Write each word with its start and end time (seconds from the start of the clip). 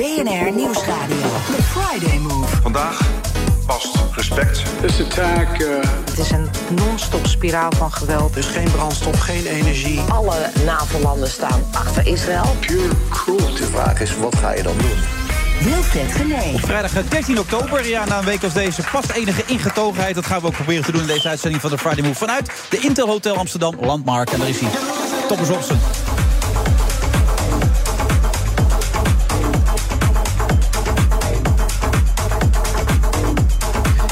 BNR 0.00 0.52
Nieuwsradio. 0.52 1.16
The 1.56 1.62
Friday 1.62 2.18
Move. 2.18 2.56
Vandaag 2.62 3.00
past 3.66 3.96
respect. 4.14 4.62
This 4.80 5.00
attack. 5.00 5.60
Uh... 5.60 5.68
Het 6.04 6.18
is 6.18 6.30
een 6.30 6.48
non-stop 6.68 7.26
spiraal 7.26 7.70
van 7.76 7.92
geweld. 7.92 8.32
Er 8.32 8.38
is 8.38 8.46
geen 8.46 8.70
brandstof, 8.70 9.20
geen 9.20 9.46
energie. 9.46 10.00
Alle 10.00 10.50
NAVO-landen 10.64 11.28
staan 11.28 11.62
achter 11.72 12.06
Israël. 12.06 12.56
Pure 12.60 12.88
cruelty. 13.10 13.60
De 13.60 13.66
vraag 13.66 14.00
is, 14.00 14.16
wat 14.16 14.36
ga 14.36 14.50
je 14.50 14.62
dan 14.62 14.76
doen? 14.78 14.98
Wilfred 15.70 16.12
Genee. 16.12 16.54
Op 16.54 16.60
vrijdag 16.60 16.92
13 17.08 17.38
oktober, 17.38 17.88
ja, 17.88 18.04
na 18.04 18.18
een 18.18 18.24
week 18.24 18.44
als 18.44 18.52
deze, 18.52 18.82
past 18.92 19.10
enige 19.10 19.42
ingetogenheid. 19.46 20.14
Dat 20.14 20.26
gaan 20.26 20.40
we 20.40 20.46
ook 20.46 20.52
proberen 20.52 20.84
te 20.84 20.92
doen 20.92 21.00
in 21.00 21.06
deze 21.06 21.28
uitzending 21.28 21.62
van 21.62 21.70
de 21.70 21.78
Friday 21.78 22.04
Move. 22.04 22.18
Vanuit 22.18 22.50
de 22.70 22.78
Intel 22.78 23.06
Hotel 23.06 23.36
Amsterdam, 23.36 23.76
Landmark. 23.80 24.30
En 24.30 24.38
daar 24.38 24.48
is 24.48 24.60
hij, 24.60 24.70
Thomas 25.28 25.50
Opsen. 25.50 25.80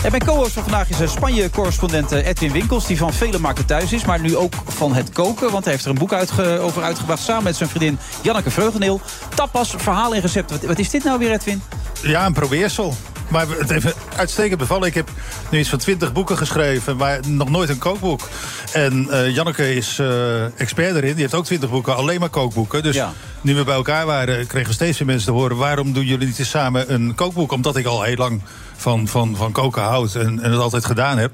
En 0.09 0.15
mijn 0.15 0.27
co-host 0.27 0.53
van 0.53 0.63
vandaag 0.63 0.89
is 1.01 1.13
Spanje-correspondent 1.13 2.13
eh, 2.13 2.27
Edwin 2.27 2.53
Winkels... 2.53 2.87
die 2.87 2.97
van 2.97 3.13
vele 3.13 3.39
markten 3.39 3.67
thuis 3.67 3.93
is, 3.93 4.05
maar 4.05 4.21
nu 4.21 4.37
ook 4.37 4.55
van 4.67 4.95
het 4.95 5.11
koken. 5.11 5.51
Want 5.51 5.65
hij 5.65 5.73
heeft 5.73 5.85
er 5.85 5.91
een 5.91 5.99
boek 5.99 6.13
uitge 6.13 6.59
over 6.59 6.83
uitgebracht... 6.83 7.23
samen 7.23 7.45
met 7.45 7.57
zijn 7.57 7.69
vriendin 7.69 7.99
Janneke 8.23 8.51
Vreugeneel. 8.51 9.01
Tapas, 9.35 9.75
verhaal 9.77 10.15
en 10.15 10.21
recept. 10.21 10.51
Wat, 10.51 10.63
wat 10.63 10.79
is 10.79 10.91
dit 10.91 11.05
nou 11.05 11.19
weer, 11.19 11.31
Edwin? 11.33 11.63
Ja, 12.03 12.27
een 12.27 12.33
probeersel. 12.33 12.95
Maar 13.29 13.47
het 13.49 13.71
heeft 13.71 13.95
uitstekend 14.17 14.59
bevallen. 14.59 14.89
Ik 14.89 14.95
heb 14.95 15.11
nu 15.51 15.59
iets 15.59 15.69
van 15.69 15.79
twintig 15.79 16.13
boeken 16.13 16.37
geschreven, 16.37 16.97
maar 16.97 17.21
nog 17.27 17.51
nooit 17.51 17.69
een 17.69 17.79
kookboek. 17.79 18.29
En 18.73 19.07
uh, 19.11 19.35
Janneke 19.35 19.75
is 19.75 19.99
uh, 19.99 20.61
expert 20.61 20.95
erin. 20.97 21.13
Die 21.13 21.21
heeft 21.21 21.35
ook 21.35 21.45
twintig 21.45 21.71
boeken, 21.71 21.97
alleen 21.97 22.21
maar 22.21 22.29
kookboeken. 22.29 22.83
Dus 22.83 22.95
Ja. 22.95 23.13
nu 23.41 23.55
we 23.55 23.65
bij 23.65 23.75
elkaar 23.75 24.07
waren, 24.07 24.47
kregen 24.47 24.69
we 24.69 24.75
steeds 24.75 24.99
meer 24.99 25.09
mensen 25.09 25.27
te 25.27 25.39
horen... 25.39 25.57
waarom 25.57 25.93
doen 25.93 26.05
jullie 26.05 26.27
niet 26.27 26.39
eens 26.39 26.51
samen 26.51 26.93
een 26.93 27.15
kookboek? 27.15 27.53
Omdat 27.53 27.77
ik 27.77 27.87
al 27.87 28.03
heel 28.03 28.17
lang 28.17 28.43
van, 28.79 29.09
van, 29.09 29.37
van 29.37 29.53
koken 29.53 29.83
en, 29.83 30.41
en 30.41 30.51
het 30.51 30.61
altijd 30.61 30.85
gedaan 30.85 31.19
heb. 31.19 31.33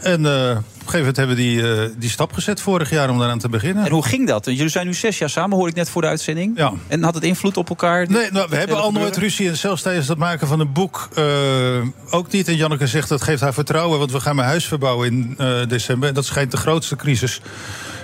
En 0.00 0.26
eh, 0.26 0.50
op 0.50 0.56
een 0.56 0.64
gegeven 0.78 0.98
moment 0.98 1.16
hebben 1.16 1.36
we 1.36 1.42
die, 1.42 1.72
eh, 1.72 1.90
die 1.98 2.10
stap 2.10 2.32
gezet 2.32 2.60
vorig 2.60 2.90
jaar 2.90 3.10
om 3.10 3.18
daaraan 3.18 3.38
te 3.38 3.48
beginnen. 3.48 3.84
En 3.84 3.90
hoe 3.90 4.04
ging 4.04 4.26
dat? 4.26 4.44
Jullie 4.44 4.68
zijn 4.68 4.86
nu 4.86 4.94
zes 4.94 5.18
jaar 5.18 5.30
samen, 5.30 5.56
hoor 5.56 5.68
ik 5.68 5.74
net 5.74 5.88
voor 5.88 6.02
de 6.02 6.08
uitzending. 6.08 6.58
Ja. 6.58 6.72
En 6.86 7.02
had 7.02 7.14
het 7.14 7.24
invloed 7.24 7.56
op 7.56 7.68
elkaar? 7.68 8.10
Nee, 8.10 8.30
nou, 8.30 8.46
we 8.50 8.56
hebben 8.56 8.80
al 8.80 8.92
nooit 8.92 9.16
ruzie. 9.16 9.48
En 9.48 9.56
zelfs 9.56 9.82
tijdens 9.82 10.08
het 10.08 10.18
maken 10.18 10.46
van 10.46 10.60
een 10.60 10.72
boek 10.72 11.08
eh, 11.14 11.24
ook 12.10 12.32
niet. 12.32 12.48
En 12.48 12.56
Janneke 12.56 12.86
zegt 12.86 13.08
dat 13.08 13.22
geeft 13.22 13.40
haar 13.40 13.54
vertrouwen. 13.54 13.98
Want 13.98 14.12
we 14.12 14.20
gaan 14.20 14.36
mijn 14.36 14.48
huis 14.48 14.64
verbouwen 14.64 15.06
in 15.06 15.36
december. 15.68 16.08
En 16.08 16.14
dat 16.14 16.24
schijnt 16.24 16.50
de 16.50 16.56
grootste 16.56 16.96
crisis 16.96 17.40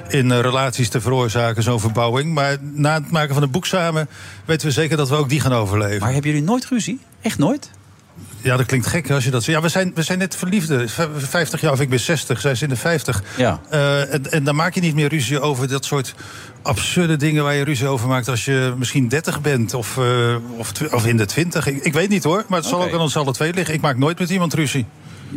in 0.08 0.32
relaties 0.32 0.88
te 0.88 1.00
veroorzaken, 1.00 1.62
zo'n 1.62 1.80
verbouwing. 1.80 2.34
Maar 2.34 2.56
na 2.60 2.94
het 2.94 3.10
maken 3.10 3.34
van 3.34 3.42
een 3.42 3.50
boek 3.50 3.66
samen 3.66 4.08
weten 4.44 4.66
we 4.66 4.72
zeker 4.72 4.96
dat 4.96 5.08
we 5.08 5.14
ook 5.14 5.28
die 5.28 5.40
gaan 5.40 5.52
overleven. 5.52 6.00
Maar 6.00 6.12
hebben 6.12 6.30
jullie 6.30 6.46
nooit 6.46 6.66
ruzie? 6.66 7.00
Echt 7.20 7.38
nooit? 7.38 7.70
Ja, 8.42 8.56
dat 8.56 8.66
klinkt 8.66 8.86
gek 8.86 9.10
als 9.10 9.24
je 9.24 9.30
dat 9.30 9.42
zegt. 9.42 9.56
Ja, 9.58 9.62
we 9.64 9.68
zijn, 9.68 9.92
we 9.94 10.02
zijn 10.02 10.18
net 10.18 10.36
verliefden. 10.36 10.88
V- 10.88 11.06
50 11.16 11.60
jaar, 11.60 11.72
of 11.72 11.80
ik 11.80 11.88
ben 11.88 12.00
60, 12.00 12.40
zij 12.40 12.50
is 12.50 12.62
in 12.62 12.68
de 12.68 12.76
50. 12.76 13.22
Ja. 13.36 13.60
Eh, 13.70 14.14
en, 14.14 14.32
en 14.32 14.44
dan 14.44 14.54
maak 14.54 14.74
je 14.74 14.80
niet 14.80 14.94
meer 14.94 15.08
ruzie 15.08 15.40
over 15.40 15.68
dat 15.68 15.84
soort 15.84 16.14
absurde 16.62 17.16
dingen 17.16 17.44
waar 17.44 17.54
je 17.54 17.64
ruzie 17.64 17.86
over 17.86 18.08
maakt 18.08 18.28
als 18.28 18.44
je 18.44 18.74
misschien 18.78 19.08
30 19.08 19.40
bent 19.40 19.74
of, 19.74 19.98
eh, 19.98 20.34
of, 20.56 20.72
of 20.90 21.06
in 21.06 21.16
de 21.16 21.24
20. 21.26 21.66
Ik, 21.66 21.84
ik 21.84 21.92
weet 21.92 22.08
niet 22.08 22.24
hoor, 22.24 22.44
maar 22.48 22.58
het 22.58 22.68
zal 22.68 22.82
ook 22.82 22.92
aan 22.92 23.00
ons 23.00 23.16
alle 23.16 23.32
twee 23.32 23.52
liggen. 23.54 23.74
Ik 23.74 23.80
maak 23.80 23.96
nooit 23.96 24.18
met 24.18 24.30
iemand 24.30 24.54
ruzie. 24.54 24.86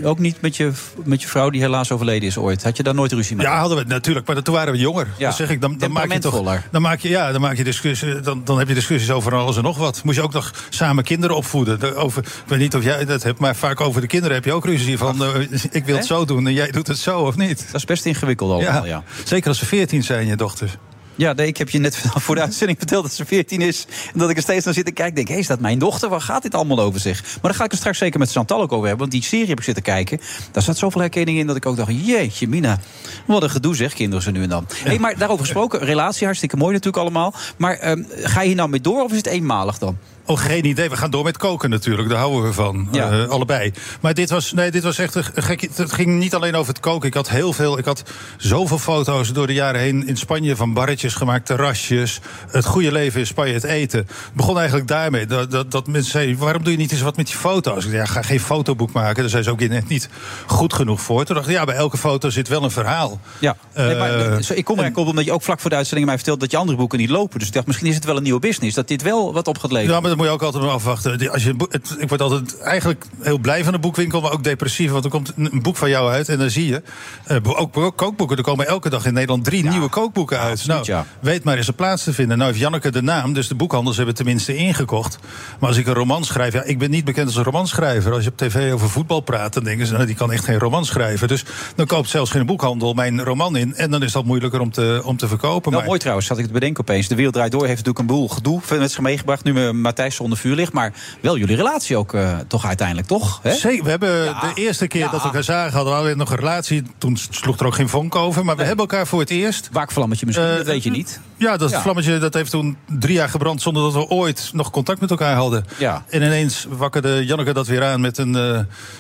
Ook 0.04 0.20
niet 0.20 0.42
met 0.42 0.56
je, 0.58 0.72
met 1.04 1.22
je 1.22 1.28
vrouw 1.28 1.50
die 1.50 1.62
helaas 1.62 1.92
overleden 1.92 2.28
is 2.28 2.38
ooit. 2.38 2.64
Had 2.64 2.78
je 2.78 2.84
daar 2.84 2.94
nooit 2.94 3.12
ruzie 3.12 3.36
mee? 3.36 3.46
Ja, 3.46 3.60
hadden 3.60 3.78
we 3.78 3.84
natuurlijk, 3.84 4.28
maar 4.28 4.42
toen 4.44 4.54
waren 4.54 4.74
we 4.74 4.80
jonger. 4.80 5.08
Ja, 5.18 5.28
Dan 5.28 5.34
zeg 5.38 5.50
ik, 5.50 5.62
dan, 5.62 5.78
dan 5.78 5.92
maak 5.92 6.04
je 6.04 6.20
toch. 6.20 6.34
Dan 6.72 6.82
maak 6.82 7.00
je, 7.00 7.10
ja, 7.10 7.32
dan 7.32 7.42
maak 7.42 7.58
je 7.58 7.64
discussie, 7.64 8.20
dan, 8.20 8.42
dan 8.46 8.58
heb 8.60 8.68
je 8.68 8.74
discussies 8.74 9.12
over 9.12 9.36
alles 9.36 9.58
en 9.58 9.64
nog 9.64 9.78
wat. 9.78 10.04
Moet 10.04 10.16
je 10.16 10.22
ook 10.22 10.34
nog 10.34 10.54
samen 10.70 11.04
kinderen 11.04 11.36
opvoeden. 11.36 11.80
De- 11.80 11.96
Over, 11.96 12.24
ik 12.24 12.32
weet 12.48 12.60
niet 12.60 12.76
of 12.76 12.84
jij 12.84 13.06
dat 13.06 13.24
hebt, 13.24 13.40
maar 13.40 13.56
vaak 13.56 13.82
over 13.82 14.02
de 14.02 14.08
kinderen 14.08 14.36
heb 14.36 14.46
je 14.46 14.54
ook 14.54 14.66
ruzie 14.66 14.98
van. 14.98 15.24
eh, 15.24 15.30
ik 15.72 15.86
wil 15.86 15.96
het 15.96 16.06
zo 16.06 16.26
doen 16.26 16.48
en 16.48 16.54
jij 16.54 16.72
doet 16.72 16.88
het 16.88 16.98
zo 16.98 17.20
of 17.20 17.36
niet. 17.36 17.66
Dat 17.66 17.76
is 17.76 17.86
best 17.86 18.06
ingewikkeld 18.06 18.52
allemaal, 18.52 18.86
ja. 18.86 19.04
Zeker 19.24 19.48
als 19.50 19.58
ze 19.60 19.66
14 19.66 20.04
zijn, 20.04 20.28
je 20.28 20.36
dochters. 20.36 20.72
Ja, 21.16 21.34
nee, 21.34 21.48
ik 21.48 21.58
heb 21.58 21.70
je 21.70 21.80
net 21.80 21.96
voor 22.26 22.36
de 22.36 22.42
uitzending 22.42 22.78
verteld 22.78 23.04
dat 23.04 23.14
ze 23.14 23.26
14 23.26 23.62
is. 23.62 23.86
En 24.14 24.20
dat 24.20 24.30
ik 24.30 24.36
er 24.36 24.42
steeds 24.42 24.66
naar 24.66 24.74
zit 24.74 24.88
en 24.88 24.94
kijk. 24.94 25.16
denk, 25.16 25.28
hé, 25.28 25.36
is 25.36 25.48
dat 25.48 25.60
mijn 25.60 25.80
dochter? 25.80 26.10
Waar 26.10 26.22
gaat 26.22 26.42
dit 26.42 26.56
allemaal 26.56 26.80
over 26.80 27.00
zich? 27.00 27.22
Maar 27.22 27.40
daar 27.42 27.54
ga 27.54 27.64
ik 27.64 27.72
het 27.72 27.80
straks 27.80 27.98
zeker 27.98 28.20
met 28.20 28.32
Chantal 28.32 28.62
ook 28.62 28.72
over 28.72 28.88
hebben. 28.88 28.98
Want 28.98 29.12
die 29.12 29.24
serie 29.24 29.48
heb 29.48 29.58
ik 29.58 29.64
zitten 29.64 29.84
kijken. 29.84 30.20
Daar 30.52 30.64
zat 30.64 30.78
zoveel 30.78 31.02
herkenning 31.02 31.38
in 31.38 31.48
dat 31.48 31.56
ik 31.56 31.66
ook 31.66 31.78
dacht... 31.78 31.92
jeetje, 32.06 32.48
Mina, 32.48 32.80
wat 33.26 33.44
een 33.44 33.50
gedoe 33.50 33.76
zeg, 33.76 33.94
kinderen 33.94 34.24
ze 34.24 34.32
nu 34.32 34.44
en 34.44 34.50
dan. 34.50 34.68
Hey, 34.84 35.00
maar 35.00 35.18
daarover 35.18 35.46
gesproken, 35.46 35.80
relatie, 35.80 36.26
hartstikke 36.26 36.58
mooi 36.58 36.74
natuurlijk 36.74 37.04
allemaal. 37.04 37.34
Maar 37.58 37.78
ehm, 37.78 38.04
ga 38.10 38.42
je 38.42 38.48
hier 38.48 38.56
nou 38.56 38.70
mee 38.70 38.82
door 38.82 39.04
of 39.04 39.12
is 39.12 39.18
het 39.18 39.28
eenmalig 39.28 39.78
dan? 39.78 39.98
Oh, 40.28 40.40
geen 40.40 40.66
idee. 40.66 40.90
We 40.90 40.98
gaan 40.98 41.10
door 41.12 41.24
met 41.24 41.38
koken 41.38 41.70
natuurlijk. 41.70 42.10
Daar 42.10 42.18
houden 42.18 42.44
we 42.44 42.54
van. 42.54 42.88
Ja. 42.92 43.12
Eh, 43.12 43.28
allebei. 43.28 43.74
Maar 44.02 44.14
dit 44.14 44.30
was, 44.30 44.54
nee, 44.54 44.72
dit 44.72 44.84
was 44.84 44.98
echt 44.98 45.16
een 45.16 45.24
gek. 45.44 45.68
Het 45.76 45.92
ging 45.92 46.20
niet 46.20 46.36
alleen 46.36 46.56
over 46.56 46.74
het 46.74 46.82
koken. 46.82 47.08
Ik 47.08 47.14
had 47.14 47.30
heel 47.30 47.54
veel. 47.54 47.78
Ik 47.78 47.86
had 47.86 48.04
zoveel 48.38 48.78
foto's 48.80 49.34
door 49.34 49.48
de 49.48 49.54
jaren 49.54 49.82
heen 49.82 50.08
in 50.08 50.18
Spanje 50.18 50.56
van 50.56 50.74
barretjes 50.74 51.14
gemaakt, 51.14 51.46
terrasjes. 51.46 52.20
Het 52.52 52.66
goede 52.66 52.92
leven 52.92 53.20
in 53.20 53.28
Spanje, 53.28 53.54
het 53.54 53.64
eten. 53.64 54.00
Het 54.00 54.34
begon 54.34 54.58
eigenlijk 54.58 54.88
daarmee. 54.88 55.26
Dat, 55.26 55.52
dat, 55.52 55.72
dat 55.72 55.88
mensen 55.88 56.12
zeiden: 56.12 56.38
waarom 56.38 56.64
doe 56.64 56.72
je 56.72 56.78
niet 56.78 56.92
eens 56.92 57.02
wat 57.02 57.18
met 57.18 57.26
die 57.28 57.36
foto's? 57.36 57.76
Ik 57.76 57.82
zei, 57.82 57.96
ja, 57.96 58.06
ga 58.06 58.22
geen 58.22 58.40
fotoboek 58.40 58.92
maken. 58.92 59.22
Daar 59.22 59.30
zijn 59.30 59.44
ze 59.44 59.52
ook 59.52 59.60
net 59.60 59.88
niet 59.88 60.10
goed 60.46 60.74
genoeg 60.74 61.02
voor. 61.02 61.26
Toen 61.26 61.36
dacht 61.36 61.48
ik, 61.48 61.54
ja, 61.54 61.64
bij 61.66 61.76
elke 61.76 61.98
foto 61.98 62.30
zit 62.30 62.48
wel 62.48 62.64
een 62.64 62.72
verhaal. 62.72 63.20
Ja, 63.40 63.56
nee, 63.76 63.96
maar, 63.96 64.10
Eh, 64.10 64.58
ik 64.58 64.66
kom 64.66 64.76
er 64.76 64.84
eigenlijk 64.84 64.98
op 64.98 65.08
omdat 65.08 65.26
je 65.26 65.32
ook 65.32 65.44
vlak 65.44 65.60
voor 65.60 65.70
de 65.70 65.76
uitzending 65.76 66.08
mij 66.08 66.16
vertelt 66.18 66.40
dat 66.40 66.52
je 66.52 66.58
andere 66.58 66.78
boeken 66.78 67.00
niet 67.00 67.10
lopen. 67.10 67.40
Dus 67.40 67.48
ik 67.48 67.54
dacht, 67.54 67.68
misschien 67.68 67.88
is 67.88 67.96
het 67.96 68.06
wel 68.06 68.18
een 68.18 68.24
nieuwe 68.24 68.40
business. 68.40 68.76
Dat 68.76 68.88
dit 68.88 69.02
wel 69.02 69.34
wat 69.34 69.48
op 69.48 69.58
gaat 69.58 69.72
leveren. 69.72 70.10
Ja, 70.10 70.15
dat 70.16 70.24
moet 70.26 70.34
je 70.34 70.40
ook 70.42 70.54
altijd 70.54 70.64
maar 70.64 70.74
afwachten. 70.74 71.32
Als 71.32 71.44
je, 71.44 71.56
het, 71.70 71.96
ik 72.00 72.10
word 72.10 72.22
altijd 72.22 72.60
eigenlijk 72.60 73.06
heel 73.22 73.38
blij 73.38 73.64
van 73.64 73.74
de 73.74 73.80
boekwinkel, 73.80 74.22
maar 74.22 74.32
ook 74.32 74.44
depressief. 74.44 74.92
Want 74.92 75.04
er 75.06 75.10
komt 75.12 75.34
een 75.38 75.62
boek 75.62 75.76
van 75.78 75.90
jou 75.90 76.12
uit 76.12 76.30
en 76.30 76.38
dan 76.38 76.50
zie 76.50 76.68
je. 76.68 76.82
eh, 77.26 77.38
ook 77.44 77.78
ook 77.78 77.98
kookboeken. 77.98 78.38
Er 78.38 78.44
komen 78.44 78.68
elke 78.68 78.90
dag 78.90 79.06
in 79.06 79.14
Nederland 79.14 79.44
drie 79.44 79.70
nieuwe 79.70 79.90
kookboeken 79.90 80.40
uit. 80.40 80.52
absoluut, 80.52 80.88
nou, 80.88 81.00
ja. 81.00 81.06
weet 81.20 81.44
maar 81.44 81.58
eens 81.58 81.68
een 81.68 81.76
plaats 81.76 82.04
te 82.04 82.14
vinden. 82.14 82.38
Nou 82.38 82.50
heeft 82.50 82.62
Janneke 82.64 82.92
de 82.92 83.02
naam, 83.02 83.34
dus 83.34 83.48
de 83.48 83.56
boekhandels 83.56 83.98
hebben 83.98 84.16
tenminste 84.16 84.56
ingekocht. 84.56 85.18
Maar 85.60 85.70
als 85.70 85.78
ik 85.78 85.88
een 85.88 85.94
roman 85.94 86.24
schrijf, 86.24 86.54
ja, 86.54 86.64
ik 86.64 86.80
ben 86.80 86.90
niet 86.90 87.06
bekend 87.06 87.28
als 87.28 87.36
een 87.36 87.44
romanschrijver. 87.44 88.14
Als 88.14 88.24
je 88.24 88.30
op 88.30 88.38
tv 88.38 88.74
over 88.74 88.90
voetbal 88.90 89.20
praat, 89.20 89.54
dan 89.54 89.64
denken 89.64 89.88
ze, 89.88 89.94
nou, 89.94 90.06
die 90.06 90.16
kan 90.16 90.32
echt 90.32 90.44
geen 90.46 90.60
roman 90.60 90.86
schrijven. 90.86 91.28
Dus 91.28 91.46
dan 91.76 91.86
koopt 91.86 92.10
zelfs 92.10 92.32
geen 92.32 92.46
boekhandel 92.46 92.94
mijn 92.94 93.24
roman 93.24 93.56
in. 93.56 93.76
En 93.76 93.92
dan 93.92 94.04
is 94.04 94.12
dat 94.12 94.26
moeilijker 94.26 94.60
om 94.60 94.72
te, 94.72 95.02
om 95.04 95.18
te 95.18 95.28
verkopen. 95.28 95.70
Wel 95.72 95.80
Maar- 95.80 95.88
mooi 95.88 96.00
trouwens, 96.00 96.28
zat 96.28 96.38
ik 96.38 96.46
te 96.46 96.52
bedenken 96.52 96.82
opeens. 96.82 97.08
De 97.08 97.16
Wereld 97.16 97.34
Draait 97.34 97.52
Door 97.52 97.66
heeft 97.66 97.86
natuurlijk 97.86 98.00
een 98.00 98.16
boel 98.16 98.28
gedoe 98.28 98.62
met 98.80 98.92
zich 98.92 99.00
meegebracht... 99.02 99.44
nu 99.44 99.66
eh, 99.66 99.72
Zonder 100.14 100.38
vuur 100.38 100.56
ligt. 100.56 100.74
Maar 100.74 100.94
wel 101.22 101.38
jullie 101.38 101.56
relatie 101.56 101.98
ook 101.98 102.14
eh, 102.14 102.38
toch 102.48 102.66
uiteindelijk, 102.66 103.08
toch? 103.08 103.40
Hè? 103.44 103.54
Zeker. 103.54 103.84
We 103.84 103.90
hebben 103.90 104.26
de 104.26 104.52
eerste 104.62 104.88
keer 104.88 105.10
dat 105.10 105.20
we 105.20 105.26
elkaar 105.28 105.44
zagen, 105.44 105.74
hadden 105.74 105.94
we 105.94 106.00
alleen 106.00 106.18
nog 106.18 106.30
een 106.30 106.36
relatie. 106.36 106.84
Toen 106.98 107.18
sloeg 107.30 107.60
er 107.60 107.66
ook 107.66 107.76
geen 107.76 107.90
vonk 107.90 108.16
over. 108.16 108.46
Maar 108.46 108.56
we 108.56 108.64
hebben 108.64 108.86
elkaar 108.88 109.08
voor 109.08 109.20
het 109.20 109.30
eerst. 109.30 109.70
Waakvlammetje 109.72 110.26
misschien, 110.26 110.48
Eh, 110.48 110.56
dat 110.56 110.66
weet 110.66 110.84
je 110.84 110.90
niet. 110.92 111.20
Ja, 111.38 111.58
dat 111.58 111.70
Ja. 111.70 111.82
vlammetje 111.82 112.18
dat 112.18 112.34
heeft 112.34 112.52
toen 112.52 112.78
drie 113.00 113.14
jaar 113.16 113.30
gebrand 113.30 113.62
zonder 113.62 113.84
dat 113.84 113.94
we 113.94 114.08
ooit 114.10 114.50
nog 114.54 114.70
contact 114.72 115.00
met 115.02 115.10
elkaar 115.10 115.36
hadden. 115.36 115.66
Ja. 115.78 116.04
En 116.10 116.22
ineens 116.22 116.66
wakkerde 116.70 117.26
Janneke 117.26 117.54
dat 117.54 117.68
weer 117.68 117.84
aan 117.84 118.02
met 118.02 118.18
een 118.18 118.36
eh, 118.36 118.60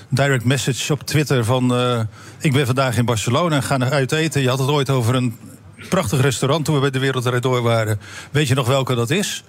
direct 0.09 0.43
message 0.45 0.93
op 0.93 1.01
Twitter 1.01 1.45
van... 1.45 1.75
eh, 1.75 1.99
ik 2.39 2.53
ben 2.53 2.65
vandaag 2.65 2.97
in 2.97 3.05
Barcelona 3.05 3.55
en 3.55 3.63
ga 3.63 3.77
naar 3.77 3.91
uit 3.91 4.11
eten. 4.11 4.41
Je 4.41 4.49
had 4.49 4.59
het 4.59 4.69
ooit 4.69 4.89
over 4.89 5.15
een 5.15 5.37
prachtig 5.89 6.21
restaurant 6.21 6.65
toen 6.65 6.75
we 6.75 6.81
bij 6.81 6.89
de 6.89 6.99
Wereld 6.99 7.41
Door 7.41 7.61
waren. 7.61 7.99
Weet 8.31 8.47
je 8.47 8.55
nog 8.55 8.67
welke 8.67 8.95
dat 8.95 9.09
is? 9.09 9.43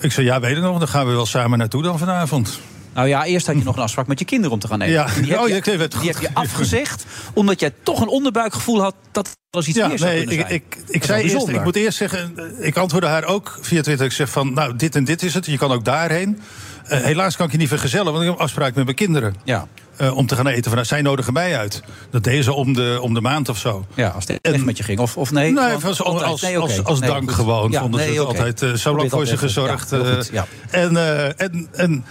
Ik 0.00 0.12
zei, 0.12 0.26
ja, 0.26 0.40
weet 0.40 0.56
ik 0.56 0.62
nog. 0.62 0.78
Dan 0.78 0.88
gaan 0.88 1.06
we 1.06 1.12
wel 1.12 1.26
samen 1.26 1.58
naartoe 1.58 1.82
dan 1.82 1.98
vanavond. 1.98 2.60
Nou 2.94 3.08
ja, 3.08 3.24
eerst 3.24 3.46
had 3.46 3.56
je 3.56 3.64
nog 3.64 3.76
een 3.76 3.82
afspraak 3.82 4.06
met 4.06 4.18
je 4.18 4.24
kinderen 4.24 4.52
om 4.52 4.58
te 4.58 4.66
gaan 4.68 4.80
eten. 4.80 4.92
Ja. 4.94 5.06
Die 5.20 5.30
heb, 5.30 5.40
Oh, 5.40 5.48
je, 5.48 5.54
ik 5.54 5.64
het 5.64 5.96
die 6.00 6.10
heb 6.10 6.20
je 6.20 6.28
afgezegd, 6.32 7.04
omdat 7.32 7.60
jij 7.60 7.72
toch 7.82 8.00
een 8.00 8.08
onderbuikgevoel 8.08 8.80
had... 8.80 8.94
dat 9.12 9.36
eens 9.50 9.66
iets 9.66 9.76
Ja, 9.76 9.88
meer 9.88 9.98
zou 9.98 10.10
nee, 10.10 10.24
kunnen 10.24 10.38
ik, 10.38 10.46
zijn. 10.48 10.62
ik, 10.68 10.76
ik 10.88 11.00
is 11.00 11.06
zei 11.06 11.22
eerst, 11.30 11.48
ik 11.48 11.64
moet 11.64 11.76
eerst 11.76 11.98
zeggen, 11.98 12.34
ik 12.60 12.76
antwoordde 12.76 13.10
haar 13.10 13.24
ook 13.24 13.58
via 13.60 13.82
Twitter. 13.82 14.06
Ik 14.06 14.12
zeg 14.12 14.28
van, 14.28 14.52
nou, 14.52 14.76
dit 14.76 14.94
en 14.94 15.04
dit 15.04 15.22
is 15.22 15.34
het. 15.34 15.46
Je 15.46 15.58
kan 15.58 15.72
ook 15.72 15.84
daarheen. 15.84 16.40
Eh, 16.84 17.00
helaas 17.00 17.36
kan 17.36 17.46
ik 17.46 17.52
je 17.52 17.58
niet 17.58 17.68
vergezellen, 17.68 18.12
want 18.12 18.18
ik 18.18 18.28
heb 18.28 18.38
een 18.38 18.44
afspraak 18.44 18.74
met 18.74 18.84
mijn 18.84 18.96
kinderen. 18.96 19.34
Ja. 19.44 19.66
Eh, 19.98 20.16
om 20.16 20.26
te 20.26 20.36
gaan 20.36 20.46
eten. 20.46 20.72
Van, 20.72 20.84
zij 20.84 21.02
nodigen 21.02 21.32
mij 21.32 21.58
uit. 21.58 21.82
Dat 22.10 22.24
deden 22.24 22.44
ze 22.44 22.52
om 22.52 22.72
de, 22.72 22.98
om 23.00 23.14
de 23.14 23.20
maand 23.20 23.48
of 23.48 23.58
zo. 23.58 23.86
Ja, 23.94 24.08
als 24.08 24.26
het 24.26 24.38
echt 24.40 24.64
met 24.64 24.76
je 24.76 24.82
ging. 24.82 24.98
Of, 24.98 25.16
of 25.16 25.30
nee? 25.30 25.52
Nee, 25.52 25.64
gewoon 25.64 25.96
als, 25.96 26.22
als, 26.22 26.40
Nee, 26.40 26.62
oké. 26.62 26.72
als, 26.72 26.84
als 26.84 27.00
Nee, 27.00 27.10
dank 27.10 27.22
goed. 27.22 27.34
gewoon. 27.34 27.70
Ja, 27.70 27.80
vonden 27.80 28.00
ze 28.02 28.08
het 28.08 28.18
altijd 28.18 28.62
eh, 28.62 28.72
zo 28.72 28.96
lang 28.96 29.10
voor 29.10 29.26
ze 29.26 29.36
gezorgd. 29.36 29.90
Ja, 29.90 29.98
eh, 29.98 30.22
ja. 30.32 30.46
en, 30.70 30.96
en, 31.36 31.68
en 31.72 32.04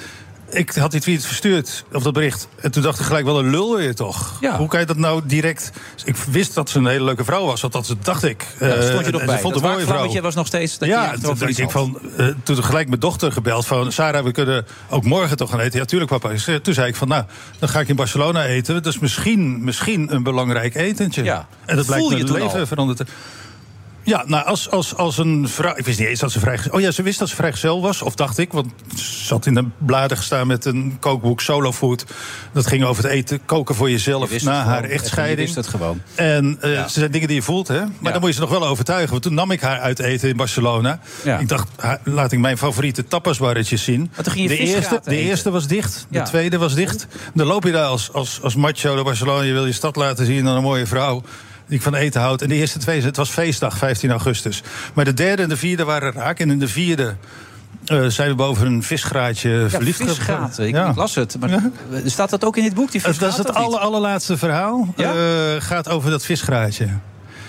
ik 0.49 0.71
had 0.71 0.91
die 0.91 1.01
tweet 1.01 1.25
verstuurd, 1.25 1.85
of 1.93 2.03
dat 2.03 2.13
bericht. 2.13 2.47
En 2.61 2.71
toen 2.71 2.83
dacht 2.83 2.99
ik 2.99 3.05
gelijk, 3.05 3.25
wel 3.25 3.39
een 3.39 3.49
lul 3.49 3.75
weer 3.75 3.95
toch? 3.95 4.37
Ja. 4.41 4.57
Hoe 4.57 4.67
kan 4.67 4.79
je 4.79 4.85
dat 4.85 4.97
nou 4.97 5.21
direct... 5.25 5.71
Ik 6.05 6.15
wist 6.15 6.53
dat 6.53 6.69
ze 6.69 6.77
een 6.77 6.85
hele 6.87 7.03
leuke 7.03 7.23
vrouw 7.23 7.45
was, 7.45 7.63
althans 7.63 7.87
dat 7.87 8.05
dacht 8.05 8.23
ik. 8.23 8.45
Ja, 8.59 8.65
Eh, 8.67 8.81
stond 8.87 9.05
je 9.05 9.11
nog 9.11 9.21
en 9.21 9.27
bij. 9.27 9.35
Ze 9.35 9.41
vond 9.41 9.53
Dat 9.53 9.63
een 9.63 9.69
mooie 9.69 9.85
vrouw. 9.85 10.21
was 10.21 10.35
nog 10.35 10.47
steeds 10.47 10.77
dat 10.77 10.89
ja, 10.89 11.11
toen, 11.11 11.37
dacht 11.37 11.57
ik 11.57 11.71
van, 11.71 11.99
eh, 12.17 12.27
toen 12.43 12.63
gelijk 12.63 12.87
mijn 12.87 12.99
dochter 12.99 13.31
gebeld 13.31 13.65
van... 13.65 13.91
Sarah, 13.91 14.23
we 14.23 14.31
kunnen 14.31 14.65
ook 14.89 15.03
morgen 15.03 15.37
toch 15.37 15.49
gaan 15.49 15.59
eten. 15.59 15.79
Ja, 15.79 15.85
tuurlijk 15.85 16.11
papa. 16.11 16.59
Toen 16.61 16.73
zei 16.73 16.87
ik 16.87 16.95
van, 16.95 17.07
nou, 17.07 17.23
dan 17.59 17.69
ga 17.69 17.79
ik 17.79 17.87
in 17.87 17.95
Barcelona 17.95 18.45
eten. 18.45 18.73
Dat 18.73 18.85
is 18.85 18.99
misschien, 18.99 19.63
misschien 19.63 20.13
een 20.13 20.23
belangrijk 20.23 20.75
etentje. 20.75 21.23
Ja. 21.23 21.47
En 21.65 21.75
dat 21.75 21.85
blijkt 21.85 22.05
Voel 22.07 22.17
je 22.17 22.23
mijn 22.23 22.43
leven 22.43 22.67
veranderd. 22.67 23.09
Ja, 24.07 24.23
nou, 24.25 24.45
als, 24.45 24.69
als, 24.71 24.95
als 24.95 25.17
een 25.17 25.49
vrouw... 25.49 25.73
Ik 25.75 25.85
wist 25.85 25.99
niet 25.99 26.07
eens 26.07 26.19
dat 26.19 26.31
ze 26.31 26.39
vrij... 26.39 26.59
Oh 26.71 26.81
ja, 26.81 26.91
ze 26.91 27.01
wist 27.01 27.19
dat 27.19 27.29
ze 27.29 27.35
vrijgezel 27.35 27.81
was. 27.81 28.01
Of 28.01 28.15
dacht 28.15 28.37
ik, 28.37 28.51
want 28.51 28.67
ze 28.95 29.23
zat 29.25 29.45
in 29.45 29.53
de 29.53 29.65
bladen 29.77 30.17
gestaan 30.17 30.47
met 30.47 30.65
een 30.65 30.97
kookboek 30.99 31.41
Solo 31.41 31.71
Food. 31.73 32.05
Dat 32.53 32.67
ging 32.67 32.83
over 32.83 33.03
het 33.03 33.11
eten, 33.11 33.45
koken 33.45 33.75
voor 33.75 33.87
Je 33.87 33.93
jezelf 33.95 34.43
na 34.43 34.63
haar. 34.63 34.81
Je 34.87 34.93
echtscheiding. 34.93 35.39
wist 35.39 35.55
het 35.55 35.67
gewoon. 35.67 36.01
En 36.15 36.57
eh, 36.61 36.73
Ja. 36.73 36.87
ze 36.87 36.99
zijn 36.99 37.11
dingen 37.11 37.27
die 37.27 37.37
je 37.37 37.43
voelt, 37.43 37.67
hè? 37.67 37.79
Maar 37.79 37.89
Ja. 38.01 38.11
dan 38.11 38.19
moet 38.19 38.29
je 38.29 38.35
ze 38.35 38.41
nog 38.41 38.49
wel 38.49 38.67
overtuigen. 38.67 39.11
Want 39.11 39.23
toen 39.23 39.33
nam 39.33 39.51
ik 39.51 39.61
haar 39.61 39.79
uit 39.79 39.99
eten 39.99 40.29
in 40.29 40.37
Barcelona. 40.37 40.99
Ja. 41.23 41.37
Ik 41.39 41.47
dacht, 41.47 41.67
laat 42.03 42.31
ik 42.31 42.39
mijn 42.39 42.57
favoriete 42.57 43.03
tapasbarretjes 43.07 43.83
zien. 43.83 44.09
Maar 44.15 44.23
toen 44.23 44.33
ging 44.33 44.49
je 44.49 44.57
de 44.57 44.63
eerste, 44.63 45.01
de 45.03 45.17
eerste 45.17 45.49
was 45.49 45.67
dicht, 45.67 46.05
de 46.09 46.21
tweede 46.21 46.57
was 46.57 46.73
dicht. 46.75 47.07
Dan 47.33 47.47
loop 47.47 47.63
je 47.63 47.71
daar 47.71 47.85
als, 47.85 48.13
als, 48.13 48.39
als 48.41 48.55
macho 48.55 48.95
naar 48.95 49.03
Barcelona. 49.03 49.41
Je 49.43 49.53
wil 49.53 49.65
je 49.65 49.71
stad 49.71 49.95
laten 49.95 50.25
zien 50.25 50.47
aan 50.47 50.55
een 50.55 50.63
mooie 50.63 50.85
vrouw. 50.85 51.23
Die 51.67 51.77
ik 51.77 51.81
van 51.83 51.95
eten 51.95 52.21
houd. 52.21 52.41
En 52.41 52.49
de 52.49 52.55
eerste 52.55 52.79
twee, 52.79 53.01
het 53.01 53.15
was 53.15 53.29
feestdag, 53.29 53.77
15 53.77 54.11
augustus. 54.11 54.61
Maar 54.93 55.05
de 55.05 55.13
derde 55.13 55.41
en 55.43 55.49
de 55.49 55.57
vierde 55.57 55.83
waren 55.83 56.11
raak. 56.11 56.39
En 56.39 56.49
in 56.51 56.59
de 56.59 56.67
vierde 56.67 57.15
eh, 57.85 58.05
zijn 58.05 58.29
we 58.29 58.35
boven 58.35 58.67
een 58.67 58.83
visgraatje 58.83 59.49
Ja, 59.49 59.69
verliefd 59.69 60.03
visgaten. 60.03 60.67
Ik, 60.67 60.73
Ja. 60.73 60.93
las 60.95 61.15
het. 61.15 61.39
Maar 61.39 61.61
Staat 62.05 62.29
dat 62.29 62.45
ook 62.45 62.57
in 62.57 62.63
dit 62.63 62.73
boek, 62.73 62.91
die 62.91 63.01
Dat 63.01 63.21
is 63.21 63.37
het 63.37 63.53
aller, 63.53 63.79
allerlaatste 63.79 64.37
verhaal. 64.37 64.93
Ja? 64.95 65.13
Eh, 65.13 65.61
gaat 65.61 65.89
over 65.89 66.09
dat 66.09 66.25
visgraatje. 66.25 66.87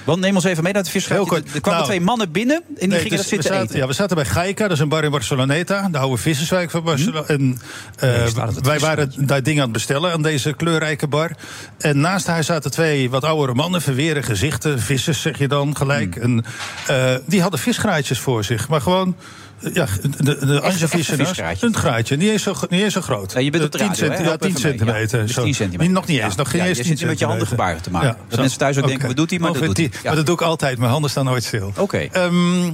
Want 0.08 0.20
neem 0.20 0.34
ons 0.34 0.44
even 0.44 0.62
mee 0.62 0.72
naar 0.72 0.82
het. 0.82 1.06
Heel 1.06 1.24
kort. 1.24 1.54
Er 1.54 1.60
kwamen 1.60 1.80
Nou, 1.80 1.84
twee 1.84 2.00
mannen 2.00 2.32
binnen 2.32 2.56
en 2.56 2.74
die 2.78 2.88
Nee, 2.88 3.00
gingen 3.00 3.16
dus 3.16 3.28
zitten 3.28 3.50
we 3.50 3.54
zaten, 3.54 3.68
eten. 3.68 3.78
Ja, 3.80 3.86
we 3.86 3.92
zaten 3.92 4.16
bij 4.16 4.24
Gaika, 4.24 4.62
dat 4.62 4.72
is 4.72 4.78
een 4.78 4.88
bar 4.88 5.04
in 5.04 5.10
Barceloneta. 5.10 5.88
De 5.88 5.98
oude 5.98 6.16
visserswijk 6.16 6.70
van 6.70 6.82
Barcelona. 6.82 7.26
En 7.26 7.58
eh, 7.98 8.10
Nee, 8.10 8.54
wij 8.62 8.78
waren 8.78 9.26
daar 9.26 9.42
dingen 9.42 9.58
aan 9.58 9.68
het 9.68 9.72
bestellen 9.72 10.12
aan 10.12 10.22
deze 10.22 10.52
kleurrijke 10.52 11.06
bar. 11.06 11.30
En 11.78 12.00
naast 12.00 12.26
haar 12.26 12.44
zaten 12.44 12.70
twee 12.70 13.10
wat 13.10 13.24
oudere 13.24 13.54
mannen, 13.54 13.82
verweren 13.82 14.22
gezichten. 14.24 14.80
Vissers 14.80 15.20
zeg 15.20 15.38
je 15.38 15.48
dan 15.48 15.76
gelijk. 15.76 16.16
En, 16.16 16.44
eh, 16.86 17.14
die 17.26 17.42
hadden 17.42 17.60
visgraatjes 17.60 18.18
voor 18.18 18.44
zich. 18.44 18.68
Maar 18.68 18.80
gewoon... 18.80 19.16
Ja, 19.72 19.86
de, 20.18 20.38
de, 20.46 20.88
visgraatje? 20.88 21.66
Een 21.66 21.74
graatje, 21.76 22.16
niet 22.16 22.30
eens 22.30 22.42
zo, 22.42 22.54
niet 22.68 22.82
eens 22.82 22.92
zo 22.92 23.00
groot. 23.00 23.32
Ja, 23.32 23.40
je 23.40 23.50
bent 23.50 23.64
op 23.64 23.72
de 23.72 23.78
Eh, 23.78 23.84
10 23.84 23.92
radio, 23.92 24.04
hè? 24.08 24.14
centi- 24.16 24.22
ja, 24.22 24.28
Help 24.28 24.40
10 24.40 24.50
even 24.50 24.62
mee. 24.62 24.70
centimeter. 24.78 25.18
Ja, 25.18 25.24
dus 25.24 25.34
zo. 25.34 25.42
10 25.42 25.54
centimeter. 25.54 25.86
Niet- 25.86 25.94
Nog 25.96 26.06
niet 26.06 26.20
eens, 26.20 26.34
nog 26.34 26.50
geen 26.50 26.60
Ja, 26.60 26.66
eens 26.66 26.76
je 26.76 26.82
10 26.82 26.92
zit 26.92 27.00
nu 27.02 27.10
met 27.10 27.18
je 27.18 27.24
handen 27.26 27.46
gebaren 27.46 27.82
te 27.82 27.90
maken. 27.90 28.16
Dat 28.28 28.38
mensen 28.38 28.58
thuis 28.58 28.78
ook 28.78 28.86
denken, 28.86 29.06
wat 29.06 29.16
doet 29.16 29.30
hij? 29.30 29.38
Maar 29.38 29.52
dat 29.52 29.62
Ongeveer 29.62 29.74
doet 29.74 29.84
hij. 29.84 29.92
10. 29.92 30.00
Ja. 30.02 30.06
Maar 30.08 30.16
dat 30.16 30.26
doe 30.26 30.34
ik 30.34 30.42
altijd, 30.42 30.78
mijn 30.78 30.90
handen 30.90 31.10
staan 31.10 31.24
nooit 31.24 31.44
stil. 31.44 31.72
Oké. 31.76 31.98
Ehm, 32.12 32.70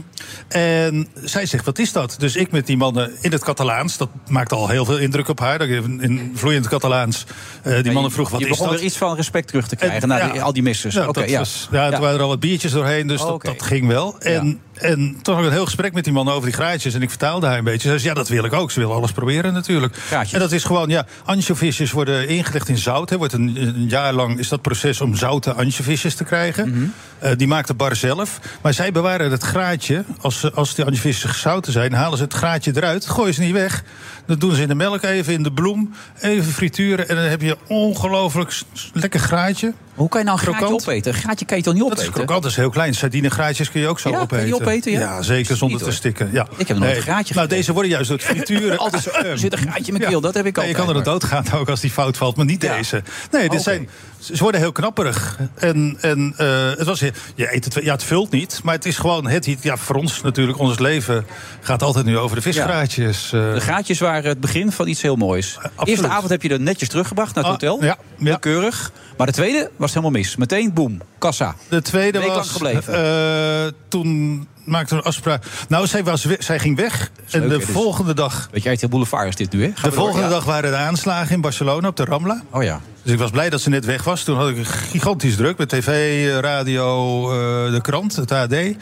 en 0.48 1.08
zij 1.24 1.46
zegt, 1.46 1.64
wat 1.64 1.78
is 1.78 1.92
dat? 1.92 2.14
Dus 2.18 2.36
ik 2.36 2.50
met 2.50 2.66
die 2.66 2.76
mannen 2.76 3.10
in 3.20 3.32
het 3.32 3.44
Catalaans. 3.44 3.96
Dat 3.96 4.08
maakt 4.28 4.52
al 4.52 4.68
heel 4.68 4.84
veel 4.84 4.98
indruk 4.98 5.28
op 5.28 5.40
haar. 5.40 5.58
Dat 5.58 5.68
ik 5.68 5.74
In, 5.84 6.32
vloeiend 6.34 6.68
Catalaans. 6.68 7.24
eh, 7.62 7.82
die 7.82 7.92
mannen 7.92 8.12
vroeg, 8.12 8.30
wat 8.30 8.38
je 8.40 8.44
is 8.46 8.50
begon 8.50 8.66
dat? 8.68 8.76
weer 8.76 8.84
iets 8.84 8.96
van 8.96 9.16
respect 9.16 9.46
terug 9.48 9.68
te 9.68 9.76
krijgen 9.76 10.02
En, 10.02 10.08
na 10.08 10.40
al 10.40 10.52
die 10.52 10.62
missers. 10.62 10.94
Ja, 10.94 11.02
er 11.06 12.00
waren 12.00 12.14
er 12.16 12.20
al 12.22 12.28
wat 12.28 12.40
biertjes 12.40 12.72
doorheen, 12.72 13.06
dus 13.06 13.20
dat 13.20 13.62
ging 13.62 13.86
wel. 13.86 14.18
En, 14.18 14.60
en 14.74 15.16
toen 15.22 15.34
had 15.34 15.42
ik 15.42 15.48
een 15.48 15.56
heel 15.56 15.64
gesprek 15.64 15.92
met 15.92 16.04
die 16.04 16.12
man 16.12 16.28
over 16.28 16.44
die 16.44 16.52
graatjes. 16.52 16.94
En 16.94 17.02
ik 17.02 17.08
vertaalde 17.08 17.46
haar 17.46 17.58
een 17.58 17.64
beetje. 17.64 17.88
Ze 17.88 17.98
zei, 17.98 18.08
ja, 18.08 18.14
dat 18.14 18.28
wil 18.28 18.44
ik 18.44 18.52
ook. 18.52 18.70
Ze 18.70 18.80
wil 18.80 18.92
alles 18.92 19.12
proberen 19.12 19.52
natuurlijk. 19.52 19.96
Graatjes. 19.96 20.32
En 20.32 20.38
dat 20.38 20.52
is 20.52 20.64
gewoon, 20.64 20.88
ja, 20.88 21.06
ansjovisjes 21.24 21.92
worden 21.92 22.28
ingelegd 22.28 22.68
in 22.68 22.78
zout. 22.78 23.10
Hè. 23.10 23.16
Wordt 23.16 23.32
een, 23.32 23.56
een 23.56 23.88
jaar 23.88 24.12
lang 24.12 24.38
is 24.38 24.48
dat 24.48 24.62
proces 24.62 25.00
om 25.00 25.16
zoute 25.16 25.52
ansjovisjes 25.52 26.14
te 26.14 26.24
krijgen. 26.24 26.68
Mhm. 26.68 26.84
Eh, 27.18 27.30
die 27.36 27.46
maakt 27.46 27.66
de 27.68 27.74
bar 27.74 27.96
zelf. 27.96 28.40
Maar 28.62 28.74
zij 28.74 28.92
bewaren 28.92 29.30
het 29.30 29.42
graatje. 29.42 30.04
Als, 30.20 30.40
ze- 30.40 30.52
als 30.52 30.74
die 30.74 30.84
ansjovisjes 30.84 31.30
gezouten 31.30 31.72
zijn, 31.72 31.92
halen 31.92 32.18
ze 32.18 32.24
het 32.24 32.32
graatje 32.32 32.72
eruit. 32.74 33.06
Gooien 33.06 33.34
ze 33.34 33.40
niet 33.40 33.52
weg. 33.52 33.84
Dat 34.26 34.40
doen 34.40 34.54
ze 34.54 34.62
in 34.62 34.68
de 34.68 34.74
melk 34.74 35.02
even, 35.02 35.32
in 35.32 35.42
de 35.42 35.52
bloem. 35.52 35.94
Even 36.20 36.52
frituren. 36.52 37.08
En 37.08 37.16
dan 37.16 37.24
heb 37.24 37.40
je 37.42 37.56
ongelooflijk 37.68 38.60
lekker 38.92 39.20
graatje. 39.20 39.72
Hoe 39.94 40.08
kan 40.08 40.20
je 40.20 40.26
nou 40.26 40.38
een 40.38 40.44
graatje 40.54 40.74
opeten? 40.74 41.12
Een 41.12 41.18
graatje 41.18 41.44
kan 41.44 41.56
je 41.56 41.62
toch 41.62 41.74
niet 41.74 41.82
Dat 41.82 41.92
is 41.92 41.98
opeten? 41.98 42.14
krokant, 42.14 42.42
dat 42.42 42.50
is 42.50 42.56
heel 42.56 42.70
klein. 42.70 42.94
Sardinegraatjes 42.94 43.70
kun 43.70 43.80
je 43.80 43.86
ook 43.88 44.00
zo 44.00 44.08
Ja, 44.08 44.14
kun 44.14 44.24
opeten. 44.24 44.46
je 44.46 44.54
opeten, 44.54 44.92
ja? 44.92 45.22
zeker, 45.22 45.56
zonder 45.56 45.78
te 45.78 45.84
hoor. 45.84 45.92
stikken. 45.92 46.28
Ja. 46.32 46.46
Ik 46.56 46.68
heb 46.68 46.76
nog 46.78 46.88
een 46.88 47.02
graatje 47.02 47.34
Nou, 47.34 47.48
deze 47.48 47.72
worden 47.72 47.90
juist 47.90 48.08
door 48.08 48.18
het 48.18 48.26
frituren... 48.26 48.78
Altijd 48.84 49.02
zo, 49.02 49.10
er 49.10 49.38
zit 49.38 49.52
een 49.52 49.58
graatje 49.58 49.92
in 49.92 49.98
mijn 49.98 50.10
keel, 50.10 50.20
dat 50.20 50.34
heb 50.34 50.46
ik 50.46 50.56
Nee, 50.56 50.66
altijd. 50.66 50.86
Je 50.86 50.92
kan 50.92 51.02
er 51.02 51.10
doodgaan 51.10 51.44
ook 51.60 51.68
als 51.68 51.80
die 51.80 51.90
fout 51.90 52.16
valt, 52.16 52.36
maar 52.36 52.44
niet 52.46 52.62
Ja. 52.62 52.76
deze. 52.76 53.02
Nee, 53.30 53.42
dit 53.42 53.50
Oké. 53.50 53.60
zijn, 53.60 53.88
ze 54.24 54.36
worden 54.42 54.60
heel 54.60 54.72
knapperig. 54.72 55.38
En, 55.54 55.96
en 56.00 56.34
eh, 56.36 56.68
het 56.76 56.86
was, 56.86 57.00
je 57.00 57.54
eet 57.54 57.64
het, 57.64 57.84
ja, 57.84 57.92
het 57.92 58.04
vult 58.04 58.30
niet, 58.30 58.60
maar 58.62 58.74
het 58.74 58.84
is 58.86 58.96
gewoon... 58.98 59.26
Het, 59.26 59.56
ja, 59.60 59.76
voor 59.76 59.96
ons 59.96 60.22
natuurlijk, 60.22 60.58
ons 60.58 60.78
leven 60.78 61.26
gaat 61.60 61.82
altijd 61.82 62.04
nu 62.04 62.18
over 62.18 62.36
de 62.36 62.42
visgraatjes. 62.42 63.32
eh. 63.32 63.52
De 63.54 63.60
gaatjes 63.60 63.98
waren 63.98 64.28
het 64.28 64.40
begin 64.40 64.72
van 64.72 64.88
iets 64.88 65.02
heel 65.02 65.16
moois. 65.16 65.58
De 65.62 65.84
eerste 65.84 66.08
avond 66.08 66.30
heb 66.30 66.42
je 66.42 66.48
er 66.48 66.60
netjes 66.60 66.88
teruggebracht 66.88 67.34
naar 67.34 67.44
het 67.44 67.62
Ah, 67.62 67.68
hotel. 67.70 67.84
ja, 67.86 67.96
ja. 68.18 68.36
Keurig. 68.36 68.92
Maar 69.16 69.26
de 69.26 69.32
tweede 69.32 69.70
was 69.76 69.90
helemaal 69.90 70.10
mis. 70.10 70.36
Meteen, 70.36 70.72
boem, 70.72 71.00
kassa. 71.18 71.54
De 71.68 71.82
tweede 71.82 72.20
was. 72.20 72.50
gebleven. 72.50 72.94
eh, 72.94 73.72
toen 73.88 74.48
maakte 74.64 74.94
een 74.94 75.02
afspraak. 75.02 75.44
Nou, 75.68 75.86
zij, 75.86 76.04
was, 76.04 76.24
we- 76.24 76.36
zij 76.38 76.58
ging 76.58 76.76
weg. 76.76 77.10
en 77.30 77.40
leuk, 77.40 77.48
de 77.48 77.54
hè, 77.54 77.60
dus. 77.60 77.68
volgende 77.74 78.14
dag. 78.14 78.48
Weet 78.52 78.62
je, 78.62 78.70
RTL 78.70 78.88
Boulevard 78.88 79.28
is 79.28 79.36
dit 79.36 79.52
nu, 79.52 79.62
hè? 79.62 79.66
Gaan 79.74 79.74
De 79.74 79.80
door, 79.82 79.92
volgende 80.04 80.22
ja. 80.26 80.28
dag 80.28 80.44
waren 80.44 80.70
de 80.70 80.76
aanslagen 80.76 81.34
in 81.34 81.40
Barcelona 81.40 81.88
op 81.88 81.96
de 81.96 82.04
Rambla. 82.04 82.42
Oh 82.50 82.62
ja. 82.62 82.80
Dus 83.02 83.12
ik 83.12 83.18
was 83.18 83.30
blij 83.30 83.50
dat 83.50 83.60
ze 83.60 83.68
net 83.68 83.84
weg 83.84 84.04
was. 84.04 84.22
Toen 84.22 84.36
had 84.36 84.48
ik 84.48 84.66
gigantisch 84.66 85.36
druk 85.36 85.58
met 85.58 85.68
tv, 85.68 86.26
radio, 86.40 87.22
eh, 87.30 87.72
de 87.72 87.80
krant, 87.80 88.16
het 88.16 88.32
AD. 88.32 88.52
eh, 88.52 88.74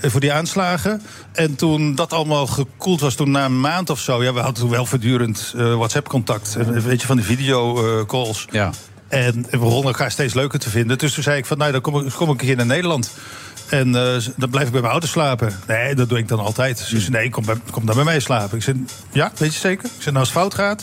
Voor 0.00 0.20
die 0.20 0.32
aanslagen. 0.32 1.02
En 1.32 1.54
toen 1.56 1.94
dat 1.94 2.12
allemaal 2.12 2.46
gekoeld 2.46 3.00
was, 3.00 3.14
toen 3.14 3.30
na 3.30 3.44
een 3.44 3.60
maand 3.60 3.90
of 3.90 3.98
zo. 4.00 4.22
Ja, 4.22 4.32
we 4.32 4.40
hadden 4.40 4.60
toen 4.60 4.70
wel 4.70 4.86
voortdurend 4.86 5.52
eh, 5.56 5.74
WhatsApp-contact. 5.74 6.56
eh, 6.58 6.66
Weet 6.66 7.00
je, 7.00 7.06
van 7.06 7.16
die 7.16 7.24
video-calls. 7.26 8.46
Ja. 8.50 8.70
En 9.08 9.46
we 9.50 9.58
begonnen 9.58 9.84
elkaar 9.86 10.10
steeds 10.10 10.34
leuker 10.34 10.58
te 10.58 10.70
vinden. 10.70 10.98
Dus 10.98 11.14
toen 11.14 11.22
zei 11.22 11.38
ik 11.38 11.46
van, 11.46 11.58
nou, 11.58 11.72
dan 11.72 11.80
kom 11.80 12.06
ik, 12.06 12.12
kom 12.12 12.30
ik 12.30 12.40
een 12.40 12.46
keer 12.46 12.56
naar 12.56 12.66
Nederland. 12.66 13.10
En 13.68 13.94
eh, 13.94 14.22
dan 14.36 14.50
blijf 14.50 14.66
ik 14.66 14.72
bij 14.72 14.80
mijn 14.80 14.92
ouders 14.92 15.12
slapen. 15.12 15.52
Nee, 15.66 15.94
dat 15.94 16.08
doe 16.08 16.18
ik 16.18 16.28
dan 16.28 16.38
altijd. 16.38 16.78
Ze 16.78 17.00
zei, 17.00 17.10
nee, 17.12 17.30
kom, 17.30 17.44
bij, 17.44 17.54
kom 17.70 17.86
dan 17.86 17.94
bij 17.94 18.04
mij 18.04 18.20
slapen. 18.20 18.56
Ik 18.56 18.62
zei, 18.62 18.84
ja, 19.12 19.32
weet 19.36 19.52
je 19.54 19.58
zeker? 19.60 19.84
Ik 19.84 19.90
zei, 20.02 20.04
nou, 20.14 20.18
als 20.18 20.28
het 20.28 20.38
fout 20.38 20.54
gaat, 20.54 20.82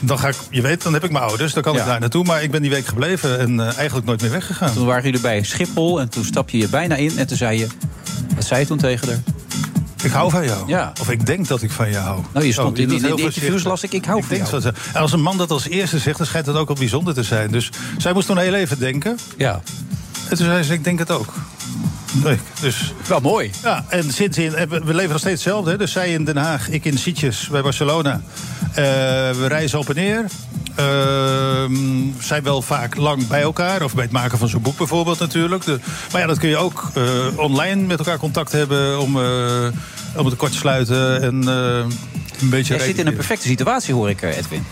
dan 0.00 0.18
ga 0.18 0.28
ik, 0.28 0.36
je 0.50 0.60
weet, 0.62 0.82
dan 0.82 0.92
heb 0.92 1.04
ik 1.04 1.10
mijn 1.10 1.24
ouders. 1.24 1.52
Dan 1.52 1.62
kan 1.62 1.72
Ja. 1.74 1.80
ik 1.80 1.86
daar 1.86 2.00
naartoe. 2.00 2.24
Maar 2.24 2.42
ik 2.42 2.50
ben 2.50 2.62
die 2.62 2.70
week 2.70 2.86
gebleven 2.86 3.38
en 3.38 3.60
eh, 3.60 3.76
eigenlijk 3.76 4.06
nooit 4.06 4.20
meer 4.20 4.30
weggegaan. 4.30 4.72
Toen 4.72 4.86
waren 4.86 5.04
jullie 5.04 5.20
bij 5.20 5.42
Schiphol 5.42 6.00
en 6.00 6.08
toen 6.08 6.24
stap 6.24 6.50
je 6.50 6.58
je 6.58 6.68
bijna 6.68 6.94
in. 6.94 7.18
En 7.18 7.26
toen 7.26 7.36
zei 7.36 7.58
je... 7.58 7.66
Wat 8.34 8.44
zei 8.44 8.60
je 8.60 8.66
toen 8.66 8.78
tegen 8.78 9.08
haar? 9.08 9.18
Ik 10.02 10.10
hou 10.10 10.30
van 10.30 10.44
jou. 10.44 10.68
Ja. 10.68 10.92
Of 11.00 11.10
ik 11.10 11.26
denk 11.26 11.48
dat 11.48 11.62
ik 11.62 11.70
van 11.70 11.88
je 11.90 11.96
hou. 11.96 12.20
Nou, 12.32 12.46
je 12.46 12.52
stond 12.52 12.78
Oh, 12.78 12.82
in, 12.84 12.90
heel 12.90 13.16
de 13.16 13.22
interviews 13.22 13.62
las 13.64 13.82
ik, 13.82 13.92
ik 13.92 14.04
hou 14.04 14.18
Ik 14.18 14.24
van 14.24 14.36
jou. 14.36 14.50
dat 14.50 14.64
en 14.92 15.00
als 15.00 15.12
een 15.12 15.22
man 15.22 15.36
dat 15.36 15.50
als 15.50 15.68
eerste 15.68 15.98
zegt, 15.98 16.18
dan 16.18 16.26
schijnt 16.26 16.46
het 16.46 16.56
ook 16.56 16.66
wel 16.66 16.76
bijzonder 16.76 17.14
te 17.14 17.22
zijn. 17.22 17.50
Dus 17.50 17.70
zij 17.98 18.12
moest 18.12 18.26
toen 18.26 18.38
heel 18.38 18.54
even 18.54 18.78
denken. 18.78 19.18
Ja. 19.36 19.60
En 20.28 20.36
toen 20.36 20.46
zei 20.46 20.62
ze, 20.62 20.72
ik 20.72 20.84
denk 20.84 20.98
het 20.98 21.10
ook. 21.10 21.32
Dus... 22.60 22.92
Wel 23.08 23.20
mooi. 23.20 23.50
Ja, 23.62 23.84
en 23.88 24.12
sindsdien, 24.12 24.54
eh, 24.54 24.66
we 24.68 24.94
leven 24.94 25.10
nog 25.10 25.18
steeds 25.18 25.44
hetzelfde. 25.44 25.70
hè. 25.70 25.76
Dus 25.76 25.92
zij 25.92 26.12
in 26.12 26.24
Den 26.24 26.36
Haag, 26.36 26.68
ik 26.68 26.84
in 26.84 26.98
Sitges 26.98 27.48
bij 27.48 27.62
Barcelona. 27.62 28.20
Eh, 28.70 28.74
we 29.30 29.44
reizen 29.48 29.78
op 29.78 29.88
en 29.88 29.94
neer. 29.94 30.24
Ehm, 30.74 31.72
zijn 32.20 32.42
wel 32.42 32.62
vaak 32.62 32.96
lang 32.96 33.26
bij 33.26 33.40
elkaar. 33.40 33.82
Of 33.82 33.94
bij 33.94 34.04
het 34.04 34.12
maken 34.12 34.38
van 34.38 34.48
zo'n 34.48 34.62
boek 34.62 34.76
bijvoorbeeld 34.76 35.18
natuurlijk. 35.18 35.64
De, 35.64 35.78
maar 36.12 36.20
ja, 36.20 36.26
dat 36.26 36.38
kun 36.38 36.48
je 36.48 36.56
ook 36.56 36.90
eh, 36.94 37.02
online 37.36 37.86
met 37.86 37.98
elkaar 37.98 38.18
contact 38.18 38.52
hebben... 38.52 39.00
om, 39.00 39.16
om 40.16 40.26
het 40.26 40.36
kort 40.36 40.52
te 40.52 40.58
sluiten 40.58 41.22
en 41.22 41.46
een 42.40 42.50
beetje... 42.50 42.74
Jij 42.76 42.86
zit 42.86 42.98
in 42.98 43.06
een 43.06 43.14
perfecte 43.14 43.46
situatie, 43.46 43.94
hoor 43.94 44.10
ik, 44.10 44.22
Edwin. 44.22 44.64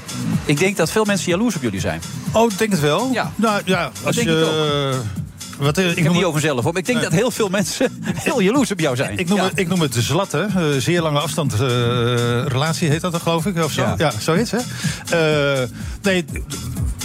Ik 0.44 0.58
denk 0.58 0.76
dat 0.76 0.90
veel 0.90 1.04
mensen 1.04 1.30
jaloers 1.30 1.56
op 1.56 1.62
jullie 1.62 1.80
zijn. 1.80 2.00
Oh, 2.32 2.52
ik 2.52 2.58
denk 2.58 2.70
het 2.70 2.80
wel. 2.80 3.10
Ja. 3.12 3.32
Nou 3.36 3.60
ja, 3.64 3.90
als 4.04 4.16
je... 4.16 5.16
ik 5.58 5.64
Wat, 5.64 5.78
eh, 5.78 5.90
Ik, 5.90 5.96
ik 5.96 6.02
heb 6.04 6.12
niet 6.12 6.24
over 6.24 6.40
zelf, 6.40 6.62
hoor. 6.62 6.72
Maar 6.72 6.80
ik 6.80 6.86
denk 6.86 7.02
dat 7.02 7.12
heel 7.12 7.30
veel 7.30 7.48
mensen 7.48 8.02
heel 8.14 8.40
jaloers 8.40 8.70
op 8.70 8.80
jou 8.80 8.96
zijn. 8.96 9.18
Ik 9.18 9.28
noem, 9.28 9.40
het, 9.40 9.58
ik 9.58 9.68
noem 9.68 9.80
het 9.80 9.94
zlatten. 9.94 10.50
eh, 10.56 10.64
zeer 10.78 11.02
lange 11.02 11.18
afstand 11.18 11.52
eh, 11.52 11.58
relatie 12.46 12.88
heet 12.88 13.00
dat 13.00 13.12
dan, 13.12 13.20
geloof 13.20 13.46
ik. 13.46 13.64
Of 13.64 13.72
zo. 13.72 13.80
Ja. 13.82 13.94
Ja, 13.98 14.12
zoiets, 14.18 14.50
hè? 14.50 14.58
Nee, 16.02 16.24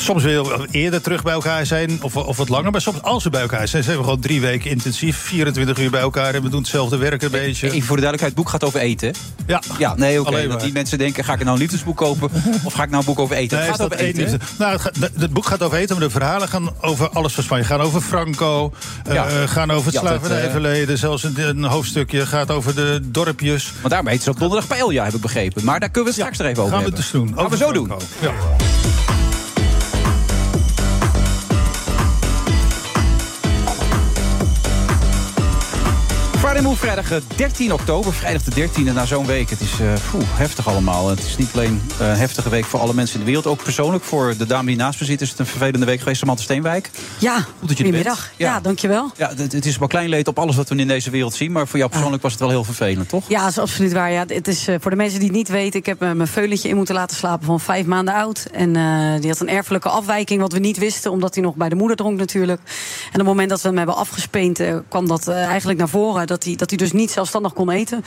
soms 0.04 0.24
wil 0.24 0.46
je 0.46 0.68
eerder 0.72 1.02
terug 1.02 1.24
bij 1.24 1.34
elkaar 1.34 1.66
zijn, 1.66 1.98
of, 2.02 2.16
of 2.16 2.38
wat 2.38 2.50
langer. 2.50 2.72
Maar 2.72 2.82
soms, 2.82 3.02
als 3.02 3.24
we 3.24 3.30
bij 3.30 3.42
elkaar 3.42 3.68
zijn, 3.68 3.84
zijn 3.84 3.98
we 3.98 4.04
gewoon 4.04 4.20
drie 4.20 4.42
weken 4.42 4.70
intensief, 4.72 5.18
24 5.18 5.78
uur 5.80 5.90
bij 5.90 6.02
elkaar 6.02 6.34
en 6.34 6.42
we 6.44 6.50
doen 6.50 6.60
hetzelfde 6.60 6.98
werk 6.98 7.22
een 7.22 7.32
beetje. 7.32 7.68
Even 7.68 7.82
voor 7.88 7.96
de 7.96 8.02
duidelijkheid, 8.02 8.32
het 8.32 8.36
boek 8.36 8.50
gaat 8.50 8.64
over 8.64 8.80
eten. 8.80 9.14
Ja, 9.48 9.62
Ja, 9.78 9.96
nee, 9.96 10.20
oké. 10.20 10.30
Alleen 10.30 10.42
dat 10.44 10.52
maar. 10.52 10.64
die 10.64 10.74
mensen 10.74 10.98
denken, 10.98 11.24
ga 11.24 11.34
ik 11.34 11.40
nou 11.40 11.52
een 11.52 11.58
liefdesboek 11.62 11.98
kopen... 11.98 12.30
of 12.64 12.74
ga 12.74 12.84
ik 12.84 12.90
nou 12.90 13.00
een 13.02 13.06
boek 13.06 13.20
over 13.20 13.36
eten? 13.36 13.58
Nee, 13.58 13.68
het 13.68 13.76
gaat 13.76 13.86
over 13.86 13.98
eten? 14.06 14.40
Nou, 14.60 14.72
het, 14.72 14.82
gaat- 14.82 14.98
het 15.20 15.34
boek 15.34 15.46
gaat 15.46 15.62
over 15.64 15.78
eten, 15.78 15.96
maar 15.98 16.06
de 16.06 16.12
verhalen 16.12 16.48
gaan 16.48 16.70
over 16.82 17.10
alles 17.10 17.34
van 17.34 17.44
Spanje. 17.44 17.64
Gaan 17.64 17.82
over 17.82 18.02
Franco, 18.02 18.74
eh, 19.06 19.14
Ja. 19.14 19.48
gaan 19.48 19.72
over 19.72 19.92
het 19.92 19.96
had 20.02 20.10
het, 20.10 20.20
slavernijverleden. 20.22 20.98
Zelfs 20.98 21.24
een, 21.24 21.40
een 21.40 21.64
hoofdstukje 21.64 22.26
gaat 22.26 22.52
over 22.52 22.76
de 22.76 23.00
dorpjes. 23.04 23.72
Want 23.76 23.90
daarom 23.90 24.08
heet 24.08 24.24
ze 24.24 24.30
ook 24.30 24.40
donderdag 24.40 24.68
paella, 24.68 25.04
heb 25.04 25.14
ik 25.14 25.22
begrepen. 25.22 25.64
Maar 25.64 25.80
daar 25.80 25.90
kunnen 25.90 26.14
we 26.14 26.20
straks 26.20 26.40
er 26.40 26.46
even 26.46 26.62
over 26.64 26.74
Gaan 26.76 26.84
we 26.84 26.90
het 26.90 26.98
dus 26.98 27.12
doen. 27.12 27.34
Gaan 27.36 27.50
we 27.50 27.58
zo 27.58 27.72
doen. 27.72 27.92
Ja. 28.22 28.32
Move, 36.62 36.78
vrijdag 36.78 37.12
eh, 37.12 37.18
13 37.36 37.74
oktober. 37.74 38.14
Vrijdag 38.14 38.44
de 38.44 38.68
13e 38.68 38.94
na 38.94 39.06
zo'n 39.06 39.26
week. 39.26 39.50
Het 39.50 39.62
is 39.62 39.80
eh, 39.80 39.94
poeh, 40.12 40.24
heftig 40.28 40.68
allemaal. 40.68 41.10
Het 41.10 41.20
is 41.20 41.38
niet 41.38 41.50
alleen 41.54 41.82
eh, 42.00 42.08
een 42.08 42.16
heftige 42.16 42.50
week 42.50 42.66
voor 42.66 42.80
alle 42.80 42.94
mensen 42.94 43.14
in 43.14 43.20
de 43.20 43.26
wereld. 43.26 43.48
Ook 43.48 43.64
persoonlijk 43.64 44.04
voor 44.04 44.34
de 44.38 44.46
dame 44.46 44.68
die 44.68 44.76
naast 44.76 45.00
me 45.00 45.06
zit... 45.06 45.22
is 45.22 45.30
het 45.30 45.40
een 45.40 45.46
vervelende 45.46 45.86
week 45.86 46.00
geweest, 46.00 46.20
Samantha 46.20 46.44
Steenwijk. 46.44 46.90
Ja, 47.20 47.46
goedemiddag. 47.60 48.16
bent. 48.16 48.32
Ja. 48.38 48.60
dankjewel. 48.60 49.12
Ja, 49.18 49.30
het, 49.36 49.52
het 49.54 49.66
is 49.66 49.78
wel 49.78 49.88
klein 49.88 50.10
leed 50.10 50.28
op 50.28 50.40
alles 50.40 50.56
wat 50.56 50.70
we 50.70 50.76
in 50.76 50.88
deze 50.88 51.10
wereld 51.10 51.34
zien. 51.34 51.52
Maar 51.52 51.68
voor 51.68 51.78
jou 51.78 51.92
persoonlijk 51.92 52.22
was 52.22 52.32
het 52.32 52.42
wel 52.42 52.50
heel 52.50 52.64
vervelend, 52.64 53.10
toch? 53.10 53.30
Ja, 53.30 53.40
dat 53.40 53.50
is 53.50 53.58
absoluut 53.58 53.94
waar. 53.94 54.12
Ja, 54.12 54.24
het 54.28 54.48
is, 54.48 54.68
eh, 54.68 54.76
voor 54.80 54.92
de 54.92 54.98
mensen 54.98 55.20
die 55.20 55.28
het 55.28 55.38
niet 55.38 55.50
weten, 55.50 55.80
ik 55.80 55.86
heb 55.86 56.02
eh, 56.02 56.12
mijn 56.12 56.28
veulentje 56.28 56.70
in 56.70 56.76
moeten 56.76 56.96
laten 56.96 57.18
slapen 57.18 57.46
van 57.46 57.60
vijf 57.60 57.86
maanden 57.86 58.14
oud. 58.14 58.48
En 58.52 58.76
eh, 58.76 59.22
die 59.22 59.30
had 59.30 59.40
een 59.40 59.50
erfelijke 59.50 59.90
afwijking, 59.90 60.42
wat 60.42 60.54
we 60.54 60.60
niet 60.60 60.78
wisten, 60.78 61.12
omdat 61.12 61.34
hij 61.36 61.44
nog 61.44 61.56
bij 61.56 61.70
de 61.70 61.76
moeder 61.76 61.98
dronk 61.98 62.18
natuurlijk. 62.18 62.62
En 63.14 63.20
op 63.20 63.28
het 63.28 63.36
moment 63.36 63.50
dat 63.50 63.62
we 63.62 63.68
hem 63.68 63.78
hebben 63.78 63.96
afgespeend, 63.96 64.60
eh, 64.60 64.76
kwam 64.88 65.08
dat 65.08 65.28
eh, 65.28 65.46
eigenlijk 65.46 65.80
naar 65.80 65.90
voren. 65.90 66.28
Dat 66.28 66.43
hij, 66.44 66.56
dat 66.56 66.70
hij 66.70 66.78
dus 66.78 66.92
niet 66.92 67.12
zelfstandig 67.12 67.54
kon 67.54 67.70
eten. 67.70 68.04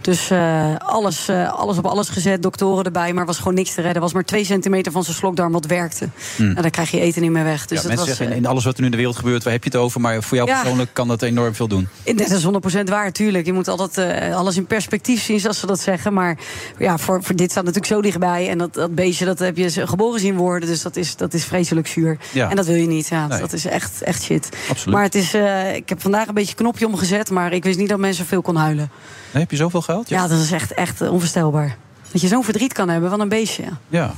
Dus 0.00 0.30
eh, 0.30 0.74
alles, 0.76 1.28
eh, 1.28 1.52
alles 1.52 1.78
op 1.78 1.86
alles 1.86 2.08
gezet, 2.08 2.42
doktoren 2.42 2.84
erbij, 2.84 3.12
maar 3.12 3.26
was 3.26 3.38
gewoon 3.38 3.54
niks 3.54 3.74
te 3.74 3.80
redden. 3.80 4.02
Was 4.02 4.12
maar 4.12 4.24
twee 4.24 4.44
centimeter 4.44 4.92
van 4.92 5.04
zijn 5.04 5.16
slokdarm 5.16 5.52
wat 5.52 5.66
werkte. 5.66 6.08
Hmm. 6.36 6.56
En 6.56 6.62
dan 6.62 6.70
krijg 6.70 6.90
je 6.90 7.00
eten 7.00 7.22
niet 7.22 7.30
meer 7.30 7.44
weg. 7.44 7.66
Dus 7.66 7.68
ja, 7.68 7.74
dat 7.76 7.86
mensen 7.86 8.06
was, 8.06 8.16
zeggen 8.16 8.30
eh, 8.36 8.42
in 8.42 8.46
alles 8.46 8.64
wat 8.64 8.74
er 8.74 8.78
nu 8.80 8.84
in 8.84 8.90
de 8.90 8.96
wereld 8.96 9.16
gebeurt, 9.16 9.42
waar 9.42 9.52
heb 9.52 9.64
je 9.64 9.70
het 9.70 9.78
over? 9.78 10.00
Maar 10.00 10.22
voor 10.22 10.36
jou 10.36 10.48
Ja. 10.48 10.60
persoonlijk 10.60 10.90
kan 10.92 11.08
dat 11.08 11.22
enorm 11.22 11.54
veel 11.54 11.68
doen. 11.68 11.88
Dat 12.04 12.30
is 12.30 12.42
100% 12.42 12.88
waar, 12.88 13.12
tuurlijk. 13.12 13.46
Je 13.46 13.52
moet 13.52 13.68
altijd 13.68 13.98
eh, 13.98 14.36
alles 14.36 14.56
in 14.56 14.66
perspectief 14.66 15.22
zien, 15.22 15.40
zoals 15.40 15.58
ze 15.58 15.66
dat 15.66 15.80
zeggen. 15.80 16.12
Maar 16.12 16.38
ja, 16.78 16.98
voor, 16.98 17.22
voor 17.22 17.36
dit 17.36 17.50
staat 17.50 17.64
natuurlijk 17.64 17.92
zo 17.92 18.00
dichtbij. 18.02 18.48
En 18.48 18.58
dat, 18.58 18.74
dat 18.74 18.94
beestje, 18.94 19.24
dat 19.24 19.38
heb 19.38 19.56
je 19.56 19.86
geboren 19.86 20.20
zien 20.20 20.36
worden. 20.36 20.68
Dus 20.68 20.82
dat 20.82 20.96
is, 20.96 21.16
dat 21.16 21.34
is 21.34 21.44
vreselijk 21.44 21.86
zuur. 21.86 22.18
Ja. 22.32 22.50
En 22.50 22.56
dat 22.56 22.66
wil 22.66 22.76
je 22.76 22.86
niet. 22.86 23.08
Ja, 23.08 23.26
Nee. 23.26 23.40
Dat 23.40 23.52
is 23.52 23.64
echt, 23.64 24.02
echt 24.02 24.22
shit. 24.22 24.48
Absoluut. 24.70 24.94
Maar 24.94 25.04
het 25.04 25.14
is, 25.14 25.34
ik 25.74 25.88
heb 25.88 26.00
vandaag 26.00 26.28
een 26.28 26.34
beetje 26.34 26.50
een 26.50 26.56
knopje 26.56 26.86
omgezet. 26.86 27.30
Maar 27.30 27.52
ik 27.52 27.64
wist 27.64 27.77
niet 27.78 27.88
dat 27.88 27.98
mensen 27.98 28.26
veel 28.26 28.42
kon 28.42 28.56
huilen. 28.56 28.90
Nee, 29.32 29.42
heb 29.42 29.50
je 29.50 29.56
zoveel 29.56 29.82
geld? 29.82 30.08
Ja, 30.08 30.26
dat 30.26 30.40
is 30.40 30.52
echt, 30.52 30.74
echt 30.74 31.00
onvoorstelbaar. 31.00 31.76
Dat 32.12 32.20
je 32.20 32.28
zo'n 32.28 32.44
verdriet 32.44 32.72
kan 32.72 32.88
hebben 32.88 33.10
van 33.10 33.20
een 33.20 33.28
beestje. 33.28 33.62
Ja. 33.62 33.70
Ja. 33.88 34.12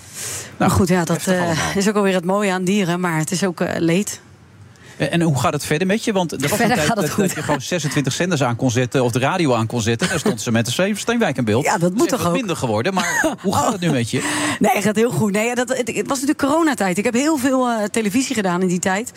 maar 0.56 0.70
goed, 0.70 0.88
ja, 0.88 1.04
dat 1.04 1.26
eh, 1.26 1.76
is 1.76 1.88
ook 1.88 1.94
alweer 1.94 2.14
het 2.14 2.24
mooie 2.24 2.52
aan 2.52 2.64
dieren. 2.64 3.00
Maar 3.00 3.18
het 3.18 3.30
is 3.30 3.44
ook 3.44 3.60
eh, 3.60 3.80
leed. 3.80 4.20
En 5.08 5.20
hoe 5.22 5.38
gaat 5.40 5.52
het 5.52 5.64
verder 5.64 5.86
met 5.86 6.04
je? 6.04 6.12
Want 6.12 6.32
er 6.32 6.38
was 6.38 6.50
Verder 6.50 6.78
een 6.78 6.84
tijd 6.94 7.16
dat, 7.16 7.30
je 7.34 7.42
gewoon 7.42 7.60
26 7.60 8.12
zenders 8.12 8.42
aan 8.42 8.56
kon 8.56 8.70
zetten... 8.70 9.04
of 9.04 9.12
de 9.12 9.18
radio 9.18 9.54
aan 9.54 9.66
kon 9.66 9.80
zetten. 9.80 10.06
En 10.06 10.12
dan 10.12 10.20
stond 10.20 10.40
ze 10.40 10.52
met 10.52 10.66
de 10.76 10.92
Steenwijk 10.94 11.36
in 11.36 11.44
beeld. 11.44 11.64
Ja, 11.64 11.78
dat 11.78 11.94
moet 11.94 12.08
toch 12.08 12.26
ook? 12.26 12.32
minder 12.32 12.56
geworden. 12.56 12.94
Maar 12.94 13.34
hoe 13.42 13.54
gaat 13.54 13.72
het 13.72 13.80
nu 13.80 13.90
met 13.90 14.10
je? 14.10 14.18
Nee, 14.58 14.72
het 14.74 14.84
gaat 14.84 14.96
heel 14.96 15.10
goed. 15.10 15.32
Nee, 15.32 15.54
dat, 15.54 15.68
het, 15.68 15.78
het 15.78 16.06
was 16.08 16.20
natuurlijk 16.20 16.38
coronatijd. 16.38 16.98
Ik 16.98 17.04
heb 17.04 17.14
heel 17.14 17.36
veel 17.36 17.68
eh, 17.68 17.84
televisie 17.90 18.34
gedaan 18.34 18.62
in 18.62 18.68
die 18.68 18.78
tijd. 18.78 19.10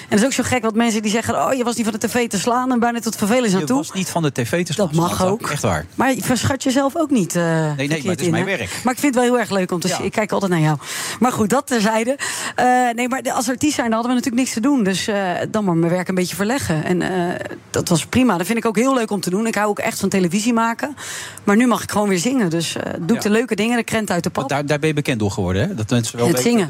En 0.00 0.06
dat 0.08 0.18
is 0.18 0.24
ook 0.24 0.32
zo 0.32 0.42
gek, 0.42 0.62
wat 0.62 0.74
mensen 0.74 1.02
die 1.02 1.10
zeggen... 1.10 1.46
oh, 1.46 1.52
je 1.54 1.64
was 1.64 1.76
niet 1.76 1.84
van 1.90 1.94
de 2.00 2.06
tv 2.06 2.28
te 2.28 2.38
slaan 2.38 2.72
en 2.72 2.78
bijna 2.80 3.00
tot 3.00 3.16
vervelens 3.16 3.52
aan 3.54 3.60
Je 3.60 3.66
toe. 3.66 3.76
was 3.76 3.92
niet 3.92 4.08
van 4.08 4.22
de 4.22 4.32
tv 4.32 4.64
te 4.64 4.72
slaan. 4.72 4.86
Dat 4.86 4.96
mag 4.96 5.24
ook. 5.26 5.50
Echt 5.50 5.62
waar. 5.62 5.86
Maar 5.94 6.14
je 6.14 6.22
verschat 6.22 6.62
jezelf 6.62 6.96
ook 6.96 7.10
niet. 7.10 7.36
eh, 7.36 7.42
nee, 7.44 7.66
verkeerd 7.76 8.02
maar 8.02 8.10
het 8.12 8.20
is 8.20 8.26
in, 8.26 8.32
mijn 8.32 8.48
hè? 8.48 8.56
werk. 8.56 8.70
Maar 8.84 8.92
ik 8.92 8.98
vind 8.98 9.14
het 9.14 9.24
wel 9.24 9.32
heel 9.32 9.40
erg 9.42 9.50
leuk 9.50 9.72
om 9.72 9.80
te 9.80 9.88
Ja. 9.88 9.96
zien. 9.96 10.04
Ik 10.04 10.12
kijk 10.12 10.32
altijd 10.32 10.50
naar 10.50 10.60
jou. 10.60 10.78
Maar 11.20 11.32
goed, 11.32 11.50
dat 11.50 11.66
terzijde. 11.66 12.18
Eh 12.54 12.66
nee, 12.94 13.08
maar 13.08 13.22
als 13.32 13.48
artiest 13.48 13.74
zijn 13.74 13.92
hadden 13.92 14.10
we 14.10 14.16
natuurlijk 14.16 14.42
niks 14.42 14.52
te 14.54 14.60
doen. 14.60 14.82
Dus 14.84 15.08
dan 15.50 15.64
maar 15.64 15.74
mijn 15.76 15.92
werk 15.92 16.08
een 16.08 16.14
beetje 16.14 16.36
verleggen. 16.36 16.84
En 16.84 17.02
eh, 17.02 17.34
dat 17.70 17.88
was 17.88 18.06
prima. 18.06 18.36
Dat 18.36 18.46
vind 18.46 18.58
ik 18.58 18.66
ook 18.66 18.76
heel 18.76 18.94
leuk 18.94 19.10
om 19.10 19.20
te 19.20 19.30
doen. 19.30 19.46
Ik 19.46 19.54
hou 19.54 19.68
ook 19.68 19.78
echt 19.78 20.00
van 20.00 20.08
televisie 20.08 20.52
maken. 20.52 20.96
Maar 21.44 21.56
nu 21.56 21.66
mag 21.66 21.82
ik 21.82 21.90
gewoon 21.90 22.08
weer 22.08 22.18
zingen. 22.18 22.50
Dus 22.50 22.76
eh, 22.76 22.92
doe 23.00 23.16
ik 23.16 23.22
Ja. 23.22 23.28
de 23.28 23.34
leuke 23.34 23.54
dingen, 23.54 23.76
de 23.76 23.84
krent 23.84 24.10
uit 24.10 24.22
de 24.22 24.30
pap. 24.30 24.48
Daar, 24.48 24.66
daar 24.66 24.78
ben 24.78 24.88
je 24.88 24.94
bekend 24.94 25.18
door 25.18 25.30
geworden, 25.30 25.68
hè? 25.68 25.74
Dat 25.74 25.90
mensen 25.90 26.16
wel 26.18 26.26
Het 26.26 26.36
weten 26.36 26.50
zingen. 26.50 26.66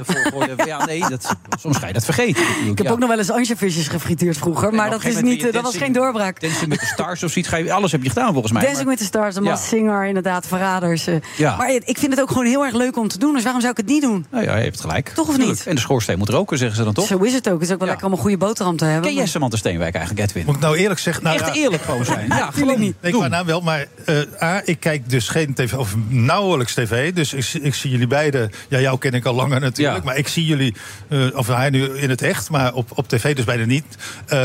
de. 0.56 0.62
Ja, 0.66 0.84
nee, 0.84 1.00
dat, 1.08 1.36
soms 1.60 1.76
ga 1.76 1.86
je 1.86 1.92
dat 1.92 2.04
vergeten. 2.04 2.42
Ik 2.66 2.78
heb 2.78 2.90
ook 2.90 2.98
nog 2.98 3.08
wel 3.08 3.18
eens 3.18 3.30
ansjovisjes 3.30 3.88
gefrituurd 3.88 4.36
vroeger. 4.36 4.74
Maar 4.74 4.90
dat, 4.90 5.04
is 5.04 5.20
niet, 5.20 5.44
eh, 5.46 5.52
dat 5.52 5.62
was 5.62 5.76
geen 5.76 5.92
doorbraak. 5.92 6.40
Dancing 6.40 6.68
met 6.68 6.80
de 6.80 6.86
Stars 6.86 7.22
of 7.22 7.30
zoiets. 7.32 7.70
Alles 7.70 7.92
heb 7.92 8.02
je 8.02 8.08
gedaan, 8.08 8.32
volgens 8.32 8.52
mij. 8.52 8.62
Dancing 8.62 8.86
Maar- 8.86 8.94
with 8.96 9.02
the 9.04 9.08
Stars, 9.18 9.34
de 9.34 9.42
Ja. 9.42 9.50
Masked 9.50 9.68
Singer, 9.68 10.04
inderdaad, 10.06 10.46
Verraders. 10.46 11.06
eh. 11.06 11.14
Ja. 11.36 11.56
Maar 11.56 11.70
ik 11.84 11.98
vind 11.98 12.12
het 12.12 12.20
ook 12.20 12.28
gewoon 12.28 12.46
heel 12.46 12.64
erg 12.64 12.74
leuk 12.74 12.96
om 12.96 13.08
te 13.08 13.18
doen. 13.18 13.34
Dus 13.34 13.42
waarom 13.42 13.60
zou 13.60 13.72
ik 13.72 13.78
het 13.78 13.86
niet 13.88 14.02
doen? 14.02 14.26
Nou 14.30 14.44
ja, 14.44 14.56
je 14.56 14.64
hebt 14.64 14.80
gelijk. 14.80 15.08
Toch 15.08 15.28
of 15.28 15.38
niet? 15.38 15.66
En 15.66 15.74
de 15.74 15.80
schoorsteen 15.80 16.18
moet 16.18 16.28
roken, 16.28 16.58
zeggen 16.58 16.76
ze 16.76 16.84
dan 16.84 16.92
toch? 16.92 17.06
Zo 17.06 17.18
is 17.18 17.32
het 17.34 17.48
ook. 17.48 17.54
Het 17.60 17.68
is 17.68 17.72
ook 17.74 17.78
wel 17.80 17.88
lekker 17.88 18.10
een 18.10 18.16
goede 18.18 18.36
boterham 18.50 18.76
te 18.76 18.84
hebben. 18.84 19.02
Ken 19.02 19.14
jij 19.14 19.26
Samantha 19.26 19.56
Steenwijk 19.56 19.94
eigenlijk, 19.94 20.26
Edwin? 20.28 20.44
Moet 20.46 20.54
ik 20.54 20.60
nou 20.60 20.76
eerlijk 20.76 21.00
zeggen? 21.00 21.22
Nou, 21.22 21.36
Echt 21.36 21.46
ja, 21.46 21.52
eerlijk 21.62 21.82
gewoon 21.82 22.04
zijn. 22.04 22.26
Ja, 22.28 22.50
gewoon 22.50 22.80
niet. 22.80 22.96
Nee, 23.00 23.12
qua 23.12 23.28
naam 23.28 23.46
wel, 23.46 23.60
maar 23.60 23.86
eh, 24.04 24.16
A, 24.42 24.62
ik 24.64 24.80
kijk 24.80 25.10
dus 25.10 25.28
geen 25.28 25.54
tv, 25.54 25.72
of 25.74 25.94
nauwelijks 26.08 26.74
tv. 26.74 27.12
Dus 27.12 27.32
ik, 27.32 27.62
ik 27.62 27.74
zie 27.74 27.90
jullie 27.90 28.06
beiden, 28.06 28.50
ja, 28.68 28.80
jou 28.80 28.98
ken 28.98 29.12
ik 29.12 29.24
al 29.24 29.34
langer 29.34 29.60
natuurlijk. 29.60 29.96
Ja. 29.98 30.04
Maar 30.04 30.16
ik 30.16 30.28
zie 30.28 30.46
jullie, 30.46 30.74
eh, 31.08 31.26
of 31.34 31.46
hij 31.46 31.70
nu 31.70 31.84
in 31.84 32.10
het 32.10 32.22
echt, 32.22 32.50
maar 32.50 32.72
op, 32.74 32.90
op 32.94 33.08
tv 33.08 33.36
dus 33.36 33.44
bijna 33.44 33.64
niet. 33.64 33.84
eh, 34.26 34.38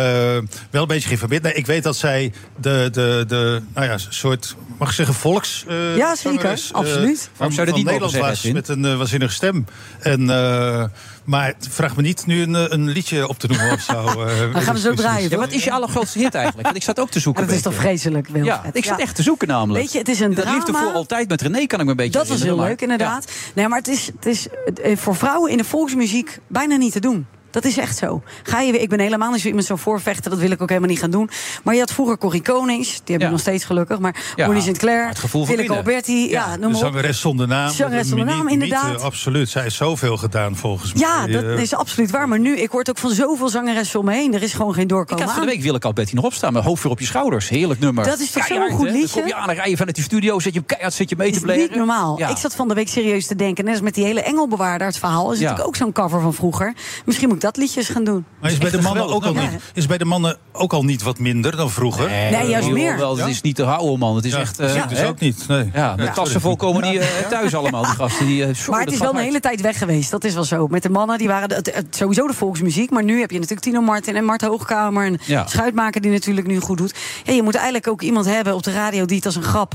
wel 0.70 0.82
een 0.82 0.88
beetje 0.88 1.08
geïnformeerd. 1.08 1.44
Nee, 1.44 1.54
ik 1.54 1.66
weet 1.66 1.84
dat 1.84 1.96
zij 1.96 2.32
de, 2.62 2.90
de, 2.92 3.24
de 3.28 3.62
nou 3.74 3.88
ja, 3.88 3.98
soort, 3.98 4.56
mag 4.78 4.88
ik 4.90 4.94
zeggen, 4.96 5.16
volks... 5.16 5.66
eh, 5.68 5.98
Ja, 5.98 6.16
zeker. 6.16 6.40
zangeres, 6.40 6.74
Absoluut. 6.74 7.20
van, 7.20 7.30
Waarom 7.38 7.56
zou 7.56 7.68
dat 7.68 7.76
niet 7.76 7.86
mogen 7.86 8.02
Nederland 8.02 8.12
zeggen, 8.42 8.54
was, 8.54 8.68
met 8.78 8.86
een 8.86 8.98
waanzinnige 8.98 9.34
stem. 9.34 9.66
En, 10.00 10.30
eh, 10.30 10.84
maar 11.26 11.54
vraag 11.70 11.96
me 11.96 12.02
niet 12.02 12.26
nu 12.26 12.42
een, 12.42 12.56
eh, 12.56 12.64
een 12.68 12.90
liedje 12.90 13.28
op 13.28 13.40
te 13.40 13.48
noemen 13.48 13.72
of 13.72 13.82
zo. 13.82 13.94
eh, 14.22 14.40
Dan 14.54 14.62
gaan 14.62 14.74
we 14.74 14.80
zo 14.80 14.94
draaien. 14.94 15.30
Ja, 15.30 15.38
wat 15.38 15.52
is 15.52 15.64
je 15.64 15.72
allergrootste 15.72 16.20
hit 16.20 16.36
eigenlijk? 16.36 16.66
Want 16.66 16.78
ik 16.78 16.84
zat 16.84 17.00
ook 17.00 17.10
te 17.10 17.20
zoeken. 17.20 17.42
En 17.42 17.48
dat 17.48 17.58
is 17.58 17.64
toch 17.64 17.74
vreselijk, 17.74 18.28
Wilfred? 18.28 18.60
Ja, 18.64 18.70
ik 18.74 18.86
zat 18.86 19.00
echt 19.00 19.16
te 19.16 19.24
zoeken 19.24 19.48
namelijk. 19.48 19.84
Weet 19.84 19.92
je, 19.92 19.98
het 19.98 20.10
is 20.10 20.20
een 20.20 20.34
Dat 20.34 20.46
liefde 20.46 20.72
drama. 20.72 20.84
voor 20.86 20.94
altijd 20.94 21.30
met 21.30 21.42
René 21.42 21.66
kan 21.66 21.80
ik 21.80 21.86
me 21.86 21.92
een 21.92 21.98
beetje 21.98 22.20
Dat 22.20 22.28
was 22.28 22.44
heel 22.44 22.60
leuk, 22.60 22.82
inderdaad. 22.82 23.32
Nee, 23.56 23.68
maar 23.68 23.78
het 23.78 23.88
is, 23.88 24.06
het 24.06 24.26
is 24.26 24.48
eh, 24.84 24.98
voor 24.98 25.16
vrouwen 25.16 25.52
in 25.52 25.58
de 25.58 25.64
volksmuziek 25.64 26.40
bijna 26.48 26.76
niet 26.76 26.92
te 26.92 27.00
doen. 27.00 27.26
Dat 27.56 27.66
is 27.66 27.78
echt 27.78 27.98
zo. 27.98 28.22
Ga 28.44 28.62
je 28.62 28.72
weer, 28.72 28.82
ik 28.82 28.90
ben 28.90 29.00
helemaal 29.00 29.32
niet 29.32 29.42
zo 29.42 29.48
iemand 29.48 29.66
zo 29.66 29.76
voorvechten, 29.76 30.30
dat 30.32 30.40
wil 30.40 30.52
ik 30.52 30.62
ook 30.62 30.70
helemaal 30.70 30.90
niet 30.90 31.00
gaan 31.00 31.10
doen. 31.12 31.30
Maar 31.64 31.74
je 31.74 31.80
had 31.80 31.92
vroeger 31.92 32.18
Corrie 32.18 32.42
Konings, 32.42 32.88
die 32.90 33.02
heb 33.06 33.20
Ja. 33.20 33.26
ik 33.26 33.32
nog 33.32 33.40
steeds 33.42 33.64
gelukkig. 33.64 34.00
Maar 34.00 34.16
Ja, 34.36 34.46
Bonnie 34.46 34.64
Sinclair, 34.64 35.08
het 35.08 35.20
gevoel 35.20 35.46
van 35.46 35.56
Willeke. 35.56 35.76
Alberti, 35.76 36.30
ja, 36.30 36.46
Ja, 36.50 36.56
noem 36.56 36.72
maar 36.72 36.80
zangeres 36.80 37.20
zonder 37.20 37.48
naam. 37.48 37.72
Zangeres 37.74 38.08
zonder 38.08 38.26
naam, 38.26 38.48
inderdaad. 38.48 38.92
Niet, 38.92 39.02
absoluut. 39.02 39.50
Zij 39.50 39.66
is 39.66 39.76
zoveel 39.76 40.18
gedaan 40.18 40.56
volgens 40.56 40.94
mij. 40.94 41.02
Ja, 41.02 41.28
dat 41.28 41.44
Eh, 41.44 41.60
is 41.62 41.74
absoluut 41.74 42.12
waar. 42.12 42.28
Maar 42.28 42.40
nu, 42.40 42.58
ik 42.58 42.70
hoor 42.72 42.84
ook 42.90 42.98
van 42.98 43.10
zoveel 43.12 43.50
zangeressen 43.50 44.00
om 44.00 44.06
me 44.06 44.14
heen. 44.14 44.34
Er 44.34 44.44
is 44.44 44.54
gewoon 44.54 44.74
geen 44.74 44.84
Ik 44.84 44.90
doorkomen 44.90 45.24
had 45.24 45.34
van 45.34 45.42
de 45.46 45.50
week 45.50 45.62
Willeke 45.62 45.88
Alberti 45.88 46.16
nog 46.16 46.26
opstaan 46.26 46.54
met 46.54 46.64
hoofdvuur 46.64 46.92
op 46.92 47.00
je 47.00 47.06
schouders. 47.06 47.50
Heerlijk 47.50 47.80
nummer. 47.80 48.06
Dat 48.06 48.20
is 48.20 48.32
toch 48.32 48.46
zo'n 48.46 48.70
goed 48.72 48.90
liedje? 48.90 49.00
Dan 49.08 49.10
kom 49.22 49.28
je 49.28 49.36
aan, 49.36 49.48
dan 49.48 49.56
rij 49.56 49.70
je 49.70 49.78
vanuit 49.78 49.96
die 49.96 50.04
studio, 50.04 50.40
zet 50.40 50.54
je 50.54 50.60
hem 50.60 50.68
keihard, 50.68 50.94
zet 50.94 51.10
je 51.10 51.16
mee 51.16 51.32
te 51.32 51.48
is 51.48 51.58
niet 51.58 51.76
normaal. 51.76 52.20
Ik 52.20 52.38
zat 52.38 52.56
van 52.56 52.68
de 52.68 52.74
week 52.74 52.88
serieus 52.88 53.28
te 53.28 53.36
denken. 53.36 53.64
Net 53.64 53.74
als 53.74 53.82
met 53.84 53.94
die 53.94 54.06
hele 54.06 54.22
Engelbewaarder, 54.22 54.88
het 54.88 54.98
verhaal. 54.98 55.32
is 55.32 55.40
natuurlijk 55.40 55.68
ook 55.68 55.76
zo'n 55.76 55.92
cover 55.92 56.22
van 56.22 56.34
vroeger. 56.34 56.74
Misschien 57.06 57.28
moet 57.28 57.38
ik 57.38 57.44
dat 57.46 57.58
liedjes 57.58 57.88
gaan 57.90 58.04
doen. 58.04 58.26
Maar 58.42 58.52
is 58.52 58.58
bij, 58.58 58.70
de 58.72 58.82
mannen 58.82 59.08
ook 59.08 59.24
al 59.26 59.34
niet, 59.34 59.50
is 59.74 59.86
bij 59.86 59.98
de 59.98 60.06
mannen 60.06 60.38
ook 60.52 60.74
al 60.74 60.84
niet 60.84 61.04
wat 61.04 61.20
minder 61.20 61.56
dan 61.58 61.70
vroeger? 61.72 62.10
Nee, 62.10 62.48
juist 62.50 62.70
meer. 62.72 62.98
Wel, 62.98 63.10
het 63.10 63.20
Ja? 63.20 63.26
is 63.28 63.42
niet 63.42 63.56
te 63.56 63.64
houden, 63.64 64.00
man. 64.00 64.16
Het 64.16 64.26
is 64.26 64.32
Ja, 64.32 64.40
echt... 64.40 64.60
eh, 64.60 64.76
ik 64.76 64.90
dus 64.90 64.98
hè? 65.00 65.08
ook 65.08 65.20
niet. 65.20 65.48
Nee. 65.48 65.70
Ja, 65.74 65.96
met 65.96 66.14
tassen 66.14 66.42
vol 66.42 66.56
komen 66.56 66.82
die 66.82 67.00
eh, 67.00 67.08
thuis 67.30 67.56
allemaal, 67.56 67.84
die 67.84 67.92
gasten. 67.92 68.26
Die, 68.26 68.44
eh, 68.46 68.54
sorry, 68.54 68.70
Maar 68.72 68.80
het 68.80 68.86
dat 68.90 68.94
is 68.94 69.00
wel 69.02 69.14
een 69.16 69.26
hele 69.26 69.40
tijd 69.40 69.62
weg 69.62 69.78
geweest. 69.78 70.12
Dat 70.12 70.24
is 70.24 70.34
wel 70.34 70.44
zo. 70.44 70.68
Met 70.68 70.84
de 70.84 70.90
mannen, 70.90 71.18
die 71.18 71.28
waren 71.28 71.50
de, 71.50 71.84
sowieso 71.90 72.28
de 72.28 72.34
volksmuziek. 72.34 72.90
Maar 72.90 73.04
nu 73.04 73.20
heb 73.20 73.30
je 73.32 73.36
natuurlijk 73.40 73.68
Tino 73.68 73.82
Martin 73.82 74.16
en 74.16 74.26
Mart 74.26 74.42
Hoogkamer. 74.42 75.06
En 75.06 75.18
Ja. 75.26 75.48
Schuitmaker 75.48 76.02
die 76.02 76.12
natuurlijk 76.12 76.48
nu 76.48 76.60
goed 76.60 76.78
doet. 76.78 76.96
Ja, 77.24 77.34
je 77.34 77.44
moet 77.44 77.56
eigenlijk 77.56 77.88
ook 77.88 78.02
iemand 78.02 78.26
hebben 78.26 78.56
op 78.56 78.64
de 78.64 78.72
radio 78.74 79.06
die 79.06 79.16
het 79.16 79.26
als 79.26 79.36
een 79.36 79.44
grap... 79.44 79.72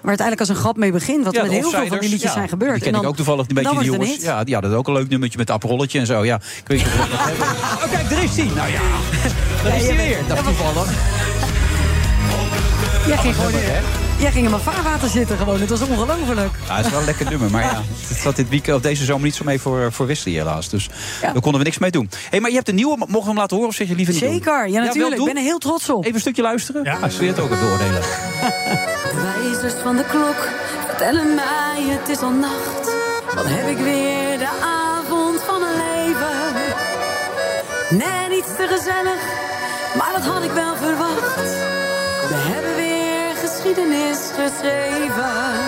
waar 0.00 0.12
het 0.12 0.20
eigenlijk 0.20 0.40
als 0.40 0.48
een 0.48 0.54
grap 0.56 0.76
mee 0.76 0.92
begint. 0.92 1.24
Wat 1.24 1.34
Ja, 1.34 1.42
met 1.42 1.50
heel 1.50 1.70
veel 1.70 1.86
van 1.86 1.98
die 1.98 2.08
liedjes 2.08 2.22
ja. 2.22 2.32
zijn 2.36 2.48
gebeurd. 2.48 2.72
Die 2.74 2.82
ken 2.82 2.88
En 2.88 2.94
ik 2.94 3.00
dan- 3.00 3.10
ook 3.10 3.16
toevallig 3.16 3.48
een 3.48 3.54
beetje, 3.54 3.78
die 3.78 3.84
jongens. 3.84 4.22
Ja, 4.22 4.44
die 4.44 4.54
hadden 4.54 4.76
ook 4.76 4.86
een 4.88 4.94
leuk 4.94 5.08
nummertje 5.08 5.38
met 5.38 5.50
aperolletje 5.50 5.98
en 5.98 6.06
zo. 6.06 6.24
Ja, 6.24 6.34
ik 6.36 6.62
weet 6.66 6.78
niet 6.78 6.96
dat 7.10 7.13
nog 7.16 7.24
hebben. 7.28 7.46
Oh, 7.84 7.90
kijk, 7.92 8.10
daar 8.10 8.22
is 8.22 8.36
hij. 8.36 8.44
Nou 8.54 8.70
ja, 8.70 8.80
daar 9.64 9.76
is 9.76 9.86
hij 9.86 9.96
weer. 9.96 10.18
Dat 10.28 10.44
toevallig. 10.44 10.88
Jij 13.06 13.16
ging, 13.16 13.34
gewoon, 13.34 13.50
hè? 13.54 13.80
jij 14.22 14.30
ging 14.32 14.44
in 14.44 14.50
mijn 14.50 14.62
vaarwater 14.62 15.08
zitten 15.08 15.36
gewoon. 15.36 15.60
Het 15.60 15.68
was 15.70 15.80
ongelooflijk. 15.80 16.54
Ja, 16.66 16.76
het 16.76 16.84
is 16.84 16.90
wel 16.90 17.00
een 17.00 17.06
lekker 17.06 17.30
nummer. 17.30 17.50
Maar 17.50 17.62
ja, 17.62 17.82
het 18.08 18.18
zat 18.18 18.36
dit 18.36 18.48
week, 18.48 18.66
of 18.66 18.80
deze 18.80 19.04
zomer 19.04 19.24
niet 19.24 19.34
zo 19.34 19.44
mee 19.44 19.60
voor, 19.60 19.92
voor 19.92 20.06
Wesley 20.06 20.34
helaas. 20.34 20.68
Dus 20.68 20.88
Ja. 21.22 21.32
daar 21.32 21.40
konden 21.42 21.60
we 21.60 21.66
niks 21.66 21.78
mee 21.78 21.90
doen. 21.90 22.10
hey, 22.30 22.40
maar 22.40 22.50
je 22.50 22.56
hebt 22.56 22.68
een 22.68 22.74
nieuwe. 22.74 22.96
Mogen 22.98 23.20
we 23.20 23.26
hem 23.26 23.36
laten 23.36 23.56
horen 23.56 23.70
of 23.70 23.76
zeg 23.76 23.88
je 23.88 23.94
liever 23.94 24.14
niet 24.14 24.22
doen? 24.22 24.32
Zeker, 24.32 24.68
ja 24.68 24.82
natuurlijk. 24.84 25.20
ik 25.20 25.24
ben 25.26 25.36
er 25.36 25.42
heel 25.42 25.58
trots 25.58 25.90
op. 25.90 26.02
Even 26.02 26.14
een 26.14 26.20
stukje 26.20 26.42
luisteren? 26.42 26.84
Ja. 26.84 26.98
Als 27.02 27.16
we 27.16 27.26
het 27.26 27.38
ook 27.40 27.50
even 27.50 27.60
beoordelen. 27.66 28.00
De 28.00 29.32
wijzers 29.50 29.82
van 29.82 29.96
de 29.96 30.04
klok 30.04 30.48
vertellen 30.86 31.34
mij 31.34 31.82
het 31.98 32.08
is 32.08 32.18
al 32.18 32.30
nacht. 32.30 32.90
Wat 33.34 33.44
heb 33.48 33.68
ik 33.68 33.76
weer 33.84 34.38
de 34.38 34.48
avond 34.62 34.83
Net 37.96 38.32
iets 38.32 38.56
te 38.56 38.66
gezellig, 38.68 39.22
maar 39.96 40.12
dat 40.12 40.22
had 40.22 40.42
ik 40.42 40.50
wel 40.50 40.76
verwacht. 40.76 41.36
We 42.28 42.34
hebben 42.34 42.74
weer 42.76 43.36
geschiedenis 43.36 44.30
geschreven. 44.34 45.63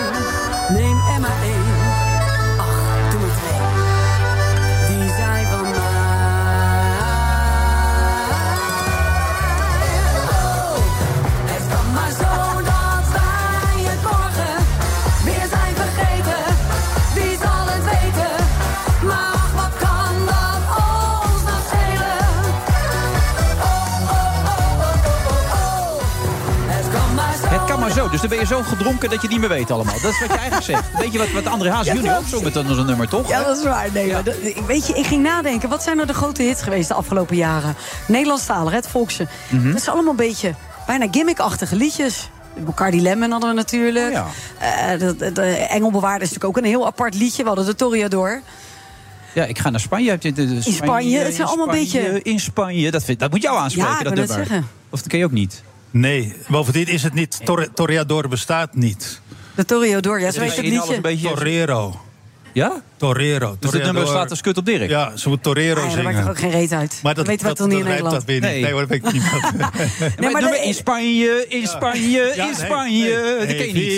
Zo. 28.07 28.11
Dus 28.11 28.21
dan 28.21 28.29
ben 28.29 28.39
je 28.39 28.45
zo 28.45 28.61
gedronken 28.63 29.09
dat 29.09 29.21
je 29.21 29.27
het 29.27 29.29
niet 29.31 29.39
meer 29.39 29.49
weet 29.49 29.71
allemaal. 29.71 29.99
Dat 30.01 30.11
is 30.11 30.19
wat 30.19 30.29
je 30.29 30.35
eigenlijk 30.37 30.63
zegt. 30.65 30.83
Weet 30.99 31.11
je 31.11 31.17
wat, 31.17 31.31
wat 31.31 31.45
André 31.45 31.69
Haas 31.71 31.85
Ja, 31.85 31.93
junior 31.93 32.17
ook 32.17 32.27
zo 32.27 32.41
met 32.41 32.55
een 32.55 32.85
nummer, 32.85 33.07
toch? 33.09 33.29
Ja, 33.29 33.43
dat 33.43 33.57
is 33.57 33.63
waar. 33.63 33.87
Nee, 33.93 34.09
dat- 34.23 34.35
weet 34.67 34.87
je, 34.87 34.93
ik 34.93 35.05
ging 35.05 35.23
nadenken. 35.23 35.69
Wat 35.69 35.83
zijn 35.83 35.95
nou 35.95 36.07
de 36.07 36.13
grote 36.13 36.41
hits 36.43 36.61
geweest 36.61 36.87
de 36.87 36.93
afgelopen 36.93 37.35
jaren? 37.35 37.75
Nederlandstalig, 38.07 38.73
het 38.73 38.87
volkse. 38.87 39.27
Mhm. 39.49 39.67
Dat 39.71 39.81
is 39.81 39.87
allemaal 39.89 40.11
een 40.11 40.15
beetje 40.17 40.53
bijna 40.87 41.07
gimmickachtige 41.11 41.75
liedjes. 41.75 42.29
Bacardi 42.65 43.01
Lemon 43.01 43.31
hadden 43.31 43.49
we 43.49 43.55
natuurlijk. 43.55 44.13
Oh 44.15 44.25
Eh, 44.59 44.99
de, 44.99 45.15
de, 45.15 45.31
de 45.31 45.41
Engelbewaarder 45.45 46.21
is 46.21 46.29
natuurlijk 46.33 46.57
ook 46.57 46.63
een 46.63 46.69
heel 46.69 46.85
apart 46.85 47.15
liedje. 47.15 47.41
We 47.41 47.47
hadden 47.47 47.65
de 47.65 47.75
Toreador. 47.75 48.41
Ja, 49.33 49.43
ik 49.45 49.59
ga 49.59 49.69
naar 49.69 49.79
Spanje. 49.79 50.09
Heb 50.09 50.23
je 50.23 50.33
de- 50.33 50.47
de 50.47 50.53
In 50.53 50.61
Spanje, 50.73 51.17
het 51.17 51.35
zijn 51.35 51.47
in 51.47 51.53
allemaal 51.53 51.75
een 51.75 51.87
Spanje, 51.87 52.11
beetje- 52.11 52.31
In 52.31 52.39
Spanje, 52.39 52.91
dat, 52.91 53.03
vind- 53.03 53.19
dat 53.19 53.31
moet 53.31 53.41
jou 53.41 53.57
aanspreken, 53.57 53.91
Ja, 53.91 54.03
dat 54.03 54.13
nummer. 54.15 54.35
zeggen. 54.35 54.67
Of 54.89 54.99
dat 54.99 55.07
ken 55.07 55.19
je 55.19 55.25
ook 55.25 55.31
niet? 55.31 55.63
Nee, 55.91 56.33
bovendien 56.47 56.87
is 56.87 57.03
het 57.03 57.13
niet. 57.13 57.45
Tor 57.45 57.73
Toreador 57.73 58.27
bestaat 58.27 58.75
niet. 58.75 59.21
De 59.55 59.65
Toreador, 59.65 60.19
ja, 60.19 60.31
zo 60.31 60.41
is 60.41 60.55
het 60.55 60.65
liedje. 60.65 61.01
beetje- 61.01 61.27
Torero. 61.27 62.01
Ja? 62.57 62.71
Torero. 62.97 63.57
Dus 63.59 63.71
het 63.71 63.83
nummer 63.83 64.07
slaat 64.07 64.29
als 64.29 64.41
kut 64.41 64.57
op 64.57 64.65
Dirk? 64.65 64.89
Ja, 64.89 65.11
ze 65.17 65.29
moet 65.29 65.43
Torero 65.43 65.79
Ah, 65.81 65.85
ja, 65.85 65.89
zingen. 65.91 66.03
maakt 66.13 66.17
er 66.25 66.29
ook 66.29 66.37
geen 66.39 66.49
reet 66.51 66.71
uit. 66.71 66.99
Maar 67.03 67.15
dat, 67.15 67.27
weten 67.27 67.45
wij 67.45 67.53
dat, 67.53 67.57
toch 67.57 67.67
niet 67.67 67.77
in 67.77 67.83
dat 67.83 67.89
Nederland? 67.93 68.15
dat 68.15 68.25
weer 68.25 68.39
niet. 68.41 68.49
Nee. 68.49 68.61
Nee, 68.61 68.71
hoor, 68.71 68.79
dat 68.79 68.89
weet 68.89 69.05
ik 69.05 69.13
niet. 69.13 69.23
Nee, 69.31 70.09
maar 70.19 70.31
maar 70.31 70.41
nummer 70.41 70.59
de- 70.59 70.65
in 70.65 70.73
Spanje, 70.73 71.45
in 71.49 71.67
Spanje, 71.67 72.31
Ja, 72.35 72.43
in 72.43 72.51
nee, 72.57 72.65
Spanje. 72.65 73.37
nee. 73.37 73.47
Dat 73.47 73.55
ken 73.55 73.67
je 73.67 73.73
niet. 73.73 73.91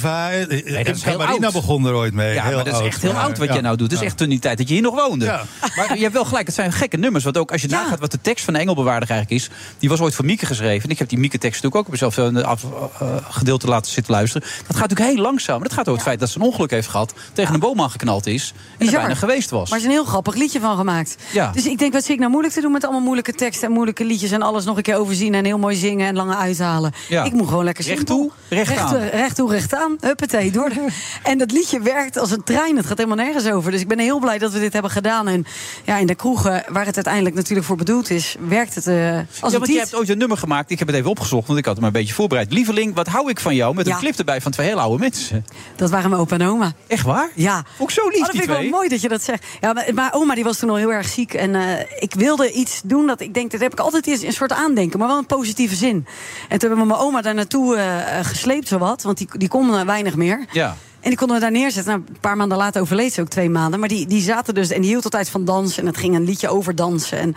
Viva. 0.00 0.30
dat 0.30 0.50
is 0.96 1.02
heel 1.02 1.16
Camarina 1.18 1.44
oud. 1.44 1.52
begon 1.52 1.86
er 1.86 1.94
ooit 1.94 2.12
mee. 2.14 2.34
Ja, 2.34 2.42
heel 2.44 2.54
maar 2.54 2.64
dat 2.64 2.72
is 2.72 2.78
oud. 2.78 2.86
echt 2.88 3.02
heel 3.02 3.12
oud 3.12 3.38
wat 3.38 3.46
ja. 3.46 3.52
jij 3.52 3.62
nou 3.62 3.76
doet. 3.76 3.86
Het 3.86 3.92
is 3.94 3.98
Ja. 4.00 4.06
echt 4.06 4.16
toen 4.16 4.28
die 4.28 4.38
tijd 4.38 4.58
dat 4.58 4.68
je 4.68 4.74
hier 4.74 4.82
nog 4.82 4.94
woonde. 4.94 5.24
Ja. 5.24 5.42
Maar 5.76 5.94
je 5.96 6.02
hebt 6.02 6.14
wel 6.14 6.24
gelijk, 6.24 6.46
het 6.46 6.54
zijn 6.54 6.72
gekke 6.72 6.96
nummers. 6.96 7.24
Want 7.24 7.38
ook 7.38 7.52
als 7.52 7.62
je 7.62 7.68
nagaat 7.68 7.98
wat 8.00 8.10
de 8.10 8.20
tekst 8.20 8.44
van 8.44 8.54
de 8.54 8.60
Engelbewaarder 8.60 9.10
eigenlijk 9.10 9.42
is... 9.42 9.50
die 9.78 9.88
was 9.88 10.00
ooit 10.00 10.14
voor 10.14 10.24
Mieke 10.24 10.46
geschreven. 10.46 10.84
En 10.84 10.90
ik 10.90 10.98
heb 10.98 11.08
die 11.08 11.18
Mieke-tekst 11.18 11.62
natuurlijk 11.62 11.76
ook 11.80 11.86
op 11.86 12.00
mezelf 12.00 12.16
een 12.16 12.44
af, 12.44 12.64
eh, 13.00 13.16
gedeelte 13.30 13.66
laten 13.66 13.92
zitten 13.92 14.12
luisteren. 14.14 14.48
Dat 14.66 14.76
gaat 14.76 14.88
natuurlijk 14.88 15.10
heel 15.16 15.22
langzaam. 15.24 15.58
Maar 15.58 15.68
dat 15.68 15.76
gaat 15.76 15.86
over 15.88 15.98
het 16.00 16.08
feit 16.08 16.20
dat 16.20 16.30
ze 16.30 16.38
een 16.38 16.44
ongeluk 16.44 16.70
heeft 16.70 16.88
gehad... 16.88 17.14
tegen 17.32 17.54
een 17.54 17.60
boom 17.60 17.80
aangeknald 18.02 18.26
is 18.26 18.52
en 18.56 18.62
er 18.72 18.78
Bizar. 18.78 19.00
bijna 19.00 19.14
geweest 19.14 19.50
was. 19.50 19.70
Maar 19.70 19.78
er 19.78 19.84
is 19.84 19.90
een 19.90 19.96
heel 19.96 20.04
grappig 20.04 20.34
liedje 20.34 20.60
van 20.60 20.76
gemaakt. 20.76 21.16
Ja. 21.32 21.50
Dus 21.52 21.66
ik 21.66 21.78
denk, 21.78 21.92
wat 21.92 22.02
zit 22.02 22.12
ik 22.12 22.18
nou 22.18 22.30
moeilijk 22.30 22.54
te 22.54 22.60
doen 22.60 22.72
met 22.72 22.82
allemaal 22.84 23.00
moeilijke 23.02 23.32
teksten 23.32 23.68
en 23.68 23.74
moeilijke 23.74 24.04
liedjes 24.04 24.30
en 24.30 24.42
alles 24.42 24.64
nog 24.64 24.76
een 24.76 24.82
keer 24.82 24.96
overzien 24.96 25.34
en 25.34 25.44
heel 25.44 25.58
mooi 25.58 25.76
zingen 25.76 26.06
en 26.08 26.14
lange 26.16 26.36
uithalen. 26.36 26.92
Ja. 27.08 27.24
Ik 27.24 27.32
moet 27.32 27.48
gewoon 27.48 27.64
lekker 27.64 27.84
Recht 27.84 27.96
simpel. 27.96 28.16
toe, 28.16 28.30
recht 28.48 28.68
recht, 28.68 28.80
aan. 28.82 28.96
recht 28.98 29.36
toe, 29.36 29.50
recht 29.50 29.74
aan. 29.74 29.96
Huppatee, 30.00 30.50
door. 30.50 30.68
de- 30.68 30.86
En 31.30 31.38
dat 31.38 31.52
liedje 31.52 31.80
werkt 31.80 32.18
als 32.18 32.30
een 32.30 32.42
trein. 32.44 32.76
Het 32.76 32.86
gaat 32.86 32.96
helemaal 32.98 33.24
nergens 33.24 33.46
over. 33.46 33.70
Dus 33.70 33.80
ik 33.80 33.88
ben 33.88 33.98
heel 33.98 34.18
blij 34.18 34.38
dat 34.38 34.52
we 34.52 34.58
dit 34.60 34.72
hebben 34.72 34.90
gedaan. 34.90 35.28
En 35.28 35.44
ja, 35.84 35.96
in 35.96 36.06
de 36.06 36.14
kroegen, 36.14 36.64
waar 36.68 36.86
het 36.86 36.94
uiteindelijk 36.94 37.34
natuurlijk 37.34 37.66
voor 37.66 37.76
bedoeld 37.76 38.10
is, 38.10 38.36
werkt 38.48 38.74
het 38.74 38.86
eh, 38.86 38.94
als 38.94 39.02
ja, 39.04 39.18
een 39.46 39.52
want 39.52 39.66
je 39.66 39.78
hebt 39.78 39.94
ooit 39.94 40.08
een 40.08 40.18
nummer 40.18 40.36
gemaakt. 40.38 40.70
Ik 40.70 40.78
heb 40.78 40.88
het 40.88 40.96
even 40.96 41.10
opgezocht, 41.10 41.46
want 41.46 41.58
ik 41.58 41.64
had 41.64 41.76
hem 41.76 41.84
een 41.84 41.92
beetje 41.92 42.14
voorbereid. 42.14 42.52
Lieveling, 42.52 42.94
wat 42.94 43.06
hou 43.06 43.30
ik 43.30 43.40
van 43.40 43.54
jou? 43.54 43.74
Met 43.74 43.86
Ja. 43.86 43.92
een 43.92 43.98
clip 43.98 44.18
erbij 44.18 44.40
van 44.40 44.52
twee 44.52 44.66
hele 44.66 44.80
oude 44.80 44.98
mensen. 44.98 45.46
Dat 45.76 45.90
waren 45.90 46.10
mijn 46.10 46.22
opa 46.22 46.34
en 46.38 46.46
oma. 46.46 46.72
Echt 46.86 47.04
waar? 47.04 47.30
Ja. 47.34 47.64
Zo 47.92 48.08
lief, 48.08 48.18
Oh, 48.18 48.22
dat 48.22 48.32
die 48.32 48.40
vind 48.40 48.52
ik 48.52 48.60
wel 48.60 48.70
mooi 48.70 48.88
dat 48.88 49.00
je 49.00 49.08
dat 49.08 49.22
zegt. 49.22 49.46
Ja, 49.60 49.72
maar, 49.72 49.94
maar 49.94 50.12
oma 50.14 50.34
die 50.34 50.44
was 50.44 50.58
toen 50.58 50.70
al 50.70 50.76
heel 50.76 50.92
erg 50.92 51.08
ziek. 51.08 51.34
En 51.34 51.54
eh, 51.54 51.86
ik 51.98 52.14
wilde 52.14 52.52
iets 52.52 52.80
doen 52.84 53.06
dat 53.06 53.20
ik 53.20 53.34
denk, 53.34 53.50
dat 53.50 53.60
heb 53.60 53.72
ik 53.72 53.80
altijd 53.80 54.06
eens 54.06 54.22
een 54.22 54.32
soort 54.32 54.52
aandenken, 54.52 54.98
maar 54.98 55.08
wel 55.08 55.18
een 55.18 55.26
positieve 55.26 55.74
zin. 55.74 56.06
En 56.48 56.58
toen 56.58 56.68
hebben 56.68 56.78
we 56.78 56.84
mijn 56.84 57.00
oma 57.00 57.22
daar 57.22 57.34
naartoe 57.34 57.76
eh, 57.76 58.18
gesleept, 58.22 58.68
zowat. 58.68 59.02
Want 59.02 59.18
die, 59.18 59.28
die 59.32 59.48
kon 59.48 59.84
weinig 59.86 60.16
meer. 60.16 60.44
Ja. 60.52 60.76
En 61.02 61.08
die 61.08 61.18
konden 61.18 61.36
we 61.36 61.42
daar 61.42 61.50
neerzetten. 61.52 61.92
Nou, 61.92 62.04
een 62.08 62.16
paar 62.20 62.36
maanden 62.36 62.58
later 62.58 62.80
overleed 62.80 63.12
ze 63.12 63.20
ook 63.20 63.28
twee 63.28 63.50
maanden. 63.50 63.80
Maar 63.80 63.88
die, 63.88 64.06
die 64.06 64.20
zaten 64.22 64.54
dus, 64.54 64.68
en 64.70 64.80
die 64.80 64.90
hield 64.90 65.04
altijd 65.04 65.28
van 65.28 65.44
dansen. 65.44 65.80
En 65.80 65.86
het 65.86 65.96
ging 65.96 66.14
een 66.14 66.24
liedje 66.24 66.48
over 66.48 66.74
dansen. 66.74 67.18
En 67.18 67.34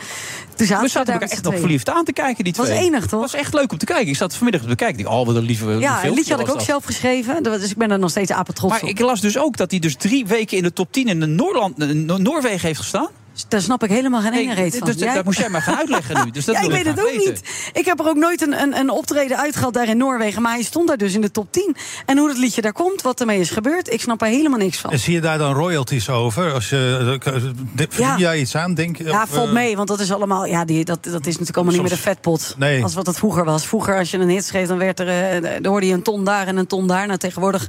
toen 0.56 0.68
zaten 0.68 0.84
We 0.84 0.90
zaten 0.90 1.14
daar 1.20 1.22
echt 1.30 1.44
nog 1.44 1.60
verliefd 1.60 1.90
aan 1.90 2.04
te 2.06 2.14
kijken, 2.14 2.44
die 2.44 2.54
Was 2.58 2.66
twee. 2.66 2.80
enig, 2.80 3.06
toch? 3.08 3.20
was 3.22 3.34
echt 3.34 3.54
leuk 3.54 3.72
om 3.72 3.78
te 3.78 3.86
kijken. 3.86 4.08
Ik 4.08 4.16
zat 4.16 4.34
vanmiddag 4.36 4.62
te 4.62 4.68
bekijken. 4.68 5.00
Ik, 5.00 5.08
oh, 5.08 5.26
wat 5.26 5.36
een 5.36 5.44
lieve, 5.44 5.66
Ja, 5.72 6.04
een 6.06 6.14
liedje 6.14 6.32
had 6.32 6.40
ik 6.40 6.46
was 6.46 6.54
ook 6.56 6.60
dat. 6.62 6.68
zelf 6.70 6.86
geschreven. 6.86 7.44
Dus 7.44 7.70
ik 7.72 7.78
ben 7.78 7.92
er 7.92 8.00
nog 8.00 8.10
steeds 8.10 8.32
apen 8.32 8.54
trots 8.54 8.74
Maar 8.74 8.82
op. 8.84 8.90
ik 8.90 9.00
las 9.00 9.22
dus 9.22 9.38
ook 9.38 9.58
dat 9.58 9.72
hij 9.72 9.80
dus 9.80 9.96
drie 9.96 10.26
weken 10.26 10.58
in 10.58 10.64
de 10.64 10.74
top 10.74 10.92
10 10.92 11.08
in 11.08 11.20
de 11.20 11.26
Noorland, 11.26 11.78
No- 11.78 12.18
Noorwegen 12.18 12.68
heeft 12.68 12.80
gestaan. 12.80 13.08
Daar 13.48 13.62
snap 13.62 13.84
ik 13.84 13.90
helemaal 13.90 14.22
geen 14.22 14.34
ene 14.34 14.54
reet 14.54 14.78
van. 14.78 14.88
dus 14.88 14.96
Jij? 15.00 15.14
dat 15.14 15.26
moest 15.26 15.40
jij 15.40 15.50
maar 15.50 15.62
gaan 15.62 15.78
uitleggen 15.78 16.26
nu. 16.26 16.32
Dus 16.32 16.46
dat 16.46 16.56
ja, 16.58 16.62
ik 16.62 16.72
weet 16.72 16.86
het 16.86 17.00
ook 17.00 17.06
weten. 17.10 17.32
niet. 17.34 17.42
Ik 17.74 17.86
heb 17.86 18.00
er 18.00 18.08
ook 18.08 18.16
nooit 18.16 18.42
een, 18.42 18.62
een, 18.62 18.78
een 18.78 18.90
optreden 18.90 19.38
uitgehaald 19.38 19.74
daar 19.74 19.88
in 19.88 19.98
Noorwegen. 19.98 20.42
Maar 20.42 20.54
hij 20.54 20.64
stond 20.64 20.88
daar 20.88 20.98
dus 20.98 21.14
in 21.14 21.22
de 21.22 21.32
top 21.32 21.52
10. 21.52 21.76
En 22.06 22.18
hoe 22.18 22.28
dat 22.28 22.38
liedje 22.38 22.62
daar 22.62 22.74
komt, 22.74 23.02
wat 23.02 23.20
ermee 23.20 23.40
is 23.40 23.50
gebeurd, 23.50 23.94
ik 23.94 24.02
snap 24.02 24.22
er 24.22 24.28
helemaal 24.28 24.60
niks 24.60 24.78
van. 24.78 24.92
En 24.92 25.00
zie 25.00 25.14
je 25.14 25.22
daar 25.22 25.38
dan 25.38 25.54
royalties 25.54 26.10
over? 26.10 26.54
Als 26.54 26.70
je, 26.70 27.18
eh, 27.24 27.32
verdien 27.76 27.88
Ja. 27.98 28.18
jij 28.18 28.40
iets 28.40 28.56
aan, 28.56 28.74
denk? 28.74 28.98
Ja, 28.98 29.22
Of, 29.24 29.30
valt 29.30 29.48
eh, 29.48 29.54
mee, 29.54 29.76
want 29.76 29.88
dat 29.88 30.00
is 30.00 30.12
allemaal. 30.12 30.46
Ja, 30.46 30.66
die, 30.66 30.86
dat, 30.86 31.04
dat 31.04 31.14
is 31.26 31.32
natuurlijk 31.32 31.56
allemaal 31.56 31.74
niet 31.74 31.82
meer 31.82 31.92
de 31.92 31.98
vetpot. 31.98 32.56
Nee. 32.58 32.84
Als 32.84 32.94
wat 32.94 33.06
het 33.06 33.18
vroeger 33.18 33.46
was. 33.46 33.66
Vroeger, 33.66 33.98
als 33.98 34.12
je 34.12 34.18
een 34.18 34.30
hit 34.30 34.46
schreef, 34.46 34.68
dan, 34.68 34.78
werd 34.78 35.00
er, 35.00 35.08
eh, 35.44 35.62
dan 35.62 35.72
hoorde 35.72 35.88
je 35.88 35.94
een 35.94 36.02
ton 36.04 36.24
daar 36.24 36.48
en 36.48 36.58
een 36.58 36.68
ton 36.68 36.88
daar. 36.88 37.08
Nou, 37.08 37.20
tegenwoordig 37.20 37.68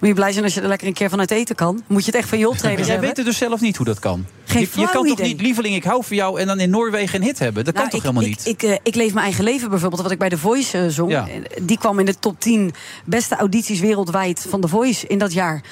moet 0.00 0.08
je 0.08 0.14
blij 0.14 0.32
zijn 0.32 0.44
als 0.44 0.54
je 0.54 0.60
er 0.60 0.68
lekker 0.68 0.86
een 0.86 0.92
keer 0.92 1.08
van 1.10 1.18
uit 1.18 1.30
eten 1.30 1.54
kan. 1.54 1.82
Moet 1.86 2.00
je 2.04 2.10
het 2.10 2.20
echt 2.20 2.28
van 2.28 2.38
je 2.38 2.48
optredens 2.48 2.86
Jij 2.86 2.96
hebben. 2.96 3.14
weet 3.16 3.24
dus 3.24 3.36
zelf 3.36 3.60
niet 3.60 3.76
hoe 3.76 3.86
dat 3.86 3.98
kan. 3.98 4.26
Geen 4.44 4.60
je, 4.60 4.66
je 4.66 4.72
flauw 4.72 5.02
kan 5.08 5.16
toch 5.16 5.26
idee. 5.26 5.34
niet, 5.34 5.40
lieveling, 5.46 5.74
ik 5.74 5.84
hou 5.84 6.04
van 6.04 6.16
jou 6.16 6.40
en 6.40 6.46
dan 6.46 6.60
in 6.60 6.70
Noorwegen 6.70 7.20
een 7.20 7.26
hit 7.26 7.38
hebben? 7.38 7.64
Dat 7.64 7.74
Nou, 7.74 7.88
kan 7.88 8.00
toch 8.00 8.10
ik, 8.10 8.14
helemaal 8.16 8.30
ik, 8.32 8.44
niet? 8.44 8.62
Ik, 8.62 8.62
eh, 8.62 8.76
ik 8.82 8.94
leef 8.94 9.12
mijn 9.12 9.24
eigen 9.24 9.44
leven 9.44 9.70
bijvoorbeeld, 9.70 10.02
wat 10.02 10.10
ik 10.10 10.18
bij 10.18 10.28
The 10.28 10.38
Voice 10.38 10.78
eh, 10.78 10.88
zong. 10.88 11.10
Ja. 11.10 11.28
Eh, 11.28 11.34
Die 11.62 11.78
kwam 11.78 11.98
in 11.98 12.06
de 12.06 12.18
top 12.18 12.40
10 12.40 12.72
beste 13.04 13.36
audities 13.36 13.80
wereldwijd 13.80 14.46
van 14.48 14.60
The 14.60 14.68
Voice 14.68 15.06
in 15.06 15.18
dat 15.18 15.32
jaar. 15.32 15.62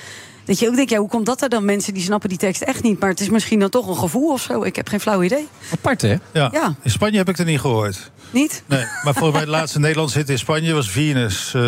Dat 0.44 0.58
je 0.58 0.68
ook 0.68 0.76
denkt, 0.76 0.90
ja, 0.90 0.98
hoe 0.98 1.08
komt 1.08 1.26
dat 1.26 1.42
er 1.42 1.48
dan? 1.48 1.64
Mensen 1.64 1.94
die 1.94 2.02
snappen 2.02 2.28
die 2.28 2.38
tekst 2.38 2.62
echt 2.62 2.82
niet. 2.82 3.00
Maar 3.00 3.08
het 3.08 3.20
is 3.20 3.28
misschien 3.28 3.58
dan 3.58 3.70
toch 3.70 3.88
een 3.88 3.96
gevoel 3.96 4.32
of 4.32 4.40
zo. 4.42 4.62
Ik 4.62 4.76
heb 4.76 4.88
geen 4.88 5.00
flauw 5.00 5.22
idee. 5.22 5.48
Apart, 5.72 6.02
hè? 6.02 6.14
Ja. 6.32 6.48
Ja. 6.52 6.74
In 6.82 6.90
Spanje 6.90 7.16
heb 7.18 7.28
ik 7.28 7.36
het 7.36 7.46
niet 7.46 7.60
gehoord. 7.60 8.10
Niet? 8.30 8.62
Nee, 8.66 8.84
maar 9.02 9.12
volgens 9.14 9.32
mij 9.32 9.44
de 9.44 9.50
laatste 9.50 9.78
Nederlandse 9.80 10.18
hit 10.18 10.28
in 10.28 10.38
Spanje 10.38 10.72
was 10.74 10.90
Venus. 10.90 11.52
eh, 11.54 11.62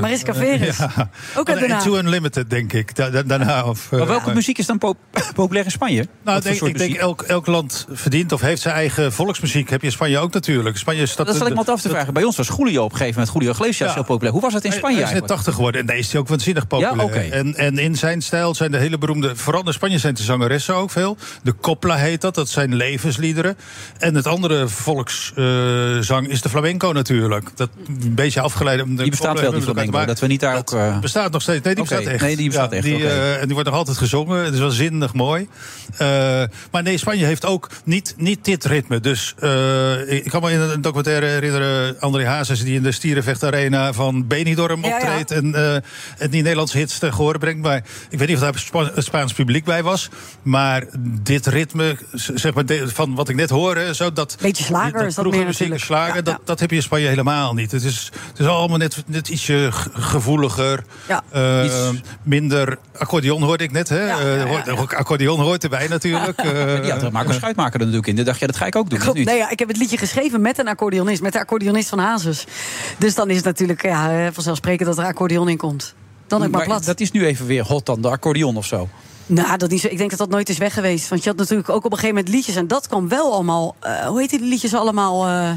Mariska 0.00 0.34
Veres. 0.34 0.76
Ja. 0.76 1.10
Ook 1.36 1.48
uit 1.48 1.58
Den 1.58 1.68
en 1.68 1.74
Haag. 1.74 1.82
Too 1.82 1.96
Unlimited, 1.96 2.50
denk 2.50 2.72
ik. 2.72 2.96
Da- 2.96 3.10
da- 3.10 3.22
daarna, 3.22 3.64
of, 3.64 3.92
eh, 3.92 3.98
Maar 3.98 4.06
welke 4.08 4.34
muziek 4.34 4.58
is 4.58 4.66
dan 4.66 4.78
pop- 4.78 4.96
populair 5.34 5.64
in 5.64 5.70
Spanje? 5.70 6.06
Nou, 6.24 6.48
ik 6.48 6.78
denk, 6.78 6.94
elk, 6.96 7.22
elk 7.22 7.46
land 7.46 7.86
verdient 7.90 8.32
of 8.32 8.40
heeft 8.40 8.62
zijn 8.62 8.74
eigen 8.74 9.12
volksmuziek. 9.12 9.70
Heb 9.70 9.80
je 9.80 9.86
in 9.86 9.92
Spanje 9.92 10.18
ook 10.18 10.32
natuurlijk. 10.32 10.76
Spanje 10.76 11.02
is 11.02 11.16
dat, 11.16 11.26
Dat 11.26 11.36
zat 11.36 11.46
ik 11.46 11.52
me 11.52 11.58
altijd 11.58 11.76
af 11.76 11.82
te 11.82 11.88
vragen. 11.88 12.12
Bij 12.12 12.24
ons 12.24 12.36
was 12.36 12.50
Julio 12.56 12.84
op 12.84 12.90
een 12.90 12.96
gegeven 12.96 13.20
moment, 13.20 13.36
Julio 13.38 13.52
Iglesias, 13.54 13.88
Ja. 13.88 13.94
heel 13.94 14.04
populair. 14.04 14.32
Hoe 14.32 14.42
was 14.42 14.52
dat 14.52 14.64
in 14.64 14.72
Spanje 14.72 14.96
Hij 14.96 15.04
is 15.04 15.10
net 15.10 15.12
eigenlijk? 15.12 15.34
80 15.36 15.54
geworden. 15.54 15.80
En 15.80 15.86
daar 15.86 15.96
is 15.96 16.12
hij 16.12 16.20
ook 16.20 16.28
waanzinnig 16.28 16.66
populair. 16.66 16.96
Ja, 16.96 17.02
oké. 17.04 17.18
en, 17.18 17.54
en 17.56 17.78
in 17.78 17.96
zijn 17.96 18.22
stijl 18.22 18.54
zijn 18.54 18.70
de 18.70 18.78
hele 18.78 18.98
beroemde... 18.98 19.36
Vooral 19.36 19.62
in 19.66 19.72
Spanje 19.72 19.98
zijn 19.98 20.14
de 20.14 20.22
zangeressen 20.22 20.74
ook 20.74 20.90
veel. 20.90 21.16
De 21.42 21.54
copla 21.60 21.96
heet 21.96 22.20
dat. 22.20 22.34
Dat 22.34 22.48
zijn 22.48 22.74
levensliederen. 22.74 23.56
En 23.98 24.14
het 24.14 24.26
andere 24.26 24.68
volkszang 25.90 26.28
is 26.28 26.42
de 26.42 26.48
flamenco 26.48 26.92
natuurlijk. 26.92 27.48
Dat 27.54 27.68
een 27.86 28.14
beetje 28.14 28.40
afgeleid. 28.40 28.84
Die 28.96 29.10
bestaat 29.10 29.40
wel, 29.40 29.52
die 29.52 29.62
flamenco. 29.62 30.04
Dat 30.04 30.20
we 30.20 30.26
niet 30.26 30.40
daar 30.40 30.56
ook... 30.56 30.72
eh, 30.72 30.98
Bestaat 30.98 31.32
nog 31.32 31.42
steeds. 31.42 31.64
Nee, 31.64 31.74
die 31.74 31.84
bestaat 31.84 32.04
echt. 32.04 32.20
nee, 32.22 32.36
die 32.36 32.46
bestaat 32.46 32.72
echt, 32.72 32.82
Die, 32.84 33.06
eh, 33.08 33.34
en 33.40 33.44
die 33.44 33.52
wordt 33.54 33.68
nog 33.68 33.78
altijd 33.78 33.96
gezongen. 33.98 34.44
Het 34.44 34.54
is 34.54 34.60
wel 34.60 34.70
zinnig 34.70 35.14
mooi. 35.14 35.48
Eh, 35.96 36.42
maar 36.70 36.82
nee, 36.82 36.98
Spanje 36.98 37.24
heeft 37.24 37.44
ook 37.46 37.68
niet, 37.84 38.14
niet 38.16 38.44
dit 38.44 38.64
ritme. 38.64 39.00
Dus 39.00 39.34
eh, 39.38 40.12
ik 40.12 40.24
kan 40.30 40.42
me 40.42 40.52
in 40.52 40.60
een 40.60 40.80
documentaire 40.80 41.26
herinneren... 41.26 42.00
André 42.00 42.26
Hazes 42.26 42.62
die 42.64 42.74
in 42.74 42.82
de 42.82 42.92
Stierenvechtarena 42.92 43.92
van 43.92 44.26
Benidorm 44.26 44.82
Ja, 44.84 44.88
ja. 44.88 44.94
optreedt... 44.96 45.30
en, 45.30 45.54
eh, 45.54 45.74
en 46.18 46.30
die 46.30 46.42
Nederlandse 46.42 46.78
hits 46.78 46.98
te 46.98 47.08
horen 47.08 47.40
brengt. 47.40 47.62
Maar 47.62 47.82
ik 48.10 48.18
weet 48.18 48.28
niet 48.28 48.36
of 48.36 48.42
daar 48.42 48.58
Spa 48.58 48.90
het 48.94 49.04
Spaans 49.04 49.32
publiek 49.32 49.64
bij 49.64 49.82
was. 49.82 50.08
Maar 50.42 50.84
dit 51.22 51.46
ritme, 51.46 51.96
zeg 52.12 52.54
maar, 52.54 52.64
van 52.84 53.14
wat 53.14 53.28
ik 53.28 53.36
net 53.36 53.50
hoorde... 53.50 53.94
Zo, 53.94 54.12
dat, 54.12 54.36
Beetje 54.40 54.64
slager 54.64 54.92
dat 54.92 55.02
is 55.06 55.14
dat 55.14 55.24
meer 55.30 55.44
natuurlijk. 55.44 55.71
Slager, 55.80 56.14
Ja, 56.16 56.22
dat, 56.22 56.34
ja. 56.34 56.40
dat 56.44 56.60
heb 56.60 56.70
je 56.70 56.76
in 56.76 56.82
Spanje 56.82 57.06
helemaal 57.06 57.54
niet. 57.54 57.70
Het 57.72 57.82
is, 57.84 58.10
het 58.28 58.38
is 58.38 58.46
allemaal 58.46 58.76
net, 58.78 59.02
net 59.06 59.28
ietsje 59.28 59.68
gevoeliger. 59.92 60.84
Ja. 61.08 61.22
Eh, 61.30 61.62
Iets- 61.64 62.00
Minder 62.22 62.78
accordeon 62.98 63.42
hoorde 63.42 63.64
ik 63.64 63.72
net. 63.72 63.88
Hè? 63.88 64.06
Ja, 64.06 64.18
Eh, 64.18 64.26
ja, 64.26 64.34
ja, 64.34 64.46
hoort- 64.46 64.66
ja. 64.66 64.72
ook 64.72 64.94
Accordeon 64.94 65.40
hoort 65.40 65.62
erbij 65.62 65.88
natuurlijk. 65.88 66.38
Eh, 66.52 66.86
ja, 66.86 67.10
Marco 67.12 67.32
Schuitmaker 67.32 67.72
er 67.74 67.78
natuurlijk 67.86 68.06
in. 68.06 68.16
Dan 68.16 68.24
dacht 68.24 68.38
je, 68.38 68.46
dat 68.46 68.56
ga 68.56 68.66
ik 68.66 68.76
ook 68.76 68.90
doen. 68.90 69.24
nee, 69.24 69.36
ja, 69.36 69.50
ik 69.50 69.58
heb 69.58 69.68
het 69.68 69.76
liedje 69.76 69.96
geschreven 69.98 70.40
met 70.40 70.58
een 70.58 70.68
accordeonist, 70.68 71.22
met 71.22 71.32
de 71.32 71.38
accordeonist 71.38 71.88
van 71.88 71.98
Hazes. 71.98 72.44
Dus 72.98 73.14
dan 73.14 73.30
is 73.30 73.36
het 73.36 73.44
natuurlijk 73.44 73.82
ja, 73.82 74.24
eh, 74.26 74.32
vanzelfsprekend 74.32 74.88
dat 74.88 74.98
er 74.98 75.04
accordeon 75.04 75.48
in 75.48 75.56
komt. 75.56 75.94
Dan 76.26 76.42
ook 76.42 76.48
maar 76.48 76.58
Maar 76.58 76.68
plat. 76.68 76.84
dat 76.84 77.00
is 77.00 77.10
nu 77.10 77.26
even 77.26 77.46
weer 77.46 77.64
hot 77.64 77.86
dan, 77.86 78.00
de 78.02 78.08
accordeon 78.08 78.56
of 78.56 78.66
zo. 78.66 78.88
Nou, 79.26 79.56
dat 79.56 79.70
niet. 79.70 79.84
Ik 79.84 79.98
denk 79.98 80.10
dat 80.10 80.18
dat 80.18 80.28
nooit 80.28 80.48
is 80.48 80.58
weg 80.58 80.74
geweest. 80.74 81.08
Want 81.08 81.22
je 81.22 81.28
had 81.28 81.38
natuurlijk 81.38 81.68
ook 81.68 81.84
op 81.84 81.92
een 81.92 81.98
gegeven 81.98 82.14
moment 82.16 82.34
liedjes. 82.34 82.56
En 82.56 82.66
dat 82.66 82.88
kwam 82.88 83.08
wel 83.08 83.32
allemaal. 83.32 83.74
eh, 83.80 84.06
hoe 84.06 84.20
heet 84.20 84.30
die 84.30 84.40
liedjes 84.40 84.74
allemaal? 84.74 85.26
eh, 85.26 85.50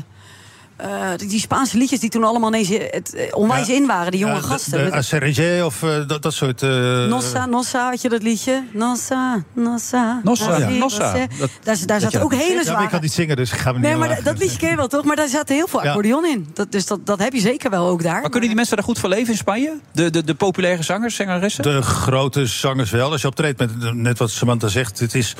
eh, 0.76 1.10
die 1.18 1.40
Spaanse 1.40 1.78
liedjes 1.78 2.00
die 2.00 2.10
toen 2.10 2.24
allemaal 2.24 2.50
ineens 2.50 2.68
het, 2.92 3.14
eh, 3.14 3.28
onwijs 3.38 3.68
Ja. 3.68 3.74
in 3.74 3.86
waren. 3.86 4.12
Die 4.12 4.20
jonge 4.20 4.34
Ja, 4.34 4.40
gasten. 4.42 4.92
De, 5.34 5.62
of 5.66 5.84
eh, 5.84 6.08
dat, 6.08 6.22
dat 6.22 6.34
soort... 6.34 6.62
eh, 6.64 7.06
Nossa, 7.06 7.46
Nossa, 7.46 7.90
had 7.90 8.02
je 8.02 8.10
dat 8.10 8.24
liedje? 8.24 8.64
Nossa, 8.74 9.44
Nossa. 9.54 10.20
Nossa, 10.24 10.50
Nossa. 10.58 10.70
Nossa. 10.70 11.12
Daar, 11.14 11.28
Dat- 11.40 11.50
daar 11.86 12.00
dat 12.00 12.12
zat 12.12 12.22
ook 12.22 12.32
dat 12.32 12.40
hele 12.40 12.50
Ja, 12.50 12.56
maar 12.56 12.62
ik 12.64 12.68
zware... 12.68 12.88
kan 12.90 13.02
niet 13.02 13.12
zingen, 13.14 13.36
dus 13.36 13.52
ik 13.52 13.58
ga 13.58 13.72
me 13.72 13.78
niet 13.78 13.88
Nee, 13.88 13.96
maar 13.96 14.24
dat, 14.24 14.38
liedje 14.38 14.58
ken 14.64 14.70
je 14.70 14.76
wel, 14.76 14.88
toch? 14.88 15.04
Maar 15.06 15.16
daar 15.16 15.28
zat 15.28 15.50
heel 15.50 15.68
veel 15.68 15.84
Ja. 15.84 15.90
accordeon 15.90 16.26
in. 16.26 16.48
Dat, 16.54 16.72
dus 16.72 16.86
dat, 16.86 17.06
dat 17.06 17.20
heb 17.20 17.34
je 17.34 17.40
zeker 17.40 17.70
wel 17.70 17.88
ook 17.88 18.04
daar. 18.04 18.22
Maar 18.22 18.30
kunnen 18.30 18.48
die 18.48 18.56
mensen 18.58 18.76
daar 18.76 18.86
goed 18.86 19.00
van 19.00 19.10
leven 19.10 19.32
in 19.32 19.38
Spanje? 19.38 19.74
De, 19.92 20.10
de, 20.10 20.24
de 20.24 20.36
populaire 20.36 20.84
zangers, 20.84 21.16
zangeressen? 21.16 21.64
De 21.64 21.82
grote 21.82 22.46
zangers 22.46 22.92
wel. 22.92 23.12
Als 23.12 23.22
je 23.22 23.28
optreedt 23.28 23.60
met, 23.60 23.94
net 23.94 24.18
wat 24.20 24.30
Samantha 24.32 24.68
zegt, 24.68 25.00
het 25.00 25.16
is 25.16 25.36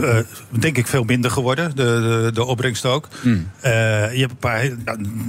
eh, 0.00 0.18
eh, 0.18 0.24
denk 0.48 0.76
ik 0.76 0.86
veel 0.86 1.04
minder 1.04 1.30
geworden, 1.30 1.70
de, 1.76 1.82
de, 2.24 2.30
de 2.34 2.44
opbrengst 2.44 2.86
ook. 2.86 3.08
Hmm. 3.20 3.50
Eh, 3.60 3.70
je 4.14 4.20
hebt 4.20 4.30
een 4.30 4.36
paar, 4.36 4.69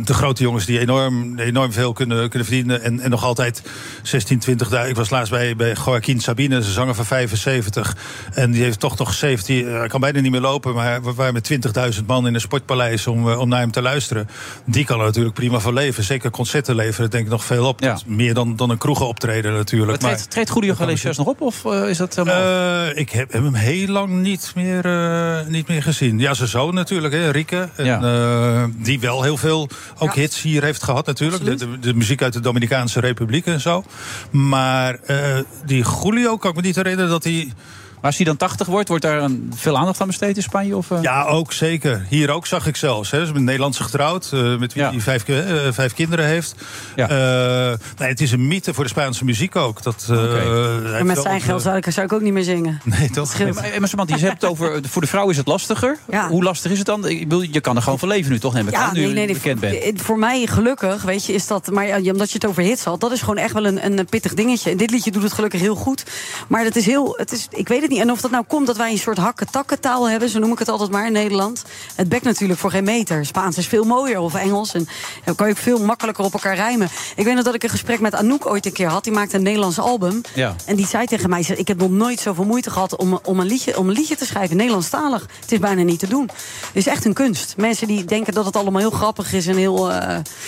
de 0.04 0.14
grote 0.14 0.44
jongens 0.44 0.66
die 0.66 0.80
enorm, 0.80 1.40
enorm 1.40 1.72
veel 1.72 1.94
kunnen, 1.94 2.30
kunnen 2.30 2.48
verdienen 2.48 2.82
en, 2.82 3.00
en 3.00 3.10
nog 3.10 3.24
altijd 3.24 3.62
16, 4.02 4.40
20 4.40 4.88
Ik 4.88 4.96
was 4.96 5.10
laatst 5.10 5.32
bij, 5.32 5.56
bij 5.56 5.76
Joaquin 5.86 6.20
Sabine, 6.20 6.56
een 6.56 6.64
zanger 6.64 6.96
van 6.96 7.06
75. 7.06 7.98
En 8.34 8.52
die 8.52 8.64
heeft 8.64 8.80
toch 8.80 8.98
nog 8.98 9.14
17, 9.14 9.68
hij 9.68 9.88
kan 9.88 10.00
bijna 10.00 10.20
niet 10.20 10.32
meer 10.32 10.42
lopen, 10.42 10.74
maar 10.74 11.04
we 11.04 11.14
waren 11.14 11.34
met 11.34 11.52
20.000 12.00 12.06
man 12.06 12.28
in 12.28 12.34
een 12.34 12.42
sportpaleis 12.42 13.08
om, 13.08 13.30
eh, 13.30 13.40
om 13.40 13.50
naar 13.50 13.60
hem 13.60 13.72
te 13.72 13.82
luisteren. 13.82 14.28
Die 14.66 14.86
kan 14.86 15.00
er 15.00 15.06
natuurlijk 15.06 15.36
prima 15.36 15.60
van 15.60 15.74
leven. 15.74 16.04
Zeker 16.04 16.32
concerten 16.32 16.76
leveren, 16.76 17.10
denk 17.10 17.26
ik 17.26 17.32
nog 17.32 17.46
veel 17.46 17.66
op. 17.66 17.80
Meer 18.06 18.34
dan, 18.34 18.56
dan 18.56 18.70
een 18.70 18.78
kroegenoptreden 18.78 19.54
natuurlijk. 19.54 20.02
Maar 20.02 20.16
treedt, 20.16 20.30
treedt 20.30 20.52
Julio 20.54 20.74
Iglesias 20.74 21.18
nog 21.18 21.28
op? 21.28 21.42
Of 21.42 21.66
eh, 21.66 21.90
is 21.90 21.98
dat 21.98 22.16
helemaal... 22.16 22.90
Eh, 22.90 22.98
ik 22.98 23.10
heb 23.10 23.32
hem 23.32 23.54
heel 23.54 23.88
lang 23.88 24.10
niet 24.22 24.52
meer, 24.56 24.86
eh, 24.86 25.48
niet 25.48 25.68
meer 25.68 25.84
gezien. 25.84 26.20
Ja, 26.20 26.34
zijn 26.34 26.50
zoon 26.50 26.74
natuurlijk, 26.74 27.14
hè, 27.14 27.30
Rieke. 27.30 27.70
En, 27.76 28.04
eh, 28.04 28.64
die 28.78 29.00
wel 29.00 29.24
heel 29.24 29.31
veel 29.38 29.70
ook 29.98 30.14
hits 30.14 30.42
hier 30.42 30.64
heeft 30.64 30.84
gehad 30.84 31.06
natuurlijk. 31.06 31.46
De, 31.46 31.56
de, 31.56 31.80
de 31.80 31.94
muziek 31.94 32.22
uit 32.22 32.34
de 32.34 32.40
Dominicaanse 32.40 33.00
Republiek 33.00 33.46
en 33.46 33.60
zo. 33.60 33.84
Maar 34.32 35.00
eh, 35.06 35.38
die 35.66 35.86
Julio 36.02 36.38
kan 36.38 36.50
ik 36.50 36.56
me 36.56 36.62
niet 36.62 36.76
herinneren 36.76 37.10
dat 37.10 37.24
hij... 37.24 37.54
Maar 38.02 38.10
als 38.10 38.20
hij 38.20 38.26
dan 38.26 38.38
80 38.38 38.68
wordt, 38.68 38.88
wordt 38.88 39.04
daar 39.04 39.22
een, 39.22 39.52
veel 39.56 39.78
aandacht 39.78 40.02
aan 40.02 40.08
besteed 40.08 40.36
in 40.36 40.44
Spanje? 40.44 40.78
Of, 40.78 40.92
eh? 40.92 41.02
Ja, 41.02 41.24
ook 41.24 41.54
zeker. 41.54 42.06
Hier 42.10 42.30
ook 42.30 42.48
zag 42.48 42.68
ik 42.68 42.76
zelfs. 42.76 43.12
Hè. 43.12 43.18
Ze 43.18 43.24
is 43.24 43.30
met 43.30 43.38
een 43.38 43.44
Nederlandse 43.44 43.84
getrouwd, 43.84 44.30
eh, 44.34 44.58
met 44.58 44.74
wie 44.74 44.84
hij 44.84 45.00
vijf, 45.00 45.24
eh, 45.28 45.72
vijf 45.72 45.94
kinderen 45.94 46.26
heeft. 46.26 46.56
Ja. 46.96 47.10
Eh, 47.10 47.78
nee, 47.98 48.10
het 48.10 48.22
is 48.22 48.32
een 48.32 48.48
mythe 48.48 48.74
voor 48.74 48.84
de 48.84 48.90
Spaanse 48.90 49.26
muziek 49.26 49.56
ook. 49.56 49.84
Dat, 49.84 50.08
eh, 50.10 51.02
met 51.02 51.22
zijn 51.22 51.42
geld 51.42 51.62
zou 51.62 51.78
ik, 51.78 51.86
zou 51.90 52.06
ik 52.06 52.14
ook 52.14 52.22
niet 52.22 52.34
meer 52.34 52.44
zingen. 52.44 52.82
Nee, 53.00 53.10
toch? 53.10 53.38
Nee, 53.38 53.54
maar, 53.54 53.70
maar 53.80 53.88
Samantha, 53.88 54.16
je 54.16 54.26
hebt 54.26 54.42
het 54.42 54.52
over, 54.52 54.82
voor 54.88 55.02
de 55.02 55.08
vrouw 55.08 55.30
is 55.30 55.38
het 55.38 55.48
lastiger. 55.48 55.98
Ja. 56.10 56.28
Hoe 56.28 56.44
lastig 56.44 56.72
is 56.72 56.78
het 56.78 56.88
dan? 56.88 57.08
Ik 57.08 57.20
bedoel, 57.20 57.42
je 57.42 57.62
kan 57.62 57.76
er 57.76 57.82
gewoon 57.82 58.00
van 58.00 58.08
leven 58.08 58.32
nu, 58.32 58.40
toch? 58.40 58.54
Neem 58.54 58.68
ik 58.68 58.74
aan, 58.74 58.94
nu 58.94 59.20
je 59.20 59.34
bekend 59.34 59.60
bent. 59.60 59.84
voor, 59.84 60.06
voor 60.06 60.20
mij 60.20 60.48
gelukkig, 60.48 61.02
weet 61.02 61.26
je, 61.26 61.34
is 61.34 61.48
dat... 61.48 61.72
Maar 61.72 62.02
ja, 62.02 62.12
omdat 62.12 62.28
je 62.28 62.34
het 62.34 62.46
over 62.46 62.64
hits 62.64 62.84
had, 62.84 63.00
dat 63.00 63.12
is 63.12 63.20
gewoon 63.20 63.38
echt 63.38 63.54
wel 63.54 63.66
een, 63.66 64.00
een 64.00 64.06
pittig 64.06 64.34
dingetje. 64.34 64.72
En 64.72 64.78
dit 64.78 64.92
liedje 64.92 65.12
doet 65.12 65.24
het 65.24 65.34
gelukkig 65.34 65.62
heel 65.62 65.76
goed. 65.76 66.04
Maar 66.48 66.64
dat 66.64 66.76
is 66.76 66.86
heel... 66.86 67.14
Het 67.18 67.32
is, 67.32 67.48
ik 67.52 67.68
weet 67.68 67.82
het 67.82 67.91
niet. 67.92 68.00
En 68.00 68.12
of 68.12 68.22
dat 68.22 68.32
nou 68.32 68.44
komt 68.48 68.68
dat 68.68 68.78
wij 68.78 68.92
een 68.92 68.98
soort 68.98 69.18
hakken-takkentaal 69.18 70.10
hebben... 70.10 70.30
zo 70.30 70.40
noem 70.40 70.52
ik 70.52 70.60
het 70.60 70.70
altijd 70.70 70.92
maar 70.92 71.06
in 71.06 71.12
Nederland. 71.12 71.64
Het 71.96 72.10
bekt 72.10 72.24
natuurlijk 72.24 72.60
voor 72.60 72.72
geen 72.72 72.84
meter. 72.84 73.26
Spaans 73.26 73.58
is 73.58 73.68
veel 73.68 73.84
mooier, 73.84 74.20
of 74.20 74.34
Engels. 74.36 74.74
En 74.74 74.88
dan 75.24 75.36
kan 75.36 75.48
je 75.48 75.54
ook 75.54 75.60
veel 75.60 75.80
makkelijker 75.86 76.24
op 76.24 76.34
elkaar 76.34 76.56
rijmen. 76.56 76.90
Ik 77.16 77.26
weet 77.26 77.36
nog 77.36 77.44
dat 77.44 77.54
ik 77.56 77.64
een 77.64 77.70
gesprek 77.70 78.00
met 78.00 78.16
Anouk 78.16 78.46
ooit 78.46 78.66
een 78.66 78.72
keer 78.72 78.88
had. 78.88 79.04
Die 79.04 79.14
maakte 79.14 79.36
een 79.36 79.44
Nederlands 79.44 79.80
album. 79.80 80.22
Ja. 80.34 80.56
En 80.66 80.76
die 80.76 80.88
zei 80.88 81.06
tegen 81.06 81.30
mij, 81.30 81.46
ik 81.56 81.68
heb 81.68 81.78
nog 81.78 81.90
nooit 81.90 82.20
zoveel 82.20 82.44
moeite 82.46 82.70
gehad 82.70 82.96
om, 82.96 83.20
om, 83.24 83.40
een, 83.40 83.48
liedje, 83.48 83.78
om 83.78 83.90
een 83.90 83.96
liedje 83.96 84.16
te 84.16 84.26
schrijven, 84.26 84.58
Nederlandstalig. 84.58 85.28
Het 85.42 85.52
is 85.52 85.60
bijna 85.60 85.84
niet 85.84 86.00
te 86.00 86.08
doen. 86.08 86.30
Het 86.68 86.76
is 86.76 86.88
echt 86.88 87.06
een 87.06 87.14
kunst. 87.14 87.54
Mensen 87.58 87.88
die 87.88 88.06
denken 88.06 88.34
dat 88.34 88.46
het 88.46 88.56
allemaal 88.56 88.82
heel 88.82 88.90
grappig 88.92 89.34
is 89.34 89.48
en 89.48 89.56
heel... 89.56 89.92
eh, 89.92 89.98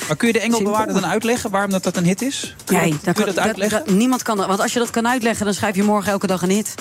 Maar 0.08 0.18
kun 0.18 0.28
je 0.28 0.34
de 0.34 0.40
Engelbewaarder 0.40 0.94
dan 1.02 1.06
uitleggen 1.06 1.50
waarom 1.52 1.72
dat, 1.72 1.84
dat 1.84 1.98
een 1.98 2.06
hit 2.06 2.22
is? 2.22 2.56
Kun 2.66 2.76
je, 2.76 2.82
Nee, 2.82 2.92
dat, 2.92 3.04
dat 3.04 3.16
kun 3.16 3.26
je 3.26 3.34
kan, 3.34 3.44
dat 3.44 3.46
uitleggen? 3.46 3.98
niemand 3.98 4.22
kan 4.22 4.38
dat. 4.38 4.48
Want 4.48 4.60
als 4.60 4.74
je 4.74 4.80
dat 4.80 4.90
kan 4.90 5.08
uitleggen, 5.08 5.46
dan 5.46 5.54
schrijf 5.54 5.76
je 5.76 5.84
morgen 5.84 6.12
elke 6.12 6.28
dag 6.28 6.42
een 6.42 6.50
hit. 6.50 6.76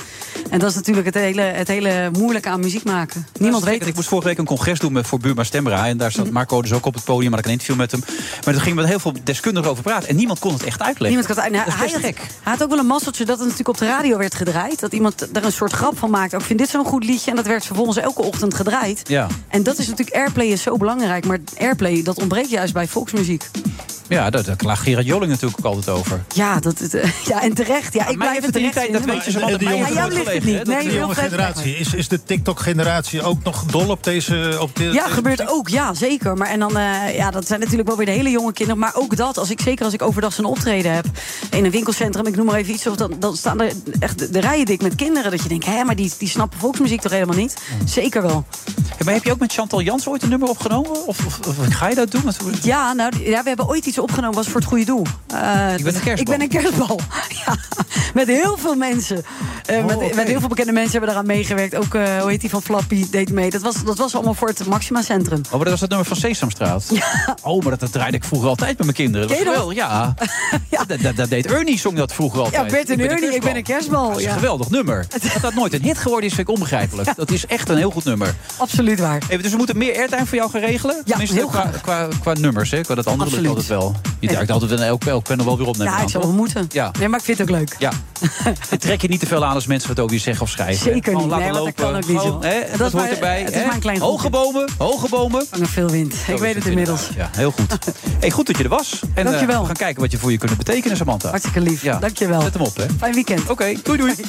En 0.53 0.59
dat 0.59 0.71
is 0.71 0.75
natuurlijk 0.75 1.07
het 1.07 1.15
hele, 1.15 1.41
het 1.43 1.69
hele 1.69 2.11
moeilijke 2.19 2.49
aan 2.49 2.61
muziek 2.61 2.85
maken. 2.85 3.27
Niemand 3.39 3.65
weet 3.65 3.73
Ik 3.73 3.79
het. 3.79 3.89
Mhm. 3.89 3.97
moest 3.97 4.09
vorige 4.09 4.29
week 4.29 4.39
een 4.39 4.45
congres 4.45 4.79
doen 4.79 4.93
met, 4.93 5.07
voor 5.07 5.19
Buma 5.19 5.45
Stemra. 5.45 5.87
En 5.87 5.97
daar 5.97 6.11
zat 6.13 6.31
Marco 6.31 6.63
dus 6.63 6.73
ook 6.73 6.87
op 6.87 6.95
het 6.95 7.05
podium, 7.05 7.31
maar 7.31 7.39
ik 7.39 7.45
een 7.45 7.51
interview 7.51 7.77
met 7.77 7.91
hem. 7.91 8.01
Maar 8.45 8.55
daar 8.55 8.63
gingen 8.63 8.75
we 8.77 8.81
met 8.81 8.91
heel 8.91 8.99
veel 8.99 9.13
deskundigen 9.25 9.71
over 9.71 9.83
praten. 9.83 10.09
En 10.09 10.17
niemand 10.17 10.39
kon 10.39 10.53
het 10.53 10.63
echt 10.65 10.81
uitleggen. 10.83 11.19
Niemand 11.19 11.27
kan 11.27 11.45
het 11.45 11.53
nou, 11.53 11.65
dat 11.65 11.75
is 11.75 11.81
best 11.81 11.93
hij, 11.93 12.03
gek. 12.03 12.19
had, 12.19 12.27
hij 12.43 12.53
had 12.53 12.63
ook 12.63 12.69
wel 12.69 12.79
een 12.79 12.87
mazzeltje 12.87 13.25
dat 13.25 13.35
het 13.39 13.45
natuurlijk 13.49 13.69
op 13.69 13.79
de 13.79 13.87
radio 13.87 14.19
werd 14.19 14.35
gedraaid. 14.35 14.81
Dat 14.81 14.93
iemand 14.93 15.29
daar 15.33 15.45
een 15.45 15.53
soort 15.53 15.73
grap 15.73 15.99
van 15.99 16.11
maakte. 16.11 16.37
Ik 16.37 16.43
vind 16.43 16.59
dit 16.59 16.69
zo'n 16.69 16.85
goed 16.85 17.05
liedje. 17.05 17.31
En 17.31 17.37
dat 17.37 17.47
werd 17.47 17.67
vervolgens 17.67 17.97
elke 17.97 18.23
ochtend 18.23 18.55
gedraaid. 18.55 19.09
Ja. 19.09 19.27
En 19.49 19.63
dat 19.63 19.79
is 19.79 19.89
natuurlijk, 19.89 20.17
airplay 20.17 20.47
is 20.47 20.63
zo 20.63 20.77
belangrijk. 20.77 21.27
Maar 21.27 21.39
airplay, 21.59 22.03
dat 22.03 22.19
ontbreekt 22.21 22.51
juist 22.51 22.73
bij 22.73 22.87
volksmuziek. 22.89 23.49
Ja, 24.09 24.31
daar, 24.31 24.45
daar 24.45 24.57
klaagt 24.57 24.83
Gerard 24.83 25.07
Joling 25.07 25.31
natuurlijk 25.31 25.67
ook 25.67 25.75
altijd 25.75 25.97
over. 25.97 26.23
Ja, 26.35 26.59
dat, 26.61 26.79
het, 26.79 26.95
eh, 26.95 27.11
ja 27.31 27.43
en 27.43 27.55
terecht. 27.55 27.95
Ja, 27.95 28.09
ik 28.09 28.19
blijf 28.19 28.43
het 28.45 28.53
terecht 28.53 28.73
tijd- 28.73 28.93
dat 28.93 29.05
weet 29.05 29.25
je, 29.25 29.33
maar- 29.39 29.49
ze 29.51 29.53
En 29.53 29.59
de 29.59 30.41
het 30.43 30.53
niet. 30.53 30.67
de 30.67 30.73
Nee, 30.73 30.89
heel 30.89 30.99
jonge 30.99 31.15
generatie. 31.15 31.77
Is, 31.77 31.95
is 31.95 32.09
de 32.09 32.23
TikTok-generatie 32.23 33.23
ook 33.23 33.45
nog 33.45 33.65
dol 33.65 33.89
op 33.89 34.05
deze... 34.05 34.57
Op 34.61 34.77
de, 34.77 34.85
Ja, 34.85 35.09
gebeurt 35.09 35.49
ook, 35.49 35.69
ja, 35.69 35.95
zeker. 35.95 36.37
Maar 36.37 36.49
en 36.49 36.59
dan, 36.59 36.77
eh, 36.77 37.17
ja, 37.17 37.31
dat 37.31 37.47
zijn 37.47 37.61
natuurlijk 37.61 37.89
wel 37.89 37.97
weer 37.97 38.07
de 38.07 38.13
hele 38.13 38.31
jonge 38.31 38.53
kinderen. 38.53 38.81
Maar 38.81 38.95
ook 38.95 39.17
dat, 39.17 39.39
als 39.39 39.51
ik, 39.51 39.61
zeker 39.61 39.85
als 39.85 39.95
ik 39.95 40.03
overdag 40.03 40.39
een 40.39 40.45
optreden 40.45 40.95
heb 40.95 41.07
in 41.51 41.65
een 41.65 41.71
winkelcentrum, 41.71 42.27
ik 42.27 42.37
noem 42.37 42.47
maar 42.47 42.57
even 42.57 42.75
iets, 42.75 42.87
of 42.87 42.97
dan, 42.97 43.13
dan 43.19 43.37
staan 43.37 43.61
er 43.61 43.73
echt 43.99 44.19
de, 44.19 44.31
de 44.31 44.41
rijen 44.41 44.67
dik 44.67 44.83
met 44.83 44.95
kinderen. 44.95 45.31
Dat 45.31 45.43
je 45.43 45.49
denkt, 45.49 45.67
hè, 45.67 45.85
maar 45.85 45.97
die, 45.97 46.13
die 46.19 46.29
snappen 46.29 46.59
volksmuziek 46.59 47.01
toch 47.01 47.13
helemaal 47.13 47.37
niet? 47.37 47.57
Zeker 47.85 48.23
wel. 48.23 48.45
Ja, 48.77 49.05
maar 49.05 49.15
heb 49.15 49.25
je 49.25 49.33
ook 49.33 49.39
met 49.39 49.53
Chantal 49.53 49.83
Jans 49.83 50.07
ooit 50.07 50.23
een 50.23 50.29
nummer 50.29 50.49
opgenomen? 50.49 51.07
Of, 51.07 51.27
of, 51.27 51.41
of 51.47 51.57
ga 51.69 51.89
je 51.89 51.95
dat 51.95 52.11
doen? 52.11 52.23
Ja, 52.63 52.93
nou, 52.93 53.13
ja, 53.25 53.43
we 53.43 53.49
hebben 53.49 53.69
ooit 53.69 53.87
iets 53.87 53.99
opgenomen, 53.99 54.37
was 54.37 54.47
voor 54.47 54.61
het 54.61 54.69
goede 54.69 54.85
doel. 54.85 55.07
Eh, 55.27 55.75
Ik 55.79 55.85
ben 55.85 55.95
een 55.95 56.01
kerstbal. 56.01 56.35
Ik 56.35 56.39
ben 56.39 56.41
een 56.41 56.49
kerstbal. 56.49 57.01
Ja, 57.47 57.57
met 58.15 58.27
heel 58.27 58.57
veel 58.57 58.75
mensen. 58.75 59.25
Eh, 59.67 59.85
met, 59.85 59.97
Oh, 59.97 60.15
met 60.15 60.29
heel 60.33 60.41
veel 60.41 60.49
bekende 60.49 60.73
mensen 60.73 60.93
hebben 60.93 61.11
eraan 61.11 61.27
meegewerkt. 61.27 61.75
Ook, 61.75 61.95
eh, 61.95 62.21
hoe 62.21 62.31
heet 62.31 62.41
die 62.41 62.51
van 62.51 62.63
Flappy, 62.63 63.07
deed 63.11 63.31
mee. 63.31 63.51
Dat 63.51 63.63
was, 63.63 63.85
dat 63.85 63.99
was 63.99 64.15
allemaal 64.15 64.35
voor 64.35 64.49
het 64.49 64.67
Maxima 64.67 65.03
Centrum. 65.03 65.41
Oh, 65.45 65.51
maar 65.51 65.61
dat 65.61 65.71
was 65.71 65.81
het 65.81 65.89
nummer 65.89 66.09
van 66.09 66.17
Sesamstraat. 66.17 66.93
Oh, 67.43 67.63
maar 67.63 67.71
dat, 67.71 67.81
dat 67.81 67.93
draaide 67.93 68.17
ik 68.17 68.25
vroeger 68.25 68.49
altijd 68.49 68.77
met 68.77 68.87
mijn 68.87 68.97
kinderen. 68.97 69.29
Dat 69.29 69.37
was 69.37 69.47
geweldig, 69.47 69.77
ja. 69.77 70.15
Dat, 70.87 71.01
dat, 71.01 71.17
dat 71.17 71.29
deed 71.29 71.47
Ernie, 71.47 71.79
zong 71.79 71.97
dat 71.97 72.13
vroeger 72.13 72.41
altijd. 72.41 72.65
Ja, 72.65 72.71
Bert 72.71 72.87
en 72.87 72.93
Ik 72.93 72.99
ben 72.99 73.07
een 73.07 73.23
Ernie, 73.23 73.35
ik 73.35 73.43
ben 73.43 73.57
een 73.57 73.63
kerstbal. 73.63 74.09
Dat 74.09 74.19
is 74.19 74.25
ja. 74.25 74.29
een 74.29 74.39
geweldig 74.39 74.71
nummer. 74.71 75.07
Dat 75.09 75.43
dat 75.43 75.55
nooit 75.55 75.73
een 75.73 75.83
hit 75.83 75.99
geworden 75.99 76.29
is, 76.29 76.35
vind 76.35 76.49
ik 76.49 76.55
onbegrijpelijk. 76.55 77.15
Dat 77.23 77.31
is 77.31 77.47
echt 77.47 77.69
een 77.69 77.77
heel 77.77 77.91
goed 77.91 78.05
nummer. 78.05 78.35
Absoluut 78.57 79.01
waar. 79.01 79.23
Even, 79.29 79.43
dus 79.43 79.51
we 79.51 79.57
moeten 79.57 79.79
meer 79.79 79.97
airtime 79.97 80.27
voor 80.27 80.37
jou 80.37 80.51
gaan 80.51 80.61
regelen? 80.61 80.97
Ja, 80.97 81.03
Tenminste, 81.05 81.37
heel 81.37 81.47
qua, 81.47 81.61
graag. 81.61 81.81
qua, 81.81 82.09
qua 82.21 82.33
nummers, 82.33 82.71
hè? 82.71 82.81
Qua 82.81 82.95
dat 82.95 83.07
andere 83.07 83.31
lukt 83.31 83.49
altijd 83.49 83.67
wel. 83.67 83.95
Je 84.19 84.29
duikt 84.29 84.51
altijd 84.51 84.71
in 84.71 84.79
elk, 84.79 85.23
panel 85.23 85.45
wel 85.45 85.59
weer 85.59 85.67
opnemen. 85.67 85.93
Ja, 85.93 86.01
ik 86.03 86.09
zou 86.09 86.25
wel 86.25 86.33
moeten. 86.33 86.69
Ja. 86.73 86.91
Nee, 86.99 87.09
maar 87.09 87.19
ik 87.19 87.25
vind 87.25 87.39
het 87.39 87.51
ook 87.51 87.57
leuk. 87.57 87.77
Ja. 87.79 87.91
Trek 88.79 89.03
je 89.03 89.09
niet 89.09 89.21
te 89.21 89.27
veel 89.27 89.45
aan 89.45 89.55
als 89.55 89.67
mensen 89.67 89.89
wat 89.89 90.01
over 90.01 90.15
je 90.15 90.22
zeggen 90.23 90.43
of 90.45 90.51
schrijven. 90.51 90.83
Zeker 90.93 91.15
niet. 91.15 91.27
Nee, 91.27 91.29
want 91.29 91.45
dat 91.45 91.55
lopen. 91.55 91.75
kan 91.75 91.97
ook 91.97 92.07
niet, 92.09 92.19
Gewoon, 92.19 92.33
joh. 92.33 92.43
hè, 92.43 92.61
Dat 92.71 92.79
hoort 92.81 92.93
maar- 92.93 93.11
erbij. 93.11 93.41
het 93.41 93.49
is 93.51 93.55
hè? 93.61 93.65
maar 93.65 93.75
een 93.75 93.81
klein 93.81 94.01
Hoge 94.01 94.31
bomen, 94.31 94.69
hoge 94.79 95.09
bomen. 95.09 95.47
Vangen 95.51 95.69
veel 95.69 95.91
wind. 95.91 96.15
Zo 96.27 96.33
ik 96.33 96.39
weet 96.39 96.55
het 96.55 96.67
inmiddels. 96.67 97.09
Ja, 97.17 97.31
heel 97.33 97.51
goed. 97.51 97.79
Hey, 98.21 98.31
goed 98.31 98.47
dat 98.47 98.57
je 98.57 98.63
er 98.63 98.69
was. 98.69 99.01
En 99.03 99.09
eh, 99.15 99.31
Dankjewel. 99.31 99.61
we 99.61 99.67
gaan 99.67 99.75
kijken 99.77 100.01
wat 100.03 100.11
je 100.11 100.19
voor 100.19 100.31
je 100.31 100.39
kunt 100.39 100.57
betekenen, 100.57 100.97
Samantha. 100.97 101.29
Hartstikke 101.29 101.61
lief. 101.61 101.83
Ja. 101.83 101.99
Dankjewel. 101.99 102.41
Zet 102.41 102.53
hem 102.53 102.63
op, 102.63 102.77
hè. 102.77 102.87
Fijn 102.99 103.15
weekend. 103.15 103.51
Oké, 103.51 103.75
doei 103.83 103.99
doei. 103.99 104.15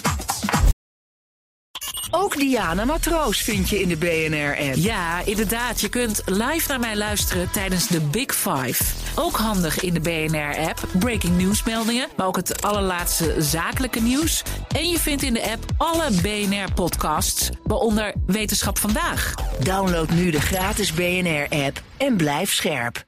Ook 2.11 2.37
Diana 2.37 2.85
Matroos 2.85 3.37
vind 3.41 3.69
je 3.69 3.81
in 3.81 3.87
de 3.87 3.95
BNR-app. 3.97 4.75
Ja, 4.75 5.21
inderdaad. 5.25 5.81
Je 5.81 5.89
kunt 5.89 6.21
live 6.25 6.67
naar 6.67 6.79
mij 6.79 6.95
luisteren 6.95 7.49
tijdens 7.51 7.87
de 7.87 7.99
Big 7.99 8.35
Five. 8.35 8.83
Ook 9.15 9.35
handig 9.35 9.79
in 9.79 9.93
de 9.93 9.99
BNR-app. 9.99 10.79
Breaking 10.99 11.37
nieuwsmeldingen, 11.37 12.07
maar 12.17 12.27
ook 12.27 12.35
het 12.35 12.61
allerlaatste 12.61 13.35
zakelijke 13.41 14.01
nieuws. 14.01 14.43
En 14.75 14.89
je 14.89 14.99
vindt 14.99 15.23
in 15.23 15.33
de 15.33 15.51
app 15.51 15.63
alle 15.77 16.11
BNR-podcasts, 16.21 17.49
waaronder 17.63 18.13
Wetenschap 18.25 18.77
Vandaag. 18.77 19.33
Download 19.59 20.09
nu 20.09 20.31
de 20.31 20.41
gratis 20.41 20.93
BNR-app 20.93 21.81
en 21.97 22.17
blijf 22.17 22.53
scherp. 22.53 23.03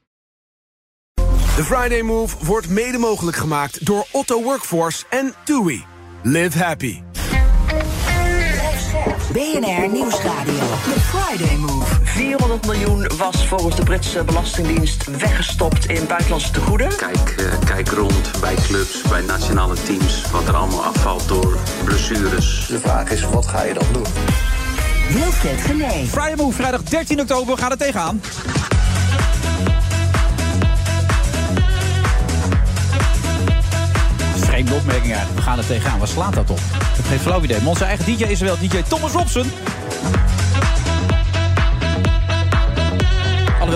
De 1.56 1.63
Friday 1.63 2.02
Move 2.02 2.46
wordt 2.46 2.70
mede 2.70 2.98
mogelijk 2.98 3.38
gemaakt 3.38 3.86
door 3.86 4.08
Otto 4.12 4.44
Workforce 4.44 5.04
en 5.10 5.34
TUI. 5.44 5.86
Live 6.24 6.63
happy. 6.63 7.05
BNR 9.36 9.89
Nieuwsradio. 9.91 10.54
The 10.54 11.00
Friday 11.00 11.58
Move. 11.58 11.86
400 12.04 12.65
miljoen 12.65 13.10
was 13.17 13.48
volgens 13.48 13.76
de 13.76 13.84
Britse 13.84 14.24
Belastingdienst 14.24 15.17
weggestopt 15.17 15.86
in 15.86 16.08
buitenlandse 16.08 16.52
tegoeden. 16.52 16.95
Kijk, 16.98 17.36
eh, 17.38 17.45
kijk 17.65 17.89
rond 17.89 18.32
bij 18.39 18.56
clubs, 18.56 19.02
bij 19.02 19.21
nationale 19.21 19.76
teams, 19.76 20.32
wat 20.32 20.48
er 20.48 20.56
allemaal 20.56 20.84
afvalt 20.84 21.28
door 21.28 21.58
blessures. 21.84 22.67
De 22.67 22.80
vraag 22.80 23.10
is, 23.10 23.21
wat 23.21 23.48
ga 23.48 23.63
je 23.63 23.74
dan 23.74 23.88
doen? 23.91 24.06
Wilfred 25.10 25.62
Genee. 25.62 26.06
Friday 26.06 26.36
Move, 26.36 26.56
vrijdag 26.56 26.84
13 26.84 27.19
oktober. 27.19 27.58
Gaan 27.58 27.71
er 27.71 27.78
tegenaan. 27.78 28.21
We 35.06 35.41
gaan 35.41 35.58
er 35.58 35.65
tegenaan. 35.65 36.00
Waar 36.00 36.08
slaat 36.08 36.34
dat 36.34 36.50
op? 36.50 36.58
Ik 36.58 36.96
heb 36.96 37.06
geen 37.06 37.20
flauw 37.20 37.44
idee. 37.44 37.58
Maar 37.58 37.68
onze 37.68 37.84
eigen 37.84 38.06
DJ 38.06 38.24
is 38.24 38.39
wel. 38.39 38.58
DJ 38.58 38.82
Thomas 38.88 39.12
Robson. 39.12 39.52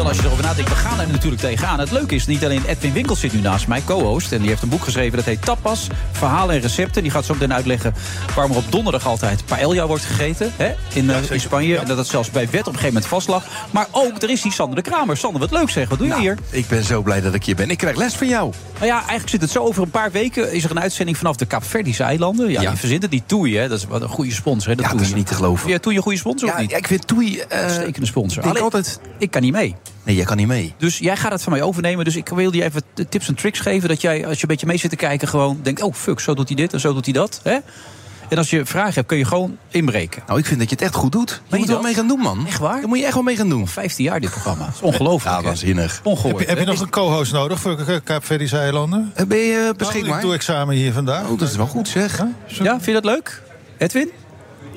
Als 0.09 0.17
je 0.17 0.23
erover 0.25 0.43
nadenkt, 0.43 0.69
we 0.69 0.75
gaan 0.75 0.99
er 0.99 1.07
natuurlijk 1.11 1.41
tegenaan. 1.41 1.79
Het 1.79 1.91
leuke 1.91 2.15
is, 2.15 2.25
niet 2.25 2.43
alleen 2.43 2.63
Edwin 2.67 2.93
Winkels 2.93 3.19
zit 3.19 3.33
nu 3.33 3.39
naast 3.39 3.67
mij, 3.67 3.81
co-host. 3.85 4.31
En 4.31 4.39
die 4.39 4.49
heeft 4.49 4.61
een 4.61 4.69
boek 4.69 4.83
geschreven, 4.83 5.17
dat 5.17 5.25
heet 5.25 5.41
Tapas, 5.41 5.87
Verhalen 6.11 6.55
en 6.55 6.61
Recepten. 6.61 7.01
Die 7.01 7.11
gaat 7.11 7.25
zo 7.25 7.33
meteen 7.33 7.53
uitleggen 7.53 7.93
waarom 8.35 8.51
er 8.51 8.57
op 8.57 8.71
donderdag 8.71 9.05
altijd 9.07 9.45
paella 9.45 9.87
wordt 9.87 10.03
gegeten. 10.03 10.51
Hè, 10.55 10.71
in, 10.93 11.09
eh, 11.09 11.31
in 11.31 11.39
Spanje. 11.39 11.77
En 11.77 11.85
dat 11.87 11.97
het 11.97 12.07
zelfs 12.07 12.29
bij 12.31 12.41
wet 12.49 12.59
op 12.59 12.65
een 12.67 12.73
gegeven 12.73 12.87
moment 12.93 13.05
vast 13.05 13.27
lag. 13.27 13.43
Maar 13.71 13.87
ook, 13.91 14.21
er 14.21 14.29
is 14.29 14.41
die 14.41 14.51
Sander 14.51 14.75
de 14.75 14.89
Kramer. 14.89 15.17
Sander, 15.17 15.39
wat 15.41 15.51
leuk 15.51 15.69
zeg. 15.69 15.89
Wat 15.89 15.97
doe 15.97 16.07
je 16.07 16.17
hier? 16.19 16.37
Ik 16.49 16.67
ben 16.67 16.83
zo 16.83 17.01
blij 17.01 17.21
dat 17.21 17.33
ik 17.33 17.43
hier 17.43 17.55
ben. 17.55 17.69
Ik 17.69 17.77
krijg 17.77 17.95
les 17.95 18.13
van 18.13 18.27
jou. 18.27 18.53
Nou 18.73 18.85
ja, 18.85 18.97
eigenlijk 18.97 19.29
zit 19.29 19.41
het 19.41 19.51
zo 19.51 19.63
over 19.63 19.83
een 19.83 19.89
paar 19.91 20.11
weken. 20.11 20.51
Is 20.53 20.63
er 20.63 20.71
een 20.71 20.79
uitzending 20.79 21.17
vanaf 21.17 21.35
de 21.35 21.45
Kaapverdische 21.45 22.03
eilanden. 22.03 22.49
Ja, 22.51 22.61
je 22.61 22.75
verzint 22.75 23.01
het 23.01 23.11
niet. 23.11 23.23
Toei, 23.27 23.57
hè. 23.57 23.67
Dat 23.67 23.77
is 23.77 23.85
wat 23.85 24.01
een 24.01 24.07
goede 24.09 24.31
sponsor. 24.31 24.75
Hè, 24.75 24.81
Ja, 24.81 24.89
dat 24.91 25.01
is 25.01 25.13
niet 25.13 25.27
te 25.27 25.33
geloven. 25.33 25.69
Ja, 25.69 25.77
Toei 25.79 25.95
een 25.95 26.01
goede 26.03 26.17
sponsor 26.17 26.47
Ja, 26.47 26.53
of 26.53 26.59
niet? 26.61 26.69
ja, 26.71 26.77
ik 26.77 26.87
vind 26.87 27.07
Toei... 27.07 27.39
eh, 27.39 27.59
Uitstekende 27.61 28.07
sponsor. 28.07 28.43
Alleen, 28.43 28.63
altijd... 28.63 28.99
ik 29.17 29.31
kan 29.31 29.41
niet 29.41 29.51
mee. 29.53 29.75
Nee, 30.09 30.17
jij 30.17 30.27
kan 30.27 30.37
niet 30.37 30.47
mee. 30.47 30.73
Dus 30.77 30.97
jij 30.97 31.17
gaat 31.17 31.31
het 31.31 31.43
van 31.43 31.51
mij 31.51 31.61
overnemen. 31.61 32.05
Dus 32.05 32.15
ik 32.15 32.29
wil 32.29 32.53
je 32.55 32.63
even 32.63 32.81
tips 33.09 33.27
en 33.27 33.35
tricks 33.35 33.59
geven. 33.59 33.89
Dat 33.89 34.01
jij, 34.01 34.25
als 34.27 34.35
je 34.35 34.41
een 34.41 34.47
beetje 34.47 34.65
mee 34.65 34.77
zit 34.77 34.89
te 34.89 34.95
kijken, 34.95 35.27
gewoon 35.27 35.59
denkt: 35.63 35.81
oh 35.81 35.93
fuck, 35.93 36.19
zo 36.19 36.33
doet 36.33 36.47
hij 36.47 36.55
dit 36.57 36.73
en 36.73 36.79
zo 36.79 36.93
doet 36.93 37.05
hij 37.05 37.13
dat. 37.13 37.39
Hè? 37.43 37.57
En 38.29 38.37
als 38.37 38.49
je 38.49 38.65
vragen 38.65 38.93
hebt, 38.93 39.07
kun 39.07 39.17
je 39.17 39.25
gewoon 39.25 39.57
inbreken. 39.69 40.23
Nou, 40.27 40.39
ik 40.39 40.45
vind 40.45 40.59
dat 40.59 40.69
je 40.69 40.75
het 40.75 40.83
echt 40.83 40.95
goed 40.95 41.11
doet. 41.11 41.29
Je 41.29 41.53
je 41.53 41.57
moet 41.57 41.67
er 41.67 41.73
wel 41.73 41.83
mee 41.83 41.93
gaan 41.93 42.07
doen, 42.07 42.19
man. 42.19 42.47
Echt 42.47 42.59
waar? 42.59 42.79
Daar 42.79 42.87
moet 42.87 42.97
je 42.97 43.03
echt 43.05 43.13
wel 43.13 43.23
mee 43.23 43.35
gaan 43.35 43.49
doen. 43.49 43.67
15 43.67 44.05
jaar 44.05 44.19
dit 44.19 44.29
programma. 44.29 44.65
Dat 44.65 44.73
is 44.75 44.81
ongelooflijk. 44.81 45.35
Ja, 45.35 45.41
waanzinnig. 45.43 46.01
Heb 46.03 46.39
je, 46.39 46.45
heb 46.45 46.59
je 46.59 46.65
nog 46.65 46.79
een 46.81 46.89
co-host 46.89 47.31
nodig 47.31 47.59
voor 47.59 47.83
Ka- 47.85 47.99
Kaapverdische 47.99 48.57
eilanden? 48.57 49.11
Eh, 49.15 49.25
Ben 49.25 49.37
je 49.37 49.57
Nou, 49.61 49.75
beschikbaar? 49.75 50.15
ik 50.15 50.21
doe 50.21 50.33
examen 50.33 50.75
hier 50.75 50.93
vandaag. 50.93 51.27
Oh, 51.29 51.39
dat 51.39 51.49
is 51.49 51.55
wel 51.55 51.67
goed, 51.67 51.87
zeg. 51.87 52.17
Ja, 52.47 52.71
vind 52.71 52.85
je 52.85 52.93
dat 52.93 53.05
leuk? 53.05 53.41
Edwin? 53.77 54.11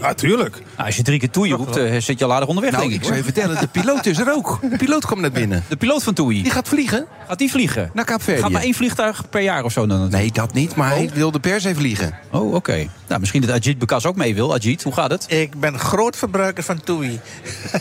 Ja, 0.03 0.15
tuurlijk. 0.15 0.55
Nou, 0.77 0.87
als 0.87 0.97
je 0.97 1.03
drie 1.03 1.19
keer 1.19 1.31
Toei 1.31 1.53
roept, 1.53 1.77
eh, 1.77 2.01
zit 2.01 2.19
je 2.19 2.25
al 2.25 2.33
aardig 2.33 2.49
onderweg, 2.49 2.73
Nou, 2.73 2.83
denk 2.83 2.95
ik 2.95 3.01
ik. 3.01 3.07
zou 3.07 3.19
je 3.19 3.25
vertellen, 3.25 3.61
de 3.61 3.67
piloot 3.67 4.07
is 4.07 4.19
er 4.19 4.33
ook. 4.35 4.59
De 4.71 4.77
piloot 4.77 5.07
komt 5.07 5.21
net 5.21 5.33
binnen. 5.33 5.65
De 5.69 5.77
piloot 5.77 6.03
van 6.03 6.15
Toei. 6.15 6.43
Die 6.43 6.53
gaat 6.53 6.69
vliegen 6.69 7.07
Gaat 7.29 7.39
die 7.39 7.51
vliegen? 7.51 7.91
naar 7.95 8.05
Kaapverdië. 8.05 8.41
Gaat 8.43 8.51
maar 8.51 8.63
één 8.63 8.75
vliegtuig 8.75 9.29
per 9.31 9.41
jaar 9.41 9.65
of 9.65 9.73
zo 9.73 9.87
dan? 9.87 10.11
Nee, 10.11 10.33
dat 10.33 10.53
niet, 10.53 10.75
maar 10.75 10.89
hij 10.91 11.11
wilde 11.15 11.41
per 11.41 11.61
se 11.61 11.75
vliegen. 11.75 12.15
Oh, 12.31 12.55
oké. 12.55 12.87
Nou, 13.09 13.21
misschien 13.21 13.41
dat 13.41 13.51
Ajit 13.51 13.79
Bekas 13.79 14.07
ook 14.07 14.17
mee 14.17 14.35
wil. 14.35 14.53
Ajit, 14.55 14.83
hoe 14.83 14.93
gaat 14.93 15.11
het? 15.11 15.25
Ik 15.29 15.61
ben 15.61 15.79
groot 15.79 16.17
verbruiker 16.17 16.63
van 16.63 16.81
Toei. 16.81 17.21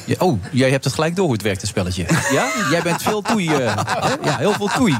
Ja, 0.05 0.15
oh, 0.19 0.39
jij 0.51 0.69
hebt 0.69 0.83
het 0.83 0.93
gelijk 0.93 1.15
door 1.15 1.23
hoe 1.25 1.33
het 1.33 1.43
werkt, 1.43 1.61
het 1.61 1.69
spelletje. 1.69 2.05
Ja? 2.31 2.47
Jij 2.71 2.81
bent 2.81 3.01
veel 3.01 3.21
Toei. 3.21 3.47
eh, 3.47 3.75
ja, 4.23 4.37
heel 4.37 4.53
veel 4.53 4.69
Toei. 4.75 4.95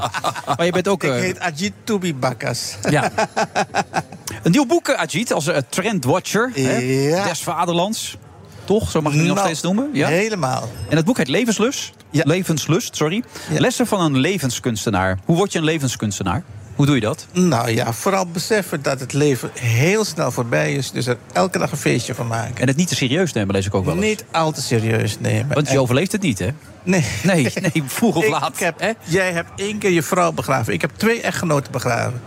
Maar 0.58 0.66
je 0.66 0.72
bent 0.72 0.88
ook... 0.88 1.04
Ik 1.04 1.10
eh, 1.12 1.20
heet 1.20 1.40
Ajit 1.40 1.74
Tobi 1.84 2.16
Bakkas. 2.16 2.76
Ja. 2.90 3.12
Een 4.44 4.52
nieuw 4.52 4.66
boek, 4.66 4.88
eh, 4.88 5.00
Ajit, 5.00 5.34
als 5.34 5.48
uh, 5.48 5.58
trendwatcher. 5.70 6.52
Hè? 6.54 6.78
Ja. 6.78 7.24
Des 7.28 7.40
Vaderlands. 7.44 8.18
Toch? 8.64 8.92
Zo 8.92 9.02
mag 9.02 9.12
je 9.12 9.18
het 9.18 9.28
nog 9.28 9.36
Nou, 9.36 9.48
steeds 9.48 9.62
noemen? 9.64 9.90
Ja? 9.94 10.08
Helemaal. 10.08 10.70
En 10.90 10.96
het 10.96 11.06
boek 11.06 11.18
heet 11.18 11.28
Levenslust. 11.28 11.92
Ja. 12.10 12.22
Levenslust, 12.26 12.96
sorry. 12.96 13.24
Lessen 13.58 13.88
van 13.88 14.02
een 14.02 14.18
levenskunstenaar. 14.18 15.20
Hoe 15.26 15.36
word 15.36 15.52
je 15.52 15.58
een 15.58 15.64
levenskunstenaar? 15.66 16.44
Hoe 16.76 16.86
doe 16.86 16.96
je 16.96 17.02
dat? 17.02 17.26
Nou 17.32 17.70
ja, 17.72 17.94
vooral 17.94 18.26
beseffen 18.28 18.82
dat 18.82 19.00
het 19.00 19.14
leven 19.14 19.52
heel 19.60 20.06
snel 20.06 20.32
voorbij 20.32 20.74
is. 20.74 20.92
Dus 20.92 21.06
er 21.08 21.18
elke 21.34 21.58
dag 21.58 21.72
een 21.72 21.78
feestje 21.78 22.16
van 22.16 22.28
maken. 22.28 22.56
En 22.56 22.68
het 22.68 22.78
niet 22.78 22.88
te 22.88 22.96
serieus 22.96 23.34
nemen, 23.34 23.56
lees 23.56 23.66
ik 23.66 23.76
ook 23.76 23.86
wel 23.86 23.96
eens. 23.96 24.04
Niet 24.06 24.26
al 24.32 24.52
te 24.52 24.62
serieus 24.62 25.20
nemen. 25.20 25.54
Want 25.54 25.68
je 25.68 25.74
En- 25.74 25.80
overleeft 25.80 26.12
het 26.12 26.22
niet, 26.22 26.40
hè? 26.40 26.50
Nee. 26.84 27.06
Nee, 27.24 27.52
nee, 27.74 27.84
vroeg 27.86 28.16
of 28.16 28.24
Ik 28.24 28.30
laat. 28.30 28.60
heb, 28.60 28.80
hè? 28.80 28.92
jij 29.04 29.32
hebt 29.32 29.50
één 29.56 29.78
keer 29.78 29.92
je 29.92 30.04
vrouw 30.04 30.32
begraven. 30.32 30.74
Ik 30.74 30.82
heb 30.82 30.92
twee 30.98 31.22
echtgenoten 31.22 31.72
begraven. 31.72 32.22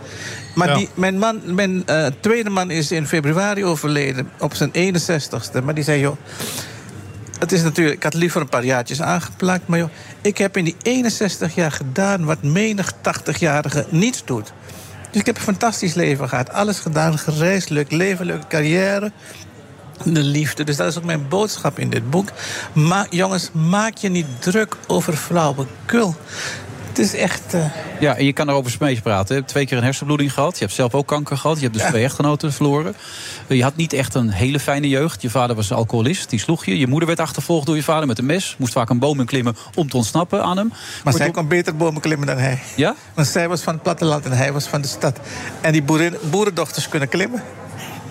Maar 0.55 0.67
Ja. 0.67 0.75
die, 0.75 0.89
mijn, 0.93 1.17
man, 1.17 1.41
mijn 1.55 1.85
eh, 1.85 2.05
tweede 2.19 2.49
man 2.49 2.71
is 2.71 2.91
in 2.91 3.07
februari 3.07 3.65
overleden 3.65 4.29
op 4.39 4.53
zijn 4.55 4.71
61ste. 4.73 5.63
Maar 5.63 5.73
die 5.73 5.83
zei, 5.83 5.99
joh, 5.99 6.17
het 7.39 7.51
is 7.51 7.61
natuurlijk, 7.63 7.95
ik 7.95 8.03
had 8.03 8.13
liever 8.13 8.41
een 8.41 8.49
paar 8.49 8.65
jaartjes 8.65 9.01
aangeplakt. 9.01 9.67
Maar 9.67 9.79
joh, 9.79 9.89
ik 10.21 10.37
heb 10.37 10.57
in 10.57 10.63
die 10.63 10.75
61 10.81 11.55
jaar 11.55 11.71
gedaan 11.71 12.25
wat 12.25 12.41
menig 12.43 12.91
80-jarige 12.93 13.85
niet 13.89 14.21
doet. 14.25 14.53
Dus 15.11 15.19
ik 15.19 15.25
heb 15.25 15.35
een 15.35 15.41
fantastisch 15.41 15.93
leven 15.93 16.29
gehad. 16.29 16.53
Alles 16.53 16.79
gedaan, 16.79 17.17
gereisd, 17.17 17.69
leuk 17.69 17.91
leven, 17.91 18.25
leuke 18.25 18.47
carrière. 18.47 19.11
De 20.03 20.19
liefde. 20.23 20.63
Dus 20.63 20.75
dat 20.75 20.87
is 20.87 20.97
ook 20.97 21.03
mijn 21.03 21.27
boodschap 21.27 21.79
in 21.79 21.89
dit 21.89 22.09
boek. 22.09 22.29
Maar 22.73 23.07
jongens, 23.09 23.49
maak 23.51 23.97
je 23.97 24.09
niet 24.09 24.25
druk 24.39 24.75
over 24.87 25.13
flauwekul. 25.13 26.15
Het 26.95 27.05
is 27.05 27.13
echt... 27.15 27.53
eh, 27.53 27.65
Ja, 27.99 28.15
en 28.15 28.25
je 28.25 28.33
kan 28.33 28.49
erover 28.49 28.77
mee 28.79 29.01
praten. 29.01 29.27
Je 29.27 29.39
hebt 29.41 29.47
twee 29.47 29.65
keer 29.65 29.77
een 29.77 29.83
hersenbloeding 29.83 30.33
gehad. 30.33 30.53
Je 30.57 30.63
hebt 30.63 30.75
zelf 30.75 30.93
ook 30.93 31.07
kanker 31.07 31.37
gehad. 31.37 31.57
Je 31.57 31.63
hebt 31.63 31.77
dus 31.77 31.87
twee 31.87 32.03
echtgenoten 32.03 32.53
verloren. 32.53 32.95
Je 33.47 33.63
had 33.63 33.75
niet 33.75 33.93
echt 33.93 34.13
een 34.13 34.29
hele 34.29 34.59
fijne 34.59 34.89
jeugd. 34.89 35.21
Je 35.21 35.29
vader 35.29 35.55
was 35.55 35.69
een 35.69 35.75
alcoholist. 35.75 36.29
Die 36.29 36.39
sloeg 36.39 36.65
je. 36.65 36.77
Je 36.77 36.87
moeder 36.87 37.07
werd 37.07 37.19
achtervolgd 37.19 37.65
door 37.65 37.75
je 37.75 37.83
vader 37.83 38.07
met 38.07 38.17
een 38.19 38.25
mes. 38.25 38.55
Moest 38.57 38.73
vaak 38.73 38.89
een 38.89 38.99
boom 38.99 39.19
in 39.19 39.25
klimmen 39.25 39.55
om 39.73 39.89
te 39.89 39.97
ontsnappen 39.97 40.43
aan 40.43 40.57
hem. 40.57 40.73
maar 41.03 41.13
zij 41.13 41.31
kon 41.31 41.47
beter 41.47 41.75
bomen 41.75 42.01
klimmen 42.01 42.27
dan 42.27 42.37
hij. 42.37 42.59
Ja? 42.75 42.95
Want 43.13 43.27
zij 43.27 43.47
was 43.47 43.61
van 43.61 43.73
het 43.73 43.83
platteland 43.83 44.25
en 44.25 44.31
hij 44.31 44.53
was 44.53 44.65
van 44.67 44.81
de 44.81 44.87
stad. 44.87 45.19
En 45.61 45.71
die 45.71 45.83
boerin, 45.83 46.15
boerendochters 46.29 46.89
kunnen 46.89 47.09
klimmen. 47.09 47.43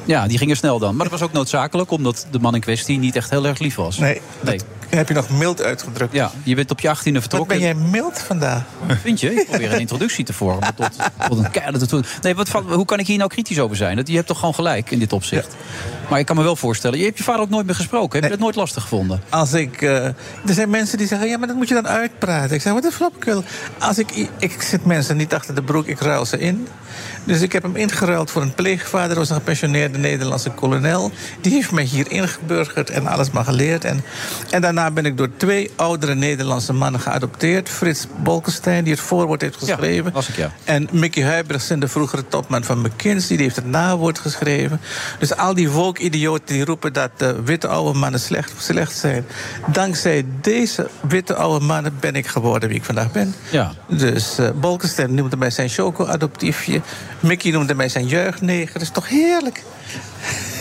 Ja, 0.05 0.27
die 0.27 0.39
gingen 0.39 0.57
snel 0.57 0.79
dan. 0.79 0.97
Maar 0.97 1.09
dat 1.09 1.19
was 1.19 1.29
ook 1.29 1.35
noodzakelijk, 1.35 1.91
omdat 1.91 2.27
de 2.31 2.39
man 2.39 2.55
in 2.55 2.61
kwestie 2.61 2.99
niet 2.99 3.17
echt 3.17 3.31
heel 3.31 3.47
erg 3.47 3.59
lief 3.59 3.75
was. 3.75 3.99
Nee, 3.99 4.21
nee. 4.41 4.61
heb 4.89 5.09
je 5.09 5.15
nog 5.15 5.31
mild 5.31 5.63
uitgedrukt. 5.63 6.13
Ja, 6.13 6.31
je 6.43 6.55
bent 6.55 6.71
op 6.71 6.81
je 6.81 6.91
achttiende 6.91 7.21
Wat 7.21 7.29
vertrokken. 7.29 7.59
ben 7.59 7.67
jij 7.67 7.75
mild 7.75 8.19
vandaag? 8.19 8.63
Vind 9.03 9.21
je? 9.21 9.35
Ik 9.35 9.47
probeer 9.47 9.73
een 9.73 9.81
introductie 9.81 10.25
te 10.25 10.33
vormen 10.33 10.75
tot, 10.75 10.91
tot 11.29 11.39
een 11.39 11.51
keiharde. 11.51 12.03
Nee, 12.23 12.35
wat, 12.35 12.49
hoe 12.49 12.85
kan 12.85 12.99
ik 12.99 13.07
hier 13.07 13.19
nou 13.19 13.31
kritisch 13.31 13.59
over 13.59 13.77
zijn? 13.77 13.97
Dat, 13.97 14.09
je 14.09 14.15
hebt 14.15 14.27
toch 14.27 14.39
gewoon 14.39 14.55
gelijk 14.55 14.91
in 14.91 14.99
dit 14.99 15.13
opzicht. 15.13 15.57
Maar 16.09 16.19
ik 16.19 16.27
kan 16.27 16.37
me 16.37 16.43
wel 16.43 16.57
voorstellen, 16.57 16.99
je 16.99 17.05
hebt 17.05 17.19
je 17.19 17.25
vader 17.25 17.41
ook 17.41 17.49
nooit 17.51 17.67
meer 17.67 17.75
gesproken. 17.75 18.15
Heb 18.15 18.23
je 18.23 18.37
dat 18.37 18.45
nooit 18.45 18.57
lastig 18.57 18.83
gevonden? 18.83 19.23
Als 19.29 19.53
ik, 19.53 19.83
eh, 19.83 20.05
er 20.05 20.15
zijn 20.45 20.71
mensen 20.71 20.99
die 20.99 21.07
zeggen, 21.07 21.29
ja, 21.29 21.39
maar 21.39 21.49
dat 21.49 21.57
moet 21.57 21.69
je 21.69 21.75
dan 21.75 21.89
uitpraten. 21.89 22.57
Ik 22.57 22.63
zeg, 22.63 22.73
wat 22.73 22.85
een 22.85 22.93
flapkul. 22.93 23.45
Als 23.79 23.99
ik, 23.99 24.29
ik 24.39 24.63
zit 24.63 24.85
mensen 24.85 25.17
niet 25.17 25.35
achter 25.35 25.55
de 25.55 25.63
broek, 25.63 25.87
ik 25.87 26.01
ruil 26.01 26.25
ze 26.25 26.39
in. 26.39 26.69
Dus 27.25 27.41
ik 27.41 27.53
heb 27.53 27.63
hem 27.63 27.77
ingeruild 27.77 28.31
voor 28.31 28.43
een 28.43 28.55
pleegvader. 28.55 29.09
Dat 29.09 29.17
was 29.17 29.29
een 29.29 29.35
gepensioneerde 29.35 29.99
Nederlandse 29.99 30.51
kolonel. 30.51 31.11
Die 31.41 31.53
heeft 31.53 31.73
mij 31.73 31.85
hier 31.85 32.11
ingeburgerd 32.11 32.91
en 32.91 33.07
alles 33.07 33.31
maar 33.31 33.45
geleerd. 33.45 33.85
En, 33.85 34.05
en 34.51 34.61
daarna 34.61 34.91
ben 34.91 35.07
ik 35.07 35.17
door 35.17 35.29
twee 35.37 35.71
oudere 35.77 36.15
Nederlandse 36.15 36.73
mannen 36.73 37.01
geadopteerd. 37.01 37.69
Frits 37.69 38.07
Bolkestein, 38.23 38.85
die 38.85 38.93
het 38.93 39.03
voorwoord 39.03 39.41
heeft 39.41 39.57
geschreven. 39.57 40.13
was 40.13 40.29
ik, 40.29 40.37
ja. 40.37 40.53
En 40.65 40.89
Mickey 40.93 41.25
Huibrechtsen, 41.25 41.81
de 41.81 41.89
vroegere 41.89 42.29
topman 42.29 42.65
van 42.65 42.81
McKinsey, 42.81 43.37
die 43.37 43.45
heeft 43.45 43.57
het 43.57 43.67
nawoord 43.67 44.19
geschreven. 44.19 44.81
Dus 45.19 45.37
al 45.37 45.55
die 45.55 45.71
woke-idioten 45.71 46.55
die 46.55 46.65
roepen 46.65 46.93
dat 46.93 47.11
eh, 47.19 47.29
witte 47.45 47.69
oude 47.69 47.99
mannen 47.99 48.21
slecht, 48.21 48.53
slecht 48.59 48.97
zijn. 48.97 49.25
Dankzij 49.67 50.25
deze 50.41 50.89
witte 51.09 51.35
oude 51.35 51.65
mannen 51.65 51.97
ben 52.01 52.15
ik 52.15 52.27
geworden 52.27 52.69
wie 52.69 52.79
ik 52.79 52.85
vandaag 52.85 53.13
ben. 53.13 53.35
Ja. 53.51 53.73
Dus 53.89 54.39
eh 54.39 54.51
Bolkestein 54.61 55.15
noemde 55.15 55.37
mij 55.37 55.51
zijn 55.51 55.69
choco-adoptiefje. 55.69 56.81
Mickey 57.25 57.51
noemde 57.53 57.75
mij 57.75 57.89
zijn 57.89 58.07
jeugdneger. 58.07 58.73
Dat 58.73 58.83
is 58.83 58.91
toch 58.91 59.09
heerlijk? 59.09 59.63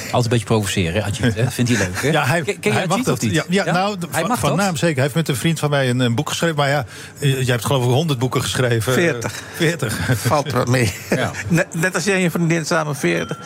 Altijd 0.03 0.23
een 0.23 0.29
beetje 0.39 0.45
provoceren, 0.55 1.03
Ajit, 1.03 1.35
hè? 1.35 1.51
Vindt 1.51 1.71
hij 1.71 1.79
leuk, 1.79 2.01
hè? 2.01 2.07
Ja, 2.09 2.25
hij, 2.25 2.41
Ken- 2.41 2.59
ken 2.59 2.71
je 2.71 2.77
hij 2.77 2.87
mag 2.87 2.95
Ajit 2.95 3.05
dat. 3.05 3.21
niet? 3.21 3.33
Ja, 3.33 3.43
ja, 3.49 3.63
nou, 3.71 3.97
hij 4.11 4.19
van, 4.19 4.29
mag 4.29 4.39
van 4.39 4.49
dat. 4.49 4.57
naam 4.57 4.75
zeker. 4.75 4.93
Hij 4.95 5.03
heeft 5.03 5.15
met 5.15 5.27
een 5.29 5.35
vriend 5.35 5.59
van 5.59 5.69
mij 5.69 5.89
een, 5.89 5.99
een 5.99 6.15
boek 6.15 6.29
geschreven. 6.29 6.55
Maar 6.55 6.69
ja, 6.69 6.85
eh, 7.19 7.31
jij 7.33 7.45
hebt 7.45 7.65
geloof 7.65 7.83
ik 7.83 7.89
100 7.89 8.19
boeken 8.19 8.41
geschreven. 8.41 8.93
40. 8.93 9.41
40. 9.55 9.99
Valt 10.27 10.51
wel 10.51 10.65
mee. 10.65 10.93
Ja. 11.09 11.31
Net, 11.47 11.67
net 11.73 11.95
als 11.95 12.03
jij 12.03 12.13
en 12.15 12.21
je 12.21 12.31
vriendin 12.31 12.65
samen 12.65 12.95
40. 12.95 13.39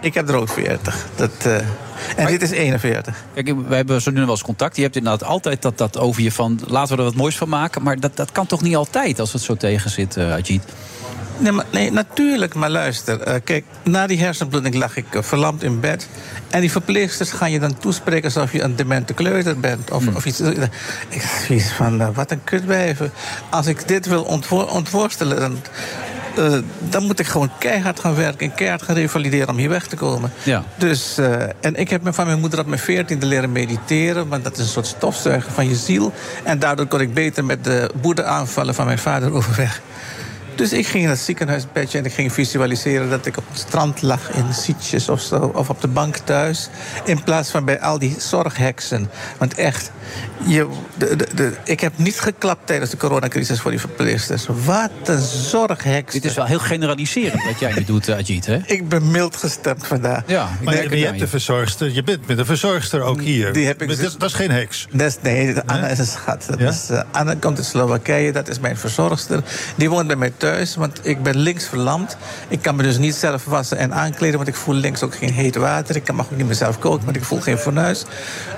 Ik 0.00 0.14
heb 0.14 0.28
er 0.28 0.34
ook 0.34 0.48
40. 0.48 1.06
Dat, 1.16 1.30
eh, 1.42 1.54
en 2.16 2.26
dit 2.26 2.42
is 2.42 2.50
41. 2.50 3.24
Kijk, 3.34 3.52
we 3.68 3.74
hebben 3.74 4.02
zo 4.02 4.10
nu 4.10 4.20
wel 4.20 4.28
eens 4.30 4.42
contact. 4.42 4.76
Je 4.76 4.82
hebt 4.82 4.96
inderdaad 4.96 5.28
altijd 5.28 5.62
dat, 5.62 5.78
dat 5.78 5.98
over 5.98 6.22
je 6.22 6.32
van... 6.32 6.60
laten 6.66 6.92
we 6.96 6.98
er 7.02 7.08
wat 7.08 7.14
moois 7.18 7.36
van 7.36 7.48
maken. 7.48 7.82
Maar 7.82 8.00
dat, 8.00 8.16
dat 8.16 8.32
kan 8.32 8.46
toch 8.46 8.62
niet 8.62 8.76
altijd 8.76 9.20
als 9.20 9.32
het 9.32 9.42
zo 9.42 9.54
tegen 9.54 9.90
zit, 9.90 10.16
eh 10.16 10.32
Ajit? 10.32 10.62
Nee, 11.38 11.52
maar, 11.52 11.64
nee, 11.70 11.92
natuurlijk, 11.92 12.54
maar 12.54 12.70
luister. 12.70 13.20
eh, 13.20 13.34
kijk, 13.44 13.64
na 13.82 14.06
die 14.06 14.18
hersenbloeding 14.20 14.74
lag 14.74 14.96
ik 14.96 15.14
eh, 15.14 15.22
verlamd 15.22 15.62
in 15.62 15.80
bed. 15.80 16.08
En 16.50 16.60
die 16.60 16.70
verpleegsters 16.70 17.30
gaan 17.32 17.50
je 17.50 17.58
dan 17.60 17.78
toespreken 17.78 18.24
alsof 18.24 18.52
je 18.52 18.62
een 18.62 18.76
demente 18.76 19.12
kleuter 19.14 19.60
bent. 19.60 19.90
Of, 19.90 20.04
of 20.14 20.24
iets. 20.26 20.40
Ik 21.08 21.22
zoiets 21.46 21.72
van, 21.72 22.00
eh, 22.00 22.08
wat 22.14 22.30
een 22.30 22.44
kutwijven. 22.44 23.12
Als 23.50 23.66
ik 23.66 23.88
dit 23.88 24.06
wil 24.06 24.22
ontwo- 24.22 24.62
ontworstelen, 24.72 25.38
dan, 25.40 25.58
dan 26.88 27.02
moet 27.06 27.18
ik 27.18 27.26
gewoon 27.26 27.50
keihard 27.58 28.00
gaan 28.00 28.14
werken... 28.14 28.46
en 28.50 28.54
keihard 28.54 28.82
gaan 28.82 28.94
revalideren 28.94 29.48
om 29.48 29.56
hier 29.56 29.68
weg 29.68 29.86
te 29.86 29.96
komen. 29.96 30.32
Ja. 30.42 30.64
Dus, 30.76 31.18
en 31.60 31.74
ik 31.74 31.90
heb 31.90 32.02
van 32.04 32.26
mijn 32.26 32.40
moeder 32.40 32.58
op 32.58 32.66
mijn 32.66 32.80
veertiende 32.80 33.26
leren 33.26 33.52
mediteren... 33.52 34.28
want 34.28 34.44
dat 34.44 34.52
is 34.52 34.58
een 34.64 34.70
soort 34.70 34.86
stofzuigen 34.86 35.52
van 35.52 35.68
je 35.68 35.74
ziel. 35.74 36.12
En 36.44 36.58
daardoor 36.58 36.86
kon 36.86 37.00
ik 37.00 37.14
beter 37.14 37.44
met 37.44 37.64
de 37.64 37.90
woedeaanvallen 38.02 38.74
van 38.74 38.86
mijn 38.86 38.98
vader 38.98 39.32
overweg. 39.32 39.80
Dus 40.56 40.72
ik 40.72 40.86
ging 40.86 41.04
in 41.04 41.10
het 41.10 41.18
ziekenhuisbedje 41.18 41.98
en 41.98 42.04
ik 42.04 42.12
ging 42.12 42.32
visualiseren 42.32 43.10
dat 43.10 43.26
ik 43.26 43.36
op 43.36 43.44
het 43.50 43.58
strand 43.58 44.02
lag 44.02 44.30
in 44.30 44.54
Sietjes 44.54 45.08
of 45.08 45.20
zo, 45.20 45.52
of 45.54 45.68
op 45.70 45.80
de 45.80 45.88
bank 45.88 46.16
thuis. 46.16 46.68
In 47.04 47.22
plaats 47.22 47.50
van 47.50 47.64
bij 47.64 47.80
al 47.80 47.98
die 47.98 48.16
zorgheksen. 48.18 49.10
Want 49.38 49.54
echt, 49.54 49.90
je, 50.46 50.68
de, 50.96 51.16
de, 51.16 51.26
de- 51.34 51.52
ik 51.64 51.80
heb 51.80 51.92
niet 51.98 52.20
geklapt 52.20 52.66
tijdens 52.66 52.90
de 52.90 52.96
coronacrisis 52.96 53.60
voor 53.60 53.70
die 53.70 53.80
verpleegsters. 53.80 54.46
Wat 54.64 54.90
een 55.04 55.20
zorgheks. 55.20 56.12
Dit 56.12 56.24
is 56.24 56.34
wel 56.34 56.44
heel 56.44 56.58
generaliserend 56.58 57.44
wat 57.44 57.58
jij 57.58 57.72
nu 57.72 57.84
doet, 57.94 58.08
eh, 58.08 58.14
Ajit, 58.16 58.46
hè? 58.46 58.58
Ik 58.66 58.88
ben 58.88 59.10
mild 59.10 59.36
gestemd 59.36 59.86
vandaag. 59.86 60.22
Ja, 60.26 60.48
Maar 60.62 60.74
je, 60.82 60.96
je 60.98 61.04
hebt 61.06 61.18
de 61.18 61.28
verzorgster, 61.28 61.90
je 61.92 62.02
bent 62.02 62.26
met 62.26 62.38
een 62.38 62.46
verzorgster 62.46 63.00
ook 63.02 63.20
hier. 63.20 63.52
Die 63.52 63.66
heb 63.66 63.82
ik 63.82 63.86
Maar 63.88 63.96
dus- 63.96 64.10
dat, 64.10 64.20
dat 64.20 64.28
is 64.28 64.34
geen 64.36 64.50
heks. 64.50 64.86
Dat 64.92 65.06
is, 65.06 65.16
nee, 65.20 65.58
Anna 65.66 65.86
is 65.88 65.98
een 65.98 66.06
schat. 66.06 66.46
Dat 66.48 66.58
Ja? 66.58 66.68
is, 66.68 66.88
eh, 66.90 67.02
Anna 67.10 67.34
komt 67.40 67.56
uit 67.56 67.66
Slowakije, 67.66 68.32
dat 68.32 68.48
is 68.48 68.58
mijn 68.60 68.76
verzorgster. 68.76 69.42
Die 69.76 69.90
woont 69.90 70.06
bij 70.06 70.16
mij 70.16 70.32
thuis, 70.36 70.43
want 70.76 71.00
ik 71.02 71.22
ben 71.22 71.36
links 71.36 71.64
verlamd. 71.64 72.16
Ik 72.48 72.62
kan 72.62 72.76
me 72.76 72.82
dus 72.82 72.98
niet 72.98 73.14
zelf 73.14 73.44
wassen 73.44 73.78
en 73.78 73.94
aankleden, 73.94 74.36
want 74.36 74.48
ik 74.48 74.54
voel 74.54 74.74
links 74.74 75.02
ook 75.02 75.14
geen 75.14 75.32
heet 75.32 75.56
water. 75.56 75.96
Ik 75.96 76.12
mag 76.12 76.26
ook 76.26 76.36
niet 76.36 76.46
mezelf 76.46 76.78
koken, 76.78 77.04
want 77.04 77.16
ik 77.16 77.24
voel 77.24 77.40
geen 77.40 77.58
fornuis. 77.58 78.04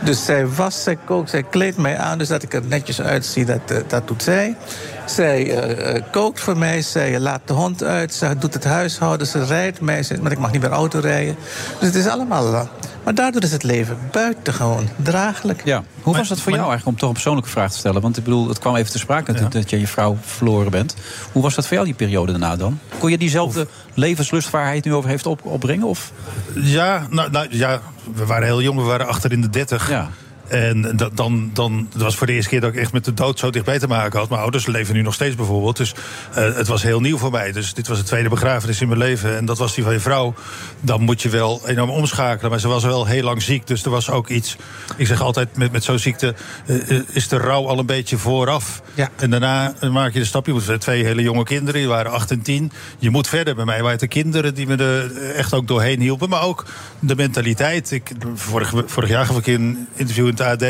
Dus 0.00 0.24
zij 0.24 0.46
wast, 0.46 0.78
zij 0.78 0.96
kookt, 1.04 1.30
zij 1.30 1.42
kleedt 1.42 1.76
mij 1.76 1.96
aan, 1.96 2.18
dus 2.18 2.28
dat 2.28 2.42
ik 2.42 2.54
er 2.54 2.62
netjes 2.66 3.00
uitzie, 3.00 3.44
dat, 3.44 3.60
eh, 3.66 3.76
dat 3.86 4.08
doet 4.08 4.22
zij. 4.22 4.56
Zij 5.04 5.60
eh, 5.60 5.96
eh, 5.96 6.02
kookt 6.10 6.40
voor 6.40 6.58
mij, 6.58 6.82
zij 6.82 7.20
laat 7.20 7.40
de 7.44 7.52
hond 7.52 7.82
uit, 7.82 8.14
ze 8.14 8.36
doet 8.38 8.54
het 8.54 8.64
huishouden, 8.64 9.26
ze 9.26 9.44
rijdt 9.44 9.80
mij, 9.80 10.04
maar 10.22 10.32
ik 10.32 10.38
mag 10.38 10.52
niet 10.52 10.60
meer 10.62 10.70
auto 10.70 10.98
rijden. 10.98 11.36
Dus 11.78 11.88
het 11.88 11.96
is 11.96 12.06
allemaal... 12.06 12.68
maar 13.06 13.14
daardoor 13.14 13.42
is 13.42 13.52
het 13.52 13.62
leven 13.62 13.98
buitengewoon 14.12 14.88
draaglijk. 14.96 15.64
Ja. 15.64 15.84
Hoe 16.02 16.16
was 16.16 16.28
dat 16.28 16.40
voor 16.40 16.52
jou 16.52 16.68
eigenlijk, 16.68 16.88
om 16.88 16.96
toch 16.96 17.08
een 17.08 17.14
persoonlijke 17.14 17.50
vraag 17.50 17.70
te 17.70 17.78
stellen? 17.78 18.02
Want 18.02 18.16
ik 18.16 18.24
bedoel, 18.24 18.48
het 18.48 18.58
kwam 18.58 18.76
even 18.76 18.92
te 18.92 18.98
sprake 18.98 19.26
natuurlijk 19.26 19.54
dat 19.54 19.70
je 19.70 19.80
je 19.80 19.86
vrouw 19.86 20.16
verloren 20.20 20.70
bent. 20.70 20.96
Hoe 21.32 21.42
was 21.42 21.54
dat 21.54 21.66
voor 21.66 21.74
jou, 21.74 21.86
die 21.86 21.96
periode 21.96 22.30
daarna 22.30 22.56
dan? 22.56 22.78
Kon 22.98 23.10
je 23.10 23.18
diezelfde 23.18 23.66
levenslust 23.94 24.50
waar 24.50 24.64
hij 24.64 24.74
het 24.74 24.84
nu 24.84 24.94
over 24.94 25.10
heeft 25.10 25.26
op, 25.26 25.44
opbrengen? 25.44 25.86
Of? 25.86 26.12
Ja, 26.54 27.06
nou, 27.10 27.30
nou, 27.30 27.46
ja, 27.50 27.80
we 28.14 28.26
waren 28.26 28.46
heel 28.46 28.62
jong, 28.62 28.78
we 28.78 28.84
waren 28.84 29.06
achter 29.06 29.32
in 29.32 29.40
de 29.40 29.50
30. 29.50 29.90
Ja. 29.90 30.10
En 30.48 30.96
dat, 30.96 31.16
dan, 31.16 31.50
dan, 31.52 31.88
dat 31.92 32.02
was 32.02 32.16
voor 32.16 32.26
de 32.26 32.32
eerste 32.32 32.50
keer 32.50 32.60
dat 32.60 32.72
ik 32.72 32.80
echt 32.80 32.92
met 32.92 33.04
de 33.04 33.14
dood 33.14 33.38
zo 33.38 33.50
dichtbij 33.50 33.78
te 33.78 33.86
maken 33.86 34.18
had. 34.18 34.28
Mijn 34.28 34.40
ouders 34.40 34.66
leven 34.66 34.94
nu 34.94 35.02
nog 35.02 35.14
steeds 35.14 35.34
bijvoorbeeld. 35.34 35.76
Dus 35.76 35.94
eh, 36.34 36.54
het 36.54 36.66
was 36.66 36.82
heel 36.82 37.00
nieuw 37.00 37.18
voor 37.18 37.30
mij. 37.30 37.52
Dus 37.52 37.74
dit 37.74 37.88
was 37.88 37.98
de 37.98 38.04
tweede 38.04 38.28
begrafenis 38.28 38.80
in 38.80 38.88
mijn 38.88 39.00
leven. 39.00 39.36
En 39.36 39.44
dat 39.44 39.58
was 39.58 39.74
die 39.74 39.84
van 39.84 39.92
je 39.92 40.00
vrouw. 40.00 40.34
Dan 40.80 41.02
moet 41.02 41.22
je 41.22 41.28
wel 41.28 41.60
enorm 41.66 41.90
omschakelen. 41.90 42.50
Maar 42.50 42.60
ze 42.60 42.68
was 42.68 42.84
wel 42.84 43.06
heel 43.06 43.22
lang 43.22 43.42
ziek. 43.42 43.66
Dus 43.66 43.84
er 43.84 43.90
was 43.90 44.10
ook 44.10 44.28
iets. 44.28 44.56
Ik 44.96 45.06
zeg 45.06 45.20
altijd, 45.20 45.56
met, 45.56 45.72
met 45.72 45.84
zo'n 45.84 45.98
ziekte 45.98 46.34
eh, 46.66 46.90
eh, 46.90 47.02
is 47.12 47.28
de 47.28 47.36
rouw 47.36 47.66
al 47.68 47.78
een 47.78 47.86
beetje 47.86 48.18
vooraf. 48.18 48.82
Ja. 48.94 49.10
En 49.16 49.30
daarna 49.30 49.74
maak 49.90 50.12
je 50.12 50.18
de 50.18 50.24
stap. 50.24 50.46
Je 50.46 50.52
moet 50.52 50.80
twee 50.80 51.04
hele 51.04 51.22
jonge 51.22 51.44
kinderen, 51.44 51.80
die 51.80 51.88
waren 51.88 52.12
8 52.12 52.30
en 52.30 52.42
10. 52.42 52.72
Je 52.98 53.10
moet 53.10 53.28
verder. 53.28 53.54
Bij 53.54 53.64
mij 53.64 53.76
waren 53.76 53.90
het 53.90 54.00
de 54.00 54.08
kinderen 54.08 54.54
die 54.54 54.66
me 54.66 54.76
er 54.76 55.30
echt 55.30 55.54
ook 55.54 55.68
doorheen 55.68 56.00
hielpen. 56.00 56.28
Maar 56.28 56.42
ook 56.42 56.64
de 57.00 57.16
mentaliteit. 57.16 57.90
Ik, 57.90 58.12
vorig, 58.34 58.72
vorig 58.86 59.08
jaar 59.08 59.26
gaf 59.26 59.38
ik 59.38 59.46
een 59.46 59.88
interview 59.94 60.26
in 60.26 60.35
AD 60.40 60.62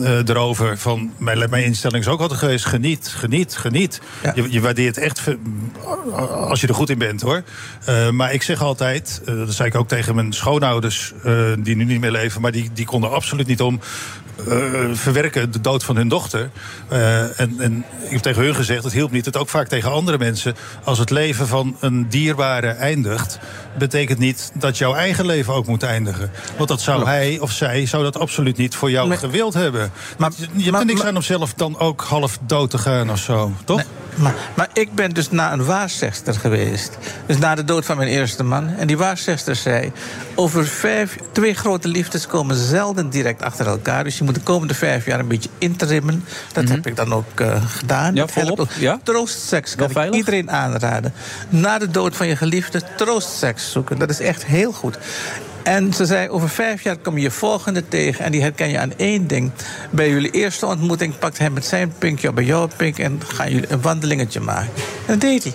eh, 0.00 0.28
erover. 0.28 0.78
Van, 0.78 1.12
mijn, 1.18 1.50
mijn 1.50 1.64
instelling 1.64 2.04
is 2.04 2.10
ook 2.10 2.20
altijd 2.20 2.38
geweest: 2.38 2.64
geniet, 2.64 3.08
geniet, 3.08 3.56
geniet. 3.56 4.00
Je, 4.34 4.52
je 4.52 4.60
waardeert 4.60 4.98
echt 4.98 5.20
als 6.30 6.60
je 6.60 6.66
er 6.66 6.74
goed 6.74 6.90
in 6.90 6.98
bent 6.98 7.20
hoor. 7.20 7.42
Eh, 7.84 8.10
maar 8.10 8.32
ik 8.32 8.42
zeg 8.42 8.62
altijd, 8.62 9.22
eh, 9.26 9.36
dat 9.36 9.54
zei 9.54 9.68
ik 9.68 9.74
ook 9.74 9.88
tegen 9.88 10.14
mijn 10.14 10.32
schoonouders, 10.32 11.12
die 11.58 11.76
nu 11.76 11.84
niet 11.84 12.00
meer 12.00 12.10
leven, 12.10 12.40
maar 12.40 12.52
die, 12.52 12.70
die 12.72 12.86
konden 12.86 13.10
absoluut 13.10 13.46
niet 13.46 13.60
om. 13.60 13.80
Eh, 14.36 14.84
verwerken 14.92 15.52
de 15.52 15.60
dood 15.60 15.84
van 15.84 15.96
hun 15.96 16.08
dochter. 16.08 16.50
Eh, 16.88 17.40
en, 17.40 17.54
en 17.58 17.84
ik 18.04 18.10
heb 18.10 18.20
tegen 18.20 18.42
hun 18.42 18.54
gezegd, 18.54 18.84
het 18.84 18.92
hielp 18.92 19.10
niet. 19.10 19.24
Het 19.24 19.36
ook 19.36 19.48
vaak 19.48 19.68
tegen 19.68 19.90
andere 19.90 20.18
mensen. 20.18 20.54
Als 20.84 20.98
het 20.98 21.10
leven 21.10 21.46
van 21.46 21.76
een 21.80 22.08
dierbare 22.08 22.68
eindigt, 22.68 23.38
betekent 23.78 24.18
niet 24.18 24.50
dat 24.54 24.78
jouw 24.78 24.94
eigen 24.94 25.26
leven 25.26 25.54
ook 25.54 25.66
moet 25.66 25.82
eindigen. 25.82 26.30
Want 26.56 26.68
dat 26.68 26.80
zou 26.80 27.04
hij 27.04 27.38
of 27.40 27.50
zij 27.50 27.86
zou 27.86 28.02
dat 28.02 28.18
absoluut 28.18 28.56
niet 28.56 28.74
voor 28.74 28.90
jou 28.90 29.16
gewild 29.16 29.54
hebben. 29.54 29.90
Maar, 30.18 30.30
je, 30.36 30.46
je 30.52 30.64
hebt 30.64 30.78
er 30.78 30.86
niks 30.86 31.04
aan 31.04 31.16
om 31.16 31.22
zelf 31.22 31.54
dan 31.54 31.78
ook 31.78 32.00
half 32.00 32.38
dood 32.46 32.70
te 32.70 32.78
gaan 32.78 33.10
of 33.10 33.18
zo, 33.18 33.52
toch? 33.64 33.82
Maar, 34.16 34.34
maar 34.54 34.68
ik 34.72 34.94
ben 34.94 35.10
dus 35.10 35.30
na 35.30 35.52
een 35.52 35.64
waarzegster 35.64 36.34
geweest. 36.34 36.98
Dus 37.26 37.38
na 37.38 37.54
de 37.54 37.64
dood 37.64 37.84
van 37.84 37.96
mijn 37.96 38.08
eerste 38.08 38.42
man. 38.42 38.68
En 38.68 38.86
die 38.86 38.98
waarzegster 38.98 39.56
zei... 39.56 39.92
over 40.34 40.66
vijf, 40.66 41.16
twee 41.32 41.54
grote 41.54 41.88
liefdes 41.88 42.26
komen 42.26 42.56
zelden 42.56 43.10
direct 43.10 43.42
achter 43.42 43.66
elkaar. 43.66 44.04
Dus 44.04 44.18
je 44.18 44.24
moet 44.24 44.34
de 44.34 44.40
komende 44.40 44.74
vijf 44.74 45.06
jaar 45.06 45.18
een 45.18 45.28
beetje 45.28 45.50
intrimmen. 45.58 46.24
Dat 46.52 46.68
heb 46.68 46.86
ik 46.86 46.96
dan 46.96 47.12
ook 47.12 47.40
eh, 47.40 47.62
gedaan. 47.66 48.14
Ja, 48.14 48.26
volop, 48.26 48.68
ja? 48.78 48.98
Troostseks 49.02 49.74
kan 49.74 49.90
ik 49.90 50.14
iedereen 50.14 50.50
aanraden. 50.50 51.12
Na 51.48 51.78
de 51.78 51.90
dood 51.90 52.16
van 52.16 52.26
je 52.26 52.36
geliefde 52.36 52.82
troostseks 52.96 53.72
zoeken. 53.72 53.98
Dat 53.98 54.10
is 54.10 54.20
echt 54.20 54.44
heel 54.44 54.72
goed. 54.72 54.98
En 55.66 55.92
ze 55.92 56.06
zei, 56.06 56.28
over 56.28 56.48
vijf 56.48 56.82
jaar 56.82 56.96
kom 56.96 57.16
je 57.16 57.22
je 57.22 57.30
volgende 57.30 57.88
tegen... 57.88 58.24
en 58.24 58.32
die 58.32 58.42
herken 58.42 58.68
je 58.68 58.78
aan 58.78 58.92
één 58.96 59.26
ding. 59.26 59.50
Bij 59.90 60.10
jullie 60.10 60.30
eerste 60.30 60.66
ontmoeting 60.66 61.18
pakt 61.18 61.38
hij 61.38 61.50
met 61.50 61.64
zijn 61.64 61.92
pinkje 61.98 62.28
op 62.28 62.34
bij 62.34 62.44
jouw 62.44 62.68
pink... 62.76 62.98
en 62.98 63.20
gaan 63.26 63.50
jullie 63.50 63.72
een 63.72 63.80
wandelingetje 63.80 64.40
maken. 64.40 64.70
En 64.76 65.12
dat 65.12 65.20
deed 65.20 65.42
hij. 65.42 65.54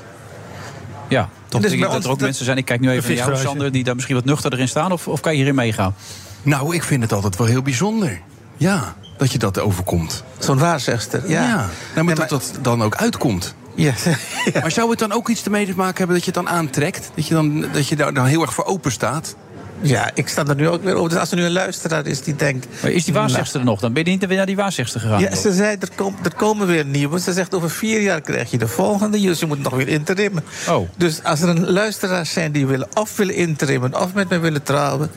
Ja, 1.07 1.29
toch 1.47 1.61
Dus 1.61 1.71
denk 1.71 1.83
ik 1.83 1.91
dat 1.91 2.03
er 2.03 2.09
ook 2.09 2.19
mensen 2.19 2.45
zijn... 2.45 2.57
Ik 2.57 2.65
kijk 2.65 2.79
nu 2.79 2.89
even 2.89 3.15
naar 3.15 3.27
jou. 3.27 3.37
Sander... 3.37 3.71
die 3.71 3.83
daar 3.83 3.93
misschien 3.95 4.15
wat 4.15 4.25
nuchterder 4.25 4.59
in 4.59 4.67
staan. 4.67 4.91
Of, 4.91 5.07
of 5.07 5.19
kan 5.19 5.31
je 5.31 5.37
hierin 5.37 5.55
meegaan? 5.55 5.95
Nou, 6.41 6.75
ik 6.75 6.83
vind 6.83 7.01
het 7.01 7.13
altijd 7.13 7.37
wel 7.37 7.47
heel 7.47 7.61
bijzonder. 7.61 8.21
Ja, 8.57 8.95
dat 9.17 9.31
je 9.31 9.37
dat 9.37 9.59
overkomt. 9.59 10.23
Zo'n 10.37 10.57
waarzegster, 10.57 11.29
ja. 11.29 11.69
Nou, 11.93 12.05
maar 12.05 12.15
dat 12.15 12.29
dat 12.29 12.51
dan 12.61 12.83
ook 12.83 12.95
uitkomt. 12.95 13.55
Ja. 13.75 13.93
Maar 14.61 14.71
zou 14.71 14.89
het 14.89 14.99
dan 14.99 15.11
ook 15.11 15.29
iets 15.29 15.43
ermee 15.43 15.65
te 15.65 15.73
maken 15.75 15.97
hebben 15.97 16.15
dat 16.15 16.25
je 16.25 16.31
het 16.31 16.45
dan 16.45 16.49
aantrekt? 16.49 17.11
Dat 17.15 17.27
je, 17.27 17.33
dan, 17.33 17.65
dat 17.73 17.87
je 17.87 17.95
daar 17.95 18.13
dan 18.13 18.25
heel 18.25 18.41
erg 18.41 18.53
voor 18.53 18.65
open 18.65 18.91
staat? 18.91 19.35
Ja, 19.81 20.11
ik 20.13 20.27
sta 20.27 20.45
er 20.45 20.55
nu 20.55 20.67
ook 20.69 20.83
weer 20.83 20.95
over. 20.95 21.09
Dus 21.09 21.19
als 21.19 21.31
er 21.31 21.37
nu 21.37 21.43
een 21.43 21.51
luisteraar 21.51 22.05
is 22.05 22.21
die 22.21 22.35
denkt... 22.35 22.67
Maar 22.81 22.91
is 22.91 23.05
die 23.05 23.13
waarzegster 23.13 23.59
er 23.59 23.65
nog? 23.65 23.79
Dan 23.79 23.93
ben 23.93 24.03
je 24.03 24.09
niet 24.09 24.25
weer 24.25 24.37
naar 24.37 24.45
die 24.45 24.55
waarzegster 24.55 24.99
gegaan. 24.99 25.19
Ja, 25.19 25.35
ze 25.35 25.53
zei, 25.53 25.77
er, 25.79 25.89
kom, 25.95 26.15
er 26.23 26.35
komen 26.35 26.67
weer 26.67 26.85
nieuwe. 26.85 27.19
Ze 27.19 27.33
zegt, 27.33 27.55
over 27.55 27.69
vier 27.69 28.01
jaar 28.01 28.21
krijg 28.21 28.51
je 28.51 28.57
de 28.57 28.67
volgende. 28.67 29.19
Dus 29.21 29.39
je 29.39 29.45
moet 29.45 29.61
nog 29.63 29.75
weer 29.75 29.87
interimmen. 29.87 30.43
Oh. 30.69 30.89
Dus 30.97 31.23
als 31.23 31.41
er 31.41 31.49
een 31.49 31.71
luisteraars 31.71 32.31
zijn 32.31 32.51
die 32.51 32.67
willen 32.67 32.87
of 32.93 33.15
willen 33.15 33.35
interimmen... 33.35 34.01
of 34.01 34.13
met 34.13 34.29
mij 34.29 34.39
willen 34.39 34.63
trouwen... 34.63 35.11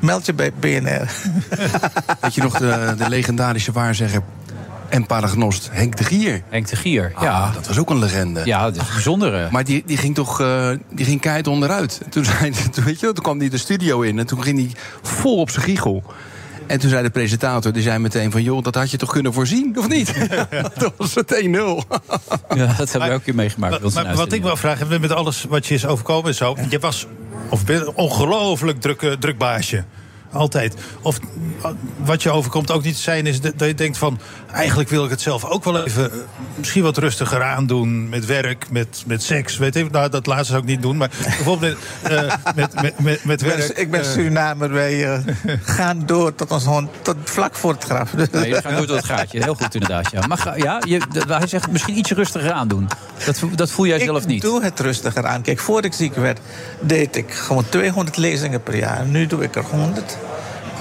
meld 0.00 0.26
je 0.26 0.32
bij 0.32 0.52
BNR. 0.52 1.10
Weet 2.20 2.34
je 2.34 2.42
nog 2.42 2.58
de, 2.58 2.94
de 2.98 3.08
legendarische 3.08 3.72
waarzegger 3.72 4.22
en 4.90 5.06
paragnost 5.06 5.68
Henk 5.72 5.96
de 5.96 6.04
Gier? 6.04 6.42
Henk 6.48 6.68
de 6.68 6.76
Gier, 6.76 7.12
ja. 7.20 7.40
Ah, 7.40 7.54
dat 7.54 7.66
was 7.66 7.78
ook 7.78 7.90
een 7.90 7.98
legende. 7.98 8.42
Ja, 8.44 8.70
dat 8.70 8.82
is 8.82 8.92
bijzonder. 8.92 9.48
Maar 9.50 9.64
die, 9.64 9.82
die 9.86 9.96
ging 9.96 10.14
toch 10.14 10.40
eh, 10.40 10.70
die 10.92 11.04
ging 11.04 11.20
keihard 11.20 11.46
onderuit. 11.46 12.00
En 12.04 12.10
Toen, 12.10 12.24
zei, 12.24 12.50
toen, 12.72 12.84
weet 12.84 13.00
je, 13.00 13.12
toen 13.12 13.24
kwam 13.24 13.38
hij 13.38 13.48
de 13.48 13.58
studio 13.58 14.00
in 14.00 14.18
en 14.18 14.26
toen 14.26 14.42
ging 14.42 14.58
hij 14.58 14.70
vol 15.02 15.36
op 15.36 15.50
zijn 15.50 15.64
giegel. 15.64 16.02
En 16.66 16.78
toen 16.78 16.90
zei 16.90 17.02
de 17.02 17.10
presentator, 17.10 17.72
die 17.72 17.82
zei 17.82 17.98
meteen 17.98 18.30
van... 18.30 18.42
joh, 18.42 18.62
dat 18.62 18.74
had 18.74 18.90
je 18.90 18.96
toch 18.96 19.12
kunnen 19.12 19.32
voorzien, 19.32 19.78
of 19.78 19.88
niet? 19.88 20.14
dat 20.78 20.92
was 20.96 21.14
het 21.14 21.42
1-0. 21.44 21.48
Ja, 21.48 22.74
dat 22.76 22.90
hebben 22.90 23.00
we 23.00 23.06
ook 23.06 23.12
een 23.12 23.22
keer 23.22 23.34
meegemaakt. 23.34 23.94
Maar 23.94 24.14
wat 24.14 24.32
ik 24.32 24.42
wel 24.42 24.56
vraag, 24.56 24.78
heb, 24.78 25.00
met 25.00 25.12
alles 25.12 25.44
wat 25.48 25.66
je 25.66 25.74
is 25.74 25.86
overkomen 25.86 26.28
en 26.28 26.34
zo. 26.34 26.56
Je 26.68 26.78
was 26.78 27.06
of 27.48 27.68
een 27.68 27.94
ongelooflijk 27.94 28.80
druk, 28.80 29.02
eh, 29.02 29.12
druk 29.12 29.38
baasje. 29.38 29.84
Altijd. 30.32 30.74
Of 31.02 31.18
eh, 31.62 31.70
wat 31.96 32.22
je 32.22 32.30
overkomt 32.30 32.70
ook 32.70 32.82
niet 32.82 32.96
zijn 32.96 33.26
is 33.26 33.40
dat 33.40 33.52
je 33.58 33.74
denkt 33.74 33.98
van... 33.98 34.18
eigenlijk 34.52 34.88
wil 34.88 35.04
ik 35.04 35.10
het 35.10 35.20
zelf 35.20 35.44
ook 35.44 35.64
wel 35.64 35.84
even 35.84 36.10
eh, 36.12 36.16
misschien 36.56 36.82
wat 36.82 36.96
rustiger 36.96 37.42
aandoen... 37.42 38.08
met 38.08 38.26
werk, 38.26 38.70
met, 38.70 39.02
met 39.06 39.22
seks. 39.22 39.56
Weet 39.56 39.74
je, 39.74 39.86
nou, 39.90 40.08
dat 40.10 40.26
laatste 40.26 40.46
zou 40.46 40.60
ik 40.60 40.68
niet 40.68 40.82
doen. 40.82 40.96
Maar 40.96 41.10
bijvoorbeeld 41.22 41.76
met, 42.02 42.12
eh, 42.12 42.34
met, 42.54 42.74
met, 42.82 42.98
met, 43.00 43.24
met 43.24 43.42
Ik 43.42 43.48
ben- 43.48 43.56
werk... 43.58 43.78
ik 43.78 43.90
ben 43.90 44.04
Surinamer. 44.04 44.72
Wij 44.72 45.22
gaan 45.62 46.02
door 46.06 46.34
tot 46.34 46.50
ons 46.50 46.64
hond, 46.64 46.88
tot 47.02 47.16
vlak 47.24 47.54
voor 47.54 47.72
het 47.72 47.84
graf. 47.84 48.10
Dus- 48.10 48.30
Nee, 48.30 48.48
je 48.48 48.54
gaat 48.54 48.76
door 48.76 48.86
tot 48.86 48.96
het 48.96 49.04
gaatje. 49.04 49.42
Heel 49.42 49.54
goed 49.54 49.74
inderdaad. 49.74 50.10
Ja. 50.10 50.26
Maar 50.26 50.38
ga- 50.38 50.56
ja, 50.56 50.80
je, 50.86 51.00
hij 51.28 51.46
zegt 51.46 51.70
misschien 51.70 51.98
iets 51.98 52.10
rustiger 52.10 52.52
aandoen. 52.52 52.88
Dat, 53.24 53.40
dat 53.54 53.70
voel 53.70 53.86
jij 53.86 53.98
zelf 53.98 54.26
niet. 54.26 54.36
Ik 54.44 54.50
doe 54.50 54.62
het 54.62 54.80
rustiger 54.80 55.26
aan. 55.26 55.42
Kijk, 55.42 55.58
voor 55.58 55.84
ik 55.84 55.92
ziek 55.92 56.14
werd, 56.14 56.40
deed 56.80 57.16
ik 57.16 57.32
gewoon 57.32 57.64
200 57.68 58.16
lezingen 58.16 58.62
per 58.62 58.76
jaar. 58.76 59.04
Nu 59.06 59.26
doe 59.26 59.42
ik 59.42 59.54
er 59.56 59.62
100. 59.64 60.16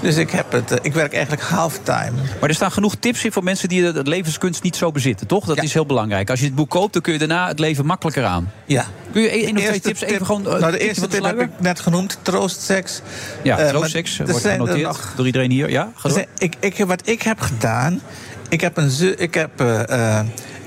Dus 0.01 0.15
ik, 0.17 0.29
heb 0.31 0.51
het, 0.51 0.71
eh, 0.71 0.77
ik 0.81 0.93
werk 0.93 1.13
eigenlijk 1.13 1.43
halftime. 1.43 2.11
Maar 2.39 2.49
er 2.49 2.55
staan 2.55 2.71
genoeg 2.71 2.95
tips 2.95 3.25
in 3.25 3.31
voor 3.31 3.43
mensen 3.43 3.69
die 3.69 3.91
de 3.91 4.03
levenskunst 4.03 4.63
niet 4.63 4.75
zo 4.75 4.91
bezitten, 4.91 5.27
toch? 5.27 5.45
Dat 5.45 5.63
is 5.63 5.73
heel 5.73 5.85
belangrijk. 5.85 6.29
Als 6.29 6.39
je 6.39 6.45
het 6.45 6.55
boek 6.55 6.69
koopt, 6.69 6.93
dan 6.93 7.01
kun 7.01 7.13
je 7.13 7.19
daarna 7.19 7.47
het 7.47 7.59
leven 7.59 7.85
makkelijker 7.85 8.25
aan. 8.25 8.51
Ja. 8.65 8.85
Kun 9.11 9.21
je 9.21 9.29
één 9.29 9.57
of 9.57 9.63
twee 9.63 9.79
tips 9.79 10.01
even 10.01 10.25
gewoon... 10.25 10.47
eh, 10.47 10.59
nou, 10.59 10.71
de 10.71 10.79
eerste 10.79 11.07
tip 11.07 11.23
heb 11.23 11.39
ik 11.39 11.49
net 11.59 11.79
genoemd, 11.79 12.17
troostseks. 12.21 13.01
Ja, 13.43 13.57
Eh, 13.59 13.67
troostseks 13.69 14.17
wordt 14.17 14.43
er 14.43 14.51
er 14.51 14.57
genoteerd 14.57 14.81
nog- 14.81 15.13
door 15.15 15.25
iedereen 15.25 15.51
hier. 15.51 15.69
Ja, 15.69 15.91
ga 15.95 16.09
zijn- 16.09 16.27
ik, 16.37 16.53
ik, 16.59 16.85
wat 16.85 17.07
ik 17.07 17.21
heb 17.21 17.39
gedaan, 17.41 18.01
ik 18.49 18.61
heb 18.61 18.77
een, 18.77 18.91
ik 19.17 19.33
heb, 19.33 19.63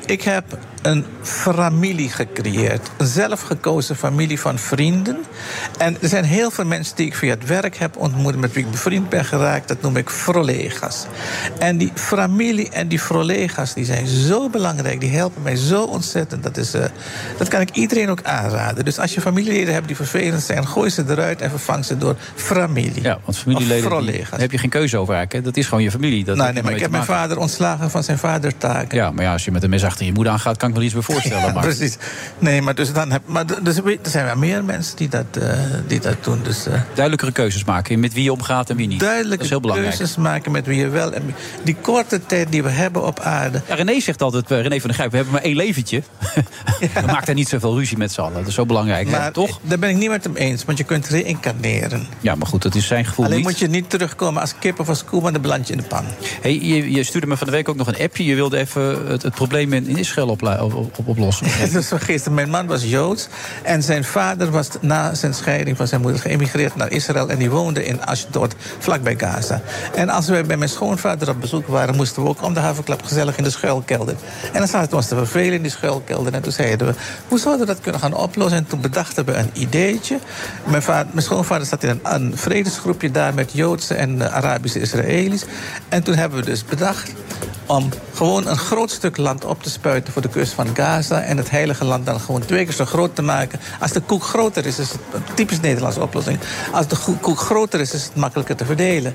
ik 0.06 0.22
heb 0.22 0.44
een 0.82 1.04
familie 1.22 2.10
gecreëerd. 2.10 2.90
Een 2.96 3.06
zelfgekozen 3.06 3.96
familie 3.96 4.40
van 4.40 4.58
vrienden. 4.58 5.18
En 5.78 5.96
er 6.00 6.08
zijn 6.08 6.24
heel 6.24 6.50
veel 6.50 6.64
mensen 6.64 6.96
die 6.96 7.06
ik 7.06 7.14
via 7.14 7.30
het 7.30 7.46
werk 7.46 7.76
heb 7.76 7.96
ontmoet... 7.96 8.36
met 8.36 8.52
wie 8.52 8.64
ik 8.64 8.70
bevriend 8.70 9.08
ben 9.08 9.24
geraakt. 9.24 9.68
Dat 9.68 9.82
noem 9.82 9.96
ik 9.96 10.10
frolega's. 10.10 11.06
En 11.58 11.76
die 11.76 11.92
familie 11.94 12.70
en 12.70 12.88
die 12.88 12.98
frolega's 12.98 13.74
die 13.74 13.84
zijn 13.84 14.06
zo 14.06 14.48
belangrijk. 14.50 15.00
Die 15.00 15.10
helpen 15.10 15.42
mij 15.42 15.56
zo 15.56 15.82
ontzettend. 15.82 16.42
Dat, 16.42 16.56
is, 16.56 16.74
eh, 16.74 16.84
dat 17.38 17.48
kan 17.48 17.60
ik 17.60 17.70
iedereen 17.70 18.10
ook 18.10 18.22
aanraden. 18.22 18.84
Dus 18.84 18.98
als 18.98 19.14
je 19.14 19.20
familieleden 19.20 19.74
hebt 19.74 19.86
die 19.86 19.96
vervelend 19.96 20.42
zijn... 20.42 20.66
gooi 20.66 20.90
ze 20.90 21.04
eruit 21.08 21.40
en 21.40 21.50
vervang 21.50 21.84
ze 21.84 21.98
door 21.98 22.16
familie. 22.34 23.02
Ja, 23.02 23.18
want 23.24 23.38
familieleden, 23.38 24.04
die- 24.04 24.26
daar 24.30 24.40
heb 24.40 24.50
je 24.52 24.58
geen 24.58 24.70
keuze 24.70 24.98
over 24.98 25.14
eigenlijk. 25.14 25.44
Hè? 25.44 25.50
Dat 25.50 25.60
is 25.60 25.68
gewoon 25.68 25.82
je 25.82 25.90
familie. 25.90 26.24
Dat 26.24 26.36
heb 26.36 26.54
nee, 26.54 26.62
maar 26.62 26.72
ik 26.72 26.80
heb 26.80 26.90
mijn 26.90 27.04
vader 27.04 27.38
ontslagen 27.38 27.90
van 27.90 28.02
zijn 28.02 28.18
vadertaken. 28.18 28.98
Ja, 28.98 29.10
maar 29.10 29.24
ja, 29.24 29.32
als 29.32 29.44
je 29.44 29.50
met 29.50 29.62
een 29.62 29.70
mes 29.70 29.84
achter 29.84 30.06
je 30.06 30.12
moeder 30.12 30.32
aangaat... 30.32 30.56
kan 30.56 30.71
ik 30.72 30.78
me 30.78 30.84
iets 30.84 30.94
bij 30.94 31.02
voorstellen. 31.02 31.46
Ja, 31.46 31.52
maar... 31.52 31.62
precies. 31.62 31.96
Nee, 32.38 32.62
maar, 32.62 32.74
dus 32.74 32.92
dan 32.92 33.10
heb, 33.10 33.22
maar 33.26 33.46
dus, 33.62 33.76
er 33.76 33.98
zijn 34.02 34.24
wel 34.24 34.36
meer 34.36 34.64
mensen 34.64 34.96
die 34.96 35.08
dat, 35.08 35.24
eh, 35.40 35.58
die 35.86 36.00
dat 36.00 36.16
doen. 36.24 36.40
Dus, 36.42 36.66
eh, 36.66 36.80
Duidelijkere 36.94 37.32
keuzes 37.32 37.64
maken 37.64 38.00
met 38.00 38.12
wie 38.12 38.22
je 38.24 38.32
omgaat 38.32 38.70
en 38.70 38.76
wie 38.76 38.86
niet. 38.86 39.00
duidelijke 39.00 39.34
dat 39.36 39.44
is 39.44 39.50
heel 39.50 39.60
belangrijk. 39.60 39.96
keuzes 39.96 40.16
maken 40.16 40.52
met 40.52 40.66
wie 40.66 40.76
je 40.78 40.88
wel... 40.88 41.12
En 41.12 41.24
wie- 41.26 41.34
die 41.64 41.76
korte 41.80 42.26
tijd 42.26 42.52
die 42.52 42.62
we 42.62 42.68
hebben 42.68 43.06
op 43.06 43.20
aarde... 43.20 43.60
Ja, 43.68 43.74
René 43.74 44.00
zegt 44.00 44.22
altijd, 44.22 44.50
eh, 44.50 44.60
René 44.62 44.78
van 44.80 44.86
der 44.88 44.94
Grijp, 44.94 45.10
we 45.10 45.16
hebben 45.16 45.34
maar 45.34 45.42
één 45.42 45.56
leventje. 45.56 46.02
We 46.94 47.00
maken 47.06 47.26
daar 47.26 47.34
niet 47.34 47.48
zoveel 47.48 47.78
ruzie 47.78 47.96
met 47.98 48.12
z'n 48.12 48.20
allen. 48.20 48.34
Dat 48.34 48.46
is 48.46 48.54
zo 48.54 48.66
belangrijk, 48.66 49.10
hè? 49.10 49.18
Maar 49.18 49.32
toch? 49.32 49.58
daar 49.62 49.78
ben 49.78 49.88
ik 49.90 49.96
niet 49.96 50.08
met 50.08 50.24
hem 50.24 50.34
eens, 50.36 50.64
want 50.64 50.78
je 50.78 50.84
kunt 50.84 51.08
reïncarneren. 51.08 52.06
Ja, 52.20 52.34
maar 52.34 52.46
goed, 52.46 52.62
dat 52.62 52.74
is 52.74 52.86
zijn 52.86 53.04
gevoel 53.04 53.24
Alleen 53.24 53.36
niet. 53.36 53.46
moet 53.46 53.58
je 53.58 53.66
niet 53.68 53.90
terugkomen 53.90 54.40
als 54.40 54.54
kip 54.58 54.80
of 54.80 54.88
als 54.88 55.04
koe, 55.04 55.20
maar 55.22 55.32
dan 55.32 55.42
beland 55.42 55.66
je 55.66 55.72
in 55.72 55.78
de 55.78 55.84
pan. 55.86 56.04
Hey, 56.40 56.58
je, 56.62 56.90
je 56.92 57.02
stuurde 57.04 57.26
me 57.26 57.36
van 57.36 57.46
de 57.46 57.52
week 57.52 57.68
ook 57.68 57.76
nog 57.76 57.86
een 57.86 57.98
appje. 58.02 58.24
Je 58.24 58.34
wilde 58.34 58.58
even 58.58 59.06
het, 59.06 59.22
het 59.22 59.34
probleem 59.34 59.72
in, 59.72 59.96
Israël 59.96 60.28
opla- 60.28 60.61
op, 60.64 60.74
op, 60.74 61.08
oplossen. 61.08 61.46
Dus 61.72 61.88
vergeten, 61.88 62.34
mijn 62.34 62.50
man 62.50 62.66
was 62.66 62.84
Joods. 62.84 63.28
En 63.62 63.82
zijn 63.82 64.04
vader 64.04 64.50
was 64.50 64.68
na 64.80 65.14
zijn 65.14 65.34
scheiding 65.34 65.76
van 65.76 65.86
zijn 65.86 66.00
moeder 66.00 66.20
geëmigreerd 66.20 66.76
naar 66.76 66.90
Israël. 66.90 67.30
En 67.30 67.38
die 67.38 67.50
woonde 67.50 67.84
in 67.84 68.04
Ashdod, 68.04 68.54
vlakbij 68.78 69.14
Gaza. 69.18 69.60
En 69.94 70.08
als 70.08 70.28
wij 70.28 70.44
bij 70.44 70.56
mijn 70.56 70.70
schoonvader 70.70 71.28
op 71.28 71.40
bezoek 71.40 71.66
waren, 71.66 71.96
moesten 71.96 72.22
we 72.22 72.28
ook 72.28 72.42
om 72.42 72.54
de 72.54 72.60
havenklap 72.60 73.02
gezellig 73.02 73.36
in 73.36 73.44
de 73.44 73.50
schuilkelder. 73.50 74.14
En 74.52 74.58
dan 74.58 74.68
zaten 74.68 74.90
we 74.90 74.96
ons 74.96 75.08
te 75.08 75.16
vervelen 75.16 75.52
in 75.52 75.62
die 75.62 75.70
schuilkelder. 75.70 76.34
En 76.34 76.42
toen 76.42 76.52
zeiden 76.52 76.86
we, 76.86 76.94
hoe 77.28 77.38
zouden 77.38 77.66
we 77.66 77.72
dat 77.72 77.82
kunnen 77.82 78.00
gaan 78.00 78.14
oplossen? 78.14 78.58
En 78.58 78.66
toen 78.66 78.80
bedachten 78.80 79.24
we 79.24 79.34
een 79.34 79.50
ideetje. 79.52 80.18
Mijn, 80.64 80.82
vader, 80.82 81.06
mijn 81.12 81.24
schoonvader 81.24 81.66
zat 81.66 81.82
in 81.82 81.88
een, 81.88 82.00
een 82.02 82.36
vredesgroepje 82.36 83.10
daar 83.10 83.34
met 83.34 83.52
Joodse 83.52 83.94
en 83.94 84.22
eh, 84.22 84.34
Arabische 84.34 84.80
Israëli's. 84.80 85.44
En 85.88 86.02
toen 86.02 86.14
hebben 86.14 86.38
we 86.38 86.44
dus 86.44 86.64
bedacht 86.64 87.12
om 87.66 87.88
gewoon 88.22 88.46
een 88.46 88.56
groot 88.56 88.90
stuk 88.90 89.16
land 89.16 89.44
op 89.44 89.62
te 89.62 89.70
spuiten 89.70 90.12
voor 90.12 90.22
de 90.22 90.28
kust 90.28 90.52
van 90.52 90.76
Gaza. 90.76 91.22
En 91.22 91.36
het 91.36 91.50
heilige 91.50 91.84
land 91.84 92.06
dan 92.06 92.20
gewoon 92.20 92.40
twee 92.40 92.64
keer 92.64 92.74
zo 92.74 92.84
groot 92.84 93.14
te 93.14 93.22
maken. 93.22 93.60
Als 93.80 93.92
de 93.92 94.00
koek 94.00 94.22
groter 94.22 94.66
is, 94.66 94.78
is 94.78 94.90
het 94.90 95.00
een 95.12 95.34
typisch 95.34 95.60
Nederlandse 95.60 96.00
oplossing. 96.02 96.38
Als 96.72 96.86
de 96.86 96.96
koek 97.20 97.38
groter 97.38 97.80
is, 97.80 97.94
is 97.94 98.04
het 98.04 98.14
makkelijker 98.14 98.56
te 98.56 98.64
verdelen. 98.64 99.14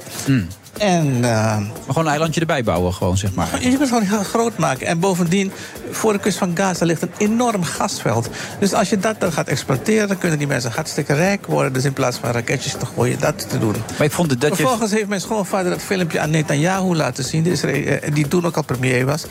En, 0.78 1.15
eh, 1.15 1.21
Maar 1.21 1.69
gewoon 1.88 2.05
een 2.05 2.11
eilandje 2.11 2.39
erbij 2.39 2.63
bouwen, 2.63 2.93
gewoon, 2.93 3.17
zeg 3.17 3.34
maar. 3.34 3.47
je 3.61 3.67
kunt 3.67 3.80
het 3.80 3.89
gewoon 3.89 4.25
groot 4.25 4.57
maken. 4.57 4.88
En 4.88 4.99
bovendien, 4.99 5.51
voor 5.91 6.13
de 6.13 6.19
kust 6.19 6.38
van 6.38 6.51
Gaza 6.57 6.86
ligt 6.86 7.01
een 7.01 7.11
enorm 7.17 7.63
gasveld. 7.63 8.30
Dus 8.59 8.73
als 8.73 8.89
je 8.89 8.97
dat 8.97 9.19
dan 9.19 9.32
gaat 9.32 9.47
exploiteren, 9.47 10.07
dan 10.07 10.17
kunnen 10.17 10.38
die 10.38 10.47
mensen 10.47 10.71
hartstikke 10.71 11.13
rijk 11.13 11.45
worden. 11.45 11.73
Dus 11.73 11.86
in 11.86 11.93
plaats 11.93 12.17
van 12.17 12.32
raketjes 12.32 12.71
te 12.71 12.86
gooien, 12.86 13.19
dat 13.19 13.49
te 13.49 13.59
doen. 13.59 13.75
Maar 13.97 14.07
ik 14.07 14.11
vond 14.11 14.32
het 14.32 14.41
dat 14.41 14.49
je... 14.49 14.55
Vervolgens 14.55 14.91
heeft 14.91 15.07
mijn 15.07 15.21
schoonvader 15.21 15.71
dat 15.71 15.82
filmpje 15.82 16.19
aan 16.19 16.30
Netanyahu 16.30 16.95
laten 16.95 17.23
zien. 17.23 17.43
Die, 17.43 17.61
eh, 17.61 18.13
die 18.13 18.28
toen 18.28 18.45
ook 18.45 18.55
al 18.55 18.63
premier 18.63 19.05
was. 19.05 19.25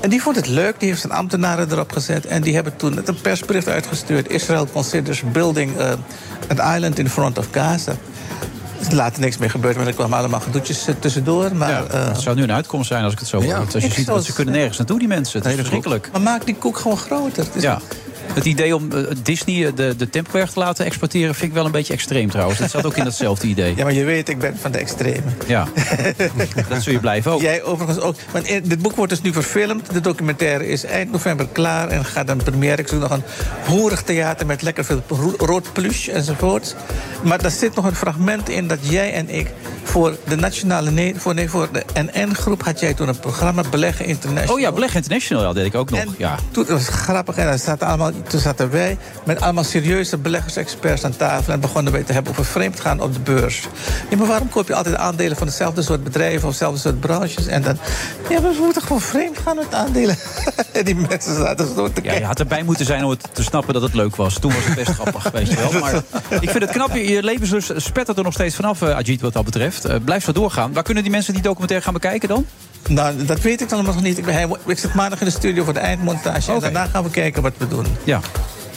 En 0.00 0.10
die 0.10 0.22
vond 0.22 0.36
het 0.36 0.48
leuk. 0.48 0.74
Die 0.78 0.88
heeft 0.88 1.00
zijn 1.00 1.12
ambtenaren 1.12 1.72
erop 1.72 1.92
gezet. 1.92 2.26
En 2.26 2.42
die 2.42 2.54
hebben 2.54 2.76
toen 2.76 2.94
net 2.94 3.08
een 3.08 3.20
persbericht 3.20 3.68
uitgestuurd. 3.68 4.30
Israel 4.30 4.66
considers 4.72 5.22
building 5.32 5.78
uh, 5.78 5.92
an 6.56 6.74
island 6.76 6.98
in 6.98 7.08
front 7.08 7.38
of 7.38 7.48
Gaza. 7.50 7.96
Er 8.80 8.86
is 8.86 8.90
later 8.92 9.20
niks 9.20 9.38
meer 9.38 9.50
gebeurd, 9.50 9.76
maar 9.76 9.86
er 9.86 9.94
kwamen 9.94 10.18
allemaal 10.18 10.40
gedoetjes 10.40 10.86
eh, 10.86 10.94
tussendoor. 10.98 11.56
Maar, 11.56 11.86
eh, 11.86 12.06
Het 12.06 12.20
zou 12.20 12.36
nu 12.36 12.42
een 12.42 12.52
uitkomst 12.52 12.88
zijn 12.88 13.04
als 13.04 13.12
ik 13.12 13.18
het 13.18 13.28
zo 13.28 13.36
hoor. 13.36 13.46
Ja. 13.46 13.56
Als 13.58 13.82
je 13.84 13.90
ziet, 13.90 14.06
dat 14.06 14.24
ze 14.24 14.32
kunnen 14.32 14.54
nergens 14.54 14.78
naartoe, 14.78 14.98
die 14.98 15.08
mensen. 15.08 15.38
Het 15.42 15.48
is 15.48 15.54
verschrikkelijk. 15.54 16.08
maar 16.12 16.20
maak 16.20 16.44
die 16.46 16.54
koek 16.54 16.78
gewoon 16.78 16.96
groter. 16.98 17.46
Ja. 17.58 17.80
Het 18.32 18.44
idee 18.44 18.76
om 18.76 18.92
eh, 18.92 19.02
Disney 19.22 19.66
eh, 19.66 19.72
de, 19.74 19.94
de 19.96 20.10
Tempelberg 20.10 20.50
te 20.50 20.58
laten 20.58 20.84
exporteren... 20.84 21.34
vind 21.34 21.48
ik 21.48 21.52
wel 21.56 21.64
een 21.64 21.70
beetje 21.70 21.92
extreem 21.92 22.30
trouwens. 22.30 22.58
Dat 22.58 22.70
zat 22.70 22.86
ook 22.86 22.96
in 22.96 23.04
datzelfde 23.04 23.46
idee. 23.46 23.76
Ja, 23.76 23.84
maar 23.84 23.92
je 23.92 24.04
weet, 24.04 24.28
ik 24.28 24.38
ben 24.38 24.56
van 24.60 24.72
de 24.72 24.78
extreme. 24.78 25.20
Ja, 25.46 25.66
dat 26.68 26.82
zul 26.82 26.92
je 26.92 26.98
blijven 27.00 27.32
ook. 27.32 27.40
Jij 27.40 27.62
overigens 27.62 28.04
ook. 28.04 28.16
Want 28.32 28.46
eh, 28.46 28.60
dit 28.64 28.82
boek 28.82 28.96
wordt 28.96 29.12
dus 29.12 29.22
nu 29.22 29.32
verfilmd. 29.32 29.92
De 29.92 30.00
documentaire 30.00 30.66
is 30.68 30.84
eind 30.84 31.12
november 31.12 31.46
klaar 31.52 31.88
en 31.88 32.04
gaat 32.04 32.26
dan 32.26 32.36
première. 32.36 32.82
Ik 32.82 32.88
zoek 32.88 33.00
nog 33.00 33.10
een 33.10 33.22
hoerig 33.66 34.02
theater 34.02 34.46
met 34.46 34.62
lekker 34.62 34.84
veel 34.84 35.02
ro- 35.08 35.34
rood 35.36 35.72
plush 35.72 36.08
enzovoort. 36.08 36.74
Maar 37.22 37.42
daar 37.42 37.50
zit 37.50 37.74
nog 37.74 37.84
een 37.84 37.94
fragment 37.94 38.48
in 38.48 38.66
dat 38.66 38.78
jij 38.82 39.12
en 39.12 39.28
ik 39.30 39.50
voor 39.82 40.16
de 40.28 40.36
nationale 40.36 40.90
ne 40.90 41.12
voor, 41.16 41.34
nee, 41.34 41.48
voor 41.48 41.68
de 41.72 41.84
NN-groep 41.94 42.64
had 42.64 42.80
jij 42.80 42.94
toen 42.94 43.08
een 43.08 43.18
programma 43.18 43.62
Beleggen 43.70 44.04
International. 44.04 44.54
Oh 44.54 44.60
ja, 44.60 44.72
Beleg 44.72 44.94
International 44.94 45.52
deed 45.52 45.66
ik 45.66 45.74
ook 45.74 45.90
nog. 45.90 46.04
Ja. 46.18 46.34
Toen, 46.50 46.64
dat 46.64 46.72
was 46.72 46.88
grappig. 46.88 47.36
En 47.36 47.44
daar 47.44 47.58
zaten 47.58 47.86
allemaal, 47.86 48.10
toen 48.28 48.40
zaten 48.40 48.70
wij 48.70 48.98
met 49.24 49.40
allemaal 49.40 49.64
serieuze 49.64 50.16
beleggersexperts 50.18 51.04
aan 51.04 51.16
tafel. 51.16 51.52
En 51.52 51.60
begonnen 51.60 51.92
wij 51.92 52.02
te 52.02 52.12
hebben 52.12 52.32
over 52.32 52.44
vreemd 52.44 52.80
gaan 52.80 53.00
op 53.00 53.12
de 53.12 53.20
beurs. 53.20 53.66
Ja, 54.10 54.16
maar 54.16 54.26
waarom 54.26 54.48
koop 54.48 54.68
je 54.68 54.74
altijd 54.74 54.96
aandelen 54.96 55.36
van 55.36 55.46
hetzelfde 55.46 55.82
soort 55.82 56.04
bedrijven 56.04 56.42
of 56.42 56.48
hetzelfde 56.48 56.80
soort 56.80 57.00
branches? 57.00 57.46
En 57.46 57.62
dan, 57.62 57.78
ja, 58.28 58.40
we 58.42 58.56
moeten 58.60 58.82
gewoon 58.82 59.00
vreemd 59.00 59.38
gaan 59.38 59.56
met 59.56 59.74
aandelen. 59.74 60.16
en 60.72 60.84
die 60.88 60.94
mensen 60.94 61.36
zaten 61.36 61.66
zo 61.74 61.74
te 61.74 61.92
Ja, 61.94 62.00
kijken. 62.00 62.20
je 62.20 62.26
had 62.26 62.38
erbij 62.40 62.62
moeten 62.62 62.86
zijn 62.86 63.04
om 63.04 63.10
het 63.10 63.28
te 63.32 63.42
snappen 63.42 63.74
dat 63.74 63.82
het 63.82 63.94
leuk 63.94 64.16
was. 64.16 64.38
Toen 64.38 64.52
was 64.54 64.64
het 64.64 64.74
best 64.74 64.90
grappig, 64.90 65.30
weet 65.32 65.48
je 65.48 65.56
wel. 65.56 65.80
Maar 65.80 65.94
ik 66.40 66.50
vind 66.50 66.62
het 66.62 66.70
knap, 66.70 66.94
je 66.94 67.22
levenslust 67.22 67.72
spettert 67.76 68.18
er 68.18 68.24
nog 68.24 68.32
steeds 68.32 68.54
vanaf, 68.56 68.82
eh, 68.82 68.90
Ajit, 68.96 69.20
wat 69.20 69.32
dat 69.32 69.44
betreft. 69.44 69.84
Eh, 69.84 69.96
blijf 70.04 70.24
zo 70.24 70.32
doorgaan. 70.32 70.72
Waar 70.72 70.82
kunnen 70.82 71.02
die 71.02 71.12
mensen 71.12 71.32
die 71.32 71.42
documentaire 71.42 71.84
gaan 71.84 71.94
bekijken 71.94 72.28
dan? 72.28 72.46
Nou, 72.88 73.24
dat 73.24 73.40
weet 73.40 73.60
ik 73.60 73.68
dan 73.68 73.84
nog 73.84 74.02
niet. 74.02 74.18
Ik, 74.18 74.24
ben, 74.24 74.50
ik 74.66 74.78
zit 74.78 74.94
maandag 74.94 75.20
in 75.20 75.26
de 75.26 75.32
studio 75.32 75.64
voor 75.64 75.72
de 75.72 75.78
eindmontage. 75.78 76.52
En 76.52 76.60
daarna 76.60 76.86
gaan 76.86 77.02
we 77.04 77.10
kijken 77.10 77.42
wat 77.42 77.52
we 77.58 77.68
doen. 77.68 77.86
Ja, 78.06 78.20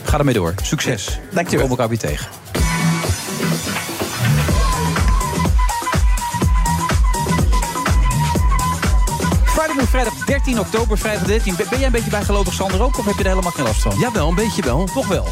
ga 0.03 0.17
ermee 0.17 0.33
door. 0.33 0.53
Succes. 0.63 1.19
Dankjewel. 1.31 1.43
We 1.43 1.55
komen 1.55 1.69
elkaar 1.69 1.89
weer 1.89 1.97
tegen. 1.97 2.27
Vrijdag 9.89 10.13
13 10.25 10.59
oktober, 10.59 10.97
vrijdag 10.97 11.23
13. 11.23 11.55
Ben 11.55 11.77
jij 11.77 11.85
een 11.85 11.91
beetje 11.91 12.09
bijgelovig, 12.09 12.53
Sander, 12.53 12.81
ook? 12.81 12.97
Of 12.97 13.05
heb 13.05 13.13
je 13.13 13.23
er 13.23 13.29
helemaal 13.29 13.51
geen 13.51 13.65
last 13.65 13.81
van? 13.81 13.99
Ja, 13.99 14.11
wel, 14.11 14.29
een 14.29 14.35
beetje 14.35 14.61
wel. 14.61 14.85
Toch 14.93 15.07
wel? 15.07 15.27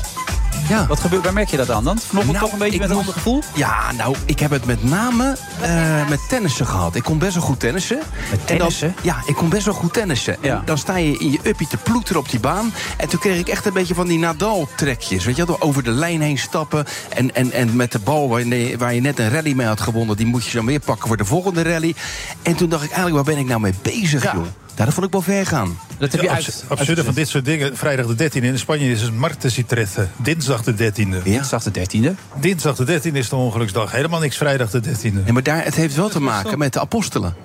Ja. 0.70 0.88
Wat 0.88 1.00
gebeurt, 1.00 1.24
waar 1.24 1.34
merk 1.34 1.50
je 1.50 1.58
dat 1.58 1.72
aan 1.72 1.84
dan? 1.84 2.00
Vanochtend 2.00 2.34
Nou, 2.34 2.46
toch 2.46 2.54
een 2.54 2.60
beetje 2.66 2.80
met 2.80 2.90
een 2.90 2.96
ander 2.96 3.14
gevoel? 3.14 3.44
Ja, 3.56 3.92
nou, 3.92 4.16
ik 4.26 4.40
heb 4.40 4.52
het 4.52 4.66
met 4.66 4.84
name 4.84 5.38
eh, 5.62 6.10
met 6.10 6.20
tennissen 6.30 6.66
gehad. 6.68 6.96
Ik 6.96 7.04
kon 7.04 7.18
best 7.18 7.34
wel 7.34 7.44
goed 7.44 7.60
tennissen. 7.60 7.98
Met 7.98 8.38
dan- 8.48 8.58
tennissen? 8.58 8.96
ja, 9.02 9.16
ik 9.26 9.36
kon 9.36 9.50
best 9.50 9.66
wel 9.66 9.74
goed 9.74 9.94
tennissen. 9.94 10.38
Ja. 10.42 10.56
En 10.56 10.62
dan 10.66 10.78
sta 10.78 10.98
je 10.98 11.18
in 11.18 11.32
je 11.32 11.40
uppie 11.44 11.68
te 11.68 11.78
ploeteren 11.78 12.22
op 12.22 12.30
die 12.30 12.40
baan. 12.40 12.74
En 12.98 13.10
toen 13.10 13.20
kreeg 13.20 13.40
ik 13.40 13.48
echt 13.48 13.66
een 13.66 13.74
beetje 13.74 13.94
van 13.96 14.08
die 14.08 14.20
Nadal-trekjes. 14.20 15.26
Weet 15.26 15.36
je 15.36 15.46
wel, 15.46 15.62
over 15.62 15.84
de 15.84 15.92
lijn 15.92 16.22
heen 16.22 16.38
stappen. 16.38 16.86
En, 17.10 17.36
en, 17.36 17.52
en 17.52 17.76
met 17.76 17.92
de 17.92 18.00
bal 18.00 18.30
waar 18.30 18.46
je, 18.46 18.78
waar 18.78 18.94
je 18.94 19.02
net 19.02 19.20
een 19.20 19.30
rally 19.30 19.54
mee 19.54 19.68
had 19.68 19.82
gewonnen... 19.82 20.18
die 20.18 20.26
moet 20.26 20.46
je 20.46 20.58
dan 20.58 20.66
weer 20.66 20.80
pakken 20.80 21.08
voor 21.08 21.18
de 21.18 21.26
volgende 21.26 21.62
rally. 21.62 21.96
En 22.42 22.56
toen 22.56 22.70
dacht 22.70 22.84
ik 22.84 22.92
eigenlijk, 22.92 23.26
waar 23.26 23.34
ben 23.36 23.44
ik 23.44 23.50
nou 23.50 23.62
mee 23.62 23.74
bezig, 23.82 24.24
joh? 24.24 24.46
Ja, 24.78 24.86
dat 24.86 24.94
vond 24.94 25.06
ik 25.06 25.12
wel 25.12 25.22
ver 25.22 25.46
gaan. 25.46 25.78
Dat 25.98 26.12
heb 26.12 26.22
je 26.22 26.28
Ja, 26.28 26.34
uit, 26.34 26.46
abs- 26.46 26.64
absurde 26.68 27.04
van 27.04 27.14
dit 27.14 27.28
soort 27.28 27.46
dingen. 27.46 27.78
Vrijdag 27.78 28.06
de 28.16 28.30
13e 28.30 28.44
in 28.44 28.60
Spanje 28.60 28.92
is 28.92 29.02
het 29.02 29.14
Martesitrette. 29.14 30.08
Dinsdag 30.18 30.64
de 30.64 30.74
13e. 30.92 31.24
Dinsdag 31.24 31.64
de 31.64 31.72
13e. 31.72 32.16
Dinsdag 32.40 32.76
de 32.76 33.00
13e 33.02 33.12
is 33.14 33.30
de 33.30 33.36
ongeluksdag. 33.36 33.92
Helemaal 33.92 34.20
niks 34.20 34.38
vrijdag 34.38 34.70
de 34.70 34.82
13e. 34.82 35.02
Nee, 35.14 35.32
maar 35.34 35.44
daar, 35.44 35.64
het 35.64 35.76
heeft 35.76 35.96
wel 35.96 36.10
te 36.10 36.22
maken 36.22 36.58
met 36.58 36.74
de 36.74 36.80
apostelen. 36.80 37.36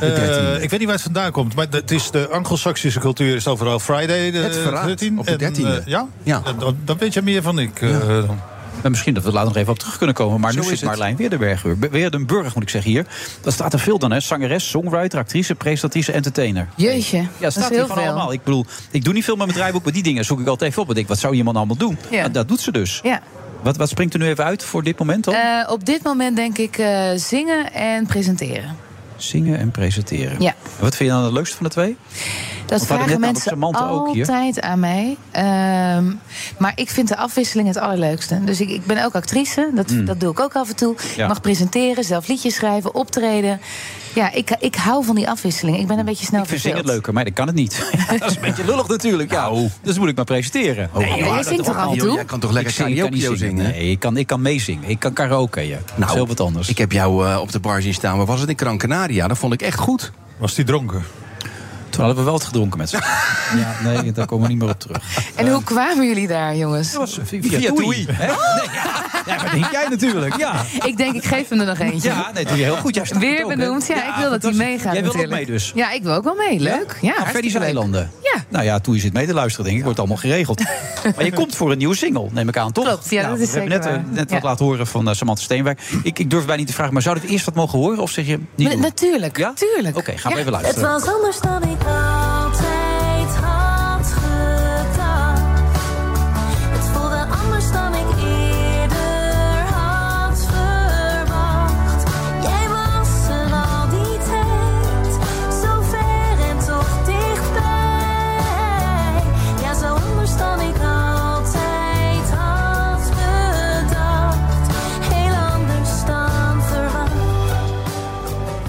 Eh, 0.00 0.62
ik 0.62 0.70
weet 0.70 0.78
niet 0.78 0.84
waar 0.84 0.92
het 0.94 1.02
vandaan 1.02 1.30
komt, 1.32 1.54
maar 1.54 1.66
het 1.70 1.90
is 1.90 2.10
de 2.10 2.28
Anglo-Saxische 2.28 3.00
cultuur 3.00 3.36
is 3.36 3.46
overal 3.46 3.78
Friday 3.78 4.30
de 4.30 4.38
Het 4.38 4.56
verraadt 4.56 4.86
13. 4.86 5.18
op 5.18 5.26
de 5.26 5.36
En, 5.36 5.54
13e. 5.54 5.62
eh, 5.66 5.86
ja? 5.86 6.06
Ja. 6.22 6.42
Dan, 6.58 6.76
dan 6.84 6.98
weet 6.98 7.14
je 7.14 7.22
meer 7.22 7.42
van 7.42 7.58
ik. 7.58 7.80
eh, 7.82 7.98
dan. 8.08 8.40
Maar 8.82 8.90
misschien 8.90 9.14
dat 9.14 9.22
we 9.24 9.32
later 9.32 9.48
nog 9.48 9.56
even 9.56 9.72
op 9.72 9.78
terug 9.78 9.96
kunnen 9.96 10.14
komen. 10.14 10.40
Maar 10.40 10.52
Zo 10.52 10.60
nu 10.60 10.70
is 10.72 10.78
zit. 10.78 10.88
Marlijn 10.88 11.16
Weerdenberger. 11.16 11.78
Be- 11.78 11.88
Weerdenburg 11.88 12.54
moet 12.54 12.62
ik 12.62 12.68
zeggen 12.68 12.90
hier. 12.90 13.06
Dat 13.40 13.52
staat 13.52 13.72
er 13.72 13.78
veel 13.78 13.98
dan, 13.98 14.10
hè? 14.12 14.20
Zangeres, 14.20 14.70
songwriter, 14.70 15.18
actrice, 15.18 15.54
presentatrice, 15.54 16.12
entertainer. 16.12 16.68
Jeetje, 16.74 17.16
Ja, 17.18 17.26
dat 17.38 17.52
staat 17.52 17.68
hier 17.68 17.86
veel. 17.86 17.96
allemaal. 17.96 18.32
Ik 18.32 18.42
bedoel, 18.44 18.64
ik 18.90 19.04
doe 19.04 19.12
niet 19.14 19.24
veel 19.24 19.36
met 19.36 19.46
mijn 19.46 19.58
draaiboek, 19.58 19.84
maar 19.84 19.92
die 19.92 20.02
dingen 20.02 20.24
zoek 20.24 20.40
ik 20.40 20.46
altijd 20.46 20.70
even 20.70 20.82
op. 20.82 20.88
Ik 20.88 20.94
denk, 20.94 21.08
wat 21.08 21.18
zou 21.18 21.34
iemand 21.34 21.56
allemaal 21.56 21.76
doen? 21.76 21.98
Ja. 22.10 22.20
Nou, 22.20 22.32
dat 22.32 22.48
doet 22.48 22.60
ze 22.60 22.72
dus. 22.72 23.00
Ja. 23.02 23.20
Wat, 23.62 23.76
wat 23.76 23.88
springt 23.88 24.14
er 24.14 24.20
nu 24.20 24.26
even 24.26 24.44
uit 24.44 24.62
voor 24.64 24.82
dit 24.82 24.98
moment 24.98 25.24
dan? 25.24 25.34
Eh, 25.34 25.70
op 25.70 25.84
dit 25.84 26.02
moment 26.02 26.36
denk 26.36 26.58
ik 26.58 26.78
eh, 26.78 27.10
zingen 27.16 27.72
en 27.72 28.06
presenteren. 28.06 28.76
Zingen 29.18 29.58
en 29.58 29.70
presenteren. 29.70 30.40
Ja. 30.40 30.48
En 30.48 30.82
wat 30.84 30.96
vind 30.96 31.08
je 31.10 31.14
dan 31.16 31.24
het 31.24 31.32
leukste 31.32 31.56
van 31.56 31.66
de 31.66 31.72
twee? 31.72 31.96
Dat 32.66 32.86
Want 32.86 33.02
vragen 33.02 33.20
mensen 33.20 33.62
altijd 33.62 34.60
aan 34.60 34.80
mij. 34.80 35.16
Ehm, 35.30 36.04
maar 36.58 36.72
ik 36.74 36.90
vind 36.90 37.08
de 37.08 37.16
afwisseling 37.16 37.68
het 37.68 37.76
allerleukste. 37.78 38.44
Dus 38.44 38.60
ik, 38.60 38.68
ik 38.68 38.86
ben 38.86 39.04
ook 39.04 39.14
actrice. 39.14 39.70
Dat, 39.74 39.90
Mm. 39.90 40.04
dat 40.04 40.20
doe 40.20 40.30
ik 40.30 40.40
ook 40.40 40.54
af 40.54 40.68
en 40.68 40.76
toe. 40.76 40.94
Ja. 41.16 41.22
Ik 41.22 41.28
mag 41.28 41.40
presenteren, 41.40 42.04
zelf 42.04 42.28
liedjes 42.28 42.54
schrijven, 42.54 42.94
optreden. 42.94 43.60
Ja, 44.14 44.32
ik, 44.32 44.56
ik 44.60 44.74
hou 44.74 45.04
van 45.04 45.14
die 45.14 45.28
afwisseling. 45.28 45.78
Ik 45.78 45.86
ben 45.86 45.98
een 45.98 46.04
beetje 46.04 46.24
snel 46.24 46.42
Ik 46.42 46.48
vind 46.48 46.60
zingen 46.60 46.76
het 46.76 46.86
leuker, 46.86 47.12
maar 47.12 47.24
dat 47.24 47.32
kan 47.32 47.46
het 47.46 47.56
niet. 47.56 47.90
dat 48.18 48.30
is 48.30 48.34
een 48.36 48.40
beetje 48.42 48.64
lullig 48.64 48.88
natuurlijk. 48.88 49.30
Ja. 49.32 49.50
Dus 49.82 49.98
moet 49.98 50.08
ik 50.08 50.16
maar 50.16 50.24
presenteren. 50.24 50.90
Nee, 50.94 51.08
joh, 51.08 51.18
jij 51.18 51.42
zingt 51.42 51.64
toch 51.64 51.76
af 51.76 51.92
en 51.92 51.98
toe? 51.98 52.12
Jij 52.12 52.24
kan 52.24 52.40
toch 52.40 52.50
lekker 52.52 52.70
Ik 52.70 52.76
zing- 52.76 52.88
ik 52.88 53.00
kan 53.00 53.10
niet 53.10 53.20
karaoke 53.20 53.38
zingen? 53.38 53.64
Nee, 53.64 53.90
ik 53.90 53.98
kan, 53.98 54.16
ik 54.16 54.26
kan 54.26 54.42
meezingen. 54.42 54.88
Ik 54.90 54.98
kan 54.98 55.12
karaoke, 55.12 55.60
ja. 55.60 55.76
dat 55.86 55.96
Nou, 55.98 56.08
is 56.10 56.16
heel 56.16 56.26
wat 56.26 56.40
anders. 56.40 56.68
Ik 56.68 56.78
heb 56.78 56.92
jou 56.92 57.26
eh, 57.28 57.38
op 57.40 57.52
de 57.52 57.58
bar 57.60 57.82
zien 57.82 57.94
staan. 57.94 58.16
Waar 58.16 58.26
was 58.26 58.40
het 58.40 58.48
in 58.48 58.58
Gran 58.58 58.78
Canaria? 59.08 59.28
Dat 59.28 59.38
vond 59.38 59.52
ik 59.52 59.62
echt 59.62 59.78
goed. 59.78 60.12
Was 60.36 60.54
die 60.54 60.64
dronken? 60.64 61.02
Toen 61.90 62.00
hadden 62.04 62.16
we 62.16 62.22
wel 62.24 62.34
het 62.34 62.44
gedronken 62.44 62.78
met 62.78 62.88
z'n 62.88 62.96
allen. 62.96 63.64
Ja, 63.84 64.00
nee, 64.00 64.12
daar 64.12 64.26
komen 64.26 64.46
we 64.46 64.52
niet 64.52 64.62
meer 64.62 64.70
op 64.70 64.80
terug. 64.80 65.02
En 65.34 65.48
hoe 65.52 65.62
kwamen 65.62 66.06
jullie 66.06 66.26
daar, 66.28 66.56
jongens? 66.56 66.96
Via, 67.24 67.40
via 67.58 67.72
Toei. 67.72 68.06
hè? 68.10 68.26
Nee, 68.26 68.36
ja. 68.74 69.04
ja, 69.26 69.42
maar 69.42 69.50
denk 69.52 69.70
jij 69.70 69.86
natuurlijk. 69.88 70.36
Ja. 70.36 70.52
Ik 70.84 70.96
denk, 70.96 71.14
ik 71.14 71.24
geef 71.24 71.48
hem 71.48 71.60
er 71.60 71.66
nog 71.66 71.78
eentje. 71.78 72.08
Ja, 72.08 72.30
nee, 72.34 72.44
doe 72.44 72.56
je 72.56 72.62
heel 72.62 72.76
goed. 72.76 72.94
Jij 72.94 73.04
Weer 73.18 73.42
ook, 73.44 73.48
benoemd. 73.48 73.86
Ja, 73.86 74.08
ik 74.08 74.14
wil 74.20 74.30
dat 74.30 74.42
hij 74.42 74.52
meegaat 74.52 74.82
Jij 74.82 74.92
wil 74.92 75.10
ook 75.10 75.16
natuurlijk. 75.16 75.32
mee 75.32 75.46
dus? 75.46 75.72
Ja, 75.74 75.90
ik 75.90 76.02
wil 76.02 76.14
ook 76.14 76.24
wel 76.24 76.34
mee. 76.34 76.60
Leuk. 76.60 76.98
Ja, 77.00 77.08
Ja, 77.08 77.12
Freddy's 77.14 77.32
hartstikke 77.32 77.58
leuk. 77.58 77.66
Eilanden. 77.66 78.10
Ja. 78.22 78.44
Nou 78.48 78.64
ja, 78.64 78.78
Toei 78.78 79.00
zit 79.00 79.12
mee 79.12 79.26
te 79.26 79.34
luisteren, 79.34 79.64
denk 79.66 79.76
ik. 79.78 79.84
Wordt 79.84 79.98
allemaal 79.98 80.16
geregeld. 80.16 80.62
maar 81.16 81.24
je 81.24 81.32
komt 81.32 81.56
voor 81.56 81.70
een 81.72 81.78
nieuwe 81.78 81.94
single, 81.96 82.28
neem 82.32 82.48
ik 82.48 82.56
aan, 82.56 82.72
toch? 82.72 82.84
Klopt, 82.84 83.10
ja, 83.10 83.28
dat 83.28 83.38
is 83.38 83.50
We 83.52 83.58
hebben 83.58 83.78
net, 83.78 83.86
eh, 83.86 83.96
net 84.10 84.30
wat 84.30 84.42
laten 84.42 84.64
horen 84.64 84.86
van 84.86 85.08
eh, 85.08 85.14
Samantha 85.14 85.42
Steenwijk. 85.42 85.80
Ik, 86.02 86.18
ik 86.18 86.30
durf 86.30 86.42
bijna 86.44 86.58
niet 86.58 86.66
te 86.66 86.72
vragen, 86.74 86.92
maar 86.92 87.02
zou 87.02 87.20
dit 87.20 87.30
eerst 87.30 87.44
wat 87.44 87.54
mogen 87.54 87.78
horen? 87.78 87.98
Of 87.98 88.10
zeg 88.10 88.26
je 88.26 88.38
niet? 88.54 88.78
Natuurlijk, 88.80 89.36
Ja? 89.38 89.52
tuurlijk. 89.54 89.96
Oké, 89.96 90.18
gaan 90.18 90.32
we 90.32 90.38
even 90.38 90.52
luisteren. 90.52 90.92
Het 90.92 91.02
was 91.04 91.14
anders 91.14 91.40
dan 91.40 91.62
ik 91.62 91.77
altijd 91.84 92.17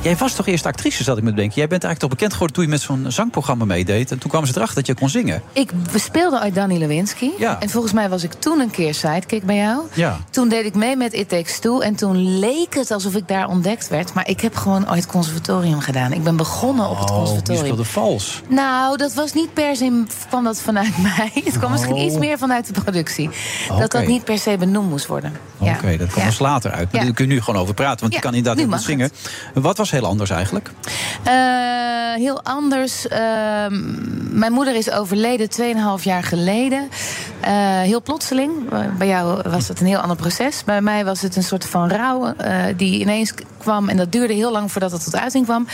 Jij 0.10 0.18
was 0.18 0.34
toch 0.34 0.48
eerst 0.48 0.66
actrice, 0.66 1.04
zat 1.04 1.18
ik 1.18 1.24
me 1.24 1.30
te 1.30 1.36
denken. 1.36 1.56
Jij 1.56 1.68
bent 1.68 1.84
eigenlijk 1.84 2.00
toch 2.00 2.10
bekend 2.10 2.32
geworden 2.32 2.56
toen 2.56 2.66
je 2.66 2.70
met 2.70 2.82
zo'n 2.82 3.06
zangprogramma 3.12 3.66
meedeed. 3.66 4.12
En 4.12 4.18
toen 4.20 4.30
kwamen 4.30 4.48
ze 4.48 4.54
erachter 4.56 4.76
dat 4.76 4.88
je 4.88 4.94
kon 4.94 5.10
zingen. 5.10 5.42
Ik 5.54 5.72
speelde 5.96 6.40
ooit 6.42 6.56
Danny 6.56 6.78
Lewinsky. 6.78 7.30
Ja. 7.38 7.60
En 7.60 7.70
volgens 7.70 7.94
mij 7.94 8.10
was 8.10 8.24
ik 8.24 8.34
toen 8.34 8.60
een 8.60 8.72
keer 8.72 8.94
sidekick 8.94 9.44
bij 9.44 9.56
jou. 9.56 9.82
Ja. 9.94 10.18
Toen 10.30 10.50
deed 10.50 10.66
ik 10.66 10.76
mee 10.76 10.96
met 10.96 11.14
It 11.14 11.30
Takes 11.30 11.60
Two. 11.60 11.80
En 11.80 11.96
toen 11.96 12.40
leek 12.40 12.74
het 12.76 12.92
alsof 12.92 13.16
ik 13.16 13.28
daar 13.28 13.48
ontdekt 13.48 13.88
werd. 13.90 14.14
Maar 14.14 14.28
ik 14.30 14.42
heb 14.42 14.56
gewoon 14.56 14.90
ooit 14.92 15.06
conservatorium 15.06 15.80
gedaan. 15.80 16.14
Ik 16.14 16.24
ben 16.24 16.36
begonnen 16.36 16.90
op 16.90 17.00
het 17.00 17.10
Oh, 17.10 17.16
je 17.16 17.22
conservatorium. 17.22 17.64
speelde 17.66 17.84
vals. 17.86 18.42
Nou, 18.48 18.98
dat 18.98 19.14
was 19.14 19.34
niet 19.34 19.54
per 19.54 19.76
se 19.76 20.04
kwam 20.30 20.44
dat 20.44 20.62
vanuit 20.62 20.98
mij. 21.18 21.32
Het 21.44 21.58
kwam 21.58 21.72
misschien 21.72 21.94
Oh. 21.94 22.04
iets 22.04 22.18
meer 22.18 22.38
vanuit 22.38 22.76
de 22.76 22.82
productie. 22.82 23.30
Dat 23.80 23.92
dat 23.92 24.08
niet 24.08 24.24
per 24.24 24.38
se 24.40 24.56
benoemd 24.60 24.90
moest 24.90 25.08
worden. 25.08 25.34
Ja. 25.60 25.74
Oké, 25.74 25.98
dat 25.98 26.08
kwam 26.08 26.26
pas 26.26 26.40
later 26.40 26.72
uit. 26.72 26.92
Maar 26.92 27.04
daar 27.04 27.14
kun 27.14 27.28
je 27.28 27.34
nu 27.34 27.42
gewoon 27.42 27.62
over 27.62 27.74
praten, 27.74 28.00
want 28.00 28.14
je 28.14 28.20
kan 28.20 28.34
inderdaad 28.34 28.68
mag 28.68 28.82
zingen. 28.82 29.12
Wat 29.54 29.78
was 29.78 29.92
heel 30.00 30.10
anders 30.10 30.30
eigenlijk? 30.30 30.72
Eh, 31.24 31.34
heel 32.16 32.44
anders. 32.44 33.08
Ehm, 33.08 33.74
mijn 34.40 34.52
moeder 34.52 34.76
is 34.76 34.92
overleden 34.92 35.50
2,5 35.50 36.04
jaar 36.04 36.24
geleden. 36.24 36.90
Eh, 37.42 37.52
heel 37.82 38.02
plotseling. 38.02 38.52
Eh, 38.72 38.80
Bij 38.98 39.08
jou 39.08 39.50
was 39.50 39.68
het 39.68 39.80
een 39.80 39.86
heel 39.86 40.00
ander 40.00 40.18
proces. 40.18 40.64
Bij 40.64 40.82
mij 40.82 41.06
was 41.06 41.22
het 41.22 41.36
een 41.36 41.44
soort 41.44 41.66
van 41.66 41.90
rouw 41.90 42.34
die 42.76 43.00
ineens 43.00 43.34
kwam. 43.58 43.90
En 43.90 43.98
dat 43.98 44.12
duurde 44.12 44.34
heel 44.34 44.52
lang 44.52 44.72
voordat 44.72 44.92
het 44.92 45.04
tot 45.04 45.16
uiting 45.16 45.46
kwam. 45.46 45.68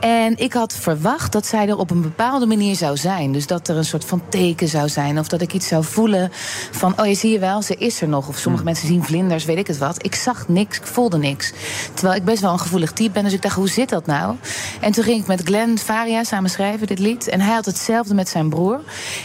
En 0.00 0.38
ik 0.38 0.52
had 0.52 0.74
verwacht 0.74 1.32
dat 1.32 1.46
zij 1.46 1.68
er 1.68 1.78
op 1.78 1.90
een 1.90 2.02
bepaalde 2.02 2.46
manier 2.46 2.76
zou 2.76 2.96
zijn. 2.96 3.32
Dus 3.32 3.46
dat 3.46 3.68
er 3.68 3.76
een 3.76 3.84
soort 3.84 4.04
van 4.04 4.22
teken 4.28 4.68
zou 4.68 4.88
zijn. 4.88 5.18
Of 5.18 5.28
dat 5.28 5.40
ik 5.40 5.52
iets 5.52 5.68
zou 5.68 5.84
voelen 5.84 6.30
van... 6.70 7.00
oh, 7.00 7.06
je 7.06 7.14
zie 7.14 7.30
je 7.30 7.38
wel, 7.38 7.62
ze 7.62 7.74
is 7.76 8.00
er 8.00 8.08
nog. 8.08 8.28
Of 8.28 8.38
sommige 8.38 8.64
mensen 8.64 8.86
zien 8.86 9.04
vlinders, 9.04 9.44
weet 9.44 9.58
ik 9.58 9.66
het 9.66 9.78
wat. 9.78 10.04
Ik 10.04 10.14
zag 10.14 10.48
niks, 10.48 10.76
ik 10.76 10.86
voelde 10.86 11.18
niks. 11.18 11.52
Terwijl 11.94 12.16
ik 12.16 12.24
best 12.24 12.40
wel 12.40 12.52
een 12.52 12.58
gevoelig 12.58 12.92
type 12.92 13.10
ben. 13.10 13.24
Dus 13.24 13.32
ik 13.32 13.42
dacht, 13.42 13.49
hoe 13.54 13.68
zit 13.68 13.88
dat 13.88 14.06
nou? 14.06 14.36
En 14.80 14.92
toen 14.92 15.04
ging 15.04 15.20
ik 15.20 15.26
met 15.26 15.42
Glenn 15.44 15.78
Faria 15.78 16.24
samen 16.24 16.50
schrijven, 16.50 16.86
dit 16.86 16.98
lied. 16.98 17.28
En 17.28 17.40
hij 17.40 17.54
had 17.54 17.64
hetzelfde 17.64 18.14
met 18.14 18.28
zijn 18.28 18.48
broer. 18.48 18.80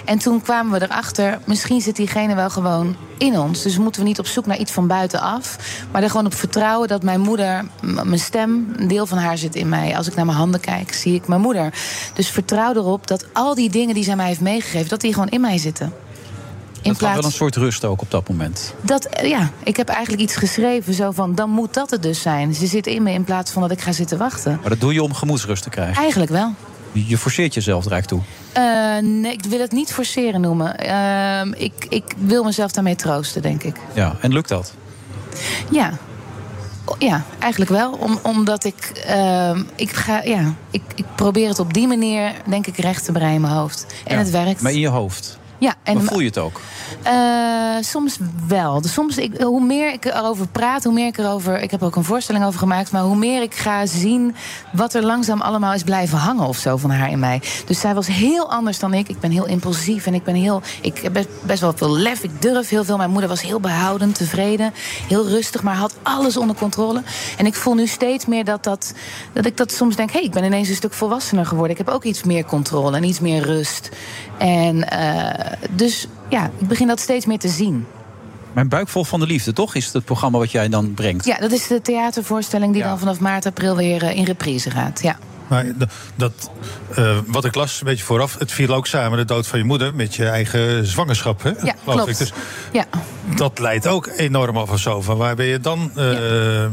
En 0.05 0.17
toen 0.17 0.41
kwamen 0.41 0.79
we 0.79 0.85
erachter... 0.85 1.39
misschien 1.45 1.81
zit 1.81 1.95
diegene 1.95 2.35
wel 2.35 2.49
gewoon 2.49 2.95
in 3.17 3.39
ons. 3.39 3.61
Dus 3.61 3.77
moeten 3.77 4.01
we 4.01 4.07
niet 4.07 4.19
op 4.19 4.27
zoek 4.27 4.45
naar 4.45 4.57
iets 4.57 4.71
van 4.71 4.87
buitenaf. 4.87 5.57
Maar 5.91 6.03
er 6.03 6.09
gewoon 6.09 6.25
op 6.25 6.33
vertrouwen 6.33 6.87
dat 6.87 7.03
mijn 7.03 7.21
moeder... 7.21 7.65
mijn 7.81 8.19
stem, 8.19 8.73
een 8.75 8.87
deel 8.87 9.05
van 9.05 9.17
haar 9.17 9.37
zit 9.37 9.55
in 9.55 9.69
mij. 9.69 9.97
Als 9.97 10.07
ik 10.07 10.15
naar 10.15 10.25
mijn 10.25 10.37
handen 10.37 10.59
kijk, 10.59 10.93
zie 10.93 11.13
ik 11.15 11.27
mijn 11.27 11.41
moeder. 11.41 11.73
Dus 12.13 12.29
vertrouw 12.29 12.73
erop 12.73 13.07
dat 13.07 13.25
al 13.33 13.55
die 13.55 13.69
dingen 13.69 13.93
die 13.93 14.03
zij 14.03 14.15
mij 14.15 14.27
heeft 14.27 14.41
meegegeven... 14.41 14.89
dat 14.89 15.01
die 15.01 15.13
gewoon 15.13 15.29
in 15.29 15.41
mij 15.41 15.57
zitten. 15.57 16.04
In 16.85 16.91
Het 16.91 16.99
gaf 16.99 17.09
wel 17.09 17.19
plaats 17.19 17.33
een 17.33 17.39
soort 17.39 17.55
rust 17.55 17.85
ook 17.85 18.01
op 18.01 18.11
dat 18.11 18.29
moment. 18.29 18.73
dat, 18.81 19.05
eh, 19.05 19.29
ja, 19.29 19.51
ik 19.63 19.77
heb 19.77 19.87
eigenlijk 19.89 20.21
iets 20.21 20.35
geschreven 20.35 20.93
zo 20.93 21.11
van... 21.11 21.35
dan 21.35 21.49
moet 21.49 21.73
dat 21.73 21.89
het 21.89 22.03
dus 22.03 22.21
zijn. 22.21 22.53
Ze 22.53 22.67
zit 22.67 22.87
in 22.87 23.03
me 23.03 23.11
in 23.11 23.23
plaats 23.23 23.51
van 23.51 23.61
dat 23.61 23.71
ik 23.71 23.81
ga 23.81 23.91
zitten 23.91 24.17
wachten. 24.17 24.57
Maar 24.61 24.69
dat 24.69 24.79
doe 24.79 24.93
je 24.93 25.03
om 25.03 25.13
gemoedsrust 25.13 25.63
te 25.63 25.69
krijgen. 25.69 26.01
Eigenlijk 26.01 26.31
wel. 26.31 26.53
Je 26.91 27.17
forceert 27.17 27.53
jezelf 27.53 27.85
er 27.85 27.91
eigenlijk 27.91 28.23
toe. 28.23 28.33
Eh, 28.63 29.03
nee, 29.03 29.31
ik 29.31 29.43
wil 29.45 29.59
het 29.59 29.71
niet 29.71 29.93
forceren 29.93 30.41
noemen. 30.41 30.77
Ehm, 30.77 31.53
ik, 31.57 31.85
ik 31.89 32.03
wil 32.17 32.43
mezelf 32.43 32.71
daarmee 32.71 32.95
troosten, 32.95 33.41
denk 33.41 33.63
ik. 33.63 33.75
Ja, 33.93 34.15
en 34.21 34.33
lukt 34.33 34.49
dat? 34.49 34.73
Ja. 35.69 35.93
Ja, 36.99 37.23
eigenlijk 37.39 37.71
wel. 37.71 37.91
Om, 37.91 38.19
omdat 38.23 38.63
ik, 38.63 38.91
ehm, 39.05 39.61
ik, 39.75 39.91
ga, 39.91 40.21
ja, 40.23 40.53
ik, 40.71 40.81
ik 40.95 41.05
probeer 41.15 41.47
het 41.47 41.59
op 41.59 41.73
die 41.73 41.87
manier, 41.87 42.31
denk 42.49 42.67
ik, 42.67 42.77
recht 42.77 43.05
te 43.05 43.11
breien 43.11 43.33
in 43.33 43.41
mijn 43.41 43.53
hoofd. 43.53 43.85
En 44.05 44.13
Ja, 44.13 44.19
het 44.19 44.29
werkt. 44.31 44.61
Maar 44.61 44.71
in 44.71 44.79
je 44.79 44.87
hoofd. 44.87 45.39
Ja, 45.57 45.73
en 45.83 46.03
voel 46.03 46.19
je 46.19 46.25
het 46.25 46.37
ook. 46.37 46.61
Eh, 47.03 47.13
soms 47.79 48.17
wel. 48.47 48.81
Dus 48.81 48.93
soms, 48.93 49.17
ik, 49.17 49.41
hoe 49.41 49.61
meer 49.61 49.93
ik 49.93 50.05
erover 50.05 50.47
praat, 50.47 50.83
hoe 50.83 50.93
meer 50.93 51.07
ik 51.07 51.17
erover. 51.17 51.61
Ik 51.61 51.71
heb 51.71 51.83
ook 51.83 51.95
een 51.95 52.03
voorstelling 52.03 52.45
over 52.45 52.59
gemaakt. 52.59 52.91
Maar 52.91 53.01
hoe 53.01 53.15
meer 53.15 53.41
ik 53.41 53.55
ga 53.55 53.85
zien 53.85 54.35
wat 54.71 54.93
er 54.93 55.03
langzaam 55.03 55.41
allemaal 55.41 55.73
is 55.73 55.83
blijven 55.83 56.17
hangen 56.17 56.47
of 56.47 56.57
zo 56.57 56.77
van 56.77 56.89
haar 56.89 57.09
in 57.09 57.19
mij. 57.19 57.41
Dus 57.65 57.79
zij 57.79 57.93
was 57.93 58.07
heel 58.07 58.51
anders 58.51 58.79
dan 58.79 58.93
ik. 58.93 59.09
Ik 59.09 59.19
ben 59.19 59.31
heel 59.31 59.45
impulsief 59.45 60.05
en 60.05 60.13
ik 60.13 60.23
ben 60.23 60.35
heel. 60.35 60.61
Ik 60.81 60.97
heb 60.97 61.13
best, 61.13 61.27
best 61.41 61.61
wel 61.61 61.73
veel 61.75 61.97
lef. 61.97 62.23
Ik 62.23 62.41
durf 62.41 62.69
heel 62.69 62.83
veel. 62.83 62.97
Mijn 62.97 63.11
moeder 63.11 63.29
was 63.29 63.41
heel 63.41 63.59
behoudend, 63.59 64.15
tevreden, 64.15 64.73
heel 65.07 65.27
rustig, 65.27 65.63
maar 65.63 65.75
had 65.75 65.95
alles 66.03 66.37
onder 66.37 66.55
controle. 66.55 67.01
En 67.37 67.45
ik 67.45 67.55
voel 67.55 67.73
nu 67.73 67.87
steeds 67.87 68.25
meer 68.25 68.45
dat, 68.45 68.63
dat, 68.63 68.93
dat 69.33 69.45
ik 69.45 69.57
dat 69.57 69.71
soms 69.71 69.95
denk: 69.95 70.11
hé, 70.11 70.17
hey, 70.17 70.27
ik 70.27 70.33
ben 70.33 70.43
ineens 70.43 70.69
een 70.69 70.75
stuk 70.75 70.93
volwassener 70.93 71.45
geworden. 71.45 71.77
Ik 71.77 71.85
heb 71.85 71.95
ook 71.95 72.03
iets 72.03 72.23
meer 72.23 72.45
controle 72.45 72.97
en 72.97 73.03
iets 73.03 73.19
meer 73.19 73.43
rust. 73.43 73.89
En 74.37 74.89
eh, 74.89 75.51
dus 75.71 76.07
ja, 76.29 76.49
ik 76.57 76.67
begin 76.67 76.87
dat 76.87 76.99
steeds 76.99 77.25
meer 77.25 77.39
te 77.39 77.47
zien. 77.47 77.85
Mijn 78.53 78.69
buik 78.69 78.87
vol 78.87 79.03
van 79.03 79.19
de 79.19 79.25
liefde, 79.25 79.53
toch? 79.53 79.75
Is 79.75 79.85
het 79.85 79.93
het 79.93 80.05
programma 80.05 80.37
wat 80.37 80.51
jij 80.51 80.69
dan 80.69 80.93
brengt? 80.93 81.25
Ja, 81.25 81.37
dat 81.37 81.51
is 81.51 81.67
de 81.67 81.81
theatervoorstelling 81.81 82.73
die 82.73 82.83
dan 82.83 82.99
vanaf 82.99 83.19
maart, 83.19 83.45
april 83.45 83.75
weer 83.75 84.03
eh, 84.03 84.17
in 84.17 84.23
reprise 84.23 84.71
gaat. 84.71 85.01
Ja. 85.01 85.17
Maar 85.47 85.65
dat, 86.15 86.49
eh, 86.95 87.17
wat 87.27 87.45
ik 87.45 87.55
las, 87.55 87.79
een 87.79 87.85
beetje 87.87 88.03
vooraf, 88.03 88.35
het 88.39 88.51
viel 88.51 88.73
ook 88.73 88.87
samen 88.87 89.17
de 89.17 89.25
dood 89.25 89.47
van 89.47 89.59
je 89.59 89.65
moeder 89.65 89.95
met 89.95 90.15
je 90.15 90.27
eigen 90.27 90.85
zwangerschap. 90.85 91.43
Hè? 91.43 91.49
Ja, 91.63 91.75
klopt. 91.85 92.07
Ik. 92.09 92.17
Dus 92.17 92.33
Ja. 92.71 92.85
dat 93.35 93.59
leidt 93.59 93.87
ook 93.87 94.07
enorm 94.17 94.57
af 94.57 94.71
of 94.71 94.79
zo. 94.79 95.01
Van 95.01 95.17
waar 95.17 95.35
ben 95.35 95.45
je 95.45 95.59
dan 95.59 95.91
eh, 95.95 96.05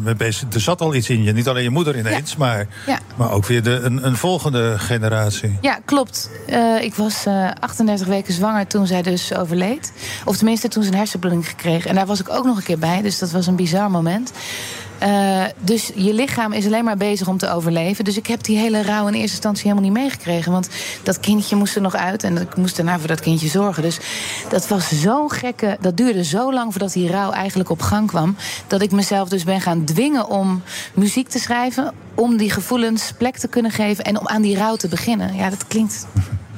mee 0.03 0.14
bezig? 0.14 0.45
Er 0.53 0.61
zat 0.61 0.81
al 0.81 0.95
iets 0.95 1.09
in 1.09 1.23
je. 1.23 1.33
Niet 1.33 1.49
alleen 1.49 1.62
je 1.62 1.70
moeder 1.70 1.99
ineens, 1.99 2.37
maar, 2.37 2.66
Ja. 2.87 2.99
maar 3.16 3.31
ook 3.33 3.47
weer 3.47 3.62
de, 3.62 3.70
een, 3.70 4.07
een 4.07 4.16
volgende 4.16 4.79
generatie. 4.79 5.59
Ja, 5.61 5.79
klopt. 5.85 6.31
Eh, 6.47 6.83
ik 6.83 6.95
was 6.95 7.27
eh 7.27 7.51
38 7.61 8.07
weken 8.07 8.35
zwanger 8.35 8.66
toen 8.66 8.87
zij 8.87 9.03
dus 9.03 9.35
overleed. 9.35 9.93
Of 10.25 10.37
tenminste 10.37 10.68
toen 10.68 10.83
ze 10.83 10.89
een 10.91 10.97
hersenbloeding 10.97 11.49
gekregen. 11.49 11.91
En 11.91 11.97
daar 11.97 12.07
was 12.07 12.20
ik 12.20 12.29
ook 12.31 12.45
nog 12.45 12.57
een 12.57 12.62
keer 12.62 12.79
bij, 12.79 13.03
dus 13.03 13.18
dat 13.18 13.31
was 13.31 13.47
een 13.47 13.57
bizar 13.57 13.91
moment. 13.91 14.33
Eh, 15.03 15.45
dus 15.59 15.91
je 15.95 16.15
lichaam 16.15 16.53
is 16.53 16.67
alleen 16.67 16.85
maar 16.85 16.97
bezig 16.97 17.29
om 17.29 17.39
te 17.39 17.51
overleven. 17.51 18.05
Dus 18.05 18.17
ik 18.17 18.27
heb 18.27 18.43
die 18.43 18.59
hele 18.59 18.83
rouw 18.83 19.07
in 19.07 19.15
eerste 19.15 19.33
instantie 19.33 19.63
helemaal 19.63 19.91
niet 19.91 20.03
meegekregen. 20.03 20.53
Want 20.53 20.69
dat 21.03 21.21
kindje 21.21 21.57
moest 21.57 21.75
er 21.75 21.81
nog 21.81 21.95
uit 21.95 22.25
en 22.25 22.37
ik 22.37 22.57
moest 22.57 22.77
daarna 22.77 22.99
voor 22.99 23.09
dat 23.09 23.21
kindje 23.21 23.49
zorgen. 23.49 23.83
Dus 23.83 23.99
dat 24.49 24.69
was 24.69 24.89
zo'n 25.01 25.31
gekke. 25.31 25.77
Dat 25.81 25.97
duurde 25.97 26.25
zo 26.25 26.53
lang 26.53 26.71
voordat 26.71 26.93
die 26.93 27.11
rouw 27.11 27.31
eigenlijk 27.31 27.71
op 27.71 27.81
gang 27.81 28.07
kwam. 28.07 28.37
Dat 28.67 28.83
ik 28.83 28.91
mezelf 28.91 29.29
dus 29.29 29.45
ben 29.45 29.61
gaan 29.61 29.85
dwingen 29.85 30.29
om 30.29 30.63
muziek 30.95 31.29
te 31.29 31.39
schrijven. 31.39 31.95
Om 32.15 32.37
die 32.37 32.51
gevoelens 32.51 33.13
plek 33.19 33.37
te 33.37 33.49
kunnen 33.49 33.71
geven 33.71 34.05
en 34.05 34.21
om 34.21 34.29
aan 34.29 34.43
die 34.43 34.57
rouw 34.57 34.77
te 34.77 34.89
beginnen. 34.89 35.35
Ja, 35.35 35.51
dat 35.51 35.67
klinkt 35.67 36.07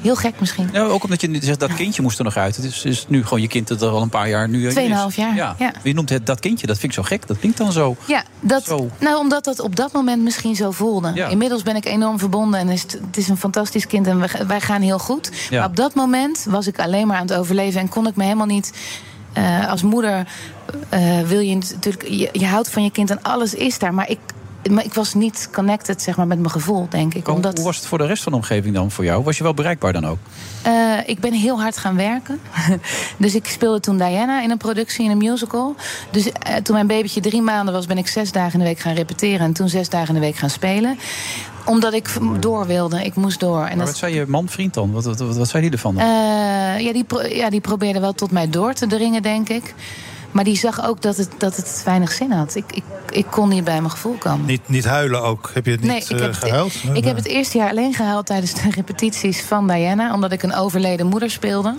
Heel 0.05 0.17
gek 0.17 0.41
misschien. 0.41 0.69
Ja, 0.73 0.83
ook 0.83 1.05
omdat 1.05 1.21
je 1.21 1.29
nu 1.29 1.39
zegt 1.43 1.61
dat 1.61 1.75
kindje 1.75 2.03
moest 2.03 2.19
er 2.19 2.25
nog 2.25 2.37
uit. 2.37 2.57
Het 2.57 2.65
is, 2.65 2.85
is 2.85 3.05
nu 3.09 3.23
gewoon 3.25 3.41
je 3.41 3.49
kind 3.49 3.69
dat 3.69 3.83
er 3.83 3.89
al 3.89 4.03
een 4.03 4.09
paar 4.09 4.29
jaar 4.29 4.49
nu. 4.49 4.71
Tweeënhalf 4.71 5.17
jaar, 5.17 5.35
Ja. 5.35 5.55
ja. 5.59 5.73
Je 5.83 5.95
noemt 5.95 6.11
het 6.11 6.27
dat 6.27 6.41
kindje. 6.41 6.67
Dat 6.67 6.79
vind 6.79 6.93
ik 6.93 6.99
zo 6.99 7.05
gek. 7.05 7.27
Dat 7.27 7.39
klinkt 7.39 7.59
dan 7.59 7.73
zo. 7.73 7.97
Ja, 8.07 8.23
dat, 8.41 8.65
Zo. 8.65 8.91
nou, 9.01 9.19
omdat 9.19 9.45
dat 9.45 9.61
op 9.61 9.77
dat 9.77 9.93
moment 9.93 10.23
misschien 10.23 10.57
zo 10.57 10.71
voelde. 10.71 11.11
Ja. 11.15 11.27
Inmiddels 11.29 11.63
ben 11.63 11.77
ik 11.77 11.85
enorm 11.85 12.19
verbonden 12.19 12.61
en 12.61 12.69
is 12.69 12.83
het, 12.83 12.93
het 13.07 13.17
is 13.17 13.29
een 13.29 13.37
fantastisch 13.37 13.87
kind 13.87 14.07
en 14.07 14.19
wij, 14.19 14.29
wij 14.47 14.61
gaan 14.61 14.83
heel 14.83 14.99
goed. 14.99 15.31
Ja. 15.51 15.59
Maar 15.59 15.69
op 15.69 15.77
dat 15.77 15.95
moment 15.95 16.47
was 16.49 16.67
ik 16.67 16.79
alleen 16.79 17.07
maar 17.07 17.17
aan 17.17 17.27
het 17.27 17.37
overleven 17.37 17.81
en 17.81 17.89
kon 17.89 18.07
ik 18.07 18.17
me 18.17 18.23
helemaal 18.25 18.47
niet. 18.47 18.73
eh, 19.33 19.69
als 19.71 19.83
moeder 19.83 20.27
eh, 20.89 21.21
wil 21.21 21.41
je 21.41 21.55
natuurlijk. 21.57 22.09
Je, 22.09 22.29
je 22.33 22.47
houdt 22.47 22.71
van 22.71 22.83
je 22.85 22.91
kind 22.91 23.11
en 23.11 23.23
alles 23.23 23.55
is 23.55 23.79
daar. 23.79 23.95
Maar 23.95 24.11
ik, 24.11 24.19
maar 24.71 24.85
ik 24.85 24.95
was 24.95 25.15
niet 25.15 25.49
connected 25.53 26.03
zeg 26.03 26.17
maar, 26.17 26.27
met 26.27 26.39
mijn 26.39 26.51
gevoel, 26.51 26.87
denk 26.91 27.15
ik. 27.15 27.27
Hoe- 27.27 27.35
Omdat, 27.35 27.57
Hoe 27.57 27.65
was 27.67 27.77
het 27.77 27.87
voor 27.87 27.99
de 27.99 28.07
rest 28.07 28.23
van 28.23 28.33
de 28.33 28.39
omgeving 28.39 28.75
dan 28.75 28.91
voor 28.91 29.05
jou? 29.05 29.23
Was 29.25 29.37
je 29.37 29.43
wel 29.43 29.55
bereikbaar 29.55 29.93
dan 29.93 30.07
ook? 30.07 30.19
Eh, 30.62 30.73
ik 31.07 31.21
ben 31.21 31.33
heel 31.33 31.61
hard 31.61 31.77
gaan 31.77 31.97
werken. 31.97 32.41
dus 33.19 33.35
ik 33.35 33.47
speelde 33.47 33.81
toen 33.81 33.97
Diana 33.97 34.43
in 34.43 34.51
een 34.51 34.57
productie, 34.57 35.05
in 35.05 35.11
een 35.11 35.19
musical. 35.19 35.75
Dus 36.11 36.33
eh, 36.33 36.55
toen 36.57 36.75
mijn 36.75 36.87
babytje 36.87 37.21
drie 37.21 37.43
maanden 37.43 37.75
was, 37.75 37.87
ben 37.87 37.99
ik 37.99 38.07
zes 38.07 38.33
dagen 38.33 38.53
in 38.53 38.59
de 38.59 38.65
week 38.65 38.79
gaan 38.79 38.95
repeteren. 38.95 39.41
En 39.47 39.53
toen 39.53 39.69
zes 39.69 39.89
dagen 39.89 40.09
in 40.09 40.15
de 40.15 40.21
week 40.21 40.37
gaan 40.37 40.51
spelen. 40.51 40.99
Omdat 41.65 41.93
ik 41.93 42.09
door 42.41 42.67
wilde. 42.67 43.05
Ik 43.05 43.15
moest 43.15 43.41
door. 43.41 43.65
En 43.67 43.77
Maar 43.77 43.87
wat 43.87 43.97
zei 43.97 44.15
je 44.15 44.25
man, 44.29 44.49
vriend 44.49 44.75
dan? 44.75 44.93
Wat, 44.93 45.05
wat, 45.05 45.19
wat, 45.19 45.37
wat 45.37 45.49
zei 45.49 45.62
die 45.62 45.73
ervan? 45.73 45.95
dan? 45.95 46.05
eh, 46.05 46.81
ja, 46.81 46.93
die, 46.93 47.05
ja, 47.37 47.51
die 47.51 47.61
probeerde 47.61 48.01
wel 48.01 48.12
tot 48.12 48.31
mij 48.31 48.51
door 48.51 48.73
te 48.73 48.87
dringen, 48.87 49.23
denk 49.23 49.49
ik. 49.49 49.75
Maar 50.35 50.45
die 50.45 50.57
zag 50.57 50.87
ook 50.87 51.03
dat 51.03 51.16
het, 51.16 51.30
dat 51.39 51.57
het 51.57 51.82
weinig 51.85 52.12
zin 52.12 52.32
had. 52.32 52.55
Ik, 52.55 52.64
ik, 52.72 52.82
ik 53.09 53.26
kon 53.30 53.49
niet 53.49 53.64
bij 53.64 53.78
mijn 53.78 53.91
gevoel 53.91 54.14
komen. 54.14 54.47
Niet, 54.47 54.68
niet 54.68 54.85
huilen 54.85 55.22
ook. 55.22 55.51
Heb 55.55 55.64
je 55.64 55.70
het 55.70 55.80
niet 55.80 55.91
Nee, 55.91 56.01
ik 56.01 56.11
eh, 56.11 56.18
heb, 56.18 56.26
het, 56.26 56.37
gehuild? 56.37 56.72
ik 56.93 57.05
heb 57.05 57.16
het 57.16 57.26
eerste 57.26 57.59
jaar 57.59 57.70
alleen 57.70 57.95
gehuild 57.95 58.26
tijdens 58.26 58.55
de 58.55 58.70
repetities 58.80 59.41
van 59.41 59.66
Diana. 59.68 60.14
Omdat 60.14 60.32
ik 60.32 60.43
een 60.43 60.55
overleden 60.55 61.07
moeder 61.07 61.30
speelde. 61.30 61.74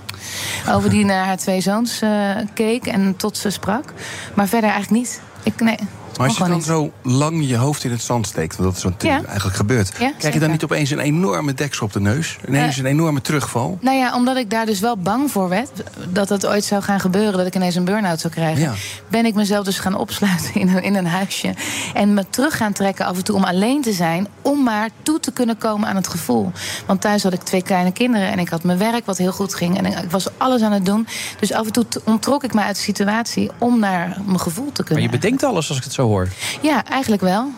Over 0.72 0.90
die 0.90 1.06
naar 1.06 1.26
haar 1.26 1.38
twee 1.38 1.62
zoons 1.62 2.02
eh, 2.02 2.10
keek 2.54 2.86
en 2.86 3.16
tot 3.16 3.38
ze 3.38 3.50
sprak. 3.50 3.94
Maar 4.34 4.48
verder 4.48 4.70
eigenlijk 4.70 5.02
niet. 5.02 5.22
Ik, 5.44 5.60
nee, 5.60 5.78
Maar 6.18 6.28
als 6.28 6.38
je 6.38 6.44
dan 6.44 6.52
niet. 6.54 6.64
zo 6.64 6.92
lang 7.02 7.48
je 7.48 7.56
hoofd 7.58 7.84
in 7.84 7.92
het 7.92 8.02
zand 8.02 8.28
steekt, 8.28 8.56
want 8.56 8.68
dat 8.70 8.78
is 8.78 8.84
wat 8.84 8.94
Ja. 9.04 9.24
eigenlijk 9.26 9.56
gebeurt, 9.56 9.92
Ja, 10.00 10.12
krijg 10.18 10.34
je 10.34 10.40
dan 10.40 10.52
niet 10.52 10.64
opeens 10.64 10.90
een 10.90 11.00
enorme 11.00 11.54
deksel 11.54 11.86
op 11.86 11.94
de 11.94 12.00
neus? 12.00 12.38
Ineens 12.48 12.74
Eh. 12.74 12.80
een 12.80 12.86
enorme 12.90 13.22
terugval? 13.22 13.78
Nou 13.82 13.98
ja, 13.98 14.16
omdat 14.16 14.36
ik 14.38 14.50
daar 14.50 14.66
dus 14.66 14.80
wel 14.80 14.98
bang 14.98 15.32
voor 15.32 15.50
werd 15.50 15.70
dat 16.10 16.30
het 16.30 16.46
ooit 16.48 16.64
zou 16.64 16.82
gaan 16.82 17.00
gebeuren, 17.00 17.38
dat 17.38 17.48
ik 17.48 17.56
ineens 17.56 17.76
een 17.76 17.84
burn-out 17.86 18.20
zou 18.20 18.34
krijgen, 18.34 18.62
Ja. 18.62 18.74
ben 19.10 19.26
ik 19.26 19.34
mezelf 19.36 19.66
dus 19.66 19.80
gaan 19.80 19.96
opsluiten 19.98 20.54
in 20.54 20.68
een, 20.68 20.84
in 20.84 20.96
een 20.96 21.08
huisje. 21.08 21.54
En 21.94 22.14
me 22.14 22.26
terug 22.30 22.58
gaan 22.58 22.74
trekken 22.74 23.06
af 23.06 23.16
en 23.18 23.24
toe 23.24 23.36
om 23.36 23.44
alleen 23.44 23.82
te 23.82 23.94
zijn, 23.94 24.28
om 24.42 24.64
maar 24.64 24.90
toe 25.04 25.20
te 25.20 25.32
kunnen 25.32 25.58
komen 25.58 25.88
aan 25.90 25.96
het 25.96 26.08
gevoel. 26.08 26.52
Want 26.86 27.02
thuis 27.02 27.24
had 27.24 27.34
ik 27.34 27.42
twee 27.42 27.62
kleine 27.64 27.92
kinderen 27.92 28.32
en 28.32 28.40
ik 28.40 28.50
had 28.50 28.64
mijn 28.64 28.78
werk 28.78 29.06
wat 29.06 29.18
heel 29.18 29.32
goed 29.32 29.54
ging 29.56 29.78
en 29.78 29.86
ik 29.86 30.12
was 30.12 30.28
alles 30.38 30.62
aan 30.62 30.72
het 30.72 30.86
doen. 30.86 31.08
Dus 31.40 31.54
af 31.54 31.66
en 31.66 31.72
toe 31.72 31.86
onttrok 32.04 32.44
ik 32.44 32.54
me 32.54 32.62
uit 32.62 32.76
de 32.76 32.82
situatie 32.82 33.50
om 33.58 33.80
naar 33.80 34.18
mijn 34.26 34.40
gevoel 34.40 34.66
te 34.66 34.72
Maar 34.76 34.86
kunnen. 34.86 35.04
je 35.04 35.10
bedenkt 35.10 35.44
alles 35.44 35.68
als 35.70 35.78
ik 35.78 35.84
het 35.84 35.94
zo 35.94 36.05
hoor. 36.08 36.30
Ja, 36.62 36.86
eigenlijk 36.86 37.22
wel. 37.22 37.52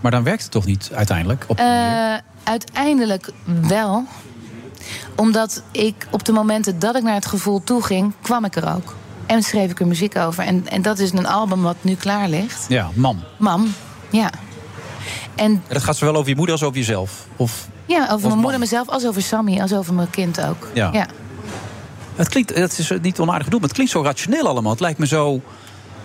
Maar 0.00 0.10
dan 0.10 0.22
werkt 0.22 0.42
het 0.42 0.50
toch 0.50 0.66
niet 0.66 0.90
uiteindelijk? 0.94 1.44
Op... 1.46 1.58
Eh, 1.58 2.14
uiteindelijk 2.42 3.30
wel. 3.68 4.04
Omdat 5.16 5.62
ik 5.70 6.06
op 6.10 6.24
de 6.24 6.32
momenten 6.32 6.78
dat 6.78 6.96
ik 6.96 7.02
naar 7.02 7.14
het 7.14 7.26
gevoel 7.26 7.64
toe 7.64 7.82
ging, 7.82 8.12
kwam 8.20 8.44
ik 8.44 8.56
er 8.56 8.74
ook. 8.74 8.94
En 9.26 9.42
schreef 9.42 9.70
ik 9.70 9.80
er 9.80 9.86
muziek 9.86 10.16
over. 10.16 10.44
En, 10.44 10.68
en 10.68 10.82
dat 10.82 10.98
is 10.98 11.12
een 11.12 11.26
album 11.26 11.62
wat 11.62 11.76
nu 11.80 11.94
klaar 11.94 12.28
ligt. 12.28 12.66
Ja, 12.68 12.90
mam. 12.94 13.24
Mam, 13.36 13.74
ja. 14.10 14.30
En 15.34 15.62
dat 15.68 15.82
gaat 15.82 15.96
zowel 15.96 16.16
over 16.16 16.28
je 16.28 16.36
moeder 16.36 16.54
als 16.54 16.64
over 16.64 16.78
jezelf. 16.78 17.26
Of, 17.36 17.68
ja, 17.86 18.02
over 18.02 18.14
Of 18.14 18.22
mijn 18.22 18.38
moeder, 18.38 18.58
mezelf, 18.58 18.88
als 18.88 19.06
over 19.06 19.22
Sammy, 19.22 19.60
als 19.60 19.72
over 19.72 19.94
mijn 19.94 20.10
kind 20.10 20.40
ook. 20.40 20.68
Ja. 20.74 20.90
ja. 20.92 21.06
het, 22.16 22.28
klinkt, 22.28 22.54
het 22.54 22.78
is 22.78 22.92
niet 23.02 23.18
onaardig 23.18 23.44
bedoeld, 23.44 23.60
maar 23.60 23.70
het 23.70 23.72
klinkt 23.72 23.92
zo 23.92 24.02
rationeel 24.02 24.48
allemaal. 24.48 24.70
Het 24.70 24.80
lijkt 24.80 24.98
me 24.98 25.06
zo, 25.06 25.40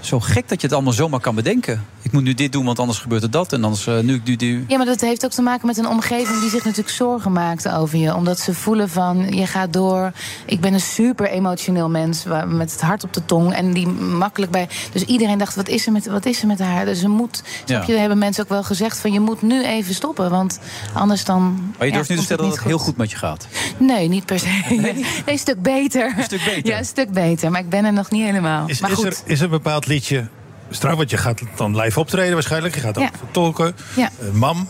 zo 0.05 0.19
gek 0.19 0.49
dat 0.49 0.61
je 0.61 0.67
het 0.67 0.75
allemaal 0.75 0.93
zomaar 0.93 1.19
kan 1.19 1.35
bedenken. 1.35 1.85
Ik 2.13 2.19
moet 2.19 2.27
nu 2.27 2.33
dit 2.33 2.51
doen, 2.51 2.65
want 2.65 2.79
anders 2.79 2.99
gebeurt 2.99 3.23
er 3.23 3.31
dat. 3.31 3.53
En 3.53 3.63
anders, 3.63 3.87
eh, 3.87 3.99
nu 3.99 4.13
ik 4.15 4.23
nu 4.23 4.35
die... 4.35 4.65
Ja, 4.67 4.77
maar 4.77 4.85
dat 4.85 5.01
heeft 5.01 5.25
ook 5.25 5.31
te 5.31 5.41
maken 5.41 5.67
met 5.67 5.77
een 5.77 5.87
omgeving 5.87 6.39
die 6.39 6.49
zich 6.49 6.63
natuurlijk 6.63 6.95
zorgen 6.95 7.31
maakt 7.31 7.69
over 7.69 7.97
je. 7.97 8.15
Omdat 8.15 8.39
ze 8.39 8.53
voelen 8.53 8.89
van, 8.89 9.31
je 9.31 9.47
gaat 9.47 9.73
door. 9.73 10.11
Ik 10.45 10.59
ben 10.61 10.73
een 10.73 10.79
super 10.79 11.29
emotioneel 11.29 11.89
mens 11.89 12.23
met 12.47 12.71
het 12.71 12.81
hart 12.81 13.03
op 13.03 13.13
de 13.13 13.25
tong. 13.25 13.53
En 13.53 13.73
die 13.73 13.87
makkelijk 13.87 14.51
bij... 14.51 14.69
Dus 14.91 15.03
iedereen 15.03 15.37
dacht, 15.37 15.55
wat 15.55 15.67
is 15.67 15.85
er 15.85 15.91
met, 15.91 16.05
wat 16.05 16.25
is 16.25 16.41
er 16.41 16.47
met 16.47 16.59
haar? 16.59 16.85
Dus 16.85 16.99
ze 16.99 17.07
moet... 17.07 17.43
Snap 17.65 17.83
je, 17.83 17.93
Ja. 17.93 17.99
hebben 17.99 18.17
mensen 18.17 18.43
ook 18.43 18.49
wel 18.49 18.63
gezegd 18.63 18.97
van... 18.97 19.11
je 19.11 19.19
moet 19.19 19.41
nu 19.41 19.63
even 19.65 19.93
stoppen, 19.93 20.29
want 20.29 20.59
anders 20.93 21.23
dan... 21.25 21.73
Maar 21.77 21.87
je 21.87 21.93
durft 21.93 22.09
nu 22.09 22.15
te 22.15 22.23
stellen 22.23 22.41
dat 22.43 22.51
niet 22.51 22.59
het 22.59 22.69
heel 22.69 22.79
goed 22.79 22.97
met 22.97 23.11
je 23.11 23.17
gaat. 23.17 23.47
Nee, 23.77 24.07
niet 24.07 24.25
per 24.25 24.39
se. 24.39 24.61
Nee, 24.83 25.05
een 25.25 25.39
stuk 25.39 25.61
beter. 25.61 26.13
Een 26.17 26.23
stuk 26.23 26.43
beter. 26.45 26.65
Ja, 26.71 26.77
een 26.77 26.85
stuk 26.85 27.11
beter. 27.11 27.51
Maar 27.51 27.61
ik 27.61 27.69
ben 27.69 27.85
er 27.85 27.93
nog 27.93 28.11
niet 28.11 28.23
helemaal. 28.25 28.67
Is, 28.67 28.79
maar 28.79 28.91
is, 28.91 28.97
goed. 28.97 29.05
er, 29.05 29.17
is 29.25 29.37
er 29.39 29.45
een 29.45 29.51
bepaald 29.51 29.85
liedje 29.87 30.27
straks? 30.75 30.97
Want 30.97 31.09
je 31.09 31.17
gaat 31.17 31.41
dan 31.55 31.75
live 31.79 31.99
optreden 31.99 32.33
waarschijnlijk. 32.33 32.75
Je 32.75 32.81
gaat 32.81 32.97
ook 32.97 33.09
tolken. 33.31 33.75
Ja. 33.95 34.09
Eh, 34.19 34.31
mam. 34.31 34.67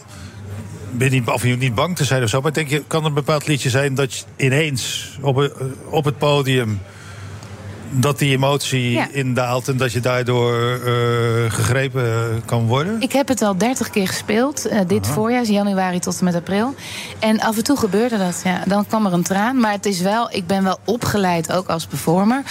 Ben 0.91 1.11
je 1.11 1.19
niet, 1.19 1.27
of 1.29 1.43
je 1.43 1.57
niet 1.57 1.75
bang 1.75 1.95
te 1.95 2.03
zijn 2.05 2.23
of 2.23 2.29
zo. 2.29 2.41
Maar 2.41 2.53
denk 2.53 2.69
je, 2.69 2.83
kan 2.87 3.01
er 3.01 3.07
een 3.07 3.13
bepaald 3.13 3.47
liedje 3.47 3.69
zijn 3.69 3.95
dat 3.95 4.13
je 4.17 4.23
ineens 4.45 5.17
op, 5.21 5.35
een- 5.35 5.51
op 5.89 6.05
het 6.05 6.17
podium. 6.17 6.79
Dat 7.95 8.19
die 8.19 8.31
emotie 8.35 8.91
Ja. 8.91 9.07
indaalt 9.11 9.67
en 9.67 9.77
dat 9.77 9.91
je 9.91 9.99
daardoor 9.99 10.53
eh, 10.53 11.51
gegrepen 11.51 12.41
kan 12.45 12.65
worden? 12.67 13.01
Ik 13.01 13.11
heb 13.11 13.27
het 13.27 13.41
al 13.41 13.57
30 13.57 13.89
keer 13.89 14.07
gespeeld, 14.07 14.65
eh, 14.65 14.79
dit 14.87 15.07
voorjaar, 15.07 15.43
januari 15.43 15.99
tot 15.99 16.17
en 16.19 16.25
met 16.25 16.35
april. 16.35 16.75
En 17.19 17.39
af 17.39 17.57
en 17.57 17.63
toe 17.63 17.77
gebeurde 17.77 18.17
dat. 18.17 18.41
Ja. 18.43 18.61
Dan 18.67 18.87
kwam 18.87 19.05
er 19.05 19.13
een 19.13 19.23
traan. 19.23 19.59
Maar 19.59 19.71
het 19.71 19.85
is 19.85 20.01
wel, 20.01 20.27
ik 20.31 20.47
ben 20.47 20.63
wel 20.63 20.79
opgeleid 20.85 21.51
ook 21.53 21.67
als 21.67 21.85
performer. 21.85 22.41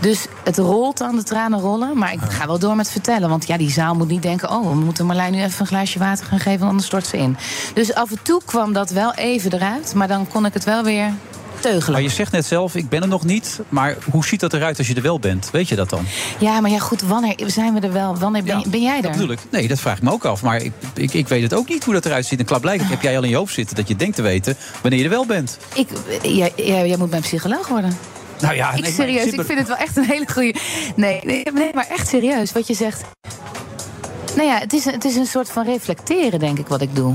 Dus 0.00 0.26
het 0.44 0.56
rolt 0.58 0.98
dan, 0.98 1.16
de 1.16 1.22
tranen 1.22 1.60
rollen. 1.60 1.98
Maar 1.98 2.12
ik 2.12 2.20
ga 2.28 2.46
wel 2.46 2.58
door 2.58 2.76
met 2.76 2.90
vertellen. 2.90 3.28
Want 3.28 3.46
ja, 3.46 3.56
die 3.56 3.70
zaal 3.70 3.94
moet 3.94 4.08
niet 4.08 4.22
denken: 4.22 4.50
oh, 4.50 4.68
we 4.68 4.74
moeten 4.74 5.06
Marlijn 5.06 5.32
nu 5.32 5.42
even 5.42 5.60
een 5.60 5.66
glaasje 5.66 5.98
water 5.98 6.26
gaan 6.26 6.40
geven, 6.40 6.66
anders 6.66 6.86
stort 6.86 7.06
ze 7.06 7.16
in. 7.16 7.36
Dus 7.74 7.94
af 7.94 8.10
en 8.10 8.18
toe 8.22 8.40
kwam 8.44 8.72
dat 8.72 8.90
wel 8.90 9.14
even 9.14 9.52
eruit. 9.52 9.94
Maar 9.94 10.08
dan 10.08 10.28
kon 10.28 10.46
ik 10.46 10.54
het 10.54 10.64
wel 10.64 10.82
weer 10.82 11.12
teugelen. 11.60 11.92
Maar 11.92 12.02
je 12.02 12.08
zegt 12.08 12.32
net 12.32 12.46
zelf, 12.46 12.74
ik 12.74 12.88
ben 12.88 13.02
er 13.02 13.08
nog 13.08 13.24
niet. 13.24 13.60
Maar 13.68 13.96
hoe 14.10 14.24
ziet 14.24 14.40
dat 14.40 14.52
eruit 14.52 14.78
als 14.78 14.86
je 14.86 14.94
er 14.94 15.02
wel 15.02 15.18
bent? 15.18 15.48
Weet 15.52 15.68
je 15.68 15.76
dat 15.76 15.90
dan? 15.90 16.06
Ja, 16.38 16.60
maar 16.60 16.70
ja, 16.70 16.78
goed, 16.78 17.02
wanneer 17.02 17.34
zijn 17.46 17.74
we 17.74 17.80
er 17.80 17.92
wel? 17.92 18.16
Wanneer 18.16 18.42
ben, 18.42 18.62
ben 18.66 18.82
jij 18.82 19.02
er? 19.02 19.30
Ik. 19.30 19.38
Nee, 19.50 19.68
dat 19.68 19.80
vraag 19.80 19.96
ik 19.96 20.02
me 20.02 20.10
ook 20.10 20.24
af. 20.24 20.42
Maar 20.42 20.62
ik, 20.62 20.72
ik, 20.94 21.14
ik 21.14 21.28
weet 21.28 21.42
het 21.42 21.54
ook 21.54 21.68
niet 21.68 21.84
hoe 21.84 21.94
dat 21.94 22.06
eruit 22.06 22.26
ziet. 22.26 22.38
En 22.38 22.44
klaarblijkelijk 22.44 22.92
heb 22.92 23.02
jij 23.02 23.16
al 23.16 23.22
in 23.22 23.28
je 23.28 23.36
hoofd 23.36 23.54
zitten 23.54 23.76
dat 23.76 23.88
je 23.88 23.96
denkt 23.96 24.16
te 24.16 24.22
weten 24.22 24.56
wanneer 24.80 24.98
je 24.98 25.04
er 25.04 25.10
wel 25.10 25.26
bent. 25.26 25.58
Ik, 25.74 25.88
jij, 26.22 26.52
jij, 26.56 26.88
jij 26.88 26.96
moet 26.96 27.10
mijn 27.10 27.22
psycholoog 27.22 27.68
worden. 27.68 27.96
Nou 28.40 28.54
ja, 28.54 28.72
ik 28.72 28.82
nee, 28.82 28.92
serieus, 28.92 29.24
ik 29.24 29.44
vind 29.44 29.58
het 29.58 29.68
wel 29.68 29.76
echt 29.76 29.96
een 29.96 30.04
hele 30.04 30.26
goede. 30.32 30.54
Nee, 30.96 31.20
nee, 31.22 31.46
nee, 31.52 31.70
maar 31.74 31.86
echt 31.88 32.08
serieus, 32.08 32.52
wat 32.52 32.66
je 32.66 32.74
zegt. 32.74 33.02
Nou 34.36 34.48
ja, 34.48 34.58
het 34.58 34.72
is, 34.72 34.84
een- 34.84 34.92
het 34.92 35.04
is 35.04 35.16
een 35.16 35.26
soort 35.26 35.50
van 35.50 35.64
reflecteren, 35.64 36.38
denk 36.38 36.58
ik, 36.58 36.66
wat 36.68 36.80
ik 36.80 36.96
doe. 36.96 37.14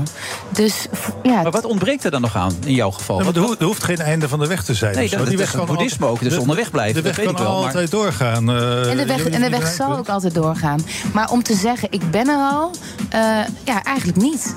Dus 0.50 0.86
ja. 1.22 1.42
Maar 1.42 1.50
wat 1.50 1.64
ontbreekt 1.64 2.04
er 2.04 2.10
dan 2.10 2.20
nog 2.20 2.36
aan 2.36 2.52
in 2.64 2.74
jouw 2.74 2.90
geval? 2.90 3.22
Wat- 3.22 3.36
er, 3.60 3.64
hoeft, 3.66 3.84
geen 3.84 3.98
einde 3.98 4.28
van 4.28 4.38
de 4.38 4.46
weg 4.46 4.64
te 4.64 4.74
zijn. 4.74 4.94
Nee, 4.94 5.08
dat- 5.08 5.18
Die 5.18 5.28
dat 5.28 5.36
weg 5.36 5.44
is 5.46 5.50
kan 5.50 5.60
het 5.60 5.68
boeddhisme 5.68 6.06
altijd- 6.06 6.18
ook, 6.22 6.28
dus 6.28 6.34
de- 6.34 6.40
onderweg 6.40 6.70
blijven, 6.70 6.94
De 6.94 7.02
dat 7.08 7.16
weg 7.16 7.24
weet 7.26 7.34
kan 7.34 7.42
ik 7.44 7.48
wel, 7.50 7.56
maar- 7.56 7.66
altijd 7.66 7.90
doorgaan. 7.90 8.50
eh, 8.50 8.90
En 8.90 8.96
de 8.96 9.06
weg, 9.06 9.28
en 9.28 9.40
de 9.40 9.50
weg 9.50 9.66
zal 9.72 9.96
ook 9.96 10.08
altijd 10.08 10.34
doorgaan. 10.34 10.80
Maar 11.12 11.30
om 11.30 11.42
te 11.42 11.54
zeggen, 11.54 11.88
ik 11.92 12.10
ben 12.10 12.28
er 12.28 12.38
al, 12.50 12.70
eh, 13.10 13.20
ja, 13.64 13.82
eigenlijk 13.84 14.18
niet. 14.18 14.54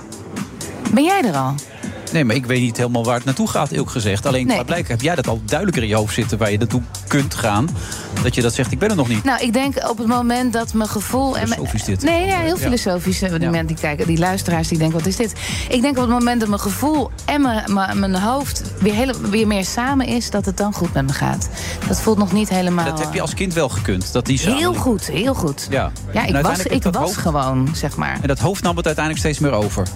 Ben 0.93 1.03
jij 1.03 1.21
er 1.23 1.35
al? 1.35 1.53
Nee, 2.11 2.23
maar 2.25 2.35
ik 2.35 2.45
weet 2.45 2.61
niet 2.61 2.77
helemaal 2.77 3.03
waar 3.03 3.15
het 3.15 3.25
naartoe 3.25 3.47
gaat, 3.49 3.71
eerlijk 3.71 3.91
gezegd. 3.91 4.25
Alleen 4.25 4.47
Nee. 4.47 4.63
blijkbaar 4.63 4.91
heb 4.91 5.01
jij 5.01 5.15
dat 5.15 5.27
al 5.27 5.41
duidelijker 5.45 5.83
in 5.83 5.89
je 5.89 5.95
hoofd 5.95 6.13
zitten... 6.13 6.37
waar 6.37 6.51
je 6.51 6.57
naartoe 6.57 6.81
kunt 7.07 7.35
gaan, 7.35 7.69
dat 8.23 8.35
je 8.35 8.41
dat 8.41 8.53
zegt, 8.53 8.71
ik 8.71 8.79
ben 8.79 8.89
er 8.89 8.95
nog 8.95 9.07
niet. 9.07 9.23
Nou, 9.23 9.41
ik 9.41 9.53
denk 9.53 9.89
op 9.89 9.97
het 9.97 10.07
moment 10.07 10.53
dat 10.53 10.73
mijn 10.73 10.89
gevoel... 10.89 11.37
en 11.37 11.47
Filosofisch 11.47 11.83
dit. 11.83 12.01
Nee, 12.03 12.25
ja, 12.25 12.39
heel 12.39 12.55
Ja. 12.57 12.61
filosofisch. 12.63 13.21
eh, 13.21 13.29
Die, 13.29 13.39
mensen 13.39 13.67
die, 13.67 13.75
kijken, 13.79 14.07
die 14.07 14.17
luisteraars 14.17 14.67
die 14.67 14.77
denken, 14.77 14.97
wat 14.97 15.07
is 15.07 15.15
dit? 15.15 15.33
Ik 15.69 15.81
denk 15.81 15.95
op 15.97 16.01
het 16.03 16.11
moment 16.11 16.39
dat 16.39 16.49
mijn 16.49 16.61
gevoel 16.61 17.11
en 17.25 17.41
mijn, 17.41 17.99
mijn, 17.99 18.15
hoofd... 18.15 18.63
Weer, 18.79 18.93
hele, 18.93 19.13
weer 19.29 19.47
meer 19.47 19.65
samen 19.65 20.05
is, 20.07 20.29
dat 20.29 20.45
het 20.45 20.57
dan 20.57 20.73
goed 20.73 20.93
met 20.93 21.05
me 21.07 21.13
gaat. 21.13 21.49
Dat 21.87 22.01
voelt 22.01 22.17
nog 22.17 22.31
niet 22.31 22.49
helemaal... 22.49 22.85
Dat 22.85 22.99
heb 22.99 23.13
je 23.13 23.21
als 23.21 23.33
kind 23.33 23.53
wel 23.53 23.69
gekund, 23.69 24.13
dat 24.13 24.25
die 24.25 24.37
samen... 24.39 24.57
Heel 24.57 24.73
goed, 24.73 25.05
heel 25.07 25.33
goed. 25.33 25.67
Ja, 25.69 25.91
Ja, 26.13 26.27
En 26.27 26.35
ik 26.35 26.41
was, 26.45 26.59
ik 26.63 26.83
was 26.83 27.15
gewoon, 27.15 27.69
zeg 27.73 27.95
maar. 27.95 28.17
En 28.21 28.27
dat 28.27 28.39
hoofd 28.39 28.63
nam 28.63 28.75
het 28.77 28.85
uiteindelijk 28.85 29.25
steeds 29.25 29.39
meer 29.39 29.51
over. 29.51 29.87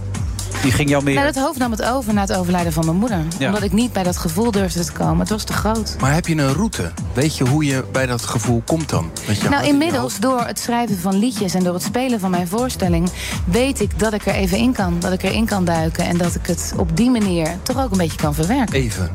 Die 0.61 0.71
ging 0.71 0.89
jou 0.89 1.03
meer... 1.03 1.13
Nou, 1.13 1.33
dat 1.33 1.43
hoofd 1.43 1.57
nam 1.57 1.71
het 1.71 1.83
over 1.83 2.13
na 2.13 2.21
het 2.21 2.33
overlijden 2.33 2.73
van 2.73 2.85
mijn 2.85 2.97
moeder. 2.97 3.23
Ja. 3.37 3.47
Omdat 3.47 3.63
ik 3.63 3.71
niet 3.71 3.93
bij 3.93 4.03
dat 4.03 4.17
gevoel 4.17 4.51
durfde 4.51 4.85
te 4.85 4.91
komen. 4.91 5.19
Het 5.19 5.29
was 5.29 5.43
te 5.43 5.53
groot. 5.53 5.95
Maar 5.99 6.13
heb 6.13 6.27
je 6.27 6.35
een 6.35 6.53
route? 6.53 6.91
Weet 7.13 7.37
je 7.37 7.47
hoe 7.47 7.65
je 7.65 7.83
bij 7.91 8.05
dat 8.05 8.21
gevoel 8.21 8.61
komt 8.65 8.89
dan? 8.89 9.11
Nou, 9.49 9.63
in 9.63 9.69
inmiddels 9.69 10.19
door 10.19 10.45
het 10.45 10.59
schrijven 10.59 10.97
van 10.99 11.15
liedjes 11.15 11.53
en 11.53 11.63
door 11.63 11.73
het 11.73 11.83
spelen 11.83 12.19
van 12.19 12.31
mijn 12.31 12.47
voorstelling... 12.47 13.09
weet 13.45 13.79
ik 13.79 13.99
dat 13.99 14.13
ik 14.13 14.25
er 14.25 14.33
even 14.33 14.57
in 14.57 14.73
kan. 14.73 14.99
Dat 14.99 15.11
ik 15.11 15.23
erin 15.23 15.45
kan 15.45 15.65
duiken. 15.65 16.05
En 16.05 16.17
dat 16.17 16.35
ik 16.35 16.45
het 16.45 16.73
op 16.77 16.97
die 16.97 17.09
manier 17.09 17.57
toch 17.63 17.83
ook 17.83 17.91
een 17.91 17.97
beetje 17.97 18.17
kan 18.17 18.33
verwerken. 18.33 18.75
Even. 18.75 19.11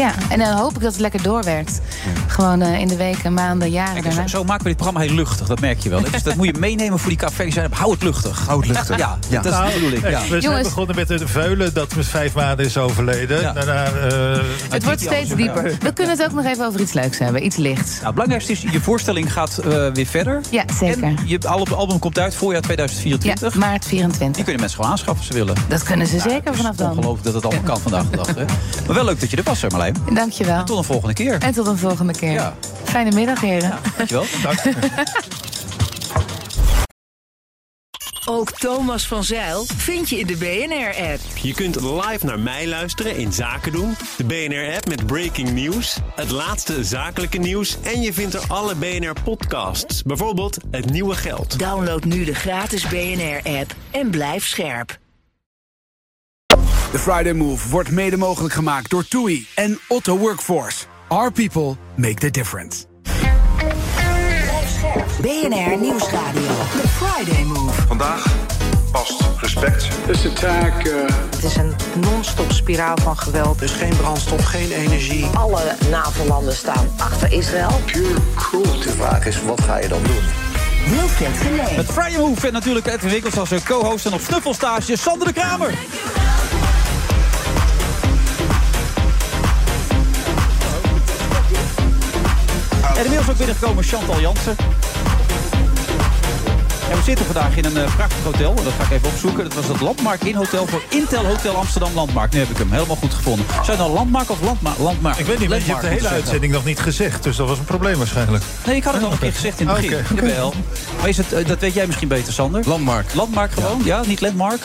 Ja, 0.00 0.12
en 0.28 0.38
dan 0.38 0.56
hoop 0.56 0.74
ik 0.74 0.80
dat 0.82 0.92
het 0.92 1.00
lekker 1.00 1.22
doorwerkt. 1.22 1.80
Gewoon 2.26 2.62
eh, 2.62 2.78
in 2.78 2.88
de 2.88 2.96
weken, 2.96 3.34
maanden, 3.34 3.70
jaren 3.70 3.92
Kijk, 3.92 4.04
daarna. 4.04 4.20
zo, 4.28 4.36
zo 4.36 4.44
maken 4.44 4.62
we 4.62 4.68
dit 4.68 4.76
programma 4.76 5.00
heel 5.06 5.14
luchtig, 5.14 5.46
dat 5.46 5.60
merk 5.60 5.78
je 5.80 5.88
wel. 5.88 6.02
Dus 6.10 6.22
dat 6.22 6.34
moet 6.34 6.46
je 6.46 6.54
meenemen 6.58 6.98
voor 6.98 7.08
die 7.08 7.18
café. 7.18 7.42
Die 7.44 7.52
zeiden, 7.52 7.76
hou 7.76 7.92
het 7.92 8.02
luchtig. 8.02 8.46
Hou 8.46 8.60
het 8.60 8.68
luchtig. 8.68 8.98
Ja, 8.98 9.18
Ja. 9.28 9.40
dat 9.42 9.52
is 9.52 9.58
de 9.58 9.70
bedoeling. 9.74 10.02
Nee, 10.02 10.10
Ja. 10.10 10.20
We 10.28 10.40
zijn 10.40 10.62
begonnen 10.62 10.96
met 10.96 11.08
de 11.08 11.26
veulen 11.28 11.74
dat 11.74 11.94
met 11.96 12.06
vijf 12.06 12.34
maanden 12.34 12.66
is 12.66 12.76
overleden. 12.76 13.54
Daarna, 13.54 13.84
eh, 13.84 14.38
Het 14.70 14.84
wordt 14.84 15.00
steeds 15.00 15.34
dieper. 15.34 15.76
We 15.80 15.92
kunnen 15.92 16.18
het 16.18 16.26
ook 16.26 16.32
nog 16.32 16.44
even 16.44 16.66
over 16.66 16.80
iets 16.80 16.92
leuks 16.92 17.18
hebben, 17.18 17.44
iets 17.44 17.56
lichts. 17.56 17.90
Nou, 17.90 18.04
het 18.04 18.12
belangrijkste 18.14 18.52
is, 18.52 18.60
je 18.72 18.80
voorstelling 18.80 19.32
gaat 19.32 19.58
eh, 19.58 19.86
weer 19.92 20.06
verder. 20.06 20.40
Ja, 20.50 20.64
zeker. 20.80 21.02
En 21.02 21.16
je 21.24 21.38
album, 21.48 21.74
album 21.74 21.98
komt 21.98 22.18
uit 22.18 22.34
voorjaar 22.34 22.62
2024. 22.62 23.52
Ja, 23.54 23.58
maart 23.60 23.84
24. 23.84 24.34
Die 24.34 24.44
kunnen 24.44 24.60
mensen 24.60 24.76
gewoon 24.76 24.90
aanschaffen 24.90 25.16
als 25.18 25.26
ze 25.26 25.44
willen. 25.44 25.54
Dat 25.68 25.82
kunnen 25.82 26.06
ze 26.06 26.18
zeker 26.20 26.54
vanaf 26.56 26.76
dan. 26.76 26.90
Ongelooflijk 26.90 27.24
dat 27.24 27.34
het 27.34 27.44
allemaal 27.44 27.62
kan 27.64 27.80
vandaag 27.80 28.04
de 28.10 28.16
dag. 28.16 28.26
Hè? 28.26 28.44
Maar 28.86 28.94
wel 28.94 29.04
leuk 29.04 29.20
dat 29.20 29.30
je 29.30 29.36
er 29.36 29.42
was, 29.42 29.62
hè, 29.62 29.68
Marlijn. 29.68 29.89
Dankjewel. 30.12 30.58
En 30.58 30.64
tot 30.64 30.78
een 30.78 30.84
volgende 30.84 31.14
keer. 31.14 31.38
En 31.42 31.52
tot 31.52 31.66
een 31.66 31.78
volgende 31.78 32.12
keer. 32.12 32.52
Fijne 32.84 33.14
middag, 33.14 33.40
heren. 33.40 33.78
Dankjewel. 33.96 34.24
Ook 38.32 38.50
Thomas 38.50 39.06
van 39.06 39.24
Zeil 39.24 39.64
vind 39.76 40.08
je 40.08 40.18
in 40.18 40.26
de 40.26 40.36
BNR-app. 40.36 41.20
Je 41.42 41.54
kunt 41.54 41.80
live 41.80 42.26
naar 42.26 42.38
mij 42.38 42.66
luisteren 42.66 43.16
in 43.16 43.32
Zaken 43.32 43.72
doen, 43.72 43.96
de 44.16 44.24
BNR-app 44.24 44.88
met 44.88 45.06
breaking 45.06 45.50
news, 45.50 45.98
het 46.14 46.30
laatste 46.30 46.84
zakelijke 46.84 47.38
nieuws 47.38 47.76
en 47.82 48.00
je 48.02 48.12
vindt 48.12 48.34
er 48.34 48.44
alle 48.48 48.74
BNR-podcasts, 48.74 50.02
bijvoorbeeld 50.02 50.56
Het 50.70 50.90
Nieuwe 50.90 51.14
Geld. 51.14 51.58
Download 51.58 52.04
nu 52.04 52.24
de 52.24 52.34
gratis 52.34 52.88
BNR-app 52.88 53.74
en 53.90 54.10
blijf 54.10 54.46
scherp. 54.46 54.98
De 56.90 56.98
Friday 56.98 57.32
Move 57.32 57.68
wordt 57.68 57.90
mede 57.90 58.16
mogelijk 58.16 58.54
gemaakt 58.54 58.90
door 58.90 59.08
TUI 59.08 59.46
en 59.54 59.78
Otto 59.88 60.18
Workforce. 60.18 60.84
Our 61.08 61.32
people 61.32 61.76
make 61.94 62.14
the 62.14 62.30
difference. 62.30 62.84
BNR 65.20 65.78
Nieuwsradio. 65.80 66.42
The 66.82 66.88
Friday 66.88 67.44
Move. 67.44 67.82
Vandaag 67.86 68.34
past 68.92 69.22
respect. 69.40 69.88
This 70.06 70.26
attack 70.26 70.86
uh, 70.86 70.94
Het 71.30 71.44
is 71.44 71.56
een 71.56 71.74
non-stop 72.00 72.52
spiraal 72.52 72.96
van 72.96 73.18
geweld. 73.18 73.58
Dus 73.58 73.72
geen 73.72 73.96
brandstof, 73.96 74.44
geen 74.44 74.72
energie. 74.72 75.26
Alle 75.26 75.74
NAVO-landen 75.90 76.54
staan 76.54 76.88
achter 76.96 77.32
Israël. 77.32 77.80
pure 77.86 78.14
cruelty. 78.34 78.82
De 78.82 78.92
vraag 78.92 79.26
is, 79.26 79.42
wat 79.42 79.60
ga 79.60 79.76
je 79.76 79.88
dan 79.88 80.02
doen? 80.02 80.22
Wilfred 80.88 81.36
Genee. 81.36 81.76
Met 81.76 81.86
Friday 81.86 82.18
Move 82.18 82.46
en 82.46 82.52
natuurlijk 82.52 82.86
Edwin 82.86 83.10
Winkels 83.10 83.38
als 83.38 83.50
een 83.50 83.64
co-host 83.64 84.06
en 84.06 84.12
op 84.12 84.20
snuffelstage 84.20 84.96
Sander 84.96 85.26
de 85.26 85.32
Kramer. 85.32 85.74
En 93.00 93.06
inmiddels 93.06 93.30
ook 93.30 93.36
binnengekomen 93.36 93.84
Chantal 93.84 94.20
Jansen. 94.20 94.56
En 96.90 96.96
we 96.96 97.02
zitten 97.04 97.24
vandaag 97.24 97.56
in 97.56 97.64
een 97.64 97.76
eh, 97.76 97.94
prachtig 97.94 98.24
hotel. 98.24 98.54
Dat 98.54 98.72
ga 98.78 98.84
ik 98.84 98.90
even 98.90 99.08
opzoeken. 99.08 99.44
Dat 99.44 99.54
was 99.54 99.66
het 99.66 99.80
Landmark 99.80 100.24
in 100.24 100.34
Hotel 100.34 100.66
voor 100.66 100.82
Intel 100.88 101.26
Hotel 101.26 101.56
Amsterdam 101.56 101.94
Landmark. 101.94 102.32
Nu 102.32 102.38
heb 102.38 102.48
ik 102.48 102.56
hem 102.56 102.72
helemaal 102.72 102.96
goed 102.96 103.14
gevonden. 103.14 103.46
Zou 103.48 103.66
het 103.66 103.78
nou 103.78 103.90
Landmark 103.90 104.30
of 104.30 104.40
Landma 104.40 104.72
Landmark? 104.78 105.16
ik 105.16 105.26
weet 105.26 105.38
niet, 105.38 105.48
maar 105.48 105.58
je 105.58 105.64
hebt 105.64 105.80
de 105.80 105.86
hele 105.86 106.08
uitzending 106.08 106.52
nog 106.52 106.64
niet 106.64 106.80
gezegd. 106.80 107.22
Dus 107.22 107.36
dat 107.36 107.48
was 107.48 107.58
een 107.58 107.64
probleem 107.64 107.96
waarschijnlijk. 107.96 108.44
Nee, 108.66 108.76
ik 108.76 108.84
had 108.84 108.94
het 108.94 109.02
al 109.02 109.12
een 109.12 109.18
keer 109.18 109.32
gezegd 109.32 109.60
in 109.60 109.68
het 109.68 109.76
begin. 109.80 109.98
Oké. 109.98 110.14
Jawel. 110.14 110.54
Maar 110.98 111.08
is 111.08 111.16
het, 111.16 111.32
eh, 111.32 111.46
dat 111.46 111.58
weet 111.58 111.74
jij 111.74 111.86
misschien 111.86 112.08
beter, 112.08 112.32
Sander. 112.32 112.62
Landmark. 112.66 113.14
Landmark 113.14 113.52
gewoon? 113.52 113.80
Ja, 113.84 114.02
niet 114.06 114.20
Landmark? 114.20 114.60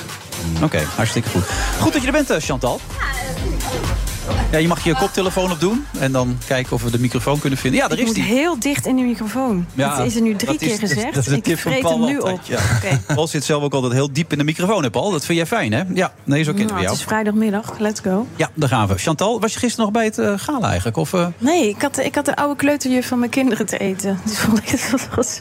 Oké, 0.61 0.83
hartstikke 0.95 1.29
goed. 1.29 1.43
Goed 1.79 1.93
dat 1.93 2.01
je 2.01 2.07
er 2.07 2.13
bent, 2.13 2.29
eh, 2.29 2.38
Chantal. 2.39 2.79
Ja, 2.99 3.05
je 4.59 4.67
mag 4.67 4.84
je 4.84 4.95
koptelefoon 4.95 5.51
opdoen 5.51 5.86
en 5.99 6.11
dan 6.11 6.38
kijken 6.47 6.73
of 6.73 6.84
we 6.84 6.91
de 6.91 6.99
microfoon 6.99 7.39
kunnen 7.39 7.59
vinden. 7.59 7.80
Ja, 7.82 7.88
daar 7.88 7.97
ik 7.99 8.07
is 8.07 8.13
die. 8.13 8.23
heel 8.23 8.59
dicht 8.59 8.86
in 8.86 8.95
de 8.95 9.01
microfoon. 9.01 9.65
Ja, 9.73 9.97
dat 9.97 10.05
is 10.05 10.15
er 10.15 10.21
nu 10.21 10.36
drie 10.36 10.57
is- 10.59 10.67
keer 10.67 10.78
gezegd. 10.80 11.13
Dat 11.13 11.26
is 11.26 11.32
een 11.32 11.38
ik 11.38 11.43
tip 11.43 11.59
van 11.59 11.71
vreet 11.71 11.84
Paul 11.84 11.99
hem 11.99 12.09
nu 12.09 12.17
altijd, 12.19 12.38
op. 12.38 12.45
Ja. 12.45 13.13
Paul 13.15 13.28
zit 13.28 13.43
zelf 13.43 13.63
ook 13.63 13.73
altijd 13.73 13.93
heel 13.93 14.11
diep 14.11 14.32
in 14.32 14.38
de 14.38 14.43
microfoon, 14.43 14.84
hè, 14.84 14.89
Paul. 14.89 15.11
Dat 15.11 15.26
vind 15.26 15.38
jij 15.38 15.47
fijn, 15.47 15.71
hè? 15.73 15.84
Ja, 15.93 16.13
nee, 16.23 16.43
zo 16.43 16.51
kennen 16.51 16.67
Nou, 16.67 16.67
we 16.67 16.73
het 16.73 16.84
jou. 16.84 16.95
is 16.97 17.03
vrijdagmiddag, 17.03 17.80
let's 17.80 17.99
go. 17.99 18.28
Ja, 18.36 18.49
daar 18.53 18.69
gaan 18.69 18.88
we. 18.88 18.97
Chantal, 18.97 19.39
was 19.39 19.53
je 19.53 19.59
gisteren 19.59 19.86
nog 19.86 19.93
bij 19.93 20.05
het 20.05 20.17
eh, 20.17 20.34
gala 20.38 20.67
eigenlijk? 20.67 20.97
Of, 20.97 21.13
eh, 21.13 21.28
Nee, 21.38 21.69
ik 21.69 21.82
had, 21.82 21.97
ik 21.99 22.15
had 22.15 22.26
de 22.26 22.36
oude 22.36 22.55
kleuterjuf 22.55 23.07
van 23.07 23.19
mijn 23.19 23.32
kinderen 23.32 23.65
te 23.65 23.78
eten. 23.78 24.19
Dus 24.26 24.38
vond 24.38 24.57
ik 24.57 24.88
dat 24.91 25.07
was... 25.15 25.39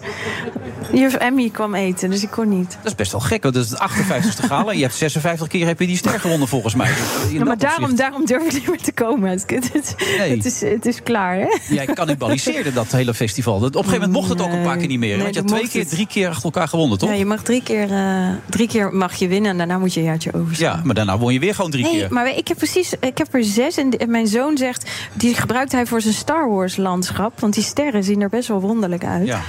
Juf 0.92 1.14
Emmy 1.14 1.50
kwam 1.50 1.74
eten, 1.74 2.10
dus 2.10 2.22
ik 2.22 2.30
kon 2.30 2.48
niet. 2.48 2.70
Dat 2.82 2.84
is 2.90 2.94
best 2.94 3.12
wel 3.12 3.20
gek, 3.20 3.42
want 3.42 3.54
dat 3.54 3.64
is 3.64 3.70
het 3.70 3.80
58ste 3.80 4.46
gala. 4.46 4.72
Je 4.72 4.82
hebt 4.82 4.94
56 4.94 5.46
keer 5.48 5.66
heb 5.66 5.80
je 5.80 5.86
die 5.86 5.96
ster 5.96 6.20
gewonnen, 6.20 6.48
volgens 6.48 6.74
mij. 6.74 6.86
Dus 6.88 7.32
Ja, 7.32 7.44
maar 7.44 7.58
daarom, 7.58 7.96
daarom 7.96 8.24
durf 8.26 8.42
ik 8.44 8.52
niet 8.52 8.73
meer 8.74 8.84
te 8.84 8.92
komen. 8.92 9.30
Het, 9.30 9.44
het, 9.50 9.72
het- 9.72 9.94
Nee. 10.18 10.36
het 10.36 10.44
is, 10.44 10.60
het 10.60 10.86
is 10.86 11.02
klaar, 11.02 11.36
hè? 11.36 11.46
Jij 11.68 11.86
cannibaliseerde 11.86 12.72
dat 12.72 12.92
hele 12.92 13.14
festival. 13.14 13.54
Op 13.54 13.62
een 13.62 13.72
gegeven 13.72 13.92
moment 13.92 14.12
mocht 14.12 14.28
het 14.28 14.40
ook 14.42 14.52
een 14.52 14.62
paar 14.62 14.76
keer 14.76 14.86
niet 14.88 14.98
meer. 14.98 15.14
Nee, 15.14 15.22
want 15.22 15.34
je 15.34 15.40
had 15.40 15.48
twee 15.48 15.68
keer, 15.68 15.80
het. 15.80 15.90
drie 15.90 16.06
keer 16.06 16.28
achter 16.28 16.44
elkaar 16.44 16.68
gewonnen, 16.68 16.98
toch? 16.98 17.08
Ja, 17.08 17.14
je 17.14 17.24
mag 17.26 17.42
drie 17.42 17.62
keer, 17.62 17.90
eh, 17.92 18.28
drie 18.50 18.68
keer 18.68 18.92
mag 18.92 19.14
je 19.14 19.28
winnen 19.28 19.50
en 19.50 19.56
daarna 19.58 19.78
moet 19.78 19.94
je 19.94 20.00
een 20.00 20.06
jaartje 20.06 20.32
overstaan. 20.34 20.76
Ja, 20.76 20.80
maar 20.84 20.94
daarna 20.94 21.18
won 21.18 21.32
je 21.32 21.38
weer 21.38 21.54
gewoon 21.54 21.70
drie 21.70 21.84
Nee, 21.84 21.92
keer. 21.98 22.12
maar 22.12 22.36
ik 22.36 22.48
heb 22.48 22.56
precies, 22.56 22.92
ik 23.00 23.18
heb 23.18 23.34
er 23.34 23.44
zes 23.44 23.76
en 23.76 23.90
en 23.98 24.10
mijn 24.10 24.26
zoon 24.26 24.56
zegt, 24.56 24.90
die 25.12 25.34
gebruikt 25.34 25.72
hij 25.72 25.86
voor 25.86 26.00
zijn 26.00 26.14
Star 26.14 26.50
Wars 26.50 26.76
landschap, 26.76 27.40
want 27.40 27.54
die 27.54 27.62
sterren 27.64 28.04
zien 28.04 28.20
er 28.22 28.28
best 28.28 28.48
wel 28.48 28.60
wonderlijk 28.60 29.04
uit. 29.04 29.26
Ja. 29.26 29.40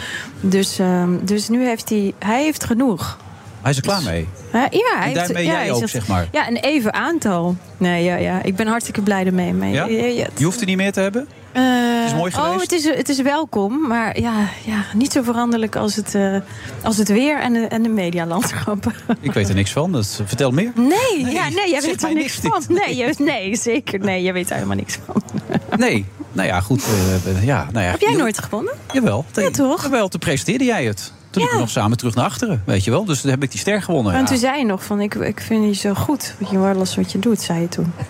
Dus, 0.41 0.79
ehm, 0.79 1.09
dus 1.21 1.49
nu 1.49 1.65
heeft 1.65 1.89
hij, 1.89 2.13
hij 2.19 2.43
heeft 2.43 2.63
genoeg. 2.63 3.17
Hij 3.65 3.73
is 3.73 3.79
er 3.79 3.85
klaar 3.85 4.03
mee. 4.03 4.27
Ja, 4.53 4.59
hij 4.97 5.07
En 5.07 5.13
daarmee 5.13 5.45
ja, 5.45 5.51
jij 5.51 5.61
hij 5.61 5.71
ook, 5.71 5.79
zegt- 5.79 5.91
zeg 5.91 6.07
maar. 6.07 6.27
Ja, 6.31 6.47
een 6.47 6.55
even 6.55 6.93
aantal. 6.93 7.55
Nee, 7.77 8.03
ja, 8.03 8.15
ja, 8.15 8.43
ik 8.43 8.55
ben 8.55 8.67
hartstikke 8.67 9.01
blij 9.01 9.25
ermee. 9.25 9.53
mee. 9.53 9.71
Ja? 9.73 9.85
Ja, 9.85 10.03
ja, 10.05 10.27
Je 10.37 10.43
hoeft 10.43 10.59
er 10.59 10.65
niet 10.65 10.77
meer 10.77 10.91
te 10.91 10.99
hebben? 10.99 11.27
Eh, 11.51 11.63
is 12.05 12.13
mooi 12.13 12.31
Oh, 12.35 12.43
geweest? 12.43 12.61
het 12.61 12.71
is, 12.71 12.83
het 12.97 13.09
is 13.09 13.21
welkom, 13.21 13.87
maar 13.87 14.19
ja, 14.19 14.33
ja, 14.65 14.83
niet 14.93 15.11
zo 15.11 15.21
veranderlijk 15.23 15.75
als 15.75 15.95
het, 15.95 16.15
eh, 16.15 16.35
als 16.83 16.97
het 16.97 17.07
weer 17.07 17.39
en 17.39 17.53
de, 17.53 17.59
en 17.67 17.83
de 17.83 17.89
medialandschap. 17.89 18.91
Ik 19.21 19.33
weet 19.33 19.49
er 19.49 19.55
niks 19.55 19.71
van, 19.71 19.91
dus 19.91 20.19
vertel 20.25 20.51
meer. 20.51 20.71
Nee, 20.75 21.25
ja, 21.33 21.49
nee, 21.49 21.69
jij 21.69 21.81
weet 21.81 22.03
er 22.03 22.13
niks 22.13 22.35
van. 22.41 22.61
Nee, 22.67 22.95
je, 22.95 23.13
nee, 23.17 23.55
zeker. 23.55 23.99
Nee, 23.99 24.21
jij 24.23 24.33
weet 24.33 24.49
er 24.49 24.55
helemaal 24.55 24.75
niks 24.77 24.97
van. 25.05 25.21
Nee, 25.77 26.05
nou 26.31 26.47
ja, 26.47 26.61
goed. 26.61 26.83
eh, 27.25 27.43
ja, 27.45 27.67
nou 27.71 27.85
ja. 27.85 27.91
Heb 27.91 28.01
jij 28.01 28.13
nooit 28.15 28.39
gewonnen? 28.39 28.73
Jawel. 28.91 29.25
Ja, 29.33 29.49
toch? 29.49 29.83
Jawel, 29.83 30.07
toen 30.07 30.19
presenteerde 30.19 30.63
jij 30.63 30.85
het. 30.85 31.13
Toen 31.35 31.43
liepen 31.43 31.59
we 31.59 31.65
nog 31.73 31.83
samen 31.83 31.97
terug 31.97 32.15
naar 32.15 32.25
achteren, 32.25 32.61
weet 32.65 32.83
je 32.83 32.91
wel. 32.91 33.05
Dus 33.05 33.21
toen 33.21 33.29
heb 33.29 33.43
ik 33.43 33.51
die 33.51 33.59
ster 33.59 33.81
gewonnen. 33.81 34.13
En 34.13 34.19
Ja. 34.19 34.25
toen 34.25 34.37
zei 34.37 34.57
je 34.57 34.65
nog 34.65 34.83
van, 34.83 35.01
ik, 35.01 35.15
ik 35.15 35.39
vind 35.39 35.65
je 35.65 35.73
zo 35.87 35.93
goed. 35.93 36.33
Wat 36.39 36.49
je 36.49 36.57
alles 36.57 36.95
wat 36.95 37.11
je 37.11 37.19
doet, 37.19 37.41
zei 37.41 37.59
je 37.61 37.67
toen. 37.69 37.93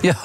Ja. 0.00 0.16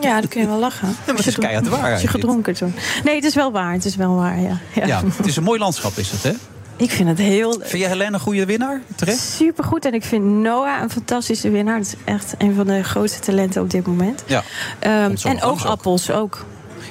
Ja, 0.00 0.20
dan 0.20 0.28
kun 0.28 0.40
je 0.40 0.46
wel 0.46 0.58
lachen. 0.58 0.96
maar 1.06 1.16
het 1.16 1.26
is 1.26 1.38
keihard 1.38 1.82
Als 1.92 2.02
je 2.02 2.08
gedronken 2.08 2.54
toen. 2.54 2.74
Nee, 3.04 3.14
het 3.14 3.24
is 3.24 3.34
wel 3.34 3.52
waar. 3.52 3.72
Het 3.72 3.84
is 3.84 3.96
wel 3.96 4.14
waar, 4.14 4.40
ja. 4.40 4.58
ja. 4.74 4.86
Ja, 4.86 5.02
het 5.16 5.26
is 5.26 5.36
een 5.36 5.42
mooi 5.42 5.58
landschap, 5.58 5.96
is 5.96 6.10
het, 6.10 6.22
hè? 6.22 6.32
Ik 6.76 6.90
vind 6.90 7.08
het 7.08 7.18
heel... 7.18 7.52
Vind 7.60 7.82
jij 7.82 7.88
Helene 7.88 8.12
een 8.12 8.20
goede 8.20 8.44
winnaar? 8.46 8.80
Terecht? 8.96 9.18
Supergoed. 9.18 9.84
En 9.84 9.94
ik 9.94 10.04
vind 10.04 10.24
Noah 10.24 10.82
een 10.82 10.90
fantastische 10.90 11.50
winnaar. 11.50 11.78
Dat 11.78 11.86
is 11.86 11.94
echt 12.04 12.34
een 12.38 12.54
van 12.54 12.66
de 12.66 12.82
grootste 12.82 13.18
talenten 13.20 13.62
op 13.62 13.70
dit 13.70 13.86
moment. 13.86 14.22
Ja. 14.26 14.42
Ehm, 14.78 14.92
en 14.92 15.08
langs 15.22 15.42
oogappels 15.44 16.10
ook. 16.10 16.44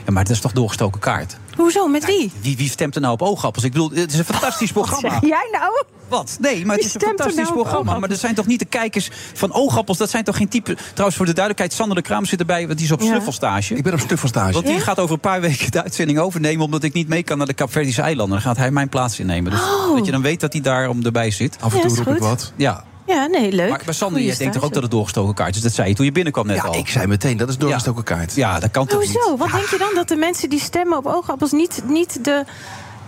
ja, 0.06 0.12
maar 0.12 0.22
het 0.24 0.32
is 0.32 0.40
toch 0.40 0.52
doorgestoken 0.52 1.00
kaart? 1.00 1.38
Hoezo? 1.62 1.88
Met 1.88 2.06
wie? 2.06 2.32
Wie, 2.42 2.58
wie 2.58 2.70
stemt 2.70 2.96
er 2.96 3.02
nou 3.02 3.14
op 3.14 3.22
oogappels? 3.22 3.64
Ik 3.64 3.72
bedoel, 3.72 3.90
het 3.94 4.12
is 4.14 4.18
een 4.20 4.26
fantastisch 4.26 4.72
programma. 4.72 5.10
Zeg 5.10 5.22
jij 5.22 5.48
nou? 5.52 5.84
Wat? 6.08 6.38
Nee, 6.40 6.66
maar 6.66 6.76
het 6.76 6.86
is 6.86 6.94
een 6.94 7.02
fantastisch 7.02 7.36
nou 7.36 7.54
programma. 7.54 8.00
Maar 8.00 8.10
er 8.10 8.16
zijn 8.16 8.36
toch 8.36 8.46
niet 8.46 8.60
de 8.60 8.66
kijkers 8.66 9.10
van 9.34 9.54
oogappels? 9.54 9.98
Dat 9.98 10.10
zijn 10.10 10.24
toch 10.24 10.38
geen 10.38 10.48
type... 10.48 10.76
Trouwens, 10.94 11.18
voor 11.18 11.26
de 11.26 11.34
duidelijkheid, 11.34 11.74
Sander 11.74 11.96
de 11.96 12.02
Kraam 12.04 12.26
zit 12.26 12.40
erbij... 12.40 12.66
want 12.66 12.78
die 12.78 12.86
is 12.88 12.94
op 12.94 13.02
Ja. 13.02 13.06
snuffelstage. 13.08 13.76
Ik 13.76 13.84
ben 13.84 13.94
op 13.94 14.00
snuffelstage. 14.00 14.54
Want 14.54 14.66
die 14.66 14.76
Ja? 14.76 14.82
gaat 14.82 15.00
over 15.00 15.14
een 15.14 15.20
paar 15.20 15.42
weken 15.42 15.72
de 15.72 15.84
uitzending 15.84 16.20
overnemen... 16.20 16.66
omdat 16.66 16.84
ik 16.84 16.94
niet 16.94 17.08
mee 17.08 17.24
kan 17.24 17.38
naar 17.38 17.48
de 17.48 17.54
Capverdische 17.54 18.02
eilanden. 18.02 18.34
Dan 18.34 18.42
gaat 18.42 18.58
hij 18.58 18.72
mijn 18.72 18.90
plaats 18.90 19.20
innemen. 19.20 19.52
Dus 19.52 19.60
Oh. 19.62 19.96
dat 19.96 20.06
je 20.06 20.12
dan 20.12 20.22
weet 20.22 20.40
dat 20.40 20.54
hij 20.54 20.62
daar 20.62 20.90
om 20.90 21.06
erbij 21.06 21.32
zit. 21.32 21.58
Af 21.60 21.74
en 21.74 21.82
toe 21.82 21.98
roep 22.04 22.16
ik 22.16 22.22
wat. 22.22 22.54
Ja. 22.56 22.84
Ja, 23.12 23.26
nee, 23.26 23.52
leuk. 23.52 23.70
Maar 23.70 23.82
bij 23.86 23.94
Sander, 23.94 24.22
jij 24.22 24.36
denkt 24.38 24.54
toch 24.54 24.64
ook 24.64 24.74
dat 24.74 24.82
het 24.82 24.92
doorgestoken 24.92 25.34
kaart 25.34 25.56
is? 25.56 25.62
Dat 25.62 25.72
zei 25.74 25.90
je 25.90 25.96
toen 25.96 26.06
je 26.06 26.12
binnenkwam 26.12 26.48
net 26.48 26.56
Ja, 26.56 26.62
al. 26.64 26.76
ik 26.76 26.88
zei 26.88 27.08
meteen, 27.08 27.38
dat 27.38 27.50
is 27.50 27.58
doorgestoken 27.58 28.04
kaart. 28.04 28.36
Ja, 28.36 28.60
dat 28.60 28.72
kan 28.72 28.88
toch 28.88 29.00
niet? 29.00 29.12
Hoezo? 29.14 29.38
Wat 29.38 29.52
denk 29.52 29.68
je 29.68 29.78
dan? 29.78 29.90
Dat 29.96 30.08
de 30.08 30.16
mensen 30.16 30.50
die 30.50 30.60
stemmen 30.60 30.98
op 30.98 31.06
oogappels 31.06 31.52
niet, 31.52 31.82
niet 31.88 32.24
de 32.24 32.44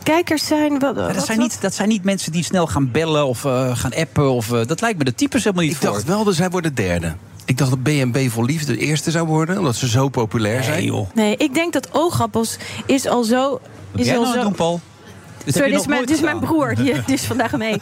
kijkers 0.04 0.46
zijn? 0.48 0.80
Wat, 0.80 0.96
Ja, 0.96 1.06
wat- 1.06 1.14
dat, 1.16 1.26
zijn 1.26 1.40
niet, 1.40 1.62
dat 1.62 1.74
zijn 1.74 1.90
niet 1.90 2.04
mensen 2.04 2.32
die 2.32 2.44
snel 2.44 2.68
gaan 2.68 2.92
bellen 2.92 3.26
of 3.26 3.46
eh, 3.46 3.78
gaan 3.78 3.94
appen. 3.94 4.32
Of, 4.32 4.52
eh, 4.54 4.66
dat 4.66 4.82
lijkt 4.82 4.98
me 4.98 5.04
de 5.04 5.16
types 5.16 5.44
helemaal 5.44 5.66
niet 5.66 5.74
Ik 5.74 5.80
voor. 5.82 5.90
dacht 5.92 6.04
wel 6.04 6.24
dat 6.24 6.36
zij 6.36 6.50
worden 6.50 6.76
derde. 6.76 7.14
Ik 7.46 7.58
dacht 7.58 7.70
dat 7.70 7.84
BNB 7.84 8.30
voor 8.30 8.46
Liefde 8.46 8.74
de 8.74 8.80
eerste 8.80 9.12
zou 9.12 9.28
worden, 9.28 9.58
omdat 9.58 9.76
ze 9.76 9.88
zo 9.90 10.10
populair 10.10 10.64
zijn. 10.64 10.78
Nee, 10.78 10.86
joh. 10.86 11.08
Nee, 11.14 11.38
ik 11.38 11.54
denk 11.54 11.74
dat 11.74 11.88
oogappels 11.92 12.58
is 12.86 13.08
al 13.08 13.24
zo... 13.24 13.60
Wat 13.92 14.02
Is 14.02 14.10
al 14.16 14.22
nou 14.22 14.34
zo 14.36 14.42
doen, 14.42 14.56
Paul? 14.56 14.82
Heb 15.44 15.54
Sorry, 15.54 15.72
dit 15.72 15.80
is, 15.80 15.86
mijn, 15.86 15.98
nooit 15.98 16.08
dit 16.08 16.18
is 16.18 16.24
mijn 16.24 16.40
broer. 16.40 16.76
Die, 16.76 16.94
die 17.06 17.16
is 17.16 17.24
vandaag 17.24 17.58
mee. 17.58 17.82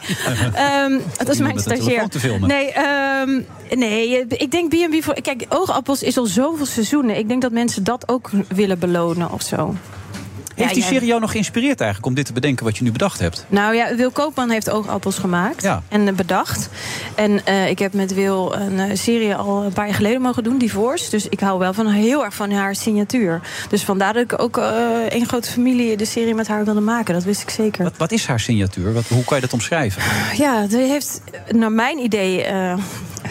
Ehm, 0.54 0.98
dat 1.16 1.28
is 1.28 1.38
mijn 1.38 1.58
stagiair. 1.58 2.08
Nee, 2.40 2.72
ehm, 2.72 3.40
nee, 3.70 4.26
ik 4.26 4.50
denk 4.50 4.68
B&B 4.68 5.02
voor... 5.02 5.14
Kijk, 5.22 5.46
oogappels 5.48 6.02
is 6.02 6.18
al 6.18 6.26
zoveel 6.26 6.66
seizoenen. 6.66 7.16
Ik 7.18 7.28
denk 7.28 7.42
dat 7.42 7.52
mensen 7.52 7.84
dat 7.84 8.08
ook 8.08 8.30
willen 8.48 8.78
belonen 8.78 9.32
of 9.32 9.42
zo. 9.42 9.74
Heeft 10.54 10.74
die 10.74 10.82
serie 10.82 11.06
jou 11.06 11.20
nog 11.20 11.30
geïnspireerd 11.30 11.80
eigenlijk 11.80 12.08
om 12.10 12.14
dit 12.14 12.26
te 12.26 12.32
bedenken 12.32 12.64
wat 12.64 12.76
je 12.76 12.84
nu 12.84 12.92
bedacht 12.92 13.18
hebt? 13.18 13.46
Nou 13.48 13.74
ja, 13.74 13.94
Wil 13.96 14.10
Koopman 14.10 14.50
heeft 14.50 14.70
oogappels 14.70 15.18
gemaakt 15.18 15.62
Ja. 15.62 15.82
en 15.88 16.08
eh, 16.08 16.14
bedacht. 16.14 16.68
En 17.14 17.46
eh, 17.46 17.68
ik 17.68 17.78
heb 17.78 17.92
met 17.92 18.14
Wil 18.14 18.54
een 18.54 18.78
eh, 18.78 18.96
serie 18.96 19.34
al 19.34 19.62
een 19.62 19.72
paar 19.72 19.86
jaar 19.86 19.94
geleden 19.94 20.20
mogen 20.20 20.44
doen, 20.44 20.58
Divorce. 20.58 21.10
Dus 21.10 21.28
ik 21.28 21.40
hou 21.40 21.58
wel 21.58 21.72
van 21.72 21.86
heel 21.86 22.24
erg 22.24 22.34
van 22.34 22.50
haar 22.50 22.74
signatuur. 22.74 23.40
Dus 23.68 23.84
vandaar 23.84 24.12
dat 24.12 24.22
ik 24.22 24.42
ook 24.42 24.56
een 25.08 25.26
grote 25.26 25.50
familie 25.50 25.96
de 25.96 26.04
serie 26.04 26.34
met 26.34 26.48
haar 26.48 26.64
wilde 26.64 26.80
maken. 26.80 27.14
Dat 27.14 27.24
wist 27.24 27.42
ik 27.42 27.50
zeker. 27.50 27.84
Wat, 27.84 27.96
wat 27.96 28.12
is 28.12 28.26
haar 28.26 28.40
signatuur? 28.40 28.92
Wat, 28.92 29.04
hoe 29.08 29.24
kan 29.24 29.36
je 29.36 29.42
dat 29.42 29.52
omschrijven? 29.52 30.02
Ja, 30.36 30.68
ze 30.68 30.76
heeft 30.76 31.20
naar 31.50 31.72
mijn 31.72 31.98
idee 31.98 32.44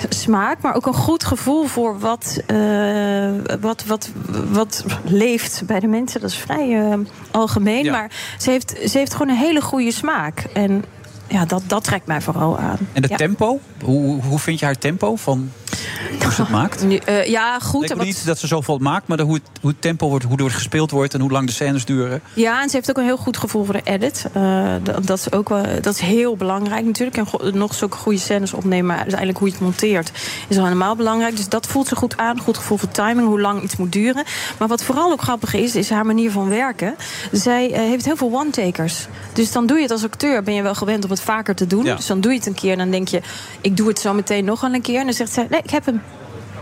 smaak, 0.09 0.61
maar 0.61 0.75
ook 0.75 0.85
een 0.85 0.93
goed 0.93 1.23
gevoel 1.23 1.65
voor 1.65 1.99
wat, 1.99 2.41
eh, 2.47 3.31
wat, 3.61 3.85
wat, 3.85 4.09
wat 4.51 4.85
leeft 5.03 5.63
bij 5.65 5.79
de 5.79 5.87
mensen. 5.87 6.21
Dat 6.21 6.29
is 6.29 6.37
vrij 6.37 6.89
eh, 6.91 6.97
algemeen, 7.31 7.83
Ja. 7.83 7.91
maar 7.91 8.11
ze 8.37 8.49
heeft, 8.49 8.75
ze 8.85 8.97
heeft 8.97 9.11
gewoon 9.13 9.29
een 9.29 9.41
hele 9.41 9.61
goede 9.61 9.91
smaak. 9.91 10.43
En 10.53 10.83
ja, 11.27 11.45
dat, 11.45 11.63
dat 11.67 11.83
trekt 11.83 12.05
mij 12.07 12.21
vooral 12.21 12.57
aan. 12.57 12.77
En 12.93 13.03
ja. 13.07 13.15
tempo? 13.15 13.59
Hoe, 13.83 14.21
hoe 14.23 14.39
vind 14.39 14.59
je 14.59 14.65
haar 14.65 14.77
tempo 14.77 15.15
van 15.15 15.51
hoe 16.24 16.32
ze 16.32 16.41
het 16.41 16.49
maakt? 16.51 16.84
Nu, 16.84 16.95
eh, 16.95 17.26
ja, 17.26 17.59
goed. 17.59 17.89
ik 17.89 17.95
wat- 17.95 18.05
niet 18.05 18.26
dat 18.26 18.38
ze 18.39 18.47
zoveel 18.47 18.78
maakt, 18.78 19.07
maar 19.07 19.19
hoe, 19.19 19.34
het, 19.34 19.43
hoe 19.61 19.69
het 19.69 19.82
tempo 19.82 20.09
wordt, 20.09 20.26
hoe 20.26 20.38
er 20.38 20.51
gespeeld 20.51 20.91
wordt 20.91 21.13
en 21.13 21.22
hoe 21.22 21.32
lang 21.32 21.47
de 21.47 21.53
scènes 21.53 21.86
duren. 21.86 22.22
Ja, 22.34 22.61
en 22.61 22.69
ze 22.69 22.76
heeft 22.76 22.89
ook 22.89 22.97
een 22.97 23.03
heel 23.03 23.17
goed 23.17 23.38
gevoel 23.38 23.63
voor 23.65 23.74
de 23.74 23.82
edit. 23.84 24.26
Eh, 24.34 24.74
dat, 24.84 25.07
dat 25.07 25.17
is 25.17 25.32
ook 25.32 25.49
wel, 25.49 25.63
dat 25.82 25.93
is 25.93 25.99
heel 25.99 26.36
belangrijk 26.36 26.86
natuurlijk. 26.86 27.17
En 27.17 27.57
nog 27.57 27.74
zulke 27.74 27.97
goede 27.97 28.19
scènes 28.19 28.53
opnemen, 28.53 28.86
maar 28.86 28.97
uiteindelijk 28.97 29.38
hoe 29.38 29.47
je 29.47 29.53
het 29.53 29.63
monteert 29.63 30.11
is 30.47 30.57
al 30.57 30.63
helemaal 30.63 30.95
belangrijk. 30.95 31.36
Dus 31.36 31.49
dat 31.49 31.67
voelt 31.67 31.88
ze 31.88 31.95
goed 31.95 32.17
aan. 32.17 32.39
Goed 32.39 32.57
gevoel 32.57 32.78
voor 32.78 32.89
timing, 32.91 33.28
hoe 33.28 33.41
lang 33.41 33.61
iets 33.61 33.76
moet 33.76 33.91
duren. 33.91 34.24
Maar 34.59 34.67
wat 34.67 34.84
vooral 34.84 35.11
ook 35.11 35.22
grappig 35.22 35.53
is, 35.53 35.76
is 35.76 35.89
haar 35.89 36.05
manier 36.05 36.32
van 36.32 36.49
werken. 36.49 36.95
Zij 37.32 37.72
eh, 37.72 37.80
heeft 37.80 38.05
heel 38.05 38.15
veel 38.17 38.32
one-takers. 38.34 39.07
Dus 39.34 39.51
dan 39.51 39.65
doe 39.65 39.78
je 39.78 39.84
het 39.84 39.91
als 39.91 40.03
acteur, 40.03 40.43
ben 40.43 40.53
je 40.53 40.61
wel 40.61 40.76
gewend 40.76 41.03
om 41.03 41.09
het 41.09 41.22
vaker 41.22 41.55
te 41.55 41.67
doen. 41.67 41.86
Ja. 41.86 41.95
Dus 41.95 42.05
dan 42.05 42.22
doe 42.22 42.32
je 42.32 42.38
het 42.38 42.47
een 42.47 42.53
keer 42.53 42.72
en 42.72 42.78
dan 42.78 42.91
denk 42.91 43.07
je, 43.07 43.22
ik 43.61 43.78
doe 43.78 43.88
het 43.88 43.99
zo 43.99 44.13
meteen 44.13 44.45
nog 44.45 44.61
een 44.61 44.82
keer. 44.82 44.99
En 44.99 45.05
dan 45.05 45.13
zegt 45.13 45.34
zij, 45.34 45.47
nee, 45.49 45.61
ik 45.64 45.70
heb 45.70 45.86
hem. 45.86 46.01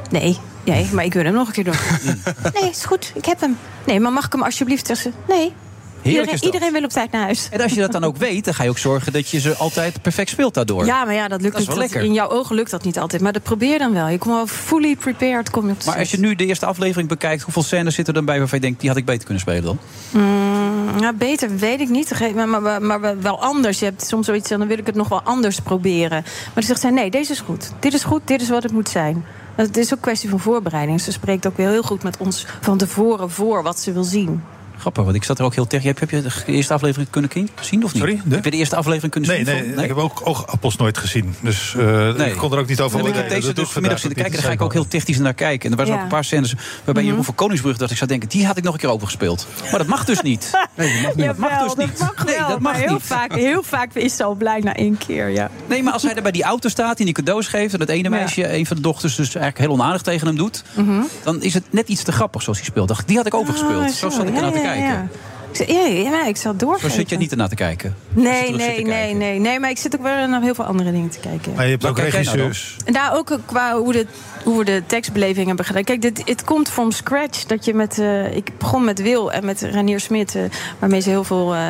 Nee, 0.09 0.37
nee, 0.65 0.89
maar 0.93 1.05
ik 1.05 1.13
wil 1.13 1.23
hem 1.23 1.33
nog 1.33 1.47
een 1.47 1.53
keer 1.53 1.63
doen. 1.63 1.73
nee, 2.61 2.69
is 2.69 2.85
goed, 2.85 3.11
ik 3.15 3.25
heb 3.25 3.39
hem. 3.39 3.57
Nee, 3.85 3.99
maar 3.99 4.11
mag 4.11 4.25
ik 4.25 4.31
hem 4.31 4.43
alsjeblieft 4.43 4.87
zeggen? 4.87 5.13
Nee. 5.27 5.53
Iedereen, 6.01 6.33
is 6.33 6.41
dat. 6.41 6.53
iedereen 6.53 6.73
wil 6.73 6.83
op 6.83 6.89
tijd 6.89 7.11
naar 7.11 7.21
huis. 7.21 7.47
En 7.51 7.61
als 7.61 7.73
je 7.73 7.79
dat 7.79 7.91
dan 7.91 8.03
ook 8.03 8.17
weet, 8.17 8.45
dan 8.45 8.53
ga 8.53 8.63
je 8.63 8.69
ook 8.69 8.77
zorgen 8.77 9.13
dat 9.13 9.29
je 9.29 9.39
ze 9.39 9.55
altijd 9.55 10.01
perfect 10.01 10.29
speelt 10.29 10.53
daardoor. 10.53 10.85
Ja, 10.85 11.05
maar 11.05 11.13
ja, 11.13 11.27
dat 11.27 11.41
lukt 11.41 11.65
Dat 11.65 11.77
niet. 11.77 11.93
In 11.93 12.13
jouw 12.13 12.29
ogen 12.29 12.55
lukt 12.55 12.71
dat 12.71 12.83
niet 12.83 12.99
altijd. 12.99 13.21
Maar 13.21 13.33
dat 13.33 13.43
probeer 13.43 13.79
dan 13.79 13.93
wel. 13.93 14.07
Je 14.07 14.17
komt 14.17 14.35
wel 14.35 14.47
fully 14.47 14.95
prepared. 14.95 15.49
Kom 15.49 15.65
je 15.65 15.71
op 15.71 15.79
de 15.79 15.85
Maar 15.85 15.97
als 15.97 16.11
je 16.11 16.19
nu 16.19 16.35
de 16.35 16.45
eerste 16.45 16.65
aflevering 16.65 17.09
bekijkt, 17.09 17.41
hoeveel 17.41 17.63
scènes 17.63 17.95
zitten 17.95 18.13
er 18.13 18.19
dan 18.19 18.29
bij 18.29 18.39
waarvan 18.39 18.59
je 18.59 18.65
denkt, 18.65 18.79
die 18.79 18.89
had 18.89 18.97
ik 18.97 19.05
beter 19.05 19.23
kunnen 19.23 19.41
spelen 19.41 19.63
dan? 19.63 19.79
Mm, 20.09 20.99
ja, 20.99 21.13
beter 21.13 21.57
weet 21.57 21.79
ik 21.79 21.89
niet. 21.89 22.33
Maar, 22.35 22.47
maar, 22.47 22.61
maar, 22.61 22.99
maar 22.99 23.21
wel 23.21 23.41
anders. 23.41 23.79
Je 23.79 23.85
hebt 23.85 24.07
soms 24.07 24.25
zoiets 24.25 24.47
van, 24.47 24.59
dan 24.59 24.67
wil 24.67 24.77
ik 24.77 24.85
het 24.85 24.95
nog 24.95 25.07
wel 25.07 25.21
anders 25.21 25.59
proberen. 25.59 26.21
Maar 26.21 26.51
dan 26.53 26.63
zegt 26.63 26.81
zij, 26.81 26.89
nee, 26.89 27.09
deze 27.09 27.31
is 27.31 27.39
goed. 27.39 27.71
Dit 27.79 27.93
is 27.93 28.03
goed, 28.03 28.21
dit 28.25 28.41
is 28.41 28.49
wat 28.49 28.63
het 28.63 28.71
moet 28.71 28.89
zijn. 28.89 29.25
Het 29.55 29.77
is 29.77 29.85
ook 29.85 29.91
een 29.91 29.99
kwestie 29.99 30.29
van 30.29 30.39
voorbereiding. 30.39 31.01
Ze 31.01 31.11
spreekt 31.11 31.47
ook 31.47 31.57
weer 31.57 31.69
heel 31.69 31.81
goed 31.81 32.03
met 32.03 32.17
ons 32.17 32.45
van 32.61 32.77
tevoren 32.77 33.29
voor 33.29 33.63
wat 33.63 33.79
ze 33.79 33.91
wil 33.91 34.03
zien. 34.03 34.41
Grappig, 34.79 35.03
want 35.03 35.15
ik 35.15 35.23
zat 35.23 35.39
er 35.39 35.45
ook 35.45 35.53
heel 35.55 35.67
tegen. 35.67 35.87
Heb, 35.87 35.99
heb 35.99 36.09
je 36.09 36.21
de 36.21 36.31
eerste 36.45 36.73
aflevering 36.73 37.09
kunnen 37.09 37.29
zien 37.61 37.83
of 37.83 37.93
niet? 37.93 38.01
Sorry? 38.03 38.21
Heb 38.29 38.43
je 38.43 38.51
de 38.51 38.57
eerste 38.57 38.75
aflevering 38.75 39.11
kunnen 39.11 39.29
Nee, 39.29 39.45
zien? 39.45 39.55
nee, 39.55 39.73
van- 39.73 39.83
ik 39.83 39.87
heb 39.89 39.97
ook 39.97 40.21
oogappels 40.23 40.75
nooit 40.75 40.97
gezien. 40.97 41.35
Dus 41.41 41.73
eh, 41.77 41.85
Nee. 42.13 42.29
ik 42.31 42.37
kon 42.37 42.51
er 42.51 42.59
ook 42.59 42.67
niet 42.67 42.81
over 42.81 42.99
En 42.99 43.05
ik 43.05 43.13
heb 43.13 43.23
oordelen. 43.23 43.41
deze 43.41 43.53
dus 43.53 43.69
vanmiddag 43.69 43.99
zitten 43.99 44.19
kijken. 44.21 44.37
Daar 44.39 44.47
ga 44.47 44.53
ik 44.53 44.61
ook 44.61 44.73
heel 44.73 44.87
technisch 44.87 45.17
naar 45.17 45.33
kijken. 45.33 45.65
En 45.65 45.71
er 45.71 45.77
waren 45.77 45.91
Ja. 45.93 45.97
ook 45.97 46.03
een 46.03 46.11
paar 46.11 46.23
scènes 46.23 46.53
waarbij 46.83 46.93
Mhm. 46.93 47.05
Jeroen 47.05 47.23
van 47.25 47.35
Koningsbrug 47.35 47.77
dacht 47.77 47.91
ik 47.91 47.97
zou 47.97 48.09
denken, 48.09 48.29
die 48.29 48.45
had 48.45 48.57
ik 48.57 48.63
nog 48.63 48.73
een 48.73 48.79
keer 48.79 48.89
overgespeeld. 48.89 49.47
Maar 49.69 49.77
dat 49.79 49.87
mag 49.87 50.05
dus 50.05 50.21
niet. 50.21 50.51
Nee, 50.75 50.93
dat 50.93 51.01
mag, 51.01 51.15
niet. 51.15 51.25
dat 51.25 51.37
mag 51.37 51.49
Jawel, 51.49 51.65
dus 51.65 51.75
dat 51.75 51.85
niet. 51.85 51.99
mag 51.99 52.25
nee, 52.25 52.37
dat 52.37 52.47
mag 52.47 52.59
maar 52.59 52.75
heel 52.75 52.93
niet. 52.93 53.01
Vaak, 53.03 53.33
heel 53.35 53.63
vaak 53.63 53.93
is 53.93 54.15
ze 54.15 54.23
al 54.23 54.33
blij 54.35 54.59
na 54.59 54.75
één 54.75 54.97
keer, 54.97 55.27
ja. 55.29 55.49
Nee, 55.67 55.83
maar 55.83 55.93
als 55.93 56.01
hij 56.03 56.15
er 56.15 56.21
bij 56.21 56.31
die 56.31 56.43
auto 56.43 56.69
staat 56.69 56.99
en 56.99 57.05
die 57.05 57.13
cadeaus 57.13 57.47
geeft... 57.47 57.73
en 57.73 57.79
dat 57.79 57.89
ene 57.89 58.09
meisje, 58.09 58.53
een 58.53 58.65
van 58.65 58.75
de 58.75 58.81
dochters, 58.81 59.15
dus 59.15 59.35
eigenlijk 59.35 59.57
heel 59.57 59.71
onaardig 59.79 60.01
tegen 60.01 60.27
hem 60.27 60.35
doet... 60.35 60.63
Mhm. 60.73 61.01
dan 61.23 61.41
is 61.41 61.53
het 61.53 61.63
net 61.69 61.87
iets 61.87 62.03
te 62.03 62.11
grappig 62.11 62.41
zoals 62.41 62.57
hij 62.57 62.67
speelt. 62.67 63.07
Die 63.07 63.17
had 63.17 63.25
ik 63.25 63.33
overgespeeld. 63.33 63.83
Ah, 63.83 63.89
zo 63.89 64.09
zat 64.09 64.27
ik 64.27 64.35
ja, 64.35 64.68
kijken. 64.73 65.09
Ja. 65.51 65.59
Ik 65.59 65.67
zei, 65.67 66.03
ja, 66.03 66.09
ja, 66.09 66.25
ik 66.25 66.37
zal 66.37 66.51
Zo 66.51 66.57
doorgeven. 66.57 66.91
zit 66.91 67.09
je 67.09 67.17
niet 67.17 67.31
ernaar 67.31 67.49
te 67.49 67.55
kijken. 67.55 67.95
Nee, 68.09 68.51
nee, 68.55 68.75
te 68.75 68.81
nee, 68.81 69.13
nee, 69.13 69.39
nee. 69.39 69.59
Maar 69.59 69.69
ik 69.69 69.77
zit 69.77 69.95
ook 69.95 70.01
wel 70.01 70.27
naar 70.27 70.41
heel 70.41 70.55
veel 70.55 70.65
andere 70.65 70.91
dingen 70.91 71.09
te 71.09 71.19
kijken. 71.19 71.53
Maar 71.55 71.65
je 71.65 71.71
hebt 71.71 71.85
ook 71.85 71.97
nou 71.97 72.09
regisseurs. 72.09 72.75
En 72.85 72.93
daar 72.93 73.17
ook 73.17 73.39
qua 73.45 73.77
hoe, 73.77 73.93
de, 73.93 74.05
hoe 74.43 74.57
we 74.57 74.65
de 74.65 74.83
tekstbeleving 74.85 75.47
hebben 75.47 75.65
gedaan. 75.65 75.83
Kijk, 75.83 76.01
dit, 76.01 76.21
het 76.25 76.43
komt 76.43 76.69
from 76.69 76.91
scratch. 76.91 77.45
Dat 77.45 77.65
je 77.65 77.73
met, 77.73 77.99
eh, 77.99 78.35
ik 78.35 78.51
begon 78.57 78.83
met 78.83 79.01
Wil 79.01 79.31
en 79.31 79.45
met 79.45 79.61
Ranier 79.61 79.99
Smit, 79.99 80.35
eh, 80.35 80.41
waarmee 80.79 80.99
ze 81.01 81.09
heel 81.09 81.23
veel 81.23 81.55
eh, 81.55 81.61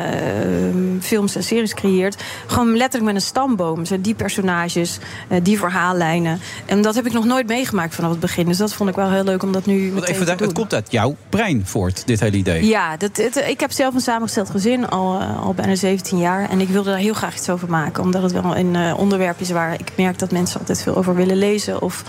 films 1.00 1.36
en 1.36 1.42
series 1.42 1.74
creëert. 1.74 2.22
Gewoon 2.46 2.76
letterlijk 2.76 3.12
met 3.12 3.14
een 3.22 3.28
stamboom. 3.28 3.84
Zo 3.84 4.00
die 4.00 4.14
personages, 4.14 4.98
eh, 5.28 5.38
die 5.42 5.58
verhaallijnen. 5.58 6.40
En 6.66 6.82
dat 6.82 6.94
heb 6.94 7.06
ik 7.06 7.12
nog 7.12 7.24
nooit 7.24 7.46
meegemaakt 7.46 7.94
vanaf 7.94 8.10
het 8.10 8.20
begin. 8.20 8.46
Dus 8.46 8.56
dat 8.56 8.72
vond 8.72 8.88
ik 8.90 8.96
wel 8.96 9.10
heel 9.10 9.24
leuk 9.24 9.42
om 9.42 9.52
dat 9.52 9.66
nu 9.66 9.80
Want 9.80 9.94
meteen 9.94 10.14
even, 10.14 10.36
te 10.36 10.44
het 10.44 10.52
komt 10.52 10.74
uit 10.74 10.86
jouw 10.90 11.16
brein 11.28 11.62
voort, 11.66 12.06
dit 12.06 12.20
hele 12.20 12.36
idee. 12.36 12.66
Ja, 12.66 12.96
dat, 12.96 13.16
het, 13.16 13.44
ik 13.48 13.60
heb 13.60 13.69
zelf 13.72 13.94
een 13.94 14.00
samengesteld 14.00 14.50
gezin 14.50 14.88
al, 14.88 15.20
eh, 15.20 15.42
al 15.42 15.54
bijna 15.54 15.74
17 15.74 16.18
jaar. 16.18 16.50
En 16.50 16.60
ik 16.60 16.68
wilde 16.68 16.90
daar 16.90 16.98
heel 16.98 17.14
graag 17.14 17.34
iets 17.34 17.50
over 17.50 17.68
maken. 17.68 18.02
Omdat 18.02 18.22
het 18.22 18.32
wel 18.32 18.56
een 18.56 18.76
eh, 18.76 18.98
onderwerp 18.98 19.40
is 19.40 19.50
waar 19.50 19.72
ik 19.72 19.92
merk 19.96 20.18
dat 20.18 20.30
mensen 20.30 20.58
altijd 20.58 20.82
veel 20.82 20.96
over 20.96 21.14
willen 21.14 21.36
lezen. 21.36 21.82
Of, 21.82 22.04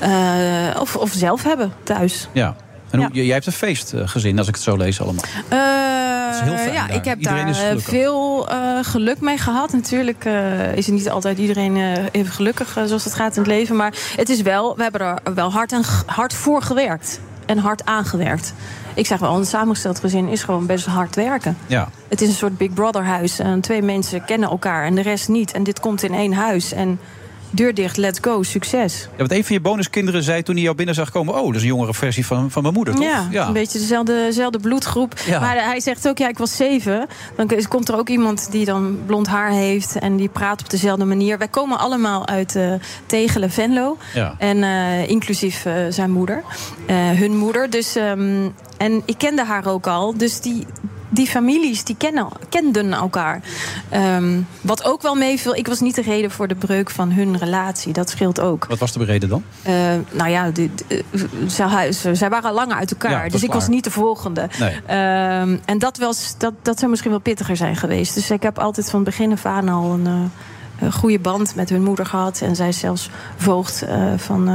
eh, 0.00 0.80
of, 0.80 0.96
of 0.96 1.12
zelf 1.12 1.42
hebben 1.42 1.72
thuis. 1.82 2.28
Ja. 2.32 2.56
En 2.90 3.02
hoe, 3.02 3.10
jij 3.12 3.34
hebt 3.34 3.46
een 3.46 3.52
feestgezin, 3.52 4.38
als 4.38 4.48
ik 4.48 4.54
het 4.54 4.62
zo 4.62 4.76
lees 4.76 5.00
allemaal. 5.00 5.24
Is 6.30 6.40
heel 6.40 6.56
fijn 6.56 6.72
ja, 6.72 6.86
daar. 6.86 6.96
ik 6.96 7.04
heb 7.04 7.18
Iedereen 7.18 7.52
daar 7.52 7.78
veel 7.78 8.48
geluk 8.82 9.20
mee 9.20 9.38
gehad. 9.38 9.72
Natuurlijk 9.72 10.24
is 10.74 10.86
het 10.86 10.94
niet 10.94 11.10
altijd 11.10 11.38
iedereen 11.38 12.06
even 12.10 12.32
gelukkig 12.32 12.78
zoals 12.84 13.04
het 13.04 13.14
gaat 13.14 13.36
in 13.36 13.42
het 13.42 13.50
leven. 13.50 13.76
Maar 13.76 13.94
het 14.16 14.28
is 14.28 14.42
wel, 14.42 14.76
we 14.76 14.82
hebben 14.82 15.00
er 15.00 15.34
wel 15.34 15.52
hard, 15.52 15.72
en, 15.72 15.82
hard 16.06 16.34
voor 16.34 16.62
gewerkt. 16.62 17.20
En 17.50 17.58
hard 17.58 17.84
aangewerkt. 17.84 18.54
Ik 18.94 19.06
zeg 19.06 19.18
wel, 19.18 19.36
een 19.36 19.46
samengesteld 19.46 20.00
gezin 20.00 20.28
is 20.28 20.42
gewoon 20.42 20.66
best 20.66 20.86
hard 20.86 21.14
werken. 21.14 21.56
Ja. 21.66 21.88
Het 22.08 22.20
is 22.20 22.28
een 22.28 22.34
soort 22.34 22.56
Big 22.56 22.72
Brother 22.72 23.04
huis. 23.04 23.38
En 23.38 23.60
twee 23.60 23.82
mensen 23.82 24.24
kennen 24.24 24.50
elkaar 24.50 24.84
en 24.84 24.94
de 24.94 25.00
rest 25.00 25.28
niet. 25.28 25.52
En 25.52 25.62
dit 25.62 25.80
komt 25.80 26.02
in 26.02 26.14
één 26.14 26.32
huis. 26.32 26.72
En 26.72 27.00
deur 27.50 27.74
dicht, 27.74 27.96
let's 27.96 28.18
go, 28.22 28.42
succes. 28.42 29.08
Ja, 29.10 29.16
want 29.16 29.32
een 29.32 29.44
van 29.44 29.54
je 29.54 29.60
bonuskinderen 29.60 30.22
zei 30.22 30.42
toen 30.42 30.54
hij 30.54 30.64
jou 30.64 30.76
binnen 30.76 30.94
zag 30.94 31.10
komen... 31.10 31.34
oh, 31.34 31.46
dat 31.46 31.54
is 31.54 31.62
een 31.62 31.68
jongere 31.68 31.94
versie 31.94 32.26
van, 32.26 32.50
van 32.50 32.62
mijn 32.62 32.74
moeder, 32.74 32.94
toch? 32.94 33.04
Ja, 33.30 33.46
een 33.46 33.52
beetje 33.52 33.78
dezelfde, 33.78 34.12
dezelfde 34.12 34.58
bloedgroep. 34.58 35.14
Ja. 35.26 35.40
Maar 35.40 35.64
hij 35.64 35.80
zegt 35.80 36.08
ook, 36.08 36.18
ja, 36.18 36.28
ik 36.28 36.38
was 36.38 36.56
zeven. 36.56 37.06
Dan 37.36 37.50
komt 37.68 37.88
er 37.88 37.96
ook 37.96 38.08
iemand 38.08 38.50
die 38.50 38.64
dan 38.64 38.98
blond 39.06 39.26
haar 39.26 39.50
heeft... 39.50 39.98
en 39.98 40.16
die 40.16 40.28
praat 40.28 40.60
op 40.60 40.70
dezelfde 40.70 41.04
manier. 41.04 41.38
Wij 41.38 41.48
komen 41.48 41.78
allemaal 41.78 42.26
uit 42.26 42.56
eh 42.56 42.72
Tegelen, 43.06 43.50
Venlo. 43.50 43.96
Ja. 44.14 44.34
En 44.38 44.62
eh, 44.62 45.08
inclusief 45.08 45.64
eh, 45.64 45.74
zijn 45.88 46.10
moeder. 46.10 46.42
Hun 47.16 47.36
moeder. 47.36 47.70
Dus, 47.70 47.96
ehm, 47.96 48.48
en 48.76 49.02
ik 49.04 49.18
kende 49.18 49.44
haar 49.44 49.66
ook 49.66 49.86
al. 49.86 50.16
Dus 50.16 50.40
die... 50.40 50.66
Die 51.12 51.26
families 51.26 51.84
die 51.84 51.96
kennen, 51.98 52.28
kenden 52.48 52.92
elkaar. 52.92 53.42
Ehm, 53.88 54.40
wat 54.60 54.84
ook 54.84 55.02
wel 55.02 55.14
meeviel, 55.14 55.54
ik 55.54 55.66
was 55.66 55.80
niet 55.80 55.94
de 55.94 56.02
reden 56.02 56.30
voor 56.30 56.48
de 56.48 56.54
breuk 56.54 56.90
van 56.90 57.10
hun 57.12 57.36
relatie. 57.38 57.92
Dat 57.92 58.10
scheelt 58.10 58.40
ook. 58.40 58.66
Wat 58.68 58.78
was 58.78 58.92
de 58.92 59.04
reden 59.04 59.28
dan? 59.28 59.42
Eh, 59.62 59.74
nou 60.10 60.30
ja, 60.30 60.50
die- 60.50 60.70
die- 60.86 61.04
eh, 61.58 61.92
zij, 62.12 62.28
waren 62.28 62.48
al 62.50 62.54
langer 62.54 62.76
uit 62.76 62.90
elkaar. 62.90 63.10
dus 63.30 63.42
ik 63.42 63.52
was 63.52 63.68
niet 63.68 63.84
de 63.84 63.90
volgende. 63.90 64.48
Nee. 64.58 64.80
Ehm, 64.86 65.56
en 65.64 65.78
dat, 65.78 65.98
was, 65.98 66.34
dat, 66.38 66.52
dat 66.62 66.78
zou 66.78 66.90
misschien 66.90 67.10
wel 67.10 67.20
pittiger 67.20 67.56
zijn 67.56 67.76
geweest. 67.76 68.14
Dus 68.14 68.30
ik 68.30 68.42
heb 68.42 68.58
altijd 68.58 68.90
van 68.90 69.04
begin 69.04 69.32
af 69.32 69.46
aan 69.46 69.68
al 69.68 69.92
een, 69.92 70.06
eh, 70.06 70.12
een 70.12 70.30
goede 70.90 71.18
band 71.18 71.54
met 71.54 71.68
hun 71.68 71.82
moeder 71.82 72.06
gehad. 72.06 72.40
En 72.40 72.56
zij 72.56 72.68
is 72.68 72.78
zelfs 72.78 73.10
voogd 73.36 73.82
eh, 73.82 74.12
van, 74.16 74.48
eh, 74.48 74.54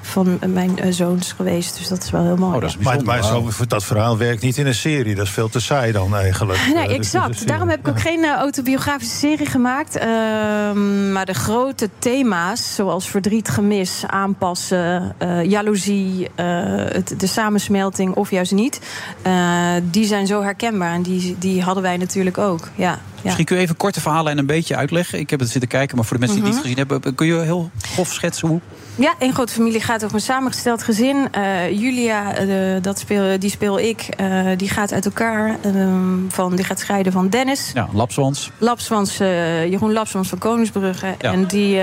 van 0.00 0.38
mijn 0.46 0.78
eh, 0.78 0.92
zoons 0.92 1.32
geweest. 1.32 1.76
Dus 1.78 1.88
dat 1.88 2.02
is 2.02 2.10
wel 2.10 2.22
heel 2.22 2.36
mooi. 2.36 2.60
ja. 2.60 2.72
maar 2.80 3.02
maar 3.04 3.24
zo, 3.24 3.48
dat 3.68 3.84
verhaal 3.84 4.18
werkt 4.18 4.42
niet 4.42 4.56
in 4.56 4.66
een 4.66 4.74
serie. 4.74 5.14
Dat 5.14 5.26
is 5.26 5.32
veel 5.32 5.48
te 5.48 5.60
saai 5.60 5.92
dan 5.92 6.16
eigenlijk. 6.16 6.58
Nee, 6.74 6.88
exact. 6.88 7.46
Daarom 7.46 7.68
heb 7.68 7.78
ik 7.78 7.88
ook 7.88 8.00
geen 8.00 8.24
autobiografische 8.24 9.16
serie 9.16 9.46
gemaakt. 9.46 9.96
Ehm, 9.96 11.12
maar 11.12 11.26
de 11.26 11.34
grote 11.34 11.88
thema's, 11.98 12.74
zoals 12.74 13.08
verdriet, 13.08 13.48
gemis, 13.48 14.04
aanpassen, 14.06 15.14
eh, 15.18 15.44
jaloezie, 15.44 16.30
eh, 16.34 16.46
het, 16.74 17.14
de 17.18 17.26
samensmelting 17.26 18.14
of 18.14 18.30
juist 18.30 18.52
niet, 18.52 18.80
eh, 19.22 19.72
die 19.90 20.04
zijn 20.04 20.26
zo 20.26 20.42
herkenbaar. 20.42 20.92
En 20.92 21.02
die, 21.02 21.36
die 21.38 21.62
hadden 21.62 21.82
wij 21.82 21.96
natuurlijk 21.96 22.38
ook. 22.38 22.68
Ja, 22.74 22.84
ja. 22.84 23.00
Misschien 23.22 23.44
kun 23.44 23.56
je 23.56 23.62
even 23.62 23.76
korte 23.76 24.00
verhalen 24.00 24.32
en 24.32 24.38
een 24.38 24.46
beetje 24.46 24.76
uitleggen. 24.76 25.18
Ik 25.18 25.30
heb 25.30 25.40
het 25.40 25.50
zitten 25.50 25.63
kijken, 25.66 25.96
maar 25.96 26.04
voor 26.04 26.18
de 26.18 26.26
mensen 26.26 26.42
die 26.42 26.50
het 26.52 26.62
Mhm. 26.62 26.68
niet 26.68 26.76
gezien 26.86 26.98
hebben... 27.00 27.14
kun 27.14 27.26
je 27.26 27.40
heel 27.40 27.70
grof 27.80 28.12
schetsen 28.12 28.48
hoe... 28.48 28.60
Ja, 28.96 29.14
één 29.18 29.32
grote 29.34 29.52
familie 29.52 29.80
gaat 29.80 30.04
over 30.04 30.16
een 30.16 30.22
samengesteld 30.22 30.82
gezin. 30.82 31.28
Eh, 31.32 31.70
Julia, 31.80 32.34
eh, 32.34 32.48
dat 32.82 32.98
speel, 32.98 33.38
die 33.38 33.50
speel 33.50 33.78
ik, 33.80 34.00
eh, 34.00 34.46
die 34.56 34.68
gaat 34.68 34.92
uit 34.92 35.04
elkaar. 35.04 35.56
ehm, 35.62 36.28
van, 36.28 36.56
die 36.56 36.64
gaat 36.64 36.78
scheiden 36.78 37.12
van 37.12 37.28
Dennis. 37.28 37.70
Ja, 37.74 37.88
lapswans. 37.92 38.50
Lapswans, 38.58 39.16
Jeroen 39.16 39.92
Lapswans 39.92 40.28
van 40.28 40.38
Koningsbrugge. 40.38 41.14
Ja. 41.18 41.32
En 41.32 41.46
die, 41.46 41.80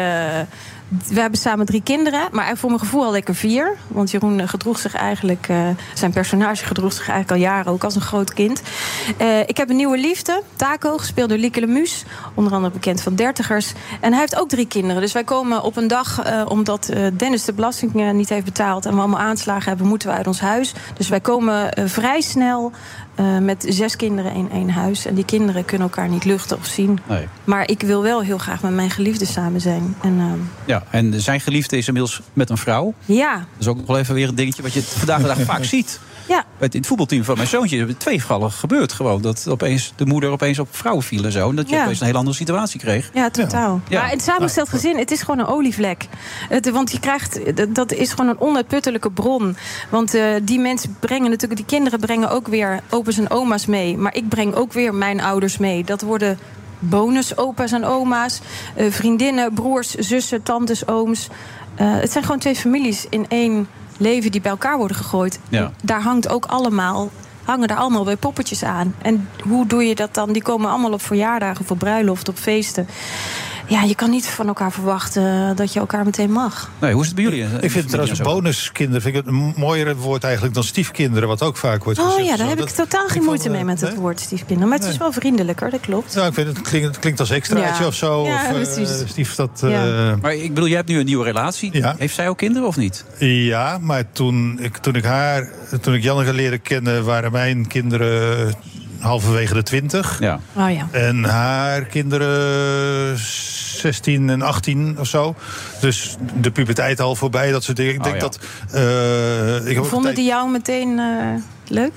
we 1.07 1.19
hebben 1.19 1.39
samen 1.39 1.65
drie 1.65 1.81
kinderen, 1.83 2.27
maar 2.31 2.57
voor 2.57 2.69
mijn 2.69 2.81
gevoel 2.81 3.03
had 3.03 3.15
ik 3.15 3.27
er 3.27 3.35
vier. 3.35 3.77
Want 3.87 4.11
Jeroen 4.11 4.47
gedroeg 4.47 4.79
zich 4.79 4.95
eigenlijk, 4.95 5.47
eh, 5.49 5.67
zijn 5.93 6.11
personage 6.11 6.65
gedroeg 6.65 6.93
zich 6.93 7.09
eigenlijk 7.09 7.31
al 7.31 7.47
jaren 7.47 7.71
ook 7.71 7.83
als 7.83 7.95
een 7.95 8.01
groot 8.01 8.33
kind. 8.33 8.61
Eh, 9.17 9.39
ik 9.39 9.57
heb 9.57 9.69
een 9.69 9.75
nieuwe 9.75 9.97
liefde, 9.97 10.41
Taco, 10.55 10.97
gespeeld 10.97 11.29
door 11.29 11.37
Lieke 11.37 11.59
Lemus, 11.59 12.03
onder 12.33 12.53
andere 12.53 12.73
bekend 12.73 13.01
van 13.01 13.15
Dertigers. 13.15 13.73
En 13.99 14.11
hij 14.11 14.19
heeft 14.19 14.39
ook 14.39 14.49
drie 14.49 14.67
kinderen. 14.67 15.01
Dus 15.01 15.11
wij 15.11 15.23
komen 15.23 15.63
op 15.63 15.77
een 15.77 15.87
dag, 15.87 16.23
eh, 16.23 16.41
omdat 16.47 16.89
Dennis 17.13 17.45
de 17.45 17.53
belasting 17.53 18.11
niet 18.13 18.29
heeft 18.29 18.45
betaald 18.45 18.85
en 18.85 18.93
we 18.93 18.99
allemaal 18.99 19.19
aanslagen 19.19 19.69
hebben, 19.69 19.87
moeten 19.87 20.09
we 20.09 20.15
uit 20.15 20.27
ons 20.27 20.39
huis. 20.39 20.73
Dus 20.97 21.09
wij 21.09 21.19
komen 21.19 21.89
vrij 21.89 22.21
snel 22.21 22.71
eh, 23.21 23.37
met 23.37 23.65
zes 23.69 23.95
kinderen 23.95 24.33
in 24.33 24.49
één 24.51 24.69
huis. 24.69 25.05
En 25.05 25.15
die 25.15 25.25
kinderen 25.25 25.65
kunnen 25.65 25.87
elkaar 25.87 26.09
niet 26.09 26.25
luchten 26.25 26.57
of 26.57 26.65
zien. 26.65 26.99
Nee. 27.07 27.27
Maar 27.43 27.69
ik 27.69 27.81
wil 27.81 28.01
wel 28.01 28.21
heel 28.21 28.37
graag 28.37 28.61
met 28.61 28.73
mijn 28.73 28.89
geliefde 28.89 29.25
samen 29.25 29.61
zijn. 29.61 29.95
En, 30.01 30.15
ehm, 30.19 30.39
Ja, 30.65 30.83
en 30.89 31.21
zijn 31.21 31.39
geliefde 31.39 31.77
is 31.77 31.87
inmiddels 31.87 32.21
met 32.33 32.49
een 32.49 32.57
vrouw. 32.57 32.93
ja, 33.05 33.33
Dat 33.35 33.45
is 33.59 33.67
ook 33.67 33.77
nog 33.77 33.85
wel 33.87 33.97
even 33.97 34.13
weer 34.15 34.27
een 34.27 34.35
dingetje 34.35 34.61
wat 34.61 34.73
je 34.73 34.81
vandaag 34.83 35.21
de 35.21 35.27
dag 35.27 35.41
vaak 35.41 35.63
ziet. 35.63 35.99
Ja. 36.27 36.43
Het, 36.57 36.73
in 36.73 36.79
het 36.79 36.87
voetbalteam 36.87 37.23
van 37.23 37.35
mijn 37.35 37.47
zoontje 37.47 37.77
is 37.77 37.87
het 37.87 37.99
twee 37.99 38.19
gevallen 38.19 38.51
gebeurd. 38.51 38.91
Gewoon 38.93 39.21
dat 39.21 39.45
opeens 39.49 39.93
de 39.95 40.05
moeder 40.05 40.29
opeens 40.29 40.59
op 40.59 40.67
vrouwen 40.71 41.03
viel 41.03 41.23
en 41.23 41.31
zo. 41.31 41.49
En 41.49 41.55
dat 41.55 41.69
je 41.69 41.75
Ja. 41.75 41.81
opeens 41.83 41.99
een 41.99 42.05
hele 42.05 42.17
andere 42.17 42.35
situatie 42.37 42.79
kreeg. 42.79 43.09
Ja, 43.13 43.29
totaal. 43.29 43.81
Ja. 43.87 44.01
Maar 44.01 44.09
het 44.09 44.21
samengesteld 44.21 44.69
gezin, 44.69 44.97
het 44.97 45.11
is 45.11 45.19
gewoon 45.21 45.39
een 45.39 45.45
olievlek. 45.53 46.07
Het, 46.49 46.69
want 46.69 46.91
je 46.91 46.99
krijgt, 46.99 47.55
dat- 47.55 47.75
dat 47.75 47.91
is 47.91 48.09
gewoon 48.11 48.29
een 48.29 48.39
onuitputtelijke 48.39 49.11
bron. 49.11 49.55
Want 49.89 50.13
eh, 50.13 50.23
die 50.43 50.59
mensen 50.59 50.95
brengen 50.99 51.29
natuurlijk, 51.29 51.59
die 51.67 51.69
kinderen 51.77 51.99
brengen 51.99 52.29
ook 52.29 52.47
weer 52.47 52.79
opa's 52.89 53.17
en 53.17 53.29
oma's 53.29 53.65
mee. 53.65 53.97
Maar 53.97 54.15
ik 54.15 54.29
breng 54.29 54.53
ook 54.55 54.73
weer 54.73 54.93
mijn 54.93 55.21
ouders 55.21 55.57
mee. 55.57 55.83
Dat 55.83 56.01
worden 56.01 56.39
bonusopa's 56.79 57.71
en 57.71 57.85
oma's, 57.85 58.39
eh, 58.75 58.91
vriendinnen, 58.91 59.53
broers, 59.53 59.89
zussen, 59.95 60.43
tantes, 60.43 60.87
ooms. 60.87 61.27
Eh, 61.75 61.93
het 61.93 62.11
zijn 62.11 62.23
gewoon 62.23 62.39
twee 62.39 62.55
families 62.55 63.05
in 63.09 63.25
één 63.29 63.67
leven 64.01 64.31
die 64.31 64.41
bij 64.41 64.51
elkaar 64.51 64.77
worden 64.77 64.97
gegooid. 64.97 65.39
Ja. 65.49 65.71
Daar 65.83 66.01
hangt 66.01 66.29
ook 66.29 66.45
allemaal. 66.45 67.09
Hangen 67.43 67.67
daar 67.67 67.77
allemaal 67.77 68.05
weer 68.05 68.17
poppetjes 68.17 68.63
aan. 68.63 68.95
En 69.01 69.29
hoe 69.43 69.67
doe 69.67 69.83
je 69.83 69.95
dat 69.95 70.13
dan? 70.13 70.31
Die 70.31 70.41
komen 70.41 70.69
allemaal 70.69 70.91
op 70.93 71.01
verjaardagen, 71.01 71.65
op 71.69 71.79
bruiloft, 71.79 72.29
op 72.29 72.37
feesten. 72.37 72.87
Ja, 73.67 73.83
je 73.83 73.95
kan 73.95 74.09
niet 74.09 74.27
van 74.27 74.47
elkaar 74.47 74.71
verwachten 74.71 75.55
dat 75.55 75.73
je 75.73 75.79
elkaar 75.79 76.05
meteen 76.05 76.31
mag. 76.31 76.69
Nee, 76.79 76.91
hoe 76.93 77.01
is 77.01 77.07
het 77.07 77.15
bij 77.15 77.23
jullie? 77.25 77.45
Ik 77.59 77.71
vind 77.71 77.89
trouwens 77.89 78.19
bonuskinderen 78.21 79.01
vind 79.01 79.15
ik 79.15 79.25
een 79.25 79.53
mooier 79.57 79.95
woord 79.95 80.23
eigenlijk 80.23 80.53
dan 80.53 80.63
stiefkinderen, 80.63 81.27
wat 81.27 81.41
ook 81.41 81.57
vaak 81.57 81.83
wordt 81.83 81.99
gezegd. 81.99 82.17
Oh 82.19 82.25
ja, 82.25 82.37
daar 82.37 82.47
heb 82.47 82.57
dat- 82.57 82.69
ik 82.69 82.75
totaal 82.75 83.07
geen 83.07 83.23
moeite 83.23 83.49
mee 83.49 83.63
met 83.63 83.81
het 83.81 83.95
woord 83.95 84.19
stiefkinder. 84.19 84.67
Maar 84.67 84.77
het 84.77 84.87
is 84.87 84.97
wel 84.97 85.11
vriendelijker, 85.11 85.69
dat 85.69 85.79
klopt. 85.79 86.15
Nou, 86.15 86.27
ik 86.27 86.33
vind 86.33 86.47
het, 86.47 86.57
het 86.57 86.67
klinkt, 86.67 86.87
het 86.87 86.99
klinkt 86.99 87.19
als 87.19 87.29
extraatje 87.29 87.81
Ja. 87.83 87.87
of 87.87 87.95
zo. 87.95 88.25
Ja, 88.25 88.35
of, 88.35 88.41
eh, 88.47 88.53
precies. 88.53 89.09
stief 89.09 89.35
dat. 89.35 89.59
Ja. 89.65 89.85
eh, 90.11 90.13
Maar 90.21 90.33
ik 90.35 90.53
bedoel, 90.53 90.67
jij 90.67 90.77
hebt 90.77 90.89
nu 90.89 90.99
een 90.99 91.05
nieuwe 91.05 91.23
relatie. 91.23 91.71
Heeft 91.97 92.15
zij 92.15 92.29
ook 92.29 92.37
kinderen 92.37 92.67
of 92.67 92.77
niet? 92.77 93.05
Ja, 93.19 93.77
maar 93.81 94.11
toen 94.11 94.59
ik, 94.61 94.77
toen 94.77 94.95
ik 94.95 95.03
haar, 95.03 95.49
toen 95.81 95.93
ik 95.93 96.03
Janneke 96.03 96.33
leerde 96.33 96.57
kennen, 96.57 97.03
waren 97.05 97.31
mijn 97.31 97.67
kinderen 97.67 98.53
halverwege 99.01 99.53
de 99.53 99.63
twintig. 99.63 100.17
Ja. 100.19 100.39
Oh 100.55 100.71
ja. 100.71 100.87
En 100.91 101.23
haar 101.23 101.81
kinderen 101.85 103.17
16 103.17 104.29
en 104.29 104.41
18 104.41 104.95
of 104.99 105.07
zo. 105.07 105.35
Dus 105.81 106.15
de 106.39 106.51
puberteit 106.51 106.99
al 107.01 107.15
voorbij, 107.15 107.51
dat 107.51 107.63
soort 107.63 107.77
dingen. 107.77 107.93
Ik 107.93 107.97
Oh, 107.99 108.03
denk 108.03 108.15
ja. 108.15 108.21
dat. 108.21 108.39
eh, 108.71 109.71
ik 109.71 109.77
Vonden 109.77 110.01
tijd- 110.01 110.15
die 110.15 110.25
jou 110.25 110.49
meteen 110.51 110.99
eh, 110.99 111.33
leuk? 111.67 111.91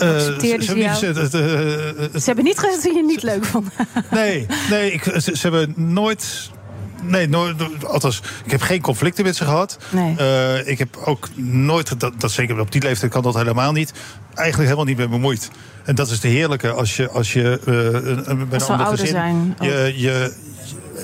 eh, 0.00 0.14
accepteerden 0.14 0.62
ze 0.62 0.72
hebben 0.72 0.84
niet 0.84 2.20
Ze 2.22 2.22
hebben 2.26 2.44
niet 2.44 2.58
gezegd 2.58 2.82
dat 2.82 2.92
je 2.92 2.98
het 2.98 3.06
niet 3.06 3.22
leuk 3.22 3.44
vond. 3.44 3.68
Nee, 4.10 4.46
nee 4.70 4.92
ik, 4.92 5.02
ze, 5.02 5.20
ze 5.20 5.38
hebben 5.40 5.72
nooit. 5.76 6.50
Nee, 7.02 7.28
nooit, 7.28 7.84
althans, 7.84 8.22
ik 8.44 8.50
heb 8.50 8.60
geen 8.60 8.80
conflicten 8.80 9.24
met 9.24 9.36
ze 9.36 9.44
gehad. 9.44 9.78
Nee. 9.90 10.16
Eh, 10.16 10.66
ik 10.66 10.78
heb 10.78 10.96
ook 11.04 11.28
nooit, 11.36 12.00
dat, 12.00 12.20
dat 12.20 12.30
zeker 12.30 12.60
op 12.60 12.72
die 12.72 12.82
leeftijd 12.82 13.12
kan 13.12 13.22
dat 13.22 13.34
helemaal 13.34 13.72
niet, 13.72 13.92
eigenlijk 14.34 14.68
helemaal 14.68 14.88
niet 14.88 14.96
mee 14.96 15.08
bemoeid. 15.08 15.50
En 15.84 15.94
dat 15.94 16.10
is 16.10 16.20
de 16.20 16.28
heerlijke 16.28 16.70
als 16.70 16.96
je, 16.96 17.10
als 17.10 17.32
je 17.32 17.60
eh, 17.66 17.74
een, 18.10 18.30
een, 18.30 18.52
Als 18.52 18.68
ouder 18.68 18.86
gezin, 18.86 19.06
zijn. 19.06 19.56
Je, 19.60 19.92
je, 19.96 20.32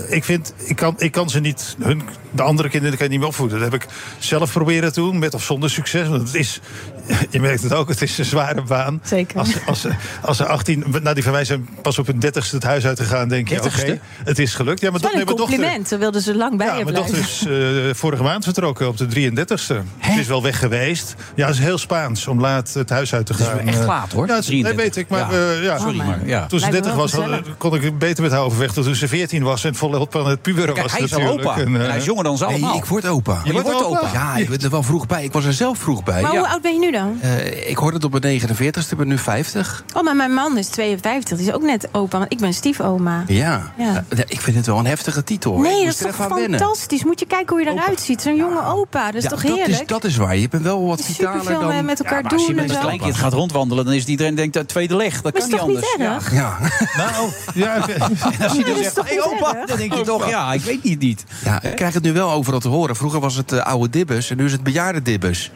ik 0.09 0.25
vind, 0.25 0.55
ik 0.65 0.77
kan, 0.77 0.95
ik 0.99 1.13
kan 1.13 1.31
ze 1.31 1.41
niet, 1.41 1.77
hun, 1.83 2.03
de 2.31 2.43
andere 2.43 2.69
kinderen 2.69 2.97
kan 2.97 3.07
je 3.07 3.13
niet 3.13 3.21
meer 3.21 3.29
opvoeden. 3.29 3.61
Dat 3.61 3.73
heb 3.73 3.83
ik 3.83 3.89
zelf 4.19 4.53
proberen 4.53 4.93
te 4.93 5.01
doen, 5.01 5.19
met 5.19 5.35
of 5.35 5.43
zonder 5.45 5.71
succes. 5.71 6.09
Want 6.09 6.23
het 6.27 6.35
is, 6.35 6.61
je 7.31 7.41
merkt 7.41 7.63
het 7.63 7.73
ook, 7.73 7.89
het 7.89 8.03
is 8.03 8.19
een 8.19 8.25
zware 8.25 8.63
baan. 8.63 9.01
Zeker. 9.05 9.39
Als, 9.39 9.49
als, 9.67 9.81
ze- 9.81 9.95
als 10.23 10.37
ze 10.37 10.47
18, 10.47 10.85
nou 11.03 11.15
die 11.15 11.23
van 11.25 11.33
mij 11.33 11.45
zijn 11.45 11.69
pas 11.83 11.99
op 11.99 12.07
hun 12.07 12.21
30ste 12.27 12.51
het 12.51 12.63
huis 12.63 12.87
uitgegaan, 12.87 13.29
denk 13.29 13.49
je, 13.49 13.63
oké, 13.63 13.69
30ste? 13.69 14.01
het 14.25 14.39
is 14.39 14.55
gelukt. 14.55 14.81
Ja, 14.81 14.91
maar 14.91 15.01
Dat 15.01 15.13
is 15.13 15.19
een 15.19 15.25
mijn 15.25 15.37
dochter, 15.37 15.57
compliment. 15.57 15.89
Dan 15.89 15.99
wilden 15.99 16.23
ze 16.23 16.35
lang 16.37 16.57
bij 16.57 16.67
ja, 16.67 16.77
je 16.77 16.85
mijn 16.85 16.97
dochter 16.97 17.19
is 17.19 17.45
eh, 17.47 17.95
vorige 17.95 18.23
maand 18.23 18.45
vertrokken 18.45 18.89
op 18.89 18.97
de 18.97 19.07
33ste. 19.31 19.55
Ze 20.03 20.19
is 20.21 20.27
wel 20.27 20.43
weg 20.43 20.59
geweest. 20.59 21.15
Ja, 21.35 21.47
het 21.47 21.55
is 21.55 21.61
heel 21.61 21.79
Spaans 21.79 22.27
om 22.27 22.41
laat 22.41 22.73
het 22.75 22.91
huis 22.91 23.15
uit 23.15 23.27
te 23.27 23.33
Het 23.33 23.41
is 23.41 23.47
gaan. 23.49 23.57
wel 23.57 23.67
echt 23.67 23.79
Eh, 23.81 23.87
laat, 23.87 24.13
hoor, 24.13 24.27
Ja, 24.27 24.35
het- 24.35 24.49
nee, 24.49 24.63
33. 24.63 24.83
weet 24.85 24.97
ik. 24.97 25.09
Maar, 25.09 25.33
Ja. 25.35 25.55
eh, 25.57 25.63
ja. 25.65 25.79
Sorry, 25.79 25.97
maar 25.97 26.27
ja. 26.27 26.47
Toen 26.47 26.59
ze 26.61 26.71
Lijkt 26.71 26.87
me 26.87 26.93
30 26.93 27.15
wel 27.15 27.27
was, 27.31 27.41
had- 27.47 27.57
kon 27.59 27.75
ik 27.75 27.99
beter 27.99 28.23
met 28.23 28.33
haar 28.33 28.41
overweg 28.43 28.73
dan 28.73 28.85
toen 28.85 28.95
ze 28.95 29.09
14 29.09 29.43
was 29.43 29.65
en 29.65 29.75
aan 29.93 30.27
het 30.27 30.43
puberen 30.43 30.75
was. 30.83 30.93
hij 30.93 31.01
is 31.01 31.11
natuurlijk. 31.11 31.41
opa. 31.49 31.57
En, 31.61 31.77
eh, 31.77 31.83
En 31.83 31.89
hij 31.89 31.97
is 31.99 32.05
jonger 32.05 32.25
dan 32.25 32.37
ze 32.39 32.45
allemaal. 32.45 32.71
Nee, 32.71 32.79
ik 32.79 32.85
word 32.85 33.07
opa. 33.07 33.41
Je 33.45 33.53
wordt 33.53 33.85
opa. 33.85 34.11
Ja, 34.13 34.37
ik 34.37 34.49
ben 34.49 34.61
er 34.61 34.71
wel 34.71 34.83
vroeg 34.83 35.07
bij. 35.07 35.25
Ik 35.25 35.33
was 35.33 35.45
er 35.45 35.53
zelf 35.53 35.79
vroeg 35.79 36.03
bij. 36.05 36.23
Maar 36.23 36.33
Ja. 36.33 36.39
hoe 36.39 36.49
oud 36.49 36.63
ben 36.63 36.73
je 36.73 36.79
nu 36.79 36.91
dan? 36.91 37.19
Eh, 37.21 37.69
ik 37.71 37.77
hoorde 37.77 37.97
het 37.97 38.05
op 38.05 38.11
mijn 38.11 38.23
49ste, 38.23 38.91
ik 38.93 38.97
ben 38.99 39.09
nu 39.09 39.19
50. 39.19 39.85
Oh, 39.97 40.03
maar 40.03 40.17
mijn 40.17 40.35
man 40.35 40.59
is 40.59 40.67
52. 40.69 41.39
Die 41.39 41.47
is 41.49 41.53
ook 41.55 41.63
net 41.63 41.89
opa. 41.93 42.19
Want 42.19 42.33
ik 42.33 42.39
ben 42.39 42.55
stiefoma. 42.55 43.25
Ja. 43.27 43.73
Ja. 43.79 44.05
Eh, 44.09 44.19
ik 44.27 44.41
vind 44.41 44.57
het 44.57 44.67
wel 44.67 44.79
een 44.79 44.87
heftige 44.87 45.25
titel. 45.25 45.53
hoor. 45.53 45.63
Nee, 45.63 45.85
dat 45.85 45.95
is 45.95 45.97
toch 46.17 46.17
wennen. 46.29 46.59
fantastisch. 46.59 47.05
Moet 47.05 47.21
je 47.21 47.27
kijken 47.27 47.57
hoe 47.57 47.65
je 47.65 47.71
eruit 47.71 48.01
ziet. 48.01 48.23
Zo'n 48.23 48.37
jonge 48.37 48.65
opa. 48.67 49.07
Dat 49.07 49.15
is 49.15 49.23
Ja, 49.23 49.29
toch 49.29 49.43
dat 49.43 49.51
heerlijk? 49.57 49.81
is, 49.81 49.87
dat 49.87 50.05
is 50.05 50.17
waar. 50.17 50.37
Je 50.37 50.49
bent 50.49 50.63
wel 50.63 50.87
wat 50.87 51.01
vitaler 51.05 51.45
dan... 51.45 51.71
eh, 51.73 51.81
met 51.81 51.99
elkaar 51.99 52.23
Maar 52.23 52.33
als 52.33 52.41
je 52.41 52.47
doen 52.47 52.57
met 52.57 52.71
en 52.71 52.75
een 52.77 52.81
kleinkind 52.83 53.17
gaat 53.17 53.33
rondwandelen, 53.33 53.85
dan 53.85 53.95
is 53.95 54.05
iedereen 54.05 54.35
denkt 54.35 54.55
dat 54.55 54.69
tweede 54.69 54.97
leg. 54.97 55.23
Dat 55.23 55.33
kan 55.33 55.43
is 55.43 55.49
niet 55.49 55.61
anders. 55.61 55.87
Ja. 55.99 56.59
Nou, 56.97 57.29
ja, 57.55 57.75
ik- 57.75 57.89
En 58.39 58.43
als 58.43 58.53
je 58.57 58.65
dan 58.65 58.75
dat 58.75 58.79
is 58.85 58.93
zegt, 58.93 59.11
niet 59.11 59.21
opa? 59.21 59.57
Dan 59.79 59.89
denk 59.89 60.01
je 60.01 60.07
toch, 60.07 60.29
ja, 60.29 60.53
ik 60.53 60.61
weet 60.61 60.83
niet. 60.83 61.01
niet. 61.01 61.25
ja, 61.45 61.63
ik 61.63 61.77
krijg 61.77 61.95
het 61.95 62.03
nu 62.03 62.13
wel 62.13 62.31
overal 62.31 62.61
te 62.61 62.69
horen. 62.69 62.97
Vroeger 62.97 63.21
was 63.21 63.35
het 63.35 63.53
eh, 63.53 63.59
oude 63.67 63.91
dibbes 63.91 64.31
en 64.31 64.37
nu 64.37 64.45
is 64.45 64.53
het 64.53 64.63
bejaarde 64.63 65.03
dibbes. 65.03 65.51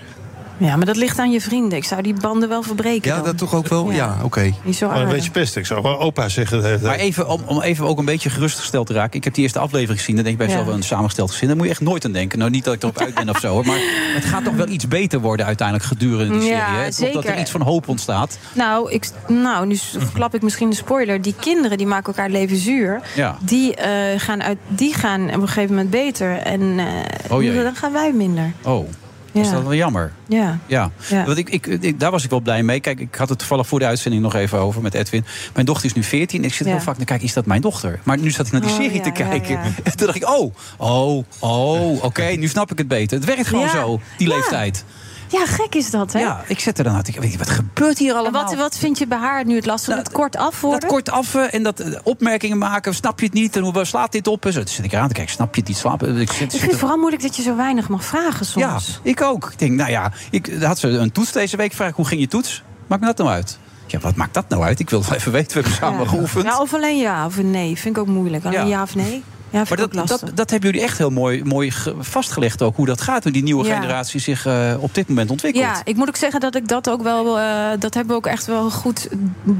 Ja, 0.59 0.77
maar 0.77 0.87
dat 0.87 0.97
ligt 0.97 1.19
aan 1.19 1.31
je 1.31 1.41
vrienden. 1.41 1.79
Ik 1.79 1.85
zou 1.85 2.03
die 2.03 2.15
banden 2.21 2.49
wel 2.49 2.63
verbreken 2.63 3.11
Ja, 3.11 3.17
dan. 3.17 3.25
dat 3.25 3.39
toch 3.39 3.55
ook 3.55 3.69
wel? 3.69 3.91
Ja, 3.91 4.17
oké. 4.23 4.53
Niet 4.63 4.77
zo 4.77 4.89
maar 4.89 5.01
een 5.03 5.09
beetje 5.09 5.31
pest. 5.31 5.57
Ik 5.57 5.67
zou 5.67 5.85
opa 5.87 6.29
zeggen. 6.29 6.57
de 6.57 6.63
tijd. 6.63 6.83
Maar 6.83 6.95
even, 6.99 7.29
om, 7.29 7.41
om 7.45 7.61
even 7.63 7.87
ook 7.87 7.99
een 7.99 8.05
beetje 8.05 8.31
gerustgesteld 8.31 8.87
te 8.87 8.93
raken. 8.93 9.17
Ik 9.17 9.25
heb 9.25 9.35
die 9.35 9.43
eerste 9.43 9.59
aflevering 9.59 9.99
gezien. 9.99 10.15
Dan 10.15 10.25
denk 10.25 10.41
ik 10.41 10.47
bij 10.47 10.55
Ja. 10.55 10.59
mezelf, 10.61 10.77
een 10.77 10.83
samengesteld 10.83 11.31
gezin. 11.31 11.49
Daar 11.49 11.57
moet 11.57 11.67
je 11.67 11.73
echt 11.73 11.81
nooit 11.81 12.05
aan 12.05 12.13
denken. 12.13 12.39
Nou, 12.39 12.51
niet 12.51 12.65
dat 12.65 12.75
ik 12.75 12.83
erop 12.83 12.99
uit 12.99 13.15
ben 13.15 13.29
of 13.29 13.39
zo. 13.39 13.53
Hoor, 13.53 13.67
maar 13.67 13.79
het 14.15 14.25
gaat 14.25 14.45
toch 14.45 14.55
wel 14.55 14.69
iets 14.69 14.89
beter 14.89 15.21
worden 15.21 15.47
uiteindelijk 15.47 15.87
gedurende 15.89 16.39
die 16.39 16.49
Ja, 16.49 16.67
serie. 16.67 16.81
Hè? 16.85 17.11
Klopt 17.11 17.13
dat 17.27 17.35
er 17.35 17.41
iets 17.41 17.51
van 17.51 17.61
hoop 17.63 17.89
ontstaat. 17.89 18.39
Nou, 18.53 18.93
ik, 18.93 19.11
nou, 19.29 19.67
nu 19.67 19.77
verklap 19.77 20.35
ik 20.35 20.43
misschien 20.43 20.67
een 20.67 20.73
spoiler. 20.75 21.23
Die 21.23 21.35
kinderen 21.41 21.79
die 21.79 21.87
maken 21.87 22.07
elkaar 22.07 22.25
het 22.25 22.33
leven 22.35 22.57
zuur. 22.57 23.01
Ja. 23.15 23.37
Die, 23.41 23.75
eh, 23.75 24.21
gaan 24.21 24.43
uit, 24.43 24.59
die 24.69 24.95
gaan 24.95 25.23
op 25.29 25.33
een 25.41 25.49
gegeven 25.49 25.75
moment 25.75 25.91
beter. 25.91 26.37
En 26.37 26.79
eh, 26.79 26.87
Oh 27.37 27.63
dan 27.65 27.75
gaan 27.75 27.93
wij 27.93 28.13
minder. 28.13 28.53
Oh, 28.63 28.89
Ja. 29.33 29.41
is 29.41 29.51
dat 29.51 29.63
wel 29.63 29.75
jammer. 29.75 30.13
Ja. 30.29 30.59
Ja. 30.67 30.91
Want 31.11 31.39
ik, 31.39 31.49
ik, 31.51 31.67
ik- 31.67 32.01
daar 32.01 32.11
was 32.11 32.25
ik 32.25 32.31
wel 32.31 32.41
blij 32.41 32.63
mee. 32.63 32.81
Kijk, 32.81 33.01
ik 33.01 33.15
had 33.15 33.29
het 33.29 33.39
toevallig 33.39 33.67
voor 33.67 33.79
de 33.79 33.87
uitzending 33.87 34.23
nog 34.23 34.35
even 34.35 34.59
over 34.59 34.83
met 34.83 34.95
Edwin. 34.95 35.25
Mijn 35.55 35.67
dochter 35.67 35.85
is 35.87 35.93
nu 35.93 36.03
14. 36.03 36.45
Ik 36.45 36.55
zit 36.55 36.67
heel 36.67 36.81
vaak 36.81 36.97
naar 36.97 37.07
kijk, 37.07 37.23
is 37.23 37.33
dat 37.33 37.47
mijn 37.47 37.61
dochter? 37.61 37.99
Maar 38.03 38.19
nu 38.19 38.31
zat 38.31 38.47
ik 38.47 38.53
naar 38.53 38.61
die 38.61 38.71
Oh, 38.71 38.77
serie 38.77 39.01
te 39.01 39.11
kijken. 39.11 39.59
En 39.85 39.97
toen 39.97 40.07
dacht 40.07 40.17
ik, 40.17 40.29
oh, 40.29 40.55
oh, 40.77 41.25
oh, 41.39 42.05
oké, 42.05 42.25
nu 42.25 42.49
snap 42.49 42.71
ik 42.73 42.79
het 42.79 42.89
beter. 42.89 43.17
Het 43.17 43.27
werkt 43.27 43.47
gewoon 43.47 43.69
zo, 43.69 44.01
die 44.19 44.29
Ja. 44.29 44.35
leeftijd. 44.37 44.85
Ja, 45.31 45.47
gek 45.47 45.75
is 45.75 45.91
dat, 45.91 46.13
hè? 46.13 46.19
Ja, 46.19 46.43
ik 46.47 46.61
zet 46.61 46.79
er 46.79 46.85
dan 46.85 47.03
te 47.03 47.13
kijken. 47.13 47.21
Weet 47.29 47.39
Wat 47.39 47.51
gebeurt 47.51 47.99
hier 47.99 48.11
En 48.11 48.17
allemaal? 48.19 48.45
wat, 48.45 48.55
wat 48.55 48.79
vind 48.79 48.99
je 48.99 49.07
bij 49.07 49.19
haar 49.19 49.45
nu 49.45 49.57
het 49.57 49.67
lastig? 49.67 49.89
Nou, 49.89 50.01
het 50.03 50.13
kort 50.13 50.37
af 50.37 50.61
worden? 50.61 50.81
Dat 50.81 50.91
kort 50.91 51.11
af 51.11 51.35
eh, 51.35 51.55
en 51.55 51.63
dat 51.63 51.81
eh, 51.81 51.99
opmerkingen 52.03 52.59
maken. 52.59 52.95
Snap 52.95 53.19
je 53.21 53.25
het 53.27 53.35
niet? 53.35 53.57
En 53.57 53.63
hoe 53.63 53.85
slaat 53.85 54.13
dit 54.13 54.27
op? 54.27 54.47
En 54.47 54.53
zo. 54.53 54.61
Zit 54.65 54.85
ik 54.85 54.93
eraan 54.93 55.09
te 55.09 55.15
kijken. 55.15 55.35
Snap 55.35 55.55
je 55.55 55.61
het 55.61 55.69
niet? 55.69 55.79
Slaap, 55.79 56.03
ik 56.03 56.09
zit, 56.11 56.21
Ik 56.21 56.31
zit 56.31 56.51
vind 56.51 56.63
het 56.63 56.71
er- 56.73 56.79
vooral 56.79 56.97
moeilijk 56.99 57.23
dat 57.23 57.37
je 57.37 57.43
zo 57.43 57.57
weinig 57.57 57.89
mag 57.89 58.05
vragen 58.05 58.47
soms. 58.47 58.65
ja, 58.67 58.79
ik 59.03 59.23
ook. 59.23 59.49
Ik 59.53 59.59
denk, 59.59 59.73
nou 59.73 59.91
ja, 59.91 60.13
ik 60.31 60.51
had 60.63 60.79
ze 60.79 60.89
een 60.89 61.13
toets 61.13 61.33
deze 61.33 61.57
week. 61.57 61.73
Vraag 61.73 61.89
ik, 61.89 61.95
hoe 61.95 62.07
ging 62.07 62.21
je 62.21 62.29
toets? 62.29 62.63
Maakt 62.87 63.01
me 63.01 63.07
dat 63.07 63.19
nou 63.19 63.31
uit? 63.31 63.59
Ja, 63.87 63.99
wat 63.99 64.15
maakt 64.17 64.35
dat 64.35 64.49
nou 64.49 64.63
uit? 64.63 64.81
Ik 64.81 64.91
wil 64.91 65.03
wel 65.05 65.13
even 65.15 65.33
weten. 65.33 65.49
We 65.57 65.61
hebben 65.63 65.73
samen 65.79 66.03
Ja. 66.03 66.09
geoefend. 66.09 66.45
Ja, 66.45 66.61
of 66.61 66.75
alleen 66.75 66.99
ja 66.99 67.27
of 67.27 67.43
nee. 67.43 67.77
Vind 67.79 67.97
ik 67.97 68.03
ook 68.03 68.09
moeilijk. 68.09 68.45
Alleen 68.45 68.59
Ja. 68.61 68.67
ja, 68.67 68.83
of 68.83 68.95
nee. 68.95 69.23
Ja, 69.51 69.65
maar 69.69 69.77
dat, 69.79 69.93
dat, 69.93 70.23
dat 70.35 70.51
hebben 70.51 70.71
jullie 70.71 70.85
echt 70.87 70.99
heel 70.99 71.11
mooi, 71.11 71.45
mooi 71.45 71.71
ge- 71.71 71.95
vastgelegd 71.99 72.63
ook. 72.63 72.77
Hoe 72.77 72.87
dat 72.87 73.01
gaat. 73.01 73.23
Hoe 73.23 73.33
die 73.33 73.43
nieuwe 73.43 73.65
Ja. 73.67 73.75
generatie 73.75 74.21
zich 74.21 74.47
eh, 74.47 74.75
op 74.81 74.95
dit 74.95 75.09
moment 75.09 75.31
ontwikkelt. 75.31 75.65
Ja, 75.65 75.81
ik 75.85 75.97
moet 75.97 76.09
ook 76.09 76.17
zeggen 76.17 76.41
dat 76.41 76.55
ik 76.55 76.69
dat 76.69 76.91
ook 76.91 77.03
wel. 77.03 77.39
eh, 77.39 77.71
dat 77.79 77.95
hebben 77.95 78.13
we 78.13 78.19
ook 78.19 78.27
echt 78.27 78.47
wel 78.47 78.71
goed. 78.71 79.09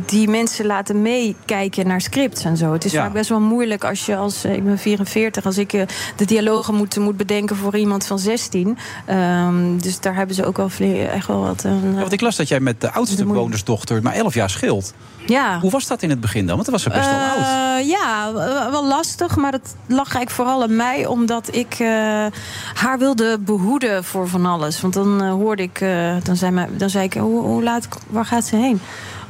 Die 0.07 0.29
mensen 0.29 0.67
laten 0.67 1.03
meekijken 1.03 1.87
naar 1.87 2.01
scripts 2.01 2.45
en 2.45 2.57
zo. 2.57 2.73
Het 2.73 2.85
is 2.85 2.93
Ja. 2.93 3.03
vaak 3.03 3.13
best 3.13 3.29
wel 3.29 3.41
moeilijk 3.41 3.85
als 3.85 4.07
je 4.07 4.17
als. 4.17 4.45
eh, 4.45 4.53
ik 4.55 4.65
ben 4.65 4.79
44, 4.79 5.45
als 5.45 5.59
ik 5.59 5.71
de 6.17 6.25
dialogen 6.25 6.75
moet, 6.75 6.97
moet 6.97 7.17
bedenken 7.17 7.57
voor 7.57 7.77
iemand 7.77 8.07
van 8.07 8.19
16. 8.19 8.79
Ehm, 9.07 9.79
dus 9.79 10.01
daar 10.01 10.15
hebben 10.15 10.35
ze 10.35 10.45
ook 10.45 10.57
wel 10.57 10.71
echt 11.13 11.27
wel 11.27 11.41
wat. 11.41 11.65
eh, 11.65 11.73
Ja, 11.95 11.99
want 12.01 12.13
ik 12.13 12.21
las 12.21 12.37
dat 12.37 12.49
jij 12.49 12.61
met 12.61 12.81
de 12.81 12.91
oudste 12.93 13.27
wonersdochter 13.27 14.03
maar 14.03 14.15
11 14.15 14.35
jaar 14.35 14.51
scheelt. 14.51 14.93
Ja. 15.29 15.61
Hoe 15.61 15.71
was 15.71 15.87
dat 15.87 16.03
in 16.03 16.11
het 16.11 16.21
begin 16.21 16.47
dan? 16.47 16.57
Want 16.57 16.71
dat 16.71 16.75
was 16.75 16.83
ze 16.83 16.91
best 16.91 17.11
wel 17.11 17.21
oud. 17.21 17.79
Eh, 17.81 17.89
ja, 17.89 18.33
wel 18.71 18.87
lastig, 18.87 19.37
maar 19.37 19.51
dat, 19.51 19.75
lag 19.87 19.97
eigenlijk 19.97 20.31
vooral 20.31 20.63
aan 20.63 20.77
mij, 20.77 21.07
omdat 21.07 21.55
ik 21.55 21.75
eh, 21.79 22.27
haar 22.75 22.99
wilde 22.99 23.39
behoeden 23.39 24.05
voor 24.05 24.29
van 24.29 24.47
alles. 24.47 24.81
Want 24.81 24.95
dan 24.95 25.23
eh, 25.23 25.31
hoorde 25.31 25.63
ik, 25.63 25.79
dan, 26.23 26.37
zei 26.37 26.51
mij, 26.51 26.69
dan 26.71 26.91
zei 26.91 27.05
ik, 27.05 27.15
hoe, 27.15 27.43
hoe 27.43 27.63
laat, 27.63 27.89
waar 28.09 28.25
gaat 28.25 28.45
ze 28.45 28.57
heen? 28.57 28.81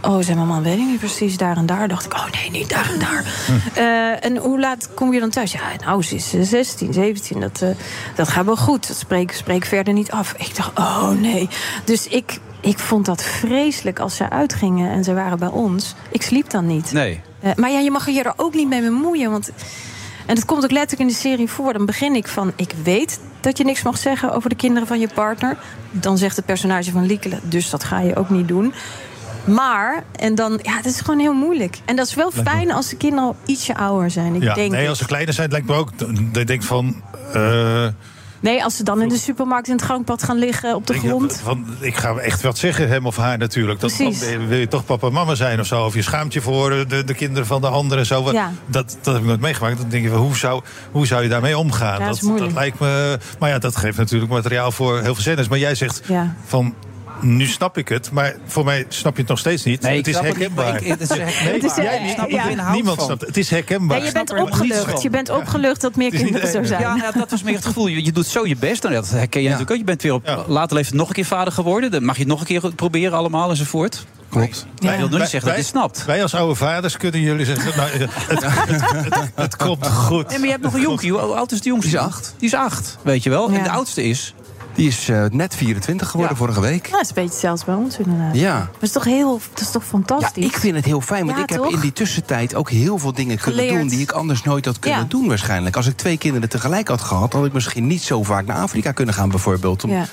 Oh, 0.03 0.19
zei 0.21 0.35
mijn 0.37 0.49
man, 0.49 0.63
weet 0.63 0.79
ik 0.79 0.85
niet 0.85 0.99
precies, 0.99 1.37
daar 1.37 1.57
en 1.57 1.67
daar. 1.67 1.89
Dacht 1.89 2.05
ik, 2.05 2.15
oh 2.15 2.27
nee, 2.31 2.51
niet 2.51 2.69
daar 2.69 2.91
en 2.93 2.99
daar. 2.99 3.25
Eh, 3.75 4.25
en 4.25 4.37
hoe 4.37 4.61
laat 4.61 4.89
kom 4.95 5.13
je 5.13 5.21
dan 5.21 5.31
thuis? 5.31 5.53
Ja, 5.53 5.61
nou, 5.85 6.03
ze 6.03 6.15
is 6.15 6.35
eh, 6.35 6.43
16, 6.43 6.93
17, 6.93 7.41
dat, 7.41 7.65
dat 8.15 8.29
gaat 8.29 8.45
wel 8.45 8.57
goed. 8.57 8.89
Dat 8.89 8.97
spreek, 8.97 9.33
spreek 9.33 9.65
verder 9.65 9.95
niet 9.95 10.11
af. 10.11 10.33
Ik 10.33 10.57
dacht, 10.57 10.79
oh 10.79 11.11
nee. 11.11 11.49
Dus 11.85 12.07
ik, 12.07 12.41
ik 12.61 12.79
vond 12.79 13.07
dat 13.07 13.23
vreselijk 13.23 13.99
als 13.99 14.17
ze 14.17 14.31
uitgingen 14.31 14.91
en 14.91 15.05
ze 15.05 15.15
waren 15.15 15.39
bij 15.39 15.49
ons. 15.49 15.95
Ik 16.11 16.23
sliep 16.23 16.51
dan 16.51 16.67
niet. 16.67 16.93
Nee. 16.93 17.21
Eh, 17.41 17.51
maar 17.57 17.71
ja, 17.71 17.79
je 17.79 17.91
mag 17.91 18.07
je 18.11 18.23
er 18.23 18.33
ook 18.37 18.55
niet 18.55 18.69
mee 18.69 18.83
bemoeien. 18.83 19.31
Want, 19.31 19.51
en 20.27 20.35
dat 20.35 20.45
komt 20.45 20.65
ook 20.65 20.71
letterlijk 20.71 21.01
in 21.11 21.15
de 21.17 21.21
serie 21.21 21.49
voor. 21.49 21.73
Dan 21.73 21.87
begin 21.87 22.15
ik 22.15 22.29
van: 22.29 22.53
Ik 22.57 22.73
weet 22.83 23.21
dat 23.41 23.59
je 23.59 23.65
niks 23.65 23.83
mag 23.83 23.99
zeggen 23.99 24.33
over 24.33 24.49
de 24.49 24.57
kinderen 24.57 24.89
van 24.89 25.01
je 25.01 25.09
partner. 25.15 25.57
Dan 25.91 26.19
zegt 26.19 26.37
het 26.37 26.45
personage 26.47 26.91
van 26.91 27.07
Liekele: 27.07 27.39
Dus 27.43 27.71
dat 27.71 27.85
ga 27.85 28.01
je 28.01 28.17
ook 28.17 28.31
niet 28.31 28.49
doen. 28.49 28.73
Maar, 29.45 30.05
en 30.17 30.35
dan, 30.35 30.59
ja, 30.63 30.77
het 30.77 30.87
is 30.87 31.01
gewoon 31.01 31.21
heel 31.21 31.35
moeilijk. 31.35 31.79
En 31.85 31.97
dat 31.97 32.07
is 32.07 32.15
wel 32.15 32.31
Lijkt 32.35 32.49
me- 32.51 32.55
fijn 32.57 32.73
als 32.73 32.89
de 32.89 32.97
kinderen 32.97 33.25
al 33.25 33.37
ietsje 33.47 33.77
ouder 33.77 34.11
zijn. 34.11 34.35
Ik 34.35 34.43
ja, 34.43 34.55
denk 34.55 34.71
nee, 34.73 34.89
als 34.89 34.99
ze 34.99 35.07
kleiner 35.07 35.35
zijn, 35.35 35.51
lijkt 35.51 35.67
me 35.67 35.75
ook. 35.75 35.99
Dat 35.99 36.09
je 36.33 36.45
denkt 36.45 36.65
van. 36.65 37.03
eh, 37.35 37.87
Nee, 38.41 38.65
als 38.65 38.77
ze 38.77 38.83
dan 38.83 39.03
in 39.03 39.09
de 39.09 39.19
supermarkt 39.19 39.69
in 39.69 39.75
het 39.75 39.83
gangpad 39.83 40.23
gaan 40.23 40.37
liggen 40.39 40.75
op 40.75 40.87
de 40.87 40.93
je, 40.93 40.99
grond. 40.99 41.41
Van, 41.43 41.65
ik 41.81 41.97
ga 41.97 42.17
echt 42.17 42.43
wat 42.43 42.59
zeggen, 42.59 42.89
hem 42.89 43.07
of 43.07 43.17
haar 43.17 43.39
natuurlijk. 43.39 43.81
Dat, 43.81 43.97
Precies. 43.97 44.21
dan 44.21 44.47
wil 44.49 44.59
je 44.59 44.69
toch 44.69 44.85
papa 44.85 45.07
en 45.07 45.13
mama 45.13 45.35
zijn 45.35 45.61
of 45.61 45.67
zo. 45.67 45.85
Of 45.85 45.95
je 45.95 46.03
schaamt 46.03 46.33
je 46.33 46.41
voor 46.41 46.71
de, 46.89 47.05
de 47.05 47.15
kinderen 47.15 47.47
van 47.47 47.61
de 47.61 47.69
anderen. 47.69 47.99
en 47.99 48.07
Zo. 48.07 48.33
Ja. 48.33 48.53
Dat, 48.67 48.97
dat 49.03 49.13
heb 49.13 49.23
ik 49.23 49.29
nooit 49.29 49.41
meegemaakt. 49.41 49.79
Dan 49.79 49.89
denk 49.89 50.05
je, 50.05 50.11
hoe 50.11 50.37
zou, 50.37 50.63
hoe 50.91 51.07
zou 51.07 51.23
je 51.23 51.29
daarmee 51.29 51.59
omgaan? 51.59 51.99
Ja, 52.01 52.07
dat 52.09 52.21
dat, 52.39 52.53
lijkt 52.53 52.79
me. 52.79 53.19
Maar 53.39 53.49
ja, 53.49 53.59
dat 53.59 53.77
geeft 53.77 53.97
natuurlijk 53.97 54.33
materiaal 54.33 54.73
voor 54.73 54.95
heel 54.95 55.15
veel 55.15 55.23
zenders. 55.23 55.49
Maar 55.49 55.59
jij 55.59 55.75
zegt 55.75 56.01
Ja. 56.07 56.35
van. 56.45 56.75
Nu 57.21 57.47
snap 57.47 57.79
ik 57.79 57.89
het, 57.89 58.11
maar 58.11 58.35
voor 58.47 58.65
mij 58.65 58.85
snap 58.89 59.15
je 59.15 59.21
het 59.21 59.29
nog 59.31 59.39
steeds 59.39 59.65
niet. 59.65 59.81
Nee, 59.83 59.97
het 59.97 60.07
ik 60.07 60.13
is 60.15 60.19
snap 60.19 60.29
het 60.33 60.39
niet, 60.39 60.55
maar 60.55 60.65
herkenbaar. 60.65 60.93
ik- 60.93 61.01
het 61.01 61.11
is 61.11 61.17
herkenbaar. 61.19 61.53
Het 61.55 61.65
is, 61.65 61.71
eh, 61.77 61.85
jij 61.85 62.03
niet. 62.03 62.67
er 62.67 62.71
Niemand 62.73 62.97
van. 62.97 63.05
snapt 63.07 63.21
het. 63.21 63.29
Het 63.29 63.37
is 63.39 63.51
herkenbaar. 63.51 63.97
Nee, 63.99 64.07
je 64.07 64.13
bent 64.13 64.31
opgelucht. 64.41 65.03
Je 65.03 65.11
bent 65.11 65.31
opgelucht 65.31 65.81
dat 65.81 65.97
meer 65.97 66.11
kinderen 66.11 66.51
zo 66.51 66.63
zijn. 66.65 66.81
Ja, 66.81 67.11
dat 67.15 67.31
was 67.31 67.43
meer 67.43 67.55
het 67.55 67.65
gevoel. 67.67 67.87
Je, 67.87 68.05
je 68.05 68.13
doet 68.13 68.27
zo 68.27 68.47
je 68.47 68.57
best. 68.57 68.83
Nou, 68.83 68.95
dat 68.95 69.11
herken 69.11 69.41
je 69.43 69.47
natuurlijk 69.49 69.73
ook. 69.73 69.79
Je 69.79 69.85
bent 69.85 70.03
weer 70.03 70.13
op 70.15 70.45
later 70.49 70.77
leeftijd 70.77 70.97
nog 70.99 71.09
een 71.09 71.15
keer 71.15 71.25
vader 71.25 71.53
geworden. 71.53 71.91
Dan 71.91 72.05
mag 72.05 72.15
je 72.15 72.21
het 72.23 72.31
nog 72.31 72.41
een 72.41 72.47
keer 72.47 72.75
proberen 72.75 73.13
allemaal 73.19 73.51
enzovoort. 73.51 74.07
Klopt. 74.31 74.67
Wij 74.77 74.97
wil 74.99 75.09
zeggen 75.09 75.31
dat 75.41 75.43
je 75.43 75.49
het 75.51 75.67
snapt. 75.67 76.05
Wij 76.05 76.23
als 76.23 76.35
oude 76.35 76.55
vaders 76.55 76.97
kunnen 76.97 77.21
jullie 77.21 77.45
zeggen... 77.45 77.73
Nou, 77.77 77.91
het, 77.91 78.11
het, 78.15 78.43
het, 78.45 79.15
het- 79.15 79.31
het 79.35 79.57
komt 79.57 79.87
goed. 79.89 80.29
Nee, 80.29 80.37
maar 80.39 80.47
je 80.47 80.53
hebt 80.53 80.65
nog 80.65 80.75
een 80.75 80.81
jonkie. 80.81 81.13
Hoe 81.13 81.21
oud 81.21 81.53
is 81.53 81.61
de 81.61 81.69
jongste? 81.69 81.91
Die 81.91 81.99
is 81.99 82.05
acht. 82.05 82.35
Die 82.39 82.49
is 82.49 82.55
acht, 82.55 82.99
weet 83.03 83.23
je 83.23 83.31
wel. 83.31 83.51
En 83.51 83.63
de 83.63 83.71
oudste 83.71 84.03
is... 84.05 84.35
Die 84.79 84.89
is 84.89 85.09
eh, 85.09 85.25
net 85.31 85.55
24 85.57 86.09
geworden 86.11 86.37
vorige 86.37 86.61
week. 86.61 86.87
Ja, 86.87 86.93
dat 86.93 87.01
is 87.01 87.09
een 87.09 87.15
beetje 87.15 87.39
zelfs 87.39 87.65
bij 87.65 87.75
ons 87.75 87.99
inderdaad. 87.99 88.35
Ja. 88.35 88.59
Dat 88.73 88.83
is 88.83 88.93
toch 88.93 89.05
heel, 89.05 89.41
dat 89.55 89.61
is 89.61 89.71
toch 89.71 89.85
fantastisch? 89.85 90.45
Ik 90.45 90.57
vind 90.57 90.77
het 90.77 90.85
heel 90.85 91.01
fijn, 91.01 91.25
want 91.25 91.37
Ja, 91.37 91.43
ik 91.43 91.51
heb 91.51 91.65
in 91.65 91.81
die 91.81 91.93
tussentijd 91.93 92.55
ook 92.55 92.71
heel 92.71 92.99
veel 92.99 93.13
dingen 93.13 93.39
kunnen 93.39 93.69
doen 93.69 93.89
die 93.89 94.01
ik 94.01 94.11
anders 94.13 94.43
nooit 94.43 94.65
had 94.65 94.79
kunnen 94.79 95.01
Ja. 95.01 95.07
doen 95.09 95.29
waarschijnlijk. 95.29 95.77
Als 95.77 95.87
ik 95.87 95.97
twee 95.97 96.19
kinderen 96.19 96.49
tegelijk 96.49 96.89
had 96.89 97.01
gehad, 97.01 97.33
had 97.33 97.45
ik 97.45 97.53
misschien 97.53 97.87
niet 97.87 98.03
zo 98.03 98.23
vaak 98.23 98.47
naar 98.47 98.57
Afrika 98.57 98.93
kunnen 98.93 99.15
gaan 99.15 99.29
bijvoorbeeld. 99.29 99.85
Om 99.85 99.91
Ja. 99.91 100.05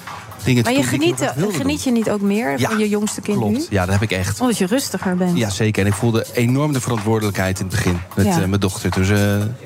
dingen 0.44 0.64
te 0.64 0.70
Maar 0.72 0.80
je 0.80 0.86
geniet, 0.88 1.32
geniet 1.56 1.84
je 1.84 1.92
niet 1.92 2.10
ook 2.10 2.22
meer 2.22 2.60
Ja, 2.60 2.70
van 2.70 2.78
je 2.80 2.90
jongste 2.90 3.22
kind 3.22 3.40
doen. 3.40 3.48
nu? 3.50 3.56
Klopt, 3.56 3.72
ja, 3.72 3.86
dat 3.86 3.94
heb 3.94 4.02
ik 4.04 4.12
echt. 4.12 4.40
Omdat 4.42 4.58
je 4.58 4.66
rustiger 4.66 5.16
bent. 5.18 5.38
Ja, 5.38 5.50
zeker. 5.50 5.82
En 5.82 5.88
ik 5.88 5.96
voelde 5.96 6.26
enorm 6.34 6.74
de 6.74 6.82
verantwoordelijkheid 6.82 7.60
in 7.60 7.66
het 7.66 7.76
begin 7.76 8.00
met 8.16 8.26
Ja. 8.26 8.32
eh, 8.42 8.46
mijn 8.48 8.60
dochter. 8.60 8.92
Dus, 8.92 9.08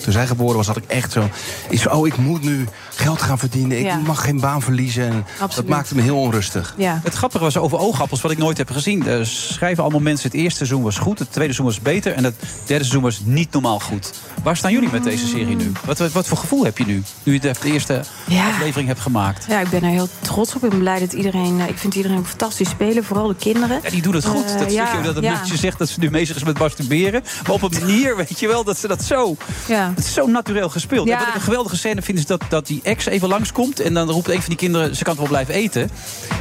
toen 0.04 0.12
zij 0.14 0.28
geboren 0.28 0.56
was, 0.56 0.68
had 0.68 0.78
ik 0.78 0.84
echt 0.88 1.12
zo... 1.12 1.30
Iets 1.70 1.82
van, 1.84 1.92
oh, 1.92 2.08
ik 2.08 2.18
moet 2.18 2.44
nu 2.44 2.66
geld 3.00 3.22
gaan 3.22 3.40
verdienen. 3.40 3.80
Ik 3.80 3.86
Ja. 3.86 3.96
mag 3.98 4.22
geen 4.24 4.40
baan 4.40 4.62
verliezen. 4.62 5.04
En 5.10 5.26
dat 5.56 5.66
maakte 5.68 5.96
me 5.96 6.02
heel 6.02 6.18
onrustig. 6.20 6.74
Ja. 6.78 7.00
Het 7.04 7.14
grappige 7.14 7.44
was 7.44 7.58
over 7.58 7.78
oogappels, 7.78 8.22
wat 8.22 8.32
ik 8.32 8.38
nooit 8.38 8.58
heb 8.58 8.72
gezien. 8.72 9.08
Er 9.08 9.26
schrijven 9.28 9.84
allemaal 9.84 10.02
mensen, 10.02 10.30
het 10.32 10.40
eerste 10.40 10.58
seizoen 10.58 10.84
was 10.84 10.98
goed, 10.98 11.20
het 11.20 11.32
tweede 11.32 11.54
seizoen 11.54 11.66
was 11.76 11.82
beter... 11.94 12.14
en 12.14 12.24
het 12.24 12.36
derde 12.40 12.84
seizoen 12.84 13.02
was 13.02 13.22
niet 13.24 13.52
normaal 13.52 13.80
goed. 13.80 14.14
Waar 14.44 14.58
staan 14.58 14.72
jullie 14.72 14.90
met 14.92 15.04
deze 15.04 15.28
serie 15.28 15.56
nu? 15.56 15.72
Wat, 15.86 15.98
wat, 15.98 16.12
wat 16.12 16.28
voor 16.28 16.38
gevoel 16.38 16.64
heb 16.64 16.78
je 16.78 16.86
nu, 16.86 17.04
nu 17.24 17.34
je 17.34 17.40
de, 17.40 17.52
de 17.62 17.72
eerste 17.72 18.02
Ja. 18.28 18.48
aflevering 18.50 18.88
hebt 18.88 19.00
gemaakt? 19.00 19.46
Ja, 19.50 19.60
ik 19.60 19.70
ben 19.70 19.84
er 19.84 19.90
heel 19.90 20.08
trots 20.20 20.56
op. 20.56 20.64
Ik 20.64 20.70
ben 20.70 20.80
blij 20.80 21.00
dat 21.00 21.14
iedereen... 21.14 21.60
eh, 21.60 21.68
Ik 21.68 21.78
vind 21.78 21.96
iedereen 21.96 22.26
fantastisch 22.26 22.70
spelen, 22.70 23.04
vooral 23.04 23.28
de 23.28 23.36
kinderen. 23.36 23.80
Ja, 23.84 23.90
die 23.90 24.02
doen 24.02 24.14
het 24.14 24.26
goed. 24.26 24.46
Eh, 24.46 24.58
dat 24.60 24.72
ja, 24.72 24.86
stukje 24.86 25.06
dat 25.06 25.16
het 25.16 25.24
ja. 25.24 25.40
nutje 25.40 25.58
zegt 25.58 25.78
dat 25.78 25.90
ze 25.90 26.00
nu 26.00 26.10
bezig 26.10 26.36
is 26.36 26.44
met 26.44 26.60
masturberen. 26.60 27.24
Maar 27.44 27.52
op 27.52 27.62
een 27.62 27.72
manier, 27.80 28.16
weet 28.28 28.40
je 28.40 28.48
wel, 28.48 28.64
dat 28.64 28.78
ze 28.78 28.88
dat 28.88 29.04
zo... 29.04 29.36
Ja. 29.68 29.90
Het 29.96 30.06
is 30.06 30.14
zo 30.14 30.26
natuurlijk 30.28 30.72
gespeeld. 30.72 31.08
Ja. 31.08 31.14
En 31.14 31.20
wat 31.20 31.28
ik 31.28 31.36
een 31.36 31.42
geweldige 31.42 31.78
scène 31.78 32.02
vind, 32.02 32.18
is 32.18 32.26
dat, 32.26 32.42
dat 32.50 32.68
die 32.68 32.80
ex 32.90 33.06
even 33.06 33.28
langskomt... 33.28 33.80
en 33.80 33.94
dan 33.94 34.10
roept 34.10 34.28
een 34.30 34.40
van 34.40 34.50
die 34.50 34.58
kinderen, 34.58 34.96
ze 34.96 35.04
kan 35.04 35.14
toch 35.16 35.22
wel 35.30 35.32
blijven 35.32 35.54
eten. 35.54 35.90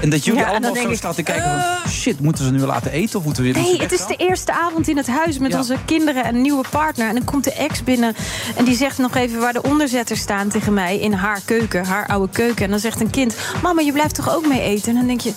En 0.02 0.10
dat 0.10 0.24
jullie 0.24 0.40
Ja, 0.40 0.46
allemaal 0.48 0.74
zo 0.74 0.88
ik, 0.88 0.96
staan 0.96 1.14
te 1.14 1.22
kijken 1.22 1.50
van... 1.50 1.90
shit, 1.90 2.20
moeten 2.20 2.44
ze 2.44 2.50
nu 2.50 2.58
laten 2.58 2.90
eten 2.90 3.18
of 3.18 3.24
moeten 3.24 3.42
we... 3.42 3.50
Nee, 3.50 3.80
het 3.80 3.92
is 3.92 4.06
de 4.06 4.16
eerste 4.16 4.52
avond 4.52 4.88
in 4.88 4.96
het 4.96 5.06
huis 5.06 5.38
met 5.38 5.50
Ja. 5.52 5.58
onze 5.58 5.76
kinderen 5.84 6.24
en 6.24 6.34
een 6.34 6.40
nieuwe 6.42 6.64
partner. 6.70 7.08
En 7.08 7.14
dan 7.14 7.24
komt 7.24 7.44
de 7.44 7.52
ex 7.52 7.84
binnen 7.84 8.14
en 8.56 8.64
die 8.64 8.76
zegt 8.76 8.98
nog 8.98 9.14
even 9.14 9.40
waar 9.40 9.52
de 9.52 9.62
onderzetters 9.62 10.20
staan 10.20 10.48
tegen 10.48 10.74
mij 10.74 10.98
in 10.98 11.12
haar 11.12 11.40
keuken, 11.44 11.84
haar 11.84 12.06
oude 12.06 12.32
keuken. 12.32 12.64
En 12.64 12.70
dan 12.70 12.78
zegt 12.78 13.00
een 13.00 13.10
kind: 13.10 13.34
Mama, 13.62 13.80
je 13.80 13.92
blijft 13.92 14.14
toch 14.14 14.34
ook 14.34 14.46
mee 14.46 14.60
eten? 14.60 14.88
En 14.88 14.94
dan 14.94 15.06
denk 15.06 15.20
je. 15.20 15.32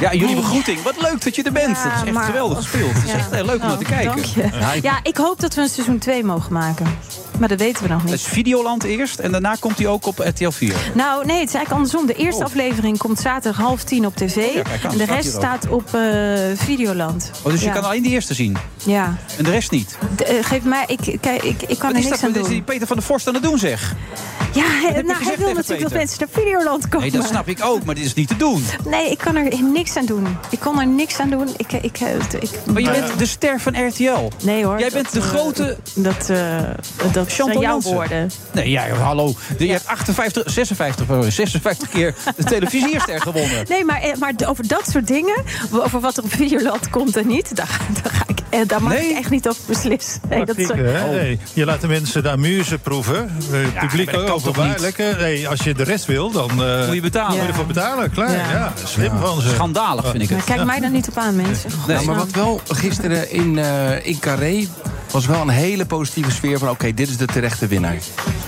Ja, 0.00 0.12
jullie 0.12 0.26
Nee. 0.26 0.34
begroeting. 0.34 0.82
Wat 0.82 0.94
leuk 1.00 1.22
dat 1.24 1.34
je 1.36 1.42
er 1.42 1.52
bent. 1.52 1.76
Ja, 1.76 1.82
dat 1.84 1.92
is 1.94 2.02
echt 2.02 2.12
maar- 2.12 2.24
geweldig 2.24 2.56
gespeeld. 2.58 2.92
Het 2.94 3.04
is 3.04 3.10
Ja. 3.10 3.16
echt 3.16 3.30
heel 3.30 3.44
leuk 3.44 3.62
om 3.62 3.68
naar 3.68 3.78
te 3.78 3.84
Oh, 3.84 3.90
kijken. 3.90 4.82
Ja, 4.82 4.98
ik 5.02 5.16
hoop 5.16 5.40
dat 5.40 5.54
we 5.54 5.60
een 5.60 5.68
seizoen 5.68 5.98
2 5.98 6.24
mogen 6.24 6.52
maken. 6.52 6.86
Maar 7.38 7.48
dat 7.48 7.58
weten 7.58 7.82
we 7.82 7.88
nog 7.88 8.00
Het 8.02 8.10
niet. 8.10 8.20
is 8.20 8.26
Videoland 8.26 8.82
eerst 8.84 9.18
en 9.18 9.32
daarna 9.32 9.56
komt 9.60 9.78
hij 9.78 9.86
ook 9.86 10.06
op 10.06 10.18
RTL 10.18 10.50
4. 10.50 10.74
Nou, 10.94 11.26
nee, 11.26 11.38
het 11.38 11.48
is 11.48 11.54
eigenlijk 11.54 11.70
andersom. 11.70 12.06
De 12.06 12.14
eerste 12.14 12.40
Oh. 12.40 12.46
aflevering 12.46 12.98
komt 12.98 13.18
zaterdag 13.20 13.60
half 13.60 13.84
tien 13.84 14.06
op 14.06 14.16
tv. 14.16 14.54
ja, 14.54 14.62
kijk 14.62 14.84
aan, 14.84 14.90
en 14.92 14.98
de 14.98 15.04
rest 15.04 15.30
staat 15.32 15.68
op 15.68 15.94
eh, 15.94 16.00
Videoland. 16.54 17.30
Oh, 17.42 17.52
dus 17.52 17.62
je 17.62 17.70
kan 17.70 17.84
alleen 17.84 18.02
die 18.02 18.12
eerste 18.12 18.34
zien. 18.34 18.56
Ja. 18.84 19.16
En 19.38 19.44
de 19.44 19.50
rest 19.50 19.70
niet. 19.70 19.98
Eh, 20.26 20.34
geef 20.40 20.62
mij, 20.62 20.84
ik, 20.86 21.18
kijk, 21.20 21.42
ik, 21.42 21.62
ik 21.62 21.78
kan 21.78 21.78
Wat 21.78 21.88
er 21.88 21.92
niks 21.94 22.08
dat? 22.08 22.22
aan 22.22 22.28
Wat 22.28 22.36
is 22.36 22.42
doen. 22.42 22.50
die 22.50 22.62
Peter 22.62 22.86
van 22.86 22.96
der 22.96 23.04
Vorst 23.06 23.26
aan 23.28 23.34
het 23.34 23.42
doen, 23.42 23.58
zeg? 23.58 23.94
Ja, 24.52 24.62
je 24.62 25.02
nou, 25.02 25.24
hij 25.24 25.36
wil 25.38 25.52
natuurlijk 25.54 25.80
dat 25.82 25.92
mensen 25.92 26.18
naar 26.18 26.28
Videoland 26.44 26.88
komen. 26.88 27.08
Nee, 27.10 27.20
dat 27.20 27.28
snap 27.28 27.48
ik 27.48 27.58
ook, 27.64 27.84
maar 27.84 27.94
dit 27.94 28.04
is 28.04 28.14
niet 28.14 28.28
te 28.28 28.36
doen. 28.36 28.64
Nee, 28.84 29.10
ik 29.10 29.18
kan 29.18 29.36
er 29.36 29.62
niks 29.62 29.96
aan 29.96 30.06
doen. 30.06 30.26
Ik 30.50 30.60
kon 30.60 30.80
er 30.80 30.86
niks 30.86 31.18
aan 31.18 31.30
doen. 31.30 31.48
Ik, 31.56 31.72
ik, 31.72 31.98
ik, 32.40 32.50
Maar 32.72 32.82
je 32.82 32.90
bent 32.90 33.18
de 33.18 33.26
ster 33.26 33.60
van 33.60 33.86
RTL. 33.86 34.30
Nee 34.44 34.64
hoor. 34.64 34.78
Jij 34.78 34.88
dat, 34.90 35.02
bent 35.02 35.12
de 35.12 35.18
eh, 35.20 35.26
grote... 35.26 35.76
Dat, 35.94 36.30
eh 36.30 36.58
dat 37.24 37.32
Chantal 37.34 37.46
zijn 37.46 37.60
jouw 37.60 37.72
Jansen. 37.72 37.92
woorden. 37.94 38.30
Nee, 38.52 38.70
ja, 38.70 38.88
hallo. 38.88 39.34
Je 39.58 39.70
hebt 39.70 39.86
58, 39.86 40.42
56, 40.52 41.06
pardon, 41.06 41.30
56 41.32 41.88
keer 41.88 42.14
de 42.36 42.44
televisierster 42.54 43.20
gewonnen. 43.20 43.64
Nee, 43.68 43.84
maar, 43.84 44.00
eh, 44.00 44.16
maar 44.18 44.32
over 44.46 44.66
dat 44.68 44.88
soort 44.90 45.06
dingen, 45.06 45.42
over 45.70 46.00
wat 46.00 46.16
er 46.16 46.22
op 46.24 46.32
Videoland 46.32 46.90
komt 46.90 47.16
en 47.16 47.26
niet, 47.26 47.56
daar, 47.56 47.78
daar, 48.02 48.12
ga 48.12 48.24
ik, 48.26 48.38
eh, 48.50 48.60
daar 48.66 48.82
mag 48.82 48.92
ik 48.94 49.16
echt 49.16 49.30
niet 49.30 49.48
over 49.48 49.60
beslissen. 49.66 50.20
Nee, 50.28 50.44
dat 50.44 50.56
is, 50.56 50.68
hè? 50.68 51.10
Nee, 51.10 51.38
je 51.52 51.64
laat 51.64 51.80
de 51.80 51.86
mensen 51.88 52.22
de 52.22 52.30
amuse 52.30 52.78
proeven. 52.78 53.14
Eh, 53.52 53.58
Het 53.62 53.78
publiek 53.78 54.10
toch 54.10 54.30
openbaar. 54.30 54.68
niet? 54.68 54.80
Lekker. 54.80 55.16
Nee, 55.20 55.48
als 55.48 55.60
je 55.60 55.74
de 55.74 55.82
rest 55.82 56.04
wil, 56.06 56.30
dan 56.30 56.50
eh, 56.64 56.86
Moet 56.86 56.94
je 56.94 57.00
betalen. 57.00 57.30
Moet 57.32 57.42
je 57.42 57.48
ervoor 57.48 57.66
betalen. 57.66 58.10
Klaar. 58.10 58.30
Ja. 58.30 58.50
Ja. 58.50 58.72
slim 58.84 59.12
van 59.20 59.40
ze. 59.40 59.48
Schandalig 59.48 60.10
vind 60.10 60.22
ik 60.22 60.28
het. 60.28 60.38
Maar 60.38 60.46
kijk 60.56 60.64
mij 60.66 60.80
daar 60.80 60.90
niet 60.90 61.08
op 61.08 61.16
aan, 61.18 61.36
mensen. 61.36 61.70
Nou, 61.86 62.04
maar 62.04 62.14
wat 62.16 62.30
wel 62.30 62.60
gisteren 62.68 63.30
in, 63.30 63.58
eh, 63.58 64.06
in 64.06 64.18
Carré 64.18 64.66
was 65.14 65.26
wel 65.26 65.40
een 65.40 65.48
hele 65.48 65.86
positieve 65.86 66.30
sfeer 66.30 66.58
van... 66.58 66.68
oké, 66.70 66.94
dit 66.94 67.08
is 67.08 67.16
de 67.16 67.26
terechte 67.26 67.66
winnaar. 67.66 67.96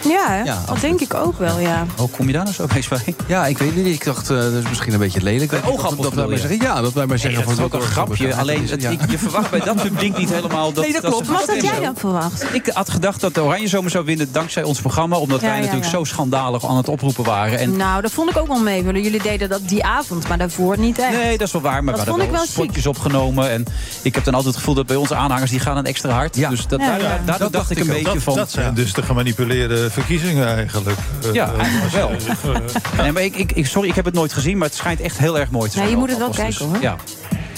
Ja? 0.09 0.35
Ja, 0.35 0.45
dat 0.45 0.57
absoluut. 0.59 0.81
denk 0.81 1.01
ik 1.01 1.15
ook 1.15 1.39
wel, 1.39 1.59
ja. 1.59 1.87
Hoe 1.97 2.09
kom 2.11 2.27
je 2.27 2.33
daar 2.33 2.43
nou 2.43 2.55
zo 2.55 2.63
opeens 2.63 2.89
bij? 2.89 3.15
Ja, 3.27 3.47
ik 3.47 3.59
weet 3.59 3.77
niet. 3.77 3.87
Ik 3.87 4.05
dacht, 4.05 4.31
eh, 4.31 4.37
dat 4.37 4.53
is 4.53 4.69
misschien 4.69 4.93
een 4.93 4.99
beetje 4.99 5.23
lelijk. 5.23 5.51
Dat, 5.51 5.65
oogappels 5.65 6.03
dat 6.07 6.15
wij 6.15 6.25
maar 6.25 6.33
je? 6.35 6.41
zeggen, 6.41 6.61
ja, 6.61 6.81
dat 6.81 6.93
wij 6.93 7.07
maar 7.07 7.07
Nee, 7.07 7.19
zeggen... 7.19 7.41
dat 7.41 7.51
is 7.51 7.55
van, 7.57 7.65
ook 7.65 7.73
een 7.73 7.79
dat- 7.81 7.89
grapje. 7.89 8.29
dat- 8.29 8.39
Alleen, 8.39 8.61
dat- 8.61 8.71
het- 8.71 8.83
ja. 8.83 8.91
ik- 8.91 9.11
je 9.11 9.19
verwacht 9.19 9.51
bij 9.51 9.61
dat 9.61 9.83
publiek 9.83 10.17
niet 10.19 10.31
helemaal... 10.33 10.73
Dat, 10.73 10.85
Nee, 10.85 10.93
dat 10.93 11.01
klopt. 11.05 11.27
ze 11.27 11.33
Wat 11.33 11.47
had 11.47 11.63
jij 11.63 11.81
dan 11.81 11.95
verwacht? 11.97 12.45
Ik 12.55 12.71
had 12.75 12.91
gedacht 12.91 13.21
dat 13.21 13.35
de 13.35 13.43
Oranje 13.43 13.69
Zomer 13.69 13.91
zou 13.91 14.05
winnen 14.05 14.33
dankzij 14.33 14.63
ons 14.63 14.81
programma. 14.81 15.17
Omdat 15.17 15.41
Ja, 15.41 15.47
wij 15.47 15.57
ja, 15.57 15.63
natuurlijk 15.63 15.93
ja. 15.93 15.99
zo 15.99 16.05
schandalig 16.05 16.67
aan 16.67 16.77
het 16.77 16.89
oproepen 16.89 17.25
waren. 17.25 17.59
En 17.59 17.77
Nou, 17.77 18.03
dat 18.03 18.11
vond 18.11 18.31
ik 18.31 18.37
ook 18.39 18.47
wel 18.47 18.61
meevullen. 18.61 19.03
Jullie 19.03 19.23
deden 19.23 19.49
dat 19.49 19.61
die 19.69 19.85
avond, 19.85 20.29
maar 20.29 20.39
daarvoor 20.39 20.79
niet 20.79 20.99
echt. 20.99 21.11
Nee, 21.17 21.39
dat 21.39 21.47
is 21.47 21.53
wel 21.53 21.63
waar. 21.63 21.85
Maar 21.85 21.95
Dat 21.95 22.05
we 22.05 22.11
vond 22.11 22.23
hadden 22.23 22.25
ik 22.27 22.31
wel 22.47 22.55
wel 22.57 22.65
spotjes 22.67 22.87
opgenomen. 22.87 23.51
En 23.51 23.65
ik 24.03 24.15
heb 24.15 24.25
dan 24.25 24.35
altijd 24.35 24.51
het 24.55 24.63
gevoel 24.63 24.75
dat 24.77 24.87
bij 24.87 24.97
onze 24.97 25.15
aanhangers... 25.15 25.51
die 25.51 25.61
gaan 25.61 25.77
een 25.77 25.85
extra 25.85 26.11
hard. 26.11 26.37
Dus 26.57 26.67
dat, 26.67 26.81
Ja, 26.81 26.87
daar, 26.87 27.01
ja. 27.01 27.09
daar- 27.09 27.17
daardoor 27.25 27.39
Dat 27.39 27.53
dacht 27.53 27.71
ik 27.71 27.79
een 27.79 27.87
beetje 27.87 28.03
dat, 28.13 28.23
van... 28.23 28.37
Dat 28.37 28.51
zijn 28.51 28.75
dus 28.75 28.93
de 28.93 29.03
gemanipuleerde 29.03 29.91
verkiezingen 29.91 30.47
eigenlijk. 30.47 30.99
Eh, 31.25 31.33
Ja, 31.33 31.53
eh, 31.53 31.59
eigenlijk 31.61 31.93
wel. 31.93 32.11
eh, 32.55 33.01
Nee, 33.03 33.13
maar 33.13 33.23
ik, 33.23 33.37
ik, 33.53 33.67
sorry, 33.67 33.89
ik 33.89 33.95
heb 33.95 34.05
het 34.05 34.15
nooit 34.15 34.33
gezien, 34.33 34.59
maar 34.59 34.67
het 34.69 34.77
schijnt 34.77 35.01
echt 35.01 35.19
heel 35.19 35.39
erg 35.39 35.51
mooi 35.51 35.67
te 35.67 35.73
zijn. 35.73 35.85
Nee, 35.85 35.95
je 35.95 36.01
moet 36.01 36.09
het 36.11 36.19
wel 36.19 36.31
kijken, 36.31 36.67
hoor. 36.67 36.77
Ja. 36.81 36.97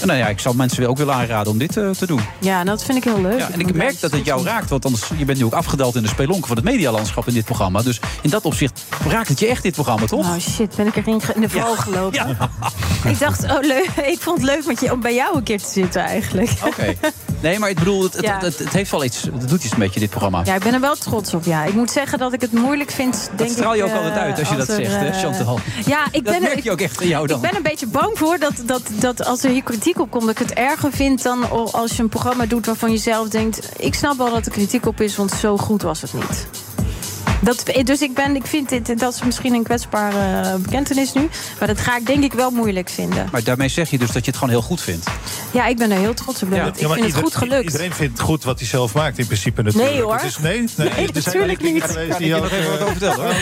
En 0.01 0.07
nou 0.07 0.19
ja, 0.19 0.27
ik 0.27 0.39
zou 0.39 0.55
mensen 0.55 0.87
ook 0.89 0.97
willen 0.97 1.13
aanraden 1.13 1.51
om 1.51 1.57
dit 1.57 1.77
eh, 1.77 1.89
te 1.89 2.05
doen. 2.05 2.21
Ja, 2.39 2.63
dat 2.63 2.83
vind 2.83 2.97
ik 2.97 3.03
heel 3.03 3.21
leuk. 3.21 3.39
Ja, 3.39 3.49
en 3.51 3.59
ik 3.59 3.73
merk 3.73 3.99
dat 3.99 4.11
het 4.11 4.25
jou 4.25 4.43
raakt, 4.45 4.69
want 4.69 4.85
anders, 4.85 5.03
je 5.17 5.25
bent 5.25 5.37
nu 5.37 5.45
ook 5.45 5.53
afgedaald 5.53 5.95
in 5.95 6.01
de 6.01 6.07
spelonken 6.07 6.47
van 6.47 6.55
het 6.55 6.65
medialandschap 6.65 7.27
in 7.27 7.33
dit 7.33 7.45
programma. 7.45 7.81
Dus 7.81 7.99
in 8.21 8.29
dat 8.29 8.43
opzicht 8.45 8.81
raakt 9.07 9.27
het 9.27 9.39
je 9.39 9.47
echt, 9.47 9.63
dit 9.63 9.73
programma, 9.73 10.05
toch? 10.05 10.25
Oh 10.25 10.37
shit, 10.39 10.75
ben 10.75 10.87
ik 10.87 10.95
erin 10.95 11.21
in 11.35 11.41
de 11.41 11.49
val 11.49 11.75
gelopen. 11.75 12.37
Ik 13.05 13.19
dacht, 13.19 13.43
oh 13.43 13.61
leuk, 13.61 13.89
ik 14.13 14.19
vond 14.19 14.37
het 14.37 14.45
leuk 14.45 14.65
met 14.65 14.79
je, 14.79 14.91
om 14.91 15.01
bij 15.01 15.15
jou 15.15 15.37
een 15.37 15.43
keer 15.43 15.61
te 15.61 15.69
zitten 15.69 16.01
eigenlijk. 16.01 16.51
Oké. 16.65 16.93
Nee, 17.41 17.59
maar 17.59 17.69
ik 17.69 17.75
bedoel, 17.75 18.03
het, 18.03 18.13
het, 18.15 18.41
het, 18.41 18.59
het 18.59 18.69
heeft 18.73 18.91
wel 18.91 19.03
iets. 19.03 19.21
Het 19.21 19.49
doet 19.49 19.63
iets 19.63 19.73
een 19.73 19.79
beetje, 19.79 19.99
dit 19.99 20.09
programma. 20.09 20.41
Ja, 20.45 20.55
ik 20.55 20.63
ben 20.63 20.73
er 20.73 20.79
wel 20.79 20.95
trots 20.95 21.33
op. 21.33 21.45
Ja. 21.45 21.63
Ik 21.63 21.73
moet 21.73 21.91
zeggen 21.91 22.19
dat 22.19 22.33
ik 22.33 22.41
het 22.41 22.51
moeilijk 22.53 22.91
vind. 22.91 23.29
Denk 23.35 23.49
straal 23.49 23.75
je 23.75 23.83
ook 23.83 23.91
altijd 23.91 24.13
eh, 24.13 24.21
uit 24.21 24.39
als 24.39 24.49
je 24.49 24.55
dat 24.55 24.67
zegt, 24.67 24.91
hè, 24.95 25.07
eh, 25.07 25.17
Chantal? 25.19 25.59
Ja, 25.85 26.05
ik 26.11 26.23
Dat 26.25 26.33
ben, 26.33 26.41
merk 26.41 26.57
ik- 26.57 26.63
je 26.63 26.71
ook 26.71 26.81
echt 26.81 27.01
aan 27.01 27.07
jou 27.07 27.27
dan. 27.27 27.35
Ik 27.35 27.41
ben 27.49 27.55
een 27.55 27.63
beetje 27.63 27.87
bang 27.87 28.17
voor 28.17 28.39
dat, 28.39 28.53
dat, 28.65 28.81
dat 28.99 29.25
als 29.25 29.43
er 29.43 29.49
hier 29.49 29.63
kritiek 29.63 29.88
op 29.97 30.11
komt, 30.11 30.25
dat 30.25 30.31
ik 30.31 30.47
het 30.47 30.53
erger 30.53 30.91
vind 30.91 31.23
dan 31.23 31.49
als 31.71 31.95
je 31.95 32.03
een 32.03 32.09
programma 32.09 32.45
doet 32.45 32.65
waarvan 32.65 32.91
je 32.91 32.97
zelf 32.97 33.27
denkt: 33.27 33.69
ik 33.77 33.93
snap 33.93 34.17
wel 34.17 34.31
dat 34.31 34.45
er 34.45 34.51
kritiek 34.51 34.85
op 34.85 35.01
is, 35.01 35.15
want 35.15 35.31
zo 35.31 35.57
goed 35.57 35.81
was 35.81 36.01
het 36.01 36.13
niet. 36.13 36.68
Dat, 37.39 37.63
dus 37.83 38.01
ik, 38.01 38.13
ben, 38.13 38.35
ik 38.35 38.45
vind 38.45 38.69
dit, 38.69 38.99
dat 38.99 39.13
is 39.13 39.23
misschien 39.23 39.53
een 39.53 39.63
kwetsbare 39.63 40.41
eh, 40.49 40.55
bekentenis 40.55 41.13
nu. 41.13 41.29
Maar 41.59 41.67
dat 41.67 41.79
ga 41.79 41.97
ik 41.97 42.05
denk 42.05 42.23
ik 42.23 42.33
wel 42.33 42.51
moeilijk 42.51 42.89
vinden. 42.89 43.27
Maar 43.31 43.43
daarmee 43.43 43.69
zeg 43.69 43.89
je 43.89 43.97
dus 43.97 44.11
dat 44.11 44.25
je 44.25 44.31
het 44.31 44.39
gewoon 44.39 44.53
heel 44.53 44.61
goed 44.63 44.81
vindt. 44.81 45.07
Ja, 45.51 45.65
ik 45.65 45.77
ben 45.77 45.91
er 45.91 45.97
heel 45.97 46.13
trots 46.13 46.43
op. 46.43 46.49
Ik 46.49 46.55
Ja, 46.55 46.71
vind 46.73 46.87
maar 46.87 46.97
het 46.97 47.13
goed 47.15 47.35
gelukt. 47.35 47.63
Iedereen 47.63 47.93
vindt 47.93 48.19
goed 48.19 48.43
wat 48.43 48.59
hij 48.59 48.67
zelf 48.67 48.93
maakt, 48.93 49.17
in 49.17 49.25
principe 49.25 49.61
natuurlijk. 49.63 49.93
Nee, 49.93 50.01
hoor. 50.03 50.13
Het 50.13 50.23
is, 50.23 50.37
nee, 50.37 50.59
nee, 50.59 50.89
Nee, 50.89 51.11
er 51.13 51.21
zijn 51.21 51.37
natuurlijk 51.37 51.61
niet. 51.61 51.83
geweest 51.83 52.09
Kan 52.09 52.17
die 52.17 52.35
ik 52.35 52.41
nog 52.41 52.51
even 52.51 52.69
wat 52.69 52.79
eh, 52.79 52.85
over 52.85 52.97
vertellen, 52.97 53.25
hoor? 53.25 53.33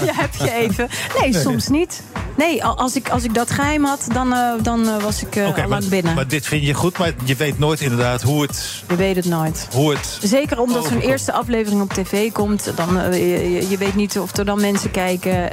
Ja, 0.06 0.12
heb 0.14 0.34
je 0.34 0.52
even. 0.52 0.88
Nee, 1.20 1.30
Nee, 1.32 1.42
soms 1.42 1.68
niet. 1.68 2.02
Nee, 2.36 2.64
al- 2.64 2.76
als 2.78 2.96
ik, 2.96 3.08
als 3.08 3.24
ik 3.24 3.34
dat 3.34 3.50
geheim 3.50 3.84
had, 3.84 4.06
dan, 4.12 4.32
eh, 4.34 4.52
dan 4.62 5.00
was 5.00 5.22
ik 5.22 5.36
eh, 5.36 5.44
al 5.46 5.52
maar, 5.56 5.68
lang 5.68 5.88
binnen. 5.88 6.14
maar 6.14 6.28
dit 6.28 6.46
vind 6.46 6.66
je 6.66 6.74
goed, 6.74 6.98
maar 6.98 7.12
je 7.24 7.36
weet 7.36 7.58
nooit 7.58 7.80
inderdaad 7.80 8.22
hoe 8.22 8.42
het... 8.42 8.82
Je 8.88 8.96
weet 8.96 9.16
het 9.16 9.24
nooit. 9.24 9.68
Hoe 9.72 9.90
het 9.94 10.18
Zeker 10.22 10.58
omdat 10.60 10.76
zo'n 10.76 10.84
overkomt. 10.86 11.10
eerste 11.12 11.32
aflevering 11.32 11.80
op 11.82 11.92
tv 11.92 12.32
komt. 12.32 12.67
Dan, 12.74 12.98
eh, 13.00 13.12
je, 13.12 13.50
je- 13.50 13.68
je 13.68 13.76
weet 13.76 13.94
niet 13.94 14.18
of 14.18 14.36
er 14.36 14.44
dan 14.44 14.60
mensen 14.60 14.90
kijken. 14.90 15.50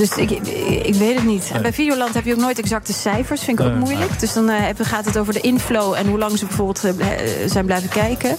Eh, 0.00 0.08
dus 0.08 0.16
ik, 0.16 0.30
ik 0.86 0.94
weet 0.94 1.14
het 1.14 1.24
niet. 1.24 1.50
En 1.52 1.62
bij 1.62 1.72
Videoland 1.72 2.14
heb 2.14 2.24
je 2.24 2.32
ook 2.32 2.38
nooit 2.40 2.58
exacte 2.58 2.92
cijfers. 2.92 3.40
Vind 3.42 3.58
ik 3.60 3.66
ook 3.66 3.74
moeilijk. 3.74 4.20
Dus 4.20 4.32
dan 4.32 4.48
eh, 4.48 4.64
gaat 4.80 5.04
het 5.04 5.18
over 5.18 5.32
de 5.32 5.40
inflow 5.40 5.94
en 5.94 6.06
hoe 6.06 6.18
lang 6.18 6.38
ze 6.38 6.46
bijvoorbeeld 6.46 6.84
eh, 6.84 7.06
zijn 7.46 7.64
blijven 7.66 7.88
kijken. 7.88 8.36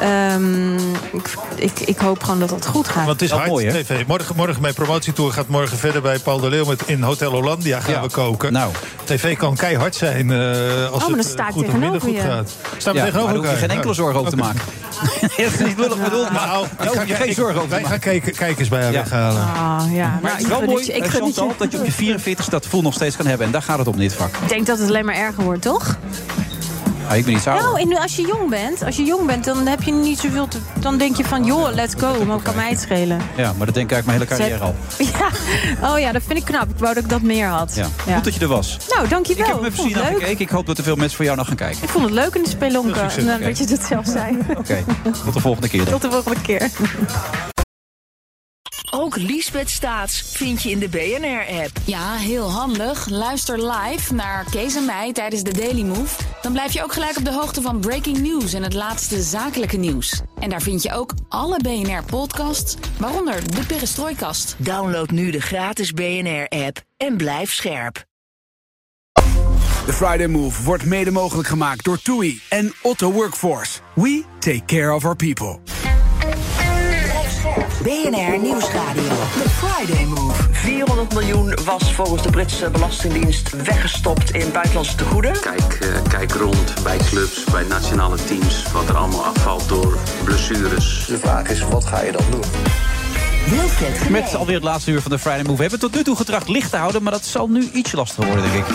Ehm, 0.00 0.74
ik, 1.12 1.34
ik, 1.54 1.80
ik 1.80 1.98
hoop 1.98 2.22
gewoon 2.22 2.38
dat 2.40 2.48
dat 2.48 2.66
goed 2.66 2.88
gaat. 2.88 3.06
Want 3.06 3.20
het 3.20 3.30
is 3.30 3.36
hard 3.36 3.56
tv. 3.58 4.06
Morgen, 4.06 4.36
morgen 4.36 4.62
mijn 4.62 4.74
promotietour 4.74 5.32
gaat 5.32 5.48
morgen 5.48 5.78
verder 5.78 6.02
bij 6.02 6.18
Paul 6.18 6.40
de 6.40 6.48
Leeuw... 6.48 6.64
met 6.64 6.82
in 6.86 7.02
Hotel 7.02 7.30
Hollandia 7.30 7.80
gaan 7.80 7.92
Ja. 7.92 8.02
we 8.02 8.10
koken. 8.10 8.52
Nou. 8.52 8.72
TV 9.04 9.36
kan 9.36 9.56
keihard 9.56 9.94
zijn 9.94 10.30
eh, 10.30 10.38
als 10.38 10.46
Oh, 10.90 10.98
maar 10.98 11.08
dan 11.08 11.18
het 11.18 11.26
sta 11.26 11.46
eh, 11.46 11.52
goed 11.52 11.66
of 11.66 11.72
minder 11.76 12.00
goed 12.00 12.14
je. 12.14 12.20
gaat. 12.20 12.50
Staan 12.76 12.92
we 12.92 12.98
Ja, 12.98 13.04
tegenover 13.04 13.12
maar 13.12 13.22
daar 13.22 13.32
hoef 13.34 13.42
je 13.42 13.46
elkaar? 13.48 13.56
geen 13.58 13.70
enkele 13.70 13.94
zorgen 13.94 14.18
over 14.20 14.30
te 14.30 14.36
maken. 14.46 14.60
Dat 15.36 15.52
is 15.52 15.58
niet 15.66 15.78
lullig 15.78 16.02
bedoeld, 16.02 16.30
maar 16.32 16.46
Nou, 16.46 16.66
daar 16.78 16.86
hoef 16.86 17.06
je 17.06 17.14
geen 17.14 17.34
zorgen 17.34 17.54
over 17.54 17.68
te 17.68 17.74
Wij 17.74 17.80
gaan 17.80 17.90
maken. 17.90 18.10
kijken, 18.10 18.32
kijkers 18.34 18.68
bij 18.68 18.82
haar 18.82 18.92
Ja. 18.92 18.98
weghalen. 19.02 19.42
Ah, 19.42 19.82
ja. 19.92 20.06
Maar 20.08 20.18
Nou, 20.22 20.34
het 20.34 20.42
is 20.42 20.48
wel 20.48 20.62
mooi. 20.62 20.84
Ik 20.98 21.04
eh, 21.04 21.10
gun 21.10 21.24
het 21.24 21.34
je. 21.34 21.48
Dat 21.58 21.72
je 21.72 21.78
op 21.78 21.84
je 21.84 21.92
44 21.92 22.48
dat 22.48 22.64
gevoel 22.64 22.82
nog 22.82 22.94
steeds 22.94 23.16
kan 23.16 23.26
hebben. 23.26 23.46
En 23.46 23.52
daar 23.52 23.62
gaat 23.62 23.78
het 23.78 23.86
om 23.88 23.94
in 23.94 24.00
dit 24.00 24.14
vak. 24.14 24.36
Ik 24.42 24.48
denk 24.48 24.66
dat 24.66 24.78
het 24.78 24.88
alleen 24.88 25.04
maar 25.04 25.14
erger 25.14 25.44
wordt, 25.44 25.62
toch? 25.62 25.96
Ah, 27.08 27.16
ik 27.16 27.24
ben 27.24 27.34
niet 27.34 27.42
zo. 27.42 27.54
Nou, 27.54 27.80
in- 27.80 27.98
als 27.98 28.16
je 28.16 28.22
jong 28.26 28.50
bent, 28.50 28.82
als 28.84 28.96
je 28.96 29.02
jong 29.04 29.26
bent, 29.26 29.44
dan 29.44 29.66
heb 29.66 29.82
je 29.82 29.92
niet 29.92 30.18
zoveel 30.18 30.48
te, 30.48 30.58
Dan 30.80 30.98
denk 30.98 31.16
je 31.16 31.24
van, 31.24 31.44
joh, 31.44 31.74
let's 31.74 31.94
go. 31.98 32.24
Maar 32.24 32.42
kan 32.42 32.54
mij 32.56 32.68
het 32.70 32.80
schelen. 32.80 33.20
Ja, 33.36 33.52
maar 33.56 33.66
dat 33.66 33.74
denk 33.74 33.90
ik 33.90 33.92
eigenlijk 33.96 34.06
mijn 34.30 34.40
hele 34.40 34.58
carrière 34.58 34.64
al. 34.64 34.74
Ja. 35.80 35.88
Oh 35.92 35.98
ja, 35.98 36.12
dat 36.12 36.22
vind 36.26 36.38
ik 36.38 36.44
knap. 36.44 36.68
Ik 36.68 36.78
wou 36.78 36.94
dat 36.94 37.02
ik 37.02 37.08
dat 37.10 37.22
meer 37.22 37.46
had. 37.46 37.74
Ja. 37.74 37.86
Goed 38.14 38.24
dat 38.24 38.34
je 38.34 38.40
er 38.40 38.46
was. 38.48 38.76
Nou, 38.94 39.08
dankjewel. 39.08 39.44
Ik 39.46 39.52
heb 39.52 39.60
met 39.60 39.74
vond 39.74 39.88
plezier 39.88 40.02
naar 40.04 40.12
gekeken. 40.20 40.40
Ik 40.40 40.48
hoop 40.48 40.66
dat 40.66 40.78
er 40.78 40.84
veel 40.84 40.96
mensen 40.96 41.16
voor 41.16 41.24
jou 41.24 41.36
nog 41.36 41.46
gaan 41.46 41.56
kijken. 41.56 41.82
Ik 41.82 41.88
vond 41.88 42.04
het 42.04 42.12
leuk 42.14 42.34
in 42.34 42.42
de 42.42 42.48
spelonken. 42.48 43.04
Oké. 43.04 43.38
Dat 43.44 43.58
je 43.58 43.64
het 43.66 43.82
zelf 43.88 44.06
zei. 44.06 44.38
Oké, 44.58 44.84
tot 45.24 45.34
de 45.34 45.40
volgende 45.40 45.68
keer 45.68 45.84
dan. 45.84 45.92
Tot 45.92 46.02
de 46.02 46.10
volgende 46.10 46.40
keer. 46.40 46.70
Ook 49.00 49.16
Liesbeth 49.16 49.70
Staats 49.70 50.22
vind 50.34 50.62
je 50.62 50.70
in 50.70 50.78
de 50.78 50.88
BNR-app. 50.88 51.70
Ja, 51.84 52.14
heel 52.14 52.50
handig. 52.50 53.08
Luister 53.08 53.72
live 53.72 54.14
naar 54.14 54.44
Kees 54.50 54.74
en 54.74 54.84
mij 54.84 55.12
tijdens 55.12 55.42
de 55.42 55.52
Daily 55.52 55.82
Move. 55.82 56.22
Dan 56.42 56.52
blijf 56.52 56.72
je 56.72 56.82
ook 56.82 56.92
gelijk 56.92 57.16
op 57.16 57.24
de 57.24 57.32
hoogte 57.32 57.62
van 57.62 57.80
breaking 57.80 58.18
news 58.18 58.52
en 58.52 58.62
het 58.62 58.74
laatste 58.74 59.22
zakelijke 59.22 59.76
nieuws. 59.76 60.20
En 60.38 60.50
daar 60.50 60.62
vind 60.62 60.82
je 60.82 60.92
ook 60.92 61.12
alle 61.28 61.58
BNR-podcasts, 61.58 62.76
waaronder 62.98 63.54
de 63.54 63.66
Perestrooikast. 63.66 64.56
Download 64.58 65.10
nu 65.10 65.30
de 65.30 65.40
gratis 65.40 65.92
BNR-app 65.92 66.82
en 66.96 67.16
blijf 67.16 67.52
scherp. 67.52 68.04
De 69.86 69.92
Friday 69.92 70.26
Move 70.26 70.62
wordt 70.62 70.84
mede 70.84 71.10
mogelijk 71.10 71.48
gemaakt 71.48 71.84
door 71.84 72.02
TUI 72.02 72.40
en 72.48 72.72
Otto 72.82 73.12
Workforce. 73.12 73.78
We 73.94 74.24
take 74.38 74.64
care 74.64 74.94
of 74.94 75.04
our 75.04 75.16
people. 75.16 75.58
BNR 77.82 78.38
Nieuwsradio. 78.40 79.02
The 79.02 79.48
Friday 79.48 80.04
Move. 80.04 80.42
400 80.50 81.12
miljoen 81.12 81.58
was 81.64 81.92
volgens 81.92 82.22
de 82.22 82.30
Britse 82.30 82.70
Belastingdienst 82.70 83.62
weggestopt 83.62 84.30
in 84.30 84.52
buitenlandse 84.52 84.94
tegoeden. 84.96 85.40
Kijk, 85.40 85.78
eh, 85.80 85.88
kijk 86.08 86.32
rond 86.32 86.74
bij 86.82 86.96
clubs, 86.96 87.44
bij 87.44 87.62
nationale 87.62 88.16
teams, 88.24 88.72
wat 88.72 88.88
er 88.88 88.96
allemaal 88.96 89.24
afvalt 89.24 89.68
door 89.68 89.98
blessures. 90.24 91.04
De 91.06 91.18
vraag 91.18 91.48
is, 91.48 91.60
wat 91.60 91.84
ga 91.84 92.02
je 92.02 92.12
dan 92.12 92.24
doen? 92.30 92.42
Met 94.10 94.34
alweer 94.34 94.54
het 94.54 94.64
laatste 94.64 94.90
uur 94.90 95.00
van 95.00 95.10
de 95.10 95.18
Friday 95.18 95.42
Move. 95.42 95.56
We 95.56 95.60
hebben 95.60 95.80
tot 95.80 95.94
nu 95.94 96.02
toe 96.02 96.16
getracht 96.16 96.48
licht 96.48 96.70
te 96.70 96.76
houden, 96.76 97.02
maar 97.02 97.12
dat 97.12 97.24
zal 97.24 97.48
nu 97.48 97.68
iets 97.72 97.92
lastiger 97.92 98.26
worden, 98.26 98.52
denk 98.52 98.66
ik. 98.66 98.74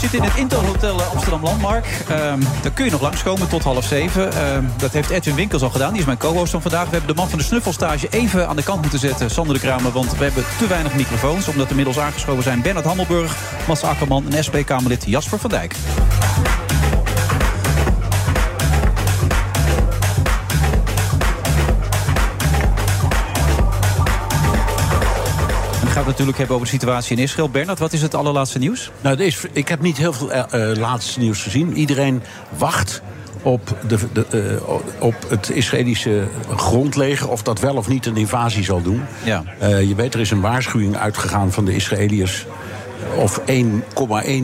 Zitten 0.00 0.18
in 0.18 0.24
het 0.24 0.36
Intel 0.36 0.64
Hotel 0.64 1.00
eh, 1.00 1.10
Amsterdam 1.10 1.42
Landmark. 1.42 1.86
Ehm, 2.08 2.40
daar 2.62 2.72
kun 2.72 2.84
je 2.84 2.90
nog 2.90 3.00
langskomen 3.00 3.48
tot 3.48 3.62
half 3.62 3.84
zeven. 3.84 4.32
Ehm, 4.32 4.64
dat 4.76 4.92
heeft 4.92 5.10
Edwin 5.10 5.34
Winkels 5.34 5.62
al 5.62 5.70
gedaan. 5.70 5.90
Die 5.90 6.00
is 6.00 6.06
mijn 6.06 6.18
co-host 6.18 6.50
van 6.50 6.62
vandaag. 6.62 6.84
We 6.84 6.90
hebben 6.90 7.14
de 7.14 7.20
man 7.20 7.28
van 7.28 7.38
de 7.38 7.44
snuffelstage 7.44 8.08
even 8.10 8.48
aan 8.48 8.56
de 8.56 8.62
kant 8.62 8.80
moeten 8.80 8.98
zetten. 8.98 9.30
Sander 9.30 9.54
de 9.54 9.60
Kramer, 9.60 9.92
want 9.92 10.16
we 10.16 10.24
hebben 10.24 10.44
te 10.58 10.66
weinig 10.66 10.94
microfoons. 10.94 11.48
Omdat 11.48 11.70
inmiddels 11.70 11.98
aangeschoven 11.98 12.42
zijn 12.42 12.62
Bernard 12.62 12.86
Hammelburg, 12.86 13.36
Mats 13.66 13.82
Akkerman 13.82 14.32
en 14.32 14.44
SP-Kamerlid 14.44 15.04
Jasper 15.06 15.38
van 15.38 15.50
Dijk. 15.50 15.74
Gaan 26.00 26.08
het 26.08 26.18
natuurlijk 26.18 26.38
hebben 26.38 26.56
over 26.56 26.78
de 26.78 26.86
situatie 26.86 27.16
in 27.16 27.22
Israël. 27.22 27.50
Bernard, 27.50 27.78
wat 27.78 27.92
is 27.92 28.02
het 28.02 28.14
allerlaatste 28.14 28.58
nieuws? 28.58 28.90
Nou, 29.00 29.32
ik 29.52 29.68
heb 29.68 29.80
niet 29.80 29.96
heel 29.96 30.12
veel 30.12 30.32
eh, 30.32 30.70
eh, 30.70 30.76
laatste 30.76 31.20
nieuws 31.20 31.42
gezien. 31.42 31.76
Iedereen 31.76 32.22
wacht 32.56 33.02
op, 33.42 33.76
de, 33.88 33.98
de, 34.12 34.26
eh, 34.30 35.02
op 35.02 35.14
het 35.28 35.50
Israëlische 35.50 36.28
grondleger... 36.56 37.28
of 37.28 37.42
dat 37.42 37.60
wel 37.60 37.76
of 37.76 37.88
niet 37.88 38.06
een 38.06 38.16
invasie 38.16 38.64
zal 38.64 38.82
doen. 38.82 39.02
Ja. 39.24 39.42
Je 39.60 39.94
weet, 39.94 40.14
er 40.14 40.20
is 40.20 40.30
een 40.30 40.40
waarschuwing 40.40 40.96
uitgegaan 40.96 41.52
van 41.52 41.64
de 41.64 41.74
Israëliërs... 41.74 42.46
of 43.16 43.40
1,1 43.40 43.44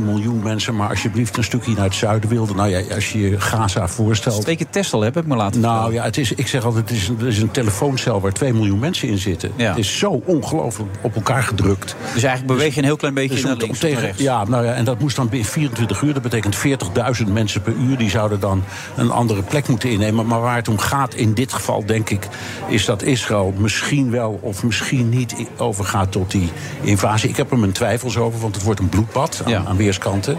miljoen 0.04 0.42
mensen, 0.42 0.76
maar 0.76 0.88
alsjeblieft 0.88 1.36
een 1.36 1.44
stukje 1.44 1.74
naar 1.74 1.84
het 1.84 1.94
zuiden 1.94 2.30
wilden. 2.30 2.56
Nou 2.56 2.68
ja, 2.68 2.94
als 2.94 3.12
je 3.12 3.30
je 3.30 3.40
Gaza 3.40 3.88
voorstelt... 3.88 4.40
Twee 4.40 4.56
keer 4.56 4.70
Tesla 4.70 5.00
heb 5.00 5.16
ik 5.16 5.26
me 5.26 5.36
laten 5.36 5.60
Nou 5.60 5.92
ja, 5.92 6.04
het 6.04 6.16
is, 6.16 6.32
ik 6.32 6.46
zeg 6.46 6.64
altijd, 6.64 6.88
het 6.88 6.98
is, 6.98 7.08
een, 7.08 7.16
het 7.18 7.26
is 7.26 7.40
een 7.40 7.50
telefooncel 7.50 8.20
waar 8.20 8.32
2 8.32 8.52
miljoen 8.52 8.78
mensen 8.78 9.08
in 9.08 9.18
zitten. 9.18 9.52
Ja. 9.56 9.68
Het 9.68 9.78
is 9.78 9.98
zo 9.98 10.22
ongelooflijk 10.24 10.90
op 11.00 11.14
elkaar 11.14 11.42
gedrukt. 11.42 11.96
Dus 12.14 12.22
eigenlijk 12.22 12.58
beweeg 12.58 12.74
je 12.74 12.80
een 12.80 12.86
heel 12.86 12.96
klein 12.96 13.14
beetje 13.14 13.34
Dus 13.34 13.44
naar 13.44 13.56
links 13.56 13.80
rechts. 13.80 14.22
Ja, 14.22 14.44
nou 14.44 14.64
ja, 14.64 14.72
en 14.72 14.84
dat 14.84 15.00
moest 15.00 15.16
dan 15.16 15.28
binnen 15.28 15.48
24 15.48 16.02
uur. 16.02 16.12
Dat 16.12 16.22
betekent 16.22 16.56
40.000 17.26 17.32
mensen 17.32 17.62
per 17.62 17.72
uur. 17.72 17.96
Die 17.96 18.10
zouden 18.10 18.40
dan 18.40 18.62
een 18.96 19.10
andere 19.10 19.42
plek 19.42 19.68
moeten 19.68 19.90
innemen. 19.90 20.26
Maar 20.26 20.40
waar 20.40 20.56
het 20.56 20.68
om 20.68 20.78
gaat 20.78 21.14
in 21.14 21.34
dit 21.34 21.52
geval, 21.52 21.86
denk 21.86 22.10
ik... 22.10 22.28
is 22.68 22.84
dat 22.84 23.02
Israël 23.02 23.54
misschien 23.58 24.10
wel 24.10 24.38
of 24.42 24.64
misschien 24.64 25.08
niet 25.08 25.34
overgaat 25.56 26.12
tot 26.12 26.30
die 26.30 26.50
invasie. 26.80 27.28
Ik 27.28 27.36
heb 27.36 27.50
er 27.50 27.58
mijn 27.58 27.72
twijfels 27.72 28.16
over, 28.16 28.40
want 28.46 28.54
het 28.54 28.64
wordt 28.64 28.80
een 28.80 28.88
bloedbad 28.88 29.42
aan, 29.46 29.66
aan 29.66 29.76
weerskanten. 29.76 30.38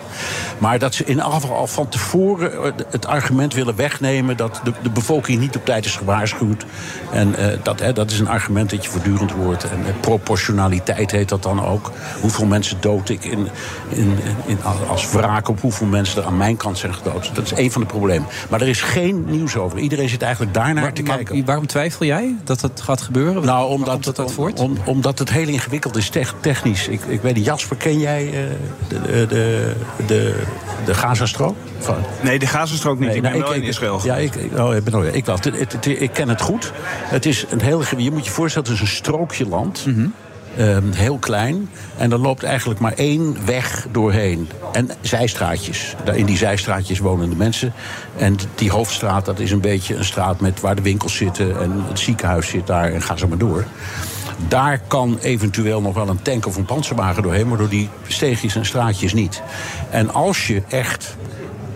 Maar 0.58 0.80
dat 0.80 0.94
ze 0.94 1.04
in 1.06 1.20
elk 1.20 1.34
geval 1.34 1.56
al 1.56 1.68
van 1.68 1.90
tevoren 1.90 2.74
het 2.90 3.06
argument 3.06 3.54
willen 3.54 3.76
wegnemen... 3.76 4.38
dat 4.38 4.62
de, 4.64 4.74
de 4.84 4.90
bevolking 4.90 5.40
niet 5.40 5.56
op 5.56 5.66
tijd 5.66 5.86
is 5.86 5.96
gewaarschuwd. 5.96 6.66
En 7.12 7.36
eh, 7.36 7.58
dat, 7.64 7.80
hè, 7.80 7.94
dat 7.94 8.12
is 8.12 8.20
een 8.20 8.28
argument 8.28 8.70
dat 8.70 8.84
je 8.84 8.90
voortdurend 8.90 9.32
hoort. 9.32 9.64
En 9.64 9.86
eh, 9.86 9.94
proportionaliteit 10.00 11.12
heet 11.12 11.30
dat 11.30 11.44
dan 11.44 11.66
ook. 11.66 11.92
Hoeveel 12.22 12.46
mensen 12.46 12.78
dood 12.80 13.10
ik 13.10 13.24
in, 13.24 13.48
in, 13.90 14.18
in, 14.46 14.58
als 14.90 15.12
wraak 15.12 15.48
op 15.48 15.62
hoeveel 15.62 15.88
mensen 15.88 16.22
er 16.22 16.28
aan 16.28 16.38
mijn 16.38 16.58
kant 16.58 16.78
zijn 16.78 16.94
gedood. 16.94 17.36
Dat 17.36 17.46
is 17.46 17.52
een 17.58 17.72
van 17.72 17.82
de 17.82 17.88
problemen. 17.88 18.28
Maar 18.50 18.62
er 18.62 18.68
is 18.68 18.82
geen 18.82 19.26
nieuws 19.28 19.56
over. 19.56 19.78
Iedereen 19.80 20.10
zit 20.10 20.22
eigenlijk 20.22 20.54
daarnaar 20.54 20.94
te 20.94 21.04
Maar 21.04 21.16
kijken. 21.16 21.46
waarom 21.46 21.68
twijfel 21.68 22.06
jij 22.06 22.36
dat 22.44 22.62
het 22.62 22.82
gaat 22.82 23.02
gebeuren? 23.02 23.46
Nou, 23.46 23.70
omdat, 23.70 24.04
dat 24.04 24.20
uit 24.20 24.32
voort? 24.32 24.60
om- 24.60 24.78
omdat 24.86 25.20
het 25.20 25.30
heel 25.32 25.48
ingewikkeld 25.48 25.96
is 25.96 26.10
tech- 26.10 26.34
technisch. 26.42 26.88
Ik, 26.88 27.02
ik 27.08 27.22
weet 27.22 27.36
niet, 27.36 27.46
Jasper, 27.46 27.78
ken 27.78 27.97
jij 28.00 28.26
eh, 28.28 28.34
de, 28.88 29.02
de, 29.02 29.26
de, 30.08 30.42
de, 30.86 30.94
Gazastrook? 30.94 31.56
Van- 31.80 31.96
Nee, 32.22 32.40
de 32.40 32.48
Gazastrook 32.48 33.00
niet. 33.00 33.16
ik 33.16 33.22
ben 33.22 33.32
nou, 33.32 33.44
wel 33.44 33.54
in 33.54 33.64
Israël. 33.64 34.00
Ja, 34.04 34.16
ik, 34.16 34.34
oh, 34.58 34.76
ik, 34.76 34.84
ben, 34.84 35.04
ja, 35.04 35.10
ik, 35.12 35.26
wel. 35.26 35.36
Het- 35.36 35.44
het- 35.60 35.72
het- 35.74 35.86
ik 35.86 36.12
ken 36.14 36.30
het 36.30 36.42
goed. 36.42 36.72
Het 37.04 37.26
is 37.26 37.46
een 37.50 37.62
heel, 37.62 37.82
je 37.98 38.12
moet 38.12 38.26
je 38.26 38.32
voorstellen, 38.32 38.68
het 38.68 38.78
is 38.78 38.82
een 38.90 38.96
strookje 38.96 39.48
land. 39.48 39.86
Ehm, 40.58 40.92
heel 40.92 41.18
klein. 41.18 41.70
En 41.98 42.12
er 42.12 42.18
loopt 42.18 42.44
eigenlijk 42.44 42.80
maar 42.80 42.94
één 42.94 43.38
weg 43.46 43.88
doorheen. 43.92 44.50
En 44.72 44.90
zijstraatjes. 45.02 45.96
In 46.14 46.26
die 46.26 46.38
zijstraatjes 46.38 47.00
wonen 47.00 47.30
de 47.30 47.36
mensen. 47.36 47.74
En 48.18 48.36
die 48.56 48.72
hoofdstraat, 48.72 49.26
dat 49.26 49.40
is 49.40 49.52
een 49.52 49.62
beetje 49.62 49.96
een 49.96 50.06
straat 50.06 50.40
met 50.40 50.62
waar 50.62 50.76
de 50.76 50.82
winkels 50.82 51.16
zitten. 51.16 51.60
En 51.62 51.84
het 51.88 52.00
ziekenhuis 52.00 52.48
zit 52.48 52.68
daar 52.68 52.92
en 52.94 53.02
ga 53.02 53.16
zo 53.18 53.28
maar 53.28 53.38
door. 53.38 53.66
Daar 54.48 54.82
kan 54.88 55.18
eventueel 55.22 55.82
nog 55.82 55.94
wel 55.94 56.10
een 56.10 56.22
tank 56.22 56.46
of 56.46 56.56
een 56.56 56.66
panzerwagen 56.66 57.24
doorheen, 57.24 57.48
maar 57.48 57.58
door 57.58 57.70
die 57.70 57.90
steegjes 58.08 58.56
en 58.56 58.66
straatjes 58.66 59.14
niet. 59.14 59.42
En 59.90 60.14
als 60.14 60.48
je 60.48 60.64
echt 60.68 61.18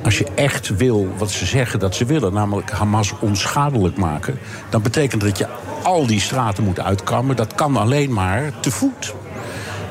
als 0.04 0.18
je 0.18 0.28
echt 0.36 0.76
wil 0.76 1.14
wat 1.18 1.32
ze 1.32 1.46
zeggen 1.46 1.80
dat 1.80 1.96
ze 1.96 2.06
willen, 2.06 2.34
namelijk 2.34 2.72
Hamas 2.72 3.14
onschadelijk 3.20 3.98
maken, 3.98 4.40
dan 4.70 4.82
betekent 4.82 5.22
dat 5.22 5.30
dat 5.30 5.38
je 5.38 5.48
al 5.84 6.06
die 6.06 6.20
straten 6.20 6.64
moet 6.64 6.80
uitkammen. 6.80 7.36
Dat 7.36 7.56
kan 7.56 7.78
alleen 7.78 8.14
maar 8.14 8.52
te 8.60 8.72
voet. 8.72 9.14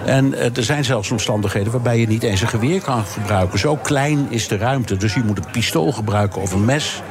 En 0.05 0.35
eh, 0.35 0.57
er 0.57 0.65
zijn 0.65 0.85
zelfs 0.85 1.11
omstandigheden 1.11 1.73
waarbij 1.73 1.99
je 1.99 2.07
niet 2.07 2.23
eens 2.23 2.41
een 2.41 2.49
geweer 2.49 2.81
kan 2.81 3.05
gebruiken. 3.05 3.59
Zo 3.59 3.77
klein 3.77 4.27
is 4.31 4.49
de 4.49 4.57
ruimte. 4.57 4.97
Dus 4.97 5.15
je 5.15 5.23
moet 5.25 5.39
een 5.39 5.51
pistool 5.53 5.93
gebruiken 5.93 6.43
of 6.43 6.53
een 6.53 6.65
mes. 6.65 7.03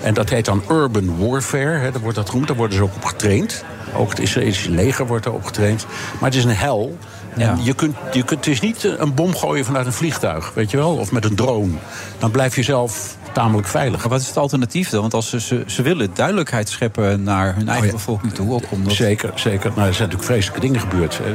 En 0.00 0.14
dat 0.14 0.28
heet 0.28 0.44
dan 0.44 0.62
urban 0.70 1.18
warfare. 1.18 1.78
Hè, 1.78 1.90
daar 1.90 2.00
wordt 2.00 2.16
dat 2.16 2.28
genoemd. 2.28 2.46
Daar 2.46 2.56
worden 2.56 2.76
ze 2.76 2.82
ook 2.82 2.94
op 2.94 3.04
getraind. 3.04 3.64
Ook 3.96 4.10
het 4.10 4.18
Israëlische 4.18 4.70
leger 4.70 5.06
wordt 5.06 5.26
erop 5.26 5.44
getraind. 5.44 5.86
Maar 6.20 6.30
het 6.30 6.38
is 6.38 6.44
een 6.44 6.50
hel. 6.50 6.98
En 7.36 7.58
je 7.62 7.74
kunt, 7.74 7.96
je 8.12 8.22
kunt, 8.22 8.44
het 8.44 8.54
is 8.54 8.60
niet 8.60 8.84
eh, 8.84 8.92
een 8.96 9.14
bom 9.14 9.36
gooien 9.36 9.64
vanuit 9.64 9.86
een 9.86 9.92
vliegtuig, 9.92 10.52
weet 10.54 10.70
je 10.70 10.76
wel? 10.76 10.96
Of 10.96 11.12
met 11.12 11.24
een 11.24 11.34
drone. 11.34 11.72
Dan 12.18 12.30
blijf 12.30 12.56
je 12.56 12.62
zelf 12.62 13.16
tamelijk 13.32 13.68
veilig. 13.68 14.00
Maar 14.00 14.08
wat 14.08 14.20
is 14.20 14.26
het 14.26 14.36
alternatief 14.36 14.88
dan? 14.88 15.00
Want 15.00 15.14
als 15.14 15.28
ze, 15.28 15.40
ze, 15.40 15.62
ze 15.66 15.82
willen 15.82 16.10
duidelijkheid 16.14 16.68
scheppen 16.68 17.22
naar 17.22 17.54
hun 17.54 17.68
eigen 17.68 17.90
bevolking 17.90 18.32
toe. 18.32 18.52
Ook 18.52 18.62
omdat... 18.68 18.92
Zeker, 18.92 19.32
zeker. 19.34 19.70
Nou, 19.74 19.86
er 19.86 19.94
zijn 19.94 20.08
natuurlijk 20.08 20.24
vreselijke 20.24 20.60
dingen 20.60 20.80
gebeurd. 20.80 21.20
Hè. 21.22 21.34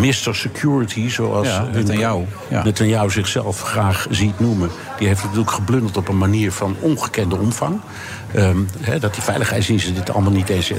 Mr. 0.00 0.34
Security, 0.34 1.08
zoals 1.08 1.46
Ja, 1.48 1.68
Netanyahu, 1.72 2.24
ja. 2.48 2.64
Netanyahu 2.64 3.10
zichzelf 3.10 3.60
graag 3.60 4.06
ziet 4.10 4.40
noemen... 4.40 4.70
die 4.98 5.06
heeft 5.06 5.22
natuurlijk 5.22 5.50
geblunderd 5.50 5.96
op 5.96 6.08
een 6.08 6.18
manier 6.18 6.52
van 6.52 6.76
ongekende 6.80 7.36
omvang. 7.36 7.80
Ehm, 8.34 8.56
dat 9.00 9.14
die 9.14 9.22
veiligheidsdiensten 9.22 9.94
dit 9.94 10.10
allemaal 10.10 10.32
niet 10.32 10.48
eens 10.48 10.72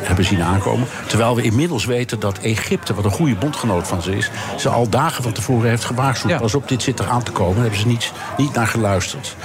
hebben 0.00 0.24
zien 0.24 0.42
aankomen. 0.42 0.86
Terwijl 1.06 1.36
we 1.36 1.42
inmiddels 1.42 1.84
weten 1.84 2.20
dat 2.20 2.38
Egypte, 2.38 2.94
wat 2.94 3.04
een 3.04 3.10
goede 3.10 3.34
bondgenoot 3.34 3.86
van 3.88 4.02
ze 4.02 4.16
is... 4.16 4.30
ze 4.56 4.68
al 4.68 4.88
dagen 4.88 5.22
van 5.22 5.32
tevoren 5.32 5.68
heeft 5.68 5.84
gewaarschuwd. 5.84 6.30
Pas 6.38 6.54
op, 6.54 6.68
dit 6.68 6.82
zit 6.82 6.98
er 6.98 7.06
aan 7.06 7.22
te 7.22 7.30
komen. 7.32 7.52
Daar 7.54 7.62
hebben 7.62 7.80
ze 7.80 7.86
niet, 7.86 8.12
niet 8.36 8.54
naar 8.54 8.66
geluisterd. 8.66 9.36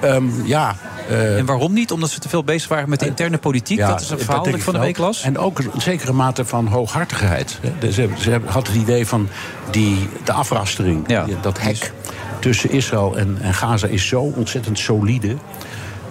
Ehm, 0.00 0.24
ja... 0.44 0.76
eh, 1.08 1.38
En 1.38 1.46
waarom 1.46 1.72
niet? 1.72 1.92
Omdat 1.92 2.10
ze 2.10 2.18
te 2.18 2.28
veel 2.28 2.44
bezig 2.44 2.68
waren 2.68 2.88
met 2.88 3.00
de 3.00 3.06
interne 3.06 3.38
politiek. 3.38 3.78
dat 3.78 4.00
is 4.00 4.10
een 4.10 4.18
verhaal 4.18 4.44
dat 4.44 4.54
ik 4.54 4.62
van 4.62 4.72
de 4.74 4.80
week 4.80 4.98
las. 4.98 5.22
En 5.22 5.38
ook 5.38 5.58
een 5.58 5.70
zekere 5.80 6.12
mate 6.12 6.44
van 6.44 6.66
hooghartigheid. 6.66 7.58
Ze, 7.92 8.08
ze 8.18 8.40
had 8.46 8.66
het 8.66 8.76
idee 8.76 9.06
van 9.06 9.28
die, 9.70 10.08
de 10.24 10.32
afrastering, 10.32 11.06
dat 11.40 11.60
hek 11.60 11.92
tussen 12.40 12.70
Israël 12.70 13.16
en, 13.16 13.38
en 13.40 13.54
Gaza 13.54 13.86
is 13.86 14.06
zo 14.08 14.20
ontzettend 14.20 14.78
solide. 14.78 15.36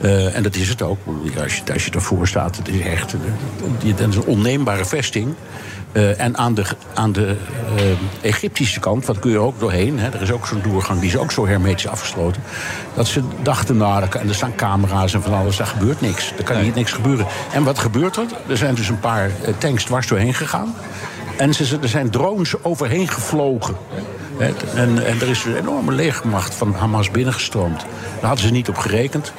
Eh, 0.01 0.35
en 0.35 0.43
dat 0.43 0.55
is 0.55 0.69
het 0.69 0.81
ook. 0.81 0.97
Als 1.43 1.55
je, 1.55 1.73
als 1.73 1.85
je 1.85 1.91
ervoor 1.91 2.27
staat, 2.27 2.57
het 2.57 2.67
is 2.67 2.79
echt 2.81 3.15
dat 3.97 4.09
is 4.09 4.15
een 4.15 4.23
onneembare 4.25 4.85
vesting. 4.85 5.33
Eh, 5.91 6.19
en 6.21 6.37
aan 6.37 6.53
de, 6.53 6.63
aan 6.93 7.11
de 7.11 7.35
eh, 7.77 7.83
Egyptische 8.29 8.79
kant, 8.79 9.05
wat 9.05 9.19
kun 9.19 9.31
je 9.31 9.37
ook 9.37 9.59
doorheen. 9.59 9.99
Hè, 9.99 10.09
er 10.09 10.21
is 10.21 10.31
ook 10.31 10.47
zo'n 10.47 10.61
doorgang, 10.63 10.99
die 10.99 11.09
is 11.09 11.17
ook 11.17 11.31
zo 11.31 11.47
hermetisch 11.47 11.87
afgesloten. 11.87 12.41
Dat 12.93 13.07
ze 13.07 13.21
dachten, 13.41 13.77
nou, 13.77 14.03
er- 14.03 14.15
en 14.15 14.27
er 14.27 14.35
staan 14.35 14.55
camera's 14.55 15.13
en 15.13 15.21
van 15.21 15.33
alles, 15.33 15.57
daar 15.57 15.67
gebeurt 15.67 16.01
niks. 16.01 16.33
Er 16.37 16.43
kan 16.43 16.57
hier 16.57 16.71
niks 16.75 16.91
gebeuren. 16.91 17.25
En 17.53 17.63
wat 17.63 17.79
gebeurt 17.79 18.15
er? 18.17 18.25
Er 18.47 18.57
zijn 18.57 18.75
dus 18.75 18.89
een 18.89 18.99
paar 18.99 19.31
tanks 19.57 19.83
dwars 19.83 20.07
doorheen 20.07 20.33
gegaan. 20.33 20.75
En 21.37 21.53
ze, 21.53 21.77
er 21.81 21.87
zijn 21.89 22.09
drones 22.09 22.63
overheen 22.63 23.07
gevlogen. 23.07 23.75
En, 24.75 25.05
en 25.05 25.21
er 25.21 25.29
is 25.29 25.43
een 25.45 25.55
enorme 25.57 25.91
legermacht 25.91 26.53
van 26.53 26.73
Hamas 26.73 27.11
binnengestroomd. 27.11 27.79
Daar 28.19 28.27
hadden 28.29 28.45
ze 28.45 28.51
niet 28.51 28.69
op 28.69 28.77
gerekend. 28.77 29.33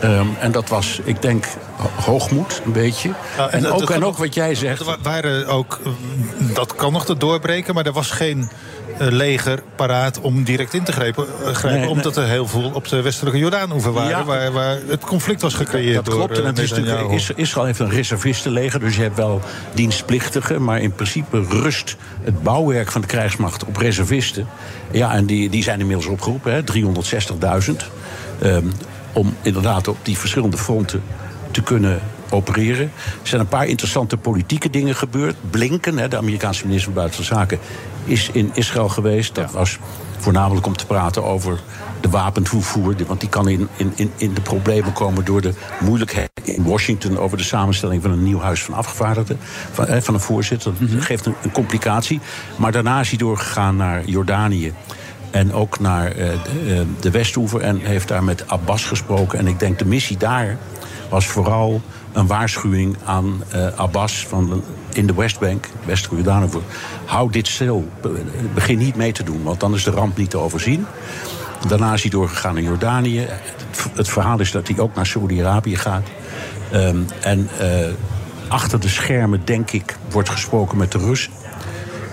Ehm, 0.00 0.26
en 0.40 0.52
dat 0.52 0.68
was, 0.68 1.00
ik 1.04 1.22
denk, 1.22 1.44
ho- 1.76 2.02
hoogmoed, 2.12 2.60
een 2.64 2.72
beetje. 2.72 3.10
Ja, 3.36 3.48
en, 3.50 3.62
dat- 3.62 3.72
ook, 3.72 3.78
dat 3.80 3.90
en 3.90 4.04
ook 4.04 4.18
wat 4.18 4.34
jij 4.34 4.54
zegt. 4.54 4.80
Er 4.80 4.86
wa- 4.86 4.96
waren 5.02 5.46
ook, 5.46 5.80
eh, 5.84 5.90
dat 6.54 6.74
kan 6.74 6.92
nog 6.92 7.04
te 7.04 7.16
doorbreken, 7.16 7.74
maar 7.74 7.86
er 7.86 7.92
was 7.92 8.10
geen 8.10 8.48
eh, 8.98 9.06
leger 9.10 9.62
paraat 9.76 10.20
om 10.20 10.44
direct 10.44 10.74
in 10.74 10.82
te 10.84 10.92
grijpen, 10.92 11.26
eh, 11.26 11.34
grijpen 11.44 11.70
Nee, 11.70 11.78
nee. 11.80 11.88
omdat 11.88 12.16
er 12.16 12.24
heel 12.28 12.46
veel 12.46 12.70
op 12.74 12.88
de 12.88 13.02
westelijke 13.02 13.38
Jordaan-oever 13.38 13.92
waren, 13.92 14.08
Ja. 14.10 14.24
waar, 14.24 14.52
waar 14.52 14.78
het 14.88 15.04
conflict 15.04 15.42
was 15.42 15.54
gecreëerd 15.54 15.94
Dat 15.94 16.04
door 16.04 16.14
klopt. 16.14 16.32
En 16.36 16.40
eh, 16.40 16.46
het 16.46 16.58
is 16.58 16.70
natuurlijk, 16.70 17.28
Israël 17.36 17.66
heeft 17.66 17.78
een 17.78 17.90
reservistenleger, 17.90 18.80
dus 18.80 18.96
je 18.96 19.02
hebt 19.02 19.16
wel 19.16 19.40
dienstplichtigen. 19.72 20.64
Maar 20.64 20.80
in 20.80 20.92
principe 20.92 21.44
rust 21.48 21.96
het 22.22 22.42
bouwwerk 22.42 22.90
van 22.92 23.00
de 23.00 23.06
krijgsmacht 23.06 23.64
op 23.64 23.76
reservisten. 23.76 24.46
Ja, 24.90 25.12
en 25.14 25.26
die, 25.26 25.50
die 25.50 25.62
zijn 25.62 25.80
inmiddels 25.80 26.06
opgeroepen, 26.06 26.52
hè, 26.52 26.62
360.000. 26.62 27.84
Ehm, 28.40 28.64
om 29.14 29.34
inderdaad 29.42 29.88
op 29.88 29.96
die 30.02 30.18
verschillende 30.18 30.56
fronten 30.56 31.02
te 31.50 31.62
kunnen 31.62 32.00
opereren. 32.30 32.92
Er 33.22 33.28
zijn 33.28 33.40
een 33.40 33.48
paar 33.48 33.66
interessante 33.66 34.16
politieke 34.16 34.70
dingen 34.70 34.94
gebeurd. 34.94 35.36
Blinken, 35.50 35.98
hè, 35.98 36.08
de 36.08 36.16
Amerikaanse 36.16 36.66
minister 36.66 36.92
van 36.92 37.02
Buitenlandse 37.02 37.34
Zaken, 37.34 37.58
is 38.04 38.30
in 38.32 38.50
Israël 38.54 38.88
geweest. 38.88 39.34
Dat 39.34 39.50
was 39.50 39.78
voornamelijk 40.18 40.66
om 40.66 40.76
te 40.76 40.86
praten 40.86 41.24
over 41.24 41.60
de 42.00 42.08
wapentoevoer. 42.10 42.94
Want 43.06 43.20
die 43.20 43.28
kan 43.28 43.48
in, 43.48 43.68
in, 43.76 44.10
in, 44.16 44.34
de 44.34 44.40
problemen 44.40 44.92
komen 44.92 45.24
door 45.24 45.40
de 45.40 45.54
moeilijkheden 45.80 46.30
in 46.42 46.64
Washington 46.64 47.18
over 47.18 47.36
de 47.36 47.44
samenstelling 47.44 48.02
van 48.02 48.10
een 48.10 48.22
nieuw 48.22 48.40
huis 48.40 48.62
van 48.62 48.74
afgevaardigden. 48.74 49.38
Van, 49.72 49.86
eh, 49.86 50.00
van 50.00 50.14
een 50.14 50.20
voorzitter. 50.20 50.72
Dat 50.78 51.02
geeft 51.02 51.26
een, 51.26 51.34
een 51.42 51.52
complicatie. 51.52 52.20
Maar 52.56 52.72
daarna 52.72 53.00
is 53.00 53.08
hij 53.08 53.18
doorgegaan 53.18 53.76
naar 53.76 54.04
Jordanië. 54.04 54.72
En 55.34 55.52
ook 55.52 55.80
naar 55.80 56.06
eh, 56.06 56.14
de, 56.16 56.74
eh, 56.74 56.80
de 57.00 57.10
Westoever. 57.10 57.60
En 57.60 57.78
heeft 57.78 58.08
daar 58.08 58.24
met 58.24 58.48
Abbas 58.48 58.84
gesproken. 58.84 59.38
En 59.38 59.46
ik 59.46 59.58
denk 59.58 59.78
de 59.78 59.84
missie 59.84 60.16
daar 60.16 60.56
was 61.08 61.26
vooral 61.26 61.80
een 62.12 62.26
waarschuwing 62.26 62.96
aan 63.04 63.42
eh, 63.50 63.66
Abbas 63.76 64.26
van 64.28 64.62
in 64.92 65.06
de 65.06 65.14
Westbank, 65.14 65.68
Westelijke 65.84 66.16
Jordaanoever. 66.16 66.60
Hou 67.04 67.30
dit 67.30 67.48
stil. 67.48 67.88
Be- 68.00 68.22
Begin 68.54 68.78
niet 68.78 68.96
mee 68.96 69.12
te 69.12 69.22
doen, 69.22 69.42
want 69.42 69.60
dan 69.60 69.74
is 69.74 69.84
de 69.84 69.90
ramp 69.90 70.16
niet 70.16 70.30
te 70.30 70.38
overzien. 70.38 70.86
Daarna 71.68 71.92
is 71.92 72.02
hij 72.02 72.10
doorgegaan 72.10 72.54
naar 72.54 72.62
Jordanië. 72.62 73.26
Het, 73.94 74.08
verhaal 74.08 74.40
is 74.40 74.50
dat 74.50 74.68
hij 74.68 74.78
ook 74.78 74.94
naar 74.94 75.06
Saudi-Arabië 75.06 75.76
gaat. 75.76 76.06
Ehm, 76.70 76.98
en 77.20 77.48
achter 78.48 78.80
de 78.80 78.88
schermen, 78.88 79.40
denk 79.44 79.70
ik, 79.70 79.96
wordt 80.10 80.28
gesproken 80.28 80.78
met 80.78 80.92
de 80.92 80.98
Russen. 80.98 81.32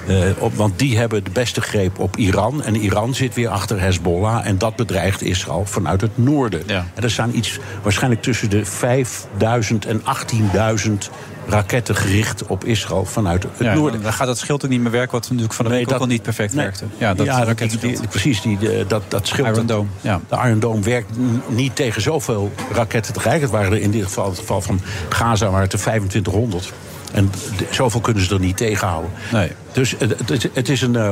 Eh, 0.07 0.15
op, 0.37 0.53
want 0.55 0.79
die 0.79 0.97
hebben 0.97 1.23
de 1.23 1.29
beste 1.31 1.61
greep 1.61 1.99
op 1.99 2.17
Iran. 2.17 2.63
En 2.63 2.75
Iran 2.75 3.13
zit 3.15 3.33
weer 3.35 3.49
achter 3.49 3.81
Hezbollah. 3.81 4.45
En 4.47 4.57
dat 4.57 4.75
bedreigt 4.75 5.21
Israël 5.23 5.65
vanuit 5.65 6.01
het 6.01 6.17
noorden. 6.17 6.67
En 6.69 6.85
er 7.03 7.11
staan 7.11 7.31
iets 7.35 7.59
waarschijnlijk 7.83 8.21
tussen 8.21 8.49
de 8.49 8.65
5000 8.65 9.85
en 9.85 10.01
18.000 10.01 11.09
raketten 11.47 11.95
gericht 11.95 12.45
op 12.47 12.63
Israël 12.65 13.05
vanuit 13.05 13.43
het 13.43 13.51
Ja, 13.59 13.73
noorden. 13.73 14.01
dan 14.01 14.13
gaat 14.13 14.27
dat 14.27 14.37
schild 14.37 14.63
ook 14.63 14.69
niet 14.69 14.81
meer 14.81 14.91
werken, 14.91 15.11
wat 15.11 15.21
natuurlijk 15.23 15.53
van 15.53 15.65
de 15.65 15.71
week 15.71 15.91
ook 15.93 15.99
al 15.99 16.05
niet 16.05 16.21
perfect 16.21 16.53
nee. 16.53 16.63
werkte. 16.63 16.85
Ja, 16.97 17.13
dat 17.13 17.25
ja, 17.25 17.35
die- 17.35 17.45
raketschild. 17.45 17.81
die- 17.97 18.07
precies. 18.07 18.41
Die, 18.41 18.57
de- 18.57 18.85
dat, 18.87 19.03
dat 19.07 19.27
schild. 19.27 19.47
Iron 19.47 19.65
Dome, 19.65 19.87
ja. 20.01 20.19
De 20.29 20.35
Iron 20.45 20.59
Dome 20.59 20.81
werkt 20.81 21.09
niet 21.47 21.75
tegen 21.75 22.01
zoveel 22.01 22.51
raketten 22.73 23.13
tegelijk. 23.13 23.41
Het 23.41 23.49
waren 23.51 23.71
er 23.71 23.81
in 23.81 23.91
dit 23.91 24.03
geval, 24.03 24.29
het 24.29 24.39
geval 24.39 24.61
van 24.61 24.81
Gaza, 25.09 25.45
waren 25.45 25.61
het 25.61 25.73
er 25.73 25.79
2500. 25.79 26.71
En 27.13 27.31
zoveel 27.71 28.01
kunnen 28.01 28.23
ze 28.23 28.33
er 28.33 28.39
niet 28.39 28.57
tegenhouden. 28.57 29.11
Nee. 29.31 29.51
Dus 29.71 29.95
het, 29.97 30.19
het, 30.19 30.29
is- 30.31 30.47
het 30.53 30.69
is 30.69 30.81
een 30.81 30.95
eh, 30.95 31.09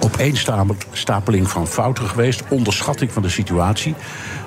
opeenstapeling 0.00 1.50
van 1.50 1.66
fouten 1.66 2.08
geweest. 2.08 2.42
Onderschatting 2.48 3.12
van 3.12 3.22
de 3.22 3.28
situatie. 3.28 3.94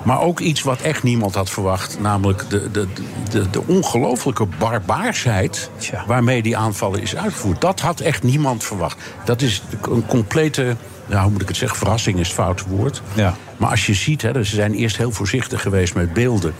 Maar 0.02 0.20
ook 0.20 0.40
iets 0.40 0.62
wat 0.62 0.80
echt 0.80 1.02
niemand 1.02 1.34
had 1.34 1.50
verwacht. 1.50 2.00
Namelijk 2.00 2.50
de, 2.50 2.70
de, 2.70 2.86
de, 3.30 3.50
de 3.50 3.62
ongelooflijke 3.66 4.46
barbaarsheid 4.58 5.70
waarmee 6.06 6.42
die 6.42 6.56
aanvallen 6.56 7.02
is 7.02 7.16
uitgevoerd. 7.16 7.60
Dat 7.60 7.80
had 7.80 8.00
echt 8.00 8.22
niemand 8.22 8.64
verwacht. 8.64 8.98
Dat 9.24 9.42
is 9.42 9.62
een 9.90 10.06
complete, 10.06 10.76
nou, 11.06 11.22
hoe 11.22 11.30
moet 11.32 11.42
ik 11.42 11.48
het 11.48 11.56
zeggen, 11.56 11.78
verrassing 11.78 12.18
is 12.18 12.26
het 12.26 12.36
foute 12.36 12.64
woord. 12.68 13.02
Ja. 13.14 13.34
Maar 13.56 13.70
als 13.70 13.86
je 13.86 13.94
ziet, 13.94 14.22
hè, 14.22 14.44
ze 14.44 14.54
zijn 14.54 14.74
eerst 14.74 14.96
heel 14.96 15.10
voorzichtig 15.12 15.62
geweest 15.62 15.94
met 15.94 16.12
beelden 16.12 16.54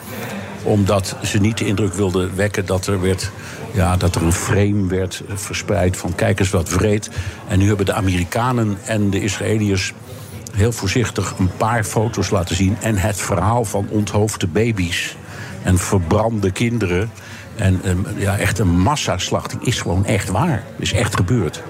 omdat 0.67 1.17
ze 1.23 1.39
niet 1.39 1.59
de 1.59 1.67
indruk 1.67 1.95
wilden 1.95 2.37
wekken 2.37 2.67
dat 2.67 2.87
er, 2.87 3.01
werd, 3.01 3.31
ja, 3.73 3.97
dat 3.97 4.15
er 4.15 4.23
een 4.23 4.33
frame 4.33 4.87
werd 4.87 5.23
verspreid 5.35 5.97
van 5.97 6.15
kijk 6.15 6.41
eens 6.41 6.51
wat 6.51 6.69
vreed. 6.69 7.11
En 7.49 7.59
nu 7.59 7.69
hebben 7.69 7.87
de 7.87 7.93
Amerikanen 7.93 8.79
en 8.85 9.11
de 9.11 9.21
Israëliërs 9.21 9.93
heel 10.53 10.73
voorzichtig 10.73 11.35
een 11.39 11.51
paar 11.57 11.85
foto's 11.85 12.31
laten 12.31 12.57
zien. 12.57 12.77
En 12.81 12.97
het 12.97 13.17
verhaal 13.17 13.65
van 13.65 13.87
onthoofde 13.91 14.47
baby's 14.47 15.17
en 15.63 15.79
verbrande 15.79 16.51
kinderen. 16.51 17.11
En 17.57 17.81
ehm, 17.85 17.99
ja, 18.17 18.39
echt 18.39 18.59
een 18.59 18.79
massaslachting 18.79 19.65
is 19.65 19.81
gewoon 19.81 20.05
echt 20.05 20.29
waar. 20.29 20.65
Is 20.79 20.93
echt 20.93 21.17
gebeurd. 21.17 21.63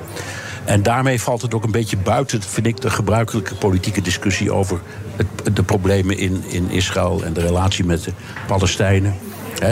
En 0.66 0.82
daarmee 0.82 1.20
valt 1.20 1.42
het 1.42 1.54
ook 1.54 1.64
een 1.64 1.70
beetje 1.70 1.96
buiten, 1.96 2.42
vind 2.42 2.66
ik, 2.66 2.80
de 2.80 2.90
gebruikelijke 2.90 3.54
politieke 3.54 4.00
discussie 4.00 4.52
over 4.52 4.80
het, 5.16 5.56
de 5.56 5.62
problemen 5.62 6.18
in, 6.18 6.44
in 6.46 6.70
Israël 6.70 7.22
en 7.24 7.32
de 7.32 7.40
relatie 7.40 7.84
met 7.84 8.04
de 8.04 8.12
Palestijnen. 8.46 9.14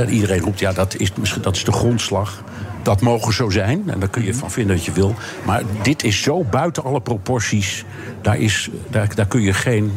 Iedereen 0.09 0.41
roept, 0.41 0.59
ja, 0.59 0.73
dat 0.73 0.97
is, 0.97 1.12
dat 1.41 1.57
is 1.57 1.65
de 1.65 1.73
grondslag. 1.73 2.43
Dat 2.83 3.01
mogen 3.01 3.33
zo 3.33 3.51
zijn, 3.51 3.91
en 3.91 4.01
daar 4.01 4.09
kun 4.09 4.25
je 4.25 4.35
van 4.35 4.51
vinden 4.51 4.77
wat 4.77 4.85
je 4.85 4.93
wil. 4.93 5.15
Maar 5.45 5.62
dit 5.83 6.05
is 6.05 6.23
zo 6.23 6.45
buiten 6.45 6.85
alle 6.85 7.01
proporties. 7.01 7.85
Daar, 8.23 8.39
is, 8.39 8.71
daar, 8.91 9.15
daar 9.15 9.27
kun 9.27 9.41
je 9.41 9.53
geen 9.53 9.93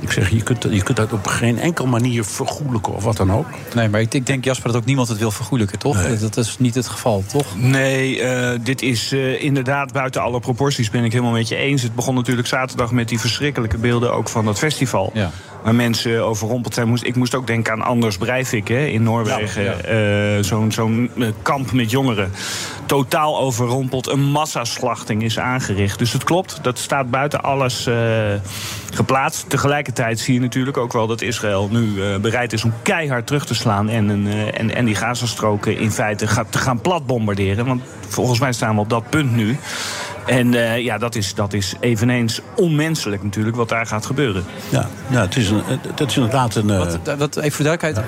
Ik 0.00 0.12
zeg, 0.12 0.30
je 0.30 0.42
kunt, 0.42 0.62
je 0.70 0.82
kunt 0.82 0.96
dat 0.96 1.12
op 1.12 1.26
geen 1.26 1.58
enkele 1.58 1.88
manier 1.88 2.24
vergoelijken 2.24 2.94
of 2.94 3.04
wat 3.04 3.16
dan 3.16 3.32
ook. 3.32 3.46
Nee, 3.74 3.88
maar 3.88 4.00
ik, 4.00 4.14
ik 4.14 4.26
denk, 4.26 4.44
Jasper, 4.44 4.66
dat 4.72 4.80
ook 4.80 4.86
niemand 4.86 5.08
het 5.08 5.18
wil 5.18 5.30
vergoelijken, 5.30 5.78
toch? 5.78 6.18
Dat 6.18 6.36
is 6.36 6.56
niet 6.58 6.74
het 6.74 6.88
geval, 6.88 7.24
toch? 7.26 7.46
Nee, 7.56 8.20
eh, 8.22 8.58
dit 8.62 8.82
is 8.82 9.12
eh, 9.12 9.42
inderdaad 9.42 9.92
buiten 9.92 10.22
alle 10.22 10.40
proporties, 10.40 10.90
ben 10.90 11.04
ik 11.04 11.12
helemaal 11.12 11.32
met 11.32 11.48
je 11.48 11.56
eens. 11.56 11.82
Het 11.82 11.94
begon 11.94 12.14
natuurlijk 12.14 12.48
zaterdag 12.48 12.90
met 12.92 13.08
die 13.08 13.20
verschrikkelijke 13.20 13.76
beelden 13.78 14.12
ook 14.14 14.28
van 14.28 14.44
dat 14.44 14.58
festival. 14.58 15.10
Ja. 15.14 15.30
Waar 15.62 15.74
mensen 15.74 16.24
overrompeld 16.24 16.74
zijn. 16.74 16.88
Moest, 16.88 17.04
ik 17.04 17.16
moest 17.16 17.34
ook 17.34 17.46
denken 17.46 17.72
aan 17.72 17.82
Anders 17.82 18.16
Breivik 18.16 18.68
hè, 18.68 18.84
in 18.86 19.02
Noorwegen. 19.02 19.62
Ja, 19.62 19.72
Eh, 19.72 20.42
Zo'n 20.42 20.72
zo'n 20.72 21.10
kamp 21.42 21.72
met 21.72 21.90
jongeren. 21.90 22.30
Totaal 22.90 23.38
overrompeld. 23.38 24.08
Een 24.08 24.22
massaslachting 24.22 25.22
is 25.22 25.38
aangericht. 25.38 25.98
Dus 25.98 26.12
het 26.12 26.24
klopt, 26.24 26.58
dat 26.62 26.78
staat 26.78 27.10
buiten 27.10 27.42
alles 27.42 27.86
eh, 27.86 27.94
geplaatst. 28.92 29.50
Tegelijkertijd 29.50 30.18
zie 30.18 30.34
je 30.34 30.40
natuurlijk 30.40 30.76
ook 30.76 30.92
wel 30.92 31.06
dat 31.06 31.20
Israël 31.20 31.68
nu 31.70 32.02
eh, 32.02 32.16
bereid 32.16 32.52
is 32.52 32.64
om 32.64 32.72
keihard 32.82 33.26
terug 33.26 33.46
te 33.46 33.54
slaan. 33.54 33.88
En, 33.88 34.08
een, 34.08 34.26
eh, 34.26 34.60
en, 34.60 34.74
en 34.74 34.84
die 34.84 34.94
Gazastroken 34.94 35.78
in 35.78 35.90
feite 35.90 36.26
gaat, 36.26 36.52
te 36.52 36.58
gaan 36.58 36.80
platbombarderen. 36.80 37.66
Want 37.66 37.82
volgens 38.08 38.40
mij 38.40 38.52
staan 38.52 38.74
we 38.74 38.80
op 38.80 38.90
dat 38.90 39.10
punt 39.10 39.36
nu. 39.36 39.58
En 40.26 40.54
eh, 40.54 40.84
ja, 40.84 40.98
dat 40.98 41.14
is, 41.14 41.34
dat 41.34 41.52
is 41.52 41.74
eveneens 41.80 42.40
onmenselijk 42.56 43.22
natuurlijk 43.22 43.56
wat 43.56 43.68
daar 43.68 43.86
gaat 43.86 44.06
gebeuren. 44.06 44.44
Ja, 44.68 44.88
ja 45.10 45.20
het, 45.20 45.36
is 45.36 45.50
een, 45.50 45.62
het 45.96 46.00
is 46.08 46.16
inderdaad 46.16 46.54
een... 46.54 46.70
eh, 46.70 46.78
Wat, 46.78 46.98
wat, 47.18 47.36
even 47.36 47.52
voor 47.52 47.64
duidelijkheid. 47.64 48.06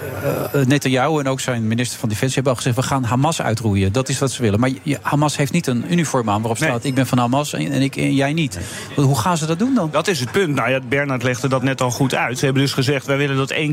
eh, 0.55 0.61
eh, 0.61 0.67
Netanyahu 0.67 1.19
en 1.19 1.29
ook 1.29 1.41
zijn 1.41 1.67
minister 1.69 1.99
van 1.99 2.09
Defensie 2.09 2.35
hebben 2.35 2.53
al 2.53 2.59
gezegd... 2.59 2.77
we 2.77 2.83
gaan 2.83 3.05
Hamas 3.05 3.43
uitroeien. 3.43 3.93
Dat 3.93 4.09
is 4.09 4.19
wat 4.19 4.31
ze 4.31 4.43
willen. 4.43 4.61
Maar 4.61 4.71
Hamas 5.01 5.37
heeft 5.37 5.53
niet 5.53 5.67
een 5.67 5.85
uniform 5.93 6.31
aan 6.31 6.39
waarop 6.41 6.57
staat... 6.57 6.85
ik 6.85 6.95
ben 6.95 7.07
van 7.07 7.19
Hamas 7.19 7.53
en, 7.53 7.71
en 7.73 7.83
ik, 7.83 7.97
en 7.97 8.15
jij 8.15 8.33
niet. 8.33 8.59
Hoe 8.97 9.19
gaan 9.19 9.37
ze 9.37 9.47
dat 9.47 9.59
doen 9.59 9.75
dan? 9.75 9.89
Dat 9.93 10.09
is 10.09 10.21
het 10.21 10.31
punt. 10.33 10.55
Nou 10.55 10.71
ja, 10.71 10.79
Bernard 10.89 11.23
legde 11.23 11.49
dat 11.49 11.63
net 11.63 11.81
al 11.81 11.91
goed 11.91 12.15
uit. 12.15 12.39
Ze 12.39 12.45
hebben 12.45 12.63
dus 12.63 12.73
gezegd, 12.73 13.07
wij 13.07 13.17
willen 13.17 13.37
dat 13.37 13.55
1,1 13.55 13.67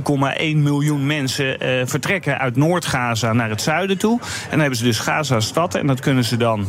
miljoen 0.56 1.06
mensen 1.06 1.60
eh, 1.60 1.70
vertrekken 1.86 2.40
uit 2.40 2.56
Noord-Gaza 2.56 3.34
naar 3.34 3.50
het 3.50 3.62
zuiden 3.62 3.98
toe. 3.98 4.20
En 4.22 4.50
dan 4.50 4.60
hebben 4.60 4.78
ze 4.78 4.84
dus 4.84 5.00
Gaza-stad 5.00 5.76
en 5.76 5.88
dat 5.88 6.00
kunnen 6.00 6.24
ze 6.24 6.38
dan 6.38 6.66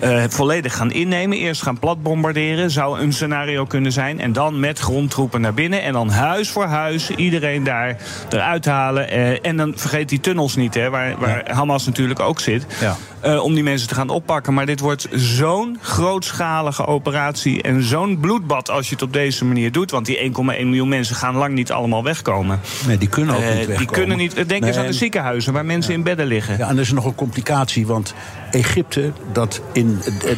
eh, 0.00 0.24
volledig 0.28 0.74
gaan 0.76 0.90
innemen. 0.92 1.12
Eerst 1.14 1.62
gaan 1.62 1.78
platbombarderen, 1.78 2.70
zou 2.70 3.00
een 3.00 3.12
scenario 3.12 3.64
kunnen 3.64 3.92
zijn. 3.92 4.20
En 4.20 4.32
dan 4.32 4.60
met 4.60 4.78
grondtroepen 4.78 5.40
naar 5.40 5.54
binnen 5.54 5.82
en 5.82 5.92
dan 5.92 6.08
huis 6.10 6.48
voor 6.48 6.64
huis 6.64 7.10
iedereen 7.10 7.64
daar 7.64 7.96
eruit 8.30 8.64
halen. 8.64 9.08
Eh, 9.10 9.46
en 9.46 9.56
dan 9.56 9.72
vergeet 9.76 10.08
die 10.08 10.20
tunnels 10.20 10.56
niet, 10.56 10.74
hè, 10.74 10.90
waar, 10.90 11.14
waar 11.18 11.50
Hamas 11.54 11.86
natuurlijk 11.86 12.20
ook 12.20 12.40
zit. 12.40 12.66
Ja. 12.80 12.96
eh, 13.20 13.42
om 13.42 13.54
die 13.54 13.62
mensen 13.62 13.88
te 13.88 13.94
gaan 13.94 14.08
oppakken. 14.08 14.54
Maar 14.54 14.66
dit 14.66 14.80
wordt 14.80 15.08
zo'n 15.12 15.78
grootschalige 15.80 16.86
operatie 16.86 17.62
en 17.62 17.82
zo'n 17.82 18.18
bloedbad 18.20 18.70
als 18.70 18.88
je 18.88 18.94
het 18.94 19.02
op 19.02 19.12
deze 19.12 19.44
manier 19.44 19.72
doet. 19.72 19.90
Want 19.90 20.06
die 20.06 20.18
1,1 20.18 20.66
miljoen 20.66 20.88
mensen 20.88 21.16
gaan 21.16 21.34
lang 21.36 21.54
niet 21.54 21.72
allemaal 21.72 22.02
wegkomen. 22.04 22.60
Nee, 22.86 22.98
die 22.98 23.08
kunnen 23.08 23.34
ook 23.34 23.40
Eh, 23.40 23.48
niet 23.48 23.56
Die 23.58 23.66
wegkomen. 23.66 23.92
kunnen 23.92 24.16
niet. 24.16 24.48
Denk 24.48 24.64
eens 24.64 24.76
aan 24.76 24.86
de 24.86 24.92
ziekenhuizen 24.92 25.52
waar 25.52 25.64
mensen 25.64 25.92
in 25.92 26.02
bedden 26.02 26.26
liggen. 26.26 26.58
Ja, 26.58 26.68
en 26.68 26.74
er 26.76 26.80
is 26.82 26.92
nog 26.92 27.04
een 27.04 27.14
complicatie, 27.14 27.86
want 27.86 28.14
Egypte, 28.50 29.12
dat 29.32 29.60
in 29.72 29.98
de- 30.18 30.36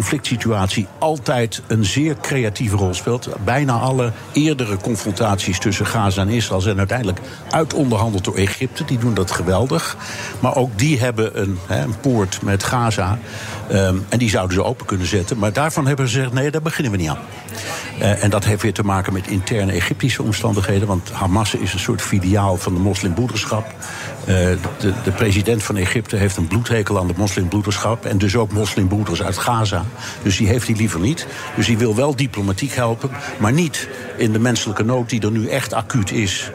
deze 0.00 0.12
conflictsituatie 0.12 0.86
altijd 0.98 1.62
een 1.66 1.84
zeer 1.84 2.16
creatieve 2.20 2.76
rol 2.76 2.94
speelt. 2.94 3.28
Bijna 3.44 3.72
alle 3.72 4.12
eerdere 4.32 4.76
confrontaties 4.76 5.58
tussen 5.58 5.86
Gaza 5.86 6.20
en 6.20 6.28
Israël 6.28 6.60
zijn 6.60 6.78
uiteindelijk 6.78 7.20
uitonderhandeld 7.50 8.24
door 8.24 8.36
Egypte. 8.36 8.84
Die 8.84 8.98
doen 8.98 9.14
dat 9.14 9.30
geweldig. 9.30 9.96
Maar 10.40 10.56
ook 10.56 10.78
die 10.78 11.00
hebben 11.00 11.40
een, 11.40 11.58
een 11.68 12.00
poort 12.00 12.42
met 12.42 12.62
Gaza. 12.62 13.18
ehm, 13.68 13.96
en 14.08 14.18
die 14.18 14.28
zouden 14.28 14.54
ze 14.54 14.64
open 14.64 14.86
kunnen 14.86 15.06
zetten. 15.06 15.38
Maar 15.38 15.52
daarvan 15.52 15.86
hebben 15.86 16.08
ze 16.08 16.14
gezegd: 16.14 16.32
nee, 16.32 16.50
daar 16.50 16.62
beginnen 16.62 16.92
we 16.92 16.98
niet 16.98 17.08
aan. 17.08 17.18
Eh, 17.98 18.24
en 18.24 18.30
dat 18.30 18.44
heeft 18.44 18.62
weer 18.62 18.72
te 18.72 18.84
maken 18.84 19.12
met 19.12 19.26
interne 19.26 19.72
Egyptische 19.72 20.22
omstandigheden. 20.22 20.88
Want 20.88 21.10
Hamas 21.10 21.54
is 21.54 21.72
een 21.72 21.78
soort 21.78 22.02
filiaal 22.02 22.56
van 22.56 22.74
de 22.74 22.80
moslimbroederschap. 22.80 23.74
Eh, 24.24 24.34
de, 24.78 24.92
de 25.04 25.10
president 25.10 25.62
van 25.62 25.76
Egypte 25.76 26.16
heeft 26.16 26.36
een 26.36 26.46
bloedhekel 26.46 26.98
aan 26.98 27.06
de 27.06 27.14
moslimbroederschap. 27.16 28.04
En 28.04 28.18
dus 28.18 28.36
ook 28.36 28.52
moslimbroeders 28.52 29.22
uit 29.22 29.38
Gaza. 29.38 29.84
Dus 30.22 30.36
die 30.36 30.48
heeft 30.48 30.66
hij 30.66 30.76
liever 30.76 31.00
niet. 31.00 31.26
Dus 31.56 31.66
die 31.66 31.78
wil 31.78 31.94
wel 31.94 32.16
diplomatiek 32.16 32.74
helpen. 32.74 33.10
Maar 33.38 33.52
niet 33.52 33.88
in 34.16 34.32
de 34.32 34.38
menselijke 34.38 34.84
nood 34.84 35.08
die 35.08 35.20
er 35.20 35.30
nu 35.30 35.48
echt 35.48 35.72
acuut 35.72 36.10
is. 36.10 36.50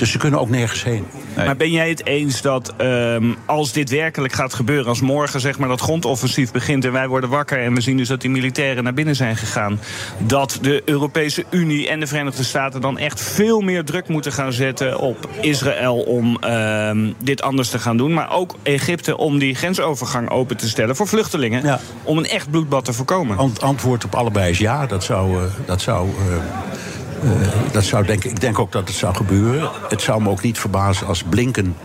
Dus 0.00 0.10
ze 0.10 0.18
kunnen 0.18 0.40
ook 0.40 0.50
nergens 0.50 0.84
heen. 0.84 1.06
Maar 1.36 1.56
ben 1.56 1.70
jij 1.70 1.88
het 1.88 2.06
eens 2.06 2.42
dat 2.42 2.74
ehm, 2.76 3.24
als 3.46 3.72
dit 3.72 3.90
werkelijk 3.90 4.32
gaat 4.32 4.54
gebeuren, 4.54 4.86
als 4.86 5.00
morgen 5.00 5.40
zeg 5.40 5.58
maar 5.58 5.68
dat 5.68 5.80
grondoffensief 5.80 6.52
begint 6.52 6.84
en 6.84 6.92
wij 6.92 7.08
worden 7.08 7.30
wakker 7.30 7.62
en 7.62 7.74
we 7.74 7.80
zien 7.80 7.96
dus 7.96 8.08
dat 8.08 8.20
die 8.20 8.30
militairen 8.30 8.84
naar 8.84 8.94
binnen 8.94 9.16
zijn 9.16 9.36
gegaan, 9.36 9.80
dat 10.18 10.58
de 10.62 10.82
Europese 10.84 11.44
Unie 11.50 11.88
en 11.88 12.00
de 12.00 12.06
Verenigde 12.06 12.44
Staten 12.44 12.80
dan 12.80 12.98
echt 12.98 13.20
veel 13.20 13.60
meer 13.60 13.84
druk 13.84 14.08
moeten 14.08 14.32
gaan 14.32 14.52
zetten 14.52 14.98
op 14.98 15.28
Israël 15.40 15.96
om 15.96 16.36
ehm, 16.40 17.12
dit 17.18 17.42
anders 17.42 17.68
te 17.68 17.78
gaan 17.78 17.96
doen, 17.96 18.12
maar 18.12 18.32
ook 18.32 18.54
Egypte 18.62 19.16
om 19.16 19.38
die 19.38 19.54
grensovergang 19.54 20.30
open 20.30 20.56
te 20.56 20.68
stellen 20.68 20.96
voor 20.96 21.08
vluchtelingen, 21.08 21.80
om 22.02 22.18
een 22.18 22.26
echt 22.28 22.50
bloedbad 22.50 22.84
te 22.84 22.92
voorkomen? 22.92 23.36
Ant- 23.36 23.62
antwoord 23.62 24.04
op 24.04 24.14
allebei 24.14 24.50
is 24.50 24.58
ja. 24.58 24.86
Dat 24.86 25.04
zou, 25.04 25.44
eh, 25.44 25.50
dat 25.66 25.80
zou, 25.80 26.08
eh, 26.08 26.36
eh, 27.22 27.72
dat 27.72 27.84
zou 27.84 28.06
denk, 28.06 28.24
ik 28.24 28.40
denk 28.40 28.58
ook 28.58 28.72
dat 28.72 28.88
het 28.88 28.96
zou 28.96 29.14
gebeuren. 29.14 29.70
Het 29.88 30.02
zou 30.02 30.22
me 30.22 30.28
ook 30.28 30.42
niet 30.42 30.58
verbazen 30.58 31.06
als 31.06 31.22
Blinken 31.22 31.76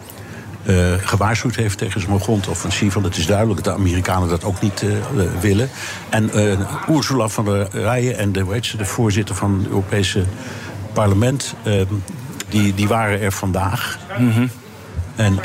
eh, 0.66 0.76
gewaarschuwd 0.98 1.56
heeft 1.56 1.78
tegen 1.78 2.02
zo'n 2.02 2.20
grondoffensief. 2.20 2.94
Want 2.94 3.06
het 3.06 3.18
is 3.18 3.26
duidelijk 3.26 3.64
dat 3.64 3.74
de 3.74 3.82
Amerikanen 3.82 4.30
dat 4.30 4.44
ook 4.44 4.62
niet 4.62 4.82
eh, 4.82 4.90
willen. 5.40 5.70
En 6.10 6.30
Ursula 6.90 7.28
van 7.28 7.46
der 7.46 7.68
Leyen 7.72 8.18
en 8.18 8.32
de, 8.32 8.58
ze, 8.62 8.78
de 8.78 8.86
voorzitter 8.86 9.36
van 9.36 9.58
het 9.60 9.68
Europese 9.68 10.24
parlement... 10.94 11.56
die, 12.50 12.74
die 12.74 12.88
waren 12.88 13.22
er 13.22 13.32
vandaag. 13.32 13.98
En 15.16 15.40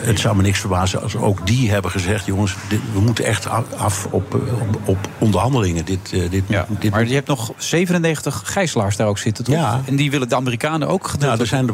het 0.00 0.20
zou 0.20 0.36
me 0.36 0.42
niks 0.42 0.58
verbazen 0.58 1.02
als 1.02 1.16
ook 1.16 1.46
die 1.46 1.70
hebben 1.70 1.90
gezegd... 1.90 2.26
jongens, 2.26 2.54
dit- 2.68 2.80
we 2.92 3.00
moeten 3.00 3.24
echt 3.24 3.48
af 3.76 4.06
op, 4.10 4.34
eh, 4.34 4.40
op, 4.60 4.78
op 4.84 5.08
onderhandelingen. 5.18 5.84
Dit, 5.84 6.12
eh, 6.12 6.30
dit, 6.30 6.42
dit, 6.80 6.90
Maar 6.90 7.06
je 7.06 7.14
hebt 7.14 7.28
nog 7.28 7.52
97 7.56 8.42
gijzelaars 8.44 8.96
daar 8.96 9.06
ook 9.06 9.18
zitten, 9.18 9.44
toch? 9.44 9.54
Ja. 9.54 9.80
En 9.86 9.96
die 9.96 10.10
willen 10.10 10.28
de 10.28 10.34
Amerikanen 10.36 10.88
ook 10.88 11.02
ja, 11.04 11.08
gedeeltelijk... 11.10 11.40
er 11.40 11.46
zijn 11.46 11.66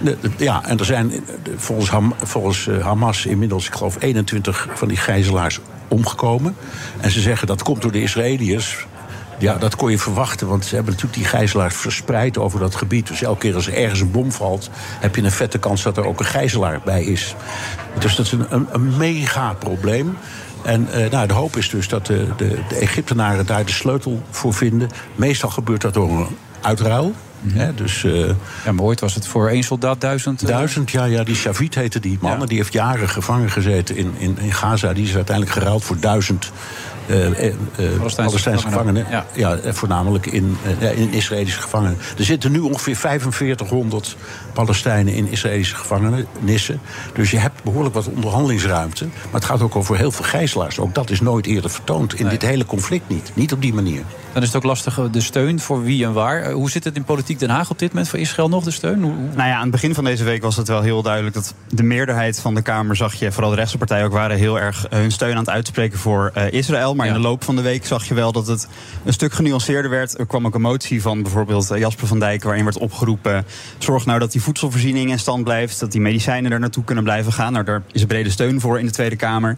de- 0.00 0.16
de- 0.20 0.44
ja, 0.44 0.64
en 0.64 0.78
er 0.78 0.84
zijn 0.84 1.12
eh, 1.12 1.18
volgens, 1.56 1.90
Ham- 1.90 2.14
volgens 2.22 2.68
Hamas 2.82 3.26
inmiddels, 3.26 3.66
ik 3.66 3.74
geloof, 3.74 3.96
21 4.00 4.68
van 4.74 4.88
die 4.88 4.96
gijzelaars 4.96 5.60
omgekomen. 5.88 6.56
En 7.00 7.10
ze 7.10 7.20
zeggen 7.20 7.46
dat 7.46 7.62
komt 7.62 7.82
door 7.82 7.92
de 7.92 8.02
Israëliërs. 8.02 8.86
Ja, 9.38 9.54
dat 9.56 9.76
kon 9.76 9.90
je 9.90 9.98
verwachten, 9.98 10.46
want 10.48 10.64
ze 10.64 10.74
hebben 10.74 10.92
natuurlijk 10.92 11.20
die 11.22 11.28
gijzelaars 11.30 11.74
verspreid 11.76 12.38
over 12.38 12.58
dat 12.58 12.74
gebied. 12.74 13.06
Dus 13.06 13.22
elke 13.22 13.38
keer 13.38 13.54
als 13.54 13.66
er 13.66 13.74
ergens 13.74 14.00
een 14.00 14.10
bom 14.10 14.32
valt, 14.32 14.70
heb 15.00 15.16
je 15.16 15.22
een 15.22 15.30
vette 15.30 15.58
kans 15.58 15.82
dat 15.82 15.96
er 15.96 16.06
ook 16.06 16.18
een 16.18 16.26
gijzelaar 16.26 16.80
bij 16.84 17.04
is. 17.04 17.34
Dus 17.98 18.16
dat 18.16 18.26
is 18.26 18.32
een, 18.32 18.46
een, 18.48 18.66
een 18.70 18.96
mega 18.96 19.52
probleem. 19.52 20.16
En 20.62 20.88
eh, 20.92 21.10
nou, 21.10 21.26
de 21.26 21.34
hoop 21.34 21.56
is 21.56 21.68
dus 21.70 21.88
dat 21.88 22.06
de, 22.06 22.26
de, 22.36 22.58
de 22.68 22.74
Egyptenaren 22.76 23.46
daar 23.46 23.64
de 23.64 23.72
sleutel 23.72 24.22
voor 24.30 24.54
vinden. 24.54 24.88
Meestal 25.14 25.50
gebeurt 25.50 25.80
dat 25.80 25.94
door 25.94 26.10
een 26.10 26.36
uitruil. 26.60 27.12
Hè, 27.46 27.74
dus, 27.74 28.04
eh, 28.04 28.28
ja, 28.64 28.72
maar 28.72 28.84
ooit 28.84 29.00
was 29.00 29.14
het 29.14 29.26
voor 29.26 29.48
één 29.48 29.62
soldaat 29.62 30.00
duizend... 30.00 30.42
eh, 30.42 30.48
Duizend, 30.48 30.90
ja, 30.90 31.04
ja. 31.04 31.24
Die 31.24 31.34
Shavit 31.34 31.74
heette 31.74 32.00
die 32.00 32.18
man. 32.20 32.46
Die 32.46 32.56
heeft 32.56 32.72
jaren 32.72 33.08
gevangen 33.08 33.50
gezeten 33.50 33.96
in, 33.96 34.14
in, 34.18 34.38
in 34.40 34.52
Gaza. 34.52 34.92
Die 34.92 35.04
is 35.06 35.14
uiteindelijk 35.14 35.56
geruild 35.56 35.84
voor 35.84 36.00
duizend 36.00 36.52
Palestijnse, 38.16 38.66
gevangenen. 38.66 39.06
Ja. 39.34 39.56
eh, 39.56 39.72
voornamelijk 39.72 40.26
in, 40.26 40.56
eh, 40.64 40.80
ja, 40.80 40.88
in 40.88 41.12
Israëlische 41.12 41.60
gevangenen. 41.60 41.98
Er 42.18 42.24
zitten 42.24 42.52
nu 42.52 42.58
ongeveer 42.58 42.96
4500 42.96 44.16
Palestijnen 44.52 45.14
in 45.14 45.28
Israëlische 45.30 45.74
gevangenissen. 45.74 46.80
Dus 47.12 47.30
je 47.30 47.38
hebt 47.38 47.62
behoorlijk 47.62 47.94
wat 47.94 48.08
onderhandelingsruimte. 48.08 49.04
Maar 49.04 49.40
het 49.40 49.44
gaat 49.44 49.60
ook 49.60 49.76
over 49.76 49.96
heel 49.96 50.10
veel 50.10 50.24
gijzelaars. 50.24 50.78
Ook 50.78 50.94
dat 50.94 51.10
is 51.10 51.20
nooit 51.20 51.46
eerder 51.46 51.70
vertoond. 51.70 52.14
In 52.14 52.28
dit 52.28 52.42
hele 52.42 52.64
conflict 52.64 53.08
niet. 53.08 53.32
Niet 53.34 53.52
op 53.52 53.62
die 53.62 53.74
manier. 53.74 54.02
Dan 54.32 54.42
is 54.42 54.48
het 54.48 54.56
ook 54.56 54.64
lastig 54.64 54.98
eh, 54.98 55.04
de 55.10 55.20
steun 55.20 55.60
voor 55.60 55.82
wie 55.82 56.04
en 56.04 56.12
waar. 56.12 56.42
Eh, 56.42 56.52
Hoe 56.52 56.70
zit 56.70 56.84
het 56.84 56.96
in 56.96 57.04
politiek 57.04 57.38
Den 57.38 57.50
Haag 57.50 57.70
op 57.70 57.78
dit 57.78 57.88
moment 57.88 58.08
voor 58.08 58.18
Israël 58.18 58.48
nog, 58.48 58.64
de 58.64 58.70
steun? 58.70 59.02
Hoe, 59.02 59.12
Nou 59.12 59.48
ja, 59.48 59.54
aan 59.54 59.62
het 59.62 59.70
begin 59.70 59.94
van 59.94 60.04
deze 60.04 60.24
week 60.24 60.42
was 60.42 60.56
het 60.56 60.68
wel 60.68 60.80
heel 60.80 61.02
duidelijk 61.02 61.34
dat 61.34 61.54
de 61.68 61.82
meerderheid 61.82 62.40
van 62.40 62.54
de 62.54 62.62
Kamer, 62.62 62.96
zag 62.96 63.14
je, 63.14 63.32
vooral 63.32 63.50
de 63.50 63.56
rechtse 63.56 63.78
partijen 63.78 64.04
ook, 64.04 64.12
waren 64.12 64.36
heel 64.36 64.60
erg 64.60 64.86
eh, 64.86 64.98
hun 64.98 65.12
steun 65.12 65.32
aan 65.32 65.38
het 65.38 65.48
uitspreken 65.50 65.98
voor 65.98 66.30
eh, 66.34 66.52
Israël. 66.52 66.93
Maar 66.94 67.06
in 67.06 67.12
de 67.12 67.18
loop 67.18 67.44
van 67.44 67.56
de 67.56 67.62
week 67.62 67.86
zag 67.86 68.08
je 68.08 68.14
wel 68.14 68.32
dat 68.32 68.46
het 68.46 68.68
een 69.04 69.12
stuk 69.12 69.32
genuanceerder 69.32 69.90
werd. 69.90 70.18
Er 70.18 70.26
kwam 70.26 70.46
ook 70.46 70.54
een 70.54 70.60
motie 70.60 71.02
van 71.02 71.22
bijvoorbeeld 71.22 71.70
eh, 71.70 71.78
Jasper 71.78 72.06
van 72.06 72.18
Dijk, 72.18 72.42
waarin 72.42 72.64
werd 72.64 72.78
opgeroepen: 72.78 73.44
zorg 73.78 74.06
nou 74.06 74.18
dat 74.18 74.32
die 74.32 74.42
voedselvoorziening 74.42 75.10
in 75.10 75.18
stand 75.18 75.44
blijft, 75.44 75.80
dat 75.80 75.92
die 75.92 76.00
medicijnen 76.00 76.52
er 76.52 76.60
naartoe 76.60 76.84
kunnen 76.84 77.04
blijven 77.04 77.32
gaan. 77.32 77.52
Nou, 77.52 77.64
daar 77.64 77.82
is 77.92 78.04
brede 78.04 78.30
steun 78.30 78.60
voor 78.60 78.78
in 78.78 78.86
de 78.86 78.92
Tweede 78.92 79.16
Kamer. 79.16 79.56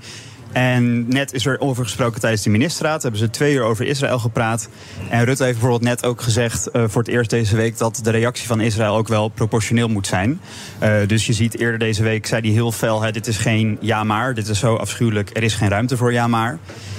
En 0.53 1.09
net 1.09 1.33
is 1.33 1.47
er 1.47 1.61
over 1.61 1.85
gesproken 1.85 2.21
tijdens 2.21 2.43
de 2.43 2.51
ministerraad. 2.51 3.03
Hebben 3.03 3.21
ze 3.21 3.31
twee 3.31 3.55
uur 3.55 3.63
over 3.63 3.87
Israël 3.87 4.19
gepraat. 4.19 4.69
En 5.11 5.25
Rutte 5.25 5.43
heeft 5.43 5.59
bijvoorbeeld 5.59 5.91
net 5.91 6.05
ook 6.05 6.21
gezegd 6.21 6.71
eh, 6.71 6.85
voor 6.87 7.03
het 7.03 7.11
eerst 7.11 7.31
deze 7.31 7.57
week 7.57 7.79
dat 7.79 8.01
de 8.03 8.11
reactie 8.11 8.47
van 8.47 8.61
Israël 8.61 8.97
ook 8.97 9.09
wel 9.09 9.29
proportioneel 9.29 9.89
moet 9.89 10.07
zijn. 10.07 10.41
Eh, 10.79 10.95
dus 11.07 11.27
je 11.27 11.33
ziet 11.33 11.59
eerder 11.59 11.79
deze 11.79 12.03
week 12.03 12.27
zei 12.27 12.41
hij 12.41 12.51
heel 12.51 12.73
fel: 12.73 13.03
hè, 13.03 13.13
dit 13.13 13.27
is 13.27 13.37
geen 13.37 13.79
ja 13.81 14.05
maar, 14.05 14.35
dit 14.35 14.49
is 14.49 14.59
zo 14.59 14.75
afschuwelijk, 14.75 15.31
er 15.37 15.43
is 15.43 15.55
geen 15.55 15.69
ruimte 15.69 15.97
voor 15.97 16.13
ja 16.13 16.27
maar. 16.27 16.59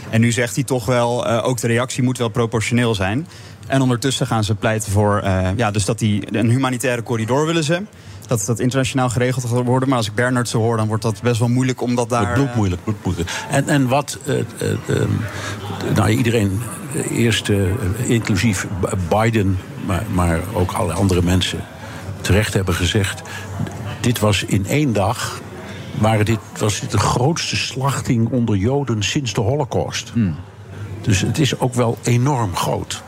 En 0.09 0.21
nu 0.21 0.31
zegt 0.31 0.55
hij 0.55 0.63
toch 0.63 0.85
wel, 0.85 1.27
eh, 1.27 1.47
ook 1.47 1.61
de 1.61 1.67
reactie 1.67 2.03
moet 2.03 2.17
wel 2.17 2.29
proportioneel 2.29 2.95
zijn. 2.95 3.27
En 3.67 3.81
ondertussen 3.81 4.27
gaan 4.27 4.43
ze 4.43 4.55
pleiten 4.55 4.91
voor, 4.91 5.23
ja, 5.55 5.71
dus 5.71 5.85
dat 5.85 5.99
die 5.99 6.37
een 6.37 6.49
humanitaire 6.49 7.03
corridor 7.03 7.45
willen 7.45 7.63
ze. 7.63 7.81
Dat 8.27 8.43
dat 8.45 8.59
internationaal 8.59 9.09
geregeld 9.09 9.45
gaat 9.45 9.63
worden. 9.63 9.89
Maar 9.89 9.97
als 9.97 10.07
ik 10.07 10.15
Bernard 10.15 10.49
zo 10.49 10.59
hoor, 10.59 10.77
dan 10.77 10.87
wordt 10.87 11.03
dat 11.03 11.21
best 11.21 11.39
wel 11.39 11.47
moeilijk 11.47 11.81
om 11.81 11.95
dat 11.95 12.09
daar. 12.09 12.25
Het 12.25 12.33
bloed 12.33 12.55
moeilijk, 12.55 12.83
bloed 12.83 13.03
moeilijk. 13.03 13.29
En, 13.49 13.67
en 13.67 13.87
wat 13.87 14.17
eh, 14.25 14.39
eh, 14.39 14.45
ehm, 14.87 15.09
nou, 15.95 16.09
iedereen, 16.09 16.61
eh, 16.93 17.17
eerst 17.17 17.49
eh, 17.49 17.59
inclusief 18.05 18.67
Biden, 19.09 19.57
maar, 19.85 20.03
maar 20.13 20.39
ook 20.53 20.71
alle 20.71 20.93
andere 20.93 21.21
mensen 21.21 21.63
terecht 22.21 22.53
hebben 22.53 22.73
gezegd. 22.73 23.21
Dit 23.99 24.19
was 24.19 24.43
in 24.43 24.65
één 24.65 24.93
dag. 24.93 25.41
Waren 25.99 26.25
dit, 26.25 26.39
was 26.57 26.79
dit 26.79 26.91
de 26.91 26.97
grootste 26.97 27.55
slachting 27.55 28.29
onder 28.29 28.55
Joden 28.55 29.03
sinds 29.03 29.33
de 29.33 29.41
Holocaust. 29.41 30.13
Dus 31.01 31.21
het 31.21 31.39
is 31.39 31.59
ook 31.59 31.73
wel 31.73 31.97
enorm 32.03 32.55
groot. 32.55 33.03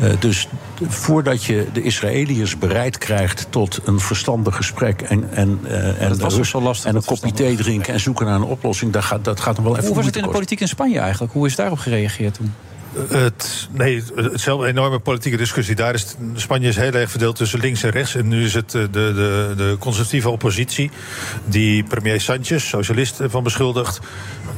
Eh, 0.00 0.10
dus 0.18 0.48
voordat 0.88 1.44
je 1.44 1.66
de 1.72 1.82
Israëliërs 1.82 2.58
bereid 2.58 2.98
krijgt 2.98 3.46
tot 3.50 3.80
een 3.84 4.00
verstandig 4.00 4.56
gesprek 4.56 5.00
en, 5.02 5.30
en, 5.32 5.60
eh, 5.64 6.02
en, 6.02 6.18
was 6.18 6.34
rust- 6.34 6.50
zo 6.50 6.60
lastig, 6.60 6.90
en 6.90 6.96
een 6.96 7.04
kopje 7.04 7.32
thee 7.32 7.56
drinken 7.56 7.92
en 7.92 8.00
zoeken 8.00 8.26
naar 8.26 8.34
een 8.34 8.42
oplossing, 8.42 8.92
dat 8.92 9.04
gaat, 9.04 9.24
dat 9.24 9.40
gaat 9.40 9.56
hem 9.56 9.64
wel 9.64 9.74
even 9.76 9.86
Hoe 9.86 9.96
was 9.96 10.06
het 10.06 10.16
in 10.16 10.22
de 10.22 10.28
politiek 10.28 10.60
in 10.60 10.68
Spanje 10.68 10.98
eigenlijk? 10.98 11.32
Hoe 11.32 11.46
is 11.46 11.56
daarop 11.56 11.78
gereageerd 11.78 12.34
toen? 12.34 12.52
Het, 13.08 13.68
nee, 13.72 14.02
hetzelfde 14.14 14.66
enorme 14.66 14.98
politieke 14.98 15.36
discussie. 15.36 15.74
Daar 15.74 15.94
is 15.94 16.16
Spanje 16.34 16.68
is 16.68 16.76
heel 16.76 16.92
erg 16.92 17.10
verdeeld 17.10 17.36
tussen 17.36 17.60
links 17.60 17.82
en 17.82 17.90
rechts. 17.90 18.14
En 18.14 18.28
nu 18.28 18.44
is 18.44 18.54
het 18.54 18.74
eh, 18.74 18.82
de, 18.82 18.88
de, 18.90 19.52
de 19.56 19.76
conservatieve 19.78 20.28
oppositie. 20.30 20.90
die 21.44 21.82
premier 21.82 22.20
Sanchez, 22.20 22.68
socialist, 22.68 23.18
van 23.22 23.42
beschuldigt. 23.42 24.00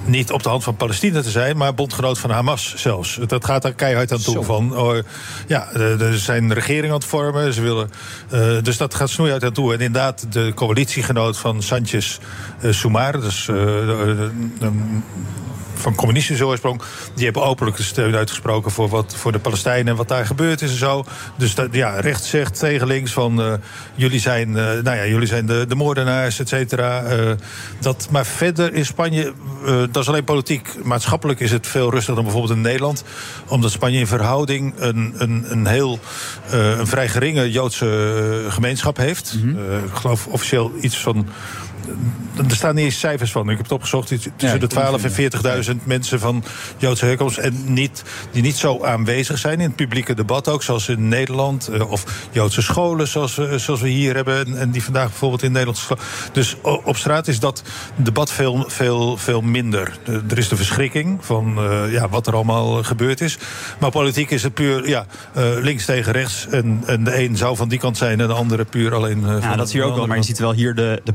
Niet 0.05 0.31
op 0.33 0.43
de 0.43 0.49
hand 0.49 0.65
van 0.65 0.77
Palestina 0.77 1.23
te 1.23 1.31
zijn, 1.31 1.57
maar 1.57 1.75
bondgenoot 1.75 2.19
van 2.19 2.31
Hamas 2.31 2.75
zelfs. 2.77 3.19
Dat 3.27 3.45
gaat 3.45 3.63
daar 3.63 3.73
keihard 3.75 4.13
aan 4.13 4.19
toe. 4.19 4.45
Van, 4.45 4.77
oh, 4.77 4.97
ja, 5.47 5.73
er 5.73 6.19
zijn 6.19 6.53
regering 6.53 6.87
aan 6.93 6.99
het 6.99 7.05
vormen. 7.09 7.53
Ze 7.53 7.61
willen, 7.63 7.91
eh, 8.31 8.41
dus 8.63 8.77
dat 8.77 8.95
gaat 8.95 9.11
snoeihard 9.11 9.45
aan 9.45 9.53
toe. 9.53 9.73
En 9.75 9.81
inderdaad, 9.81 10.27
de 10.33 10.53
coalitiegenoot 10.55 11.39
van 11.39 11.63
Sanchez, 11.63 12.19
eh 12.61 12.73
Sumar. 12.73 13.21
Dus. 13.21 13.49
eh, 13.49 13.55
de- 13.55 14.31
de- 14.59 14.71
van 15.75 15.95
communistische 15.95 16.47
oorsprong. 16.47 16.83
Die 17.15 17.25
hebben 17.25 17.43
openlijk 17.45 17.77
de 17.77 17.83
steun 17.83 18.15
uitgesproken 18.17 18.71
voor, 18.71 18.89
wat, 18.89 19.15
voor 19.17 19.33
de 19.33 19.39
Palestijnen 19.39 19.87
en 19.87 19.97
wat 19.97 20.09
daar 20.09 20.27
gebeurd 20.27 20.63
is 20.63 20.71
en 20.71 20.77
zo. 20.77 21.05
Dus 21.37 21.55
dat, 21.55 21.69
ja, 21.71 22.01
rechts 22.01 22.29
zegt 22.31 22.59
tegen 22.59 22.87
links 22.87 23.13
van 23.13 23.61
jullie 23.95 24.21
zijn, 24.21 24.51
nou 24.51 24.91
ja, 24.97 25.07
jullie 25.07 25.27
zijn 25.27 25.47
de, 25.47 25.65
de 25.69 25.75
moordenaars, 25.75 26.39
et 26.39 26.49
cetera. 26.49 27.03
Dat, 27.81 28.09
maar 28.11 28.27
verder 28.27 28.75
in 28.75 28.87
Spanje, 28.87 29.33
dat 29.91 30.03
is 30.03 30.09
alleen 30.09 30.25
politiek. 30.25 30.85
Maatschappelijk 30.85 31.41
is 31.41 31.51
het 31.51 31.67
veel 31.67 31.91
rustiger 31.91 32.15
dan 32.15 32.25
bijvoorbeeld 32.25 32.55
in 32.55 32.61
Nederland. 32.61 33.05
Omdat 33.49 33.71
Spanje 33.71 33.99
in 33.99 34.07
verhouding 34.07 34.75
een, 34.77 35.15
een, 35.17 35.45
een 35.49 35.67
heel 35.67 35.99
eh, 36.51 36.79
een 36.79 36.87
vrij 36.87 37.09
geringe 37.09 37.51
Joodse 37.51 38.43
eh, 38.47 38.53
gemeenschap 38.53 38.97
heeft. 38.97 39.37
Eh, 39.57 39.85
ik 39.85 39.95
geloof 39.95 40.27
officieel 40.27 40.73
iets 40.81 40.99
van 40.99 41.27
er 42.49 42.55
staan 42.57 42.75
niet 42.75 42.85
eens 42.85 42.99
cijfers 42.99 43.33
van. 43.33 43.43
Ik 43.51 43.57
heb 43.57 43.63
het 43.63 43.73
opgezocht. 43.73 44.09
Tussen 44.37 44.61
de 44.61 44.67
12 44.67 45.05
en 45.05 45.13
40.000 45.65 45.85
mensen 45.85 46.21
van 46.21 46.45
Joodse 46.77 47.05
herkomst. 47.07 47.39
En 47.39 47.73
niet, 47.73 48.03
die 48.31 48.43
niet 48.43 48.57
zo 48.57 48.85
aanwezig 48.85 49.39
zijn 49.39 49.61
in 49.61 49.67
het 49.67 49.77
publieke 49.77 50.15
debat 50.15 50.49
ook. 50.49 50.63
Zoals 50.63 50.89
in 50.89 51.09
Nederland. 51.09 51.69
eh, 51.69 51.91
Of 51.91 52.05
Joodse 52.31 52.63
scholen 52.63 53.09
zoals, 53.09 53.35
we- 53.35 53.59
zoals 53.59 53.81
we 53.81 53.89
hier 53.89 54.15
hebben. 54.15 54.57
en- 54.59 54.71
die 54.71 54.83
vandaag 54.85 55.09
bijvoorbeeld 55.09 55.43
in 55.43 55.53
Nederland. 55.53 55.87
Dus 56.33 56.57
op 56.85 56.97
straat 56.97 57.29
is 57.29 57.41
dat 57.41 57.63
debat 57.97 58.33
veel, 58.33 58.65
veel, 58.69 59.17
veel 59.17 59.41
minder. 59.41 59.99
Er 60.31 60.39
is 60.39 60.49
de 60.49 60.57
verschrikking 60.57 61.25
van 61.25 61.59
eh, 61.59 61.93
ja, 61.93 62.09
wat 62.09 62.27
er 62.27 62.35
allemaal 62.35 62.83
gebeurd 62.83 63.21
is. 63.21 63.39
Maar 63.81 63.91
politiek 63.91 64.31
is 64.31 64.43
het 64.43 64.55
puur 64.55 64.89
ja, 64.89 65.07
eh, 65.35 65.45
links 65.61 65.85
tegen 65.85 66.13
rechts. 66.13 66.47
En, 66.51 66.83
en 66.87 67.05
de 67.05 67.23
een 67.25 67.37
zou 67.37 67.57
van 67.57 67.69
die 67.69 67.79
kant 67.79 67.97
zijn 67.97 68.21
en 68.21 68.27
de 68.27 68.33
andere 68.33 68.65
puur 68.65 68.95
alleen 68.95 69.21
Ja, 69.41 69.57
dat 69.57 69.71
zie 69.71 69.81
je 69.81 69.87
ook 69.87 69.95
wel. 69.97 70.07
Maar 70.07 70.17
je 70.17 70.23
ziet 70.23 70.39
wel 70.39 70.53
hier 70.53 70.75
de, 70.75 71.01
de 71.05 71.13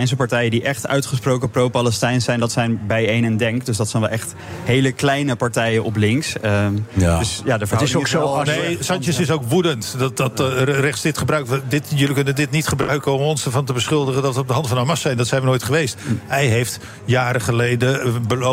pro-Palestijnse 0.00 0.16
partijen... 0.16 0.50
die 0.50 0.62
echt 0.62 0.86
uitgesproken 0.88 1.50
pro-Palestijn 1.50 2.20
zijn. 2.22 2.40
Dat 2.40 2.52
zijn 2.52 2.80
bijeen 2.86 3.24
en 3.24 3.36
denk. 3.36 3.66
Dus 3.66 3.76
dat 3.76 3.88
zijn 3.88 4.02
wel 4.02 4.12
echt 4.12 4.34
hele 4.64 4.92
kleine 4.92 5.36
partijen 5.36 5.84
op 5.84 5.96
links. 5.96 6.38
Ehm, 6.40 6.74
Dus 7.18 7.42
ja, 7.44 7.58
de 7.58 7.66
verhouding 7.66 8.08
wel- 8.12 8.28
Nee, 8.64 8.76
Sanchez 8.80 9.18
is 9.18 9.30
ook 9.30 9.42
woedend 9.48 9.94
dat, 9.98 10.16
dat 10.16 10.40
eh, 10.40 10.62
rechts 10.62 11.00
dit 11.02 11.18
gebruikt. 11.18 11.50
Dit, 11.68 11.86
jullie 11.94 12.14
kunnen 12.14 12.34
dit 12.34 12.50
niet 12.50 12.66
gebruiken 12.68 13.12
om 13.12 13.20
ons 13.20 13.44
ervan 13.44 13.64
te 13.64 13.72
beschuldigen 13.72 14.22
dat 14.22 14.34
we 14.34 14.40
op 14.40 14.46
de 14.46 14.52
hand 14.52 14.68
van 14.68 14.76
Hamas 14.76 15.00
zijn. 15.00 15.16
Dat 15.16 15.26
zijn 15.26 15.40
we 15.40 15.46
nooit 15.46 15.62
geweest. 15.62 15.96
Hij 16.26 16.46
heeft 16.46 16.78
jaren 17.04 17.40
geleden 17.40 18.00
eh, 18.00 18.12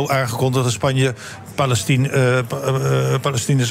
aangekondigd 0.10 0.64
dat 0.64 0.74
Spanje 0.74 1.14
Palestine, 1.56 2.10
eh, 2.10 2.38
Pa- 2.48 2.58
eh, 2.60 3.20
Palestine, 3.22 3.66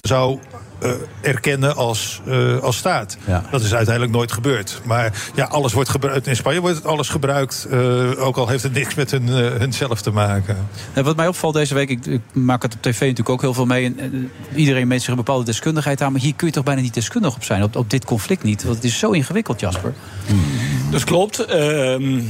zou. 0.00 0.38
Eh, 0.82 0.90
erkennen 1.20 1.76
als, 1.76 2.20
eh, 2.26 2.58
als 2.58 2.76
staat. 2.76 3.16
Dat 3.50 3.62
is 3.62 3.74
uiteindelijk 3.74 4.14
nooit 4.14 4.32
gebeurd. 4.32 4.80
Maar 4.84 5.12
ja, 5.34 5.44
alles 5.44 5.72
wordt 5.72 5.88
gebruikt. 5.88 6.26
In 6.26 6.36
Spanje 6.36 6.60
wordt 6.60 6.86
alles 6.86 7.08
gebruikt. 7.08 7.66
eh, 7.70 8.26
ook 8.26 8.36
al 8.36 8.48
heeft 8.48 8.62
het 8.62 8.72
niks 8.72 8.94
met 8.94 9.10
hun, 9.10 9.26
hunzelf 9.26 10.02
te 10.02 10.10
maken. 10.10 10.56
En 10.92 11.04
wat 11.04 11.16
mij 11.16 11.28
opvalt 11.28 11.54
deze 11.54 11.74
week, 11.74 11.88
ik, 11.88 12.06
ik 12.06 12.20
maak 12.32 12.62
het 12.62 12.74
op 12.74 12.82
tv 12.82 13.00
natuurlijk 13.00 13.28
ook 13.28 13.40
heel 13.40 13.54
veel 13.54 13.66
mee. 13.66 13.94
En, 13.96 14.30
iedereen 14.54 14.88
meet 14.88 15.00
zich 15.00 15.10
een 15.10 15.16
bepaalde 15.16 15.44
deskundigheid 15.44 16.02
aan. 16.02 16.12
Maar 16.12 16.20
hier 16.20 16.34
kun 16.34 16.46
je 16.46 16.52
toch 16.52 16.64
bijna 16.64 16.80
niet 16.80 16.94
deskundig 16.94 17.34
op 17.34 17.44
zijn. 17.44 17.62
Op, 17.62 17.76
op 17.76 17.90
dit 17.90 18.04
conflict 18.04 18.42
niet. 18.42 18.62
Want 18.62 18.76
het 18.76 18.84
is 18.84 18.98
zo 18.98 19.10
ingewikkeld, 19.10 19.60
Jasper. 19.60 19.92
Dat 20.90 21.04
klopt. 21.04 21.44
Ehm, 21.44 22.20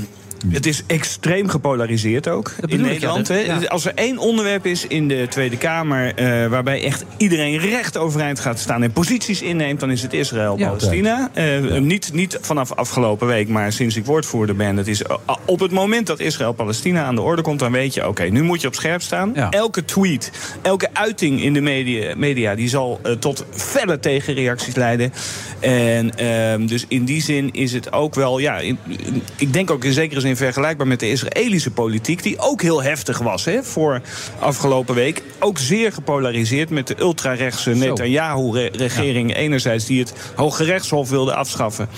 het 0.51 0.66
is 0.66 0.82
extreem 0.86 1.48
gepolariseerd 1.48 2.28
ook 2.28 2.52
in 2.66 2.69
ik, 2.69 2.86
Nederland. 2.86 3.28
ja, 3.28 3.35
hè. 3.35 3.47
dat- 3.47 3.62
ja. 3.62 3.69
Als 3.69 3.85
er 3.85 3.93
één 3.94 4.19
onderwerp 4.19 4.66
is 4.66 4.86
in 4.86 5.09
de 5.09 5.27
Tweede 5.28 5.56
Kamer... 5.56 6.14
eh, 6.14 6.47
waarbij 6.47 6.82
echt 6.85 7.05
iedereen 7.16 7.59
recht 7.59 7.97
overeind 7.97 8.40
gaat 8.40 8.59
staan 8.59 8.82
en 8.82 8.93
posities 8.93 9.43
inneemt... 9.43 9.81
dan 9.81 9.90
is 9.90 10.02
het 10.02 10.12
Israël-Palestina. 10.12 11.31
Eh, 11.35 11.60
niet, 11.81 12.10
niet 12.12 12.39
vanaf 12.40 12.73
afgelopen 12.73 13.27
week, 13.27 13.48
maar 13.48 13.73
sinds 13.73 13.97
ik 13.97 14.05
woordvoerder 14.06 14.56
ben. 14.56 14.77
Het 14.77 14.89
is, 14.89 15.02
eh, 15.02 15.16
op 15.47 15.60
het 15.60 15.70
moment 15.70 16.06
dat 16.06 16.20
Israël-Palestina 16.20 17.05
aan 17.05 17.14
de 17.14 17.20
orde 17.20 17.43
komt... 17.43 17.59
dan 17.59 17.73
weet 17.73 17.94
je, 17.94 18.09
oké, 18.09 18.23
nu 18.24 18.43
moet 18.43 18.60
je 18.60 18.66
op 18.66 18.74
scherp 18.74 19.02
staan. 19.02 19.36
Elke 19.51 19.85
tweet, 19.85 20.31
elke 20.62 20.89
uiting 20.93 21.43
in 21.43 21.52
de 21.52 21.60
media, 21.60 22.14
media 22.16 22.55
die 22.55 22.69
zal 22.69 23.01
tot 23.19 23.44
felle 23.51 23.98
tegenreacties 23.98 24.74
leiden. 24.74 25.12
En 25.60 26.16
ehm, 26.16 26.66
dus 26.66 26.85
in 26.89 27.05
die 27.05 27.23
zin 27.23 27.51
is 27.52 27.73
het 27.73 27.93
ook 27.93 28.14
wel... 28.14 28.39
Ja, 28.39 28.59
in- 28.59 28.78
in- 28.89 29.23
ik 29.39 29.52
denk 29.52 29.70
ook 29.70 29.85
in 29.85 29.93
zekere 29.93 30.20
zin 30.20 30.32
vergelijkbaar 30.37 30.87
met 30.87 31.01
de 31.01 31.11
Israëlische 31.11 31.71
politiek... 31.71 32.23
die 32.23 32.39
ook 32.39 32.63
heel 32.63 32.83
heftig 32.83 33.19
was 33.19 33.45
hè, 33.45 33.63
voor 33.63 34.01
afgelopen 34.39 34.95
week. 34.95 35.23
Ook 35.39 35.59
zeer 35.59 35.93
gepolariseerd 35.93 36.71
met 36.71 36.87
de 36.87 37.01
ultrarechtse 37.01 37.71
Netanyahu-regering... 37.71 39.35
enerzijds 39.35 39.87
die 39.87 40.01
het 40.01 40.15
Hoge 40.35 40.65
Rechtshof 40.65 41.09
wilde 41.09 41.35
afschaffen... 41.35 41.89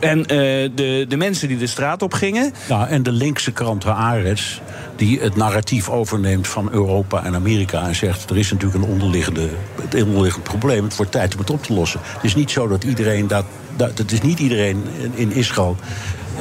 en 0.00 0.26
eh, 0.26 0.36
de, 0.74 1.04
de 1.08 1.16
mensen 1.16 1.48
die 1.48 1.58
de 1.58 1.66
straat 1.66 2.02
op 2.02 2.12
gingen... 2.12 2.52
Ja, 2.68 2.88
en 2.88 3.02
de 3.02 3.12
linkse 3.12 3.52
krant 3.52 3.84
Haaretz, 3.84 4.60
die 4.96 5.20
het 5.20 5.36
narratief 5.36 5.88
overneemt 5.88 6.48
van 6.48 6.68
Europa 6.72 7.24
en 7.24 7.34
Amerika 7.34 7.86
en 7.86 7.94
zegt: 7.94 8.30
er 8.30 8.38
is 8.38 8.50
natuurlijk 8.50 8.84
een 8.84 8.90
onderliggende, 8.90 9.48
het 9.80 10.02
onderliggend 10.02 10.42
probleem. 10.42 10.84
Het 10.84 10.96
wordt 10.96 11.12
tijd 11.12 11.34
om 11.34 11.40
het 11.40 11.50
op 11.50 11.62
te 11.62 11.72
lossen. 11.72 12.00
Het 12.02 12.24
is 12.24 12.34
niet 12.34 12.50
zo 12.50 12.68
dat 12.68 12.84
iedereen 12.84 13.26
dat. 13.26 13.44
dat 13.76 13.98
het 13.98 14.12
is 14.12 14.20
niet 14.20 14.38
iedereen 14.38 14.84
in 15.14 15.32
Israël. 15.32 15.76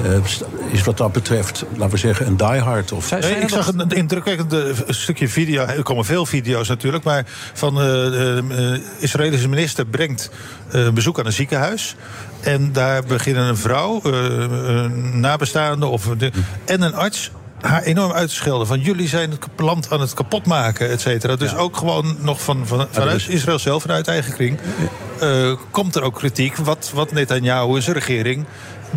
Eh, 0.03 0.71
is 0.71 0.83
wat 0.83 0.97
dat 0.97 1.11
betreft, 1.11 1.63
laten 1.75 1.89
we 1.93 1.97
zeggen, 1.97 2.27
een 2.27 2.37
diehard. 2.37 2.91
Of 2.91 3.11
Nee, 3.11 3.35
ik 3.35 3.49
zag 3.49 3.67
een 3.67 3.89
indrukwekkend 3.89 4.53
eh, 4.53 4.59
stukje 4.87 5.27
video. 5.29 5.65
Er 5.65 5.83
komen 5.83 6.05
veel 6.05 6.25
video's 6.25 6.67
natuurlijk. 6.67 7.03
Maar 7.03 7.23
van 7.53 7.73
eh, 7.77 7.83
de 7.83 8.43
eh, 8.97 9.03
Israëlische 9.03 9.49
minister 9.49 9.85
brengt 9.85 10.31
eh, 10.71 10.83
een 10.83 10.93
bezoek 10.93 11.19
aan 11.19 11.25
een 11.25 11.33
ziekenhuis. 11.33 11.95
En 12.41 12.71
daar 12.71 13.03
beginnen 13.03 13.43
een 13.47 13.57
vrouw, 13.57 14.01
eh, 14.03 14.11
een 14.67 15.19
nabestaande 15.19 15.85
of 15.85 16.07
de, 16.17 16.31
en 16.65 16.81
een 16.81 16.95
arts 16.95 17.31
haar 17.61 17.83
enorm 17.83 18.11
uit 18.11 18.29
te 18.29 18.35
schelden. 18.35 18.67
Van 18.67 18.79
jullie 18.79 19.07
zijn 19.07 19.31
het 19.31 19.45
land 19.57 19.91
aan 19.91 20.01
het 20.01 20.13
kapotmaken, 20.13 20.89
et 20.89 21.01
cetera. 21.01 21.35
Dus 21.35 21.55
ook 21.55 21.77
gewoon 21.77 22.15
nog 22.19 22.41
van, 22.41 22.67
van, 22.67 22.87
vanuit 22.91 23.15
is- 23.19 23.27
Israël 23.27 23.59
zelf, 23.59 23.81
vanuit 23.81 24.07
eigen 24.07 24.33
kring... 24.33 24.57
eh, 25.19 25.51
komt 25.71 25.95
er 25.95 26.01
ook 26.03 26.15
kritiek 26.15 26.55
wat, 26.57 26.91
wat 26.93 27.11
Netanyahu 27.11 27.75
en 27.75 27.81
zijn 27.81 27.95
regering... 27.95 28.45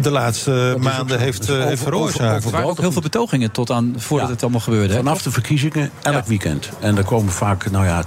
de 0.02 0.10
laatste 0.10 0.76
maanden 0.80 1.18
heeft, 1.18 1.48
eh, 1.48 1.64
heeft 1.64 1.82
veroorzaakt. 1.82 2.44
Er 2.44 2.50
waren 2.50 2.68
ook 2.68 2.80
heel 2.80 2.92
veel 2.92 3.02
betogingen 3.02 3.50
tot 3.50 3.70
aan 3.70 3.94
voordat 3.96 4.28
het 4.28 4.42
allemaal 4.42 4.60
gebeurde. 4.60 4.92
hè? 4.92 4.98
Vanaf 4.98 5.22
de 5.22 5.30
verkiezingen 5.30 5.90
elk 6.02 6.26
weekend. 6.26 6.68
En 6.80 6.96
er 6.96 7.04
komen 7.04 7.32
vaak, 7.32 7.70
nou 7.70 7.84
ja, 7.84 8.04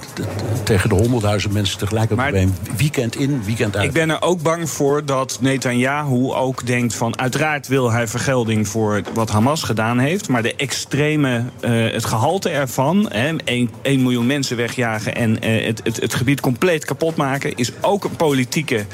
tegen 0.64 0.90
de 0.90 0.96
honderdduizend 0.96 1.54
mensen 1.54 1.78
tegelijk 1.78 2.12
op 2.12 2.18
een 2.18 2.56
weekend 2.78 3.16
in, 3.16 3.44
weekend 3.44 3.76
uit. 3.76 3.86
Ik 3.86 3.94
ben 3.94 4.10
er 4.10 4.22
ook 4.22 4.42
bang 4.42 4.70
voor 4.70 5.06
dat 5.06 5.38
Netanyahu 5.42 6.34
ook 6.34 6.66
denkt 6.66 6.96
van... 6.96 7.20
uiteraard 7.20 7.68
wil 7.68 7.92
hij 7.92 8.08
vergelding 8.08 8.68
voor 8.68 9.02
wat 9.14 9.30
Hamas 9.30 9.64
gedaan 9.64 10.00
heeft... 10.00 10.28
maar 10.28 10.42
de 10.42 10.56
extreme, 10.56 11.44
eh, 11.60 11.72
het 11.92 12.06
gehalte 12.06 12.50
ervan... 12.50 13.10
1 13.10 13.70
miljoen 13.84 14.26
mensen 14.26 14.58
wegjagen 14.58 15.16
en 15.16 15.42
eh, 15.42 15.66
het, 15.66 15.82
het, 15.84 16.02
het 16.02 16.14
gebied 16.14 16.40
compleet 16.40 16.86
kapot 16.86 17.16
maken... 17.16 17.56
is 17.56 17.72
ook 17.82 18.04
een 18.04 18.16
politieke 18.16 18.86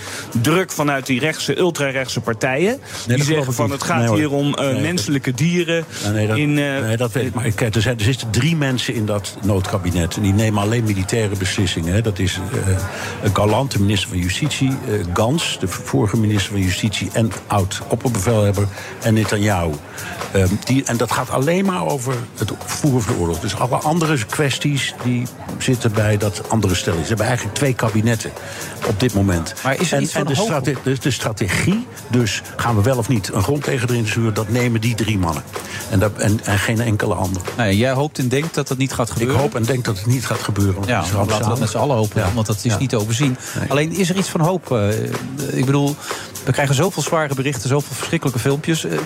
druk 0.41 0.71
vanuit 0.71 1.05
die 1.05 1.19
rechtse, 1.19 1.57
ultrarechtse 1.57 2.21
partijen. 2.21 2.79
Dat 3.07 3.15
die 3.15 3.25
zeggen 3.25 3.53
van 3.53 3.65
niet. 3.65 3.73
het 3.73 3.83
gaat 3.83 4.05
Nee, 4.09 4.15
hier 4.15 4.31
om 4.31 4.53
eh, 4.53 4.71
Nee, 4.71 4.81
menselijke 4.81 5.31
dieren. 5.31 5.85
Nee, 6.13 6.27
dat, 6.27 6.37
in, 6.37 6.49
eh, 6.59 6.79
nee, 6.81 6.97
dat 6.97 7.11
weet 7.11 7.25
ik. 7.25 7.33
Maar 7.33 7.51
kijk, 7.51 7.75
er, 7.75 7.81
zijn, 7.81 7.97
er 7.97 8.03
zitten 8.03 8.29
drie 8.29 8.55
mensen 8.55 8.93
in 8.93 9.05
dat 9.05 9.37
noodkabinet. 9.43 10.15
En 10.15 10.21
die 10.21 10.33
nemen 10.33 10.61
alleen 10.61 10.83
militaire 10.83 11.35
beslissingen. 11.35 11.93
Hè. 11.93 12.01
Dat 12.01 12.19
is 12.19 12.39
eh 13.23 13.31
Galant, 13.33 13.71
de 13.71 13.79
minister 13.79 14.09
van 14.09 14.17
Justitie. 14.17 14.69
eh, 14.69 14.93
Gans, 15.13 15.57
de 15.59 15.67
vorige 15.67 16.17
minister 16.17 16.51
van 16.51 16.61
Justitie. 16.61 17.09
En 17.13 17.31
oud-opperbevelhebber. 17.47 18.67
En 19.01 19.13
Netanyahu. 19.13 19.71
Ehm, 20.33 20.47
die, 20.63 20.83
en 20.83 20.97
dat 20.97 21.11
gaat 21.11 21.29
alleen 21.29 21.65
maar 21.65 21.85
over 21.85 22.13
het 22.37 22.51
voeren 22.65 23.01
van 23.01 23.13
de 23.13 23.19
oorlog. 23.19 23.39
Dus 23.39 23.55
alle 23.55 23.75
andere 23.75 24.25
kwesties 24.25 24.93
die 25.03 25.27
zitten 25.57 25.91
bij 25.91 26.17
dat 26.17 26.49
andere 26.49 26.75
stel. 26.75 26.93
Ze 27.01 27.07
hebben 27.07 27.25
eigenlijk 27.25 27.55
twee 27.55 27.73
kabinetten 27.73 28.31
op 28.87 28.99
dit 28.99 29.13
moment. 29.13 29.53
Maar 29.63 29.79
is 29.79 29.91
er 29.91 29.97
en, 29.97 30.03
iets 30.03 30.13
en 30.13 30.25
van 30.25 30.33
de, 30.33 30.39
strate- 30.41 30.75
de, 30.83 30.97
de 30.99 31.11
strategie, 31.11 31.87
dus 32.09 32.41
gaan 32.55 32.72
we 32.75 32.81
wel 32.81 32.97
of 32.97 33.07
niet 33.07 33.29
een 33.33 33.43
grondlegger 33.43 33.89
erin 33.89 34.07
sturen... 34.07 34.33
dat 34.33 34.49
nemen 34.49 34.81
die 34.81 34.95
drie 34.95 35.17
mannen. 35.17 35.43
En, 35.89 35.99
dat, 35.99 36.11
en, 36.17 36.39
en 36.43 36.59
geen 36.59 36.81
enkele 36.81 37.13
andere. 37.13 37.45
Nee, 37.57 37.77
jij 37.77 37.91
hoopt 37.91 38.19
en 38.19 38.27
denkt 38.27 38.53
dat 38.55 38.67
dat 38.67 38.77
niet 38.77 38.93
gaat 38.93 39.07
Ik 39.07 39.13
gebeuren? 39.13 39.39
hoop 39.41 39.55
en 39.55 39.63
denk 39.63 39.85
dat 39.85 39.97
het 39.97 40.05
niet 40.05 40.25
gaat 40.25 40.39
gebeuren. 40.41 40.83
Ja, 40.85 40.99
laten 41.15 41.37
we 41.43 41.49
dat 41.49 41.59
met 41.59 41.69
z'n 41.69 41.77
allen 41.77 41.95
hopen, 41.95 42.21
Ja. 42.21 42.33
want 42.33 42.47
dat 42.47 42.55
is 42.55 42.63
Ja. 42.63 42.77
niet 42.77 42.89
te 42.89 42.99
overzien. 42.99 43.37
Alleen 43.67 43.91
is 43.91 44.09
er 44.09 44.15
iets 44.17 44.29
van 44.29 44.41
hoop? 44.41 44.71
eh, 44.71 45.03
ik 45.57 45.65
bedoel, 45.65 45.95
we 46.45 46.51
krijgen 46.51 46.75
zoveel 46.75 47.01
zware 47.03 47.35
berichten, 47.35 47.69
zoveel 47.69 47.95
verschrikkelijke 47.95 48.39
filmpjes. 48.39 48.83
Eh, 48.85 48.97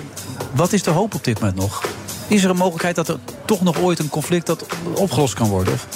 wat 0.53 0.73
is 0.73 0.83
de 0.83 0.89
hoop 0.91 1.15
op 1.15 1.23
dit 1.23 1.39
moment 1.39 1.57
nog? 1.57 1.83
Is 2.27 2.43
er 2.43 2.49
een 2.49 2.55
mogelijkheid 2.55 2.95
dat 2.95 3.07
er 3.07 3.17
toch 3.45 3.61
nog 3.61 3.79
ooit 3.79 3.99
een 3.99 4.09
conflict 4.09 4.45
dat 4.45 4.65
opgelost 4.93 5.33
kan 5.33 5.47
worden? 5.49 5.73
Of? 5.73 5.87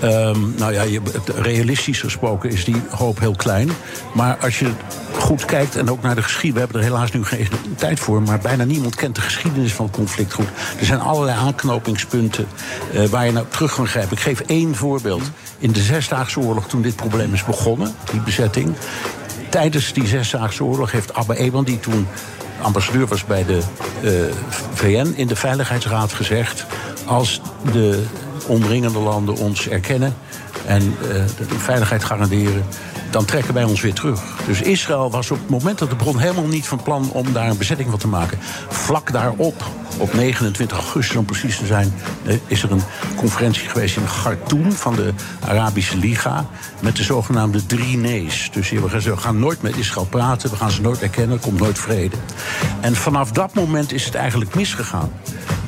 Ehm, 0.00 0.38
nou 0.56 0.72
ja, 0.72 0.82
je, 0.82 1.00
realistisch 1.34 2.00
gesproken 2.00 2.50
is 2.50 2.64
die 2.64 2.82
hoop 2.90 3.18
heel 3.18 3.34
klein. 3.36 3.70
Maar 4.14 4.36
als 4.36 4.58
je 4.58 4.70
goed 5.18 5.44
kijkt 5.44 5.76
en 5.76 5.90
ook 5.90 6.02
naar 6.02 6.14
de 6.14 6.22
geschiedenis... 6.22 6.54
we 6.54 6.58
hebben 6.58 6.80
er 6.80 6.86
helaas 6.86 7.12
nu 7.12 7.24
geen 7.24 7.48
tijd 7.76 8.00
voor... 8.00 8.22
maar 8.22 8.38
bijna 8.38 8.64
niemand 8.64 8.94
kent 8.94 9.14
de 9.14 9.20
geschiedenis 9.20 9.72
van 9.72 9.86
het 9.86 9.94
conflict 9.94 10.32
goed. 10.32 10.48
Er 10.78 10.86
zijn 10.86 11.00
allerlei 11.00 11.38
aanknopingspunten 11.38 12.46
eh, 12.92 13.04
waar 13.04 13.26
je 13.26 13.32
naar 13.32 13.48
terug 13.48 13.74
kan 13.74 13.86
grijpen. 13.86 14.16
Ik 14.16 14.22
geef 14.22 14.40
één 14.40 14.74
voorbeeld. 14.74 15.22
In 15.58 15.72
de 15.72 15.80
Zesdaagse 15.80 16.40
Oorlog, 16.40 16.68
toen 16.68 16.82
dit 16.82 16.96
probleem 16.96 17.34
is 17.34 17.44
begonnen, 17.44 17.94
die 18.10 18.20
bezetting... 18.20 18.74
tijdens 19.48 19.92
die 19.92 20.06
Zesdaagse 20.06 20.64
Oorlog 20.64 20.92
heeft 20.92 21.14
Abba 21.14 21.34
Eban, 21.34 21.64
die 21.64 21.80
toen 21.80 22.06
ambassadeur 22.62 23.06
was 23.06 23.24
bij 23.24 23.44
de 23.44 23.60
eh, 24.02 24.10
VN... 24.74 25.12
in 25.16 25.26
de 25.26 25.36
Veiligheidsraad 25.36 26.12
gezegd... 26.12 26.66
als 27.04 27.40
de 27.72 28.02
omringende 28.50 28.98
landen 28.98 29.36
ons 29.36 29.68
erkennen 29.68 30.14
en 30.66 30.82
eh, 30.82 31.08
de 31.48 31.58
veiligheid 31.58 32.04
garanderen, 32.04 32.64
dan 33.10 33.24
trekken 33.24 33.54
wij 33.54 33.64
ons 33.64 33.80
weer 33.80 33.92
terug. 33.92 34.22
Dus 34.46 34.60
Israël 34.60 35.10
was 35.10 35.30
op 35.30 35.38
het 35.38 35.48
moment 35.48 35.78
dat 35.78 35.90
de 35.90 35.96
bron 35.96 36.18
helemaal 36.18 36.46
niet 36.46 36.66
van 36.66 36.82
plan 36.82 37.10
om 37.12 37.32
daar 37.32 37.48
een 37.48 37.58
bezetting 37.58 37.90
van 37.90 37.98
te 37.98 38.08
maken. 38.08 38.38
Vlak 38.68 39.12
daarop, 39.12 39.64
op 39.98 40.14
29 40.14 40.78
augustus 40.78 41.16
om 41.16 41.24
precies 41.24 41.58
te 41.58 41.66
zijn, 41.66 41.92
eh, 42.24 42.34
is 42.46 42.62
er 42.62 42.72
een 42.72 42.82
conferentie 43.16 43.68
geweest 43.68 43.96
in 43.96 44.04
Khartoum 44.04 44.72
van 44.72 44.94
de 44.94 45.12
Arabische 45.46 45.96
Liga. 45.96 46.46
Met 46.80 46.96
de 46.96 47.02
zogenaamde 47.02 47.66
drie 47.66 47.96
nee's. 47.96 48.50
Dus 48.52 48.70
we 48.70 49.16
gaan 49.16 49.38
nooit 49.38 49.62
met 49.62 49.76
Israël 49.76 50.06
praten, 50.06 50.50
we 50.50 50.56
gaan 50.56 50.70
ze 50.70 50.80
nooit 50.80 51.02
erkennen, 51.02 51.36
er 51.36 51.42
komt 51.42 51.60
nooit 51.60 51.78
vrede. 51.78 52.16
En 52.80 52.96
vanaf 52.96 53.32
dat 53.32 53.54
moment 53.54 53.92
is 53.92 54.04
het 54.04 54.14
eigenlijk 54.14 54.54
misgegaan. 54.54 55.10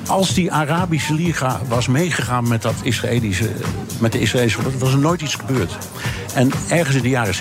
Als 0.07 0.35
die 0.35 0.53
Arabische 0.53 1.15
Liga 1.15 1.61
was 1.69 1.87
meegegaan 1.87 2.49
met, 2.49 2.62
dat 2.62 2.74
Israëlische, 2.83 3.51
met 3.99 4.12
de 4.12 4.20
Israëlische... 4.20 4.79
was 4.79 4.93
er 4.93 4.99
nooit 4.99 5.20
iets 5.20 5.35
gebeurd. 5.35 5.79
En 6.35 6.51
ergens 6.69 6.97
in 6.97 7.03
de 7.03 7.09
jaren 7.09 7.35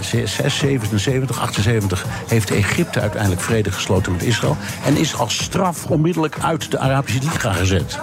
6, 0.00 0.38
77, 0.46 1.40
78... 1.40 2.04
heeft 2.26 2.50
Egypte 2.50 3.00
uiteindelijk 3.00 3.40
vrede 3.40 3.72
gesloten 3.72 4.12
met 4.12 4.22
Israël... 4.22 4.56
en 4.84 4.96
is 4.96 5.14
als 5.14 5.42
straf 5.42 5.86
onmiddellijk 5.86 6.36
uit 6.40 6.70
de 6.70 6.78
Arabische 6.78 7.20
Liga 7.20 7.52
gezet. 7.52 7.98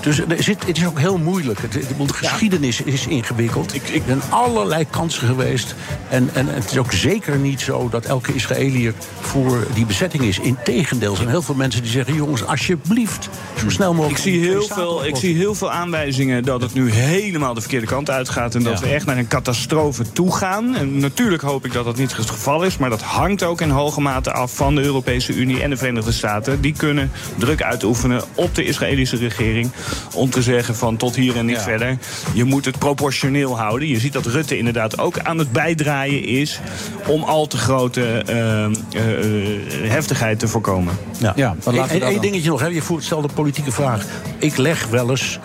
Dus 0.00 0.18
er 0.18 0.42
zit, 0.42 0.66
het 0.66 0.76
is 0.76 0.86
ook 0.86 0.98
heel 0.98 1.18
moeilijk. 1.18 1.60
Het, 1.60 1.72
de 1.72 2.14
geschiedenis 2.14 2.82
is 2.82 3.06
ingewikkeld. 3.06 3.74
Er 3.74 3.80
zijn 4.06 4.22
allerlei 4.28 4.86
kansen 4.90 5.26
geweest. 5.26 5.74
En, 6.08 6.30
en 6.32 6.46
het 6.48 6.70
is 6.70 6.78
ook 6.78 6.92
zeker 6.92 7.36
niet 7.36 7.60
zo 7.60 7.88
dat 7.88 8.04
elke 8.04 8.34
Israëliër 8.34 8.92
voor 9.20 9.66
die 9.74 9.86
bezetting 9.86 10.22
is. 10.22 10.38
Integendeel, 10.38 11.10
er 11.10 11.16
zijn 11.16 11.28
heel 11.28 11.42
veel 11.42 11.54
mensen 11.54 11.82
die 11.82 11.90
zeggen... 11.90 12.14
jongens, 12.14 12.44
alsjeblieft, 12.46 13.28
zo 13.58 13.70
snel 13.70 13.94
mogelijk... 13.94 14.18
Ik 14.18 14.24
zie, 14.32 14.40
heel 14.40 14.62
veel, 14.62 15.04
ik 15.06 15.16
zie 15.16 15.36
heel 15.36 15.54
veel 15.54 15.70
aanwijzingen 15.70 16.42
dat 16.42 16.60
het 16.60 16.74
nu 16.74 16.90
helemaal 16.90 17.54
de 17.54 17.60
verkeerde 17.60 17.86
kant 17.86 18.10
uitgaat. 18.10 18.54
En 18.54 18.62
dat 18.62 18.78
Ja. 18.78 18.86
we 18.86 18.92
echt 18.92 19.06
naar 19.06 19.18
een 19.18 19.28
catastrofe 19.28 19.75
toe 20.12 20.36
gaan. 20.36 20.76
En 20.76 20.98
natuurlijk 20.98 21.42
hoop 21.42 21.64
ik 21.64 21.72
dat 21.72 21.84
dat 21.84 21.96
niet 21.96 22.16
het 22.16 22.30
geval 22.30 22.62
is. 22.62 22.76
Maar 22.76 22.90
dat 22.90 23.02
hangt 23.02 23.42
ook 23.42 23.60
in 23.60 23.70
hoge 23.70 24.00
mate 24.00 24.32
af 24.32 24.54
van 24.54 24.74
de 24.74 24.82
Europese 24.82 25.34
Unie 25.34 25.62
en 25.62 25.70
de 25.70 25.76
Verenigde 25.76 26.12
Staten. 26.12 26.60
Die 26.60 26.72
kunnen 26.76 27.10
druk 27.38 27.62
uitoefenen 27.62 28.22
op 28.34 28.54
de 28.54 28.64
Israëlische 28.64 29.16
regering. 29.16 29.70
Om 30.14 30.30
te 30.30 30.42
zeggen 30.42 30.76
van 30.76 30.96
tot 30.96 31.16
hier 31.16 31.36
en 31.36 31.46
niet 31.46 31.58
verder. 31.58 31.98
Je 32.32 32.44
moet 32.44 32.64
het 32.64 32.78
proportioneel 32.78 33.58
houden. 33.58 33.88
Je 33.88 33.98
ziet 33.98 34.12
dat 34.12 34.26
Rutte 34.26 34.58
inderdaad 34.58 34.98
ook 34.98 35.18
aan 35.18 35.38
het 35.38 35.52
bijdraaien 35.52 36.24
is. 36.24 36.60
Om 37.06 37.22
al 37.22 37.46
te 37.46 37.56
grote 37.56 38.02
eh, 38.26 38.64
eh, 38.64 38.72
eh, 38.74 39.90
heftigheid 39.90 40.38
te 40.38 40.48
voorkomen. 40.48 40.94
Ja. 41.18 41.32
Ja, 41.36 41.56
maar 41.64 41.74
laten 41.74 41.98
we 42.00 42.04
Eén 42.06 42.20
dingetje 42.20 42.50
nog, 42.50 42.60
hè. 42.60 42.66
je 42.66 42.82
voert- 42.82 43.04
stelde 43.04 43.28
een 43.28 43.34
politieke 43.34 43.72
vraag. 43.72 44.04
Ik 44.38 44.56
leg 44.56 44.86
wel 44.86 45.10
eens 45.10 45.38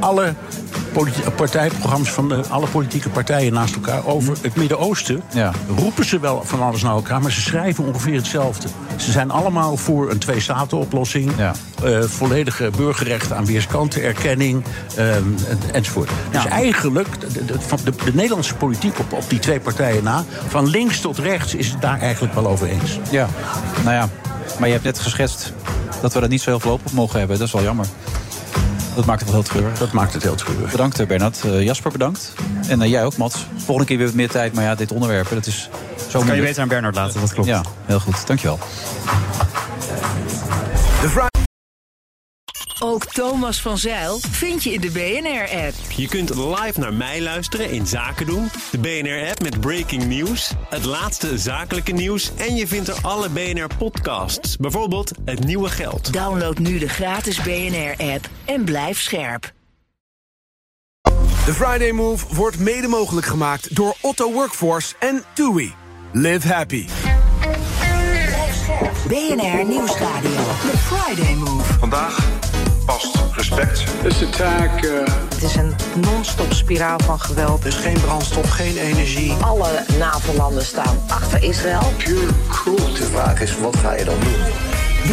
alle 0.00 0.34
partijprogramma's 1.36 2.10
van 2.10 2.28
de, 2.28 2.40
alle 2.48 2.66
politieke 2.66 3.08
partijen 3.08 3.52
naast 3.52 3.75
elkaar 3.76 4.06
over 4.06 4.36
het 4.40 4.56
Midden-Oosten. 4.56 5.22
Ja. 5.32 5.52
Roepen 5.76 6.04
ze 6.04 6.18
wel 6.18 6.42
van 6.44 6.62
alles 6.62 6.82
naar 6.82 6.92
elkaar, 6.92 7.20
maar 7.20 7.30
ze 7.32 7.40
schrijven 7.40 7.84
ongeveer 7.84 8.14
hetzelfde. 8.14 8.68
Ze 8.96 9.10
zijn 9.10 9.30
allemaal 9.30 9.76
voor 9.76 10.10
een 10.10 10.18
twee-staten-oplossing. 10.18 11.32
Ja. 11.36 11.52
eh, 11.84 12.02
volledige 12.02 12.70
burgerrechten 12.76 13.36
aan 13.36 13.46
weerskanten, 13.46 14.02
erkenning 14.02 14.64
ehm, 14.96 15.08
en- 15.48 15.58
enzovoort. 15.72 16.10
Dus 16.30 16.44
eigenlijk, 16.46 17.08
de, 17.20 17.44
de, 17.44 17.60
van 17.60 17.78
de, 17.84 17.92
de 18.04 18.14
Nederlandse 18.14 18.54
politiek 18.54 18.98
op, 18.98 19.12
op 19.12 19.24
die 19.30 19.38
twee 19.38 19.60
partijen 19.60 20.02
na, 20.04 20.24
van 20.48 20.66
links 20.66 21.00
tot 21.00 21.18
rechts, 21.18 21.54
is 21.54 21.70
het 21.70 21.80
daar 21.80 22.00
eigenlijk 22.00 22.34
wel 22.34 22.46
over 22.46 22.66
eens. 22.68 22.98
Ja, 23.10 23.28
nou 23.84 23.94
ja. 23.96 24.08
Maar 24.58 24.66
je 24.66 24.72
hebt 24.74 24.84
net 24.84 24.98
geschetst 24.98 25.52
dat 26.00 26.12
we 26.14 26.20
er 26.20 26.28
niet 26.28 26.40
zo 26.40 26.50
heel 26.50 26.60
veel 26.60 26.72
op 26.72 26.92
mogen 26.92 27.18
hebben. 27.18 27.38
Dat 27.38 27.46
is 27.46 27.52
wel 27.52 27.62
jammer. 27.62 27.86
Dat 28.96 29.04
maakt 29.04 29.20
het 29.20 29.30
wel 29.30 29.40
heel 29.40 29.50
treurig. 29.50 29.78
Dat 29.78 29.92
maakt 29.92 30.12
het 30.12 30.22
heel 30.22 30.34
treurig. 30.34 30.70
Bedankt 30.70 31.00
eh, 31.00 31.06
Bernard. 31.06 31.44
Eh, 31.44 31.62
Jasper 31.62 31.92
bedankt. 31.92 32.32
En 32.68 32.82
eh, 32.82 32.90
jij 32.90 33.04
ook 33.04 33.16
Mats. 33.16 33.46
Volgende 33.56 33.84
keer 33.84 33.96
weer 33.96 34.06
wat 34.06 34.14
meer 34.14 34.28
tijd. 34.28 34.52
Maar 34.52 34.64
ja, 34.64 34.74
dit 34.74 34.92
onderwerp, 34.92 35.28
dat 35.30 35.46
is 35.46 35.68
zo 36.08 36.22
kan 36.22 36.36
je 36.36 36.42
beter 36.42 36.62
aan 36.62 36.68
Bernard 36.68 36.94
laten, 36.94 37.20
dat 37.20 37.32
klopt. 37.32 37.48
Ja, 37.48 37.62
heel 37.84 38.00
goed. 38.00 38.26
Dankjewel. 38.26 38.58
De 41.00 41.35
Ook 42.78 43.04
Thomas 43.04 43.60
van 43.60 43.78
Zeil 43.78 44.18
vind 44.30 44.62
je 44.62 44.72
in 44.72 44.80
de 44.80 44.90
BNR-app. 44.90 45.74
Je 45.96 46.08
kunt 46.08 46.34
live 46.34 46.80
naar 46.80 46.94
mij 46.94 47.22
luisteren 47.22 47.70
in 47.70 47.86
Zaken 47.86 48.26
doen. 48.26 48.50
De 48.70 48.78
BNR-app 48.78 49.42
met 49.42 49.60
breaking 49.60 50.04
news. 50.04 50.52
Het 50.68 50.84
laatste 50.84 51.38
zakelijke 51.38 51.92
nieuws. 51.92 52.30
En 52.36 52.56
je 52.56 52.66
vindt 52.66 52.88
er 52.88 52.98
alle 53.02 53.28
BNR-podcasts. 53.28 54.56
Bijvoorbeeld 54.56 55.10
Het 55.24 55.44
Nieuwe 55.44 55.68
Geld. 55.68 56.12
Download 56.12 56.58
nu 56.58 56.78
de 56.78 56.88
gratis 56.88 57.42
BNR-app 57.42 58.28
en 58.44 58.64
blijf 58.64 59.00
scherp. 59.00 59.52
De 61.44 61.52
Friday 61.54 61.90
Move 61.90 62.34
wordt 62.34 62.58
mede 62.58 62.88
mogelijk 62.88 63.26
gemaakt 63.26 63.76
door 63.76 63.96
Otto 64.00 64.32
Workforce 64.32 64.94
en 64.98 65.22
TUI. 65.34 65.74
Live 66.12 66.52
happy. 66.52 66.86
BNR 69.08 69.64
Nieuwsradio. 69.66 70.30
The 70.30 70.78
Friday 70.78 71.34
Move. 71.34 71.72
Vandaag 71.78 72.35
past 72.86 73.16
respect. 73.32 73.84
This 74.02 74.22
attack 74.22 74.84
uh, 74.84 75.04
Het 75.28 75.42
is 75.42 75.54
een 75.54 75.74
non-stop 75.94 76.52
spiraal 76.52 76.98
van 77.04 77.20
geweld. 77.20 77.62
Dus 77.62 77.74
geen 77.74 78.00
brandstof, 78.00 78.50
geen 78.50 78.76
energie. 78.76 79.32
Alle 79.32 79.84
NAVO-landen 79.98 80.64
staan 80.64 80.98
achter 81.08 81.42
Israël. 81.42 81.92
pure 81.96 82.32
cruelty. 82.48 82.98
De 82.98 83.04
vraag 83.04 83.40
is, 83.40 83.58
wat 83.58 83.76
ga 83.76 83.92
je 83.92 84.04
dan 84.04 84.20
doen? 84.20 84.34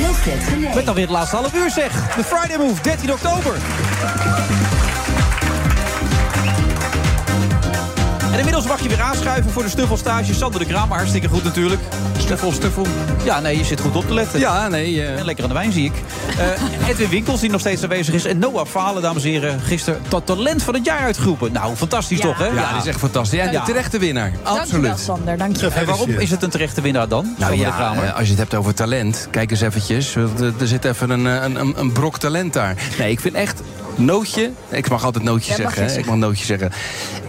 Wilfred. 0.01 0.75
Met 0.75 0.85
dan 0.85 0.95
weer 0.95 1.03
het 1.03 1.13
laatste 1.13 1.35
half 1.35 1.53
uur 1.53 1.69
zeg. 1.69 2.15
De 2.15 2.23
Friday 2.23 2.57
Move, 2.57 2.81
13 2.81 3.11
oktober. 3.11 3.53
En 8.33 8.39
inmiddels 8.39 8.65
mag 8.67 8.81
je 8.81 8.89
weer 8.89 9.01
aanschuiven 9.01 9.51
voor 9.51 9.63
de 9.63 9.69
Stuffelstage. 9.69 10.33
Sander 10.33 10.59
de 10.59 10.65
Kramer, 10.65 10.97
hartstikke 10.97 11.27
goed 11.27 11.43
natuurlijk. 11.43 11.81
Stuffel, 12.19 12.51
stuffel. 12.51 12.85
Ja, 13.23 13.39
nee, 13.39 13.57
je 13.57 13.63
zit 13.63 13.79
goed 13.79 13.95
op 13.95 14.07
te 14.07 14.13
letten. 14.13 14.39
Ja, 14.39 14.67
nee. 14.67 15.01
eh, 15.01 15.19
En 15.19 15.25
lekker 15.25 15.43
aan 15.43 15.49
de 15.49 15.55
wijn 15.55 15.71
zie 15.71 15.85
ik. 15.85 15.91
Eh, 16.81 16.89
Edwin 16.89 17.09
Winkels, 17.09 17.39
die 17.39 17.49
nog 17.49 17.59
steeds 17.59 17.83
aanwezig 17.83 18.13
is. 18.13 18.25
En 18.25 18.37
Noah 18.39 18.65
Falen, 18.65 19.01
dames 19.01 19.23
en 19.23 19.29
heren. 19.29 19.59
Gisteren 19.59 20.01
tot 20.07 20.25
talent 20.25 20.63
van 20.63 20.73
het 20.73 20.85
jaar 20.85 20.99
uitgeroepen. 20.99 21.51
Nou, 21.51 21.75
fantastisch 21.75 22.19
toch, 22.19 22.37
hè? 22.37 22.45
ja, 22.47 22.71
dat 22.73 22.81
is 22.81 22.87
echt 22.87 22.99
fantastisch. 22.99 23.39
Ja, 23.39 23.45
de 23.45 23.51
Ja. 23.51 23.63
terechte 23.63 23.99
winnaar. 23.99 24.31
Dankjewel, 24.31 24.59
Absoluut. 24.61 24.99
Sander. 24.99 25.37
Dankjewel. 25.37 25.71
En 25.71 25.85
waarom 25.85 26.09
is 26.09 26.31
het 26.31 26.43
een 26.43 26.49
terechte 26.49 26.81
winnaar 26.81 27.07
dan? 27.07 27.23
Nou 27.23 27.35
Sander 27.39 27.57
de 27.57 27.63
ja, 27.63 27.69
Kramer? 27.71 28.03
eh, 28.03 28.13
als 28.13 28.23
je 28.23 28.29
het 28.29 28.39
hebt 28.39 28.53
over 28.55 28.73
talent, 28.73 29.27
kijk 29.31 29.51
eens 29.51 29.61
eventjes. 29.61 30.15
Er 30.15 30.67
zit 30.67 30.85
even 30.85 31.09
een, 31.09 31.25
een, 31.25 31.55
een, 31.59 31.73
een 31.79 31.91
brok 31.91 32.17
talent 32.19 32.53
daar. 32.53 32.75
Nee, 32.97 33.11
ik 33.11 33.19
vind 33.19 33.35
echt 33.35 33.61
Nootje. 33.95 34.51
Ik 34.69 34.89
mag 34.89 35.03
altijd 35.03 35.23
nootje 35.23 35.51
Ja, 35.51 35.55
zeggen. 35.57 35.97
Ik 35.99 36.05
mag 36.05 36.15
nootje 36.15 36.45
zeggen. 36.45 36.71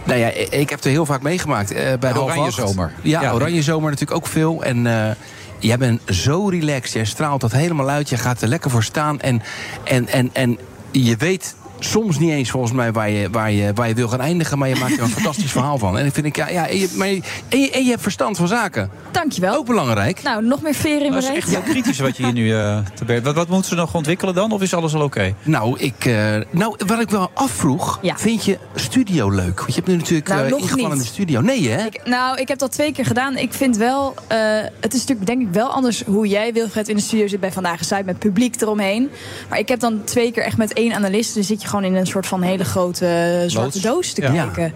Nou 0.05 0.19
ja, 0.19 0.29
ik 0.51 0.71
heb 0.71 0.85
er 0.85 0.91
heel 0.91 1.07
vaak 1.07 1.23
meegemaakt. 1.23 1.71
eh, 1.73 1.93
bij 2.01 2.13
de 2.13 2.23
Oranje. 2.23 2.51
Zomer. 2.51 2.93
Ja, 3.03 3.21
Ja. 3.23 3.33
Oranje 3.33 3.63
Zomer 3.63 3.91
natuurlijk 3.91 4.17
ook 4.17 4.27
veel. 4.27 4.63
En 4.65 4.87
eh, 4.87 5.11
jij 5.59 5.79
bent 5.79 6.01
zo 6.11 6.49
relaxed. 6.49 6.93
Jij 6.93 7.05
straalt 7.05 7.41
dat 7.41 7.53
helemaal 7.53 7.89
uit. 7.89 8.09
Je 8.09 8.17
gaat 8.17 8.43
er 8.43 8.49
lekker 8.49 8.71
voor 8.71 8.83
staan. 8.83 9.21
En, 9.21 9.43
en, 9.85 10.09
en, 10.09 10.31
en 10.33 10.59
je 10.91 11.17
weet 11.17 11.55
soms 11.79 12.19
niet 12.19 12.31
eens 12.31 12.51
volgens 12.51 12.73
mij 12.73 12.93
waar 12.93 13.11
je, 13.11 13.31
waar, 13.31 13.51
je, 13.53 13.73
waar 13.75 13.89
je 13.89 13.95
wil 13.95 14.09
gaan 14.09 14.21
eindigen. 14.21 14.59
Maar 14.59 14.69
je 14.69 14.77
maakt 14.77 14.97
er 14.97 15.03
een 15.03 15.09
fantastisch 15.21 15.53
verhaal 15.53 15.79
van. 15.79 15.99
En 15.99 16.07
ik 16.07 16.15
vind 16.15 16.27
ik, 16.27 16.37
ja, 16.37 16.49
ja 16.49 16.69
en, 16.69 16.79
je, 16.79 16.95
maar 16.97 17.09
je, 17.09 17.23
en, 17.49 17.61
je, 17.61 17.71
en 17.71 17.85
je 17.85 17.91
hebt 17.91 18.03
verstand 18.03 18.37
van 18.37 18.49
zaken. 18.49 18.91
Dankjewel. 19.11 19.55
Ook 19.55 19.67
belangrijk. 19.67 20.23
Nou, 20.23 20.45
nog 20.45 20.63
meer 20.63 20.75
veer 20.75 20.97
in 20.97 21.13
Dat 21.13 21.23
mijn 21.23 21.33
is 21.33 21.39
echt 21.39 21.49
heel 21.49 21.61
kritisch 21.61 21.99
wat 21.99 22.17
je 22.17 22.25
hier 22.25 22.33
nu 22.33 22.55
eh 22.55 22.79
te 22.95 23.05
bergen. 23.05 23.25
Wat, 23.25 23.35
wat 23.35 23.49
moeten 23.49 23.69
ze 23.69 23.75
nog 23.75 23.95
ontwikkelen 23.95 24.35
dan? 24.35 24.53
Of 24.53 24.63
is 24.63 24.75
alles 24.75 24.95
al 24.95 25.03
oké? 25.03 25.35
Nou, 25.43 25.79
ik, 25.79 26.05
eh, 26.05 26.37
nou, 26.51 26.77
wat 26.87 27.01
ik 27.01 27.11
wel 27.11 27.31
afvroeg. 27.35 28.01
Vind 28.03 28.45
je 28.45 28.59
studio 28.75 29.31
leuk? 29.31 29.59
Want 29.59 29.69
je 29.69 29.75
hebt 29.75 29.87
nu 29.87 29.97
natuurlijk 29.97 30.29
Nou, 30.29 30.49
nog 30.49 30.61
ingevallen 30.61 30.93
in 30.93 30.99
de 30.99 31.05
studio. 31.05 31.41
Nee, 31.41 31.69
hè? 31.69 31.85
Ik, 31.85 32.01
nou, 32.05 32.39
ik 32.39 32.49
heb 32.49 32.59
dat 32.59 32.73
twee 32.73 32.93
keer 32.93 33.07
gedaan. 33.07 33.37
Ik 33.37 33.53
vind 33.53 33.77
wel, 33.77 34.15
eh, 34.27 34.39
het 34.81 34.95
is 34.95 35.01
natuurlijk 35.01 35.27
denk 35.27 35.43
ik 35.43 35.49
wel 35.53 35.69
anders 35.69 36.03
hoe 36.05 36.27
jij, 36.27 36.53
Wilfred, 36.53 36.89
in 36.89 36.97
de 36.97 37.03
studio 37.03 37.27
zit 37.27 37.41
bij 37.41 37.53
Vandaag 37.53 37.85
Zuid 37.85 38.07
met 38.07 38.19
publiek 38.19 38.61
eromheen. 38.61 39.11
Maar 39.49 39.59
ik 39.59 39.69
heb 39.69 39.81
dan 39.81 40.05
twee 40.05 40.33
keer 40.33 40.43
echt 40.43 40.57
met 40.57 40.73
één 40.73 40.93
analist. 40.95 41.35
Dus 41.35 41.47
zit 41.47 41.63
je 41.63 41.64
gewoon 41.67 41.85
in 41.85 41.95
een 41.95 42.07
soort 42.07 42.27
van 42.27 42.43
hele 42.43 42.65
grote 42.65 43.07
eh, 43.07 43.51
zwarte 43.51 43.81
doos 43.81 44.13
te 44.13 44.23
Ja. 44.23 44.31
kijken. 44.31 44.75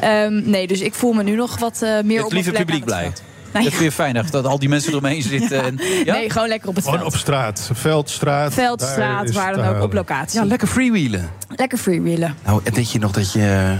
Ehm, 0.00 0.50
nee, 0.50 0.66
dus 0.66 0.80
ik 0.80 0.94
voel 0.94 1.12
me 1.12 1.22
nu 1.22 1.34
nog 1.36 1.58
wat 1.58 1.82
eh, 1.82 1.90
meer 2.04 2.16
Het 2.16 2.26
op 2.26 2.32
lieve 2.32 2.50
publiek 2.50 2.84
blij. 2.84 3.02
veld. 3.02 3.22
Dat 3.52 3.62
vind 3.62 3.78
je 3.82 3.92
fijn 3.92 4.24
dat 4.30 4.44
al 4.46 4.58
die 4.58 4.68
mensen 4.68 4.90
eromheen 4.90 5.22
zitten. 5.38 5.62
En, 5.64 5.78
ja? 6.04 6.14
Nee, 6.14 6.30
gewoon 6.30 6.48
lekker 6.48 6.68
op 6.68 6.74
het 6.74 6.84
Gewoon 6.84 7.04
op 7.04 7.16
straat. 7.16 7.70
Veldstraat. 7.72 8.54
Veldstraat, 8.54 9.32
waar 9.32 9.54
dan 9.56 9.66
ook, 9.66 9.82
op 9.82 9.92
locatie. 9.92 10.40
Ja, 10.40 10.46
lekker 10.46 10.68
freewheelen. 10.68 11.30
Lekker 11.56 11.78
freewheelen. 11.78 12.34
Nou, 12.44 12.60
en 12.64 12.72
denk 12.72 12.86
je 12.86 12.98
nog 12.98 13.12
dat 13.12 13.32
je, 13.32 13.76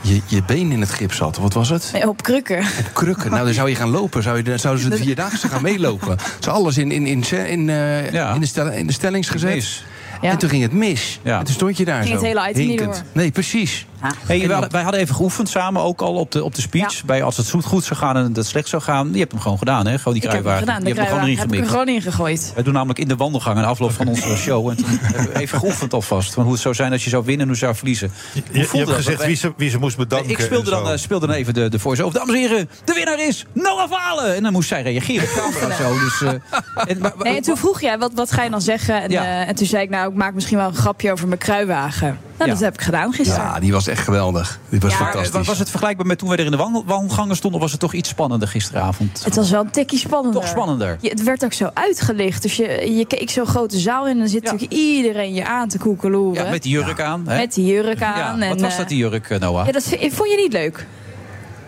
je 0.00 0.20
je 0.26 0.42
been 0.42 0.72
in 0.72 0.80
het 0.80 0.90
gips 0.90 1.16
zat? 1.16 1.36
Wat 1.36 1.52
was 1.52 1.68
het? 1.68 1.90
Nee, 1.92 2.08
op 2.08 2.22
krukken. 2.22 2.58
Op 2.58 2.90
krukken. 2.92 3.30
Nou, 3.30 3.44
dan 3.44 3.54
zou 3.54 3.68
je 3.68 3.74
gaan 3.74 3.90
lopen. 3.90 4.22
Zou 4.22 4.36
je, 4.36 4.42
dan 4.42 4.58
zouden 4.58 4.82
ze 4.84 4.88
de 4.90 4.96
vierdaagse 5.04 5.48
gaan 5.48 5.62
meelopen. 5.62 6.16
Zo 6.40 6.50
alles 6.50 6.78
in, 6.78 6.90
in, 6.92 7.06
in, 7.06 7.24
in, 7.46 7.68
eh, 7.70 8.34
in, 8.34 8.40
de, 8.40 8.46
stel, 8.46 8.70
in 8.70 8.86
de 8.86 8.92
stellings 8.92 9.28
gezet. 9.28 9.82
Ja. 10.20 10.30
En 10.30 10.38
toen 10.38 10.48
ging 10.48 10.62
het 10.62 10.72
mis. 10.72 11.20
Ja. 11.22 11.38
En 11.38 11.44
toen 11.44 11.54
stond 11.54 11.76
je 11.76 11.84
daar 11.84 12.02
Ging 12.02 12.18
zo. 12.18 12.24
het 12.24 12.34
hele 12.34 12.48
item 12.48 12.60
niet 12.66 12.68
hinkend. 12.68 12.94
door. 12.94 13.04
Nee, 13.12 13.30
precies. 13.30 13.86
Hey, 14.26 14.38
wij, 14.38 14.48
hadden, 14.52 14.70
wij 14.70 14.82
hadden 14.82 15.00
even 15.00 15.14
geoefend 15.14 15.48
samen, 15.48 15.82
ook 15.82 16.00
al 16.00 16.14
op 16.14 16.32
de, 16.32 16.44
op 16.44 16.54
de 16.54 16.60
speech. 16.60 17.04
Bij 17.04 17.22
als 17.22 17.36
het 17.36 17.50
goed, 17.50 17.64
goed 17.64 17.84
zou 17.84 17.98
gaan 18.00 18.16
en 18.16 18.32
het 18.34 18.46
slecht 18.46 18.68
zou 18.68 18.82
gaan. 18.82 19.12
Je 19.12 19.18
hebt 19.18 19.32
hem 19.32 19.40
gewoon 19.40 19.58
gedaan, 19.58 19.86
hè? 19.86 19.98
Gewoon 19.98 20.12
die 20.14 20.22
Ik 20.22 20.30
heb 20.30 20.32
hem 20.44 20.52
kruiwagen. 20.54 20.84
Die 20.84 20.94
hebt 20.94 20.98
hem 20.98 21.06
gewoon 21.06 21.22
erin 21.24 21.38
heb 21.38 21.52
ik 21.52 21.66
gewoon 21.68 21.88
in 21.88 22.02
gegooid. 22.02 22.52
Wij 22.54 22.62
doen 22.62 22.72
namelijk 22.72 22.98
in 22.98 23.08
de 23.08 23.16
wandelgang 23.16 23.58
een 23.58 23.64
afloop 23.64 23.92
van 23.92 24.08
onze 24.08 24.36
show. 24.46 24.68
En 24.68 24.76
toen 24.76 24.86
hebben 24.88 25.32
we 25.32 25.38
even 25.38 25.58
geoefend 25.58 25.92
alvast. 25.92 26.34
Van 26.34 26.42
hoe 26.42 26.52
het 26.52 26.62
zou 26.62 26.74
zijn 26.74 26.92
als 26.92 27.04
je 27.04 27.10
zou 27.10 27.24
winnen 27.24 27.40
en 27.40 27.46
hoe 27.52 27.58
je 27.60 27.64
zou 27.64 27.74
verliezen. 27.76 28.12
Je, 28.32 28.42
je 28.52 28.78
hebt 28.78 28.90
gezegd 28.90 29.24
wie 29.24 29.36
ze, 29.36 29.52
wie 29.56 29.70
ze 29.70 29.78
moest 29.78 29.96
bedanken. 29.96 30.30
Ik 30.30 30.40
speelde 30.40 30.70
dan, 30.70 30.90
eh, 30.90 30.96
speelde 30.96 31.26
dan 31.26 31.36
even 31.36 31.54
de, 31.54 31.68
de 31.68 31.78
voice-over. 31.78 32.18
Dames 32.18 32.34
en 32.34 32.40
heren, 32.40 32.70
de 32.84 32.92
winnaar 32.92 33.26
is 33.26 33.44
Noah 33.52 33.90
Valen. 33.90 34.34
En 34.36 34.42
dan 34.42 34.52
moest 34.52 34.68
zij 34.68 34.82
reageren. 34.82 35.28
Camera 35.28 35.76
zo. 35.76 35.98
Dus, 35.98 36.20
eh, 36.22 36.28
en, 36.90 36.98
maar- 36.98 37.12
Nee, 37.22 37.36
en 37.36 37.42
toen 37.42 37.56
vroeg 37.56 37.80
jij, 37.80 37.98
wat, 37.98 38.12
wat 38.14 38.32
ga 38.32 38.42
je 38.42 38.50
dan 38.50 38.60
zeggen? 38.62 39.02
En, 39.02 39.10
Ja. 39.10 39.22
eh, 39.24 39.48
en 39.48 39.54
toen 39.54 39.66
zei 39.66 39.82
ik, 39.82 39.90
nou, 39.90 40.10
ik 40.10 40.16
maak 40.16 40.34
misschien 40.34 40.56
wel 40.56 40.66
een 40.68 40.74
grapje 40.74 41.12
over 41.12 41.26
mijn 41.28 41.40
kruiwagen. 41.40 42.18
Nou, 42.40 42.52
Ja. 42.52 42.58
dat 42.58 42.64
heb 42.72 42.74
ik 42.80 42.84
gedaan 42.86 43.12
gisteren. 43.12 43.44
Ja, 43.44 43.60
die 43.60 43.72
was 43.72 43.86
echt 43.86 44.02
geweldig. 44.04 44.58
Die 44.68 44.80
was 44.80 44.90
Ja, 44.90 44.96
fantastisch. 44.96 45.30
was, 45.30 45.46
was 45.46 45.58
het 45.58 45.70
vergelijkbaar 45.70 46.06
met 46.06 46.18
toen 46.18 46.28
wij 46.28 46.38
er 46.38 46.44
in 46.44 46.50
de 46.50 46.56
wandel- 46.56 46.84
wandelgangen 46.86 47.36
stonden? 47.36 47.58
Of 47.58 47.64
was 47.64 47.72
het 47.72 47.80
toch 47.80 47.92
iets 47.92 48.08
spannender 48.08 48.48
gisteravond? 48.48 49.24
Het 49.24 49.34
was 49.36 49.50
wel 49.50 49.60
een 49.60 49.70
tikkie 49.70 49.98
spannender. 49.98 50.40
Toch 50.40 50.50
spannender. 50.50 50.96
Je- 51.00 51.08
het 51.08 51.22
werd 51.22 51.44
ook 51.44 51.52
zo 51.52 51.70
uitgelicht. 51.74 52.42
Dus 52.42 52.56
je, 52.56 52.94
je 52.96 53.04
keek 53.06 53.30
zo'n 53.30 53.46
grote 53.46 53.78
zaal 53.78 54.04
in 54.06 54.12
en 54.12 54.18
dan 54.18 54.28
zit 54.28 54.42
natuurlijk 54.42 54.72
iedereen 54.72 55.34
je 55.34 55.46
aan 55.46 55.68
te 55.68 55.78
koekeloeren. 55.78 56.44
Ja, 56.44 56.50
met 56.50 56.62
die 56.62 56.72
jurk 56.72 57.00
aan. 57.00 57.28
Hè? 57.28 57.36
Met 57.36 57.54
die 57.54 57.66
jurk 57.66 57.98
Ja, 57.98 58.12
aan. 58.12 58.40
en, 58.40 58.48
wat 58.48 58.60
was 58.60 58.72
eh, 58.72 58.78
dat, 58.78 58.88
die 58.88 58.98
jurk, 58.98 59.30
eh, 59.30 59.40
Noah? 59.40 59.66
Ja, 59.66 59.72
dat 59.72 59.82
vond 59.88 60.30
je 60.30 60.36
niet 60.42 60.52
leuk? 60.52 60.86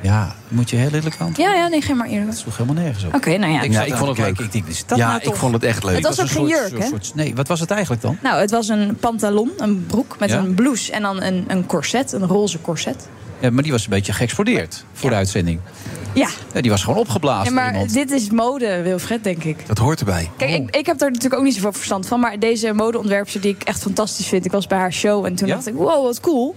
Ja, 0.02 0.34
moet 0.48 0.70
je 0.70 0.76
heel 0.76 0.90
eerlijk 0.92 1.16
aan. 1.18 1.32
Ja, 1.36 1.54
ja, 1.54 1.68
nee, 1.68 1.82
geen 1.82 1.96
maar 1.96 2.06
eerlijk. 2.08 2.26
Dat 2.30 2.38
sloeg 2.38 2.56
helemaal 2.56 2.82
nergens 2.82 3.04
op. 3.04 3.14
Oké, 3.14 3.36
nou 3.36 3.52
ja. 3.52 3.60
Ik, 3.62 3.72
ik 3.86 3.94
vond 3.94 4.08
het 4.08 4.18
leuk. 4.18 4.38
Ik 4.38 4.52
dat 4.88 4.98
Ja, 4.98 5.06
nou 5.06 5.18
ik 5.18 5.24
toch? 5.24 5.36
vond 5.36 5.54
het 5.54 5.62
echt 5.64 5.84
leuk. 5.84 5.94
Het 5.94 6.04
was 6.04 6.20
ook 6.20 6.26
geen 6.28 6.48
soort- 6.48 6.50
jurk, 6.70 6.82
hè? 6.82 6.86
soort- 6.88 7.14
nee, 7.14 7.34
wat 7.34 7.48
was 7.48 7.60
het 7.60 7.70
eigenlijk 7.70 8.02
dan? 8.02 8.18
Nou, 8.22 8.40
het 8.40 8.50
was 8.50 8.68
een 8.68 8.96
pantalon, 9.00 9.50
een 9.56 9.86
broek 9.86 10.16
met 10.18 10.30
Ja? 10.30 10.38
een 10.38 10.54
blouse 10.54 10.92
en 10.92 11.02
dan 11.02 11.22
een, 11.22 11.44
een 11.48 11.66
corset, 11.66 12.12
een 12.12 12.26
roze 12.26 12.60
corset. 12.60 13.08
Ja, 13.40 13.50
maar 13.50 13.62
die 13.62 13.72
was 13.72 13.84
een 13.84 13.90
beetje 13.90 14.12
geëxplodeerd 14.12 14.84
voor 14.92 15.10
de 15.10 15.16
uitzending. 15.16 15.60
Ja, 16.14 16.28
Ja, 16.54 16.60
die 16.60 16.70
was 16.70 16.82
gewoon 16.84 16.98
opgeblazen 16.98 17.54
ja 17.54 17.60
maar 17.60 17.72
iemand. 17.72 17.92
dit 17.92 18.10
is 18.10 18.30
mode, 18.30 18.82
Wilfred, 18.82 19.24
denk 19.24 19.44
ik. 19.44 19.66
Dat 19.66 19.78
hoort 19.78 19.98
erbij. 20.00 20.30
Kijk, 20.36 20.50
ik, 20.54 20.76
ik 20.76 20.86
heb 20.86 20.98
daar 20.98 21.10
natuurlijk 21.10 21.40
ook 21.40 21.46
niet 21.46 21.54
zoveel 21.54 21.72
verstand 21.72 22.06
van. 22.06 22.20
Maar 22.20 22.38
deze 22.38 22.72
modeontwerpster 22.72 23.40
die 23.40 23.54
ik 23.54 23.62
echt 23.62 23.82
fantastisch 23.82 24.26
vind. 24.26 24.44
Ik 24.44 24.52
was 24.52 24.66
bij 24.66 24.78
haar 24.78 24.92
show 24.92 25.24
en 25.24 25.34
toen 25.34 25.48
Ja? 25.48 25.54
dacht 25.54 25.66
ik, 25.66 25.74
wow, 25.74 26.04
wat 26.04 26.20
cool. 26.20 26.56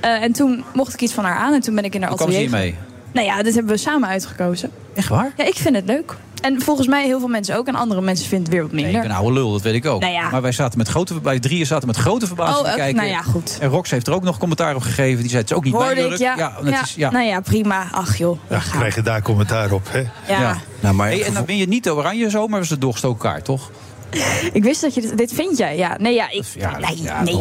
Eh, 0.00 0.22
en 0.22 0.32
toen 0.32 0.64
mocht 0.74 0.92
ik 0.94 1.00
iets 1.00 1.12
van 1.12 1.24
haar 1.24 1.36
aan 1.36 1.52
en 1.52 1.60
toen 1.60 1.74
ben 1.74 1.84
ik 1.84 1.94
in 1.94 2.00
haar 2.00 2.08
Hoe 2.10 2.18
kwam 2.18 2.30
ze 2.32 2.36
atelier. 2.36 2.56
hiermee? 2.58 2.78
Nou 3.12 3.26
ja, 3.26 3.42
dit 3.42 3.54
hebben 3.54 3.72
we 3.72 3.78
samen 3.78 4.08
uitgekozen. 4.08 4.70
Echt 4.94 5.08
waar? 5.08 5.32
Ja, 5.36 5.44
ik 5.44 5.54
vind 5.54 5.76
het 5.76 5.84
leuk. 5.86 6.14
En 6.40 6.60
volgens 6.62 6.86
mij 6.86 7.04
heel 7.04 7.18
veel 7.18 7.28
mensen 7.28 7.56
ook. 7.56 7.66
En 7.66 7.74
andere 7.74 8.00
mensen 8.00 8.26
vinden 8.28 8.46
het 8.46 8.54
weer 8.54 8.62
wat 8.62 8.72
Nee, 8.72 8.82
minder. 8.84 9.00
ik 9.02 9.06
ben 9.08 9.16
een 9.16 9.22
oude 9.22 9.38
lul, 9.38 9.52
dat 9.52 9.62
weet 9.62 9.74
ik 9.74 9.86
ook. 9.86 10.00
Nou 10.00 10.12
ja. 10.12 10.30
Maar 10.30 10.42
wij 10.42 10.52
zaten 10.52 10.78
met 10.78 10.88
grote, 10.88 11.20
wij 11.22 11.38
drieën 11.38 11.66
zaten 11.66 11.86
met 11.86 11.96
grote 11.96 12.26
verbazing 12.26 12.66
Oh, 12.66 12.70
te 12.72 12.76
kijken. 12.76 12.96
Nou 12.96 13.08
ja, 13.08 13.22
goed. 13.22 13.58
En 13.60 13.68
Rox 13.68 13.90
heeft 13.90 14.06
er 14.06 14.12
ook 14.12 14.22
nog 14.22 14.38
commentaar 14.38 14.74
op 14.74 14.82
gegeven. 14.82 15.20
Die 15.20 15.28
zei 15.30 15.40
het 15.42 15.50
is 15.50 15.56
ook 15.56 15.64
niet 15.64 15.74
Hoorde 15.74 16.00
ik, 16.00 16.18
ja. 16.18 16.34
Ja, 16.36 16.52
Ja, 16.62 16.70
het 16.70 16.82
Is, 16.86 16.94
ja. 16.94 17.10
Nou 17.10 17.24
ja, 17.26 17.40
prima. 17.40 17.88
Ach 17.92 18.16
joh. 18.16 18.38
Ja, 18.48 18.58
krijg 18.70 18.94
je 18.94 19.02
daar 19.02 19.22
commentaar 19.22 19.72
op, 19.72 19.88
hè? 19.90 20.04
Ja. 20.28 20.56
Nou, 20.80 20.94
maar 20.94 21.08
Hey, 21.08 21.22
en 21.24 21.34
dan 21.34 21.44
ben 21.44 21.56
je 21.56 21.66
niet 21.68 21.84
de 21.84 21.94
oranje 21.94 22.30
zo, 22.30 22.46
maar 22.46 22.58
was 22.60 22.70
het 22.70 22.80
doorgestoken 22.80 23.18
kaart, 23.30 23.44
toch? 23.44 23.70
Ik 24.52 24.62
wist 24.62 24.80
dat 24.80 24.94
je 24.94 25.00
dit, 25.00 25.18
dit 25.18 25.32
vind 25.32 25.58
jij. 25.58 25.76
Ja, 25.76 25.96
nee, 26.00 26.14
ja, 26.14 26.30
ik, 26.30 26.44
Ja, 26.58 26.78
nee, 26.78 27.02
ja, 27.02 27.22
nee. 27.22 27.34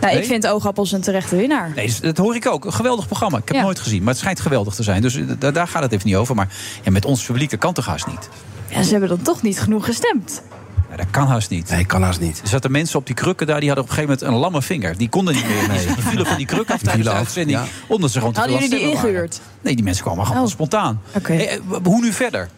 Nou, 0.00 0.12
Nee? 0.12 0.22
ik 0.22 0.28
vind 0.28 0.46
Oogappels 0.46 0.92
een 0.92 1.00
terechte 1.00 1.36
winnaar. 1.36 1.72
Nee, 1.74 1.94
dat 2.00 2.16
hoor 2.16 2.34
ik 2.34 2.46
ook. 2.46 2.64
Een 2.64 2.72
geweldig 2.72 3.06
programma. 3.06 3.36
Ik 3.36 3.42
heb 3.42 3.48
het 3.48 3.56
Ja. 3.58 3.62
nooit 3.64 3.78
gezien, 3.80 3.98
maar 3.98 4.08
het 4.12 4.18
schijnt 4.18 4.40
geweldig 4.40 4.74
te 4.74 4.82
zijn. 4.82 5.02
Dus 5.02 5.14
eh, 5.16 5.24
daar, 5.38 5.52
daar 5.52 5.68
gaat 5.68 5.82
het 5.82 5.92
even 5.92 6.06
niet 6.06 6.16
over. 6.16 6.34
Maar 6.34 6.48
ja, 6.82 6.90
met 6.90 7.04
ons 7.04 7.24
publiek, 7.24 7.50
dat 7.50 7.58
kan 7.58 7.72
toch 7.72 7.86
haast 7.86 8.06
niet? 8.06 8.28
Ja, 8.68 8.82
ze 8.82 8.90
hebben 8.90 9.08
dan 9.08 9.22
toch 9.22 9.42
niet 9.42 9.60
genoeg 9.60 9.84
gestemd. 9.84 10.42
Ja, 10.90 10.96
dat 10.96 11.06
kan 11.10 11.26
haast 11.26 11.50
niet. 11.50 11.70
Nee, 11.70 11.84
kan 11.84 12.02
haast 12.02 12.20
niet. 12.20 12.40
Er 12.42 12.48
zaten 12.48 12.70
mensen 12.70 12.98
op 12.98 13.06
die 13.06 13.14
krukken 13.14 13.46
daar, 13.46 13.58
die 13.60 13.66
hadden 13.68 13.84
op 13.84 13.90
een 13.90 13.96
gegeven 13.96 14.18
moment 14.20 14.34
een 14.36 14.40
lamme 14.42 14.62
vinger. 14.62 14.96
Die 14.96 15.08
konden 15.08 15.34
niet 15.34 15.44
meer. 15.48 15.68
Die, 15.78 15.94
die 15.94 16.04
vielen 16.04 16.26
van 16.26 16.36
die 16.36 16.46
kruk 16.46 16.70
af 16.70 16.80
tijdens 16.82 17.06
de 17.06 17.12
uitzending. 17.12 17.58
ja. 17.58 17.64
Omdat 17.88 18.10
ze 18.10 18.18
gewoon 18.18 18.32
te 18.32 18.40
Hadden 18.40 18.58
jullie 18.58 18.78
die 18.78 18.90
ingehuurd? 18.90 19.36
waren. 19.38 19.52
Nee, 19.62 19.74
die 19.74 19.84
mensen 19.84 20.04
kwamen 20.04 20.26
gewoon 20.26 20.42
Oh. 20.42 20.48
spontaan. 20.48 21.00
Hey, 21.22 21.48
eh, 21.48 21.58
w- 21.66 21.86
hoe 21.86 22.00
nu 22.00 22.12
verder? 22.12 22.48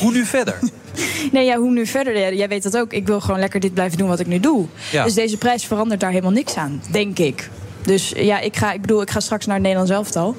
Hoe 0.00 0.12
nu 0.12 0.24
verder? 0.24 0.58
Nee, 1.32 1.44
ja, 1.44 1.56
hoe 1.56 1.70
nu 1.70 1.86
verder? 1.86 2.34
Jij 2.34 2.48
weet 2.48 2.62
dat 2.62 2.76
ook. 2.76 2.92
Ik 2.92 3.06
wil 3.06 3.20
gewoon 3.20 3.40
lekker 3.40 3.60
dit 3.60 3.74
blijven 3.74 3.98
doen 3.98 4.08
wat 4.08 4.20
ik 4.20 4.26
nu 4.26 4.40
doe. 4.40 4.66
Ja. 4.90 5.04
Dus 5.04 5.14
deze 5.14 5.36
prijs 5.36 5.64
verandert 5.64 6.00
daar 6.00 6.10
helemaal 6.10 6.30
niks 6.30 6.54
aan, 6.54 6.82
denk 6.90 7.18
ik. 7.18 7.50
Dus 7.82 8.12
ja, 8.16 8.40
ik 8.40 8.56
ga, 8.56 8.72
ik 8.72 8.80
bedoel, 8.80 9.02
ik 9.02 9.10
ga 9.10 9.20
straks 9.20 9.46
naar 9.46 9.54
het 9.54 9.64
Nederlands 9.64 9.92
elftal. 9.92 10.36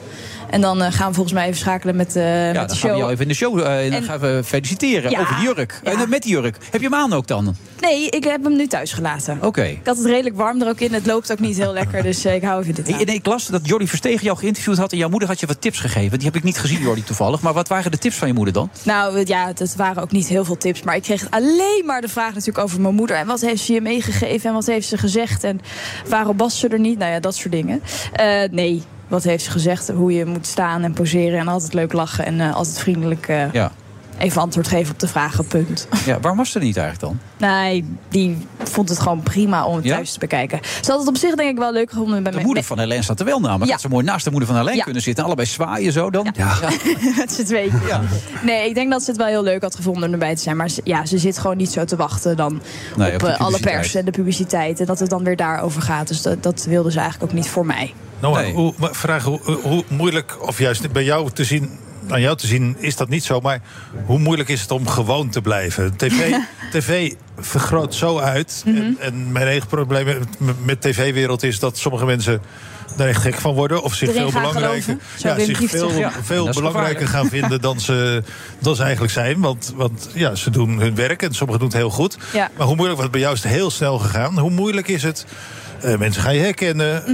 En 0.54 0.62
dan 0.62 0.82
eh, 0.82 0.92
gaan 0.92 1.08
we 1.08 1.14
volgens 1.14 1.34
mij 1.36 1.46
even 1.46 1.58
schakelen 1.58 1.96
met, 1.96 2.16
eh 2.16 2.24
Ja, 2.24 2.46
met 2.46 2.54
dan 2.54 2.54
de 2.54 2.60
gaan 2.60 2.68
we 2.70 2.76
show. 2.88 2.98
jou 2.98 3.12
even 3.12 3.22
in 3.22 3.28
de 3.28 3.34
show 3.34 3.60
eh, 3.60 3.86
en 3.86 3.92
dan 3.92 4.04
gaan 4.04 4.20
we 4.20 4.42
feliciteren 4.46 5.12
Ja. 5.12 5.20
over 5.20 5.36
die 5.36 5.44
jurk. 5.46 5.80
En 5.84 6.10
met 6.10 6.22
die 6.24 6.32
jurk. 6.32 6.58
Heb 6.72 6.82
je 6.82 6.88
hem 6.88 6.96
aan 6.96 7.14
ook 7.14 7.28
dan? 7.28 7.56
Nee, 7.82 8.10
ik 8.10 8.24
heb 8.24 8.44
hem 8.44 8.56
nu 8.56 8.68
thuis 8.68 8.94
gelaten. 8.94 9.38
Oké. 9.42 9.64
Ik 9.64 9.80
had 9.84 9.98
het 9.98 10.06
redelijk 10.06 10.36
warm 10.36 10.62
er 10.62 10.68
ook 10.68 10.80
in. 10.80 10.94
Het 10.94 11.06
loopt 11.06 11.32
ook 11.32 11.40
niet 11.40 11.58
heel 11.58 11.74
lekker, 11.74 12.04
dus 12.04 12.26
ik 12.26 12.44
hou 12.44 12.62
even 12.62 12.76
dit 12.76 12.92
aan. 12.94 13.00
En 13.00 13.08
ik 13.08 13.26
las 13.26 13.48
dat 13.48 13.68
Jordi 13.68 13.88
Verstegen 13.88 14.24
jou 14.24 14.38
geïnterviewd 14.38 14.78
had... 14.78 14.92
en 14.92 14.98
jouw 14.98 15.10
moeder 15.10 15.28
had 15.28 15.40
je 15.40 15.46
wat 15.46 15.62
tips 15.62 15.80
gegeven. 15.80 16.18
Die 16.18 16.28
heb 16.28 16.36
ik 16.36 16.44
niet 16.44 16.58
gezien, 16.58 16.80
Jordi, 16.82 17.04
toevallig. 17.04 17.42
Maar 17.42 17.54
wat 17.54 17.68
waren 17.68 17.92
de 17.92 17.98
tips 17.98 18.16
van 18.16 18.28
je 18.28 18.34
moeder 18.34 18.54
dan? 18.54 18.70
Nou 18.84 19.24
ja, 19.26 19.48
het 19.48 19.76
waren 19.76 20.02
ook 20.02 20.12
niet 20.12 20.28
heel 20.28 20.46
veel 20.46 20.58
tips. 20.58 20.84
Maar 20.84 20.96
ik 20.96 21.02
kreeg 21.02 21.28
alleen 21.30 21.84
maar 21.86 22.02
de 22.02 22.10
vraag 22.10 22.30
natuurlijk 22.34 22.58
over 22.66 22.82
mijn 22.82 22.96
moeder. 22.96 23.16
En 23.16 23.28
wat 23.28 23.42
heeft 23.42 23.62
ze 23.64 23.74
je 23.74 23.82
meegegeven 23.82 24.50
en 24.50 24.56
wat 24.56 24.66
heeft 24.66 24.88
ze 24.88 24.98
gezegd? 24.98 25.44
En 25.44 25.62
waarom 26.08 26.38
was 26.38 26.60
ze 26.60 26.68
er 26.68 26.80
niet? 26.80 26.98
Nou 26.98 27.12
ja, 27.12 27.20
dat 27.20 27.36
soort 27.36 27.52
dingen. 27.52 27.82
Nee, 28.52 28.84
wat 29.14 29.24
heeft 29.24 29.44
ze 29.44 29.52
gezegd? 29.52 29.90
Hoe 29.90 30.14
je 30.14 30.26
moet 30.26 30.48
staan 30.48 30.84
en 30.84 30.94
poseren 30.94 31.40
en 31.40 31.48
altijd 31.48 31.74
leuk 31.74 31.94
lachen. 31.94 32.26
En 32.26 32.40
eh, 32.40 32.56
altijd 32.56 32.80
vriendelijk 32.80 33.28
eh, 33.28 33.52
Ja. 33.52 33.72
Even 34.24 34.42
antwoord 34.42 34.68
geven 34.68 34.94
op 34.94 35.00
de 35.00 35.08
vragen, 35.08 35.46
punt. 35.48 35.88
ja 36.06 36.20
waarom 36.20 36.38
was 36.38 36.52
ze 36.52 36.60
niet 36.60 36.78
eigenlijk 36.78 37.20
dan? 37.40 37.50
Nee, 37.50 37.86
die 38.10 38.48
vond 38.64 38.90
het 38.90 39.00
gewoon 39.00 39.22
prima 39.24 39.66
om 39.66 39.76
het 39.76 39.86
Ja? 39.86 39.96
thuis 39.96 40.12
te 40.12 40.20
bekijken. 40.20 40.60
Ze 40.82 40.92
had 40.92 41.00
het 41.00 41.10
op 41.10 41.18
zich 41.18 41.36
denk 41.36 41.50
ik 41.50 41.58
wel 41.58 41.72
leuk 41.74 41.90
gevonden 41.90 42.24
bij 42.24 42.32
De 42.32 42.40
moeder 42.42 42.64
van 42.64 42.80
Helene 42.80 43.02
staat 43.04 43.20
er 43.20 43.26
wel 43.26 43.40
namelijk. 43.40 43.66
Ja. 43.66 43.72
Had 43.72 43.82
ze 43.82 43.88
mooi 43.90 44.06
naast 44.06 44.24
de 44.26 44.32
moeder 44.32 44.50
van 44.50 44.58
Helene 44.58 44.78
Ja. 44.78 44.84
kunnen 44.84 45.02
zitten. 45.02 45.24
Allebei 45.24 45.48
zwaaien 45.48 45.92
zo 45.92 46.10
dan. 46.10 46.28
Ja. 46.38 46.56
met 47.18 47.32
z'n 47.32 47.44
tweeën. 47.44 47.72
Nee, 48.44 48.68
ik 48.70 48.76
denk 48.76 48.92
dat 48.92 49.04
ze 49.04 49.10
het 49.10 49.20
wel 49.20 49.28
heel 49.28 49.44
leuk 49.44 49.62
had 49.62 49.76
gevonden 49.76 50.04
om 50.04 50.12
erbij 50.14 50.36
te 50.36 50.42
zijn. 50.42 50.58
Maar 50.58 50.70
ze, 50.70 50.82
ja, 50.84 51.06
ze 51.06 51.18
zit 51.18 51.38
gewoon 51.38 51.58
niet 51.58 51.72
zo 51.72 51.86
te 51.86 51.96
wachten 51.96 52.38
dan 52.38 52.62
Nee, 52.96 53.14
op, 53.14 53.24
eh, 53.24 53.40
alle 53.40 53.60
pers 53.60 53.96
en 53.96 54.06
de 54.06 54.12
publiciteit. 54.12 54.80
En 54.80 54.86
dat 54.86 55.00
het 55.00 55.10
dan 55.10 55.24
weer 55.24 55.36
daarover 55.36 55.82
gaat. 55.82 56.08
Dus 56.08 56.22
dat, 56.22 56.44
dat 56.44 56.66
wilde 56.70 56.92
ze 56.92 57.00
eigenlijk 57.00 57.32
ook 57.32 57.38
niet 57.38 57.48
voor 57.50 57.66
mij. 57.66 57.94
Nou, 58.20 58.36
Nee. 58.36 58.54
hoe, 58.54 58.74
vraag 58.80 59.24
hoe, 59.24 59.40
hoe 59.64 59.84
moeilijk, 59.88 60.38
of 60.48 60.60
juist 60.60 60.92
bij 60.92 61.04
jou 61.04 61.30
te 61.32 61.44
zien, 61.44 61.70
aan 62.08 62.22
jou 62.22 62.38
te 62.38 62.48
zien, 62.48 62.76
is 62.80 62.96
dat 62.96 63.10
niet 63.10 63.24
zo. 63.24 63.40
Maar 63.40 63.62
hoe 64.06 64.20
moeilijk 64.20 64.50
is 64.50 64.62
het 64.62 64.72
om 64.72 64.88
gewoon 64.88 65.30
te 65.30 65.42
blijven? 65.42 65.96
TV, 65.98 66.36
TV 66.74 67.14
vergroot 67.40 67.96
zo 67.96 68.20
uit. 68.20 68.64
Mhm. 68.66 68.78
en, 68.78 68.98
en 69.00 69.32
mijn 69.32 69.48
eigen 69.48 69.68
probleem 69.68 70.06
met, 70.06 70.66
met 70.66 70.82
tv-wereld 70.82 71.44
is 71.44 71.60
dat 71.60 71.78
sommige 71.78 72.06
mensen 72.06 72.42
daar 72.96 73.08
echt 73.08 73.22
gek 73.22 73.36
van 73.36 73.54
worden. 73.54 73.84
Of 73.84 73.94
zich 73.94 74.10
Erin 74.10 74.22
veel 74.22 74.42
belangrijker, 74.42 74.98
ja, 75.18 75.40
zich 75.40 75.70
veel. 75.70 75.92
Ja, 75.92 76.12
veel 76.22 76.50
belangrijker 76.50 77.08
gaan 77.08 77.28
vinden 77.28 77.62
dan 77.62 77.80
ze, 77.80 78.24
dan 78.60 78.76
ze 78.76 78.84
eigenlijk 78.84 79.14
zijn. 79.14 79.40
Want, 79.40 79.74
want 79.76 80.10
ja, 80.14 80.36
ze 80.36 80.50
doen 80.50 80.80
hun 80.80 80.96
werk 80.96 81.22
en 81.22 81.34
sommigen 81.34 81.62
doen 81.62 81.70
het 81.70 81.78
heel 81.78 81.90
goed. 81.90 82.18
Ja. 82.34 82.52
Maar 82.58 82.68
hoe 82.68 82.76
moeilijk, 82.76 83.00
want 83.00 83.12
bij 83.12 83.22
jou 83.22 83.34
is 83.34 83.44
het 83.44 83.52
heel 83.52 83.72
snel 83.72 84.00
gegaan. 84.00 84.40
Hoe 84.40 84.52
moeilijk 84.52 84.88
is 84.88 85.04
het 85.04 85.26
Eh, 85.84 85.98
mensen 85.98 86.22
gaan 86.22 86.34
je 86.36 86.40
herkennen. 86.42 87.06
eh, 87.06 87.14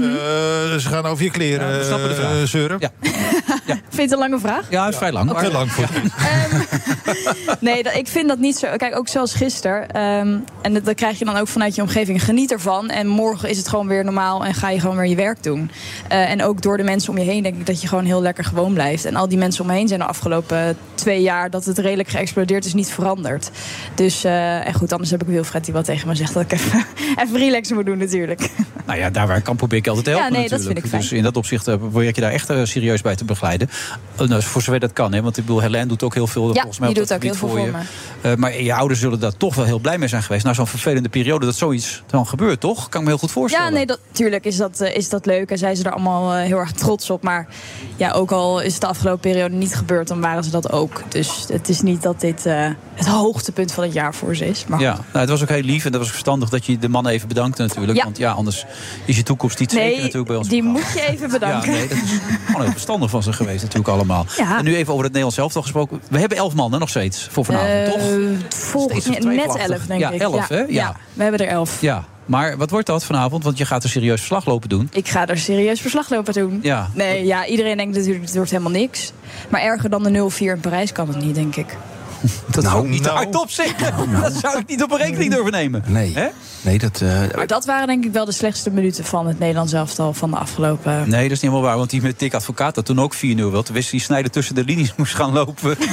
ze 0.78 0.88
gaan 0.90 1.06
over 1.06 1.24
je 1.24 1.32
kleren 1.32 1.72
Ja, 1.72 1.78
we 1.78 1.84
snappen 1.84 2.10
de 2.10 2.16
vraag. 2.16 2.32
eh, 2.32 2.44
zeuren. 2.44 2.78
Ja. 2.80 2.90
Vind 3.90 3.96
je 3.96 4.02
het 4.02 4.12
een 4.12 4.18
lange 4.18 4.40
vraag? 4.40 4.66
Ja, 4.70 4.84
dat 4.84 4.92
is 4.92 4.98
vrij 4.98 5.12
lang. 5.12 5.52
Lang 5.52 5.72
voor 5.72 5.88
Nee, 7.60 7.84
dat, 7.84 7.96
ik 7.96 8.08
vind 8.08 8.28
dat 8.28 8.38
niet 8.40 8.58
zo. 8.58 8.68
Kijk, 8.78 8.98
ook 8.98 9.08
zoals 9.08 9.34
gisteren. 9.34 9.90
ehm, 9.92 10.38
en 10.62 10.74
dat, 10.74 10.86
dat 10.86 10.96
krijg 10.96 11.20
je 11.20 11.26
dan 11.26 11.38
ook 11.38 11.48
vanuit 11.48 11.76
je 11.76 11.82
omgeving. 11.82 12.24
Geniet 12.24 12.52
ervan. 12.52 12.90
En 12.90 13.08
morgen 13.08 13.50
is 13.50 13.58
het 13.58 13.68
gewoon 13.68 13.88
weer 13.88 14.04
normaal 14.04 14.46
en 14.46 14.54
ga 14.54 14.70
je 14.70 14.80
gewoon 14.80 14.96
weer 14.98 15.10
je 15.10 15.16
werk 15.16 15.44
doen. 15.44 15.72
Eh, 16.08 16.30
en 16.32 16.44
ook 16.44 16.62
door 16.62 16.78
de 16.78 16.84
mensen 16.84 17.10
om 17.12 17.18
je 17.18 17.24
heen 17.26 17.44
denk 17.44 17.56
ik 17.56 17.66
dat 17.66 17.82
je 17.82 17.88
gewoon 17.88 18.06
heel 18.06 18.22
lekker 18.22 18.44
gewoon 18.44 18.74
blijft. 18.74 19.06
En 19.06 19.16
al 19.16 19.28
die 19.30 19.38
mensen 19.38 19.62
om 19.62 19.68
me 19.68 19.74
heen 19.74 19.88
zijn 19.88 20.00
de 20.00 20.06
afgelopen 20.06 20.78
twee 20.96 21.22
jaar 21.22 21.50
dat 21.50 21.66
het 21.66 21.78
redelijk 21.78 22.10
geëxplodeerd 22.10 22.66
is, 22.66 22.74
niet 22.74 22.92
veranderd. 22.92 23.50
Dus, 23.96 24.24
eh, 24.24 24.68
en 24.68 24.74
goed, 24.74 24.92
anders 24.92 25.12
heb 25.12 25.22
ik 25.22 25.28
Wilfred 25.28 25.66
die 25.66 25.74
wat 25.74 25.86
tegen 25.86 26.08
me 26.08 26.16
zegt 26.16 26.34
dat 26.34 26.44
ik 26.44 26.52
even, 26.52 26.86
even 27.24 27.38
relaxen 27.38 27.76
moet 27.76 27.86
doen 27.86 27.98
natuurlijk. 27.98 28.50
Nou 28.90 29.02
ja, 29.02 29.10
daar 29.10 29.28
waar 29.28 29.38
ik 29.38 29.44
kan 29.44 29.56
probeer 29.56 29.78
ik 29.78 29.88
altijd 29.88 30.06
te 30.06 30.12
helpen 30.12 30.32
Ja, 30.32 30.38
nee, 30.40 30.50
dat 30.50 30.60
natuurlijk. 30.60 30.80
vind 30.80 30.86
ik 30.86 30.92
fijn. 30.92 31.02
Dus 31.02 31.18
in 31.18 31.24
dat 31.24 31.38
opzicht 31.38 31.68
eh, 31.68 31.76
probeer 31.76 32.08
ik 32.08 32.16
je 32.16 32.22
daar 32.22 32.32
echt 32.32 32.50
eh, 32.50 32.64
serieus 32.64 33.02
bij 33.02 33.16
te 33.16 33.26
begeleiden. 33.26 33.70
Eh, 34.16 34.28
nou, 34.28 34.42
voor 34.42 34.62
zover 34.62 34.80
dat 34.80 34.94
kan, 34.94 35.14
hè, 35.14 35.22
want 35.22 35.38
ik 35.38 35.46
bedoel, 35.46 35.62
Helene 35.62 35.86
doet 35.86 36.04
ook 36.04 36.14
heel 36.14 36.28
veel 36.28 36.48
Ja, 36.48 36.54
volgens 36.54 36.80
mij 36.80 36.88
die 36.88 36.98
dat 36.98 37.08
doet 37.08 37.18
ook 37.18 37.24
heel 37.24 37.34
voor 37.34 37.50
veel 37.50 37.66
je. 37.66 37.72
voor 37.72 38.32
Eh, 38.32 38.36
maar 38.36 38.62
je 38.62 38.74
ouders 38.74 39.00
zullen 39.00 39.20
daar 39.20 39.38
toch 39.38 39.56
wel 39.56 39.66
heel 39.66 39.80
blij 39.80 39.98
mee 39.98 40.08
zijn 40.08 40.24
geweest. 40.24 40.46
Na 40.46 40.54
zo'n 40.54 40.68
vervelende 40.68 41.10
periode 41.10 41.46
dat 41.46 41.56
zoiets 41.56 42.04
dan 42.08 42.28
gebeurt, 42.28 42.60
toch? 42.60 42.90
Kan 42.90 43.00
ik 43.00 43.06
me 43.08 43.12
heel 43.14 43.22
goed 43.22 43.32
voorstellen. 43.32 43.68
Ja, 43.68 43.74
nee, 43.74 43.86
dat, 43.86 44.00
tuurlijk 44.12 44.46
is 44.46 44.58
dat, 44.58 44.82
is 44.82 45.10
dat 45.10 45.26
leuk. 45.26 45.52
En 45.52 45.58
zijn 45.58 45.76
ze 45.76 45.84
er 45.84 45.92
allemaal 45.92 46.34
heel 46.34 46.58
erg 46.58 46.72
trots 46.72 47.10
op. 47.10 47.24
Maar 47.24 47.48
ja, 47.96 48.12
ook 48.12 48.32
al 48.32 48.62
is 48.62 48.72
het 48.72 48.82
de 48.82 48.88
afgelopen 48.88 49.20
periode 49.20 49.56
niet 49.56 49.76
gebeurd, 49.76 50.08
dan 50.08 50.22
waren 50.22 50.44
ze 50.44 50.50
dat 50.50 50.72
ook. 50.72 51.04
Dus 51.08 51.46
het 51.52 51.70
is 51.70 51.82
niet 51.82 52.02
dat 52.02 52.20
dit 52.20 52.46
eh, 52.46 52.68
het 52.94 53.08
hoogtepunt 53.08 53.72
van 53.72 53.84
het 53.84 53.94
jaar 53.94 54.16
voor 54.16 54.36
ze 54.36 54.46
is. 54.46 54.66
Maar 54.68 54.80
Ja, 54.80 54.94
nou, 54.94 55.20
het 55.20 55.30
was 55.30 55.42
ook 55.42 55.50
heel 55.50 55.62
lief 55.62 55.86
en 55.86 55.92
dat 55.92 56.02
was 56.02 56.10
verstandig 56.10 56.50
dat 56.50 56.66
je 56.66 56.78
de 56.78 56.90
man 56.90 57.08
even 57.08 57.28
bedankte 57.28 57.62
natuurlijk. 57.62 57.98
Ja. 57.98 58.04
Want 58.04 58.18
ja, 58.18 58.32
anders 58.32 58.66
is 59.06 59.16
je 59.16 59.24
toekomst 59.24 59.60
niet 59.60 59.72
zeker 59.72 59.88
nee, 59.88 59.98
natuurlijk 60.02 60.28
bij 60.28 60.36
ons. 60.36 60.48
die 60.50 60.64
moet 60.64 60.92
je 60.94 61.08
even 61.08 61.30
bedanken. 61.30 61.72
Ja, 61.72 61.78
nee, 61.78 61.88
dat 61.88 61.98
is 61.98 62.12
gewoon 62.46 62.62
heel 62.62 62.72
verstandig 62.72 63.10
van 63.10 63.24
ze 63.24 63.34
geweest 63.34 63.62
natuurlijk 63.62 63.90
allemaal. 63.90 64.26
Ja. 64.38 64.58
En 64.58 64.64
nu 64.64 64.76
even 64.76 64.88
over 64.94 65.04
het 65.04 65.14
Nederlands 65.14 65.38
elftal 65.38 65.62
gesproken. 65.62 66.02
We 66.10 66.20
hebben 66.20 66.38
elf 66.38 66.54
man 66.54 66.72
hè, 66.74 66.78
nog 66.80 66.90
steeds 66.90 67.28
voor 67.32 67.46
vanavond, 67.46 67.70
Eh, 67.72 67.92
toch? 67.92 68.02
Volgens 68.50 69.08
mij 69.10 69.20
net 69.36 69.56
elf, 69.56 69.86
denk 69.86 70.00
ja, 70.00 70.10
ik. 70.10 70.22
elf, 70.22 70.48
hè? 70.48 70.64
Ja. 70.68 70.96
we 71.14 71.22
hebben 71.24 71.40
er 71.40 71.48
elf. 71.48 71.82
Ja, 71.82 72.04
maar 72.26 72.58
wat 72.58 72.70
wordt 72.70 72.88
dat 72.88 73.04
vanavond? 73.06 73.44
Want 73.44 73.58
je 73.58 73.66
gaat 73.66 73.84
een 73.84 73.90
serieus 73.90 74.18
verslag 74.18 74.46
lopen 74.46 74.70
doen. 74.70 74.88
Ik 74.92 75.08
ga 75.08 75.28
er 75.28 75.38
serieus 75.38 75.82
verslag 75.82 76.10
lopen 76.10 76.34
doen. 76.34 76.60
Ja. 76.64 76.90
Nee, 76.94 77.26
ja, 77.26 77.46
iedereen 77.46 77.78
denkt 77.78 77.96
natuurlijk, 77.98 78.26
het 78.26 78.36
wordt 78.36 78.52
helemaal 78.52 78.72
niks. 78.72 79.12
Maar 79.50 79.62
erger 79.62 79.90
dan 79.90 80.04
de 80.04 80.30
0-4 80.32 80.38
in 80.54 80.60
Parijs 80.60 80.92
kan 80.92 81.08
het 81.08 81.18
niet, 81.22 81.36
denk 81.36 81.56
ik. 81.56 81.78
Dat 82.52 82.64
Nou, 82.64 82.76
zou 82.76 82.84
ik 82.86 82.90
niet 82.92 83.02
nou. 83.04 83.16
hardop 83.16 83.50
zeggen. 83.50 84.12
Dat 84.22 84.34
zou 84.34 84.60
ik 84.60 84.68
niet 84.68 84.84
op 84.84 84.92
een 84.92 84.98
rekening 84.98 85.32
durven 85.34 85.52
nemen. 85.52 85.84
Nee, 85.88 86.16
nee 86.62 86.78
dat... 86.80 87.02
eh, 87.02 87.10
Maar 87.36 87.48
dat 87.48 87.66
waren 87.66 87.88
denk 87.88 88.06
ik 88.06 88.12
wel 88.12 88.26
de 88.26 88.32
slechtste 88.32 88.70
minuten 88.70 89.06
van 89.06 89.28
het 89.28 89.40
Nederlands 89.40 89.74
elftal 89.74 90.14
van 90.14 90.32
de 90.32 90.38
afgelopen... 90.38 90.92
Nee, 90.98 91.08
dat 91.10 91.20
is 91.22 91.30
niet 91.30 91.42
helemaal 91.42 91.62
waar. 91.62 91.78
Want 91.78 91.90
die 91.90 92.02
met 92.02 92.20
Dick 92.20 92.34
Advocaat 92.34 92.76
dat 92.76 92.86
toen 92.86 93.00
ook 93.02 93.16
4-0 93.16 93.18
wil. 93.36 93.64
Toen 93.64 93.76
Wesley 93.76 94.00
Snijder 94.02 94.32
tussen 94.32 94.56
de 94.56 94.64
linies 94.64 94.94
moest 94.96 95.16
gaan 95.16 95.32
lopen. 95.34 95.78
die 95.78 95.88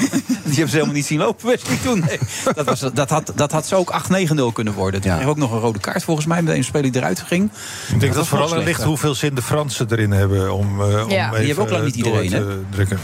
hebben 0.45 0.69
ze 0.69 0.75
helemaal 0.75 0.95
niet 0.95 1.07
zien 1.07 1.19
lopen, 1.19 1.47
Wesley, 1.47 1.77
toen. 1.85 1.99
Nee. 2.07 2.19
Dat, 2.55 2.67
was, 2.67 2.81
dat, 2.95 3.11
had, 3.11 3.33
dat 3.35 3.53
had 3.53 3.67
zo 3.67 3.77
ook 3.77 4.03
8-9-0 4.31 4.53
kunnen 4.53 4.73
worden. 4.75 5.01
Toen 5.01 5.11
kreeg 5.11 5.23
ik 5.23 5.29
ook 5.29 5.37
nog 5.37 5.53
een 5.53 5.59
rode 5.61 5.79
kaart 5.79 6.05
volgens 6.05 6.27
mij. 6.27 6.43
Met 6.43 6.57
een 6.57 6.65
speler 6.65 6.93
die 6.93 7.01
eruit 7.01 7.21
ging. 7.21 7.51
Ik 7.93 8.01
denk 8.01 8.15
dat, 8.15 8.27
vooral 8.27 8.63
ligt 8.63 8.83
hoeveel 8.83 9.15
zin 9.15 9.35
de 9.35 9.43
Fransen 9.43 9.87
erin 9.91 10.11
hebben 10.11 10.53
om, 10.55 10.81
eh 10.81 11.03
om 11.05 11.11
Ja. 11.11 11.27
even 11.27 11.39
Die 11.39 11.47
hebben 11.47 11.65
ook 11.65 11.71
lang 11.71 11.85
niet 11.85 11.97
iedereen, 11.97 12.29
te 12.31 12.61
drukken. 12.71 12.99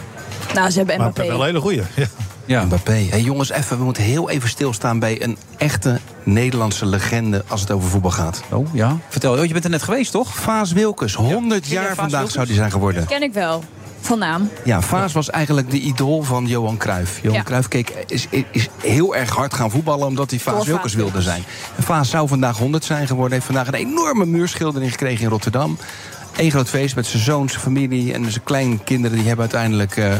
Nou, 0.54 0.70
ze 0.70 0.78
hebben 0.78 0.98
Maar 0.98 1.12
wel 1.14 1.40
een 1.40 1.46
hele 1.46 1.60
goeie. 1.60 1.82
Ja. 1.96 2.06
Ja. 2.44 2.64
Mbappé. 2.64 3.06
Hey, 3.10 3.20
jongens, 3.20 3.51
even, 3.51 3.78
we 3.78 3.85
moeten 3.85 4.02
heel 4.02 4.31
even 4.31 4.48
stilstaan 4.48 4.98
bij 4.98 5.23
een 5.23 5.36
echte 5.56 6.01
Nederlandse 6.23 6.86
legende 6.86 7.44
als 7.48 7.60
het 7.60 7.70
over 7.70 7.89
voetbal 7.89 8.10
gaat. 8.10 8.43
Oh 8.51 8.74
ja, 8.74 8.97
vertel. 9.09 9.32
Oh, 9.39 9.44
je 9.44 9.52
bent 9.52 9.64
er 9.64 9.70
net 9.70 9.82
geweest, 9.82 10.10
toch? 10.12 10.35
Vaas 10.35 10.73
Wilkes, 10.73 11.14
100 11.14 11.60
Ken 11.60 11.70
jij 11.70 11.82
jaar 11.82 11.86
Vaas 11.86 11.97
vandaag 11.97 12.12
Wilkes? 12.19 12.35
zou 12.35 12.47
die 12.47 12.55
zijn 12.56 12.70
geworden. 12.70 13.06
Ken 13.06 13.23
ik 13.23 13.32
wel. 13.32 13.64
Van 14.01 14.19
naam. 14.19 14.51
Ja, 14.64 14.81
Vaas 14.81 15.12
was 15.12 15.31
eigenlijk 15.31 15.70
de 15.70 15.81
idool 15.81 16.23
van 16.23 16.47
Johan 16.47 16.77
Cruijff. 16.77 17.19
Johan 17.23 17.36
Ja. 17.36 17.43
Cruijff 17.43 17.69
keek, 17.69 17.90
is, 18.06 18.27
is 18.51 18.69
heel 18.82 19.16
erg 19.16 19.31
hard 19.31 19.55
gaan 19.55 19.70
voetballen 19.70 20.06
omdat 20.06 20.31
hij 20.31 20.39
Vaas 20.39 20.55
Voor 20.56 20.64
Wilkes 20.66 20.94
wilde 20.94 21.23
zijn. 21.23 21.43
En 21.77 21.82
Vaas 21.82 22.10
zou 22.10 22.28
vandaag 22.28 22.59
100 22.59 22.85
zijn 22.85 23.06
geworden. 23.06 23.32
Heeft 23.32 23.47
vandaag 23.47 23.66
een 23.66 23.74
enorme 23.74 24.27
muurschildering 24.27 24.90
gekregen 24.90 25.24
in 25.24 25.31
Rotterdam. 25.31 25.78
Eén 26.36 26.51
groot 26.51 26.69
feest 26.69 26.94
met 26.94 27.06
zijn 27.06 27.23
zoon, 27.23 27.48
zijn 27.48 27.60
familie 27.60 28.12
en 28.12 28.31
zijn 28.31 28.44
kleinkinderen. 28.44 29.16
Die 29.16 29.27
hebben 29.27 29.44
uiteindelijk 29.51 29.97
eh, 29.97 30.12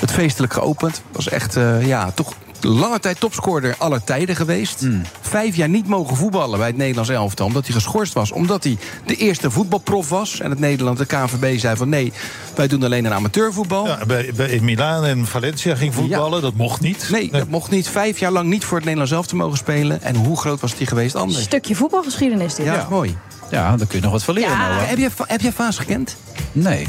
het 0.00 0.12
feestelijk 0.12 0.52
geopend. 0.52 1.02
Was 1.12 1.28
echt, 1.28 1.56
eh, 1.56 1.86
ja, 1.86 2.10
toch 2.10 2.34
lange 2.64 2.98
tijd 2.98 3.20
topscorer 3.20 3.74
aller 3.78 4.04
tijden 4.04 4.36
geweest. 4.36 4.86
Vijf 5.20 5.56
jaar 5.56 5.68
niet 5.68 5.86
mogen 5.86 6.16
voetballen 6.16 6.58
bij 6.58 6.66
het 6.66 6.76
Nederlands 6.76 7.10
elftal. 7.10 7.46
Omdat 7.46 7.64
hij 7.64 7.74
geschorst 7.74 8.12
was. 8.12 8.32
Omdat 8.32 8.64
hij 8.64 8.78
de 9.06 9.16
eerste 9.16 9.50
voetbalprof 9.50 10.08
was. 10.08 10.40
En 10.40 10.50
het 10.50 10.58
Nederland, 10.58 10.98
de 10.98 11.06
KNVB, 11.06 11.58
zei 11.58 11.76
van 11.76 11.88
nee, 11.88 12.12
wij 12.54 12.68
doen 12.68 12.82
alleen 12.82 13.04
een 13.04 13.12
amateurvoetbal. 13.12 13.86
Ja, 13.86 14.06
bij, 14.06 14.32
bij, 14.36 14.48
in 14.48 14.64
Milaan 14.64 15.04
en 15.04 15.26
Valencia 15.26 15.74
ging 15.74 15.94
voetballen, 15.94 16.42
dat 16.42 16.54
mocht 16.54 16.80
niet. 16.80 17.08
Nee, 17.10 17.30
dat 17.30 17.48
mocht 17.48 17.70
niet. 17.70 17.88
Vijf 17.88 18.18
jaar 18.18 18.32
lang 18.32 18.48
niet 18.48 18.64
voor 18.64 18.76
het 18.76 18.84
Nederlands 18.84 19.12
elftal 19.12 19.38
mogen 19.38 19.58
spelen. 19.58 20.02
En 20.02 20.16
hoe 20.16 20.36
groot 20.36 20.60
was 20.60 20.76
die 20.76 20.86
geweest 20.86 21.14
anders? 21.14 21.42
Stukje 21.42 21.74
voetbalgeschiedenis 21.74 22.54
dit. 22.54 22.66
Ja, 22.66 22.74
dat 22.74 22.82
is 22.82 22.88
mooi. 22.88 23.16
Ja, 23.50 23.76
daar 23.76 23.86
kun 23.86 23.96
je 23.98 24.02
nog 24.02 24.12
wat 24.12 24.22
van 24.22 24.34
leren. 24.34 24.50
Ja. 24.50 24.68
nou. 24.68 24.82
Heb 24.82 24.98
je, 24.98 25.10
heb 25.26 25.40
je 25.40 25.52
Vaas 25.52 25.78
gekend? 25.78 26.16
Nee. 26.52 26.88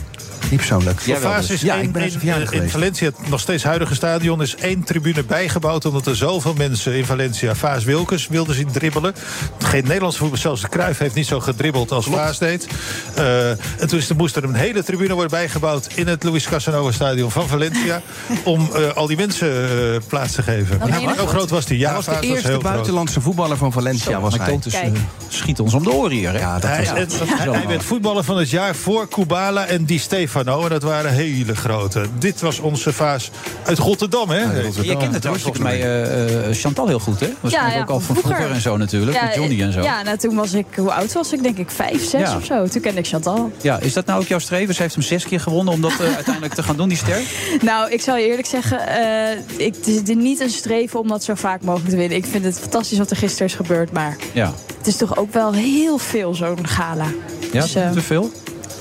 Niet 0.52 0.60
persoonlijk. 0.60 1.00
Is 1.00 1.62
ja, 1.62 1.76
één- 1.76 1.84
ik 1.84 1.92
ben 1.92 2.52
in. 2.52 2.70
Valencia, 2.70 3.08
het 3.08 3.30
nog 3.30 3.40
steeds 3.40 3.64
huidige 3.64 3.96
stadion, 3.96 4.42
is 4.42 4.56
één 4.56 4.84
tribune 4.84 5.24
bijgebouwd. 5.24 5.86
Omdat 5.86 6.08
er 6.08 6.16
zoveel 6.16 6.54
mensen 6.54 6.94
in 6.94 7.06
Valencia 7.06 7.56
Vaas 7.56 7.84
Wilkes 7.84 8.28
wilden 8.28 8.56
zien 8.56 8.72
dribbelen. 8.72 9.14
Geen 9.60 9.84
Nederlandse 9.84 10.20
voetbal, 10.20 10.40
zelfs 10.40 10.62
de 10.62 10.70
Cruijff 10.70 11.00
heeft 11.00 11.16
niet 11.16 11.26
zo 11.26 11.40
gedribbeld 11.40 11.92
als 11.92 12.06
Vaas 12.06 12.38
deed. 12.38 12.68
Eh, 13.16 13.50
en 13.50 13.88
toen 13.88 14.00
is 14.00 14.14
moest 14.14 14.36
er 14.36 14.44
een 14.44 14.54
hele 14.54 14.84
tribune 14.84 15.14
worden 15.14 15.32
bijgebouwd 15.32 15.88
in 15.94 16.08
het 16.08 16.24
Luis 16.24 16.48
Casanova 16.48 16.92
stadion 16.92 17.32
van 17.32 17.48
Valencia. 17.48 18.02
om 18.44 18.70
eh, 18.76 18.90
al 18.96 19.08
die 19.08 19.18
mensen 19.18 19.70
eh, 19.70 20.02
plaats 20.08 20.34
te 20.34 20.42
geven. 20.44 20.82
Hoe 21.18 21.28
groot 21.28 21.50
was 21.50 21.66
die? 21.66 21.78
Ja, 21.78 21.86
Hij 21.86 21.96
was 21.96 22.06
Vaas 22.06 22.22
de 22.22 22.28
eerste 22.28 22.48
heel 22.48 22.60
groot. 22.60 22.72
buitenlandse 22.72 23.22
voetballer 23.22 23.58
van 23.58 23.72
Valencia. 23.72 24.20
was 24.20 24.38
hij. 24.38 24.60
Eh, 24.72 24.92
schieten 25.28 25.64
ons 25.64 25.74
om 25.74 25.84
de 25.84 25.92
oren 25.92 26.12
hier. 26.18 26.32
Hè? 26.32 26.40
Ja, 26.40 26.60
dat 26.60 26.70
was 26.70 26.80
is 26.80 27.20
hij 27.52 27.68
werd 27.68 27.84
voetballer 27.84 28.24
van 28.24 28.38
het 28.38 28.50
jaar 28.50 28.76
voor 28.76 29.08
Kubala 29.08 29.66
en 29.66 29.86
Di 29.86 30.00
Stefano. 30.42 30.64
En 30.64 30.70
dat 30.70 30.84
waren 30.84 31.12
hele 31.12 31.56
grote. 31.56 32.06
Dit 32.20 32.42
was 32.42 32.60
onze 32.60 32.94
vaas 32.94 33.32
uit 33.66 33.78
Rotterdam, 33.78 34.30
hè? 34.30 34.42
Je 34.82 34.98
kent 34.98 35.14
het 35.14 35.24
hoor, 35.24 35.40
volgens 35.40 35.64
mij 35.64 35.82
eh, 35.82 36.48
eh, 36.50 36.56
Chantal 36.56 36.88
heel 36.88 37.00
goed, 37.00 37.20
hè? 37.20 37.30
Waarschijnlijk 37.40 37.76
ja, 37.76 37.82
ook 37.82 37.90
al 37.90 38.00
van 38.00 38.16
vroeger. 38.16 38.36
vroeger 38.36 38.56
en 38.56 38.62
zo 38.62 38.78
natuurlijk. 38.78 39.18
Ja, 39.18 39.24
met 39.26 39.36
Johnny 39.36 39.62
en 39.62 39.72
zo. 39.74 39.82
Ja, 39.82 40.02
nou, 40.02 40.18
toen 40.18 40.36
was 40.36 40.54
ik, 40.54 40.66
hoe 40.76 40.92
oud 40.94 41.14
was 41.14 41.34
ik? 41.34 41.44
Denk 41.44 41.58
ik 41.58 41.72
vijf, 41.72 42.04
zes 42.10 42.22
Ja. 42.22 42.36
of 42.36 42.46
zo. 42.46 42.68
Toen 42.68 42.82
kende 42.82 43.00
ik 43.00 43.08
Chantal. 43.08 43.52
Ja, 43.62 43.80
is 43.80 43.94
dat 43.94 44.06
nou 44.06 44.22
ook 44.22 44.28
jouw 44.28 44.40
streven? 44.40 44.76
Ze 44.76 44.82
heeft 44.82 44.94
hem 44.96 45.04
zes 45.04 45.24
keer 45.26 45.40
gewonnen 45.40 45.74
om 45.74 45.82
dat 45.82 45.92
eh, 46.00 46.16
uiteindelijk 46.16 46.54
te 46.54 46.64
gaan 46.64 46.76
doen, 46.76 46.90
die 46.90 46.98
ster? 46.98 47.22
Nou, 47.62 47.92
ik 47.92 48.02
zal 48.02 48.18
je 48.18 48.28
eerlijk 48.28 48.48
zeggen, 48.48 48.88
eh, 48.88 49.38
ik, 49.66 49.76
het 49.76 49.88
is 50.10 50.16
niet 50.16 50.40
een 50.40 50.50
streven 50.50 51.00
om 51.00 51.08
dat 51.08 51.24
zo 51.24 51.36
vaak 51.36 51.62
mogelijk 51.62 51.90
te 51.90 51.96
winnen. 51.96 52.18
Ik 52.18 52.26
vind 52.26 52.46
het 52.46 52.60
fantastisch 52.60 52.98
wat 52.98 53.10
er 53.10 53.18
gisteren 53.18 53.48
is 53.48 53.54
gebeurd, 53.54 53.92
maar 53.92 54.18
Ja. 54.34 54.54
het 54.78 54.88
is 54.88 54.96
toch 54.98 55.18
ook 55.18 55.34
wel 55.34 55.54
heel 55.54 55.98
veel 55.98 56.34
zo'n 56.34 56.68
gala. 56.68 57.06
Ja, 57.52 57.62
Dus, 57.62 57.76
eh, 57.76 57.92
te 57.92 58.02
veel? 58.02 58.32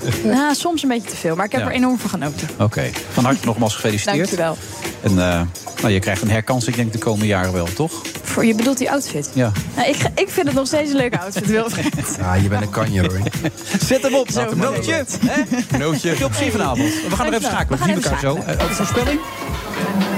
nou, 0.24 0.54
soms 0.54 0.82
een 0.82 0.88
beetje 0.88 1.08
te 1.10 1.16
veel, 1.16 1.36
maar 1.36 1.44
ik 1.44 1.52
heb 1.52 1.60
Ja. 1.60 1.66
er 1.66 1.72
enorm 1.72 1.98
van 1.98 2.10
genoten. 2.10 2.48
Oké. 2.58 2.90
Van 3.12 3.24
harte 3.24 3.46
nogmaals 3.46 3.74
gefeliciteerd. 3.74 4.16
Dankjewel. 4.16 4.56
En 5.02 5.10
eh, 5.10 5.40
nou, 5.80 5.92
je 5.92 5.98
krijgt 6.00 6.22
een 6.22 6.30
herkansing, 6.30 6.76
denk 6.76 6.86
ik, 6.88 6.92
de 6.92 6.98
komende 6.98 7.26
jaren 7.26 7.52
wel, 7.52 7.66
toch? 7.74 7.92
Voor, 8.22 8.44
je 8.44 8.54
bedoelt 8.54 8.78
die 8.78 8.90
outfit? 8.90 9.30
Ja. 9.32 9.52
Nou, 9.76 9.88
ik, 9.88 9.96
ik 10.14 10.28
vind 10.30 10.46
het 10.46 10.56
nog 10.56 10.66
steeds 10.66 10.90
een 10.90 10.96
leuke 10.96 11.20
outfit, 11.20 11.46
Wilfred. 11.46 12.16
Ja, 12.20 12.34
je 12.34 12.48
bent 12.48 12.62
een 12.62 12.70
kanjer 12.70 13.06
hoor. 13.06 13.20
Zet 13.86 14.02
hem 14.02 14.14
op, 14.14 14.30
Zo, 14.30 14.40
een 14.40 14.58
nootje. 14.58 15.04
hè? 15.26 15.78
Nootje. 15.78 16.16
Veel 16.16 16.28
plezier 16.28 16.50
vanavond. 16.50 16.92
We 17.08 17.16
gaan 17.16 17.26
er 17.26 17.32
even 17.32 17.44
schakelen. 17.44 17.78
We 17.78 17.84
zien 17.84 17.96
even 17.96 18.04
elkaar 18.10 18.20
zo. 18.20 18.36
Eh, 18.36 18.64
Ook 18.64 18.70
voorspelling? 18.70 19.20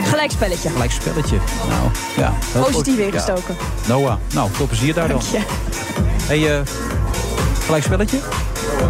Gelijk 0.05 0.31
spelletje. 0.31 0.69
Gelijk 0.71 0.91
spelletje. 0.91 1.37
Nou, 1.69 1.91
ja. 2.17 2.33
Positief 2.61 2.99
ingestoken. 2.99 3.57
Ja. 3.59 3.89
Noah, 3.89 4.17
nou, 4.35 4.51
veel 4.53 4.67
plezier 4.67 4.95
daar 4.95 5.09
dan. 5.09 5.21
Dank 5.33 5.45
je. 5.45 5.53
Hey, 6.27 6.57
eh, 6.59 6.61
gelijk 7.65 7.85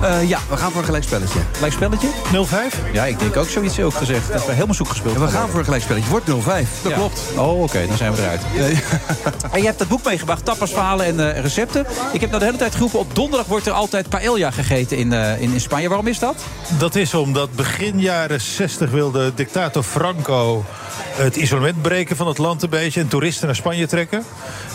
Eh, 0.03 0.29
ja, 0.29 0.39
we 0.49 0.57
gaan 0.57 0.71
voor 0.71 0.81
een 0.81 0.87
gelijkspelletje. 0.87 1.39
Gelijk 1.53 1.73
spelletje? 1.73 2.09
0-5? 2.33 2.93
Ja, 2.93 3.05
ik 3.05 3.19
denk 3.19 3.37
ook 3.37 3.49
zoiets 3.49 3.81
ook 3.81 3.95
gezegd. 3.95 4.33
Dat 4.33 4.47
we 4.47 4.53
helemaal 4.53 4.75
zoek 4.75 4.89
gespeeld 4.89 5.19
We 5.19 5.29
gaan 5.29 5.49
voor 5.49 5.59
een 5.59 5.65
gelijkspelletje. 5.65 6.11
Wordt 6.11 6.27
0-5. 6.27 6.69
Dat 6.83 6.93
Ja. 6.93 6.97
klopt. 6.99 7.21
Oh, 7.37 7.63
oké, 7.63 7.87
dan 7.87 7.97
zijn 7.97 8.13
we 8.15 8.23
eruit. 8.23 8.43
En 9.53 9.61
je 9.61 9.67
hebt 9.67 9.79
dat 9.79 9.89
boek 9.89 10.05
meegebracht, 10.05 10.45
tapasverhalen 10.45 11.07
en 11.07 11.35
eh, 11.35 11.41
recepten. 11.43 11.87
Ik 12.13 12.21
heb 12.21 12.29
nou 12.29 12.41
de 12.41 12.45
hele 12.47 12.59
tijd 12.59 12.75
geroepen, 12.75 12.99
op 12.99 13.15
donderdag 13.15 13.47
wordt 13.47 13.67
er 13.67 13.73
altijd 13.73 14.09
paella 14.09 14.51
gegeten 14.51 14.97
in, 14.97 15.13
eh, 15.13 15.41
in, 15.41 15.53
in 15.53 15.61
Spanje. 15.61 15.89
Waarom 15.89 16.07
is 16.07 16.19
dat? 16.19 16.35
Dat 16.79 16.95
is 16.95 17.15
omdat 17.15 17.53
begin 17.57 18.01
jaren 18.01 18.41
60 18.41 18.91
wilde 18.91 19.33
dictator 19.35 19.83
Franco 19.83 20.65
het 21.13 21.37
isolement 21.37 21.83
breken 21.83 22.17
van 22.17 22.27
het 22.27 22.39
land 22.39 22.63
een 22.63 22.71
beetje 22.71 23.01
en 23.01 23.09
toeristen 23.09 23.47
naar 23.47 23.57
Spanje 23.57 23.87
trekken. 23.87 24.23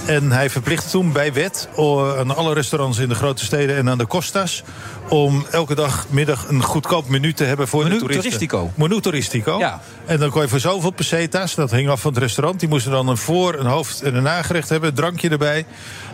En 0.06 0.32
hij 0.32 0.50
verplichtte 0.50 0.90
toen 0.90 1.12
bij 1.12 1.34
wet 1.34 1.70
aan 2.18 2.36
alle 2.36 2.54
restaurants 2.54 2.98
in 2.98 3.10
de 3.10 3.16
grote 3.16 3.46
steden 3.46 3.76
en 3.78 3.90
aan 3.90 3.98
de 3.98 4.08
costas 4.08 4.64
om 5.10 5.46
elke 5.52 5.76
dag 5.76 6.06
middag 6.10 6.48
een 6.48 6.64
goedkoop 6.64 7.10
menu 7.10 7.34
te 7.34 7.44
hebben 7.44 7.68
voor 7.68 7.84
Menu 7.84 7.94
de 7.94 8.00
toeristen. 8.00 8.30
toeristico. 8.32 8.72
Menu 8.76 9.02
toeristico. 9.02 9.60
Ja. 9.60 9.82
En 10.06 10.20
dan 10.20 10.30
kon 10.30 10.42
je 10.42 10.48
voor 10.48 10.60
zoveel 10.60 10.92
pesetas, 10.92 11.56
dat 11.56 11.72
hing 11.72 11.90
af 11.90 12.02
van 12.02 12.14
het 12.14 12.22
restaurant... 12.22 12.60
die 12.60 12.70
moesten 12.70 12.92
dan 12.92 13.08
een 13.08 13.18
voor, 13.18 13.54
een 13.54 13.66
hoofd 13.66 14.02
en 14.02 14.16
een 14.16 14.24
nagerecht 14.24 14.70
hebben, 14.70 14.90
een 14.90 14.96
drankje 14.96 15.30
erbij. 15.30 15.66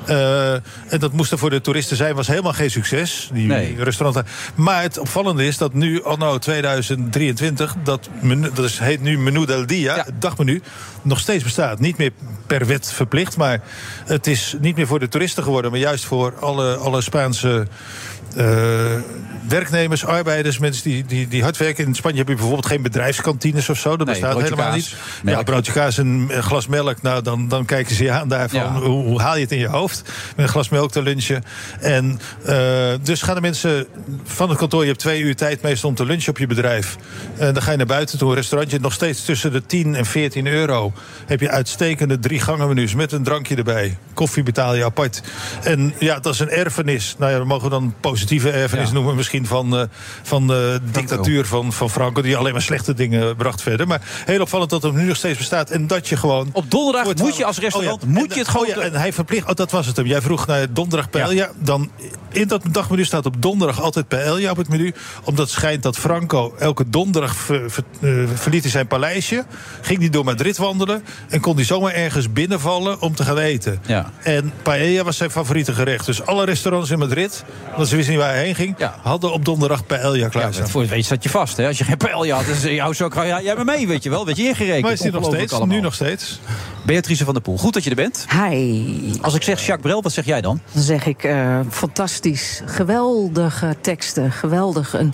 Eh, 0.06 0.54
en 0.54 1.00
dat 1.00 1.12
moest 1.12 1.32
er 1.32 1.38
voor 1.38 1.50
de 1.50 1.62
toeristen 1.62 1.98
zijn, 1.98 2.16
was 2.16 2.28
helemaal 2.28 2.54
geen 2.54 2.72
succes. 2.72 3.30
Die 3.34 3.48
Nee. 3.48 3.76
restauranten. 3.78 4.26
Maar 4.56 4.82
het 4.82 4.98
opvallende 4.98 5.46
is 5.46 5.58
dat 5.58 5.74
nu, 5.74 6.04
anno 6.04 6.38
2023... 6.38 7.76
dat, 7.84 8.10
menu, 8.22 8.50
dat 8.54 8.66
is, 8.66 8.80
heet 8.80 9.02
nu 9.02 9.18
Menu 9.20 9.46
del 9.46 9.66
Dia, 9.66 9.96
het 9.96 10.22
dagmenu... 10.22 10.62
nog 11.02 11.20
steeds 11.20 11.44
bestaat. 11.44 11.80
Niet 11.80 11.98
meer 11.98 12.12
per 12.48 12.66
wet 12.66 12.92
verplicht, 12.94 13.38
maar 13.38 13.62
het 14.06 14.28
is 14.28 14.56
niet 14.60 14.76
meer 14.76 14.88
voor 14.88 15.00
de 15.00 15.08
toeristen 15.08 15.44
geworden... 15.44 15.72
maar 15.72 15.80
juist 15.80 16.06
voor 16.06 16.34
alle, 16.40 16.76
alle 16.76 17.02
Spaanse... 17.02 17.68
eh, 18.36 18.46
werknemers, 19.48 20.06
arbeiders, 20.06 20.58
mensen 20.60 20.84
die, 20.84 21.06
die, 21.06 21.28
die 21.28 21.42
hard 21.44 21.58
werken. 21.58 21.86
In 21.86 21.96
Spanje 21.96 22.18
heb 22.18 22.28
je 22.28 22.34
bijvoorbeeld 22.34 22.66
geen 22.66 22.82
bedrijfskantines 22.82 23.70
of 23.70 23.80
zo. 23.80 23.98
Dat 23.98 24.08
Nee, 24.08 24.20
bestaat 24.20 24.42
helemaal 24.42 24.66
kaas, 24.66 24.76
niet. 24.76 24.96
melk. 25.24 25.38
Ja, 25.38 25.44
broodje 25.44 25.72
kaas 25.72 25.98
en 25.98 26.26
een 26.30 26.44
glas 26.44 26.68
melk. 26.68 27.02
Nou, 27.02 27.22
dan, 27.22 27.48
dan 27.48 27.66
kijken 27.66 27.96
ze 27.96 28.04
je 28.04 28.12
aan 28.12 28.28
daarvan. 28.28 28.60
Ja. 28.60 28.72
Hoe, 28.80 29.04
hoe 29.06 29.22
haal 29.22 29.36
je 29.36 29.42
het 29.42 29.52
in 29.52 29.58
je 29.60 29.68
hoofd? 29.68 30.02
Met 30.36 30.46
een 30.46 30.52
glas 30.52 30.70
melk 30.70 30.92
te 30.92 31.02
lunchen. 31.02 31.44
En 31.80 32.20
eh, 32.46 32.94
dus 33.02 33.22
gaan 33.22 33.36
de 33.36 33.42
mensen 33.42 33.88
van 34.24 34.50
het 34.50 34.58
kantoor. 34.58 34.82
Je 34.82 34.88
hebt 34.88 35.00
twee 35.00 35.22
uur 35.22 35.36
tijd 35.36 35.62
meestal 35.62 35.90
om 35.90 35.96
te 35.96 36.06
lunchen 36.06 36.30
op 36.30 36.38
je 36.38 36.48
bedrijf. 36.48 36.96
En 37.38 37.54
dan 37.54 37.64
ga 37.64 37.72
je 37.72 37.78
naar 37.78 37.86
buiten 37.86 38.18
toe. 38.18 38.30
Een 38.30 38.36
restaurantje 38.36 38.80
nog 38.80 38.94
steeds 38.94 39.26
tussen 39.26 39.52
de 39.52 39.66
10 39.66 39.96
en 39.96 40.06
14 40.06 40.48
euro. 40.48 40.94
Heb 41.26 41.40
je 41.40 41.50
uitstekende 41.50 42.20
drie 42.20 42.40
gangen 42.40 42.68
menus 42.68 42.96
met 42.96 43.12
een 43.12 43.24
drankje 43.24 43.56
erbij. 43.56 43.98
Koffie 44.14 44.44
betaal 44.44 44.76
je 44.76 44.86
apart. 44.86 45.22
En 45.64 45.94
ja, 46.00 46.20
dat 46.20 46.34
is 46.34 46.40
een 46.40 46.50
erfenis. 46.50 47.16
Nou 47.18 47.32
ja, 47.32 47.38
dat 47.38 47.48
mogen 47.48 47.64
we 47.64 47.70
dan 47.70 47.84
een 47.84 47.94
positieve 48.24 48.58
erfenis 48.62 48.88
Ja. 48.88 48.94
noemen. 48.94 49.16
Misschien 49.16 49.46
van, 49.48 49.78
eh, 49.78 49.84
van 50.24 50.48
de 50.48 50.80
dictatuur 50.92 51.46
van, 51.46 51.74
van 51.74 51.90
Franco. 51.90 52.22
Die 52.22 52.38
alleen 52.38 52.52
maar 52.54 52.62
slechte 52.62 52.94
dingen 52.94 53.36
bracht 53.36 53.62
verder. 53.62 53.88
Maar 53.88 54.02
heel 54.26 54.42
opvallend 54.42 54.70
dat 54.70 54.84
het 54.84 54.94
nu 54.94 55.04
nog 55.04 55.16
steeds 55.16 55.38
bestaat. 55.38 55.70
En 55.70 55.88
dat 55.88 56.08
je 56.08 56.18
gewoon... 56.18 56.50
Op 56.52 56.72
donderdag 56.72 57.16
moet 57.16 57.38
je 57.38 57.46
als 57.46 57.60
restaurant 57.60 58.04
Oh 58.04 58.10
ja, 58.10 58.20
moet 58.20 58.30
en- 58.30 58.34
je 58.34 58.40
het 58.40 58.50
gewoon... 58.50 58.68
Oh 58.68 58.76
ja, 58.76 58.82
en 58.82 58.94
hij 58.94 59.14
verplicht... 59.14 59.48
Oh, 59.50 59.56
dat 59.56 59.72
was 59.72 59.86
het 59.88 59.96
hem. 59.98 60.06
Jij 60.06 60.22
vroeg 60.22 60.48
naar 60.48 60.74
donderdag 60.74 61.10
paella. 61.10 61.50
Dan 61.60 61.92
in 62.32 62.48
dat 62.48 62.62
dagmenu 62.72 63.06
staat 63.06 63.26
op 63.26 63.42
donderdag 63.42 63.82
altijd 63.82 64.08
paella 64.08 64.52
op 64.52 64.58
het 64.58 64.70
menu. 64.70 64.94
Omdat 65.24 65.50
schijnt 65.50 65.84
dat 65.84 65.98
Franco 65.98 66.56
elke 66.60 66.90
donderdag 66.90 67.36
ver- 67.36 67.72
ver- 67.72 67.84
eh, 68.02 68.10
verliet 68.34 68.62
hij 68.62 68.72
zijn 68.72 68.88
paleisje. 68.88 69.46
Ging 69.82 70.00
hij 70.00 70.10
door 70.10 70.24
Madrid 70.24 70.58
wandelen. 70.58 71.04
En 71.30 71.40
kon 71.40 71.56
hij 71.56 71.66
zomaar 71.66 71.94
ergens 71.94 72.34
binnenvallen 72.34 73.02
om 73.02 73.16
te 73.16 73.24
gaan 73.24 73.38
eten. 73.38 73.80
Ja. 73.86 74.12
En 74.24 74.54
paella 74.64 75.04
was 75.04 75.18
zijn 75.18 75.32
favoriete 75.32 75.74
gerecht. 75.74 76.06
Dus 76.06 76.26
alle 76.26 76.46
restaurants 76.46 76.90
in 76.90 77.00
Madrid, 77.00 77.44
omdat 77.72 77.88
ze 77.88 77.96
wisten 77.96 78.13
niet 78.14 78.22
waar 78.22 78.34
hij 78.34 78.44
heen 78.44 78.56
ging... 78.56 78.76
hadden 79.02 79.34
op 79.34 79.46
donderdag 79.46 79.86
paella 79.86 80.28
klaar 80.28 80.54
Ja, 80.54 80.68
voor 80.68 80.82
het 80.82 80.90
weet 80.90 81.06
zat 81.06 81.24
je 81.24 81.30
vast. 81.30 81.58
Hè? 81.58 81.68
Als 81.68 81.78
je 81.78 81.84
geen 81.84 81.98
paella 81.98 82.36
had, 82.36 82.46
dan 82.62 82.74
jou 82.74 82.94
zo, 82.94 83.10
ja, 83.14 83.42
jij 83.42 83.56
maar 83.56 83.66
mee, 83.66 83.88
weet 83.88 84.04
je 84.04 84.10
wel. 84.10 84.26
Weet 84.26 84.38
je 84.38 84.44
ingerekend. 84.44 84.82
Maar 84.82 84.92
is 84.92 85.00
die 85.00 85.12
nog 85.12 85.26
steeds? 85.26 85.54
allemaal. 85.54 85.76
Nu 85.76 85.82
nog 85.82 85.94
steeds? 85.94 86.40
Beatrice 86.86 87.24
van 87.26 87.34
der 87.34 87.44
Poel, 87.44 87.58
goed 87.58 87.74
dat 87.74 87.84
je 87.84 87.90
er 87.90 87.96
bent. 87.96 88.26
Hi. 88.48 88.84
Als 89.22 89.36
ik 89.36 89.44
zeg 89.44 89.60
Jacques 89.60 89.82
Brel, 89.82 90.02
wat 90.02 90.12
zeg 90.12 90.26
jij 90.26 90.42
dan? 90.42 90.60
Dan 90.72 90.84
zeg 90.84 91.06
ik 91.06 91.24
eh, 91.24 91.60
fantastisch. 91.70 92.62
Geweldige 92.66 93.76
teksten. 93.82 94.32
Geweldig. 94.32 94.94
Een 94.94 95.14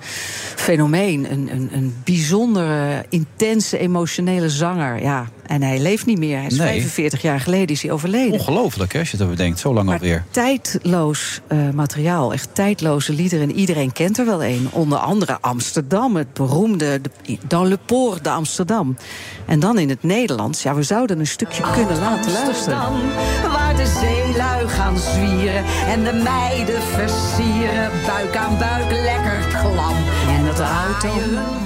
fenomeen. 0.56 1.32
Een, 1.32 1.50
een, 1.52 1.70
een 1.74 1.96
bijzondere, 2.04 3.06
intense, 3.10 3.78
emotionele 3.78 4.50
zanger. 4.50 5.02
Ja, 5.02 5.26
en 5.46 5.62
hij 5.62 5.80
leeft 5.80 6.06
niet 6.06 6.20
meer. 6.20 6.38
Hij 6.38 6.46
is 6.48 6.58
Nee. 6.58 6.68
45 6.68 7.22
jaar 7.22 7.40
geleden 7.40 7.68
is 7.68 7.82
hij 7.82 7.92
overleden. 7.92 8.40
Ongelooflijk, 8.40 8.94
hè, 8.94 9.00
als 9.00 9.12
je 9.12 9.18
het 9.18 9.30
bedenkt. 9.30 9.60
Zo 9.60 9.74
lang 9.74 9.86
Maar 9.86 9.96
alweer. 9.96 10.24
tijdloos 10.32 11.42
eh, 11.48 11.58
materiaal, 11.74 12.34
echt 12.34 12.50
tijdloze 12.90 13.14
liederen. 13.14 13.50
En 13.50 13.56
iedereen 13.56 13.92
kent 13.92 14.18
er 14.18 14.26
wel 14.26 14.44
een. 14.44 14.70
Onder 14.72 14.98
andere 14.98 15.38
Amsterdam, 15.42 16.16
het 16.16 16.34
beroemde 16.34 17.02
de, 17.02 17.38
Dans 17.48 17.70
le 17.70 17.78
Port 17.86 18.24
de 18.24 18.30
Amsterdam. 18.30 18.98
En 19.46 19.60
dan 19.60 19.78
in 19.78 19.90
het 19.90 20.04
Nederlands. 20.04 20.64
Ja, 20.64 20.76
we 20.76 20.84
zouden 20.84 21.20
een 21.20 21.28
stukje 21.28 21.64
kunnen 21.74 22.00
laten 22.00 22.32
luisteren. 22.32 22.78
Waar 23.52 23.76
de 23.76 23.86
zeelui 23.86 24.68
gaan 24.68 24.98
zwieren 24.98 25.64
en 25.88 26.04
de 26.04 26.14
meiden 26.14 26.82
versieren. 26.82 27.92
Buik 28.06 28.36
aan 28.36 28.58
buik, 28.58 28.92
lekker 28.92 29.60
klam. 29.62 29.96
En 30.28 30.46
het 30.46 30.56
draaien 30.56 31.36
hun 31.36 31.66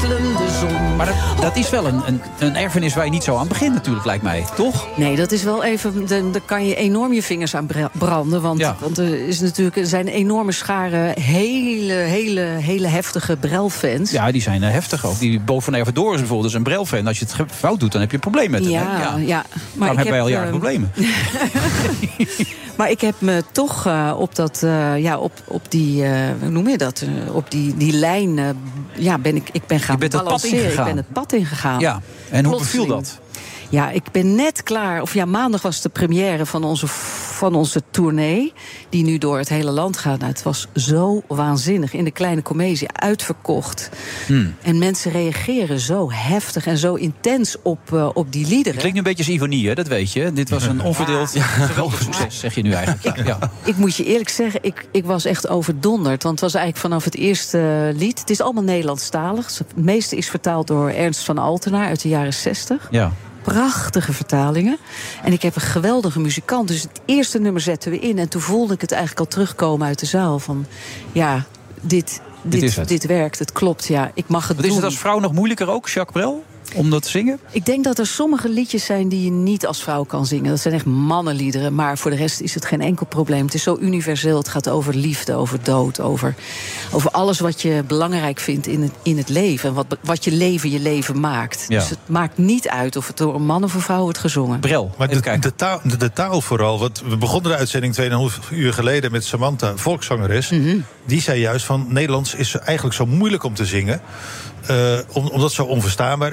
wentelende 0.00 0.50
zon. 0.60 0.96
Maar 0.96 1.06
dat, 1.06 1.14
dat 1.40 1.56
is 1.56 1.70
wel 1.70 1.86
een, 1.86 2.02
een, 2.06 2.20
een 2.38 2.56
erfenis 2.56 2.94
waar 2.94 3.04
je 3.04 3.10
niet 3.10 3.24
zo 3.24 3.36
aan 3.36 3.48
begint 3.48 3.74
natuurlijk, 3.74 4.04
lijkt 4.04 4.22
mij. 4.22 4.44
Toch? 4.56 4.86
Nee, 4.96 5.16
dat 5.16 5.32
is 5.32 5.42
wel 5.42 5.64
even. 5.64 6.06
Daar 6.06 6.40
kan 6.44 6.66
je 6.66 6.74
enorm 6.74 7.12
je 7.12 7.22
vingers 7.22 7.54
aan 7.54 7.66
bra- 7.66 7.90
branden. 7.92 8.42
Want, 8.42 8.58
Ja. 8.60 8.76
want 8.80 8.98
er, 8.98 9.26
is 9.26 9.40
natuurlijk, 9.40 9.76
er 9.76 9.86
zijn 9.86 10.06
enorme 10.08 10.52
scharen 10.52 11.20
hele, 11.20 11.92
hele, 11.92 12.40
hele 12.40 12.86
heftige 12.86 13.36
Brel-fans. 13.36 14.10
Ja, 14.10 14.30
die 14.32 14.42
zijn 14.42 14.62
eh, 14.62 14.70
heftig 14.70 15.06
ook. 15.06 15.18
Die 15.18 15.40
Bo 15.40 15.60
van 15.60 15.74
is 15.76 15.82
bijvoorbeeld 15.92 16.44
is 16.44 16.54
een 16.54 16.62
Brel-fan. 16.62 17.06
Als 17.06 17.18
je 17.18 17.24
het 17.24 17.52
fout 17.52 17.80
doet, 17.80 17.92
dan 17.92 18.00
heb 18.00 18.10
je 18.10 18.16
een 18.16 18.22
probleem 18.22 18.50
met 18.50 18.60
hem. 18.60 18.70
Ja, 18.70 18.80
ja. 18.80 19.16
ja. 19.16 19.44
Maar 19.74 19.88
Daarom 19.88 19.98
ik 19.98 20.04
hebben 20.04 20.12
wij 20.12 20.20
al 20.20 20.26
heb, 20.26 20.34
jaren 20.34 20.44
eh, 20.44 20.50
problemen. 20.50 20.90
Maar 22.78 22.90
ik 22.90 23.00
heb 23.00 23.14
me 23.18 23.44
toch 23.52 23.86
eh, 23.86 24.14
op 24.18 24.34
dat, 24.34 24.62
eh, 24.62 24.98
ja, 24.98 25.18
op, 25.18 25.32
op 25.44 25.70
die, 25.70 26.04
eh, 26.04 26.10
hoe 26.40 26.50
noem 26.50 26.68
je 26.68 26.78
dat? 26.78 27.04
Op 27.32 27.50
die, 27.50 27.76
die 27.76 27.92
lijn, 27.92 28.56
ja, 28.94 29.18
ben 29.18 29.36
ik, 29.36 29.48
ik 29.52 29.66
ben 29.66 29.80
gaan 29.80 29.94
Je 29.94 30.00
bent 30.00 30.12
het 30.12 30.22
pad 30.22 30.24
balanceren. 30.24 30.64
ingegaan. 30.64 30.86
Ik 30.86 30.94
ben 30.94 31.04
het 31.04 31.12
pad 31.12 31.32
ingegaan. 31.32 31.80
Ja, 31.80 32.00
en 32.30 32.44
hoe 32.44 32.58
beviel 32.58 32.86
dat? 32.86 33.18
Ja, 33.68 33.90
ik 33.90 34.02
ben 34.12 34.34
net 34.34 34.62
klaar. 34.62 35.02
Of 35.02 35.14
ja, 35.14 35.24
maandag 35.24 35.62
was 35.62 35.80
de 35.80 35.88
première 35.88 36.46
van 36.46 36.64
onze, 36.64 36.86
van 37.38 37.54
onze 37.54 37.82
tournee. 37.90 38.52
Die 38.88 39.04
nu 39.04 39.18
door 39.18 39.38
het 39.38 39.48
hele 39.48 39.70
land 39.70 39.96
gaat. 39.96 40.18
Nou, 40.18 40.32
het 40.32 40.42
was 40.42 40.66
zo 40.74 41.22
waanzinnig. 41.26 41.92
In 41.92 42.04
de 42.04 42.10
kleine 42.10 42.42
comedie 42.42 42.88
uitverkocht. 42.92 43.90
Hmm. 44.26 44.54
En 44.62 44.78
mensen 44.78 45.10
reageren 45.10 45.80
zo 45.80 46.10
heftig 46.12 46.66
en 46.66 46.78
zo 46.78 46.94
intens 46.94 47.56
op, 47.62 47.92
eh, 47.92 48.08
op 48.14 48.32
die 48.32 48.46
liederen. 48.46 48.78
Klinkt 48.78 48.92
nu 48.92 48.98
een 48.98 49.14
beetje 49.14 49.24
als 49.24 49.34
ironie, 49.34 49.68
hè? 49.68 49.74
dat 49.74 49.86
weet 49.88 50.12
je. 50.12 50.32
Dit 50.32 50.50
was 50.50 50.66
een 50.66 50.82
onverdeeld 50.82 51.30
geweldig 51.40 52.02
succes, 52.02 52.38
zeg 52.38 52.54
je 52.54 52.62
nu 52.62 52.72
eigenlijk. 52.72 53.16
Ja, 53.16 53.24
ja. 53.24 53.50
Ik 53.64 53.76
moet 53.76 53.96
je 53.96 54.04
eerlijk 54.04 54.28
zeggen, 54.28 54.60
ik, 54.62 54.88
ik 54.92 55.04
was 55.04 55.24
echt 55.24 55.48
overdonderd. 55.48 56.22
Want 56.22 56.40
het 56.40 56.52
was 56.52 56.54
eigenlijk 56.54 56.84
vanaf 56.86 57.04
het 57.04 57.14
eerste 57.14 57.92
lied. 57.96 58.20
Het 58.20 58.30
is 58.30 58.40
allemaal 58.40 58.62
Nederlandstalig. 58.62 59.58
Het 59.58 59.76
meeste 59.76 60.16
is 60.16 60.28
vertaald 60.28 60.66
door 60.66 60.90
Ernst 60.90 61.24
van 61.24 61.38
Altenaar 61.38 61.86
uit 61.86 62.02
de 62.02 62.08
jaren 62.08 62.34
60. 62.34 62.88
ja. 62.90 63.12
Prachtige 63.48 64.12
vertalingen. 64.12 64.78
En 65.22 65.32
ik 65.32 65.42
heb 65.42 65.54
een 65.54 65.60
geweldige 65.60 66.20
muzikant. 66.20 66.68
Dus 66.68 66.82
het 66.82 67.00
eerste 67.04 67.38
nummer 67.38 67.60
zetten 67.62 67.90
we 67.90 67.98
in. 67.98 68.18
En 68.18 68.28
toen 68.28 68.40
voelde 68.40 68.74
ik 68.74 68.80
het 68.80 68.92
eigenlijk 68.92 69.20
al 69.20 69.26
terugkomen 69.26 69.86
uit 69.86 69.98
de 69.98 70.06
zaal. 70.06 70.38
Van 70.38 70.66
ja, 71.12 71.44
dit, 71.80 72.20
dit, 72.42 72.88
dit, 72.88 73.06
werkt. 73.06 73.38
Het 73.38 73.52
klopt, 73.52 73.86
ja. 73.86 74.10
Ik 74.14 74.28
mag 74.28 74.48
het 74.48 74.56
Wat 74.56 74.64
is 74.64 74.70
doen. 74.70 74.80
het 74.80 74.90
als 74.90 74.98
vrouw 74.98 75.18
nog 75.18 75.32
moeilijker 75.32 75.68
ook, 75.68 75.88
Jacques 75.88 76.22
Brel? 76.22 76.44
Om 76.74 76.90
dat 76.90 77.02
te 77.02 77.08
zingen? 77.08 77.38
Ik 77.50 77.66
denk 77.66 77.84
dat 77.84 77.98
er 77.98 78.06
sommige 78.06 78.48
liedjes 78.48 78.84
zijn 78.84 79.08
die 79.08 79.24
je 79.24 79.30
niet 79.30 79.66
als 79.66 79.82
vrouw 79.82 80.04
kan 80.04 80.26
zingen. 80.26 80.50
Dat 80.50 80.60
zijn 80.60 80.74
echt 80.74 80.84
mannenliederen. 80.84 81.74
Maar 81.74 81.98
voor 81.98 82.10
de 82.10 82.16
rest 82.16 82.40
is 82.40 82.54
het 82.54 82.64
geen 82.64 82.80
enkel 82.80 83.06
probleem. 83.06 83.44
Het 83.44 83.54
is 83.54 83.62
zo 83.62 83.76
universeel. 83.80 84.38
Het 84.38 84.48
gaat 84.48 84.68
over 84.68 84.94
liefde, 84.94 85.34
over 85.34 85.58
dood, 85.62 86.00
over, 86.00 86.34
over 86.92 87.10
alles 87.10 87.40
wat 87.40 87.62
je 87.62 87.84
belangrijk 87.86 88.40
vindt 88.40 88.66
in 88.66 88.82
het, 88.82 88.92
in 89.02 89.16
het 89.16 89.28
leven. 89.28 89.68
En 89.68 89.74
wat, 89.74 89.98
wat 90.02 90.24
je 90.24 90.32
leven 90.32 90.70
je 90.70 90.80
leven 90.80 91.20
maakt. 91.20 91.64
Ja. 91.68 91.78
Dus 91.78 91.90
het 91.90 91.98
maakt 92.06 92.38
niet 92.38 92.68
uit 92.68 92.96
of 92.96 93.06
het 93.06 93.16
door 93.16 93.34
een 93.34 93.46
man 93.46 93.64
of 93.64 93.74
een 93.74 93.80
vrouw 93.80 94.02
wordt 94.02 94.18
gezongen. 94.18 94.60
Brel. 94.60 94.94
Maar 94.98 95.08
de, 95.08 95.38
de, 95.40 95.54
taal, 95.54 95.80
de, 95.84 95.96
de 95.96 96.12
taal 96.12 96.40
vooral. 96.40 96.78
Want 96.78 97.02
we 97.08 97.16
begonnen 97.16 97.50
de 97.50 97.56
uitzending 97.56 97.96
2,5 98.40 98.50
uur 98.50 98.72
geleden 98.72 99.12
met 99.12 99.24
Samantha, 99.24 99.76
volkszangeres. 99.76 100.52
Die 101.04 101.20
zei 101.20 101.40
juist 101.40 101.64
van 101.64 101.86
Nederlands 101.88 102.34
is 102.34 102.54
eigenlijk 102.54 102.96
zo 102.96 103.06
moeilijk 103.06 103.42
om 103.42 103.54
te 103.54 103.66
zingen. 103.66 104.00
Eh, 104.68 104.98
om, 105.12 105.26
omdat 105.26 105.42
het 105.42 105.52
zo 105.52 105.64
onverstaanbaar 105.64 106.32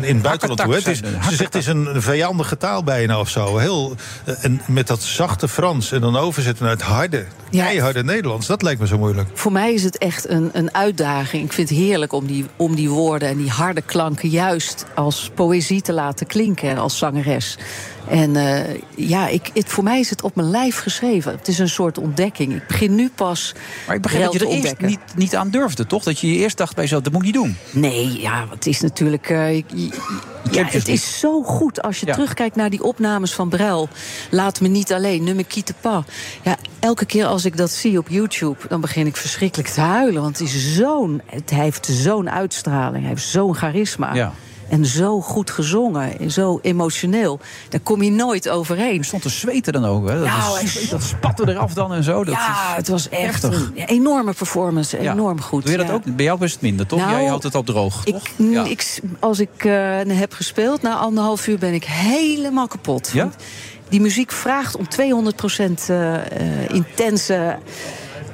in 0.00 0.14
het 0.14 0.22
buitenland 0.22 0.60
toe. 0.60 0.70
hè. 0.70 0.78
Het 0.78 0.86
is, 0.86 0.98
ze 0.98 1.36
zegt 1.36 1.40
het 1.40 1.54
is 1.54 1.66
een 1.66 2.02
vijandige 2.02 2.56
taal 2.56 2.84
bijna 2.84 3.20
of 3.20 3.28
zo. 3.28 3.56
Heel, 3.56 3.94
eh, 4.24 4.44
en 4.44 4.60
met 4.66 4.86
dat 4.86 5.02
zachte 5.02 5.48
Frans 5.48 5.92
en 5.92 6.00
dan 6.00 6.16
overzetten 6.16 6.64
naar 6.64 6.72
het 6.72 6.82
harde, 6.82 7.26
keiharde 7.50 8.04
Nederlands. 8.04 8.46
Dat 8.46 8.62
lijkt 8.62 8.80
me 8.80 8.86
zo 8.86 8.98
moeilijk. 8.98 9.28
Voor 9.34 9.52
mij 9.52 9.72
is 9.72 9.84
het 9.84 9.98
echt 9.98 10.28
een, 10.28 10.50
een 10.52 10.74
uitdaging. 10.74 11.44
Ik 11.44 11.52
vind 11.52 11.68
het 11.68 11.78
heerlijk 11.78 12.12
om 12.12 12.26
die, 12.26 12.46
om 12.56 12.74
die 12.74 12.90
woorden 12.90 13.28
en 13.28 13.36
die 13.36 13.50
harde 13.50 13.82
klanken 13.82 14.28
juist 14.28 14.86
als 14.94 15.30
poëzie 15.34 15.82
te 15.82 15.92
laten 15.92 16.26
klinken 16.26 16.78
als 16.78 16.98
zangeres. 16.98 17.58
En 18.08 18.36
eh, 18.36 18.80
ja, 18.96 19.28
ik, 19.28 19.50
het, 19.54 19.68
voor 19.68 19.84
mij 19.84 20.00
is 20.00 20.10
het 20.10 20.22
op 20.22 20.34
mijn 20.34 20.50
lijf 20.50 20.78
geschreven. 20.78 21.32
Het 21.32 21.48
is 21.48 21.58
een 21.58 21.68
soort 21.68 21.98
ontdekking. 21.98 22.54
Ik 22.54 22.66
begin 22.66 22.94
nu 22.94 23.10
pas. 23.14 23.54
Maar 23.86 23.96
ik 23.96 24.02
begrijp 24.02 24.24
dat 24.24 24.32
je 24.32 24.38
er 24.38 24.46
eerst 24.48 24.80
niet, 24.80 24.98
niet 25.16 25.36
aan 25.36 25.50
durfde, 25.50 25.86
toch? 25.86 26.02
Dat 26.02 26.20
je 26.20 26.26
eerst 26.26 26.56
dacht 26.56 26.74
bij 26.74 26.84
jezelf, 26.84 27.02
dat 27.02 27.12
moet 27.12 27.20
ik 27.26 27.26
niet 27.34 27.42
doen. 27.42 27.56
Nee, 27.70 28.20
ja, 28.20 28.46
het 28.50 28.66
is 28.66 28.80
natuurlijk. 28.80 29.28
eh, 29.30 29.56
je- 29.56 29.64
je- 29.74 29.90
ja, 30.50 30.64
het 30.64 30.88
is 30.88 31.18
zo 31.18 31.42
goed 31.42 31.82
als 31.82 32.00
je 32.00 32.06
Ja. 32.06 32.12
terugkijkt 32.12 32.56
naar 32.56 32.70
die 32.70 32.82
opnames 32.82 33.32
van 33.34 33.48
Brel. 33.48 33.88
Laat 34.30 34.60
me 34.60 34.68
niet 34.68 34.92
alleen, 34.92 35.24
ne 35.24 35.34
me 35.34 35.44
quitte 35.44 35.74
pas. 35.80 36.04
Ja, 36.42 36.56
elke 36.80 37.04
keer 37.04 37.26
als 37.26 37.44
ik 37.44 37.56
dat 37.56 37.70
zie 37.70 37.98
op 37.98 38.08
YouTube, 38.08 38.56
dan 38.68 38.80
begin 38.80 39.06
ik 39.06 39.16
verschrikkelijk 39.16 39.68
te 39.68 39.80
huilen. 39.80 40.22
Want 40.22 40.38
het 40.38 40.48
is 40.48 40.74
zo'n, 40.74 41.22
het, 41.26 41.50
hij 41.50 41.62
heeft 41.62 41.86
zo'n 41.90 42.30
uitstraling, 42.30 43.00
hij 43.00 43.08
heeft 43.08 43.28
zo'n 43.28 43.54
charisma. 43.54 44.14
Ja. 44.14 44.32
En 44.70 44.86
zo 44.86 45.20
goed 45.20 45.50
gezongen. 45.50 46.18
En 46.18 46.30
zo 46.30 46.58
emotioneel. 46.62 47.40
Daar 47.68 47.80
kom 47.80 48.02
je 48.02 48.10
nooit 48.10 48.48
overheen. 48.48 48.94
Je 48.94 49.04
stond 49.04 49.22
te 49.22 49.28
zweten 49.28 49.72
dan 49.72 49.84
ook. 49.84 50.08
Hè? 50.08 50.18
Dat, 50.18 50.26
Nou, 50.26 50.60
is- 50.60 50.88
dat 50.88 51.02
spatte 51.02 51.48
eraf 51.48 51.72
dan 51.74 51.92
en 51.94 52.02
zo. 52.02 52.24
Dat 52.24 52.34
ja, 52.34 52.74
het 52.76 52.88
was 52.88 53.08
echt 53.08 53.42
heftig. 53.42 53.72
een 53.74 53.84
enorme 53.86 54.32
performance. 54.32 55.02
Ja. 55.02 55.12
Enorm 55.12 55.40
goed. 55.40 55.62
Doe 55.62 55.70
je 55.72 55.78
dat 55.78 55.86
ja. 55.86 55.92
ook? 55.92 56.16
Bij 56.16 56.24
jou 56.24 56.44
is 56.44 56.52
het 56.52 56.60
minder, 56.60 56.86
toch? 56.86 56.98
Nou, 56.98 57.10
Jij 57.12 57.26
houdt 57.26 57.42
het 57.42 57.54
op 57.54 57.66
droog, 57.66 58.04
toch? 58.04 58.26
Ik, 58.26 58.30
mm, 58.36 58.64
ik, 58.64 59.00
als 59.18 59.38
ik 59.40 59.64
eh, 59.64 59.98
heb 60.06 60.32
gespeeld, 60.32 60.82
na 60.82 60.94
anderhalf 60.94 61.46
uur 61.46 61.58
ben 61.58 61.74
ik 61.74 61.84
helemaal 61.84 62.66
kapot. 62.66 63.10
Ja? 63.12 63.30
Die 63.88 64.00
muziek 64.00 64.32
vraagt 64.32 64.76
om 64.76 64.88
200% 64.88 65.90
eh, 65.90 66.14
eh, 66.14 66.68
intense 66.68 67.58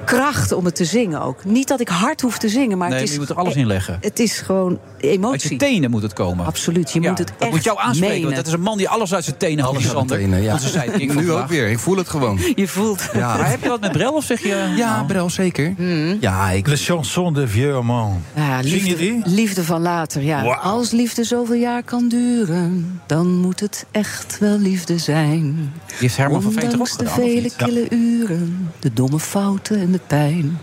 kracht 0.07 0.51
om 0.51 0.65
het 0.65 0.75
te 0.75 0.85
zingen 0.85 1.21
ook. 1.21 1.45
Niet 1.45 1.67
dat 1.67 1.79
ik 1.79 1.87
hard 1.87 2.21
hoef 2.21 2.37
te 2.37 2.49
zingen, 2.49 2.77
maar 2.77 2.89
nee, 2.89 2.97
het 2.99 3.07
maar 3.07 3.07
is... 3.07 3.11
je 3.13 3.19
moet 3.19 3.29
er 3.29 3.35
alles 3.35 3.55
in 3.55 3.67
leggen. 3.67 3.97
Het 4.01 4.19
is 4.19 4.39
gewoon 4.39 4.79
emotie. 4.97 5.31
Uit 5.31 5.41
je 5.41 5.55
tenen 5.55 5.89
moet 5.91 6.01
het 6.01 6.13
komen. 6.13 6.45
Absoluut, 6.45 6.91
je 6.91 7.01
Ja, 7.01 7.09
moet 7.09 7.17
het 7.17 7.27
dat 7.27 7.37
echt 7.39 7.51
moet 7.51 7.63
jou 7.63 7.79
aanspreken. 7.79 8.07
menen. 8.15 8.23
Want 8.23 8.35
dat 8.35 8.47
is 8.47 8.53
een 8.53 8.61
man 8.61 8.77
die 8.77 8.89
alles 8.89 9.13
uit 9.13 9.23
zijn 9.23 9.37
tenen 9.37 9.73
de 9.73 9.81
Sander. 9.81 10.17
tenen, 10.17 10.41
ja. 10.41 10.53
Onze 10.53 10.85
Nu 11.15 11.31
ook 11.31 11.47
weer. 11.47 11.67
Ik 11.69 11.79
voel 11.79 11.97
het 11.97 12.09
gewoon. 12.09 12.39
Je 12.55 12.67
voelt. 12.67 13.09
Ja. 13.13 13.37
Maar 13.37 13.49
heb 13.49 13.63
je 13.63 13.69
wat 13.69 13.79
met 13.81 13.91
Brel 13.91 14.13
of 14.13 14.23
zeg 14.23 14.41
je... 14.41 14.47
nou, 14.49 14.77
Ja, 14.77 15.03
Brel, 15.03 15.29
zeker. 15.29 15.73
Ja, 16.19 16.49
ik... 16.49 16.67
Le 16.67 16.75
chanson 16.75 17.33
de 17.33 17.47
vieux 17.47 17.75
amant. 17.75 18.15
Ja, 18.35 18.61
Zing 18.61 18.73
je 18.73 18.83
liefde, 18.83 18.95
die? 18.97 19.21
liefde 19.25 19.63
van 19.63 19.81
later, 19.81 20.21
ja. 20.23 20.41
Als 20.43 20.91
liefde 20.91 21.23
zoveel 21.23 21.55
jaar 21.55 21.83
kan 21.83 22.07
duren, 22.07 23.01
dan 23.05 23.27
moet 23.35 23.59
het 23.59 23.85
echt 23.91 24.37
wel 24.39 24.57
liefde 24.57 24.97
zijn. 24.97 25.73
Die 25.85 25.95
heeft 25.97 26.17
Herman 26.17 26.41
van 26.41 26.51
Veen 26.51 26.69
toch 26.69 26.95
de 26.95 27.07
vele 27.07 27.51
kille 27.57 27.85
uren, 27.89 28.69
de 28.79 28.93
domme 28.93 29.19
fouten 29.19 29.79
en 29.79 29.91
de 29.91 29.96
pijn, 30.07 30.59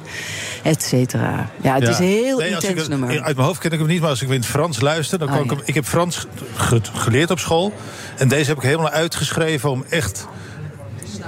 et 0.62 0.82
cetera. 0.82 1.50
Ja, 1.62 1.74
het 1.74 1.88
is 1.88 1.98
een 1.98 2.04
heel 2.04 2.38
Nee, 2.38 2.54
als 2.54 2.64
ik 2.64 2.70
intens 2.70 2.88
het- 2.88 2.98
nummer. 2.98 3.22
Uit 3.22 3.36
mijn 3.36 3.46
hoofd 3.46 3.60
ken 3.60 3.70
ik 3.70 3.78
hem 3.78 3.88
niet, 3.88 4.00
maar 4.00 4.10
als 4.10 4.20
ik 4.20 4.26
hem 4.26 4.34
in 4.36 4.40
het 4.42 4.50
Frans 4.50 4.80
luister... 4.80 5.18
dan 5.18 5.28
Ah, 5.28 5.34
kan 5.34 5.44
ik 5.44 5.50
ja. 5.50 5.56
hem... 5.56 5.64
Ik 5.66 5.74
heb 5.74 5.84
Frans 5.84 6.26
ge- 6.56 6.80
geleerd 6.92 7.30
op 7.30 7.38
school. 7.38 7.72
En 8.18 8.28
deze 8.28 8.48
heb 8.48 8.56
ik 8.56 8.62
helemaal 8.62 8.90
uitgeschreven 8.90 9.70
om 9.70 9.84
echt 9.88 10.26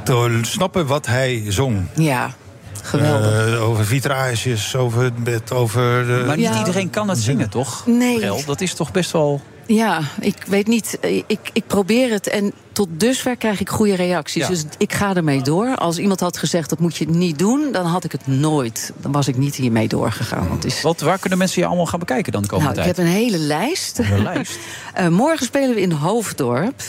te 0.05 0.39
snappen 0.43 0.87
wat 0.87 1.07
hij 1.07 1.45
zong. 1.49 1.87
Ja, 1.95 2.35
geweldig. 2.83 3.55
Eh, 3.55 3.69
over 3.69 3.85
vitrages, 3.87 4.77
over 4.77 5.03
het 5.03 5.25
bed, 5.25 5.53
over... 5.53 6.07
De... 6.07 6.23
Maar 6.27 6.37
niet 6.37 6.47
Ja. 6.47 6.59
iedereen 6.59 6.91
kan 6.91 7.07
dat 7.07 7.19
zingen, 7.19 7.51
toch? 7.51 7.87
Nee. 7.87 8.17
Brel, 8.19 8.43
dat 8.47 8.61
is 8.61 8.75
toch 8.75 8.93
best 8.93 9.11
wel... 9.11 9.41
Ja, 9.67 10.01
ik 10.21 10.37
weet 10.47 10.67
niet. 10.67 10.99
Ik, 11.27 11.39
ik 11.53 11.67
probeer 11.67 12.11
het 12.11 12.27
en 12.29 12.53
tot 12.73 12.89
dusver 12.93 13.37
krijg 13.37 13.61
ik 13.61 13.69
goede 13.69 13.95
reacties. 13.95 14.43
Ja. 14.43 14.49
Dus 14.49 14.65
ik 14.79 14.93
ga 14.93 15.15
ermee 15.15 15.43
door. 15.43 15.77
Als 15.77 15.99
iemand 15.99 16.21
had 16.21 16.37
gezegd 16.37 16.69
dat 16.71 16.79
moet 16.79 16.97
je 16.97 17.09
niet 17.09 17.39
doen, 17.39 17.69
dan 17.73 17.87
had 17.87 18.05
ik 18.05 18.13
het 18.13 18.27
nooit. 18.27 18.93
Dan 19.01 19.13
was 19.13 19.29
ik 19.29 19.37
niet 19.37 19.55
hiermee 19.55 19.89
doorgegaan. 19.89 20.49
Want 20.49 20.65
is... 20.65 20.83
Wat, 20.83 21.01
waar 21.01 21.19
kunnen 21.19 21.39
mensen 21.39 21.61
je 21.61 21.67
allemaal 21.67 21.87
gaan 21.87 21.99
bekijken 21.99 22.33
dan 22.33 22.43
de 22.43 22.49
komende 22.49 22.75
Nou, 22.75 22.89
ik 22.89 22.95
tijd? 22.95 23.07
heb 23.07 23.17
een 23.17 23.23
hele 23.23 23.39
lijst. 23.39 23.99
Een 23.99 24.23
lijst? 24.23 24.59
Eh, 24.95 25.09
morgen 25.09 25.47
spelen 25.47 25.75
we 25.75 25.81
in 25.81 25.91
Hoofddorp. 25.93 26.81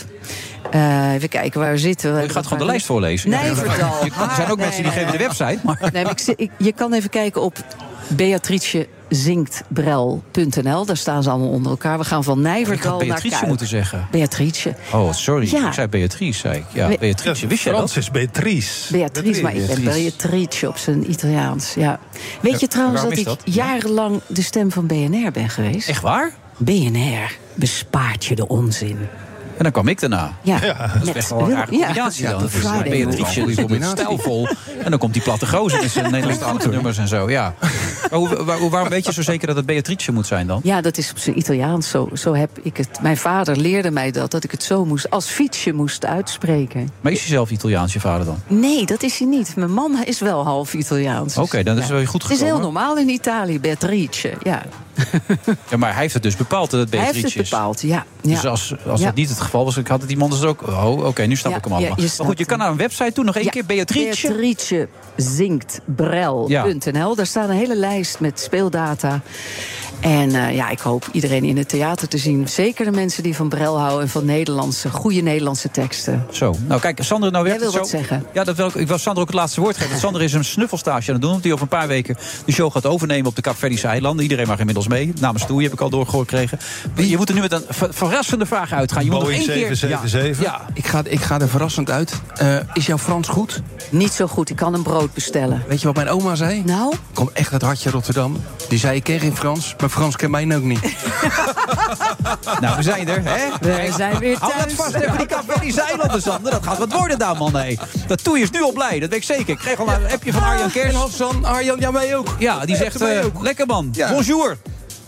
Eh, 0.71 1.13
even 1.13 1.29
kijken 1.29 1.59
waar 1.59 1.71
we 1.71 1.77
zitten. 1.77 2.21
Je 2.21 2.29
gaat 2.29 2.43
gewoon 2.43 2.59
de 2.59 2.65
lijst 2.65 2.85
voorlezen. 2.85 3.29
Nijverdal. 3.29 4.05
Je- 4.05 4.11
Er 4.29 4.35
zijn 4.35 4.49
ook 4.51 4.57
Nee, 4.57 4.65
mensen 4.65 4.83
die 4.83 4.91
nee, 4.91 4.99
geven 4.99 5.11
de 5.11 5.17
nee. 5.17 5.27
website. 5.27 5.59
Maar... 5.63 5.89
Nee, 5.93 6.03
maar 6.03 6.11
ik, 6.25 6.33
ik- 6.37 6.51
je 6.57 6.71
kan 6.71 6.93
even 6.93 7.09
kijken 7.09 7.41
op 7.41 7.57
beatricezinktbrel.nl. 9.07 10.85
Daar 10.85 10.97
staan 10.97 11.23
ze 11.23 11.29
allemaal 11.29 11.49
onder 11.49 11.71
elkaar. 11.71 11.97
We 11.97 12.03
gaan 12.03 12.23
van 12.23 12.37
Ik 12.37 12.43
Nijverdal 12.43 12.91
had 12.91 12.99
naar 12.99 13.07
Beatrice 13.07 13.35
Kuik. 13.35 13.47
moeten 13.47 13.67
zeggen. 13.67 14.07
Beatrice. 14.11 14.75
Oh, 14.93 15.13
sorry. 15.13 15.49
Ja. 15.51 15.67
Ik 15.67 15.73
zei 15.73 15.87
Beatrice, 15.87 16.39
zei 16.39 16.57
ik. 16.57 16.63
Ja, 16.73 16.87
We- 16.87 16.97
Beatrice. 16.99 17.47
Wist 17.47 17.63
je 17.63 17.69
Frans 17.69 17.93
dat? 17.93 18.03
is 18.03 18.11
Beatrice. 18.11 18.91
Beatrice, 18.91 19.41
maar 19.41 19.55
ik 19.55 19.67
ben 19.67 19.83
Beatrice 19.83 20.67
op 20.67 20.77
zijn 20.77 21.09
Italiaans. 21.11 21.73
Ja. 21.73 21.99
Weet 22.41 22.59
je 22.59 22.67
trouwens 22.67 23.01
dat 23.01 23.17
ik 23.17 23.27
jarenlang 23.43 24.21
de 24.27 24.41
stem 24.41 24.71
van 24.71 24.87
BNR 24.87 25.31
ben 25.31 25.49
geweest? 25.49 25.89
Echt 25.89 26.01
waar? 26.01 26.31
BNR 26.57 27.35
bespaart 27.53 28.25
je 28.25 28.35
de 28.35 28.47
onzin. 28.47 28.97
En 29.57 29.63
dan 29.63 29.71
kwam 29.71 29.87
ik 29.87 29.99
daarna. 29.99 30.31
Ja, 30.41 30.59
Dat 30.59 31.07
is 31.07 31.11
best 31.11 31.29
wel 31.29 31.39
een 31.39 31.49
rare 31.51 31.71
ja. 31.71 31.85
combinatie 31.85 32.23
Ja, 32.23 32.31
dan. 32.31 32.39
Dat 32.39 32.49
is 32.53 32.61
Beatrice, 32.61 33.45
die 33.65 33.77
is 33.79 33.89
stijlvol. 33.89 34.47
En 34.83 34.89
dan 34.89 34.99
komt 34.99 35.13
die 35.13 35.21
platte 35.21 35.47
gozer 35.47 35.81
met 35.81 35.91
zijn 35.91 36.11
Nederlandstalige 36.11 36.69
nummers 36.69 36.97
en 36.97 37.07
zo. 37.07 37.29
Ja. 37.29 37.53
Maar 38.09 38.19
hoe, 38.19 38.43
waar- 38.43 38.69
waarom 38.69 38.89
weet 38.89 39.05
je 39.05 39.13
zo 39.13 39.21
zeker 39.21 39.47
dat 39.47 39.55
het 39.55 39.65
Beatrice 39.65 40.11
moet 40.11 40.27
zijn 40.27 40.47
dan? 40.47 40.59
Ja, 40.63 40.81
dat 40.81 40.97
is 40.97 41.11
op 41.11 41.17
zijn 41.17 41.37
Italiaans. 41.37 41.89
Zo, 41.89 42.09
zo 42.13 42.33
heb 42.33 42.49
ik 42.61 42.77
het. 42.77 42.89
Mijn 43.01 43.17
vader 43.17 43.57
leerde 43.57 43.91
mij 43.91 44.11
dat, 44.11 44.31
dat 44.31 44.43
ik 44.43 44.51
het 44.51 44.63
zo 44.63 44.85
moest, 44.85 45.09
als 45.09 45.25
fietsje 45.25 45.73
moest 45.73 46.05
uitspreken. 46.05 46.89
Maar 47.01 47.11
is 47.11 47.19
hij 47.19 47.27
zelf 47.27 47.51
Italiaans, 47.51 47.93
je 47.93 47.99
vader 47.99 48.25
dan? 48.25 48.37
Nee, 48.47 48.85
dat 48.85 49.03
is 49.03 49.17
hij 49.19 49.27
niet. 49.27 49.55
Mijn 49.55 49.73
man 49.73 50.03
is 50.05 50.19
wel 50.19 50.43
half 50.43 50.73
Italiaans. 50.73 51.37
Oké, 51.37 51.63
dan 51.63 51.77
is 51.77 51.87
wel 51.87 52.05
goed 52.05 52.21
Het 52.23 52.31
is 52.31 52.37
heel 52.37 52.47
gekomen. 52.55 52.73
normaal 52.73 52.97
in 52.97 53.09
Italië, 53.09 53.59
Beatrice. 53.59 54.33
Ja. 54.43 54.61
Ja, 55.69 55.77
maar 55.77 55.91
hij 55.91 56.01
heeft 56.01 56.13
het 56.13 56.23
dus 56.23 56.35
bepaald 56.35 56.71
dat 56.71 56.79
het 56.79 56.89
Hij 56.89 56.99
Beatrice 56.99 57.23
heeft 57.25 57.33
het 57.37 57.43
is. 57.43 57.49
bepaald, 57.49 57.81
ja. 57.81 58.05
ja. 58.21 58.29
Dus 58.29 58.45
als, 58.45 58.75
als 58.87 58.99
Ja. 58.99 59.05
dat 59.05 59.15
niet 59.15 59.29
het 59.29 59.39
geval 59.49 59.65
was, 59.65 59.77
ik 59.77 59.87
had 59.87 60.01
het 60.01 60.09
iemand 60.11 60.31
dus 60.31 60.43
ook... 60.43 60.67
Oh, 60.67 61.05
oké, 61.05 61.23
nu 61.23 61.35
snap 61.35 61.51
Ja, 61.51 61.57
ik 61.57 61.63
hem 61.63 61.73
ja, 61.73 61.77
allemaal. 61.79 62.05
je 62.05 62.11
maar 62.17 62.27
goed, 62.27 62.37
je 62.37 62.45
kan 62.45 62.57
naar 62.57 62.69
een 62.69 62.77
website 62.77 63.11
toe, 63.11 63.23
nog 63.23 63.35
één 63.35 63.43
Ja, 63.45 63.49
keer. 63.51 63.65
Beatrice. 63.65 64.27
Beatrice 64.27 64.87
zinktbrel.nl. 65.15 67.15
Daar 67.15 67.25
staat 67.25 67.49
een 67.49 67.55
hele 67.55 67.75
lijst 67.75 68.19
met 68.19 68.39
speeldata. 68.39 69.21
En 69.99 70.35
eh, 70.35 70.55
ja, 70.55 70.69
ik 70.69 70.79
hoop 70.79 71.07
iedereen 71.11 71.43
in 71.43 71.57
het 71.57 71.69
theater 71.69 72.07
te 72.07 72.17
zien. 72.17 72.47
Zeker 72.49 72.85
de 72.85 72.91
mensen 72.91 73.23
die 73.23 73.35
van 73.35 73.49
Brel 73.49 73.79
houden 73.79 74.01
en 74.01 74.09
van 74.09 74.25
Nederlandse, 74.25 74.89
goede 74.89 75.21
Nederlandse 75.21 75.71
teksten. 75.71 76.25
Zo, 76.31 76.55
nou 76.67 76.81
kijk, 76.81 76.99
Sander, 77.03 77.31
nou 77.31 77.43
werkt 77.43 77.59
Jij 77.61 77.71
wil 77.71 77.81
het 77.81 77.91
wat 77.91 78.01
zo. 78.01 78.07
zeggen. 78.07 78.25
Ja, 78.33 78.43
dat 78.43 78.55
wil 78.55 78.67
ik, 78.67 78.73
ik 78.75 78.87
wil 78.87 78.97
Sander 78.97 79.21
ook 79.21 79.27
het 79.29 79.37
laatste 79.37 79.61
woord 79.61 79.77
geven. 79.77 79.99
Sander 80.07 80.21
is 80.21 80.33
een 80.33 80.45
snuffelstage 80.45 81.07
aan 81.07 81.13
het 81.13 81.21
doen. 81.21 81.29
Omdat 81.29 81.43
hij 81.43 81.53
over 81.53 81.63
een 81.63 81.77
paar 81.77 81.87
weken 81.87 82.17
de 82.45 82.51
show 82.51 82.71
gaat 82.71 82.85
overnemen 82.85 83.25
op 83.27 83.35
de 83.35 83.41
Capverdische 83.41 83.87
eilanden. 83.87 84.23
Iedereen 84.23 84.47
mag 84.47 84.59
inmiddels 84.59 84.87
mee. 84.87 85.13
Namens 85.19 85.45
Toei 85.45 85.63
heb 85.63 85.73
ik 85.73 85.81
al 85.81 85.89
doorgekregen. 85.89 86.59
Je 86.95 87.17
moet 87.17 87.29
er 87.29 87.35
nu 87.35 87.41
met 87.41 87.51
een 87.51 87.63
ver- 87.69 87.93
verrassende 87.93 88.45
vraag 88.45 88.71
uitgaan. 88.71 89.03
Je 89.03 89.09
moet 89.11 89.19
nog. 89.19 89.29
777. 89.41 90.43
Ja, 90.45 90.61
Ik 90.73 90.87
ga, 90.87 91.01
ik 91.03 91.21
ga 91.21 91.39
er 91.39 91.49
verrassend 91.49 91.89
uit. 91.89 92.13
Eh, 92.35 92.55
is 92.73 92.85
jouw 92.85 92.97
Frans 92.97 93.27
goed? 93.27 93.61
Niet 93.89 94.11
zo 94.11 94.27
goed, 94.27 94.49
ik 94.49 94.55
kan 94.55 94.73
een 94.73 94.81
brood 94.83 95.13
bestellen. 95.13 95.63
Weet 95.67 95.79
je 95.81 95.87
wat 95.87 95.95
mijn 95.95 96.09
oma 96.09 96.35
zei? 96.35 96.63
Nou? 96.65 96.91
Ik 96.93 96.99
kom 97.13 97.29
echt 97.33 97.51
uit 97.53 97.61
hartje 97.61 97.89
Rotterdam. 97.89 98.37
Die 98.69 98.79
zei, 98.79 98.95
ik 98.95 99.03
ken 99.03 99.19
geen 99.19 99.35
Frans, 99.35 99.75
maar 99.79 99.89
Frans 99.89 100.15
kent 100.15 100.31
mij 100.31 100.55
ook 100.55 100.63
niet. 100.63 100.79
nou, 102.61 102.75
we 102.75 102.81
zijn 102.83 103.07
er. 103.07 103.21
Hè? 103.23 103.37
We 103.61 103.93
zijn 103.95 104.19
weer 104.19 104.37
Hou 104.39 104.51
dat 104.53 104.61
thuis. 104.61 104.73
vast 104.73 104.93
even, 104.93 105.17
die 105.17 105.27
Capverdische 105.27 105.81
eilanden, 105.81 106.21
Sander. 106.21 106.51
Dat 106.51 106.63
gaat 106.63 106.77
wat 106.77 106.93
worden 106.93 107.19
daar, 107.19 107.37
man. 107.37 107.51
Nee. 107.51 107.79
Dat 108.07 108.23
Toei 108.23 108.41
is 108.41 108.49
nu 108.51 108.61
al 108.61 108.71
blij, 108.71 108.99
dat 108.99 109.09
weet 109.09 109.19
ik 109.19 109.23
zeker. 109.25 109.49
Ik 109.49 109.57
kreeg 109.57 109.79
al 109.79 109.87
een 109.87 110.11
appje 110.11 110.33
van 110.33 110.43
Arjan 110.43 110.71
Kers. 110.71 110.93
En 110.93 110.99
Hassan, 110.99 111.45
Arjan, 111.45 111.79
ja, 111.79 111.91
mij 111.91 112.15
ook. 112.15 112.35
Ja, 112.39 112.65
die 112.65 112.75
zegt, 112.75 112.99
mij 112.99 113.19
eh, 113.19 113.25
ook. 113.25 113.41
lekker 113.41 113.65
man, 113.65 113.89
Ja. 113.91 114.11
bonjour. 114.11 114.57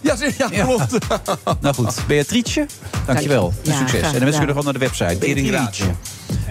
Ja, 0.01 0.15
ja, 0.37 0.47
Ja. 0.51 0.63
klopt. 0.65 0.97
Nou 1.61 1.75
goed, 1.75 1.95
Beatrice, 2.07 2.65
dankjewel. 3.05 3.53
Ja, 3.61 3.77
Succes. 3.77 4.01
En 4.01 4.11
de 4.13 4.19
mensen 4.19 4.29
kunnen 4.45 4.47
gewoon 4.47 4.63
naar 4.63 4.73
de 4.73 4.79
website. 4.79 5.17
Beatrice. 5.17 5.83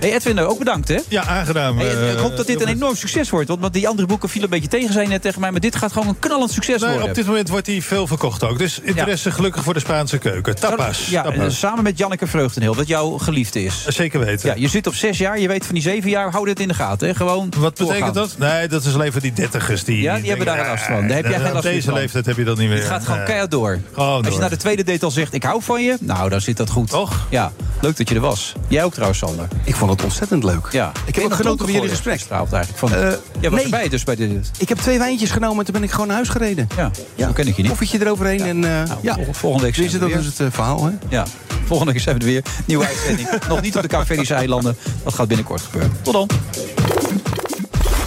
Hey 0.01 0.15
Edwin, 0.15 0.39
ook 0.41 0.59
bedankt 0.59 0.89
hè. 0.89 0.99
Ja, 1.09 1.25
aangenaam. 1.25 1.79
Hey, 1.79 1.91
eh, 1.97 2.13
ik 2.13 2.19
hoop 2.19 2.37
dat 2.37 2.47
dit 2.47 2.61
een 2.61 2.69
enorm 2.69 2.97
succes 2.97 3.31
wordt. 3.31 3.49
Want 3.49 3.73
die 3.73 3.89
andere 3.89 4.07
boeken 4.09 4.29
vielen 4.29 4.53
een 4.53 4.61
beetje 4.61 4.79
tegen, 4.79 4.93
zei 4.93 5.05
je 5.05 5.11
net 5.11 5.23
tegen 5.23 5.41
mij. 5.41 5.51
Maar 5.51 5.61
dit 5.61 5.77
gaat 5.77 5.93
gewoon 5.93 6.09
een 6.09 6.19
knallend 6.19 6.51
succes 6.51 6.81
nou, 6.81 6.91
worden. 6.93 7.09
op 7.09 7.15
dit 7.15 7.27
moment 7.27 7.49
wordt 7.49 7.67
hij 7.67 7.83
veel 7.83 8.07
verkocht 8.07 8.45
ook. 8.45 8.59
Dus 8.59 8.81
interesse 8.81 9.31
gelukkig 9.31 9.63
voor 9.63 9.75
de 9.75 9.81
Spaanse 9.81 10.19
keuken. 10.19 10.55
Tapas. 10.55 11.07
Ja, 11.09 11.23
Tapas. 11.23 11.39
eh, 11.39 11.51
samen 11.51 11.83
met 11.85 11.99
Janneke 11.99 12.27
Vreugdenheel, 12.27 12.75
wat 12.75 12.87
jouw 12.89 13.11
geliefde 13.19 13.65
is. 13.65 13.85
Zeker 13.87 14.21
weten. 14.21 14.49
Ja, 14.49 14.55
je 14.59 14.69
zit 14.69 14.87
op 14.87 14.95
zes 14.95 15.19
jaar, 15.19 15.39
je 15.39 15.49
weet 15.49 15.65
van 15.67 15.75
die 15.75 15.83
zeven 15.85 16.11
jaar, 16.11 16.31
hou 16.31 16.45
dit 16.47 16.61
in 16.61 16.69
de 16.69 16.75
gaten. 16.75 17.09
Hè? 17.09 17.15
Gewoon 17.15 17.53
Wat 17.57 17.75
betekent 17.75 18.15
dat? 18.15 18.35
Nee, 18.39 18.69
dat 18.69 18.85
is 18.85 18.95
alleen 18.95 19.13
voor 19.13 19.21
die 19.21 19.33
dertigers. 19.33 19.85
Die, 19.85 20.01
Ja, 20.03 20.17
die 20.17 20.29
hebben 20.29 20.47
daar 20.47 20.55
denken, 20.57 20.73
last 20.75 20.87
van. 20.87 21.07
Daar 21.09 21.17
heb 21.17 21.25
jij 21.27 21.35
eh, 21.35 21.39
geen 21.39 21.47
op 21.49 21.53
last 21.53 21.65
meer 21.65 21.75
deze 21.75 21.89
van. 21.89 21.99
leeftijd 21.99 22.27
heb 22.27 22.37
je 22.37 22.45
dat 22.45 22.59
niet 22.59 22.69
meer. 22.69 22.79
Het 22.79 22.87
gaat 22.87 23.03
gewoon 23.03 23.17
Nee. 23.17 23.27
keihard 23.27 23.51
door. 23.51 23.79
Gewoon 23.93 24.25
Als 24.25 24.35
je 24.35 24.41
naar 24.41 24.51
de 24.51 24.57
tweede 24.57 24.85
date 24.85 25.05
al 25.05 25.11
zegt, 25.11 25.35
ik 25.35 25.43
hou 25.43 25.63
van 25.63 25.83
je. 25.83 25.97
Nou, 26.01 26.29
dan 26.29 26.41
zit 26.41 26.57
dat 26.57 26.71
goed. 26.71 26.89
Toch? 26.91 27.27
Ja, 27.31 27.53
leuk 27.81 27.97
dat 27.97 28.09
je 28.09 28.15
er 28.15 28.21
was. 28.21 28.53
Jij 28.69 28.85
ook 28.85 28.93
trouwens, 28.93 29.19
Sander. 29.19 29.49
Ik 29.65 29.75
vond 29.77 29.88
het 29.89 30.05
ontzettend 30.05 30.45
leuk. 30.45 30.69
Ja, 30.71 30.93
Ik 31.07 31.15
heb 31.15 31.25
ook 31.25 31.35
genoten 31.35 31.65
van 31.65 31.75
jullie 31.75 31.89
gesprek. 31.89 32.21
Eigenlijk. 32.31 32.67
Van, 32.75 32.93
Eh, 32.95 32.99
jij 33.41 33.51
was 33.51 33.53
nee. 33.53 33.63
erbij 33.65 33.89
dus 33.89 34.05
bij 34.05 34.17
dit. 34.17 34.51
Ik 34.59 34.69
heb 34.69 34.79
twee 34.79 34.99
wijntjes 34.99 35.31
genomen 35.31 35.59
en 35.59 35.65
toen 35.65 35.75
ben 35.75 35.83
ik 35.83 35.91
gewoon 35.91 36.07
naar 36.07 36.17
huis 36.17 36.29
gereden. 36.29 36.69
Ja, 36.77 36.91
zo 37.19 37.33
ken 37.33 37.47
ik 37.47 37.57
je 37.57 37.63
niet. 37.63 37.71
Koffietje 37.71 38.01
eroverheen 38.01 38.41
en 38.41 38.65
eh, 38.65 38.93
ja. 39.03 39.15
vol- 39.15 39.33
volgende 39.33 39.65
week 39.65 39.73
Tenminste, 39.75 39.99
zijn 39.99 40.11
dat 40.11 40.21
we 40.23 40.27
is 40.29 40.39
het 40.39 40.41
eh, 40.41 40.53
verhaal, 40.55 40.85
hè? 40.85 40.93
Ja, 41.09 41.25
volgende 41.65 41.93
keer 41.93 42.01
zijn 42.01 42.15
we 42.19 42.21
er 42.21 42.27
weer. 42.31 42.43
Nieuwe 42.67 42.87
uitzending. 42.87 43.29
Nog 43.49 43.61
niet 43.61 43.77
op 43.77 43.83
de 43.83 43.89
Capverdische 43.89 44.35
eilanden. 44.35 44.77
Dat 45.05 45.15
gaat 45.15 45.29
binnenkort 45.29 45.61
gebeuren. 45.61 45.93
Tot 46.03 46.13
dan. 46.13 46.29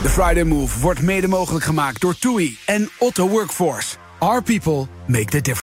De 0.04 0.10
Friday 0.10 0.44
Move 0.44 0.80
wordt 0.80 1.02
mede 1.02 1.28
mogelijk 1.28 1.66
gemaakt 1.66 2.02
door 2.02 2.16
TUI 2.20 2.58
en 2.66 2.90
Otto 2.98 3.28
Workforce. 3.28 3.96
Our 4.18 4.42
people 4.44 4.88
make 5.08 5.26
the 5.26 5.42
difference. 5.42 5.71